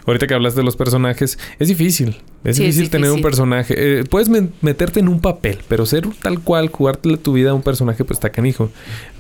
ahorita 0.06 0.28
que 0.28 0.34
hablas 0.34 0.56
de 0.56 0.64
los 0.64 0.76
personajes, 0.76 1.38
es 1.60 1.68
difícil. 1.68 2.22
Es 2.44 2.58
Sí, 2.58 2.64
es 2.64 2.76
difícil 2.76 2.90
tener 2.90 3.12
un 3.12 3.22
personaje. 3.22 3.76
Eh, 3.78 4.04
puedes 4.10 4.30
meterte 4.62 5.00
en 5.00 5.08
un 5.08 5.20
papel, 5.20 5.60
pero 5.68 5.86
ser 5.86 6.08
tal 6.22 6.40
cual, 6.40 6.70
jugarte 6.70 7.18
tu 7.18 7.34
vida 7.34 7.52
a 7.52 7.54
un 7.54 7.62
personaje, 7.62 8.04
pues 8.04 8.18
está 8.18 8.32
canijo. 8.32 8.72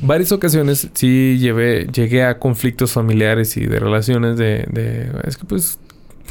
Varias 0.01 0.31
ocasiones 0.31 0.89
sí 0.93 1.37
llevé, 1.39 1.87
llegué 1.93 2.23
a 2.23 2.39
conflictos 2.39 2.93
familiares 2.93 3.57
y 3.57 3.65
de 3.65 3.79
relaciones 3.79 4.37
de, 4.37 4.65
de 4.71 5.11
es 5.25 5.37
que 5.37 5.45
pues, 5.45 5.77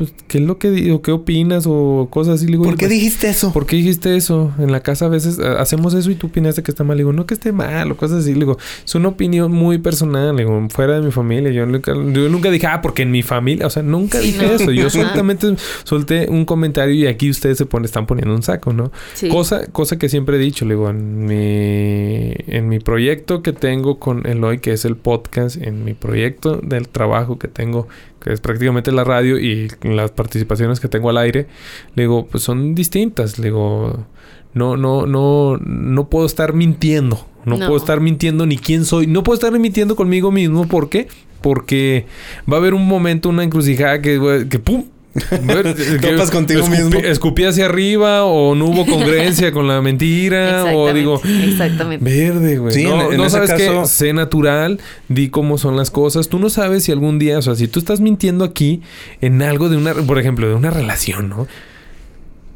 pues, 0.01 0.15
¿qué 0.29 0.39
es 0.39 0.45
lo 0.45 0.57
que 0.57 0.71
digo? 0.71 1.03
¿Qué 1.03 1.13
opinas? 1.13 1.65
O 1.69 2.09
cosas 2.11 2.37
así. 2.37 2.47
Le 2.47 2.53
digo, 2.53 2.65
¿Por 2.65 2.73
"Oye, 2.73 2.79
qué 2.79 2.87
pues, 2.87 2.99
dijiste 2.99 3.29
eso? 3.29 3.53
¿Por 3.53 3.67
qué 3.67 3.77
dijiste 3.77 4.17
eso? 4.17 4.51
En 4.59 4.73
la 4.73 4.81
casa 4.81 5.05
a 5.05 5.09
veces 5.09 5.39
eh, 5.39 5.43
hacemos 5.59 5.93
eso 5.93 6.11
y 6.11 6.15
tú 6.15 6.29
opinaste 6.29 6.63
que 6.63 6.71
está 6.71 6.85
mal. 6.85 6.97
Le 6.97 7.03
digo, 7.03 7.13
no 7.13 7.27
que 7.27 7.35
esté 7.35 7.53
mal 7.53 7.93
o 7.93 7.97
cosas 7.99 8.21
así. 8.23 8.33
Le 8.33 8.39
digo, 8.41 8.57
es 8.83 8.95
una 8.95 9.09
opinión 9.09 9.53
muy 9.53 9.77
personal. 9.77 10.35
Le 10.35 10.45
digo, 10.45 10.67
fuera 10.71 10.95
de 10.95 11.03
mi 11.03 11.11
familia. 11.13 11.51
Yo 11.53 11.67
nunca, 11.67 11.93
yo 11.93 12.29
nunca 12.31 12.51
dije, 12.51 12.67
ah, 12.67 12.81
porque 12.81 13.03
en 13.03 13.11
mi 13.11 13.23
familia. 13.23 13.67
O 13.67 13.71
sea, 13.71 13.83
nunca 13.83 14.19
Sí, 14.21 14.29
dije 14.29 14.47
no. 14.47 14.53
eso. 14.55 14.71
Yo 14.71 14.89
solamente 14.91 15.55
solté 15.85 16.27
un 16.31 16.47
comentario 16.47 16.95
y 16.95 17.07
aquí 17.07 17.29
ustedes 17.29 17.59
se 17.59 17.67
ponen, 17.67 17.85
están 17.85 18.07
poniendo 18.07 18.35
un 18.35 18.43
saco, 18.43 18.73
¿no? 18.73 18.91
Sí. 19.13 19.29
Cosa, 19.29 19.67
cosa 19.67 19.99
que 19.99 20.09
siempre 20.09 20.37
he 20.37 20.41
dicho, 20.41 20.65
le 20.65 20.75
digo, 20.77 20.89
en 20.89 21.27
mi, 21.27 22.33
en 22.47 22.69
mi 22.69 22.79
proyecto 22.79 23.43
que 23.43 23.53
tengo 23.53 23.99
con 23.99 24.27
Eloy, 24.27 24.61
que 24.61 24.73
es 24.73 24.85
el 24.87 24.97
podcast, 24.97 25.57
en 25.61 25.85
mi 25.85 25.93
proyecto 25.95 26.57
del 26.57 26.89
trabajo 26.89 27.39
que 27.39 27.49
tengo, 27.49 27.89
que 28.23 28.33
es 28.33 28.41
prácticamente 28.41 28.93
la 28.93 29.05
radio 29.05 29.39
y 29.39 29.69
las 29.83 30.11
participaciones 30.11 30.81
que 30.81 30.89
tengo 30.89 31.11
al 31.11 31.19
aire, 31.19 31.47
le 31.95 32.03
digo, 32.05 32.27
pues 32.27 32.43
son 32.43 32.75
distintas. 32.75 33.39
Le 33.39 33.47
digo, 33.47 34.07
no, 34.55 34.77
no, 34.77 35.07
no, 35.07 35.57
no 35.59 36.09
puedo 36.09 36.27
estar 36.27 36.53
mintiendo. 36.53 37.27
No, 37.45 37.57
No. 37.57 37.67
puedo 37.67 37.79
estar 37.79 38.01
mintiendo 38.01 38.45
ni 38.45 38.59
quién 38.59 38.85
soy. 38.85 39.07
No 39.07 39.23
puedo 39.23 39.35
estar 39.35 39.59
mintiendo 39.59 39.97
conmigo 39.97 40.31
mismo. 40.31 40.69
¿Por 40.69 40.91
qué? 40.91 41.09
Porque 41.41 42.05
va 42.51 42.57
a 42.57 42.61
haber 42.61 42.75
un 42.75 42.87
momento, 42.87 43.31
una 43.31 43.43
encrucijada 43.45 44.03
que, 44.03 44.47
que 44.51 44.59
¡pum! 44.59 44.85
Topas 46.01 46.31
contigo 46.31 46.61
escupí- 46.63 46.85
mismo. 46.85 47.01
Escupí 47.01 47.45
hacia 47.45 47.67
arriba 47.67 48.25
o 48.25 48.55
no 48.55 48.67
hubo 48.67 48.87
congruencia 48.87 49.51
con 49.53 49.67
la 49.67 49.81
mentira 49.83 50.67
o 50.75 50.93
digo... 50.93 51.21
Exactamente. 51.25 52.05
Verde, 52.05 52.59
güey. 52.59 52.73
Sí, 52.75 52.85
no, 52.85 53.07
en- 53.07 53.13
en 53.13 53.17
no 53.19 53.25
ese 53.27 53.37
sabes 53.37 53.53
qué, 53.55 53.67
caso- 53.67 53.87
sé 53.87 54.13
natural, 54.13 54.79
di 55.09 55.29
cómo 55.29 55.59
son 55.59 55.77
las 55.77 55.91
cosas. 55.91 56.29
Tú 56.29 56.39
no 56.39 56.49
sabes 56.51 56.85
si 56.85 56.93
algún 56.93 57.19
día, 57.19 57.39
o 57.39 57.43
sea, 57.43 57.55
si 57.57 57.67
tú 57.69 57.79
estás 57.81 58.01
mintiendo 58.01 58.45
aquí 58.45 58.83
en 59.21 59.43
algo 59.43 59.69
de 59.69 59.77
una, 59.77 59.95
por 59.95 60.19
ejemplo, 60.19 60.49
de 60.49 60.55
una 60.55 60.71
relación, 60.71 61.29
¿no? 61.29 61.47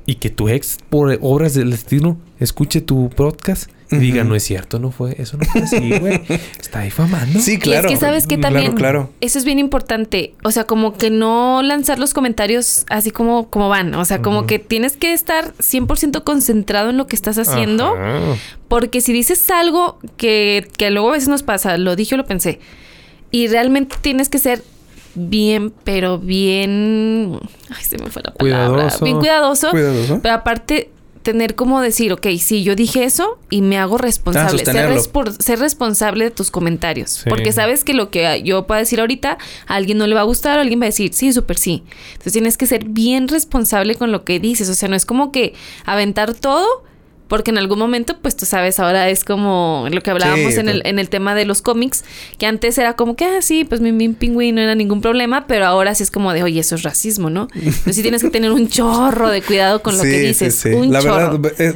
Y 0.06 0.16
que 0.16 0.30
tu 0.30 0.48
ex, 0.48 0.78
por 0.90 1.16
obras 1.22 1.54
del 1.54 1.70
destino, 1.70 2.18
escuche 2.38 2.80
tu 2.80 3.08
podcast 3.10 3.70
y 3.94 3.98
diga, 3.98 4.24
no 4.24 4.34
es 4.34 4.42
cierto, 4.42 4.78
no 4.78 4.90
fue, 4.90 5.14
eso 5.18 5.36
no 5.36 5.44
fue 5.44 5.62
así, 5.62 5.90
güey. 5.98 6.20
Está 6.60 6.80
difamando. 6.82 7.40
Sí, 7.40 7.58
claro. 7.58 7.88
Y 7.88 7.92
es 7.92 7.98
que 7.98 8.04
sabes 8.06 8.26
que 8.26 8.36
también 8.38 8.72
claro. 8.74 9.10
eso 9.20 9.38
es 9.38 9.44
bien 9.44 9.58
importante, 9.58 10.34
o 10.42 10.50
sea, 10.50 10.64
como 10.64 10.94
que 10.94 11.10
no 11.10 11.62
lanzar 11.62 11.98
los 11.98 12.14
comentarios 12.14 12.86
así 12.88 13.10
como 13.10 13.48
como 13.50 13.68
van, 13.68 13.94
o 13.94 14.04
sea, 14.04 14.22
como 14.22 14.46
que 14.46 14.58
tienes 14.58 14.96
que 14.96 15.12
estar 15.12 15.54
100% 15.54 16.24
concentrado 16.24 16.90
en 16.90 16.96
lo 16.96 17.06
que 17.06 17.16
estás 17.16 17.38
haciendo, 17.38 17.94
Ajá. 17.94 18.20
porque 18.68 19.00
si 19.00 19.12
dices 19.12 19.48
algo 19.50 19.98
que 20.16 20.68
que 20.76 20.90
luego 20.90 21.10
a 21.10 21.12
veces 21.12 21.28
nos 21.28 21.42
pasa, 21.42 21.76
lo 21.78 21.96
dije 21.96 22.14
o 22.14 22.18
lo 22.18 22.24
pensé, 22.26 22.60
y 23.30 23.48
realmente 23.48 23.96
tienes 24.00 24.28
que 24.28 24.38
ser 24.38 24.62
bien, 25.16 25.72
pero 25.84 26.18
bien, 26.18 27.38
ay, 27.70 27.84
se 27.84 27.98
me 27.98 28.06
fue 28.10 28.22
la 28.24 28.32
palabra, 28.32 28.68
Cuidadoso. 28.68 29.04
bien 29.04 29.18
cuidadoso, 29.18 29.70
Cuidadoso. 29.70 30.20
pero 30.22 30.34
aparte 30.34 30.90
tener 31.24 31.54
como 31.56 31.80
decir, 31.80 32.12
ok, 32.12 32.26
sí, 32.38 32.62
yo 32.62 32.76
dije 32.76 33.02
eso 33.02 33.38
y 33.50 33.62
me 33.62 33.78
hago 33.78 33.98
responsable. 33.98 34.64
ser, 34.64 35.58
responsable 35.58 36.26
de 36.26 36.30
tus 36.30 36.50
comentarios. 36.50 37.10
Sí. 37.10 37.30
Porque 37.30 37.50
sabes 37.50 37.82
que 37.82 37.94
lo 37.94 38.10
que 38.10 38.42
yo 38.44 38.66
pueda 38.66 38.80
decir 38.80 39.00
ahorita, 39.00 39.38
a 39.66 39.74
alguien 39.74 39.98
no 39.98 40.06
le 40.06 40.14
va 40.14 40.20
a 40.20 40.24
gustar, 40.24 40.58
o 40.58 40.60
alguien 40.60 40.80
va 40.80 40.84
a 40.84 40.92
decir, 40.92 41.14
sí, 41.14 41.32
súper 41.32 41.56
sí. 41.58 41.82
Entonces 42.12 42.34
tienes 42.34 42.56
que 42.58 42.66
ser 42.66 42.84
bien 42.84 43.26
responsable 43.26 43.96
con 43.96 44.12
lo 44.12 44.24
que 44.24 44.38
dices. 44.38 44.68
O 44.68 44.74
sea, 44.74 44.88
no 44.88 44.96
es 44.96 45.06
como 45.06 45.32
que 45.32 45.54
aventar 45.86 46.34
todo. 46.34 46.84
Porque 47.26 47.50
en 47.50 47.58
algún 47.58 47.78
momento, 47.78 48.18
pues 48.20 48.36
tú 48.36 48.44
sabes, 48.44 48.78
ahora 48.78 49.08
es 49.08 49.24
como 49.24 49.86
lo 49.90 50.02
que 50.02 50.10
hablábamos 50.10 50.52
Sí, 50.54 50.60
en, 50.60 50.68
el, 50.68 50.82
en 50.84 50.98
el 50.98 51.08
tema 51.08 51.34
de 51.34 51.46
los 51.46 51.62
cómics, 51.62 52.04
que 52.38 52.46
antes 52.46 52.76
era 52.76 52.96
como 52.96 53.16
que, 53.16 53.24
ah, 53.24 53.40
sí, 53.40 53.64
pues 53.64 53.80
mi, 53.80 53.92
mi 53.92 54.10
pingüino 54.10 54.56
no 54.56 54.62
era 54.62 54.74
ningún 54.74 55.00
problema, 55.00 55.46
pero 55.46 55.64
ahora 55.64 55.94
sí 55.94 56.02
es 56.02 56.10
como 56.10 56.32
de, 56.34 56.42
oye, 56.42 56.60
eso 56.60 56.74
es 56.74 56.82
racismo, 56.82 57.30
¿no? 57.30 57.48
Entonces 57.54 57.96
sí 57.96 58.02
tienes 58.02 58.20
que 58.22 58.30
tener 58.30 58.52
un 58.52 58.68
chorro 58.68 59.30
de 59.30 59.40
cuidado 59.40 59.82
con 59.82 59.96
lo 59.96 60.02
Sí, 60.02 60.10
que 60.10 60.20
dices. 60.20 60.54
sí. 60.54 60.68
Un 60.68 60.92
La 60.92 61.00
chorro. 61.00 61.38
verdad, 61.38 61.52
eh, 61.60 61.74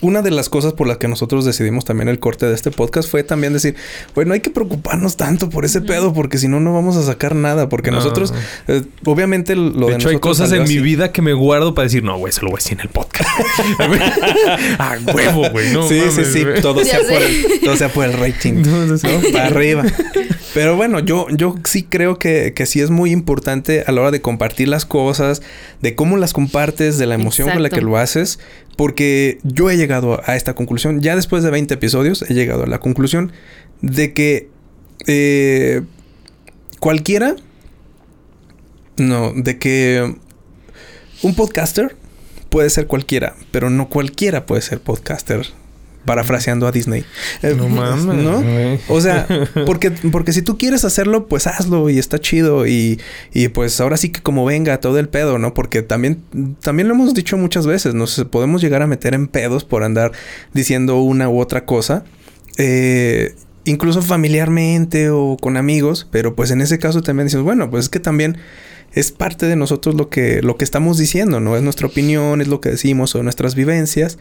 una 0.00 0.22
de 0.22 0.30
las 0.30 0.48
cosas 0.48 0.72
por 0.72 0.86
las 0.86 0.98
que 0.98 1.08
nosotros 1.08 1.44
decidimos 1.44 1.84
también 1.84 2.08
el 2.08 2.18
corte 2.18 2.46
de 2.46 2.54
este 2.54 2.70
podcast 2.70 3.08
fue 3.10 3.22
también 3.22 3.52
decir, 3.52 3.76
bueno, 4.14 4.34
hay 4.34 4.40
que 4.40 4.50
preocuparnos 4.50 5.16
tanto 5.16 5.50
por 5.50 5.64
ese 5.64 5.80
pedo 5.80 6.12
porque 6.12 6.38
si 6.38 6.48
no, 6.48 6.60
no 6.60 6.72
vamos 6.72 6.96
a 6.96 7.02
sacar 7.02 7.34
nada. 7.34 7.68
Porque 7.68 7.90
nosotros, 7.90 8.32
eh, 8.68 8.82
obviamente, 9.04 9.56
lo 9.56 9.88
de, 9.88 9.94
hecho, 9.94 10.08
hay 10.08 10.18
cosas 10.18 10.52
en 10.52 10.64
mi 10.64 10.78
vida 10.78 11.12
que 11.12 11.22
me 11.22 11.32
guardo 11.32 11.74
para 11.74 11.84
decir, 11.84 12.02
no, 12.02 12.16
güey, 12.18 12.32
se 12.32 12.40
lo 12.42 12.48
voy 12.48 12.56
a 12.56 12.62
decir 12.62 12.78
en 12.78 12.80
el 12.80 12.88
podcast. 12.88 13.28
a 14.78 14.98
huevo, 15.14 15.50
güey. 15.50 15.72
No, 15.72 15.88
sí, 15.88 16.00
sí, 16.10 16.24
sí. 16.24 16.44
Todo 16.62 16.80
sea, 16.84 17.00
por 17.00 17.22
el, 17.22 17.60
todo 17.62 17.76
sea 17.76 17.88
por 17.88 18.04
el 18.04 18.12
rating. 18.14 18.62
¿no? 18.62 19.32
Para 19.32 19.46
arriba. 19.46 19.84
Pero 20.54 20.76
bueno, 20.76 21.00
yo, 21.00 21.26
yo 21.30 21.54
sí 21.64 21.84
creo 21.84 22.18
que, 22.18 22.52
que 22.54 22.66
sí 22.66 22.80
es 22.80 22.90
muy 22.90 23.12
importante 23.12 23.84
a 23.86 23.92
la 23.92 24.00
hora 24.00 24.10
de 24.10 24.20
compartir 24.20 24.68
las 24.68 24.84
cosas, 24.84 25.42
de 25.80 25.94
cómo 25.94 26.16
las 26.16 26.32
compartes, 26.32 26.98
de 26.98 27.06
la 27.06 27.14
emoción 27.14 27.50
con 27.50 27.62
la 27.62 27.70
que 27.70 27.80
lo 27.80 27.96
haces, 27.96 28.40
porque 28.76 29.38
yo 29.42 29.70
he 29.70 29.76
llegado 29.76 29.89
a 29.92 30.36
esta 30.36 30.54
conclusión, 30.54 31.00
ya 31.00 31.16
después 31.16 31.42
de 31.42 31.50
20 31.50 31.74
episodios, 31.74 32.22
he 32.28 32.34
llegado 32.34 32.64
a 32.64 32.66
la 32.66 32.78
conclusión 32.78 33.32
de 33.82 34.12
que 34.12 34.48
eh, 35.06 35.82
cualquiera, 36.78 37.36
no, 38.96 39.32
de 39.34 39.58
que 39.58 40.14
un 41.22 41.34
podcaster 41.34 41.96
puede 42.48 42.70
ser 42.70 42.86
cualquiera, 42.86 43.34
pero 43.50 43.70
no 43.70 43.88
cualquiera 43.88 44.46
puede 44.46 44.62
ser 44.62 44.80
podcaster 44.80 45.46
parafraseando 46.04 46.66
a 46.66 46.72
Disney. 46.72 47.04
Eh, 47.42 47.54
no 47.56 47.68
mames. 47.68 48.16
¿No? 48.16 48.42
O 48.88 49.00
sea, 49.00 49.26
porque, 49.66 49.90
porque 49.90 50.32
si 50.32 50.42
tú 50.42 50.58
quieres 50.58 50.84
hacerlo, 50.84 51.26
pues 51.26 51.46
hazlo 51.46 51.90
y 51.90 51.98
está 51.98 52.18
chido. 52.18 52.66
Y, 52.66 53.00
y, 53.32 53.48
pues 53.48 53.80
ahora 53.80 53.96
sí 53.96 54.10
que 54.10 54.22
como 54.22 54.44
venga 54.44 54.80
todo 54.80 54.98
el 54.98 55.08
pedo, 55.08 55.38
¿no? 55.38 55.54
Porque 55.54 55.82
también, 55.82 56.22
también 56.60 56.88
lo 56.88 56.94
hemos 56.94 57.14
dicho 57.14 57.36
muchas 57.36 57.66
veces, 57.66 57.94
nos 57.94 58.24
podemos 58.30 58.60
llegar 58.62 58.82
a 58.82 58.86
meter 58.86 59.14
en 59.14 59.28
pedos 59.28 59.64
por 59.64 59.82
andar 59.82 60.12
diciendo 60.52 61.00
una 61.00 61.28
u 61.28 61.40
otra 61.40 61.64
cosa. 61.64 62.04
Eh, 62.58 63.34
incluso 63.64 64.02
familiarmente 64.02 65.10
o 65.10 65.36
con 65.40 65.56
amigos, 65.56 66.06
pero 66.10 66.34
pues 66.34 66.50
en 66.50 66.60
ese 66.60 66.78
caso 66.78 67.02
también 67.02 67.26
dices, 67.26 67.42
bueno, 67.42 67.70
pues 67.70 67.84
es 67.84 67.88
que 67.88 68.00
también 68.00 68.38
es 68.92 69.12
parte 69.12 69.46
de 69.46 69.54
nosotros 69.54 69.94
lo 69.94 70.08
que, 70.08 70.42
lo 70.42 70.56
que 70.56 70.64
estamos 70.64 70.98
diciendo, 70.98 71.38
¿no? 71.38 71.56
Es 71.56 71.62
nuestra 71.62 71.86
opinión, 71.86 72.40
es 72.40 72.48
lo 72.48 72.60
que 72.60 72.70
decimos 72.70 73.14
o 73.14 73.22
nuestras 73.22 73.54
vivencias. 73.54 74.18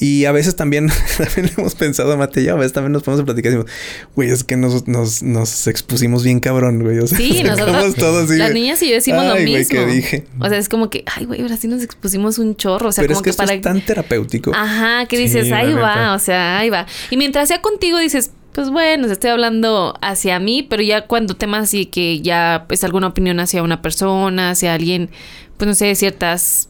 Y 0.00 0.26
a 0.26 0.32
veces 0.32 0.54
también, 0.56 0.88
también 1.18 1.52
hemos 1.56 1.74
pensado, 1.74 2.16
Mate 2.16 2.42
y 2.42 2.48
a 2.48 2.54
veces 2.54 2.72
también 2.72 2.92
nos 2.92 3.02
podemos 3.02 3.24
platicar 3.24 3.52
y 3.52 3.56
decimos, 3.56 3.72
güey, 4.14 4.30
es 4.30 4.44
que 4.44 4.56
nos, 4.56 4.86
nos, 4.86 5.22
nos 5.22 5.66
expusimos 5.66 6.24
bien 6.24 6.40
cabrón, 6.40 6.82
güey. 6.82 6.98
O 6.98 7.06
sea, 7.06 7.18
sí, 7.18 7.42
nosotros, 7.44 7.94
todos 7.94 8.28
las 8.30 8.52
niñas 8.52 8.82
y 8.82 8.88
yo 8.88 8.94
decimos 8.94 9.24
lo 9.24 9.34
mismo. 9.36 9.50
Güey, 9.52 9.66
¿qué 9.66 9.86
dije? 9.86 10.26
O 10.40 10.48
sea, 10.48 10.58
es 10.58 10.68
como 10.68 10.90
que, 10.90 11.04
ay, 11.06 11.24
güey, 11.24 11.42
ahora 11.42 11.56
sí 11.56 11.68
nos 11.68 11.82
expusimos 11.82 12.38
un 12.38 12.56
chorro. 12.56 12.88
O 12.88 12.92
sea, 12.92 13.02
Pero 13.02 13.14
como 13.14 13.26
es 13.26 13.32
que, 13.32 13.36
para... 13.36 13.54
es 13.54 13.62
tan 13.62 13.84
terapéutico. 13.84 14.52
Ajá, 14.54 15.06
que 15.06 15.16
dices, 15.16 15.50
ahí 15.52 15.72
va, 15.74 16.14
o 16.14 16.18
sea, 16.18 16.58
ahí 16.58 16.70
va. 16.70 16.86
Y 17.10 17.16
mientras 17.16 17.48
sea 17.48 17.60
contigo, 17.60 17.98
dices, 17.98 18.32
pues 18.52 18.70
bueno, 18.70 19.06
estoy 19.06 19.30
hablando 19.30 19.94
hacia 20.00 20.38
mí, 20.40 20.62
pero 20.62 20.82
ya 20.82 21.06
cuando 21.06 21.34
temas 21.34 21.64
así 21.64 21.86
que 21.86 22.20
ya 22.20 22.56
es 22.56 22.62
pues, 22.66 22.84
alguna 22.84 23.08
opinión 23.08 23.40
hacia 23.40 23.62
una 23.62 23.82
persona, 23.82 24.50
hacia 24.50 24.74
alguien, 24.74 25.10
pues 25.56 25.68
no 25.68 25.74
sé, 25.74 25.94
ciertas 25.94 26.68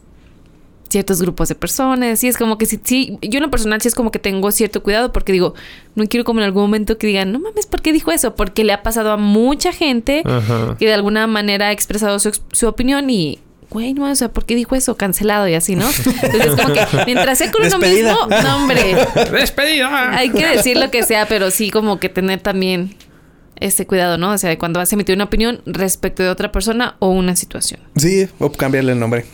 ciertos 0.89 1.21
grupos 1.21 1.49
de 1.49 1.55
personas. 1.55 2.23
Y 2.23 2.27
es 2.27 2.37
como 2.37 2.57
que 2.57 2.65
sí, 2.65 2.79
sí, 2.83 3.17
yo 3.21 3.37
en 3.37 3.43
lo 3.43 3.51
personal 3.51 3.79
sí 3.81 3.87
es 3.87 3.95
como 3.95 4.11
que 4.11 4.19
tengo 4.19 4.51
cierto 4.51 4.83
cuidado 4.83 5.13
porque 5.13 5.31
digo, 5.31 5.53
no 5.95 6.05
quiero 6.05 6.23
como 6.23 6.39
en 6.39 6.45
algún 6.45 6.63
momento 6.63 6.97
que 6.97 7.07
digan, 7.07 7.31
no 7.31 7.39
mames, 7.39 7.67
¿por 7.67 7.81
qué 7.81 7.93
dijo 7.93 8.11
eso? 8.11 8.35
Porque 8.35 8.63
le 8.63 8.73
ha 8.73 8.83
pasado 8.83 9.11
a 9.11 9.17
mucha 9.17 9.71
gente 9.71 10.23
que 10.77 10.85
de 10.85 10.93
alguna 10.93 11.27
manera 11.27 11.67
ha 11.67 11.71
expresado 11.71 12.19
su, 12.19 12.31
su 12.51 12.67
opinión 12.67 13.09
y 13.09 13.39
güey, 13.69 13.93
no, 13.93 14.09
o 14.09 14.15
sea, 14.15 14.29
¿por 14.29 14.45
qué 14.45 14.55
dijo 14.55 14.75
eso? 14.75 14.97
Cancelado 14.97 15.47
y 15.47 15.53
así, 15.53 15.75
¿no? 15.75 15.87
Entonces, 16.23 16.51
como 16.55 16.73
que 16.73 16.85
mientras 17.05 17.37
sea 17.37 17.51
con 17.51 17.65
uno 17.65 17.77
mismo, 17.79 18.27
no, 18.43 18.55
hombre. 18.57 18.95
Despedida. 19.31 20.17
Hay 20.17 20.29
que 20.29 20.47
decir 20.47 20.77
lo 20.77 20.89
que 20.91 21.03
sea, 21.03 21.27
pero 21.27 21.51
sí 21.51 21.69
como 21.69 21.99
que 21.99 22.09
tener 22.09 22.39
también 22.39 22.95
ese 23.59 23.85
cuidado, 23.85 24.17
¿no? 24.17 24.31
O 24.31 24.37
sea, 24.37 24.57
cuando 24.57 24.79
vas 24.79 24.91
a 24.91 24.95
emitir 24.95 25.15
una 25.15 25.25
opinión 25.25 25.61
respecto 25.65 26.23
de 26.23 26.29
otra 26.29 26.51
persona 26.51 26.95
o 26.99 27.09
una 27.09 27.35
situación. 27.35 27.81
Sí, 27.95 28.27
o 28.39 28.51
cambiarle 28.51 28.93
el 28.93 28.99
nombre. 28.99 29.25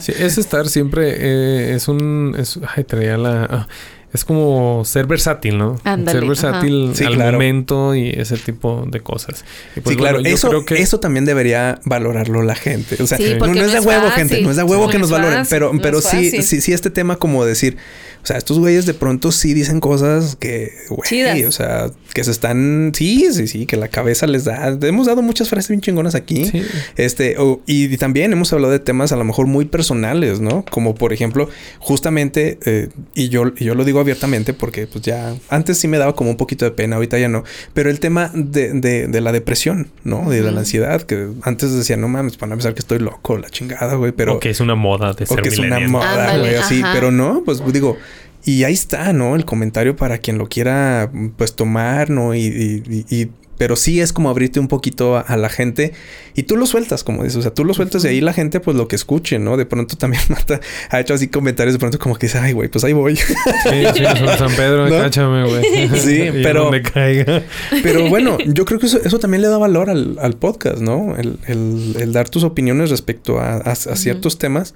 sí, 0.00 0.12
es 0.18 0.38
estar 0.38 0.68
siempre, 0.68 1.16
eh, 1.18 1.74
es 1.74 1.88
un, 1.88 2.34
es, 2.38 2.58
ay, 2.74 2.84
traía 2.84 3.16
la... 3.16 3.44
Ah, 3.44 3.68
es 4.12 4.24
como 4.24 4.84
ser 4.84 5.06
versátil, 5.06 5.56
¿no? 5.56 5.80
ser 6.06 6.26
versátil 6.26 6.92
al 7.06 7.16
momento 7.16 7.94
y 7.94 8.08
ese 8.08 8.36
tipo 8.38 8.84
de 8.90 9.00
cosas. 9.00 9.44
Pues, 9.74 9.94
sí, 9.94 9.96
claro. 9.96 10.18
eso, 10.20 10.48
creo 10.48 10.64
que... 10.64 10.82
eso 10.82 10.98
también 10.98 11.24
debería 11.24 11.78
valorarlo 11.84 12.42
la 12.42 12.56
gente. 12.56 13.00
O 13.00 13.06
sea, 13.06 13.18
no, 13.18 13.54
es 13.54 13.72
de 13.72 13.80
huevo, 13.80 14.10
gente. 14.10 14.42
No 14.42 14.50
es 14.50 14.56
de 14.56 14.64
huevo 14.64 14.88
que 14.88 14.98
nos 14.98 15.10
valoren. 15.10 15.44
Pero, 15.48 15.72
pero 15.80 16.00
sí, 16.00 16.42
sí, 16.42 16.60
sí, 16.60 16.72
este 16.72 16.90
tema 16.90 17.16
como 17.16 17.44
decir, 17.44 17.76
o 18.22 18.26
sea, 18.26 18.36
estos 18.36 18.58
güeyes 18.58 18.84
de 18.84 18.94
pronto 18.94 19.30
sí 19.30 19.54
dicen 19.54 19.80
cosas 19.80 20.36
que, 20.36 20.72
güey, 20.88 21.44
o 21.44 21.52
sea, 21.52 21.90
que 22.12 22.24
se 22.24 22.32
están, 22.32 22.92
sí, 22.94 23.28
sí, 23.32 23.46
sí, 23.46 23.64
que 23.64 23.76
la 23.76 23.88
cabeza 23.88 24.26
les 24.26 24.44
da. 24.44 24.76
Hemos 24.82 25.06
dado 25.06 25.22
muchas 25.22 25.48
frases 25.48 25.68
bien 25.68 25.80
chingonas 25.80 26.14
aquí. 26.14 26.50
Este, 26.96 27.36
y, 27.66 27.96
también 27.96 28.32
hemos 28.32 28.52
hablado 28.52 28.72
de 28.72 28.78
temas 28.78 29.12
a 29.12 29.16
lo 29.16 29.24
mejor 29.24 29.46
muy 29.46 29.66
personales, 29.66 30.40
¿no? 30.40 30.64
Como 30.70 30.94
por 30.94 31.12
ejemplo, 31.12 31.48
justamente, 31.78 32.58
eh, 32.64 32.88
y 33.14 33.28
yo, 33.28 33.52
y 33.56 33.64
yo 33.64 33.74
lo 33.74 33.84
digo 33.84 33.99
abiertamente 34.00 34.54
porque 34.54 34.86
pues 34.86 35.04
ya, 35.04 35.34
antes 35.48 35.78
sí 35.78 35.88
me 35.88 35.98
daba 35.98 36.14
como 36.14 36.30
un 36.30 36.36
poquito 36.36 36.64
de 36.64 36.70
pena, 36.70 36.96
ahorita 36.96 37.18
ya 37.18 37.28
no, 37.28 37.44
pero 37.74 37.90
el 37.90 38.00
tema 38.00 38.30
de, 38.34 38.72
de, 38.72 39.06
de 39.08 39.20
la 39.20 39.32
depresión, 39.32 39.88
¿no? 40.04 40.28
De, 40.30 40.40
la 40.42 40.58
ansiedad, 40.58 41.02
que 41.02 41.28
antes 41.42 41.72
decía, 41.72 41.96
no 41.96 42.08
mames, 42.08 42.36
para 42.36 42.50
pensar 42.52 42.74
que 42.74 42.80
estoy 42.80 42.98
loco, 42.98 43.36
la 43.36 43.50
chingada, 43.50 43.94
güey, 43.94 44.12
pero... 44.12 44.36
O 44.36 44.40
que 44.40 44.50
es 44.50 44.60
una 44.60 44.74
moda 44.74 45.12
de 45.12 45.26
ser 45.26 45.38
O 45.38 45.42
que 45.42 45.48
es 45.48 45.58
una 45.58 45.80
moda, 45.80 46.38
güey, 46.38 46.56
así, 46.56 46.82
pero 46.92 47.10
no, 47.10 47.42
pues 47.44 47.62
digo... 47.72 47.96
Y 48.42 48.64
ahí 48.64 48.72
está, 48.72 49.12
¿no? 49.12 49.36
El 49.36 49.44
comentario 49.44 49.96
para 49.96 50.16
quien 50.16 50.38
lo 50.38 50.48
quiera, 50.48 51.12
pues 51.36 51.54
tomar, 51.54 52.08
¿no? 52.08 52.34
Y, 52.34 52.40
y, 52.40 53.04
y 53.14 53.30
pero 53.60 53.76
sí 53.76 54.00
es 54.00 54.14
como 54.14 54.30
abrirte 54.30 54.58
un 54.58 54.68
poquito 54.68 55.18
a, 55.18 55.36
la 55.36 55.50
gente 55.50 55.92
y 56.34 56.44
tú 56.44 56.56
lo 56.56 56.64
sueltas, 56.64 57.04
como 57.04 57.24
dices, 57.24 57.36
o 57.36 57.42
sea, 57.42 57.52
tú 57.52 57.62
lo 57.66 57.74
sueltas 57.74 58.02
y 58.06 58.08
ahí 58.08 58.22
la 58.22 58.32
gente 58.32 58.58
pues 58.58 58.74
lo 58.74 58.88
que 58.88 58.96
escuche, 58.96 59.38
¿no? 59.38 59.58
De 59.58 59.66
pronto 59.66 59.98
también 59.98 60.22
Marta 60.30 60.60
ha 60.88 60.98
hecho 60.98 61.12
así 61.12 61.28
comentarios 61.28 61.74
de 61.74 61.78
pronto 61.78 61.98
como 61.98 62.16
que 62.16 62.26
dice, 62.26 62.38
ay, 62.38 62.54
güey, 62.54 62.70
pues 62.70 62.84
ahí 62.84 62.94
voy. 62.94 63.16
Sí, 63.16 63.26
sí, 63.94 64.02
San 64.38 64.50
Pedro, 64.56 64.88
cáchame, 64.88 65.46
güey. 65.46 65.88
Sí, 66.00 66.30
pero... 66.42 66.70
caiga. 66.90 67.42
Pero 67.82 68.08
bueno, 68.08 68.38
yo 68.46 68.64
creo 68.64 68.80
que 68.80 68.86
eso, 68.86 68.98
eso 69.04 69.18
también 69.18 69.42
le 69.42 69.48
da 69.48 69.58
valor 69.58 69.90
al, 69.90 70.16
al 70.22 70.36
podcast, 70.36 70.78
¿no? 70.78 71.14
El, 71.18 71.38
el, 71.46 71.96
el, 72.00 72.12
dar 72.14 72.30
tus 72.30 72.44
opiniones 72.44 72.88
respecto 72.88 73.40
a, 73.40 73.56
a, 73.56 73.74
ciertos 73.74 74.38
temas 74.38 74.74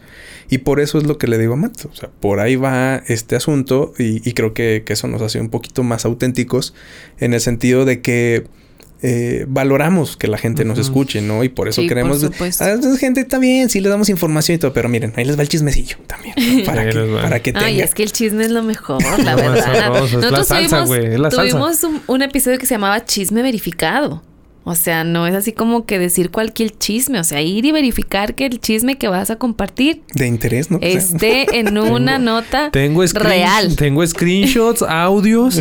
y 0.51 0.59
por 0.59 0.78
eso 0.78 0.98
es 0.98 1.05
lo 1.05 1.16
que 1.16 1.27
le 1.27 1.39
digo 1.39 1.55
a 1.55 1.56
Matt. 1.56 1.86
O 1.90 1.97
sea, 1.97 2.11
por 2.20 2.39
ahí 2.39 2.56
va 2.56 3.02
este 3.06 3.35
asunto 3.35 3.94
y, 3.98 4.28
y 4.28 4.35
creo 4.35 4.52
que, 4.52 4.82
que 4.85 4.93
eso 4.93 5.09
nos 5.09 5.23
hace 5.23 5.40
un 5.40 5.48
poquito 5.48 5.82
más 5.82 6.05
auténticos 6.05 6.74
en 7.19 7.32
el 7.32 7.40
sentido 7.40 7.86
de 7.86 8.02
que 8.02 8.44
eh, 9.06 9.44
valoramos 9.47 10.16
que 10.16 10.28
la 10.28 10.39
gente 10.39 10.64
nos 10.64 10.78
escuche, 10.78 11.20
¿no? 11.20 11.44
Y 11.44 11.51
por 11.51 11.68
eso 11.68 11.82
queremos... 11.86 12.24
Por 12.24 12.48
ah, 12.60 12.76
gente 12.98 13.20
está 13.20 13.39
bien, 13.39 13.68
sí 13.68 13.81
le 13.81 13.90
damos 13.90 14.09
información 14.09 14.56
y 14.56 14.59
todo, 14.59 14.72
pero 14.72 14.89
miren, 14.89 15.12
ahí 15.16 15.26
les 15.26 15.36
va 15.36 15.43
el 15.43 15.51
chismecillo 15.51 15.98
también. 16.06 16.35
Para, 16.64 16.89
que, 16.89 17.18
para 17.20 17.40
que 17.40 17.52
Ay, 17.55 17.82
es 17.82 17.93
que 17.93 18.02
el 18.02 18.12
chisme 18.12 18.44
es 18.44 18.51
lo 18.51 18.62
mejor, 18.62 19.02
la 19.22 19.36
verdad. 19.36 19.89
Nosotros 20.01 20.48
tuvimos, 20.48 21.81
un 22.06 22.22
episodio 22.22 22.59
que 22.59 22.64
se 22.64 22.76
llamaba 22.76 23.05
Chisme 23.05 23.43
Verificado. 23.43 24.22
O 24.66 24.74
sea, 24.74 25.05
no 25.05 25.27
es 25.27 25.35
así 25.35 25.53
como 25.53 25.85
que 25.85 25.99
decir 25.99 26.31
cualquier 26.31 26.70
chisme, 26.70 27.20
o 27.20 27.24
sea, 27.24 27.43
ir 27.43 27.66
y 27.66 27.73
verificar 27.73 28.35
que 28.35 28.47
el 28.47 28.61
chisme 28.61 28.97
que 28.97 29.09
vas 29.09 29.31
a 29.31 29.36
compartir 29.36 30.01
de 30.15 30.27
interés, 30.27 30.70
¿no? 30.70 30.78
Esté 30.81 31.47
en 31.59 31.77
una 31.77 32.19
nota 32.19 32.70
tengo 32.70 33.05
real. 33.12 33.77
Tengo 33.77 34.07
screenshots, 34.07 34.81
audios, 34.82 35.61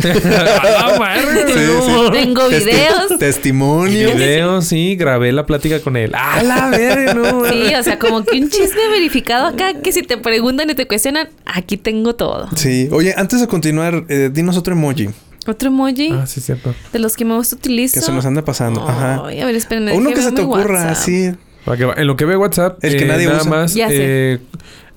tengo 2.12 2.48
videos, 2.48 3.18
testimonios, 3.18 4.14
videos, 4.14 4.66
sí, 4.66 4.96
grabé 4.96 5.32
la 5.32 5.44
plática 5.44 5.80
con 5.80 5.98
él. 5.98 6.14
A 6.14 6.42
la 6.42 6.70
verga, 6.70 7.12
no. 7.12 7.44
Sí, 7.44 7.74
o 7.78 7.82
sea, 7.82 7.98
como 7.98 8.24
que 8.24 8.40
un 8.40 8.48
chisme 8.48 8.88
verificado 8.90 9.48
acá 9.48 9.74
que 9.82 9.92
si 9.92 10.02
te 10.02 10.16
preguntan 10.16 10.70
y 10.70 10.74
te 10.74 10.86
cuestionan, 10.86 11.28
aquí 11.44 11.76
tengo 11.76 12.14
todo. 12.14 12.48
Sí, 12.56 12.88
oye, 12.90 13.12
antes 13.16 13.40
de 13.40 13.48
continuar, 13.48 14.06
eh, 14.08 14.30
dinos 14.32 14.56
otro 14.56 14.72
emoji. 14.72 15.10
Otro 15.46 15.68
emoji. 15.68 16.10
Ah, 16.12 16.26
sí, 16.26 16.40
cierto. 16.40 16.74
De 16.92 16.98
los 16.98 17.16
que 17.16 17.24
más 17.24 17.52
utilizo. 17.52 17.94
Que 17.94 18.00
se 18.00 18.12
nos 18.12 18.24
anda 18.24 18.44
pasando. 18.44 18.86
Ajá. 18.86 19.16
a 19.16 19.26
ver, 19.26 19.54
espérenme. 19.54 19.92
Uno 19.92 20.10
que 20.10 20.22
se 20.22 20.32
te 20.32 20.42
ocurra, 20.42 20.94
sí. 20.94 21.32
En 21.66 22.06
lo 22.06 22.16
que 22.16 22.24
ve 22.24 22.36
WhatsApp, 22.36 22.82
el 22.84 22.96
que 22.96 23.04
eh, 23.04 23.08
nadie 23.08 23.26
nada 23.26 23.40
usa. 23.40 23.50
más 23.50 23.74
eh, 23.76 24.38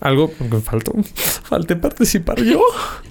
algo 0.02 0.32
que 0.38 0.60
faltó, 0.60 0.94
falté 1.44 1.76
participar 1.76 2.41
yo. 2.41 2.61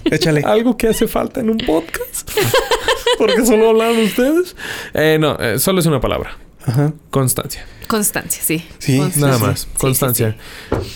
Échale. 0.05 0.41
algo 0.45 0.77
que 0.77 0.87
hace 0.87 1.07
falta 1.07 1.39
en 1.39 1.49
un 1.49 1.57
podcast. 1.57 2.29
Porque 3.17 3.45
solo 3.45 3.69
hablan 3.69 3.97
ustedes. 3.97 4.55
Eh, 4.93 5.17
no, 5.19 5.37
eh, 5.39 5.59
solo 5.59 5.79
es 5.79 5.85
una 5.85 5.99
palabra. 5.99 6.37
Ajá. 6.65 6.93
Constancia. 7.09 7.65
Constancia, 7.87 8.43
sí. 8.43 8.63
Sí, 8.77 9.01
nada 9.15 9.37
más. 9.37 9.67
Constancia. 9.77 10.35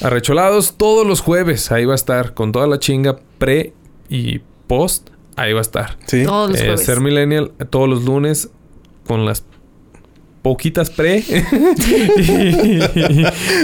Arrecholados 0.02 0.76
todos 0.78 1.08
los 1.08 1.22
jueves. 1.22 1.72
Ahí 1.72 1.86
va 1.86 1.94
a 1.94 1.96
estar 1.96 2.34
con 2.34 2.52
toda 2.52 2.68
la 2.68 2.78
chinga 2.78 3.18
pre 3.38 3.74
y 4.10 4.40
post 4.68 5.10
ahí 5.36 5.54
va 5.54 5.60
a 5.60 5.62
estar. 5.62 5.98
Sí. 6.06 6.24
Todos 6.24 6.52
los 6.52 6.60
eh, 6.60 6.64
jueves. 6.66 6.86
Ser 6.86 7.00
Millennial 7.00 7.52
todos 7.70 7.90
los 7.90 8.04
lunes 8.04 8.50
con 9.08 9.26
las 9.26 9.44
poquitas 10.42 10.90
pre 10.90 11.18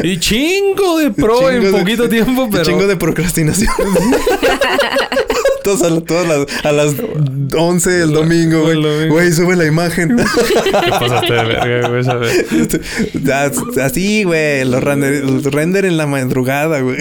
y, 0.04 0.08
y 0.08 0.18
chingo 0.20 1.00
de 1.00 1.12
pro 1.12 1.50
en 1.50 1.64
de- 1.64 1.72
poquito 1.72 2.08
tiempo, 2.10 2.48
pero 2.52 2.64
Chingo 2.64 2.86
de 2.88 2.96
procrastinación. 2.98 3.72
Todas 5.64 5.92
a, 5.92 6.00
todas 6.00 6.26
las, 6.26 6.66
a 6.66 6.72
las 6.72 6.94
11 7.54 8.02
el 8.04 8.14
domingo, 8.14 8.62
güey. 9.10 9.34
Sube 9.34 9.58
la 9.58 9.66
imagen. 9.66 10.16
Así, 13.84 14.24
güey. 14.24 14.64
Los 14.66 14.82
render, 14.84 15.24
los 15.26 15.44
render 15.44 15.84
en 15.86 15.98
la 15.98 16.08
madrugada, 16.08 16.80
güey. 16.80 16.98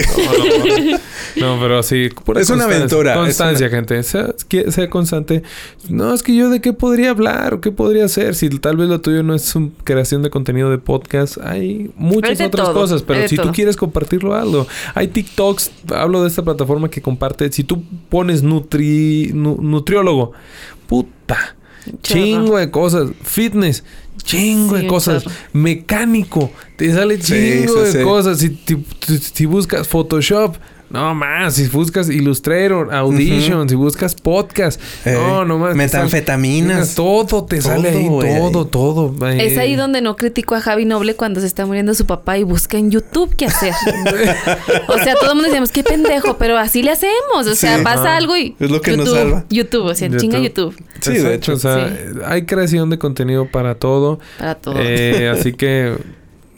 No, 1.37 1.57
pero 1.61 1.79
así. 1.79 2.09
pura 2.25 2.41
Es 2.41 2.49
una 2.49 2.63
constancia. 2.65 2.75
aventura, 2.77 3.11
es 3.13 3.17
Constancia, 3.19 3.69
gente. 3.69 4.03
Sea, 4.03 4.33
sea 4.69 4.89
constante. 4.89 5.43
No, 5.89 6.13
es 6.13 6.21
que 6.23 6.35
yo 6.35 6.49
de 6.49 6.59
qué 6.59 6.73
podría 6.73 7.11
hablar 7.11 7.53
o 7.53 7.61
qué 7.61 7.71
podría 7.71 8.05
hacer. 8.05 8.35
Si 8.35 8.49
tal 8.49 8.75
vez 8.77 8.89
lo 8.89 8.99
tuyo 9.01 9.23
no 9.23 9.33
es 9.35 9.55
un- 9.55 9.66
creación 9.83 10.23
de 10.23 10.29
contenido 10.29 10.69
de 10.69 10.77
podcast, 10.77 11.37
hay 11.43 11.91
muchas 11.95 12.39
Hay 12.39 12.45
otras 12.47 12.67
todo, 12.67 12.73
cosas. 12.73 13.03
Pero 13.03 13.21
hay 13.21 13.27
si 13.29 13.37
tú 13.37 13.51
quieres 13.51 13.75
compartirlo, 13.75 14.33
hazlo. 14.35 14.67
Hay 14.95 15.07
TikToks. 15.07 15.71
Hablo 15.95 16.21
de 16.23 16.29
esta 16.29 16.43
plataforma 16.43 16.89
que 16.89 17.01
comparte. 17.01 17.51
Si 17.51 17.63
tú 17.63 17.83
pones 18.09 18.43
nutri, 18.43 19.31
nu- 19.33 19.57
nutriólogo, 19.61 20.33
puta. 20.87 21.55
Chorro. 22.03 22.21
Chingo 22.23 22.57
de 22.57 22.69
cosas. 22.71 23.09
Fitness. 23.23 23.83
Chingo 24.23 24.75
Sí, 24.75 24.81
de 24.81 24.87
cosas. 24.87 25.23
Mecánico. 25.53 26.51
Te 26.75 26.93
sale 26.93 27.17
chingo 27.19 27.73
sí, 27.73 27.79
de 27.79 27.91
sí. 27.91 28.01
cosas. 28.03 28.39
Si, 28.39 28.59
si 29.33 29.45
buscas 29.45 29.87
Photoshop. 29.87 30.55
No 30.89 31.13
más, 31.13 31.55
si 31.55 31.67
buscas 31.67 32.09
Illustrator, 32.09 32.93
Audition, 32.95 33.67
si 33.67 33.75
buscas 33.75 34.15
podcast, 34.15 34.79
Eh, 35.05 35.13
no, 35.13 35.43
no 35.43 35.57
más. 35.57 35.75
metanfetaminas. 35.75 36.95
todo 36.95 37.43
te 37.45 37.61
sale 37.61 37.89
ahí, 37.89 38.07
Todo, 38.07 38.65
todo, 38.65 39.11
todo. 39.11 39.27
eh. 39.29 39.47
Es 39.47 39.57
ahí 39.57 39.75
donde 39.75 40.01
no 40.01 40.15
critico 40.15 40.55
a 40.55 40.61
Javi 40.61 40.85
Noble 40.85 41.15
cuando 41.15 41.41
se 41.41 41.47
está 41.47 41.65
muriendo 41.65 41.93
su 41.93 42.05
papá 42.05 42.37
y 42.37 42.43
busca 42.43 42.77
en 42.77 42.89
YouTube 42.91 43.35
qué 43.35 43.47
hacer. 43.47 43.73
o 44.87 44.97
sea, 44.97 45.15
todo 45.15 45.31
el 45.31 45.35
mundo 45.35 45.49
decimos, 45.49 45.71
qué 45.71 45.83
pendejo, 45.83 46.37
pero 46.37 46.57
así 46.57 46.81
le 46.83 46.91
hacemos. 46.91 47.47
O 47.47 47.55
sea, 47.55 47.77
Sí. 47.77 47.83
pasa 47.83 48.15
algo 48.15 48.37
y. 48.37 48.55
Es 48.59 48.71
lo 48.71 48.79
que 48.81 48.91
YouTube, 48.91 49.05
nos 49.05 49.13
salva. 49.13 49.45
YouTube, 49.49 49.85
o 49.85 49.95
sea, 49.95 50.09
chinga 50.17 50.39
YouTube. 50.39 50.73
Sí, 51.01 51.13
de 51.13 51.35
hecho. 51.35 51.53
O 51.53 51.57
sea, 51.57 51.89
Sí. 51.89 52.19
hay 52.25 52.45
creación 52.45 52.89
de 52.89 52.97
contenido 52.97 53.49
para 53.51 53.75
todo. 53.75 54.19
Para 54.39 54.55
todo. 54.55 54.75
Eh, 54.79 55.29
así 55.29 55.51
que 55.53 55.95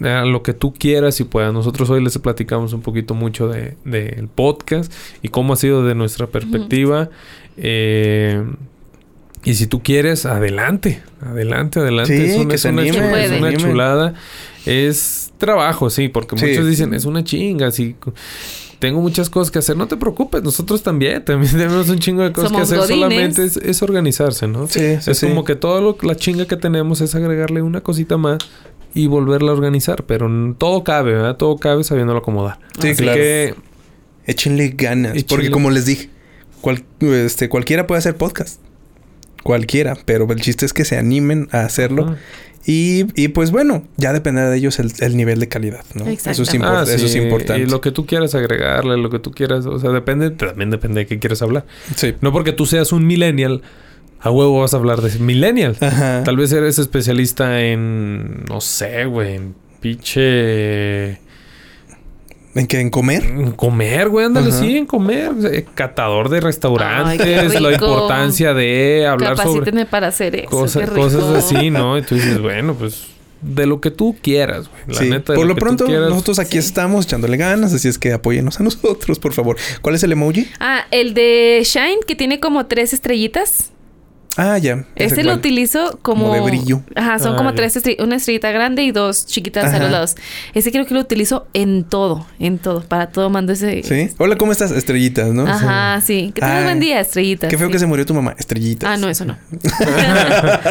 eh, 0.00 0.22
lo 0.26 0.42
que 0.42 0.52
tú 0.54 0.72
quieras 0.72 1.20
y 1.20 1.24
puedas. 1.24 1.52
Nosotros 1.52 1.90
hoy 1.90 2.02
les 2.02 2.16
platicamos 2.18 2.72
un 2.72 2.80
poquito 2.82 3.14
mucho 3.14 3.48
de- 3.48 3.76
del 3.84 4.28
podcast 4.28 4.92
y 5.22 5.28
cómo 5.28 5.52
ha 5.52 5.56
sido 5.56 5.84
de 5.84 5.94
nuestra 5.94 6.26
perspectiva. 6.26 7.10
Eh, 7.56 8.42
y 9.44 9.54
si 9.54 9.66
tú 9.66 9.82
quieres, 9.82 10.26
adelante, 10.26 11.02
adelante, 11.20 11.80
adelante. 11.80 12.16
Sí, 12.16 12.24
es 12.32 12.36
una, 12.38 12.48
que 12.48 12.54
es 12.56 12.60
se 12.60 12.68
una 12.70 12.82
anime, 12.82 13.24
es 13.24 13.30
una 13.32 13.52
chulada. 13.56 14.14
Es 14.66 15.32
trabajo, 15.38 15.88
sí, 15.88 16.08
porque 16.08 16.36
Sí. 16.38 16.46
muchos 16.46 16.66
dicen, 16.66 16.92
es 16.92 17.04
una 17.06 17.24
chinga, 17.24 17.70
sí. 17.70 17.96
Tengo 18.78 19.00
muchas 19.02 19.28
cosas 19.28 19.50
que 19.50 19.58
hacer. 19.58 19.76
No 19.76 19.88
te 19.88 19.96
preocupes, 19.98 20.42
nosotros 20.42 20.82
también. 20.82 21.22
También 21.24 21.50
tenemos 21.56 21.88
un 21.88 21.98
chingo 21.98 22.22
de 22.22 22.32
cosas 22.32 22.50
Somos 22.50 22.68
que 22.68 22.74
hacer. 22.76 22.78
godines. 22.96 23.00
Solamente 23.36 23.44
es, 23.44 23.56
es 23.56 23.82
organizarse, 23.82 24.46
¿no? 24.46 24.66
Sí, 24.68 24.80
sí, 25.00 25.10
es 25.10 25.18
sí. 25.18 25.26
como 25.28 25.44
que 25.44 25.54
todo 25.56 25.80
lo, 25.82 25.96
la 26.02 26.16
chinga 26.16 26.46
que 26.46 26.56
tenemos 26.56 27.00
es 27.02 27.14
agregarle 27.14 27.60
una 27.62 27.80
cosita 27.82 28.16
más 28.16 28.38
y 28.94 29.06
volverla 29.06 29.50
a 29.50 29.54
organizar. 29.54 30.04
Pero 30.04 30.28
todo 30.58 30.84
cabe, 30.84 31.12
¿verdad? 31.12 31.36
Todo 31.36 31.56
cabe 31.58 31.84
sabiéndolo 31.84 32.18
acomodar. 32.20 32.58
Sí, 32.80 32.88
Así 32.88 33.02
claro. 33.02 33.18
que 33.18 33.54
Échenle 34.26 34.68
ganas. 34.76 35.14
Échenle- 35.14 35.26
Porque 35.28 35.50
como 35.50 35.70
les 35.70 35.86
dije, 35.86 36.10
cual- 36.60 36.84
este, 37.00 37.48
cualquiera 37.48 37.86
puede 37.86 37.98
hacer 37.98 38.16
podcast. 38.16 38.60
Cualquiera. 39.42 39.96
Pero 40.04 40.30
el 40.30 40.40
chiste 40.40 40.66
es 40.66 40.72
que 40.72 40.84
se 40.84 40.98
animen 40.98 41.48
a 41.52 41.60
hacerlo. 41.60 42.16
Y, 42.66 43.06
y 43.20 43.28
pues 43.28 43.50
bueno, 43.52 43.84
ya 43.96 44.12
dependerá 44.12 44.50
de 44.50 44.58
ellos 44.58 44.78
el, 44.78 44.92
el 45.00 45.16
nivel 45.16 45.40
de 45.40 45.48
calidad, 45.48 45.82
¿no? 45.94 46.06
Exacto. 46.06 46.42
Eso 46.42 46.54
es, 46.54 46.62
Ah, 46.62 46.84
eso 46.86 47.06
es 47.06 47.16
importante. 47.16 47.62
Y 47.62 47.66
lo 47.66 47.80
que 47.80 47.90
tú 47.90 48.04
quieras 48.04 48.34
agregarle, 48.34 48.98
lo 48.98 49.08
que 49.08 49.18
tú 49.18 49.30
quieras, 49.30 49.64
o 49.64 49.78
sea, 49.78 49.90
depende, 49.90 50.30
también 50.30 50.68
depende 50.70 51.00
de 51.00 51.06
qué 51.06 51.18
quieres 51.18 51.40
hablar. 51.40 51.64
Sí. 51.96 52.14
No 52.20 52.32
porque 52.32 52.52
tú 52.52 52.66
seas 52.66 52.92
un 52.92 53.06
millennial, 53.06 53.62
a 54.20 54.30
huevo 54.30 54.60
vas 54.60 54.74
a 54.74 54.76
hablar 54.76 55.00
de 55.00 55.18
millennial. 55.18 55.76
Ajá. 55.80 56.22
Tal 56.24 56.36
vez 56.36 56.52
eres 56.52 56.78
especialista 56.78 57.60
en, 57.62 58.44
no 58.48 58.60
sé, 58.60 59.04
güey, 59.06 59.36
en 59.36 59.54
pinche... 59.80 61.18
¿En 62.52 62.66
qué? 62.66 62.80
¿En 62.80 62.90
comer? 62.90 63.22
En 63.24 63.52
comer, 63.52 64.08
güey, 64.08 64.26
ándale, 64.26 64.48
Ajá. 64.48 64.58
sí, 64.58 64.76
en 64.76 64.84
comer. 64.86 65.30
Sea, 65.40 65.62
Catador 65.74 66.28
de 66.30 66.40
restaurantes, 66.40 67.20
Ay, 67.54 67.60
la 67.60 67.72
importancia 67.72 68.52
de 68.54 69.06
hablar 69.06 69.36
sobre 69.36 69.48
Capacítenme 69.50 69.86
para 69.86 70.08
hacer 70.08 70.34
eso. 70.34 70.66
qué 70.80 70.86
rico. 70.86 70.96
cosas 71.00 71.24
así, 71.44 71.70
¿no? 71.70 71.96
Y 71.96 72.02
tú 72.02 72.16
dices, 72.16 72.40
bueno, 72.42 72.74
pues 72.74 73.06
de 73.40 73.66
lo 73.66 73.80
que 73.80 73.92
tú 73.92 74.16
quieras, 74.20 74.68
güey. 74.68 74.82
La 74.88 74.94
Sí. 74.94 75.08
neta, 75.10 75.32
de 75.32 75.38
Por 75.38 75.46
lo 75.46 75.54
que 75.54 75.60
tú 75.60 75.64
pronto, 75.64 75.86
quieras. 75.86 76.10
nosotros 76.10 76.40
aquí 76.40 76.52
Sí. 76.60 76.66
estamos 76.66 77.06
echándole 77.06 77.36
ganas, 77.36 77.72
así 77.72 77.86
es 77.86 77.98
que 77.98 78.12
apóyenos 78.12 78.58
a 78.58 78.64
nosotros, 78.64 79.20
por 79.20 79.32
favor. 79.32 79.56
¿Cuál 79.80 79.94
es 79.94 80.02
el 80.02 80.10
emoji? 80.10 80.48
Ah, 80.58 80.86
el 80.90 81.14
de 81.14 81.62
Shine, 81.64 82.00
que 82.04 82.16
tiene 82.16 82.40
como 82.40 82.66
tres 82.66 82.92
estrellitas. 82.92 83.70
Ah, 84.36 84.56
ya. 84.58 84.84
Este 84.94 85.24
lo 85.24 85.34
utilizo 85.34 85.98
como... 86.02 86.28
Como 86.28 86.34
de 86.34 86.40
brillo. 86.40 86.82
Ajá, 86.94 87.18
son 87.18 87.34
Ah, 87.34 87.36
como 87.36 87.50
ya. 87.50 87.56
tres 87.56 87.76
estrellitas. 87.76 88.06
Una 88.06 88.16
estrellita 88.16 88.50
grande 88.52 88.82
y 88.84 88.92
dos 88.92 89.26
chiquitas 89.26 89.74
a 89.74 89.78
los 89.80 89.90
lados. 89.90 90.14
Ese 90.54 90.70
creo 90.70 90.86
que 90.86 90.94
lo 90.94 91.00
utilizo 91.00 91.46
en 91.52 91.84
todo. 91.84 92.26
En 92.38 92.58
todo. 92.58 92.82
Para 92.82 93.08
todo 93.08 93.28
mando 93.28 93.52
ese... 93.52 93.82
¿Sí? 93.82 94.08
Hola, 94.18 94.36
¿cómo 94.36 94.52
estás? 94.52 94.70
Estrellitas, 94.70 95.28
¿no? 95.30 95.46
Ajá, 95.46 96.00
sí. 96.00 96.30
Que 96.34 96.40
tengas 96.40 96.60
Ah, 96.60 96.64
buen 96.64 96.80
día, 96.80 97.00
estrellitas. 97.00 97.50
Qué 97.50 97.58
feo 97.58 97.66
sí. 97.68 97.72
que 97.72 97.78
se 97.80 97.86
murió 97.86 98.06
tu 98.06 98.14
mamá. 98.14 98.34
Estrellitas. 98.38 98.88
Ah, 98.88 98.96
no, 98.96 99.08
eso 99.08 99.24
no. 99.24 99.36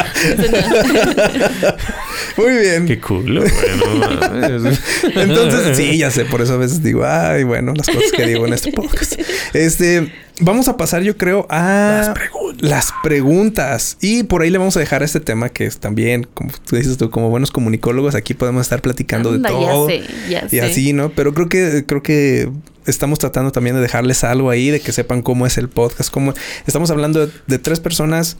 Muy 2.38 2.52
bien. 2.62 2.86
Qué 2.86 3.00
culo, 3.00 3.42
güey. 3.42 3.54
no 3.78 4.20
mames. 4.20 4.80
Entonces, 5.16 5.78
sí, 5.78 5.98
ya 5.98 6.12
sé, 6.12 6.26
por 6.26 6.42
eso 6.42 6.54
a 6.54 6.58
veces 6.58 6.82
digo, 6.84 7.04
ay, 7.06 7.44
bueno, 7.44 7.74
las 7.76 7.88
cosas 7.88 8.12
que 8.16 8.26
digo 8.26 8.46
en 8.48 8.54
este 8.54 8.72
podcast. 8.72 9.20
Este, 9.54 10.12
vamos 10.40 10.68
a 10.68 10.78
pasar, 10.78 11.02
yo 11.04 11.18
creo, 11.18 11.46
a 11.50 12.04
Las 12.06 12.10
preguntas. 12.18 12.70
las 12.70 12.94
preguntas. 13.04 13.98
Y 14.02 14.24
por 14.24 14.42
ahí 14.42 14.50
le 14.50 14.58
vamos 14.58 14.76
a 14.78 14.80
dejar 14.80 15.04
este 15.04 15.20
tema 15.20 15.50
que 15.50 15.66
es 15.66 15.80
también, 15.80 16.28
como 16.34 16.52
tú 16.66 16.76
dices 16.76 16.98
tú, 16.98 17.10
como 17.10 17.30
buenos 17.30 17.52
comunicólogos, 17.52 18.16
aquí 18.16 18.34
podemos 18.34 18.62
estar 18.62 18.82
platicando 18.82 19.30
Anda, 19.30 19.50
de 19.50 19.56
todo. 19.56 19.90
Ya 19.90 19.96
sé, 19.96 20.04
ya 20.30 20.46
Y 20.46 20.50
sé. 20.50 20.62
así, 20.62 20.94
¿no? 20.94 21.10
Pero 21.10 21.34
creo 21.34 21.50
que, 21.50 21.84
creo 21.86 22.02
que 22.04 22.50
estamos 22.86 23.20
tratando 23.20 23.52
también 23.52 23.76
de 23.76 23.82
dejarles 23.82 24.24
algo 24.24 24.50
ahí, 24.50 24.70
de 24.70 24.80
que 24.80 24.92
sepan 24.92 25.22
cómo 25.22 25.46
es 25.46 25.58
el 25.58 25.70
podcast, 25.70 26.10
cómo 26.12 26.34
estamos 26.66 26.90
hablando 26.92 27.28
de, 27.28 27.32
de 27.48 27.60
tres 27.60 27.80
personas 27.80 28.38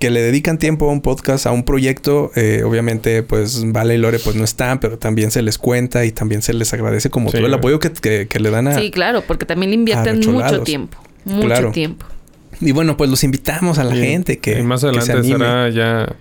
que 0.00 0.10
le 0.10 0.20
dedican 0.20 0.58
tiempo 0.58 0.88
a 0.88 0.92
un 0.92 1.00
podcast, 1.00 1.46
a 1.46 1.52
un 1.52 1.62
proyecto. 1.62 2.32
Eh, 2.34 2.62
obviamente, 2.64 3.22
pues 3.22 3.62
Vale 3.72 3.94
y 3.94 3.98
Lore 3.98 4.18
pues 4.18 4.34
no 4.34 4.42
están, 4.42 4.80
pero 4.80 4.98
también 4.98 5.30
se 5.30 5.42
les 5.42 5.58
cuenta 5.58 6.04
y 6.04 6.10
también 6.10 6.42
se 6.42 6.52
les 6.54 6.72
agradece 6.72 7.08
como 7.10 7.30
Sí, 7.30 7.36
todo 7.36 7.46
el 7.46 7.54
apoyo 7.54 7.78
que, 7.78 7.92
que- 7.92 8.26
que 8.26 8.40
le 8.40 8.50
dan 8.50 8.66
a... 8.66 8.74
Sí, 8.78 8.90
claro, 8.90 9.22
porque 9.24 9.44
también 9.46 9.70
le 9.70 9.76
invierten 9.76 10.18
mucho 10.32 10.62
tiempo. 10.64 10.98
Mucho 11.24 11.46
Claro. 11.46 11.70
tiempo. 11.72 12.06
Y 12.60 12.72
bueno, 12.72 12.96
pues 12.96 13.10
los 13.10 13.24
invitamos 13.24 13.78
a 13.78 13.84
la 13.84 13.94
gente 13.94 14.38
que, 14.38 14.58
y 14.60 14.62
más 14.62 14.80
que 14.80 14.92
se 14.92 15.12
adelante 15.12 15.12
anime. 15.12 15.38
será 15.38 15.68
ya. 15.70 16.16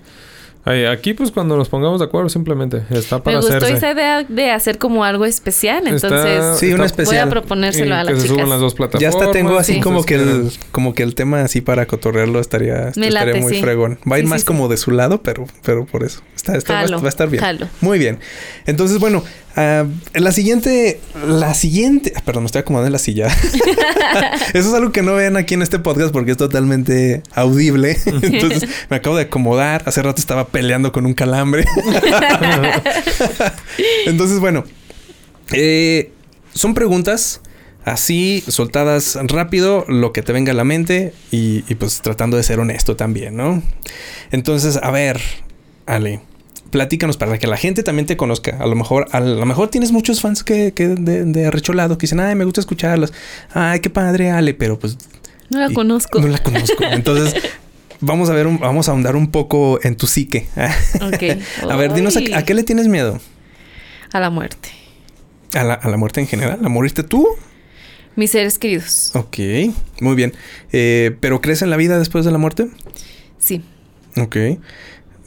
Ay, 0.63 0.85
aquí, 0.85 1.15
pues 1.15 1.31
cuando 1.31 1.57
nos 1.57 1.69
pongamos 1.69 1.99
de 2.01 2.05
acuerdo, 2.05 2.29
simplemente 2.29 2.83
está 2.91 3.15
Me 3.17 3.21
para 3.23 3.37
gustó 3.37 3.55
hacerse. 3.57 3.73
esa 3.77 3.91
idea 3.93 4.23
de 4.23 4.51
hacer 4.51 4.77
como 4.77 5.03
algo 5.03 5.25
especial. 5.25 5.87
Está- 5.87 6.07
Entonces, 6.07 6.59
Sí, 6.59 6.71
una 6.71 6.85
está- 6.85 6.97
voy 6.97 7.03
especial. 7.03 7.27
a 7.27 7.31
proponérselo 7.31 7.87
Y 7.87 7.91
a 7.97 8.03
que 8.05 8.11
las 8.13 8.21
se 8.21 8.27
suban 8.27 8.45
chicas. 8.45 8.49
las 8.49 8.59
dos 8.59 8.75
Ya 8.99 9.09
hasta 9.09 9.31
tengo 9.31 9.57
así 9.57 9.73
sí. 9.73 9.79
como 9.79 10.03
que 10.03 10.15
el, 10.15 10.51
como 10.71 10.93
que 10.93 11.01
el 11.01 11.15
tema 11.15 11.41
así 11.41 11.61
para 11.61 11.87
cotorrearlo 11.87 12.39
estaría, 12.39 12.91
Me 12.95 13.07
estaría 13.07 13.09
late, 13.33 13.41
muy 13.41 13.55
sí. 13.55 13.61
fregón. 13.61 13.97
Va 14.09 14.17
a 14.17 14.19
ir 14.19 14.25
Sí, 14.25 14.29
más 14.29 14.41
sí, 14.41 14.45
como 14.47 14.67
de 14.67 14.77
su 14.77 14.91
lado, 14.91 15.23
pero, 15.23 15.47
pero 15.65 15.87
por 15.87 16.03
eso. 16.03 16.21
Está, 16.35 16.55
está- 16.55 16.73
va 16.73 16.79
a- 16.81 16.83
Jalo, 16.83 16.99
va 17.01 17.05
a 17.07 17.09
estar 17.09 17.27
bien. 17.27 17.41
jalo. 17.43 17.67
Muy 17.81 17.97
bien. 17.97 18.19
Entonces, 18.67 18.99
bueno, 18.99 19.23
ah, 19.55 19.85
la 20.13 20.31
siguiente, 20.31 20.99
la 21.25 21.53
siguiente, 21.53 22.13
ah, 22.15 22.21
perdón, 22.25 22.43
me 22.43 22.47
estoy 22.47 22.61
acomodando 22.61 22.87
en 22.87 22.93
la 22.93 22.99
silla. 22.99 23.27
Eso 24.53 24.69
es 24.69 24.73
algo 24.73 24.91
que 24.91 25.01
no 25.01 25.13
ven 25.13 25.37
aquí 25.37 25.53
en 25.53 25.61
este 25.61 25.79
podcast 25.79 26.11
porque 26.11 26.31
es 26.31 26.37
totalmente 26.37 27.23
audible. 27.33 27.97
Entonces, 28.05 28.69
me 28.89 28.97
acabo 28.97 29.15
de 29.15 29.23
acomodar. 29.23 29.83
Hace 29.85 30.01
rato 30.01 30.19
estaba 30.19 30.47
peleando 30.47 30.91
con 30.91 31.05
un 31.05 31.13
calambre. 31.13 31.65
Entonces, 34.05 34.39
bueno, 34.39 34.63
eh, 35.53 36.11
son 36.53 36.73
preguntas 36.73 37.41
así, 37.83 38.43
soltadas 38.47 39.17
rápido, 39.23 39.85
lo 39.87 40.13
que 40.13 40.21
te 40.21 40.33
venga 40.33 40.51
a 40.51 40.55
la 40.55 40.63
mente 40.63 41.13
y, 41.31 41.63
y, 41.67 41.75
pues 41.75 42.01
tratando 42.01 42.37
de 42.37 42.43
ser 42.43 42.59
honesto 42.59 42.95
también, 42.95 43.35
¿no? 43.35 43.63
Entonces, 44.31 44.77
a 44.81 44.91
ver, 44.91 45.19
Ale, 45.87 46.21
platícanos 46.71 47.17
para 47.17 47.37
que 47.37 47.45
la 47.47 47.57
gente 47.57 47.83
también 47.83 48.05
te 48.07 48.17
conozca. 48.17 48.57
A 48.59 48.65
lo 48.65 48.75
mejor, 48.75 49.07
a 49.11 49.19
lo 49.19 49.45
mejor 49.45 49.67
tienes 49.69 49.91
muchos 49.91 50.21
fans 50.21 50.43
que, 50.43 50.73
que 50.73 50.87
de, 50.87 51.25
de 51.25 51.45
arrecholado 51.45 51.97
que 51.97 52.05
dicen, 52.05 52.19
ay, 52.19 52.33
me 52.35 52.45
gusta 52.45 52.61
escucharlos. 52.61 53.13
Ay, 53.53 53.79
qué 53.81 53.89
padre, 53.89 54.31
Ale, 54.31 54.53
pero 54.55 54.79
pues 54.79 54.97
No 55.49 55.59
la 55.59 55.69
conozco. 55.71 56.19
no 56.19 56.27
la 56.27 56.39
conozco. 56.39 56.83
Entonces, 56.83 57.35
vamos 57.99 58.29
a 58.29 58.33
ver, 58.33 58.47
un- 58.47 58.59
vamos 58.59 58.87
a 58.87 58.91
ahondar 58.91 59.15
un 59.15 59.29
poco 59.29 59.79
en 59.83 59.95
tu 59.95 60.07
psique. 60.07 60.47
Ok. 61.01 61.37
a 61.69 61.75
ver, 61.75 61.93
dinos, 61.93 62.17
¿a, 62.17 62.43
qué 62.43 62.53
le 62.53 62.63
tienes 62.63 62.87
miedo? 62.87 63.19
A 64.13 64.19
la 64.19 64.29
muerte. 64.29 64.69
¿A 65.53 65.63
la, 65.63 65.73
a 65.75 65.89
la 65.89 65.97
muerte 65.97 66.21
en 66.21 66.27
general? 66.27 66.59
¿A 66.63 66.69
morirte 66.69 67.03
tú? 67.03 67.27
Mis 68.15 68.31
seres 68.31 68.57
queridos. 68.59 69.11
Ok, 69.15 69.37
muy 70.01 70.15
bien. 70.15 70.33
Eh, 70.71 71.15
¿Pero 71.19 71.39
crees 71.41 71.61
en 71.61 71.69
la 71.69 71.77
vida 71.77 71.97
después 71.99 72.25
de 72.25 72.31
la 72.31 72.37
muerte? 72.37 72.67
Sí. 73.39 73.61
Ok. 74.17 74.35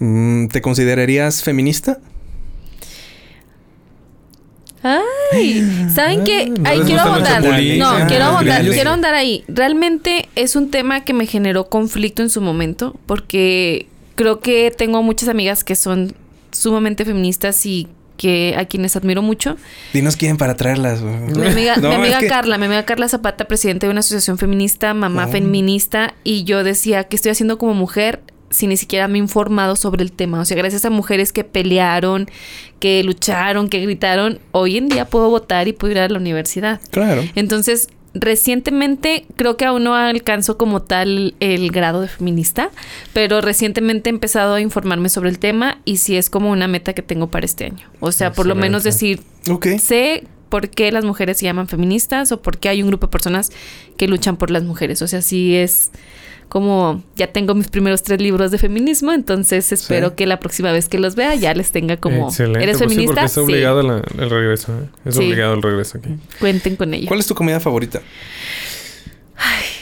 Mm, 0.04 0.48
¿Te 0.48 0.60
considerarías 0.60 1.42
feminista? 1.42 1.98
Ay, 4.82 5.88
¿saben 5.94 6.24
qué? 6.24 6.46
no 6.50 6.68
Ay, 6.68 6.80
quiero 6.80 7.00
ahondar. 7.02 7.42
No, 7.78 7.88
Ah, 7.88 8.06
quiero 8.06 8.24
ahondar, 8.24 8.58
grillos. 8.58 8.74
quiero 8.74 8.90
ahondar 8.90 9.14
ahí. 9.14 9.42
Realmente 9.48 10.28
es 10.36 10.56
un 10.56 10.70
tema 10.70 11.04
que 11.04 11.14
me 11.14 11.26
generó 11.26 11.68
conflicto 11.70 12.20
en 12.22 12.28
su 12.28 12.42
momento 12.42 12.94
porque 13.06 13.86
creo 14.14 14.40
que 14.40 14.70
tengo 14.76 15.02
muchas 15.02 15.30
amigas 15.30 15.64
que 15.64 15.74
son 15.74 16.12
sumamente 16.52 17.06
feministas 17.06 17.64
y 17.64 17.88
que 18.18 18.54
a 18.58 18.66
quienes 18.66 18.94
admiro 18.94 19.22
mucho. 19.22 19.56
Dinos 19.94 20.16
quién 20.16 20.36
para 20.36 20.54
traerlas. 20.54 21.00
Mi 21.00 21.46
amiga, 21.46 21.76
No, 21.80 21.88
mi 21.88 21.94
amiga 21.94 22.16
es 22.18 22.24
que- 22.24 22.28
Carla, 22.28 22.58
mi 22.58 22.66
amiga 22.66 22.84
Carla 22.84 23.08
Zapata, 23.08 23.46
presidente 23.46 23.86
de 23.86 23.90
una 23.90 24.00
asociación 24.00 24.36
feminista, 24.36 24.92
mamá 24.92 25.24
Oh. 25.28 25.32
feminista, 25.32 26.12
y 26.24 26.44
yo 26.44 26.62
decía, 26.62 27.04
¿qué 27.04 27.16
estoy 27.16 27.30
haciendo 27.32 27.56
como 27.56 27.72
mujer 27.72 28.20
si 28.54 28.66
ni 28.66 28.76
siquiera 28.76 29.08
me 29.08 29.18
he 29.18 29.20
informado 29.20 29.76
sobre 29.76 30.02
el 30.02 30.12
tema? 30.12 30.40
O 30.40 30.44
sea, 30.44 30.56
gracias 30.56 30.84
a 30.84 30.90
mujeres 30.90 31.32
que 31.32 31.44
pelearon, 31.44 32.28
que 32.80 33.02
lucharon, 33.02 33.68
que 33.68 33.80
gritaron, 33.80 34.38
hoy 34.52 34.76
en 34.76 34.88
día 34.88 35.04
puedo 35.06 35.28
votar 35.28 35.68
y 35.68 35.72
puedo 35.72 35.92
ir 35.92 35.98
a 35.98 36.08
la 36.08 36.18
universidad. 36.18 36.80
Claro. 36.90 37.22
Entonces, 37.34 37.88
recientemente 38.14 39.26
creo 39.36 39.56
que 39.56 39.64
aún 39.64 39.84
no 39.84 39.94
alcanzo 39.94 40.56
como 40.56 40.82
tal 40.82 41.34
el 41.40 41.70
grado 41.72 42.00
de 42.00 42.08
feminista, 42.08 42.70
pero 43.12 43.40
recientemente 43.40 44.08
he 44.08 44.12
empezado 44.12 44.54
a 44.54 44.60
informarme 44.60 45.08
sobre 45.08 45.30
el 45.30 45.38
tema 45.38 45.78
y 45.84 45.96
sí 45.96 46.16
es 46.16 46.30
como 46.30 46.50
una 46.50 46.68
meta 46.68 46.92
que 46.92 47.02
tengo 47.02 47.26
para 47.28 47.44
este 47.44 47.64
año. 47.66 47.88
O 48.00 48.12
sea, 48.12 48.32
por 48.32 48.46
lo 48.46 48.54
menos 48.54 48.84
decir, 48.84 49.20
sé 49.80 50.24
por 50.48 50.70
qué 50.70 50.92
las 50.92 51.04
mujeres 51.04 51.38
se 51.38 51.44
llaman 51.46 51.66
feministas 51.66 52.30
o 52.30 52.40
por 52.40 52.58
qué 52.58 52.68
hay 52.68 52.82
un 52.82 52.88
grupo 52.88 53.08
de 53.08 53.10
personas 53.10 53.50
que 53.96 54.06
luchan 54.06 54.36
por 54.36 54.52
las 54.52 54.62
mujeres. 54.62 55.02
O 55.02 55.08
sea, 55.08 55.20
sí 55.20 55.56
es 55.56 55.90
como 56.48 57.02
ya 57.16 57.26
tengo 57.28 57.54
mis 57.54 57.68
primeros 57.68 58.02
tres 58.02 58.20
libros 58.20 58.50
de 58.50 58.58
feminismo, 58.58 59.12
entonces 59.12 59.72
espero 59.72 60.10
Sí. 60.10 60.14
que 60.16 60.26
la 60.26 60.38
próxima 60.40 60.70
vez 60.72 60.88
que 60.88 60.98
los 60.98 61.14
vea 61.16 61.34
ya 61.34 61.52
les 61.54 61.72
tenga 61.72 61.96
como 61.96 62.28
Excelente, 62.28 62.62
¿eres 62.62 62.78
pues 62.78 62.90
sí, 62.90 62.94
feminista? 62.96 63.14
porque 63.14 63.26
es 63.26 63.32
Sí. 63.32 63.40
obligado 63.40 63.82
la- 63.82 64.02
el 64.22 64.30
regreso. 64.30 64.72
¿eh? 64.72 64.86
Es 65.04 65.14
Sí. 65.16 65.24
obligado 65.24 65.54
el 65.54 65.62
regreso 65.62 65.98
aquí. 65.98 66.10
Cuenten 66.38 66.76
con 66.76 66.94
ello. 66.94 67.08
¿Cuál 67.08 67.20
es 67.20 67.26
tu 67.26 67.34
comida 67.34 67.58
favorita? 67.60 68.00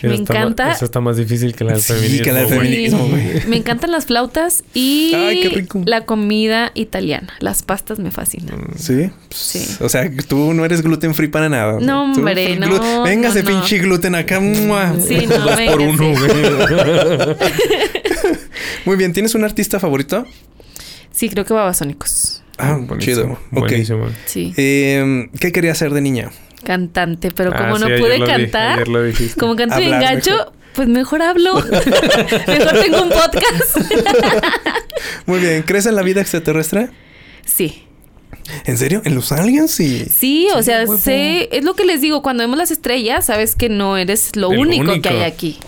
Me 0.09 0.15
está 0.15 0.35
encanta. 0.35 0.73
Esa 0.73 0.85
está 0.85 1.01
más 1.01 1.17
difícil 1.17 1.55
que 1.55 1.65
la 1.65 1.73
del 1.73 1.83
Sí, 1.83 1.93
feminismo. 1.93 2.25
que 2.25 2.33
la 2.33 2.39
del 2.41 2.49
feminismo. 2.49 3.09
güey. 3.09 3.47
Me 3.47 3.57
encantan 3.57 3.91
las 3.93 4.07
flautas 4.07 4.65
y 4.75 5.13
Ay, 5.15 5.41
qué 5.43 5.49
rico. 5.51 5.83
la 5.85 6.05
comida 6.05 6.73
italiana. 6.75 7.33
Las 7.41 7.63
pastas 7.63 7.99
me 7.99 8.11
fascinan. 8.11 8.69
Sí. 8.77 9.11
Sí. 9.31 9.67
O 9.81 9.89
sea, 9.89 10.11
tú 10.29 10.53
no 10.55 10.65
eres 10.65 10.83
gluten 10.83 11.15
free 11.15 11.29
para 11.29 11.49
nada. 11.49 11.79
No, 11.81 12.03
hombre, 12.05 12.59
glu- 12.59 12.81
no, 12.81 13.03
Véngase, 13.05 13.43
no, 13.43 13.51
no. 13.51 13.57
pinche 13.61 13.79
gluten 13.79 14.15
acá. 14.15 14.41
¡mua! 14.41 14.95
Sí, 15.01 15.27
no, 15.27 15.39
Dos 15.39 15.61
por 15.61 15.81
uno, 15.81 16.13
güey. 16.13 17.37
Muy 18.85 18.97
bien. 18.97 19.13
¿Tienes 19.13 19.35
un 19.35 19.45
artista 19.45 19.79
favorito? 19.81 20.27
Sí, 21.11 21.29
creo 21.29 21.45
que 21.45 21.55
babasónicos. 21.55 22.43
Ah, 22.59 22.79
Buenísimo, 22.81 22.99
chido. 23.01 23.33
Ok. 23.53 23.69
Buenísimo. 23.69 24.07
Sí, 24.27 24.53
Eh, 24.57 25.29
¿Qué 25.41 25.53
quería 25.53 25.73
hacer 25.73 25.93
de 25.93 26.01
niña? 26.01 26.31
Cantante, 26.65 27.31
pero 27.31 27.51
Ah, 27.55 27.59
como 27.59 27.77
sí, 27.77 27.85
no 27.85 27.97
pude 27.99 28.19
lo 28.19 28.27
cantar, 28.27 28.85
como 29.39 29.57
canto 29.57 29.77
gacho, 29.79 30.31
mejor. 30.31 30.53
pues 30.75 30.89
mejor 30.89 31.23
hablo. 31.23 31.55
mejor 32.47 32.81
tengo 32.83 33.03
un 33.03 33.09
podcast. 33.11 33.77
Muy 35.27 35.41
bien. 35.41 35.63
¿Crees 35.63 35.87
en 35.87 35.95
la 35.97 36.03
vida 36.03 36.21
extraterrestre? 36.21 36.91
sí. 37.45 37.85
¿En 38.65 38.77
serio? 38.77 39.03
¿En 39.05 39.15
los 39.15 39.31
aliens? 39.31 39.71
Sí. 39.71 40.05
Sí, 40.11 40.49
o 40.57 40.63
sea, 40.65 40.81
huevo. 40.81 40.97
sé, 40.99 41.49
es 41.57 41.63
lo 41.65 41.75
que 41.75 41.85
les 41.85 42.01
digo, 42.01 42.23
cuando 42.23 42.43
vemos 42.43 42.59
las 42.59 42.73
estrellas, 42.73 43.27
sabes 43.27 43.55
que 43.55 43.69
no 43.69 43.97
eres 43.97 44.35
lo 44.35 44.51
El 44.51 44.59
único, 44.59 44.83
único. 44.91 45.01
que 45.03 45.09
hay 45.11 45.23
aquí. 45.23 45.59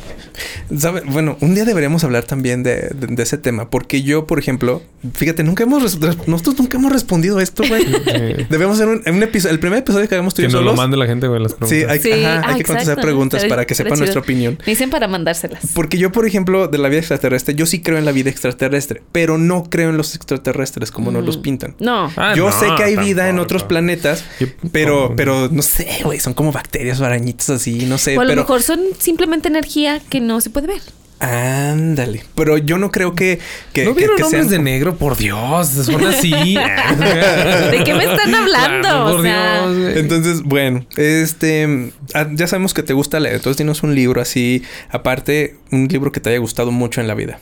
¿Sabe? 0.77 1.03
Bueno, 1.07 1.37
un 1.41 1.55
día 1.55 1.65
deberíamos 1.65 2.05
hablar 2.05 2.25
también 2.25 2.63
de, 2.63 2.91
de- 2.95 3.07
de 3.15 3.23
ese 3.23 3.39
tema, 3.39 3.71
porque 3.71 4.03
yo, 4.03 4.27
por 4.27 4.39
ejemplo, 4.39 4.83
fíjate, 5.15 5.43
nunca 5.45 5.63
hemos 5.65 5.99
nosotros 6.27 6.59
nunca 6.59 6.77
hemos 6.79 6.93
respondido 6.93 7.39
a 7.39 7.43
esto, 7.43 7.63
güey. 7.69 7.85
Sí. 7.85 8.47
Debemos 8.51 8.77
hacer 8.77 8.89
un, 8.89 9.03
un 9.07 9.23
episodio, 9.23 9.53
el 9.55 9.61
primer 9.61 9.79
episodio 9.81 10.09
que 10.09 10.15
hagamos 10.15 10.35
tú 10.35 10.43
y 10.43 10.47
Que 10.47 10.53
nos 10.53 10.55
lo 10.63 10.71
solos. 10.71 10.77
mande 10.77 10.97
la 10.97 11.07
gente, 11.07 11.29
güey, 11.29 11.41
las 11.43 11.53
preguntas. 11.55 11.79
Sí, 11.79 11.85
hay, 11.89 11.99
Sí, 12.01 12.13
ajá, 12.25 12.41
ah, 12.45 12.51
hay 12.51 12.57
que 12.59 12.65
contestar 12.65 13.01
preguntas 13.01 13.45
para 13.47 13.67
que 13.67 13.75
sepan 13.75 13.99
nuestra 13.99 14.21
opinión. 14.21 14.59
Me 14.61 14.73
dicen 14.73 14.91
para 14.91 15.09
mandárselas. 15.09 15.73
Porque 15.75 15.99
yo, 15.99 16.11
por 16.13 16.27
ejemplo, 16.27 16.69
de 16.69 16.79
la 16.79 16.89
vida 16.89 16.99
extraterrestre, 17.01 17.55
yo 17.55 17.67
sí 17.67 17.81
creo 17.83 17.99
en 17.99 18.05
la 18.05 18.13
vida 18.13 18.31
extraterrestre, 18.31 19.03
pero 19.13 19.39
no 19.39 19.65
creo 19.65 19.91
en 19.91 19.97
los 19.97 20.15
extraterrestres 20.15 20.91
como 20.91 21.11
nos 21.11 21.25
los 21.25 21.37
pintan. 21.37 21.75
No. 21.79 22.13
Ah, 22.17 22.35
yo 22.37 22.51
no, 22.51 22.59
sé 22.59 22.67
que 22.77 22.83
hay 22.85 22.97
vida 22.97 23.23
en 23.29 23.37
tampoco. 23.37 23.43
otros 23.45 23.63
planetas, 23.65 24.25
pero, 24.73 25.09
no. 25.11 25.17
pero 25.17 25.49
no 25.51 25.63
sé, 25.63 25.87
güey, 26.05 26.19
son 26.21 26.35
como 26.35 26.53
bacterias 26.53 27.01
o 27.01 27.05
arañitas 27.05 27.51
así, 27.51 27.87
no 27.87 27.99
sé. 27.99 28.17
o 28.17 28.21
a 28.21 28.25
lo 28.25 28.29
pero, 28.31 28.43
mejor 28.43 28.63
son 28.63 28.81
simplemente 28.99 29.49
energía 29.49 30.01
que 30.09 30.21
no 30.25 30.41
se 30.41 30.51
puede 30.51 30.67
ver. 30.67 30.81
Ándale. 31.21 32.25
Pero 32.35 32.59
yo 32.59 32.77
no 32.77 32.91
creo 32.91 33.15
que. 33.15 33.39
que 33.73 33.85
¿No 33.85 33.93
que- 33.95 34.01
vieron 34.01 34.17
que 34.17 34.25
hombres 34.25 34.47
sean- 34.49 34.51
de 34.65 34.71
negro? 34.71 34.97
Por 34.97 35.17
Dios, 35.17 35.69
son 35.69 36.05
así. 36.07 36.31
¿De 36.55 37.83
qué 37.85 37.95
me 37.95 38.05
están 38.05 38.35
hablando? 38.35 38.89
Claro, 38.89 39.05
por 39.11 39.21
o 39.21 39.23
sea, 39.23 39.67
Dios, 39.69 39.79
güey. 39.79 39.99
Entonces, 40.01 40.43
bueno, 40.43 40.85
este. 40.97 41.93
ah, 42.15 42.27
Ya 42.33 42.47
sabemos 42.47 42.75
que 42.75 42.83
te 42.83 42.93
gusta 42.93 43.21
leer. 43.21 43.37
Entonces, 43.37 43.59
dinos 43.59 43.83
un 43.83 43.95
libro 43.95 44.21
así. 44.21 44.63
Aparte, 44.91 45.57
un 45.71 45.87
libro 45.89 46.13
que 46.13 46.21
te 46.21 46.31
haya 46.31 46.39
gustado 46.39 46.71
mucho 46.73 47.01
en 47.01 47.07
la 47.09 47.15
vida. 47.15 47.39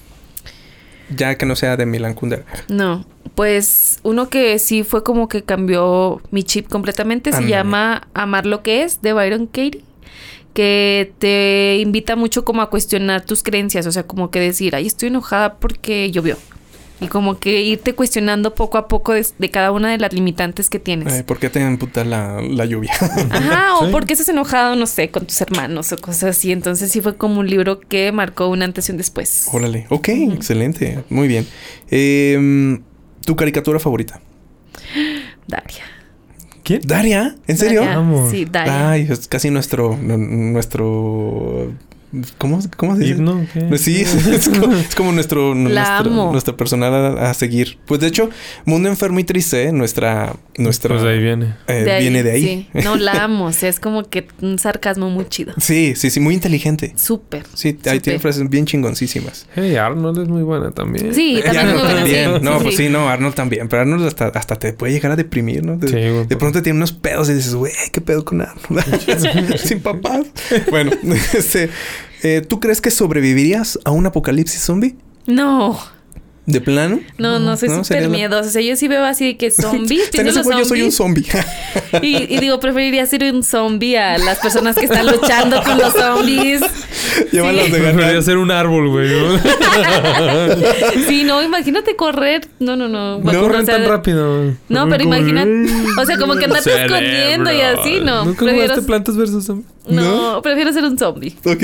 Ya 1.15 1.37
que 1.37 1.45
no 1.47 1.57
sea 1.57 1.77
de 1.77 1.87
Milan 1.87 2.15
Kundera. 2.15 2.45
no. 2.69 3.05
Pues 3.35 3.99
uno 4.03 4.29
que 4.29 4.59
sí 4.59 4.83
fue 4.83 5.03
como 5.03 5.27
que 5.27 5.43
cambió 5.43 6.21
mi 6.31 6.43
chip 6.43 6.69
completamente 6.69 7.31
se 7.31 7.37
Ándale. 7.39 7.51
llama 7.57 8.09
Amar 8.13 8.45
lo 8.45 8.63
que 8.63 8.83
es 8.83 9.01
de 9.01 9.15
Byron 9.15 9.47
Katie. 9.47 9.81
Que 10.55 11.12
te 11.19 11.79
invita 11.81 12.15
mucho 12.16 12.45
como 12.45 12.62
a 12.62 12.69
cuestionar 12.70 13.23
tus 13.24 13.43
creencias. 13.43 13.87
O 13.87 13.93
sea, 13.93 14.03
como 14.05 14.31
que 14.31 14.41
decir, 14.41 14.74
ay, 14.77 14.87
estoy 14.87 15.09
enojada 15.09 15.55
porque 15.55 16.11
llovió. 16.11 16.37
Y 17.01 17.09
como 17.09 17.41
que 17.41 17.62
irte 17.62 17.95
cuestionando 17.95 18.55
poco 18.55 18.79
a 18.79 18.87
poco 18.87 19.12
de, 19.12 19.27
de 19.37 19.51
cada 19.51 19.73
una 19.73 19.91
de 19.91 19.99
las 19.99 20.12
limitantes 20.12 20.70
que 20.70 20.79
tienes. 20.79 21.24
¿Por 21.24 21.41
qué 21.41 21.51
te 21.51 21.59
emputa 21.61 22.05
la, 22.05 22.41
la 22.41 22.65
lluvia? 22.65 22.93
Ajá, 23.31 23.74
o 23.81 23.87
Sí. 23.87 23.91
porque 23.91 24.12
estás 24.12 24.29
enojado, 24.29 24.77
no 24.77 24.87
sé, 24.87 25.11
con 25.11 25.27
tus 25.27 25.41
hermanos 25.41 25.91
o 25.91 25.97
cosas 25.97 26.37
así. 26.37 26.53
Entonces 26.53 26.93
sí 26.93 27.01
fue 27.01 27.16
como 27.16 27.41
un 27.41 27.49
libro 27.51 27.81
que 27.81 28.12
marcó 28.12 28.47
un 28.47 28.62
antes 28.62 28.89
y 28.89 28.93
un 28.93 28.99
después. 28.99 29.49
Órale. 29.53 29.87
Ok, 29.89 30.11
excelente. 30.11 31.03
Muy 31.09 31.27
bien. 31.27 31.45
Em, 31.91 32.83
¿Tu 33.27 33.35
caricatura 33.35 33.81
favorita? 33.81 34.20
Daria. 35.49 35.83
¿Quién? 36.62 36.80
¿Daria? 36.84 37.34
¿En 37.47 37.56
serio? 37.56 37.82
Vamos. 37.84 38.30
Sí, 38.30 38.44
Daria. 38.51 38.90
Ay, 38.90 39.06
es 39.10 39.26
casi 39.28 39.51
nuestro. 39.51 39.97
nu- 40.01 40.16
Nuestro. 40.18 41.72
¿Cómo, 42.39 42.60
cómo 42.76 42.94
se 42.97 43.02
dice? 43.02 43.14
¿Himno? 43.14 43.47
¿Qué? 43.52 43.60
Pues 43.62 43.80
Sí, 43.80 44.01
es 44.32 44.48
como, 44.48 44.74
es 44.74 44.94
como 44.94 45.12
nuestro, 45.12 45.55
nuestro- 45.55 46.30
nuestra 46.32 46.56
personal 46.56 46.93
a, 47.18 47.30
a 47.30 47.34
seguir. 47.34 47.78
Pues 47.86 48.01
de 48.01 48.09
hecho, 48.09 48.28
Mundo 48.64 48.89
Enfermo 48.89 49.18
y 49.20 49.24
Triste, 49.24 49.72
nuestra, 49.72 50.36
nuestra 50.59 50.90
Pues 50.94 51.02
de 51.02 51.10
ahí 51.10 51.18
viene. 51.22 51.55
eh, 51.68 51.97
viene 52.01 52.22
de 52.22 52.30
ahí. 52.32 52.68
Sí. 52.74 52.80
No, 52.84 52.97
la 52.97 53.12
amo. 53.24 53.47
O 53.47 53.52
sea, 53.52 53.68
es 53.68 53.80
como 53.80 54.09
que 54.09 54.28
un 54.43 54.59
sarcasmo 54.59 55.09
muy 55.10 55.24
chido. 55.28 55.55
Sí, 55.59 55.94
sí, 55.97 56.10
sí, 56.10 56.20
muy 56.20 56.34
inteligente. 56.34 56.93
Súper. 56.97 57.44
Sí, 57.55 57.78
ahí 57.86 58.01
tiene 58.01 58.18
frases 58.18 58.48
bien 58.51 58.66
chingoncísimas. 58.66 59.47
Hey, 59.55 59.76
Arnold 59.76 60.18
es 60.22 60.28
muy 60.28 60.43
buena 60.43 60.70
también. 60.70 61.14
Sí, 61.14 61.36
Eh, 61.39 61.43
también 61.43 61.64
muy 61.66 61.74
Arnold 61.74 61.84
buena. 61.84 62.01
también. 62.01 62.34
sí, 62.34 62.40
no, 62.44 62.52
sí, 62.59 62.62
pues 62.64 62.76
sí. 62.76 62.82
sí, 62.84 62.89
no, 62.90 63.09
Arnold 63.09 63.34
también. 63.34 63.68
Pero 63.68 63.82
Arnold 63.82 64.06
hasta, 64.06 64.26
hasta 64.28 64.56
te 64.59 64.72
puede 64.74 64.93
llegar 64.93 65.12
a 65.12 65.16
deprimir, 65.16 65.64
¿no? 65.64 65.76
De, 65.78 65.89
Sí, 65.89 65.94
güey, 65.94 66.26
de 66.26 66.36
por- 66.36 66.39
pronto 66.39 66.62
tiene 66.62 66.76
unos 66.76 66.93
pedos 66.93 67.30
y 67.30 67.34
dices, 67.34 67.55
güey, 67.55 67.72
¿qué 67.93 68.01
pedo 68.01 68.24
con 68.24 68.43
Arnold? 68.43 69.56
Sin 69.59 69.80
papás. 69.80 70.26
Bueno, 70.70 70.90
este, 71.34 71.70
eh, 72.23 72.40
¿tú 72.40 72.61
crees 72.61 72.81
que 72.81 72.90
sobrevivirías 72.90 73.78
a 73.85 73.90
un 73.90 74.07
apocalipsis 74.07 74.62
zombie? 74.62 74.97
No, 75.27 75.78
¿De 76.44 76.60
plano? 76.60 76.98
no, 77.19 77.39
no, 77.39 77.56
soy 77.56 77.69
No, 77.69 77.85
súper 77.85 78.09
miedosa. 78.09 78.48
O 78.48 78.52
sea, 78.52 78.62
yo 78.62 78.74
sí 78.74 78.89
veo 78.89 79.05
así 79.05 79.24
de 79.27 79.36
que 79.36 79.51
zombies, 79.52 80.06
En 80.06 80.10
pienso 80.10 80.39
los 80.39 80.47
güey 80.47 80.59
yo 80.59 80.64
soy 80.64 80.82
un 80.82 80.90
zombies. 80.93 81.28
zombie. 81.28 81.44
Y, 82.02 82.16
y 82.35 82.39
digo, 82.39 82.59
preferiría 82.59 83.05
ser 83.06 83.23
un 83.32 83.43
zombie 83.44 83.97
a 83.98 84.16
las 84.19 84.39
personas 84.39 84.74
que 84.77 84.86
están 84.86 85.06
luchando 85.06 85.62
con 85.62 85.78
los 85.78 85.93
zombies. 85.93 86.62
Llévalos 87.32 87.64
de 87.66 87.70
Preferiría 87.70 88.06
ganar. 88.06 88.23
ser 88.23 88.39
un 88.39 88.51
árbol, 88.51 88.89
güey. 88.89 89.09
Sí, 91.09 91.24
no, 91.24 91.43
imagínate 91.43 91.97
correr. 91.97 92.48
No, 92.59 92.77
no, 92.77 92.89
no. 92.89 93.19
No 93.19 93.31
o 93.31 93.40
corren 93.43 93.66
sea, 93.66 93.77
tan 93.77 93.86
rápido. 93.89 94.52
No, 94.69 94.89
pero 94.89 95.05
imagina, 95.05 95.47
o 96.01 96.06
sea, 96.06 96.16
como 96.19 96.35
que 96.36 96.44
andarte 96.47 96.70
Cerebro. 96.70 96.97
escondiendo 96.97 97.52
y 97.52 97.60
así, 97.60 98.01
no. 98.01 98.24
¿Nunca 98.24 98.44
Prefiero, 98.44 98.82
Plantas 98.82 99.16
versus 99.16 99.44
Zombies? 99.44 99.69
no, 99.89 100.40
prefiero 100.43 100.73
ser 100.73 100.85
un 100.85 100.97
zombie. 100.98 101.36
Ok. 101.44 101.62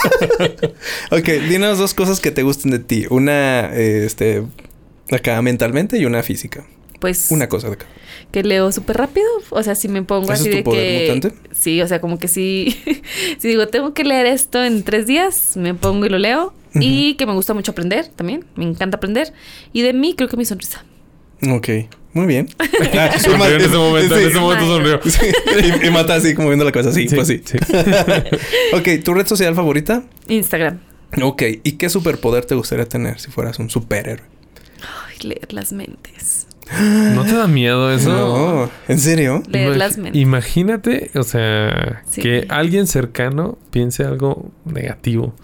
ok, 1.10 1.28
dinos 1.48 1.78
dos 1.78 1.94
cosas 1.94 2.20
que 2.20 2.30
te 2.30 2.42
gusten 2.42 2.70
de 2.70 2.78
ti. 2.78 3.06
Una, 3.10 3.74
eh, 3.74 4.04
este, 4.06 4.42
acá 5.10 5.40
mentalmente 5.42 5.98
y 5.98 6.04
una 6.04 6.22
física. 6.22 6.66
Pues 7.00 7.30
Una 7.30 7.48
cosa 7.48 7.68
de 7.68 7.74
acá. 7.74 7.86
que 8.30 8.42
leo 8.42 8.70
súper 8.72 8.98
rápido. 8.98 9.26
O 9.48 9.62
sea, 9.62 9.74
si 9.74 9.88
me 9.88 10.02
pongo 10.02 10.24
¿Ese 10.24 10.32
así 10.34 10.44
es 10.44 10.50
tu 10.50 10.56
de 10.58 10.62
poder 10.62 11.06
que. 11.06 11.14
mutante? 11.14 11.38
Sí, 11.52 11.80
o 11.80 11.88
sea, 11.88 12.00
como 12.00 12.18
que 12.18 12.28
si, 12.28 12.78
si 13.38 13.48
digo, 13.48 13.66
tengo 13.68 13.94
que 13.94 14.04
leer 14.04 14.26
esto 14.26 14.62
en 14.62 14.82
tres 14.82 15.06
días, 15.06 15.56
me 15.56 15.74
pongo 15.74 16.04
y 16.06 16.08
lo 16.10 16.18
leo. 16.18 16.52
Y 16.74 17.14
que 17.14 17.26
me 17.26 17.32
gusta 17.32 17.52
mucho 17.52 17.72
aprender 17.72 18.06
también. 18.14 18.44
Me 18.54 18.64
encanta 18.64 18.98
aprender. 18.98 19.32
Y 19.72 19.82
de 19.82 19.92
mí, 19.92 20.14
creo 20.14 20.28
que 20.28 20.36
mi 20.36 20.44
sonrisa. 20.44 20.84
Ok, 21.48 21.68
muy 22.12 22.26
bien. 22.26 22.48
Ah, 22.92 23.06
en 23.06 23.14
ese 23.14 23.28
momento, 23.76 24.16
en 24.18 24.28
ese 24.28 24.38
momento 24.40 24.66
sonrió. 24.66 25.00
Sí, 25.04 25.26
Y, 25.82 25.86
y 25.86 25.90
mata 25.90 26.14
así 26.14 26.34
como 26.34 26.48
viendo 26.48 26.64
la 26.64 26.72
cabeza. 26.72 26.92
Sí, 26.92 27.06
pues 27.14 27.28
sí. 27.28 27.40
sí. 27.44 27.58
ok, 28.72 29.04
¿tu 29.04 29.14
red 29.14 29.26
social 29.26 29.54
favorita? 29.54 30.02
Instagram. 30.28 30.80
Ok, 31.22 31.42
¿y 31.62 31.72
qué 31.72 31.88
superpoder 31.88 32.44
te 32.46 32.54
gustaría 32.54 32.86
tener 32.86 33.18
si 33.20 33.30
fueras 33.30 33.58
un 33.58 33.68
superhéroe? 33.70 34.24
Ay, 35.08 35.28
leer 35.28 35.52
las 35.52 35.72
mentes. 35.72 36.46
¿No 36.80 37.24
te 37.24 37.34
da 37.34 37.46
miedo 37.48 37.92
eso? 37.92 38.10
No, 38.10 38.70
¿en 38.86 38.98
serio? 39.00 39.42
Leer 39.48 39.72
Imag- 39.72 39.76
las 39.76 39.98
mentes. 39.98 40.20
Imagínate, 40.22 41.10
o 41.16 41.24
sea, 41.24 42.02
Sí. 42.08 42.20
que 42.22 42.46
alguien 42.48 42.86
cercano 42.86 43.58
piense 43.70 44.04
algo 44.04 44.50
negativo. 44.64 45.34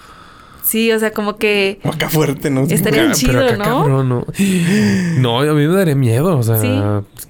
Sí, 0.67 0.91
o 0.91 0.99
sea, 0.99 1.13
como 1.13 1.37
que 1.37 1.79
Acá 1.85 2.09
fuerte, 2.11 2.51
¿no? 2.51 2.63
Estaría 2.65 3.09
Ah, 3.11 3.13
chido, 3.13 3.39
acá, 3.45 3.57
¿no? 3.57 3.65
cabrón, 3.65 4.09
no. 4.09 4.27
No, 5.19 5.41
a 5.41 5.55
mí 5.55 5.67
me 5.67 5.75
daría 5.75 5.95
miedo. 5.95 6.37
O 6.37 6.43
sea, 6.43 6.59
Sí. 6.59 6.69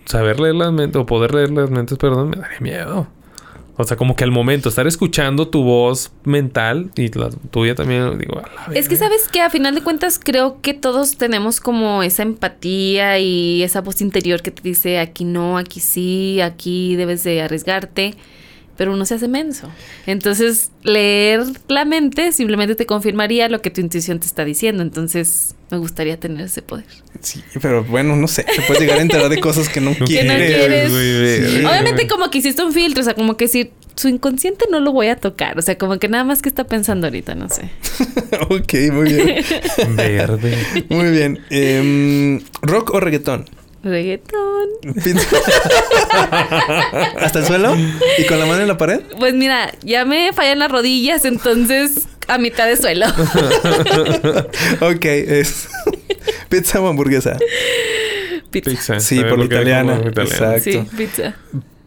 saber 0.06 0.40
leer 0.40 0.54
las 0.54 0.72
mentes, 0.72 0.96
o 1.00 1.04
poder 1.06 1.34
leer 1.34 1.50
las 1.50 1.70
mentes, 1.70 1.98
perdón, 1.98 2.30
me 2.30 2.36
daría 2.36 2.60
miedo. 2.60 3.06
O 3.78 3.84
sea, 3.84 3.98
como 3.98 4.16
que 4.16 4.24
al 4.24 4.30
momento 4.30 4.70
estar 4.70 4.86
escuchando 4.86 5.48
tu 5.48 5.62
voz 5.62 6.10
mental 6.24 6.90
y 6.96 7.08
la 7.12 7.28
tuya 7.50 7.74
también, 7.74 8.18
digo, 8.18 8.38
a 8.38 8.70
la 8.70 8.74
Es 8.78 8.88
que 8.88 8.96
sabes 8.96 9.28
que 9.28 9.42
a 9.42 9.50
final 9.50 9.74
de 9.74 9.82
cuentas 9.82 10.18
creo 10.18 10.62
que 10.62 10.72
todos 10.72 11.18
tenemos 11.18 11.60
como 11.60 12.02
esa 12.02 12.22
empatía 12.22 13.18
y 13.18 13.62
esa 13.62 13.82
voz 13.82 14.00
interior 14.00 14.40
que 14.40 14.50
te 14.50 14.62
dice 14.62 14.98
aquí 14.98 15.24
no, 15.24 15.58
aquí 15.58 15.80
sí, 15.80 16.40
aquí 16.40 16.96
debes 16.96 17.22
de 17.22 17.42
arriesgarte, 17.42 18.14
pero 18.76 18.92
uno 18.92 19.04
se 19.04 19.14
hace 19.14 19.28
menso. 19.28 19.70
Entonces 20.06 20.70
leer 20.82 21.44
la 21.68 21.84
mente 21.84 22.32
simplemente 22.32 22.74
te 22.74 22.86
confirmaría 22.86 23.48
lo 23.48 23.60
que 23.62 23.70
tu 23.70 23.80
intuición 23.80 24.20
te 24.20 24.26
está 24.26 24.44
diciendo. 24.44 24.82
Entonces 24.82 25.54
me 25.70 25.78
gustaría 25.78 26.18
tener 26.18 26.46
ese 26.46 26.62
poder. 26.62 26.86
Sí, 27.20 27.42
pero 27.60 27.82
bueno, 27.84 28.14
no 28.16 28.28
sé. 28.28 28.44
Te 28.44 28.62
puedes 28.62 28.80
llegar 28.80 28.98
a 28.98 29.02
enterar 29.02 29.28
de 29.28 29.40
cosas 29.40 29.68
que 29.68 29.80
no 29.80 29.94
Que 30.06 30.24
no 30.24 30.34
quieres. 30.34 30.90
Sí. 30.90 31.64
Obviamente 31.64 32.06
como 32.06 32.30
que 32.30 32.38
hiciste 32.38 32.62
un 32.62 32.72
filtro, 32.72 33.00
o 33.00 33.04
sea, 33.04 33.14
como 33.14 33.36
que 33.36 33.48
si 33.48 33.72
su 33.96 34.08
inconsciente 34.08 34.66
no 34.70 34.78
lo 34.80 34.92
voy 34.92 35.08
a 35.08 35.16
tocar, 35.16 35.58
o 35.58 35.62
sea, 35.62 35.78
como 35.78 35.98
que 35.98 36.08
nada 36.08 36.22
más 36.22 36.42
que 36.42 36.50
está 36.50 36.64
pensando 36.64 37.06
ahorita, 37.06 37.34
no 37.34 37.48
sé. 37.48 37.70
ok, 38.50 38.92
muy 38.92 39.12
bien. 39.12 39.44
Verde. 39.96 40.56
Muy 40.88 41.10
bien. 41.10 41.40
Em, 41.50 42.40
¿Rock 42.62 42.92
o 42.92 43.00
reggaetón? 43.00 43.46
Reggaetón. 43.86 44.68
Pizza. 44.94 45.36
¿Hasta 47.20 47.38
el 47.38 47.44
suelo? 47.46 47.76
¿Y 48.18 48.26
con 48.26 48.38
la 48.38 48.46
mano 48.46 48.62
en 48.62 48.68
la 48.68 48.76
pared? 48.76 49.00
Pues 49.18 49.32
mira, 49.34 49.72
ya 49.82 50.04
me 50.04 50.32
fallan 50.32 50.58
las 50.58 50.70
rodillas, 50.70 51.24
entonces 51.24 52.08
a 52.26 52.38
mitad 52.38 52.66
de 52.66 52.76
suelo. 52.76 53.06
ok, 54.80 55.04
es 55.04 55.68
pizza 56.48 56.80
o 56.80 56.88
hamburguesa. 56.88 57.38
Pizza. 58.50 58.70
Pizza. 58.70 59.00
Sí, 59.00 59.20
por 59.20 59.30
porque 59.30 59.44
italiana. 59.54 60.00
italiana. 60.04 60.56
Exacto. 60.56 60.60
Sí, 60.62 60.96
pizza. 60.96 61.36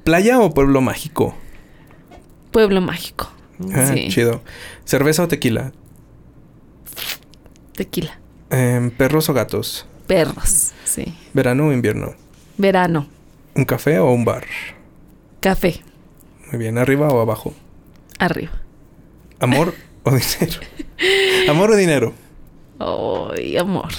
¿Playa 0.05 0.39
o 0.39 0.53
pueblo 0.53 0.79
mágico? 0.81 1.35
Pueblo 2.51 2.79
mágico. 2.79 3.31
Ah, 3.73 3.91
sí. 3.93 4.07
chido. 4.09 4.41
¿Cerveza 4.85 5.23
o 5.23 5.27
tequila? 5.27 5.73
Tequila. 7.75 8.19
Em, 8.49 8.89
¿Perros 8.89 9.29
o 9.29 9.33
gatos? 9.33 9.85
Perros. 10.09 10.71
Sí. 10.85 11.05
¿Verano 11.35 11.67
o 11.67 11.71
invierno? 11.71 12.15
Verano. 12.57 13.05
¿Un 13.53 13.63
café 13.63 13.99
o 13.99 14.11
un 14.11 14.25
bar? 14.25 14.43
Café. 15.39 15.81
Muy 16.51 16.57
bien, 16.57 16.79
¿arriba 16.79 17.09
o 17.09 17.21
abajo? 17.21 17.53
Arriba. 18.17 18.53
¿Amor 19.39 19.75
o 20.01 20.09
dinero? 20.15 20.59
¿Amor 21.47 21.69
o 21.69 21.75
dinero? 21.75 22.13
Ay, 22.79 23.55
amor. 23.55 23.89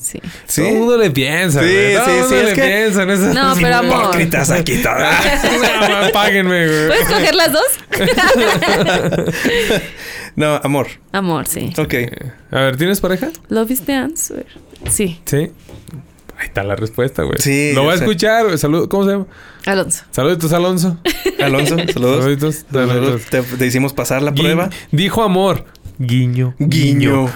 Sí. 0.00 0.18
¿Sí? 0.46 0.62
Todo 0.62 0.70
el 0.70 0.78
mundo 0.78 0.96
le 0.96 1.10
piensa, 1.10 1.60
Sí, 1.60 1.66
güey. 1.66 1.94
Todo 1.94 2.04
sí, 2.06 2.10
mundo 2.12 2.28
sí, 2.28 2.34
le 2.36 2.48
es 2.48 2.54
que- 2.54 2.62
piensa 2.62 3.02
en 3.02 3.10
esas- 3.10 3.34
No, 3.34 3.54
pero 3.60 3.76
amor. 3.76 4.00
Hipócritas 4.04 4.50
aquí 4.50 4.76
todas. 4.78 6.12
Páguenme, 6.12 6.66
güey. 6.66 6.86
¿Puedes 6.88 7.06
coger 7.08 7.34
las 7.34 7.52
dos? 7.52 7.64
No, 10.36 10.60
amor. 10.62 10.86
amor, 11.12 11.46
sí. 11.46 11.72
Ok. 11.76 11.94
A 12.52 12.60
ver, 12.60 12.76
¿tienes 12.76 13.00
pareja? 13.00 13.30
Love 13.48 13.70
is 13.72 13.82
the 13.82 13.92
answer. 13.94 14.46
Sí. 14.88 15.20
Sí. 15.24 15.50
Ahí 16.38 16.46
está 16.46 16.62
la 16.62 16.76
respuesta, 16.76 17.22
güey. 17.24 17.38
Sí, 17.38 17.72
Lo 17.74 17.82
voy 17.82 17.92
a 17.92 17.96
escuchar. 17.96 18.46
güey. 18.46 18.56
Salud, 18.56 18.88
¿cómo 18.88 19.04
se 19.04 19.10
llama? 19.10 19.26
Alonso. 19.66 20.04
Saluditos, 20.10 20.52
Alonso. 20.54 20.96
Alonso, 21.42 21.76
saludos. 21.92 22.20
Saluditos. 22.22 22.64
Saludos. 22.72 22.88
saluditos. 22.90 23.26
Te, 23.26 23.42
te 23.42 23.66
hicimos 23.66 23.92
pasar 23.92 24.22
la 24.22 24.32
prueba. 24.32 24.70
Dijo 24.92 25.22
amor. 25.22 25.66
Guiño. 26.02 26.54
Guiño. 26.58 27.26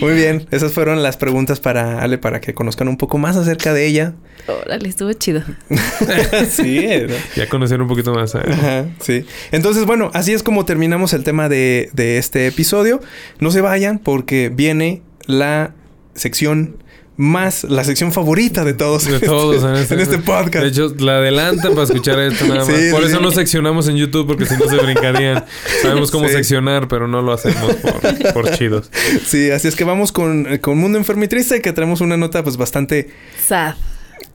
Muy 0.00 0.14
bien. 0.14 0.48
Esas 0.50 0.72
fueron 0.72 1.00
las 1.00 1.16
preguntas 1.16 1.60
para 1.60 2.02
Ale 2.02 2.18
para 2.18 2.40
que 2.40 2.54
conozcan 2.54 2.88
un 2.88 2.96
poco 2.96 3.18
más 3.18 3.36
acerca 3.36 3.72
de 3.72 3.86
ella. 3.86 4.14
Órale, 4.48 4.88
estuvo 4.88 5.12
chido. 5.12 5.44
sí. 6.50 6.88
¿no? 7.08 7.14
Ya 7.36 7.48
conocer 7.48 7.80
un 7.80 7.86
poquito 7.86 8.12
más. 8.12 8.34
¿eh? 8.34 8.40
Ajá, 8.44 8.86
sí. 8.98 9.24
Entonces, 9.52 9.86
bueno, 9.86 10.10
así 10.12 10.32
es 10.32 10.42
como 10.42 10.64
terminamos 10.64 11.12
el 11.12 11.22
tema 11.22 11.48
de, 11.48 11.88
de 11.92 12.18
este 12.18 12.48
episodio. 12.48 13.00
No 13.38 13.52
se 13.52 13.60
vayan 13.60 14.00
porque 14.00 14.48
viene 14.52 15.02
la 15.26 15.72
sección 16.16 16.81
más, 17.16 17.64
la 17.64 17.84
sección 17.84 18.12
favorita 18.12 18.64
de 18.64 18.72
todos. 18.74 19.04
De 19.04 19.16
en 19.16 19.20
todos 19.20 19.56
este, 19.56 19.68
en 19.68 19.74
este, 19.76 19.94
en 19.94 20.00
este 20.00 20.18
podcast. 20.18 20.64
De 20.64 20.68
hecho, 20.68 20.94
la 20.98 21.18
adelantan 21.18 21.72
para 21.72 21.84
escuchar 21.84 22.18
esto 22.20 22.46
nada 22.46 22.60
más. 22.64 22.66
Sí, 22.68 22.90
por 22.90 23.02
sí, 23.02 23.08
eso 23.10 23.20
no 23.20 23.30
seccionamos 23.30 23.88
en 23.88 23.96
YouTube, 23.96 24.26
porque 24.26 24.46
si 24.46 24.56
no 24.56 24.68
se 24.68 24.76
brincarían. 24.76 25.44
Sabemos 25.82 26.10
cómo 26.10 26.26
Sí. 26.28 26.34
seccionar, 26.34 26.88
pero 26.88 27.08
no 27.08 27.20
lo 27.22 27.32
hacemos 27.32 27.74
por, 27.76 28.32
por 28.32 28.50
chidos. 28.56 28.90
Sí, 29.26 29.50
así 29.50 29.68
es 29.68 29.76
que 29.76 29.84
vamos 29.84 30.12
con, 30.12 30.58
con 30.58 30.78
Mundo 30.78 30.98
Enfermo 30.98 31.24
y 31.24 31.28
Triste, 31.28 31.60
que 31.60 31.72
traemos 31.72 32.00
una 32.00 32.16
nota 32.16 32.42
pues 32.42 32.56
bastante 32.56 33.10
Sad. 33.46 33.74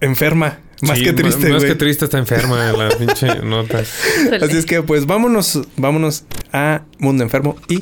enferma. 0.02 0.60
Más 0.84 1.00
Sí, 1.00 1.06
que 1.06 1.14
triste, 1.14 1.50
Más 1.50 1.64
que 1.64 1.74
triste 1.74 2.06
está 2.06 2.20
enferma 2.20 2.72
la 2.72 2.90
pinche 2.90 3.42
nota. 3.42 3.80
Así 3.80 4.58
es 4.58 4.68
que 4.68 4.84
pues 4.84 5.08
vámonos, 5.08 5.62
vámonos 5.76 6.26
a 6.54 6.84
Mundo 7.00 7.24
Enfermo 7.24 7.56
y 7.68 7.80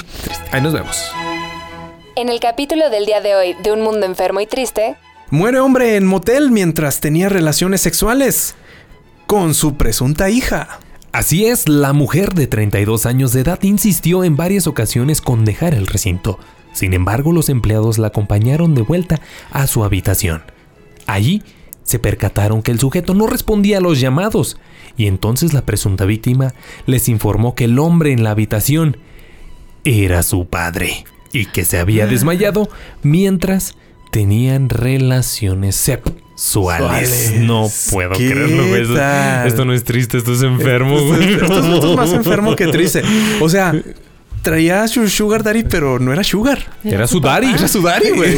Ahí 0.54 0.62
nos 0.62 0.72
vemos. 0.72 1.35
En 2.18 2.30
el 2.30 2.40
capítulo 2.40 2.90
del 2.90 3.06
día 3.06 3.20
de 3.20 3.36
hoy 3.36 3.56
de 3.62 3.74
Un 3.74 3.82
Mundo 3.82 4.06
Enfermo 4.06 4.40
y 4.40 4.48
Triste, 4.48 4.96
Muere 5.32 5.60
hombre 5.60 5.98
en 5.98 6.06
motel 6.06 6.50
mientras 6.50 7.02
tenía 7.02 7.28
relaciones 7.28 7.82
sexuales 7.82 8.56
con 9.28 9.54
su 9.54 9.76
presunta 9.76 10.30
hija. 10.30 10.80
Así 11.12 11.46
es, 11.46 11.68
la 11.68 11.92
mujer 11.92 12.34
de 12.34 12.48
32 12.48 13.06
años 13.06 13.34
de 13.34 13.42
edad 13.42 13.62
insistió 13.64 14.24
en 14.24 14.38
varias 14.38 14.66
ocasiones 14.66 15.20
con 15.20 15.44
dejar 15.44 15.74
el 15.74 15.88
recinto. 15.88 16.40
Sin 16.72 16.94
embargo, 16.94 17.34
los 17.34 17.50
empleados 17.50 17.98
la 17.98 18.08
acompañaron 18.08 18.76
de 18.76 18.84
vuelta 18.84 19.20
a 19.52 19.68
su 19.68 19.84
habitación. 19.84 20.44
Allí 21.08 21.44
se 21.84 22.00
percataron 22.00 22.62
que 22.62 22.72
el 22.72 22.80
sujeto 22.80 23.14
no 23.14 23.28
respondía 23.28 23.80
a 23.80 23.82
los 23.82 24.00
llamados 24.00 24.58
y 24.96 25.08
entonces 25.08 25.52
la 25.52 25.64
presunta 25.66 26.06
víctima 26.06 26.54
les 26.86 27.10
informó 27.10 27.56
que 27.56 27.66
el 27.66 27.78
hombre 27.78 28.14
en 28.14 28.24
la 28.24 28.32
habitación 28.32 28.96
era 29.84 30.24
su 30.24 30.46
padre 30.46 31.04
y 31.36 31.46
que 31.46 31.66
se 31.66 31.78
había 31.80 32.08
desmayado 32.08 32.70
mientras 33.04 33.76
tenían 34.12 34.70
relaciones 34.70 35.76
sexuales. 35.76 37.34
No 37.38 37.70
puedo 37.92 38.12
¿Qué 38.12 38.32
creerlo, 38.32 38.68
güey. 38.68 38.82
Esto- 39.48 39.66
no 39.66 39.74
es 39.74 39.84
triste, 39.84 40.18
esto 40.18 40.34
es 40.34 40.42
enfermo, 40.44 40.96
Esto, 40.96 41.08
güey. 41.08 41.34
esto- 41.34 41.60
esto 41.76 41.92
es 41.92 41.98
más 41.98 42.14
enfermo 42.14 42.56
que 42.56 42.68
triste. 42.68 43.02
O 43.42 43.50
sea, 43.50 43.74
traía 44.42 44.88
su 44.88 45.08
sugar 45.10 45.44
daddy, 45.44 45.64
pero 45.64 46.00
no 46.00 46.14
era 46.14 46.24
sugar. 46.24 46.60
Era 46.84 47.08
su 47.08 47.20
daddy. 47.20 47.52
Era 47.54 47.68
su 47.68 47.82
daddy, 47.82 48.12
güey. 48.12 48.38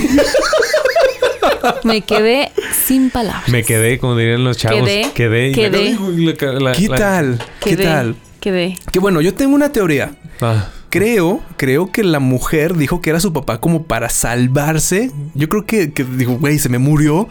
Me 1.84 2.02
quedé 2.02 2.52
sin 2.86 3.10
palabras. 3.10 3.50
Me 3.50 3.64
quedé, 3.64 4.00
como 4.00 4.16
dirían 4.16 4.44
los 4.44 4.58
chavos. 4.58 4.88
Quedé, 4.88 5.12
Quedé. 5.14 5.50
y 5.50 5.54
quedé. 5.54 5.98
la- 6.00 6.52
la- 6.54 6.60
la- 6.60 6.72
¿Qué 6.74 6.88
tal? 6.90 7.40
¿Qué 7.60 7.70
Quedé, 7.72 7.84
tal? 7.84 8.16
Quedé. 8.40 8.78
Que 8.92 9.00
bueno, 9.00 9.20
yo 9.22 9.34
tengo 9.34 9.54
una 9.56 9.72
teoría. 9.72 10.12
Ah, 10.42 10.70
Creo, 10.98 11.42
creo 11.58 11.92
que 11.92 12.04
la 12.04 12.20
mujer 12.20 12.76
dijo 12.76 13.02
que 13.02 13.10
era 13.10 13.20
su 13.20 13.34
papá 13.34 13.60
como 13.60 13.84
para 13.84 14.10
salvarse. 14.10 15.12
Yo 15.34 15.50
creo 15.50 15.66
que, 15.66 15.92
que 15.94 16.04
dijo, 16.04 16.34
güey, 16.38 16.60
se 16.60 16.70
me 16.70 16.78
murió. 16.78 17.28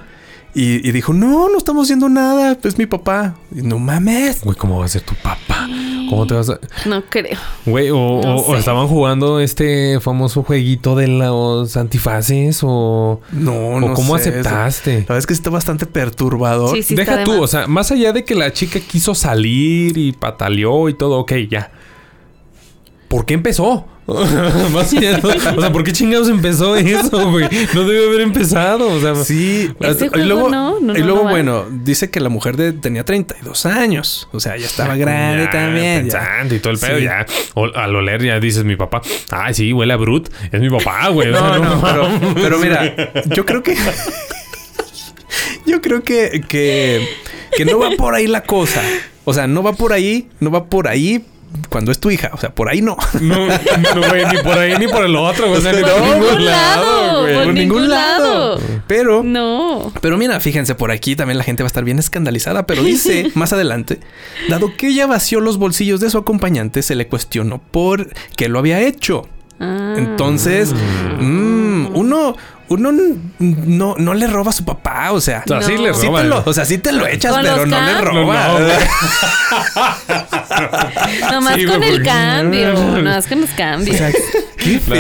Y, 0.55 0.77
y 0.89 0.93
dijo, 0.93 1.13
no, 1.13 1.51
no 1.51 1.59
estamos 1.59 1.85
haciendo 1.85 2.09
nada. 2.09 2.57
Es 2.63 2.79
mi 2.79 2.87
papá. 2.87 3.35
Y, 3.55 3.61
no 3.61 3.79
mames. 3.79 4.43
güey, 4.43 4.57
¿cómo 4.57 4.79
va 4.79 4.87
a 4.87 4.89
ser 4.89 5.03
tu 5.03 5.15
papá? 5.17 5.69
¿Cómo 6.09 6.27
te 6.27 6.35
vas 6.35 6.49
a...? 6.49 6.59
No 6.89 7.03
creo. 7.11 7.37
Güey, 7.67 7.91
o, 7.91 7.97
No 8.23 8.37
o- 8.37 8.53
o 8.53 8.57
estaban 8.57 8.87
jugando 8.87 9.41
este 9.41 9.99
famoso 10.01 10.45
jueguito 10.45 10.95
de 10.95 11.09
los 11.09 11.77
antifaces 11.77 12.61
o... 12.63 13.21
No, 13.33 13.53
o 13.55 13.81
no 13.81 13.93
cómo 13.93 14.17
sé. 14.17 14.31
aceptaste. 14.31 14.93
La 14.93 14.99
verdad 15.01 15.19
es 15.19 15.27
que 15.27 15.35
está 15.35 15.51
bastante 15.51 15.85
perturbador. 15.85 16.75
Sí, 16.77 16.83
sí. 16.85 16.95
Deja 16.95 17.17
de 17.19 17.25
tú, 17.25 17.43
o 17.43 17.47
sea, 17.49 17.67
más 17.67 17.91
allá 17.91 18.13
de 18.13 18.25
que 18.25 18.35
la 18.37 18.53
chica 18.53 18.79
quiso 18.81 19.15
salir 19.15 19.99
y 19.99 20.13
pataleó 20.13 20.89
y 20.89 20.95
todo, 20.95 21.19
ok, 21.19 21.33
ya. 21.51 21.73
¿Por 23.17 23.25
qué 23.25 23.33
empezó? 23.33 23.87
más 24.75 24.93
allá, 24.93 25.19
o 25.23 25.61
sea, 25.61 25.73
¿por 25.73 25.83
qué 25.83 25.91
chingados 25.93 26.29
empezó 26.29 26.77
eso, 26.77 27.31
güey? 27.31 27.49
No 27.73 27.85
debe 27.85 28.09
haber 28.09 28.21
empezado, 28.21 28.89
o 28.93 29.01
sea... 29.01 29.15
Sí, 29.17 29.71
Ese 29.81 30.05
y 30.05 30.09
juego 30.11 30.25
luego, 30.27 30.49
no, 30.51 30.79
no, 30.81 30.95
y 30.95 30.99
luego 31.01 31.25
no 31.25 31.31
bueno, 31.31 31.65
dice 31.83 32.11
que 32.11 32.21
la 32.21 32.29
mujer 32.29 32.59
de- 32.59 32.75
tenía 32.75 33.07
32 33.07 33.65
años. 33.65 34.29
O 34.33 34.39
sea, 34.39 34.59
ya 34.59 34.67
estaba 34.67 34.97
grande 34.97 35.45
Ya, 35.45 35.51
también. 35.51 36.11
ya. 36.11 36.19
Pensando 36.21 36.55
y 36.55 36.59
todo 36.59 36.73
el 36.75 36.79
pedo, 36.79 36.99
Sí. 36.99 37.05
ya. 37.05 37.25
O- 37.55 37.75
al 37.75 37.97
oler 37.97 38.23
ya 38.23 38.39
dices 38.39 38.65
mi 38.65 38.77
papá. 38.77 39.01
Ay, 39.31 39.55
sí, 39.55 39.73
huele 39.73 39.95
a 39.95 39.97
Brut. 39.97 40.29
Es 40.53 40.61
mi 40.61 40.69
papá, 40.69 41.09
güey. 41.09 41.33
No, 41.33 41.59
no, 41.59 42.35
pero, 42.35 42.59
mira, 42.59 42.95
yo 43.35 43.47
creo 43.47 43.63
que. 43.63 43.77
yo 45.67 45.81
creo 45.81 46.03
que, 46.03 46.43
que. 46.47 47.09
que 47.57 47.65
no 47.65 47.79
va 47.79 47.91
por 47.97 48.15
ahí 48.15 48.27
la 48.27 48.43
cosa. 48.43 48.83
O 49.25 49.33
sea, 49.35 49.47
no 49.47 49.63
va 49.63 49.73
por 49.73 49.93
ahí, 49.95 50.29
no 50.39 50.51
va 50.51 50.67
por 50.67 50.87
ahí, 50.87 51.25
cuando 51.69 51.91
es 51.93 51.99
tu 52.01 52.11
hija. 52.11 52.31
O 52.33 52.39
sea, 52.39 52.55
por 52.55 52.69
ahí 52.69 52.83
no. 52.83 52.97
No, 53.21 53.47
no, 53.47 54.09
güey, 54.09 54.25
ni 54.27 54.39
por 54.43 54.59
ahí 54.59 54.77
ni 54.79 54.89
por 54.89 55.05
el 55.05 55.17
otro. 55.17 55.51
O 55.57 55.61
sea, 55.61 55.73
Por 55.73 55.81
ni 55.81 55.87
por 55.87 56.03
ningún 56.09 56.45
lado, 56.45 57.21
güey. 57.23 57.35
por 57.35 57.45
por 57.45 57.55
ningún 57.55 57.55
ningún 57.55 57.89
lado. 57.89 58.57
lado. 58.57 58.61
Pero, 58.87 59.23
No. 59.23 59.93
pero 60.01 60.17
mira, 60.17 60.39
fíjense, 60.41 60.75
por 60.75 60.91
aquí 60.91 61.17
también 61.17 61.39
la 61.39 61.45
gente 61.45 61.63
va 61.63 61.67
a 61.67 61.69
estar 61.69 61.85
bien 61.85 61.99
escandalizada. 61.99 62.67
Pero 62.67 62.83
dice 62.83 63.31
más 63.35 63.53
adelante, 63.53 64.01
dado 64.49 64.77
que 64.77 64.89
ella 64.89 65.07
vació 65.07 65.41
los 65.41 65.59
bolsillos 65.59 66.01
de 66.01 66.11
su 66.11 66.19
acompañante, 66.19 66.83
se 66.83 66.95
le 66.95 67.07
cuestionó 67.09 67.59
por 67.71 68.11
qué 68.37 68.49
lo 68.49 68.59
había 68.59 68.81
hecho. 68.81 69.29
Ah. 69.59 69.95
Entonces, 69.97 70.75
mm, 71.19 71.87
uno, 71.95 72.37
uno 72.69 72.93
no, 73.39 73.95
no 73.99 74.15
le 74.15 74.27
roba 74.27 74.51
a 74.51 74.53
su 74.53 74.65
papá, 74.65 75.13
o 75.13 75.21
sea. 75.21 75.43
O 75.47 75.49
sea, 75.49 75.63
sí 75.63 75.75
No. 75.75 75.83
le 75.83 75.95
Sí 75.95 76.07
roban. 76.07 76.23
te 76.25 76.29
lo, 76.29 76.43
o 76.45 76.53
sea, 76.53 76.65
sí 76.65 76.79
te 76.79 76.93
lo 76.93 77.07
echas, 77.07 77.33
Con 77.33 77.43
pero 77.43 77.67
no 77.67 77.81
le 77.81 78.01
roba. 78.01 78.49
No, 78.49 78.59
no. 78.61 78.67
Nomás 81.33 81.55
Sí, 81.57 81.65
con 81.65 81.83
el 81.83 82.03
cambio. 82.03 82.73
Nomás 82.75 83.27
con 83.27 83.41
los 83.41 83.51
cambios. 83.51 83.97
O 83.97 83.99
sea, 83.99 84.11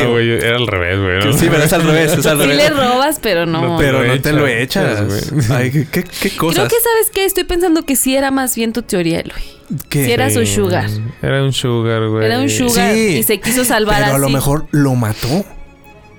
No, 0.05 0.10
güey, 0.12 0.30
era 0.30 0.56
al 0.56 0.66
revés, 0.66 0.98
güey. 1.01 1.32
¿no? 1.32 1.38
Sí, 1.38 1.48
pero 1.51 1.62
es 1.64 1.72
al 1.72 1.82
revés, 1.82 2.12
es 2.12 2.26
al 2.26 2.40
Sí 2.40 2.47
le 2.48 2.70
robas, 2.70 3.18
pero 3.20 3.47
no. 3.47 3.62
No, 3.62 3.76
pero 3.78 4.05
no 4.05 4.20
te 4.20 4.32
lo 4.32 4.47
echas. 4.47 5.02
Ay, 5.51 5.70
qué, 5.70 5.86
qué, 5.86 6.05
qué 6.05 6.28
Creo 6.30 6.38
cosas. 6.38 6.68
que 6.68 6.76
sabes 6.80 7.10
que 7.12 7.24
estoy 7.24 7.44
pensando 7.44 7.84
que 7.84 7.97
sí 7.97 8.16
era 8.16 8.30
más 8.30 8.55
bien 8.55 8.72
tu 8.72 8.82
teoría, 8.82 9.20
Eloy. 9.20 9.43
¿Qué? 9.88 10.05
sí 10.05 10.12
era 10.12 10.30
su 10.30 10.47
sugar. 10.47 10.88
Era 11.22 11.43
un 11.43 11.52
sugar, 11.52 12.06
güey. 12.09 12.24
Era 12.26 12.38
un 12.38 12.48
sugar 12.48 12.94
Sí, 12.94 13.16
y 13.18 13.22
se 13.24 13.40
quiso 13.40 13.64
salvar 13.64 13.97
Pero 13.97 14.06
así. 14.06 14.14
a 14.14 14.18
lo 14.18 14.28
mejor 14.28 14.66
lo 14.70 14.94
mató. 14.94 15.44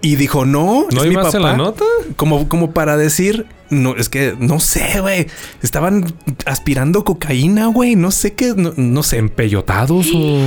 Y 0.02 0.16
dijo, 0.16 0.46
no, 0.46 0.86
¿No 0.92 1.04
es 1.04 1.10
mi 1.10 1.16
papá. 1.16 1.36
en 1.36 1.44
la 1.44 1.58
nota? 1.58 1.84
Como, 2.18 2.48
como 2.48 2.72
para 2.72 2.98
decir, 2.98 3.48
no, 3.72 3.96
es 3.96 4.10
que 4.10 4.36
no 4.40 4.60
sé, 4.60 5.02
güey. 5.02 5.28
Estaban 5.64 6.06
aspirando 6.46 7.04
cocaína, 7.04 7.66
güey. 7.68 7.96
No 7.96 8.12
sé 8.12 8.34
qué, 8.34 8.54
no, 8.56 8.74
no 8.78 9.02
sé. 9.04 9.18
¿Empeyotados 9.18 10.08
o...? 10.14 10.40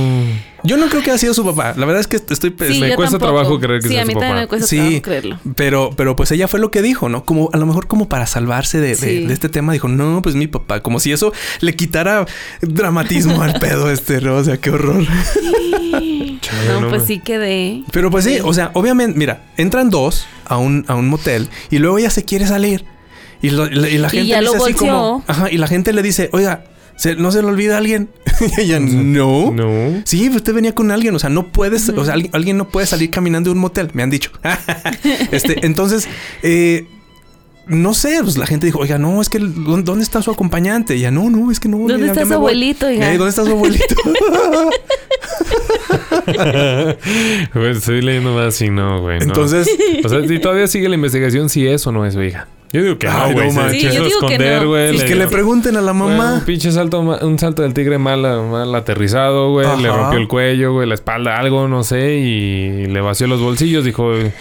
Yo 0.63 0.77
no 0.77 0.87
creo 0.89 1.01
que 1.01 1.09
haya 1.09 1.17
sido 1.19 1.33
su 1.33 1.43
papá. 1.43 1.73
La 1.75 1.85
verdad 1.87 1.99
es 2.01 2.07
que 2.07 2.15
estoy 2.17 2.51
Sí, 2.71 2.79
me 2.79 2.95
cuesta 2.95 3.17
tampoco. 3.17 3.17
trabajo 3.19 3.59
creer 3.59 3.81
que 3.81 3.87
sí, 3.89 3.93
sea 3.95 4.03
a 4.03 4.05
mí 4.05 4.13
su 4.13 4.19
también 4.19 4.35
papá. 4.37 4.41
me 4.43 4.47
cuesta 4.47 4.67
Sí. 4.67 4.77
trabajo 4.77 5.01
creerlo. 5.01 5.39
Pero, 5.55 5.89
pero 5.97 6.15
pues 6.15 6.31
ella 6.31 6.47
fue 6.47 6.59
lo 6.59 6.69
que 6.71 6.81
dijo, 6.83 7.09
¿no? 7.09 7.25
Como 7.25 7.49
a 7.51 7.57
lo 7.57 7.65
mejor 7.65 7.87
como 7.87 8.07
para 8.07 8.27
salvarse 8.27 8.79
de, 8.79 8.89
de- 8.89 8.95
Sí. 8.95 9.25
de 9.25 9.33
este 9.33 9.49
tema, 9.49 9.73
dijo, 9.73 9.87
no, 9.87 10.21
pues 10.21 10.35
mi 10.35 10.45
papá, 10.47 10.81
como 10.81 10.99
si 10.99 11.11
eso 11.11 11.33
le 11.61 11.75
quitara 11.75 12.25
dramatismo 12.61 13.41
al 13.41 13.53
pedo 13.59 13.89
este, 13.91 14.21
¿no? 14.21 14.35
O 14.35 14.43
sea, 14.43 14.57
qué 14.57 14.69
horror. 14.69 15.03
No, 16.67 16.81
no 16.81 16.89
pues 16.89 17.03
sí 17.05 17.19
quedé. 17.19 17.83
Pero 17.91 18.09
pues 18.11 18.25
sí, 18.25 18.39
o 18.43 18.53
sea, 18.53 18.71
obviamente, 18.73 19.17
mira, 19.17 19.45
entran 19.57 19.89
dos 19.89 20.25
a 20.45 20.57
un, 20.57 20.85
a 20.87 20.95
un 20.95 21.07
motel 21.09 21.49
y 21.69 21.77
luego 21.79 21.97
ella 21.97 22.09
se 22.09 22.23
quiere 22.25 22.47
salir. 22.47 22.85
Y, 23.41 23.49
lo- 23.49 23.67
y 23.67 23.75
la- 23.75 23.89
y 23.89 23.97
la 23.97 24.07
Y 24.07 24.11
gente 24.11 24.27
ya 24.27 24.39
dice 24.41 24.55
lo 24.57 24.63
así 24.63 24.73
como, 24.73 25.23
ajá, 25.27 25.49
y 25.49 25.57
la 25.57 25.67
gente 25.67 25.93
le 25.93 26.03
dice, 26.03 26.29
oiga, 26.31 26.63
¿se- 26.95 27.15
¿no 27.15 27.31
se 27.31 27.41
le 27.41 27.47
olvida 27.47 27.75
a 27.75 27.77
alguien? 27.79 28.09
y 28.57 28.61
ella, 28.61 28.79
no. 28.79 29.51
No. 29.51 30.01
Sí, 30.05 30.29
usted 30.29 30.53
venía 30.53 30.75
con 30.75 30.91
alguien, 30.91 31.15
o 31.15 31.19
sea, 31.19 31.29
no 31.31 31.47
puedes, 31.51 31.89
o 31.89 32.05
sea, 32.05 32.13
alguien, 32.13 32.31
alguien 32.35 32.57
no 32.57 32.69
puede 32.69 32.85
salir 32.85 33.09
caminando 33.09 33.49
de 33.49 33.53
un 33.55 33.59
motel, 33.59 33.89
me 33.93 34.03
han 34.03 34.09
dicho. 34.11 34.29
este, 35.31 35.65
entonces, 35.65 36.07
eh, 36.43 36.85
no 37.71 37.93
sé, 37.93 38.19
pues 38.21 38.37
la 38.37 38.45
gente 38.45 38.65
dijo, 38.67 38.79
oiga, 38.79 38.97
no, 38.97 39.21
es 39.21 39.29
que 39.29 39.39
¿dó- 39.39 39.81
¿dónde 39.81 40.03
está 40.03 40.21
su 40.21 40.29
acompañante? 40.31 40.95
Y 40.95 40.99
ella, 40.99 41.11
no, 41.11 41.29
no, 41.29 41.51
es 41.51 41.59
que 41.59 41.67
no. 41.69 41.77
¿Dónde 41.79 41.99
ya- 41.99 42.05
está 42.07 42.19
ya 42.21 42.25
su 42.25 42.29
me 42.29 42.35
voy". 42.35 42.51
abuelito, 42.51 42.85
oiga? 42.87 43.11
Eh, 43.13 43.17
¿Dónde 43.17 43.29
está 43.29 43.43
su 43.45 43.51
abuelito? 43.51 43.95
Güey, 47.53 47.71
estoy 47.71 48.01
leyendo 48.01 48.33
más 48.33 48.61
y 48.61 48.69
no, 48.69 49.01
güey. 49.01 49.17
no. 49.19 49.23
Entonces, 49.25 49.67
O 50.03 50.09
sea, 50.09 50.27
si 50.27 50.39
todavía 50.39 50.67
sigue 50.67 50.89
la 50.89 50.95
investigación 50.95 51.49
si 51.49 51.67
es 51.67 51.85
o 51.87 51.91
no 51.91 52.05
es 52.05 52.13
su 52.13 52.21
hija. 52.21 52.47
Yo 52.73 52.81
digo 52.81 52.97
que 52.97 53.07
Ay, 53.09 53.31
no, 53.31 53.35
güey. 53.35 53.51
no 53.51 53.69
quiso 53.69 53.71
Sí, 53.71 53.81
yo 53.81 53.91
digo 54.05 54.19
que 54.21 54.35
esconder, 54.35 54.61
no. 54.63 54.69
güey. 54.69 54.87
Sí, 54.91 54.93
pues 54.95 55.03
le- 55.03 55.09
que 55.09 55.15
le 55.19 55.27
pregunten 55.27 55.75
a 55.75 55.81
la 55.81 55.91
Bueno, 55.91 56.07
mamá. 56.15 56.33
un 56.35 56.41
pinche 56.45 56.71
salto, 56.71 57.01
un 57.01 57.37
salto 57.39 57.63
del 57.63 57.73
tigre 57.73 57.97
mal, 57.97 58.21
mal 58.21 58.73
aterrizado, 58.75 59.51
güey. 59.51 59.67
Le 59.81 59.89
rompió 59.89 60.17
el 60.19 60.27
cuello, 60.29 60.71
güey, 60.73 60.87
la 60.87 60.93
espalda, 60.95 61.37
algo, 61.37 61.67
no 61.67 61.83
sé. 61.83 62.15
Y 62.19 62.85
le 62.87 63.01
vació 63.01 63.27
los 63.27 63.41
bolsillos. 63.41 63.83
Dijo, 63.83 64.13
no, 64.13 64.31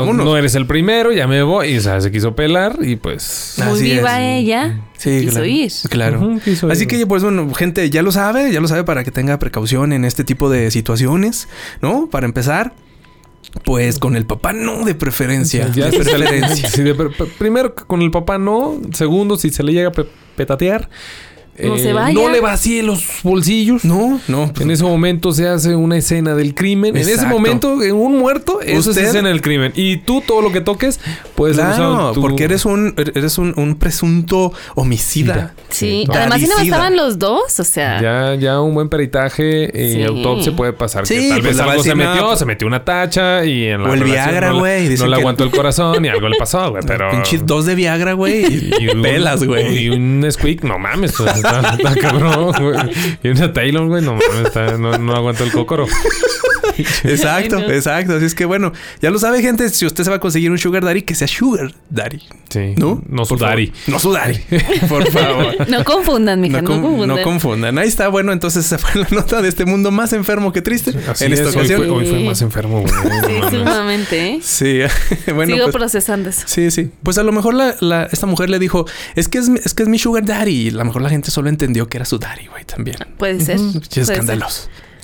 Vámonos. 0.00 0.24
no 0.24 0.36
eres 0.36 0.54
el 0.54 0.66
primero, 0.66 1.12
ya 1.12 1.26
me 1.26 1.42
voy. 1.42 1.68
Y 1.68 1.76
o 1.78 1.80
sea, 1.80 2.00
se 2.00 2.10
quiso 2.10 2.34
pelar 2.34 2.78
y 2.82 2.96
pues... 2.96 3.54
Muy 3.58 3.66
Así 3.74 3.82
viva 3.84 4.20
es. 4.22 4.42
ella. 4.42 4.80
Sí, 4.98 5.20
quiso 5.20 5.32
claro. 5.32 5.46
ir. 5.46 5.72
Claro. 5.90 6.20
Ujú, 6.20 6.40
quiso 6.40 6.70
Así 6.70 6.82
ir. 6.82 6.88
que, 6.88 7.06
pues 7.06 7.22
bueno, 7.22 7.52
gente, 7.54 7.88
ya 7.90 8.02
lo 8.02 8.12
sabe, 8.12 8.52
ya 8.52 8.60
lo 8.60 8.68
sabe 8.68 8.84
para 8.84 9.04
que 9.04 9.10
tenga 9.10 9.38
precaución 9.38 9.92
en 9.92 10.04
este 10.04 10.24
tipo 10.24 10.48
de 10.50 10.70
situaciones, 10.70 11.48
¿no? 11.80 12.08
Para 12.10 12.26
empezar, 12.26 12.72
pues 13.64 13.98
con 13.98 14.16
el 14.16 14.24
papá 14.26 14.52
no 14.52 14.84
de 14.84 14.94
preferencia. 14.94 15.68
Ya 15.74 15.90
de 15.90 15.98
preferencia. 15.98 16.68
sí, 16.70 16.82
de 16.82 16.94
pre- 16.94 17.10
pre- 17.10 17.26
primero, 17.26 17.74
con 17.74 18.00
el 18.02 18.10
papá 18.10 18.38
no. 18.38 18.80
Segundo, 18.92 19.36
si 19.36 19.50
se 19.50 19.62
le 19.62 19.72
llega 19.72 19.88
a 19.88 19.92
pe- 19.92 20.06
petatear, 21.56 21.66
eh, 21.66 21.68
No 21.68 21.78
se 21.78 21.92
vaya. 21.92 22.14
no 22.14 22.28
le 22.30 22.40
vacíe 22.40 22.82
los 22.82 23.04
bolsillos. 23.22 23.84
No, 23.84 24.20
no. 24.28 24.52
En 24.60 24.70
ese 24.70 24.82
momento 24.84 25.32
se 25.32 25.48
hace 25.48 25.76
una 25.76 25.96
escena 25.96 26.34
del 26.34 26.54
crimen. 26.54 26.96
En 26.96 27.08
ese 27.08 27.26
momento, 27.26 27.82
en 27.82 27.94
un 27.94 28.18
muerto, 28.18 28.60
eso 28.60 28.90
Usted- 28.90 29.02
es 29.02 29.08
escena 29.08 29.28
del 29.28 29.40
crimen. 29.42 29.72
Y 29.74 29.98
tú, 29.98 30.22
todo 30.26 30.42
lo 30.42 30.52
que 30.52 30.60
toques, 30.60 31.00
puedes 31.34 31.56
Claro, 31.56 32.12
porque 32.20 32.44
eres 32.44 32.64
un, 32.64 32.94
eres 32.96 33.38
un, 33.38 33.54
un 33.56 33.76
presunto 33.76 34.52
homicida. 34.74 35.54
Sí. 35.68 36.04
no. 36.06 36.14
Además, 36.14 36.40
si 36.40 36.46
no 36.46 36.58
estaban 36.58 36.96
los 36.96 37.18
dos, 37.18 37.58
o 37.60 37.64
sea. 37.64 38.00
Ya, 38.00 38.34
ya 38.34 38.60
un 38.60 38.74
buen 38.74 38.88
peritaje 38.88 39.70
y 39.74 39.92
Sí. 39.94 40.02
autopsia 40.02 40.54
puede 40.54 40.72
pasar. 40.72 41.06
Sí, 41.06 41.14
que 41.14 41.28
tal 41.28 41.40
pues 41.42 41.56
vez 41.56 41.60
algo 41.66 41.82
se 41.82 41.88
no, 41.90 41.96
metió, 41.96 42.26
pues- 42.26 42.38
se 42.38 42.44
metió 42.44 42.66
una 42.66 42.84
tacha 42.84 43.44
y 43.44 43.64
en 43.66 43.82
la 43.82 43.90
O 43.90 43.94
el 43.94 44.04
Viagra, 44.04 44.50
no 44.50 44.58
güey, 44.60 44.84
No, 44.84 44.90
dicen 44.90 45.10
le 45.10 45.16
que- 45.16 45.20
aguantó 45.22 45.44
el 45.44 45.50
corazón 45.50 46.04
y 46.04 46.08
algo 46.08 46.28
le 46.28 46.36
pasó, 46.38 46.70
güey. 46.70 46.82
Pero. 46.86 47.10
Pinche 47.10 47.38
dos 47.38 47.66
de 47.66 47.74
Viagra, 47.74 48.12
güey. 48.14 48.70
Y, 48.82 48.88
un- 48.88 49.02
pelas, 49.02 49.44
güey. 49.44 49.84
Y 49.84 49.90
un 49.90 50.26
squeak, 50.30 50.64
no 50.64 50.78
mames, 50.78 51.12
pues, 51.16 51.41
está, 51.44 51.74
está 51.74 51.94
cabrón, 52.00 52.52
güey. 52.60 52.78
Y 53.22 53.28
una 53.28 53.52
Taylor, 53.52 53.86
güey, 53.88 54.02
no 54.02 54.12
mames, 54.14 54.46
está- 54.46 54.76
no, 54.78 54.96
no 54.98 55.14
aguantó 55.14 55.44
el 55.44 55.52
cócoro. 55.52 55.86
Exacto, 57.04 57.56
Ay, 57.58 57.66
no. 57.68 57.72
exacto. 57.72 58.16
Así 58.16 58.24
es 58.26 58.34
que 58.34 58.44
bueno, 58.44 58.72
ya 59.00 59.10
lo 59.10 59.18
sabe, 59.18 59.42
gente. 59.42 59.68
Si 59.68 59.86
usted 59.86 60.04
se 60.04 60.10
va 60.10 60.16
a 60.16 60.20
conseguir 60.20 60.50
un 60.50 60.58
Sugar 60.58 60.84
Daddy, 60.84 61.02
que 61.02 61.14
sea 61.14 61.26
Sugar 61.28 61.74
Daddy. 61.90 62.20
Sí. 62.50 62.74
¿No? 62.76 63.02
No 63.08 63.24
su 63.24 63.36
daddy. 63.36 63.72
No 63.86 63.98
su 63.98 64.12
Daddy. 64.12 64.38
Por 64.88 65.08
favor. 65.10 65.56
No 65.68 65.84
confundan, 65.84 66.40
mija, 66.40 66.60
No, 66.60 66.62
no, 66.62 66.68
con- 66.68 66.82
confundan. 66.82 67.08
no 67.16 67.22
confundan. 67.22 67.78
Ahí 67.78 67.88
está, 67.88 68.08
bueno, 68.08 68.32
entonces 68.32 68.66
esa 68.66 68.78
fue 68.78 69.00
la 69.02 69.08
nota 69.10 69.40
de 69.40 69.48
este 69.48 69.64
mundo 69.64 69.90
más 69.90 70.12
enfermo 70.12 70.52
que 70.52 70.60
triste 70.60 70.92
Así 71.08 71.24
en 71.24 71.32
esta 71.32 71.48
es, 71.48 71.56
hoy 71.56 71.60
ocasión. 71.62 71.78
fue, 71.78 71.90
hoy 71.90 72.06
fue 72.06 72.20
más 72.24 72.42
enfermo, 72.42 72.82
güey. 72.82 72.92
no 72.92 73.26
Sí, 73.28 73.32
mames. 73.40 73.50
sumamente, 73.58 74.26
¿eh? 74.34 74.38
Sí, 74.42 74.80
bueno, 75.34 75.54
Sigo 75.54 75.64
pues, 75.66 75.76
procesando 75.76 76.28
eso. 76.28 76.42
sí, 76.46 76.70
sí. 76.70 76.90
Pues 77.02 77.16
a 77.18 77.22
lo 77.22 77.32
mejor 77.32 77.54
la, 77.54 77.74
la- 77.80 78.04
esta 78.12 78.26
mujer 78.26 78.50
le 78.50 78.58
dijo, 78.58 78.86
es 79.14 79.28
que 79.28 79.38
es, 79.38 79.48
mi- 79.48 79.60
es 79.64 79.72
que 79.74 79.82
es 79.84 79.88
mi 79.88 79.98
sugar 79.98 80.24
daddy. 80.24 80.52
Y 80.52 80.68
a 80.68 80.72
lo 80.72 80.84
mejor 80.84 81.00
la 81.02 81.08
gente 81.08 81.30
solo 81.30 81.48
entendió 81.48 81.88
que 81.88 81.96
era 81.98 82.04
su 82.04 82.18
daddy, 82.18 82.46
güey, 82.48 82.64
también. 82.64 82.96
Puede 83.16 83.40
ser. 83.40 83.56
Qué 83.90 84.04
puede 84.04 84.22
ser. 84.26 84.38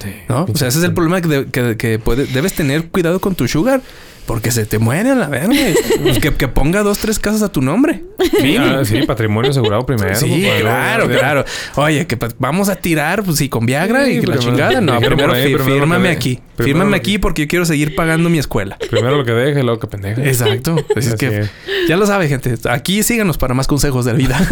Sí, 0.03 0.15
¿No? 0.29 0.47
O 0.53 0.57
sea, 0.57 0.69
ese 0.69 0.79
es 0.79 0.85
el 0.85 0.95
problema 0.95 1.21
que, 1.21 1.29
de- 1.29 1.47
que- 1.47 1.77
que 1.77 1.99
puede- 1.99 2.27
debes 2.27 2.53
tener 2.55 2.85
cuidado 2.89 3.21
con 3.21 3.35
tu 3.35 3.49
sugar. 3.49 3.81
Porque 4.27 4.51
se 4.51 4.67
te 4.67 4.79
muere 4.79 5.13
a 5.13 5.15
la 5.15 5.27
verga. 5.29 5.55
Pues 6.03 6.19
que, 6.21 6.35
que 6.35 6.49
ponga 6.49 6.83
dos, 6.83 6.99
tres 6.99 7.19
casas 7.19 7.41
a 7.43 7.49
tu 7.51 7.63
nombre. 7.63 8.03
Sí, 8.39 8.57
ah, 8.59 8.83
sí, 8.85 9.01
patrimonio 9.07 9.51
asegurado 9.51 9.87
primero. 9.87 10.15
Sí, 10.15 10.47
claro, 10.61 11.09
claro. 11.09 11.45
Oye, 11.77 12.07
que 12.07 12.19
pues, 12.19 12.37
vamos 12.39 12.69
a 12.69 12.77
tirar, 12.77 13.23
pues 13.25 13.39
sí, 13.39 13.49
con 13.49 13.65
Viagra 13.65 14.05
Sí, 14.05 14.11
y 14.11 14.15
la 14.17 14.21
primero- 14.21 14.41
chingada. 14.43 14.81
No, 14.83 14.99
primero 15.01 15.33
primero, 15.33 15.65
fírmame 15.65 16.11
aquí. 16.11 16.41
Primero 16.59 16.79
Fírmame 16.79 16.91
que- 17.01 17.11
aquí 17.11 17.19
porque 17.19 17.43
yo 17.43 17.49
quiero 17.49 17.65
seguir 17.65 17.95
pagando 17.95 18.29
mi 18.29 18.39
escuela. 18.39 18.77
Primero 18.91 19.17
lo 19.17 19.25
que 19.25 19.33
deje, 19.33 19.63
luego 19.63 19.81
que 19.81 19.87
pendeje. 19.87 20.29
Exacto. 20.29 20.77
Así 20.97 21.09
es 21.09 21.15
Así 21.15 21.17
que 21.17 21.39
es. 21.41 21.51
ya 21.89 21.97
lo 21.97 22.07
sabe, 22.07 22.29
gente. 22.29 22.55
Aquí 22.69 23.03
síganos 23.03 23.39
para 23.39 23.55
más 23.55 23.67
consejos 23.67 24.05
de 24.05 24.13
la 24.13 24.19
vida. 24.19 24.39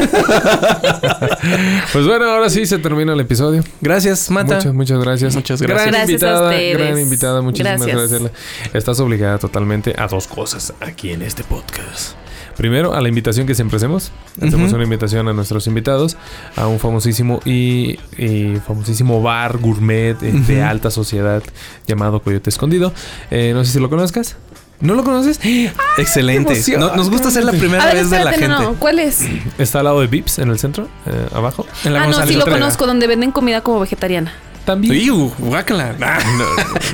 Pues 1.92 2.06
bueno, 2.06 2.24
ahora 2.26 2.50
sí 2.50 2.66
se 2.66 2.78
termina 2.78 3.12
el 3.12 3.20
episodio. 3.20 3.62
Gracias, 3.80 4.30
Mata. 4.30 4.56
Muchas, 4.56 4.74
muchas 4.74 4.98
gracias. 5.00 5.34
Muchas 5.34 5.62
Gran 5.62 5.76
gracias. 5.76 5.96
A 5.96 6.04
invitada, 6.10 6.50
ustedes. 6.50 6.78
gran 6.78 6.98
invitada. 6.98 7.40
Muchísimas 7.42 7.86
Gracias. 7.86 8.10
gracias. 8.22 8.32
Estás 8.74 9.00
obligada 9.00 9.38
totalmente 9.38 9.94
a 9.96 10.06
dos 10.06 10.26
cosas 10.26 10.72
aquí 10.80 11.10
en 11.12 11.22
este 11.22 11.44
podcast. 11.44 12.16
Primero, 12.56 12.94
a 12.94 13.00
la 13.02 13.08
invitación 13.08 13.46
que 13.46 13.54
siempre 13.54 13.76
hacemos. 13.76 14.12
Hacemos 14.40 14.72
una 14.72 14.84
invitación 14.84 15.28
a 15.28 15.32
nuestros 15.32 15.66
invitados 15.66 16.16
a 16.56 16.66
un 16.66 16.78
famosísimo 16.78 17.40
y, 17.44 17.98
y 18.16 18.56
famosísimo 18.66 19.20
bar 19.22 19.58
gourmet 19.58 20.16
eh, 20.22 20.32
de 20.32 20.56
Ujú. 20.60 20.64
alta 20.64 20.90
sociedad 20.90 21.42
llamado 21.86 22.20
Coyote 22.22 22.48
Escondido. 22.50 22.92
Eh, 23.30 23.52
no 23.54 23.64
sé 23.64 23.72
si 23.72 23.78
lo 23.80 23.90
conozcas. 23.90 24.36
¿No 24.80 24.94
lo 24.94 25.04
conoces? 25.04 25.38
Excelente. 25.98 26.52
Emoción. 26.54 26.80
No- 26.80 26.96
nos 26.96 27.10
gusta 27.10 27.30
ser 27.30 27.44
la 27.44 27.52
primera 27.52 27.82
A 27.82 27.86
ver, 27.86 27.96
vez 27.96 28.10
de 28.10 28.18
la 28.24 28.30
no, 28.32 28.36
gente. 28.38 28.48
no. 28.48 28.74
¿Cuál 28.74 28.98
es? 28.98 29.20
Está 29.58 29.78
al 29.80 29.84
lado 29.86 30.00
de 30.00 30.06
Vips 30.06 30.38
en 30.38 30.48
el 30.50 30.58
centro, 30.58 30.88
eh, 31.06 31.28
abajo. 31.34 31.66
En 31.84 31.92
la 31.92 32.00
Ah, 32.00 32.02
no, 32.02 32.08
González 32.08 32.34
sí 32.34 32.38
lo 32.38 32.46
conozco, 32.50 32.86
donde 32.86 33.06
venden 33.06 33.32
comida 33.32 33.60
como 33.62 33.80
vegetariana. 33.80 34.32
También. 34.66 34.94
Iu, 34.94 35.32
guácala. 35.38 35.94
Ah, 36.02 36.18
no, 36.36 36.44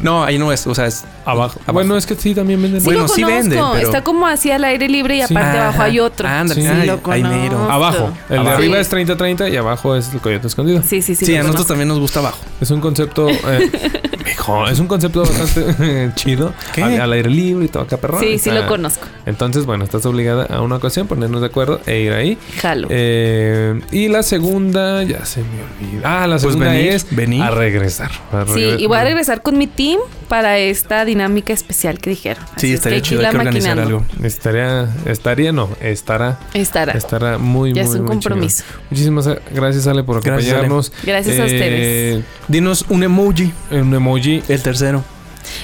no, 0.02 0.24
ahí 0.24 0.38
no 0.38 0.52
es. 0.52 0.64
O 0.68 0.74
sea, 0.74 0.86
es 0.86 1.04
Abajo. 1.24 1.58
Abajo. 1.60 1.72
Bueno, 1.72 1.96
es 1.96 2.04
que 2.06 2.14
sí, 2.16 2.34
también 2.34 2.60
venden. 2.62 2.80
Sí 2.80 2.84
Bueno, 2.84 3.02
lo 3.02 3.08
sí 3.08 3.22
venden, 3.24 3.50
pero- 3.50 3.76
Está 3.76 4.02
como 4.04 4.26
así 4.26 4.50
al 4.50 4.64
aire 4.64 4.88
libre 4.88 5.16
y 5.16 5.22
Sí. 5.26 5.32
aparte 5.34 5.50
Ajá. 5.58 5.62
abajo 5.68 5.82
hay 5.82 6.00
otro. 6.00 6.28
Ándale, 6.28 6.60
sí, 6.62 6.66
ay, 6.66 6.86
lo. 6.86 7.70
Abajo. 7.70 8.12
El 8.28 8.44
de 8.44 8.50
arriba 8.50 8.74
Sí. 8.76 8.80
es 8.82 8.88
30-30 8.88 9.48
y 9.48 9.56
abajo 9.56 9.94
es 9.96 10.12
el 10.12 10.20
coyote 10.20 10.46
escondido. 10.48 10.82
Sí, 10.82 11.00
sí, 11.02 11.14
sí. 11.14 11.24
Sí, 11.26 11.32
a 11.34 11.38
nosotros 11.38 11.54
conozco. 11.66 11.68
también 11.72 11.88
nos 11.88 11.98
gusta 12.00 12.20
abajo. 12.20 12.38
Es 12.60 12.70
un 12.70 12.80
concepto. 12.80 13.28
Eh, 13.30 13.70
mijo, 14.24 14.66
es 14.68 14.78
un 14.80 14.86
concepto 14.88 15.20
bastante 15.20 16.10
chido. 16.16 16.52
¿Qué? 16.74 16.82
Al, 16.82 17.00
al 17.00 17.12
aire 17.12 17.30
libre 17.30 17.66
y 17.66 17.68
todo 17.68 17.84
acá, 17.84 17.96
perrón. 17.96 18.20
Sí, 18.20 18.38
sí 18.38 18.50
lo 18.50 18.66
conozco. 18.66 19.06
Entonces, 19.26 19.64
bueno, 19.64 19.84
estás 19.84 20.04
obligada 20.06 20.44
a 20.46 20.60
una 20.60 20.76
ocasión 20.76 21.06
ponernos 21.06 21.40
de 21.40 21.46
acuerdo 21.46 21.80
e 21.86 22.00
ir 22.00 22.12
ahí. 22.12 22.38
Jalo. 22.60 22.88
Eh, 22.90 23.80
y 23.92 24.08
la 24.08 24.22
segunda, 24.24 25.02
ya 25.04 25.24
se 25.24 25.40
me 25.40 25.46
olvida. 25.86 26.22
Ah, 26.22 26.26
la 26.26 26.34
Pues 26.36 26.42
segunda 26.42 26.70
venir, 26.70 26.88
es 26.92 27.06
venir. 27.14 27.42
Regresar. 27.62 28.10
Va 28.34 28.42
a 28.42 28.46
Sí, 28.46 28.74
y 28.78 28.86
voy 28.86 28.98
a 28.98 29.04
regresar 29.04 29.42
con 29.42 29.56
mi 29.58 29.66
team 29.66 29.98
para 30.28 30.58
esta 30.58 31.04
dinámica 31.04 31.52
especial 31.52 31.98
que 31.98 32.10
dijeron. 32.10 32.42
Así 32.54 32.66
Sí, 32.66 32.66
es 32.68 32.74
estaría 32.74 33.00
chido. 33.02 33.20
Hay 33.20 33.24
la 33.26 33.30
que 33.30 33.36
organizar 33.38 33.78
algo. 33.78 34.04
Estaría, 34.22 34.88
estaría, 35.06 35.52
no, 35.52 35.68
estará, 35.80 36.38
Estará. 36.54 36.92
estará 36.92 37.38
muy, 37.38 37.72
Ya 37.72 37.82
muy, 37.84 37.90
es 37.90 37.94
un 37.96 38.02
muy 38.06 38.10
compromiso. 38.10 38.64
Muchísimas 38.90 39.28
gracias, 39.54 39.86
Ale, 39.86 40.02
por 40.04 40.22
Gracias, 40.22 40.52
Ale. 40.52 40.66
acompañarnos. 40.66 40.92
Gracias 41.04 41.38
a 41.38 41.44
ustedes. 41.44 42.24
Dinos 42.48 42.84
un 42.88 43.02
emoji. 43.02 43.52
Un 43.70 43.94
emoji. 43.94 44.42
El 44.48 44.62
tercero. 44.62 45.04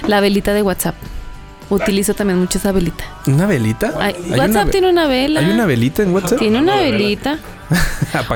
La 0.06 0.20
velita 0.20 0.52
de 0.54 0.62
WhatsApp. 0.62 0.94
Utilizo 1.70 2.14
también 2.14 2.38
mucho 2.38 2.56
esa 2.58 2.72
velita. 2.72 3.04
¿Una 3.26 3.44
velita? 3.46 3.92
Ay, 4.00 4.14
Hay 4.24 4.30
WhatsApp 4.38 4.48
una 4.50 4.64
ve- 4.64 4.70
tiene 4.72 4.88
una 4.90 5.06
vela. 5.06 5.40
¿Hay 5.40 5.50
una 5.50 5.66
velita 5.66 6.02
en 6.02 6.14
WhatsApp? 6.14 6.38
Tiene 6.38 6.58
una 6.60 6.76
velita. 6.76 7.38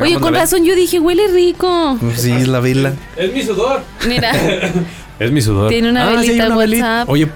Oye, 0.00 0.18
con 0.20 0.34
razón 0.34 0.64
yo 0.64 0.74
dije, 0.74 0.98
huele 1.00 1.28
rico. 1.28 1.98
Sí, 2.16 2.32
es 2.32 2.48
la 2.48 2.60
vela. 2.60 2.92
Es 3.16 3.32
mi 3.32 3.42
sudor. 3.42 3.82
Mira, 4.06 4.32
Es 5.18 5.30
mi 5.30 5.40
sudor. 5.40 5.68
tiene 5.68 5.90
una 5.90 6.08
Ah, 6.08 6.10
sí, 6.10 6.16
hay 6.18 6.26
velita 6.28 6.46
una 6.46 6.56
velita. 6.56 6.84
WhatsApp. 6.86 7.08
Oye, 7.08 7.28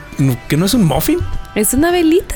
¿que 0.49 0.57
no 0.57 0.67
es 0.67 0.75
un 0.75 0.85
muffin? 0.85 1.19
Es 1.55 1.73
una 1.75 1.91
velita. 1.91 2.35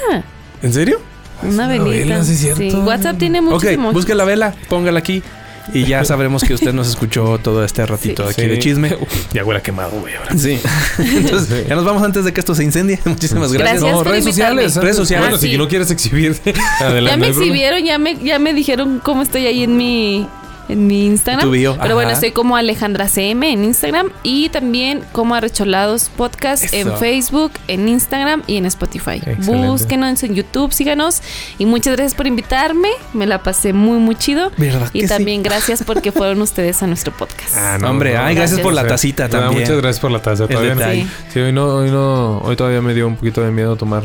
¿En 0.62 0.72
serio? 0.72 1.00
Una 1.42 1.52
una 1.52 1.66
velita. 1.68 1.90
vela, 1.90 2.24
sí 2.24 2.36
cierto. 2.36 2.80
WhatsApp 2.82 3.18
tiene 3.18 3.40
muchos 3.40 3.62
ok, 3.64 3.70
emojis. 3.70 3.94
busque 3.94 4.14
la 4.14 4.24
vela, 4.24 4.54
póngala 4.68 4.98
aquí. 4.98 5.22
Y 5.72 5.84
ya 5.86 6.04
sabremos 6.04 6.42
que 6.42 6.54
usted 6.54 6.72
nos 6.72 6.88
escuchó 6.88 7.38
todo 7.38 7.64
este 7.64 7.84
ratito 7.86 8.24
Sí. 8.26 8.40
aquí 8.42 8.50
de 8.50 8.58
chisme. 8.58 8.96
Ya 9.32 9.44
huele 9.44 9.60
a 9.60 9.62
quemado, 9.62 9.92
güey. 10.00 10.14
ahora. 10.16 10.36
Sí. 10.36 10.58
Entonces, 10.98 11.66
ya 11.68 11.74
nos 11.74 11.84
vamos 11.84 12.02
antes 12.02 12.24
de 12.24 12.32
que 12.32 12.40
esto 12.40 12.54
se 12.54 12.64
incendie. 12.64 12.98
Muchísimas 13.04 13.52
gracias. 13.52 13.80
Gracias 13.82 13.92
No, 13.92 14.04
redes 14.04 14.26
invitarme. 14.26 14.62
sociales. 14.62 14.76
Redes 14.76 14.96
sociales. 14.96 15.28
Bueno, 15.30 15.36
Ah, 15.36 15.40
si 15.40 15.56
no 15.58 15.68
quieres 15.68 15.90
exhibirte, 15.90 16.52
Ya 16.80 16.86
adelante. 16.86 17.18
me 17.20 17.26
hay 17.26 17.32
problema. 17.32 17.54
exhibieron, 17.54 17.84
ya 17.84 17.98
me, 17.98 18.16
ya 18.24 18.38
me 18.38 18.52
dijeron 18.54 19.00
cómo 19.02 19.22
estoy 19.22 19.46
ahí 19.46 19.62
en 19.64 19.76
mi, 19.76 20.26
en 20.70 20.86
mi 20.86 21.06
Instagram. 21.06 21.44
Tu 21.44 21.50
bio, 21.50 21.76
Pero 21.80 21.94
bueno, 21.94 22.10
estoy 22.10 22.30
como 22.32 22.56
Alejandra 22.56 23.08
CM 23.08 23.52
en 23.52 23.64
Instagram 23.64 24.10
y 24.22 24.48
también 24.50 25.02
como 25.12 25.34
Arrecholados 25.34 26.10
Podcast 26.16 26.72
en. 26.72 26.90
Facebook, 27.00 27.52
en 27.68 27.88
Instagram 27.88 28.42
y 28.46 28.56
en 28.56 28.66
Spotify. 28.66 29.16
Excelente. 29.24 29.68
Búsquenos 29.68 30.22
en 30.22 30.34
YouTube, 30.34 30.72
síganos. 30.72 31.22
Y 31.58 31.66
muchas 31.66 31.96
gracias 31.96 32.14
por 32.14 32.26
invitarme. 32.26 32.88
Me 33.14 33.26
la 33.26 33.42
pasé 33.42 33.72
muy, 33.72 33.98
muy 33.98 34.16
chido. 34.16 34.50
¿Verdad 34.56 34.90
Y 34.92 35.00
que 35.00 35.08
sí? 35.08 35.14
también 35.14 35.42
gracias 35.42 35.82
porque 35.84 36.12
fueron 36.12 36.42
ustedes 36.42 36.82
a 36.82 36.86
nuestro 36.86 37.12
podcast. 37.12 37.54
Ah, 37.56 37.78
Hombre, 37.84 38.16
ay, 38.16 38.34
gracias 38.34 38.60
por 38.60 38.72
la 38.72 38.86
tacita 38.86 39.28
también. 39.28 39.62
Muchas 39.62 39.76
gracias 39.76 40.00
por 40.00 40.10
la 40.10 40.20
taza. 40.20 40.46
Todavía 40.46 40.74
no-. 40.74 41.08
Sí, 41.32 41.40
hoy 41.40 41.52
no, 41.52 41.66
hoy 41.66 41.90
no, 41.90 42.38
hoy 42.38 42.56
todavía 42.56 42.82
me 42.82 42.94
dio 42.94 43.06
un 43.06 43.16
poquito 43.16 43.42
de 43.42 43.50
miedo 43.50 43.76
tomar 43.76 44.04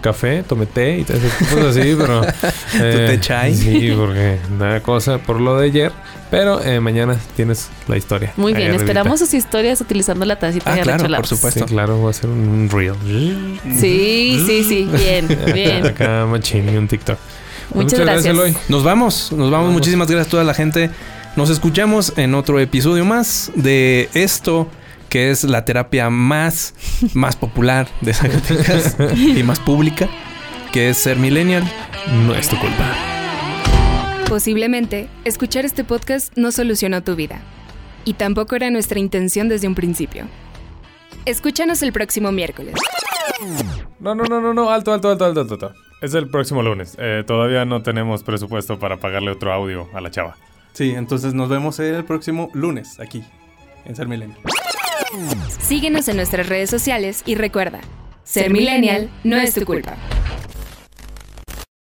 café, 0.00 0.42
tomé 0.42 0.66
té 0.66 0.98
y 0.98 1.02
esas 1.02 1.48
cosas 1.50 1.76
así, 1.76 1.94
pero... 1.96 2.22
eh, 2.74 3.06
té 3.10 3.20
chai? 3.20 3.54
Sí, 3.54 3.92
porque 3.96 4.38
nada 4.58 4.80
cosa 4.82 5.18
por 5.18 5.40
lo 5.40 5.58
de 5.58 5.66
ayer, 5.66 5.92
pero 6.30 6.62
eh, 6.62 6.80
mañana 6.80 7.16
tienes 7.36 7.68
la 7.88 7.96
historia. 7.96 8.32
Muy 8.36 8.52
bien, 8.52 8.68
arribita. 8.68 8.84
esperamos 8.84 9.18
sus 9.18 9.34
historias 9.34 9.80
utilizando 9.80 10.24
la 10.24 10.38
tacita 10.38 10.72
Ah, 10.72 10.76
de 10.76 10.82
claro, 10.82 11.16
por 11.16 11.26
supuesto. 11.26 11.66
Sí, 11.66 11.72
claro, 11.72 11.98
voy 11.98 12.08
a 12.08 12.10
hacer 12.10 12.30
un, 12.30 12.48
un 12.48 12.70
reel. 12.70 12.94
Sí, 13.78 14.42
sí, 14.46 14.64
sí. 14.64 14.88
Bien, 14.92 15.28
bien. 15.52 15.86
Acá 15.86 16.26
machín 16.26 16.68
y 16.72 16.76
un 16.76 16.88
TikTok. 16.88 17.18
Pues 17.72 17.84
Muchas 17.84 18.00
gracias. 18.00 18.26
Eloy. 18.26 18.56
Nos 18.68 18.82
vamos, 18.82 19.32
nos 19.32 19.50
vamos. 19.50 19.72
Muchísimas 19.72 20.08
gracias 20.08 20.26
a 20.26 20.30
toda 20.30 20.44
la 20.44 20.54
gente. 20.54 20.90
Nos 21.36 21.50
escuchamos 21.50 22.12
en 22.16 22.34
otro 22.34 22.58
episodio 22.58 23.04
más 23.04 23.52
de 23.54 24.08
esto 24.14 24.68
que 25.10 25.30
es 25.30 25.44
la 25.44 25.64
terapia 25.64 26.08
más, 26.08 26.74
más 27.14 27.36
popular 27.36 27.88
de 28.00 28.14
Zacatecas 28.14 28.96
y 29.16 29.42
más 29.42 29.58
pública, 29.58 30.08
que 30.72 30.88
es 30.88 30.96
ser 30.96 31.18
millennial. 31.18 31.64
No 32.24 32.34
es 32.34 32.48
tu 32.48 32.56
culpa. 32.56 32.94
Posiblemente, 34.28 35.08
escuchar 35.24 35.64
este 35.64 35.82
podcast 35.84 36.32
no 36.36 36.52
solucionó 36.52 37.02
tu 37.02 37.16
vida. 37.16 37.42
Y 38.04 38.14
tampoco 38.14 38.56
era 38.56 38.70
nuestra 38.70 39.00
intención 39.00 39.48
desde 39.48 39.66
un 39.66 39.74
principio. 39.74 40.24
Escúchanos 41.26 41.82
el 41.82 41.92
próximo 41.92 42.32
miércoles. 42.32 42.74
No, 43.98 44.14
no, 44.14 44.24
no, 44.24 44.40
no, 44.40 44.54
no, 44.54 44.70
alto, 44.70 44.92
alto, 44.92 45.10
alto, 45.10 45.24
alto, 45.24 45.40
alto. 45.40 45.54
alto. 45.54 45.72
Es 46.00 46.14
el 46.14 46.30
próximo 46.30 46.62
lunes. 46.62 46.96
Eh, 46.98 47.24
todavía 47.26 47.64
no 47.64 47.82
tenemos 47.82 48.22
presupuesto 48.22 48.78
para 48.78 48.98
pagarle 48.98 49.32
otro 49.32 49.52
audio 49.52 49.88
a 49.92 50.00
la 50.00 50.10
chava. 50.10 50.36
Sí, 50.72 50.92
entonces 50.92 51.34
nos 51.34 51.48
vemos 51.48 51.78
el 51.80 52.04
próximo 52.04 52.48
lunes 52.54 53.00
aquí 53.00 53.24
en 53.84 53.96
Ser 53.96 54.08
Millennial. 54.08 54.38
Síguenos 55.60 56.08
en 56.08 56.16
nuestras 56.16 56.48
redes 56.48 56.70
sociales 56.70 57.22
y 57.26 57.34
recuerda, 57.34 57.80
ser 58.24 58.50
millennial 58.50 59.10
no 59.24 59.36
es 59.36 59.54
tu 59.54 59.64
culpa. 59.64 59.96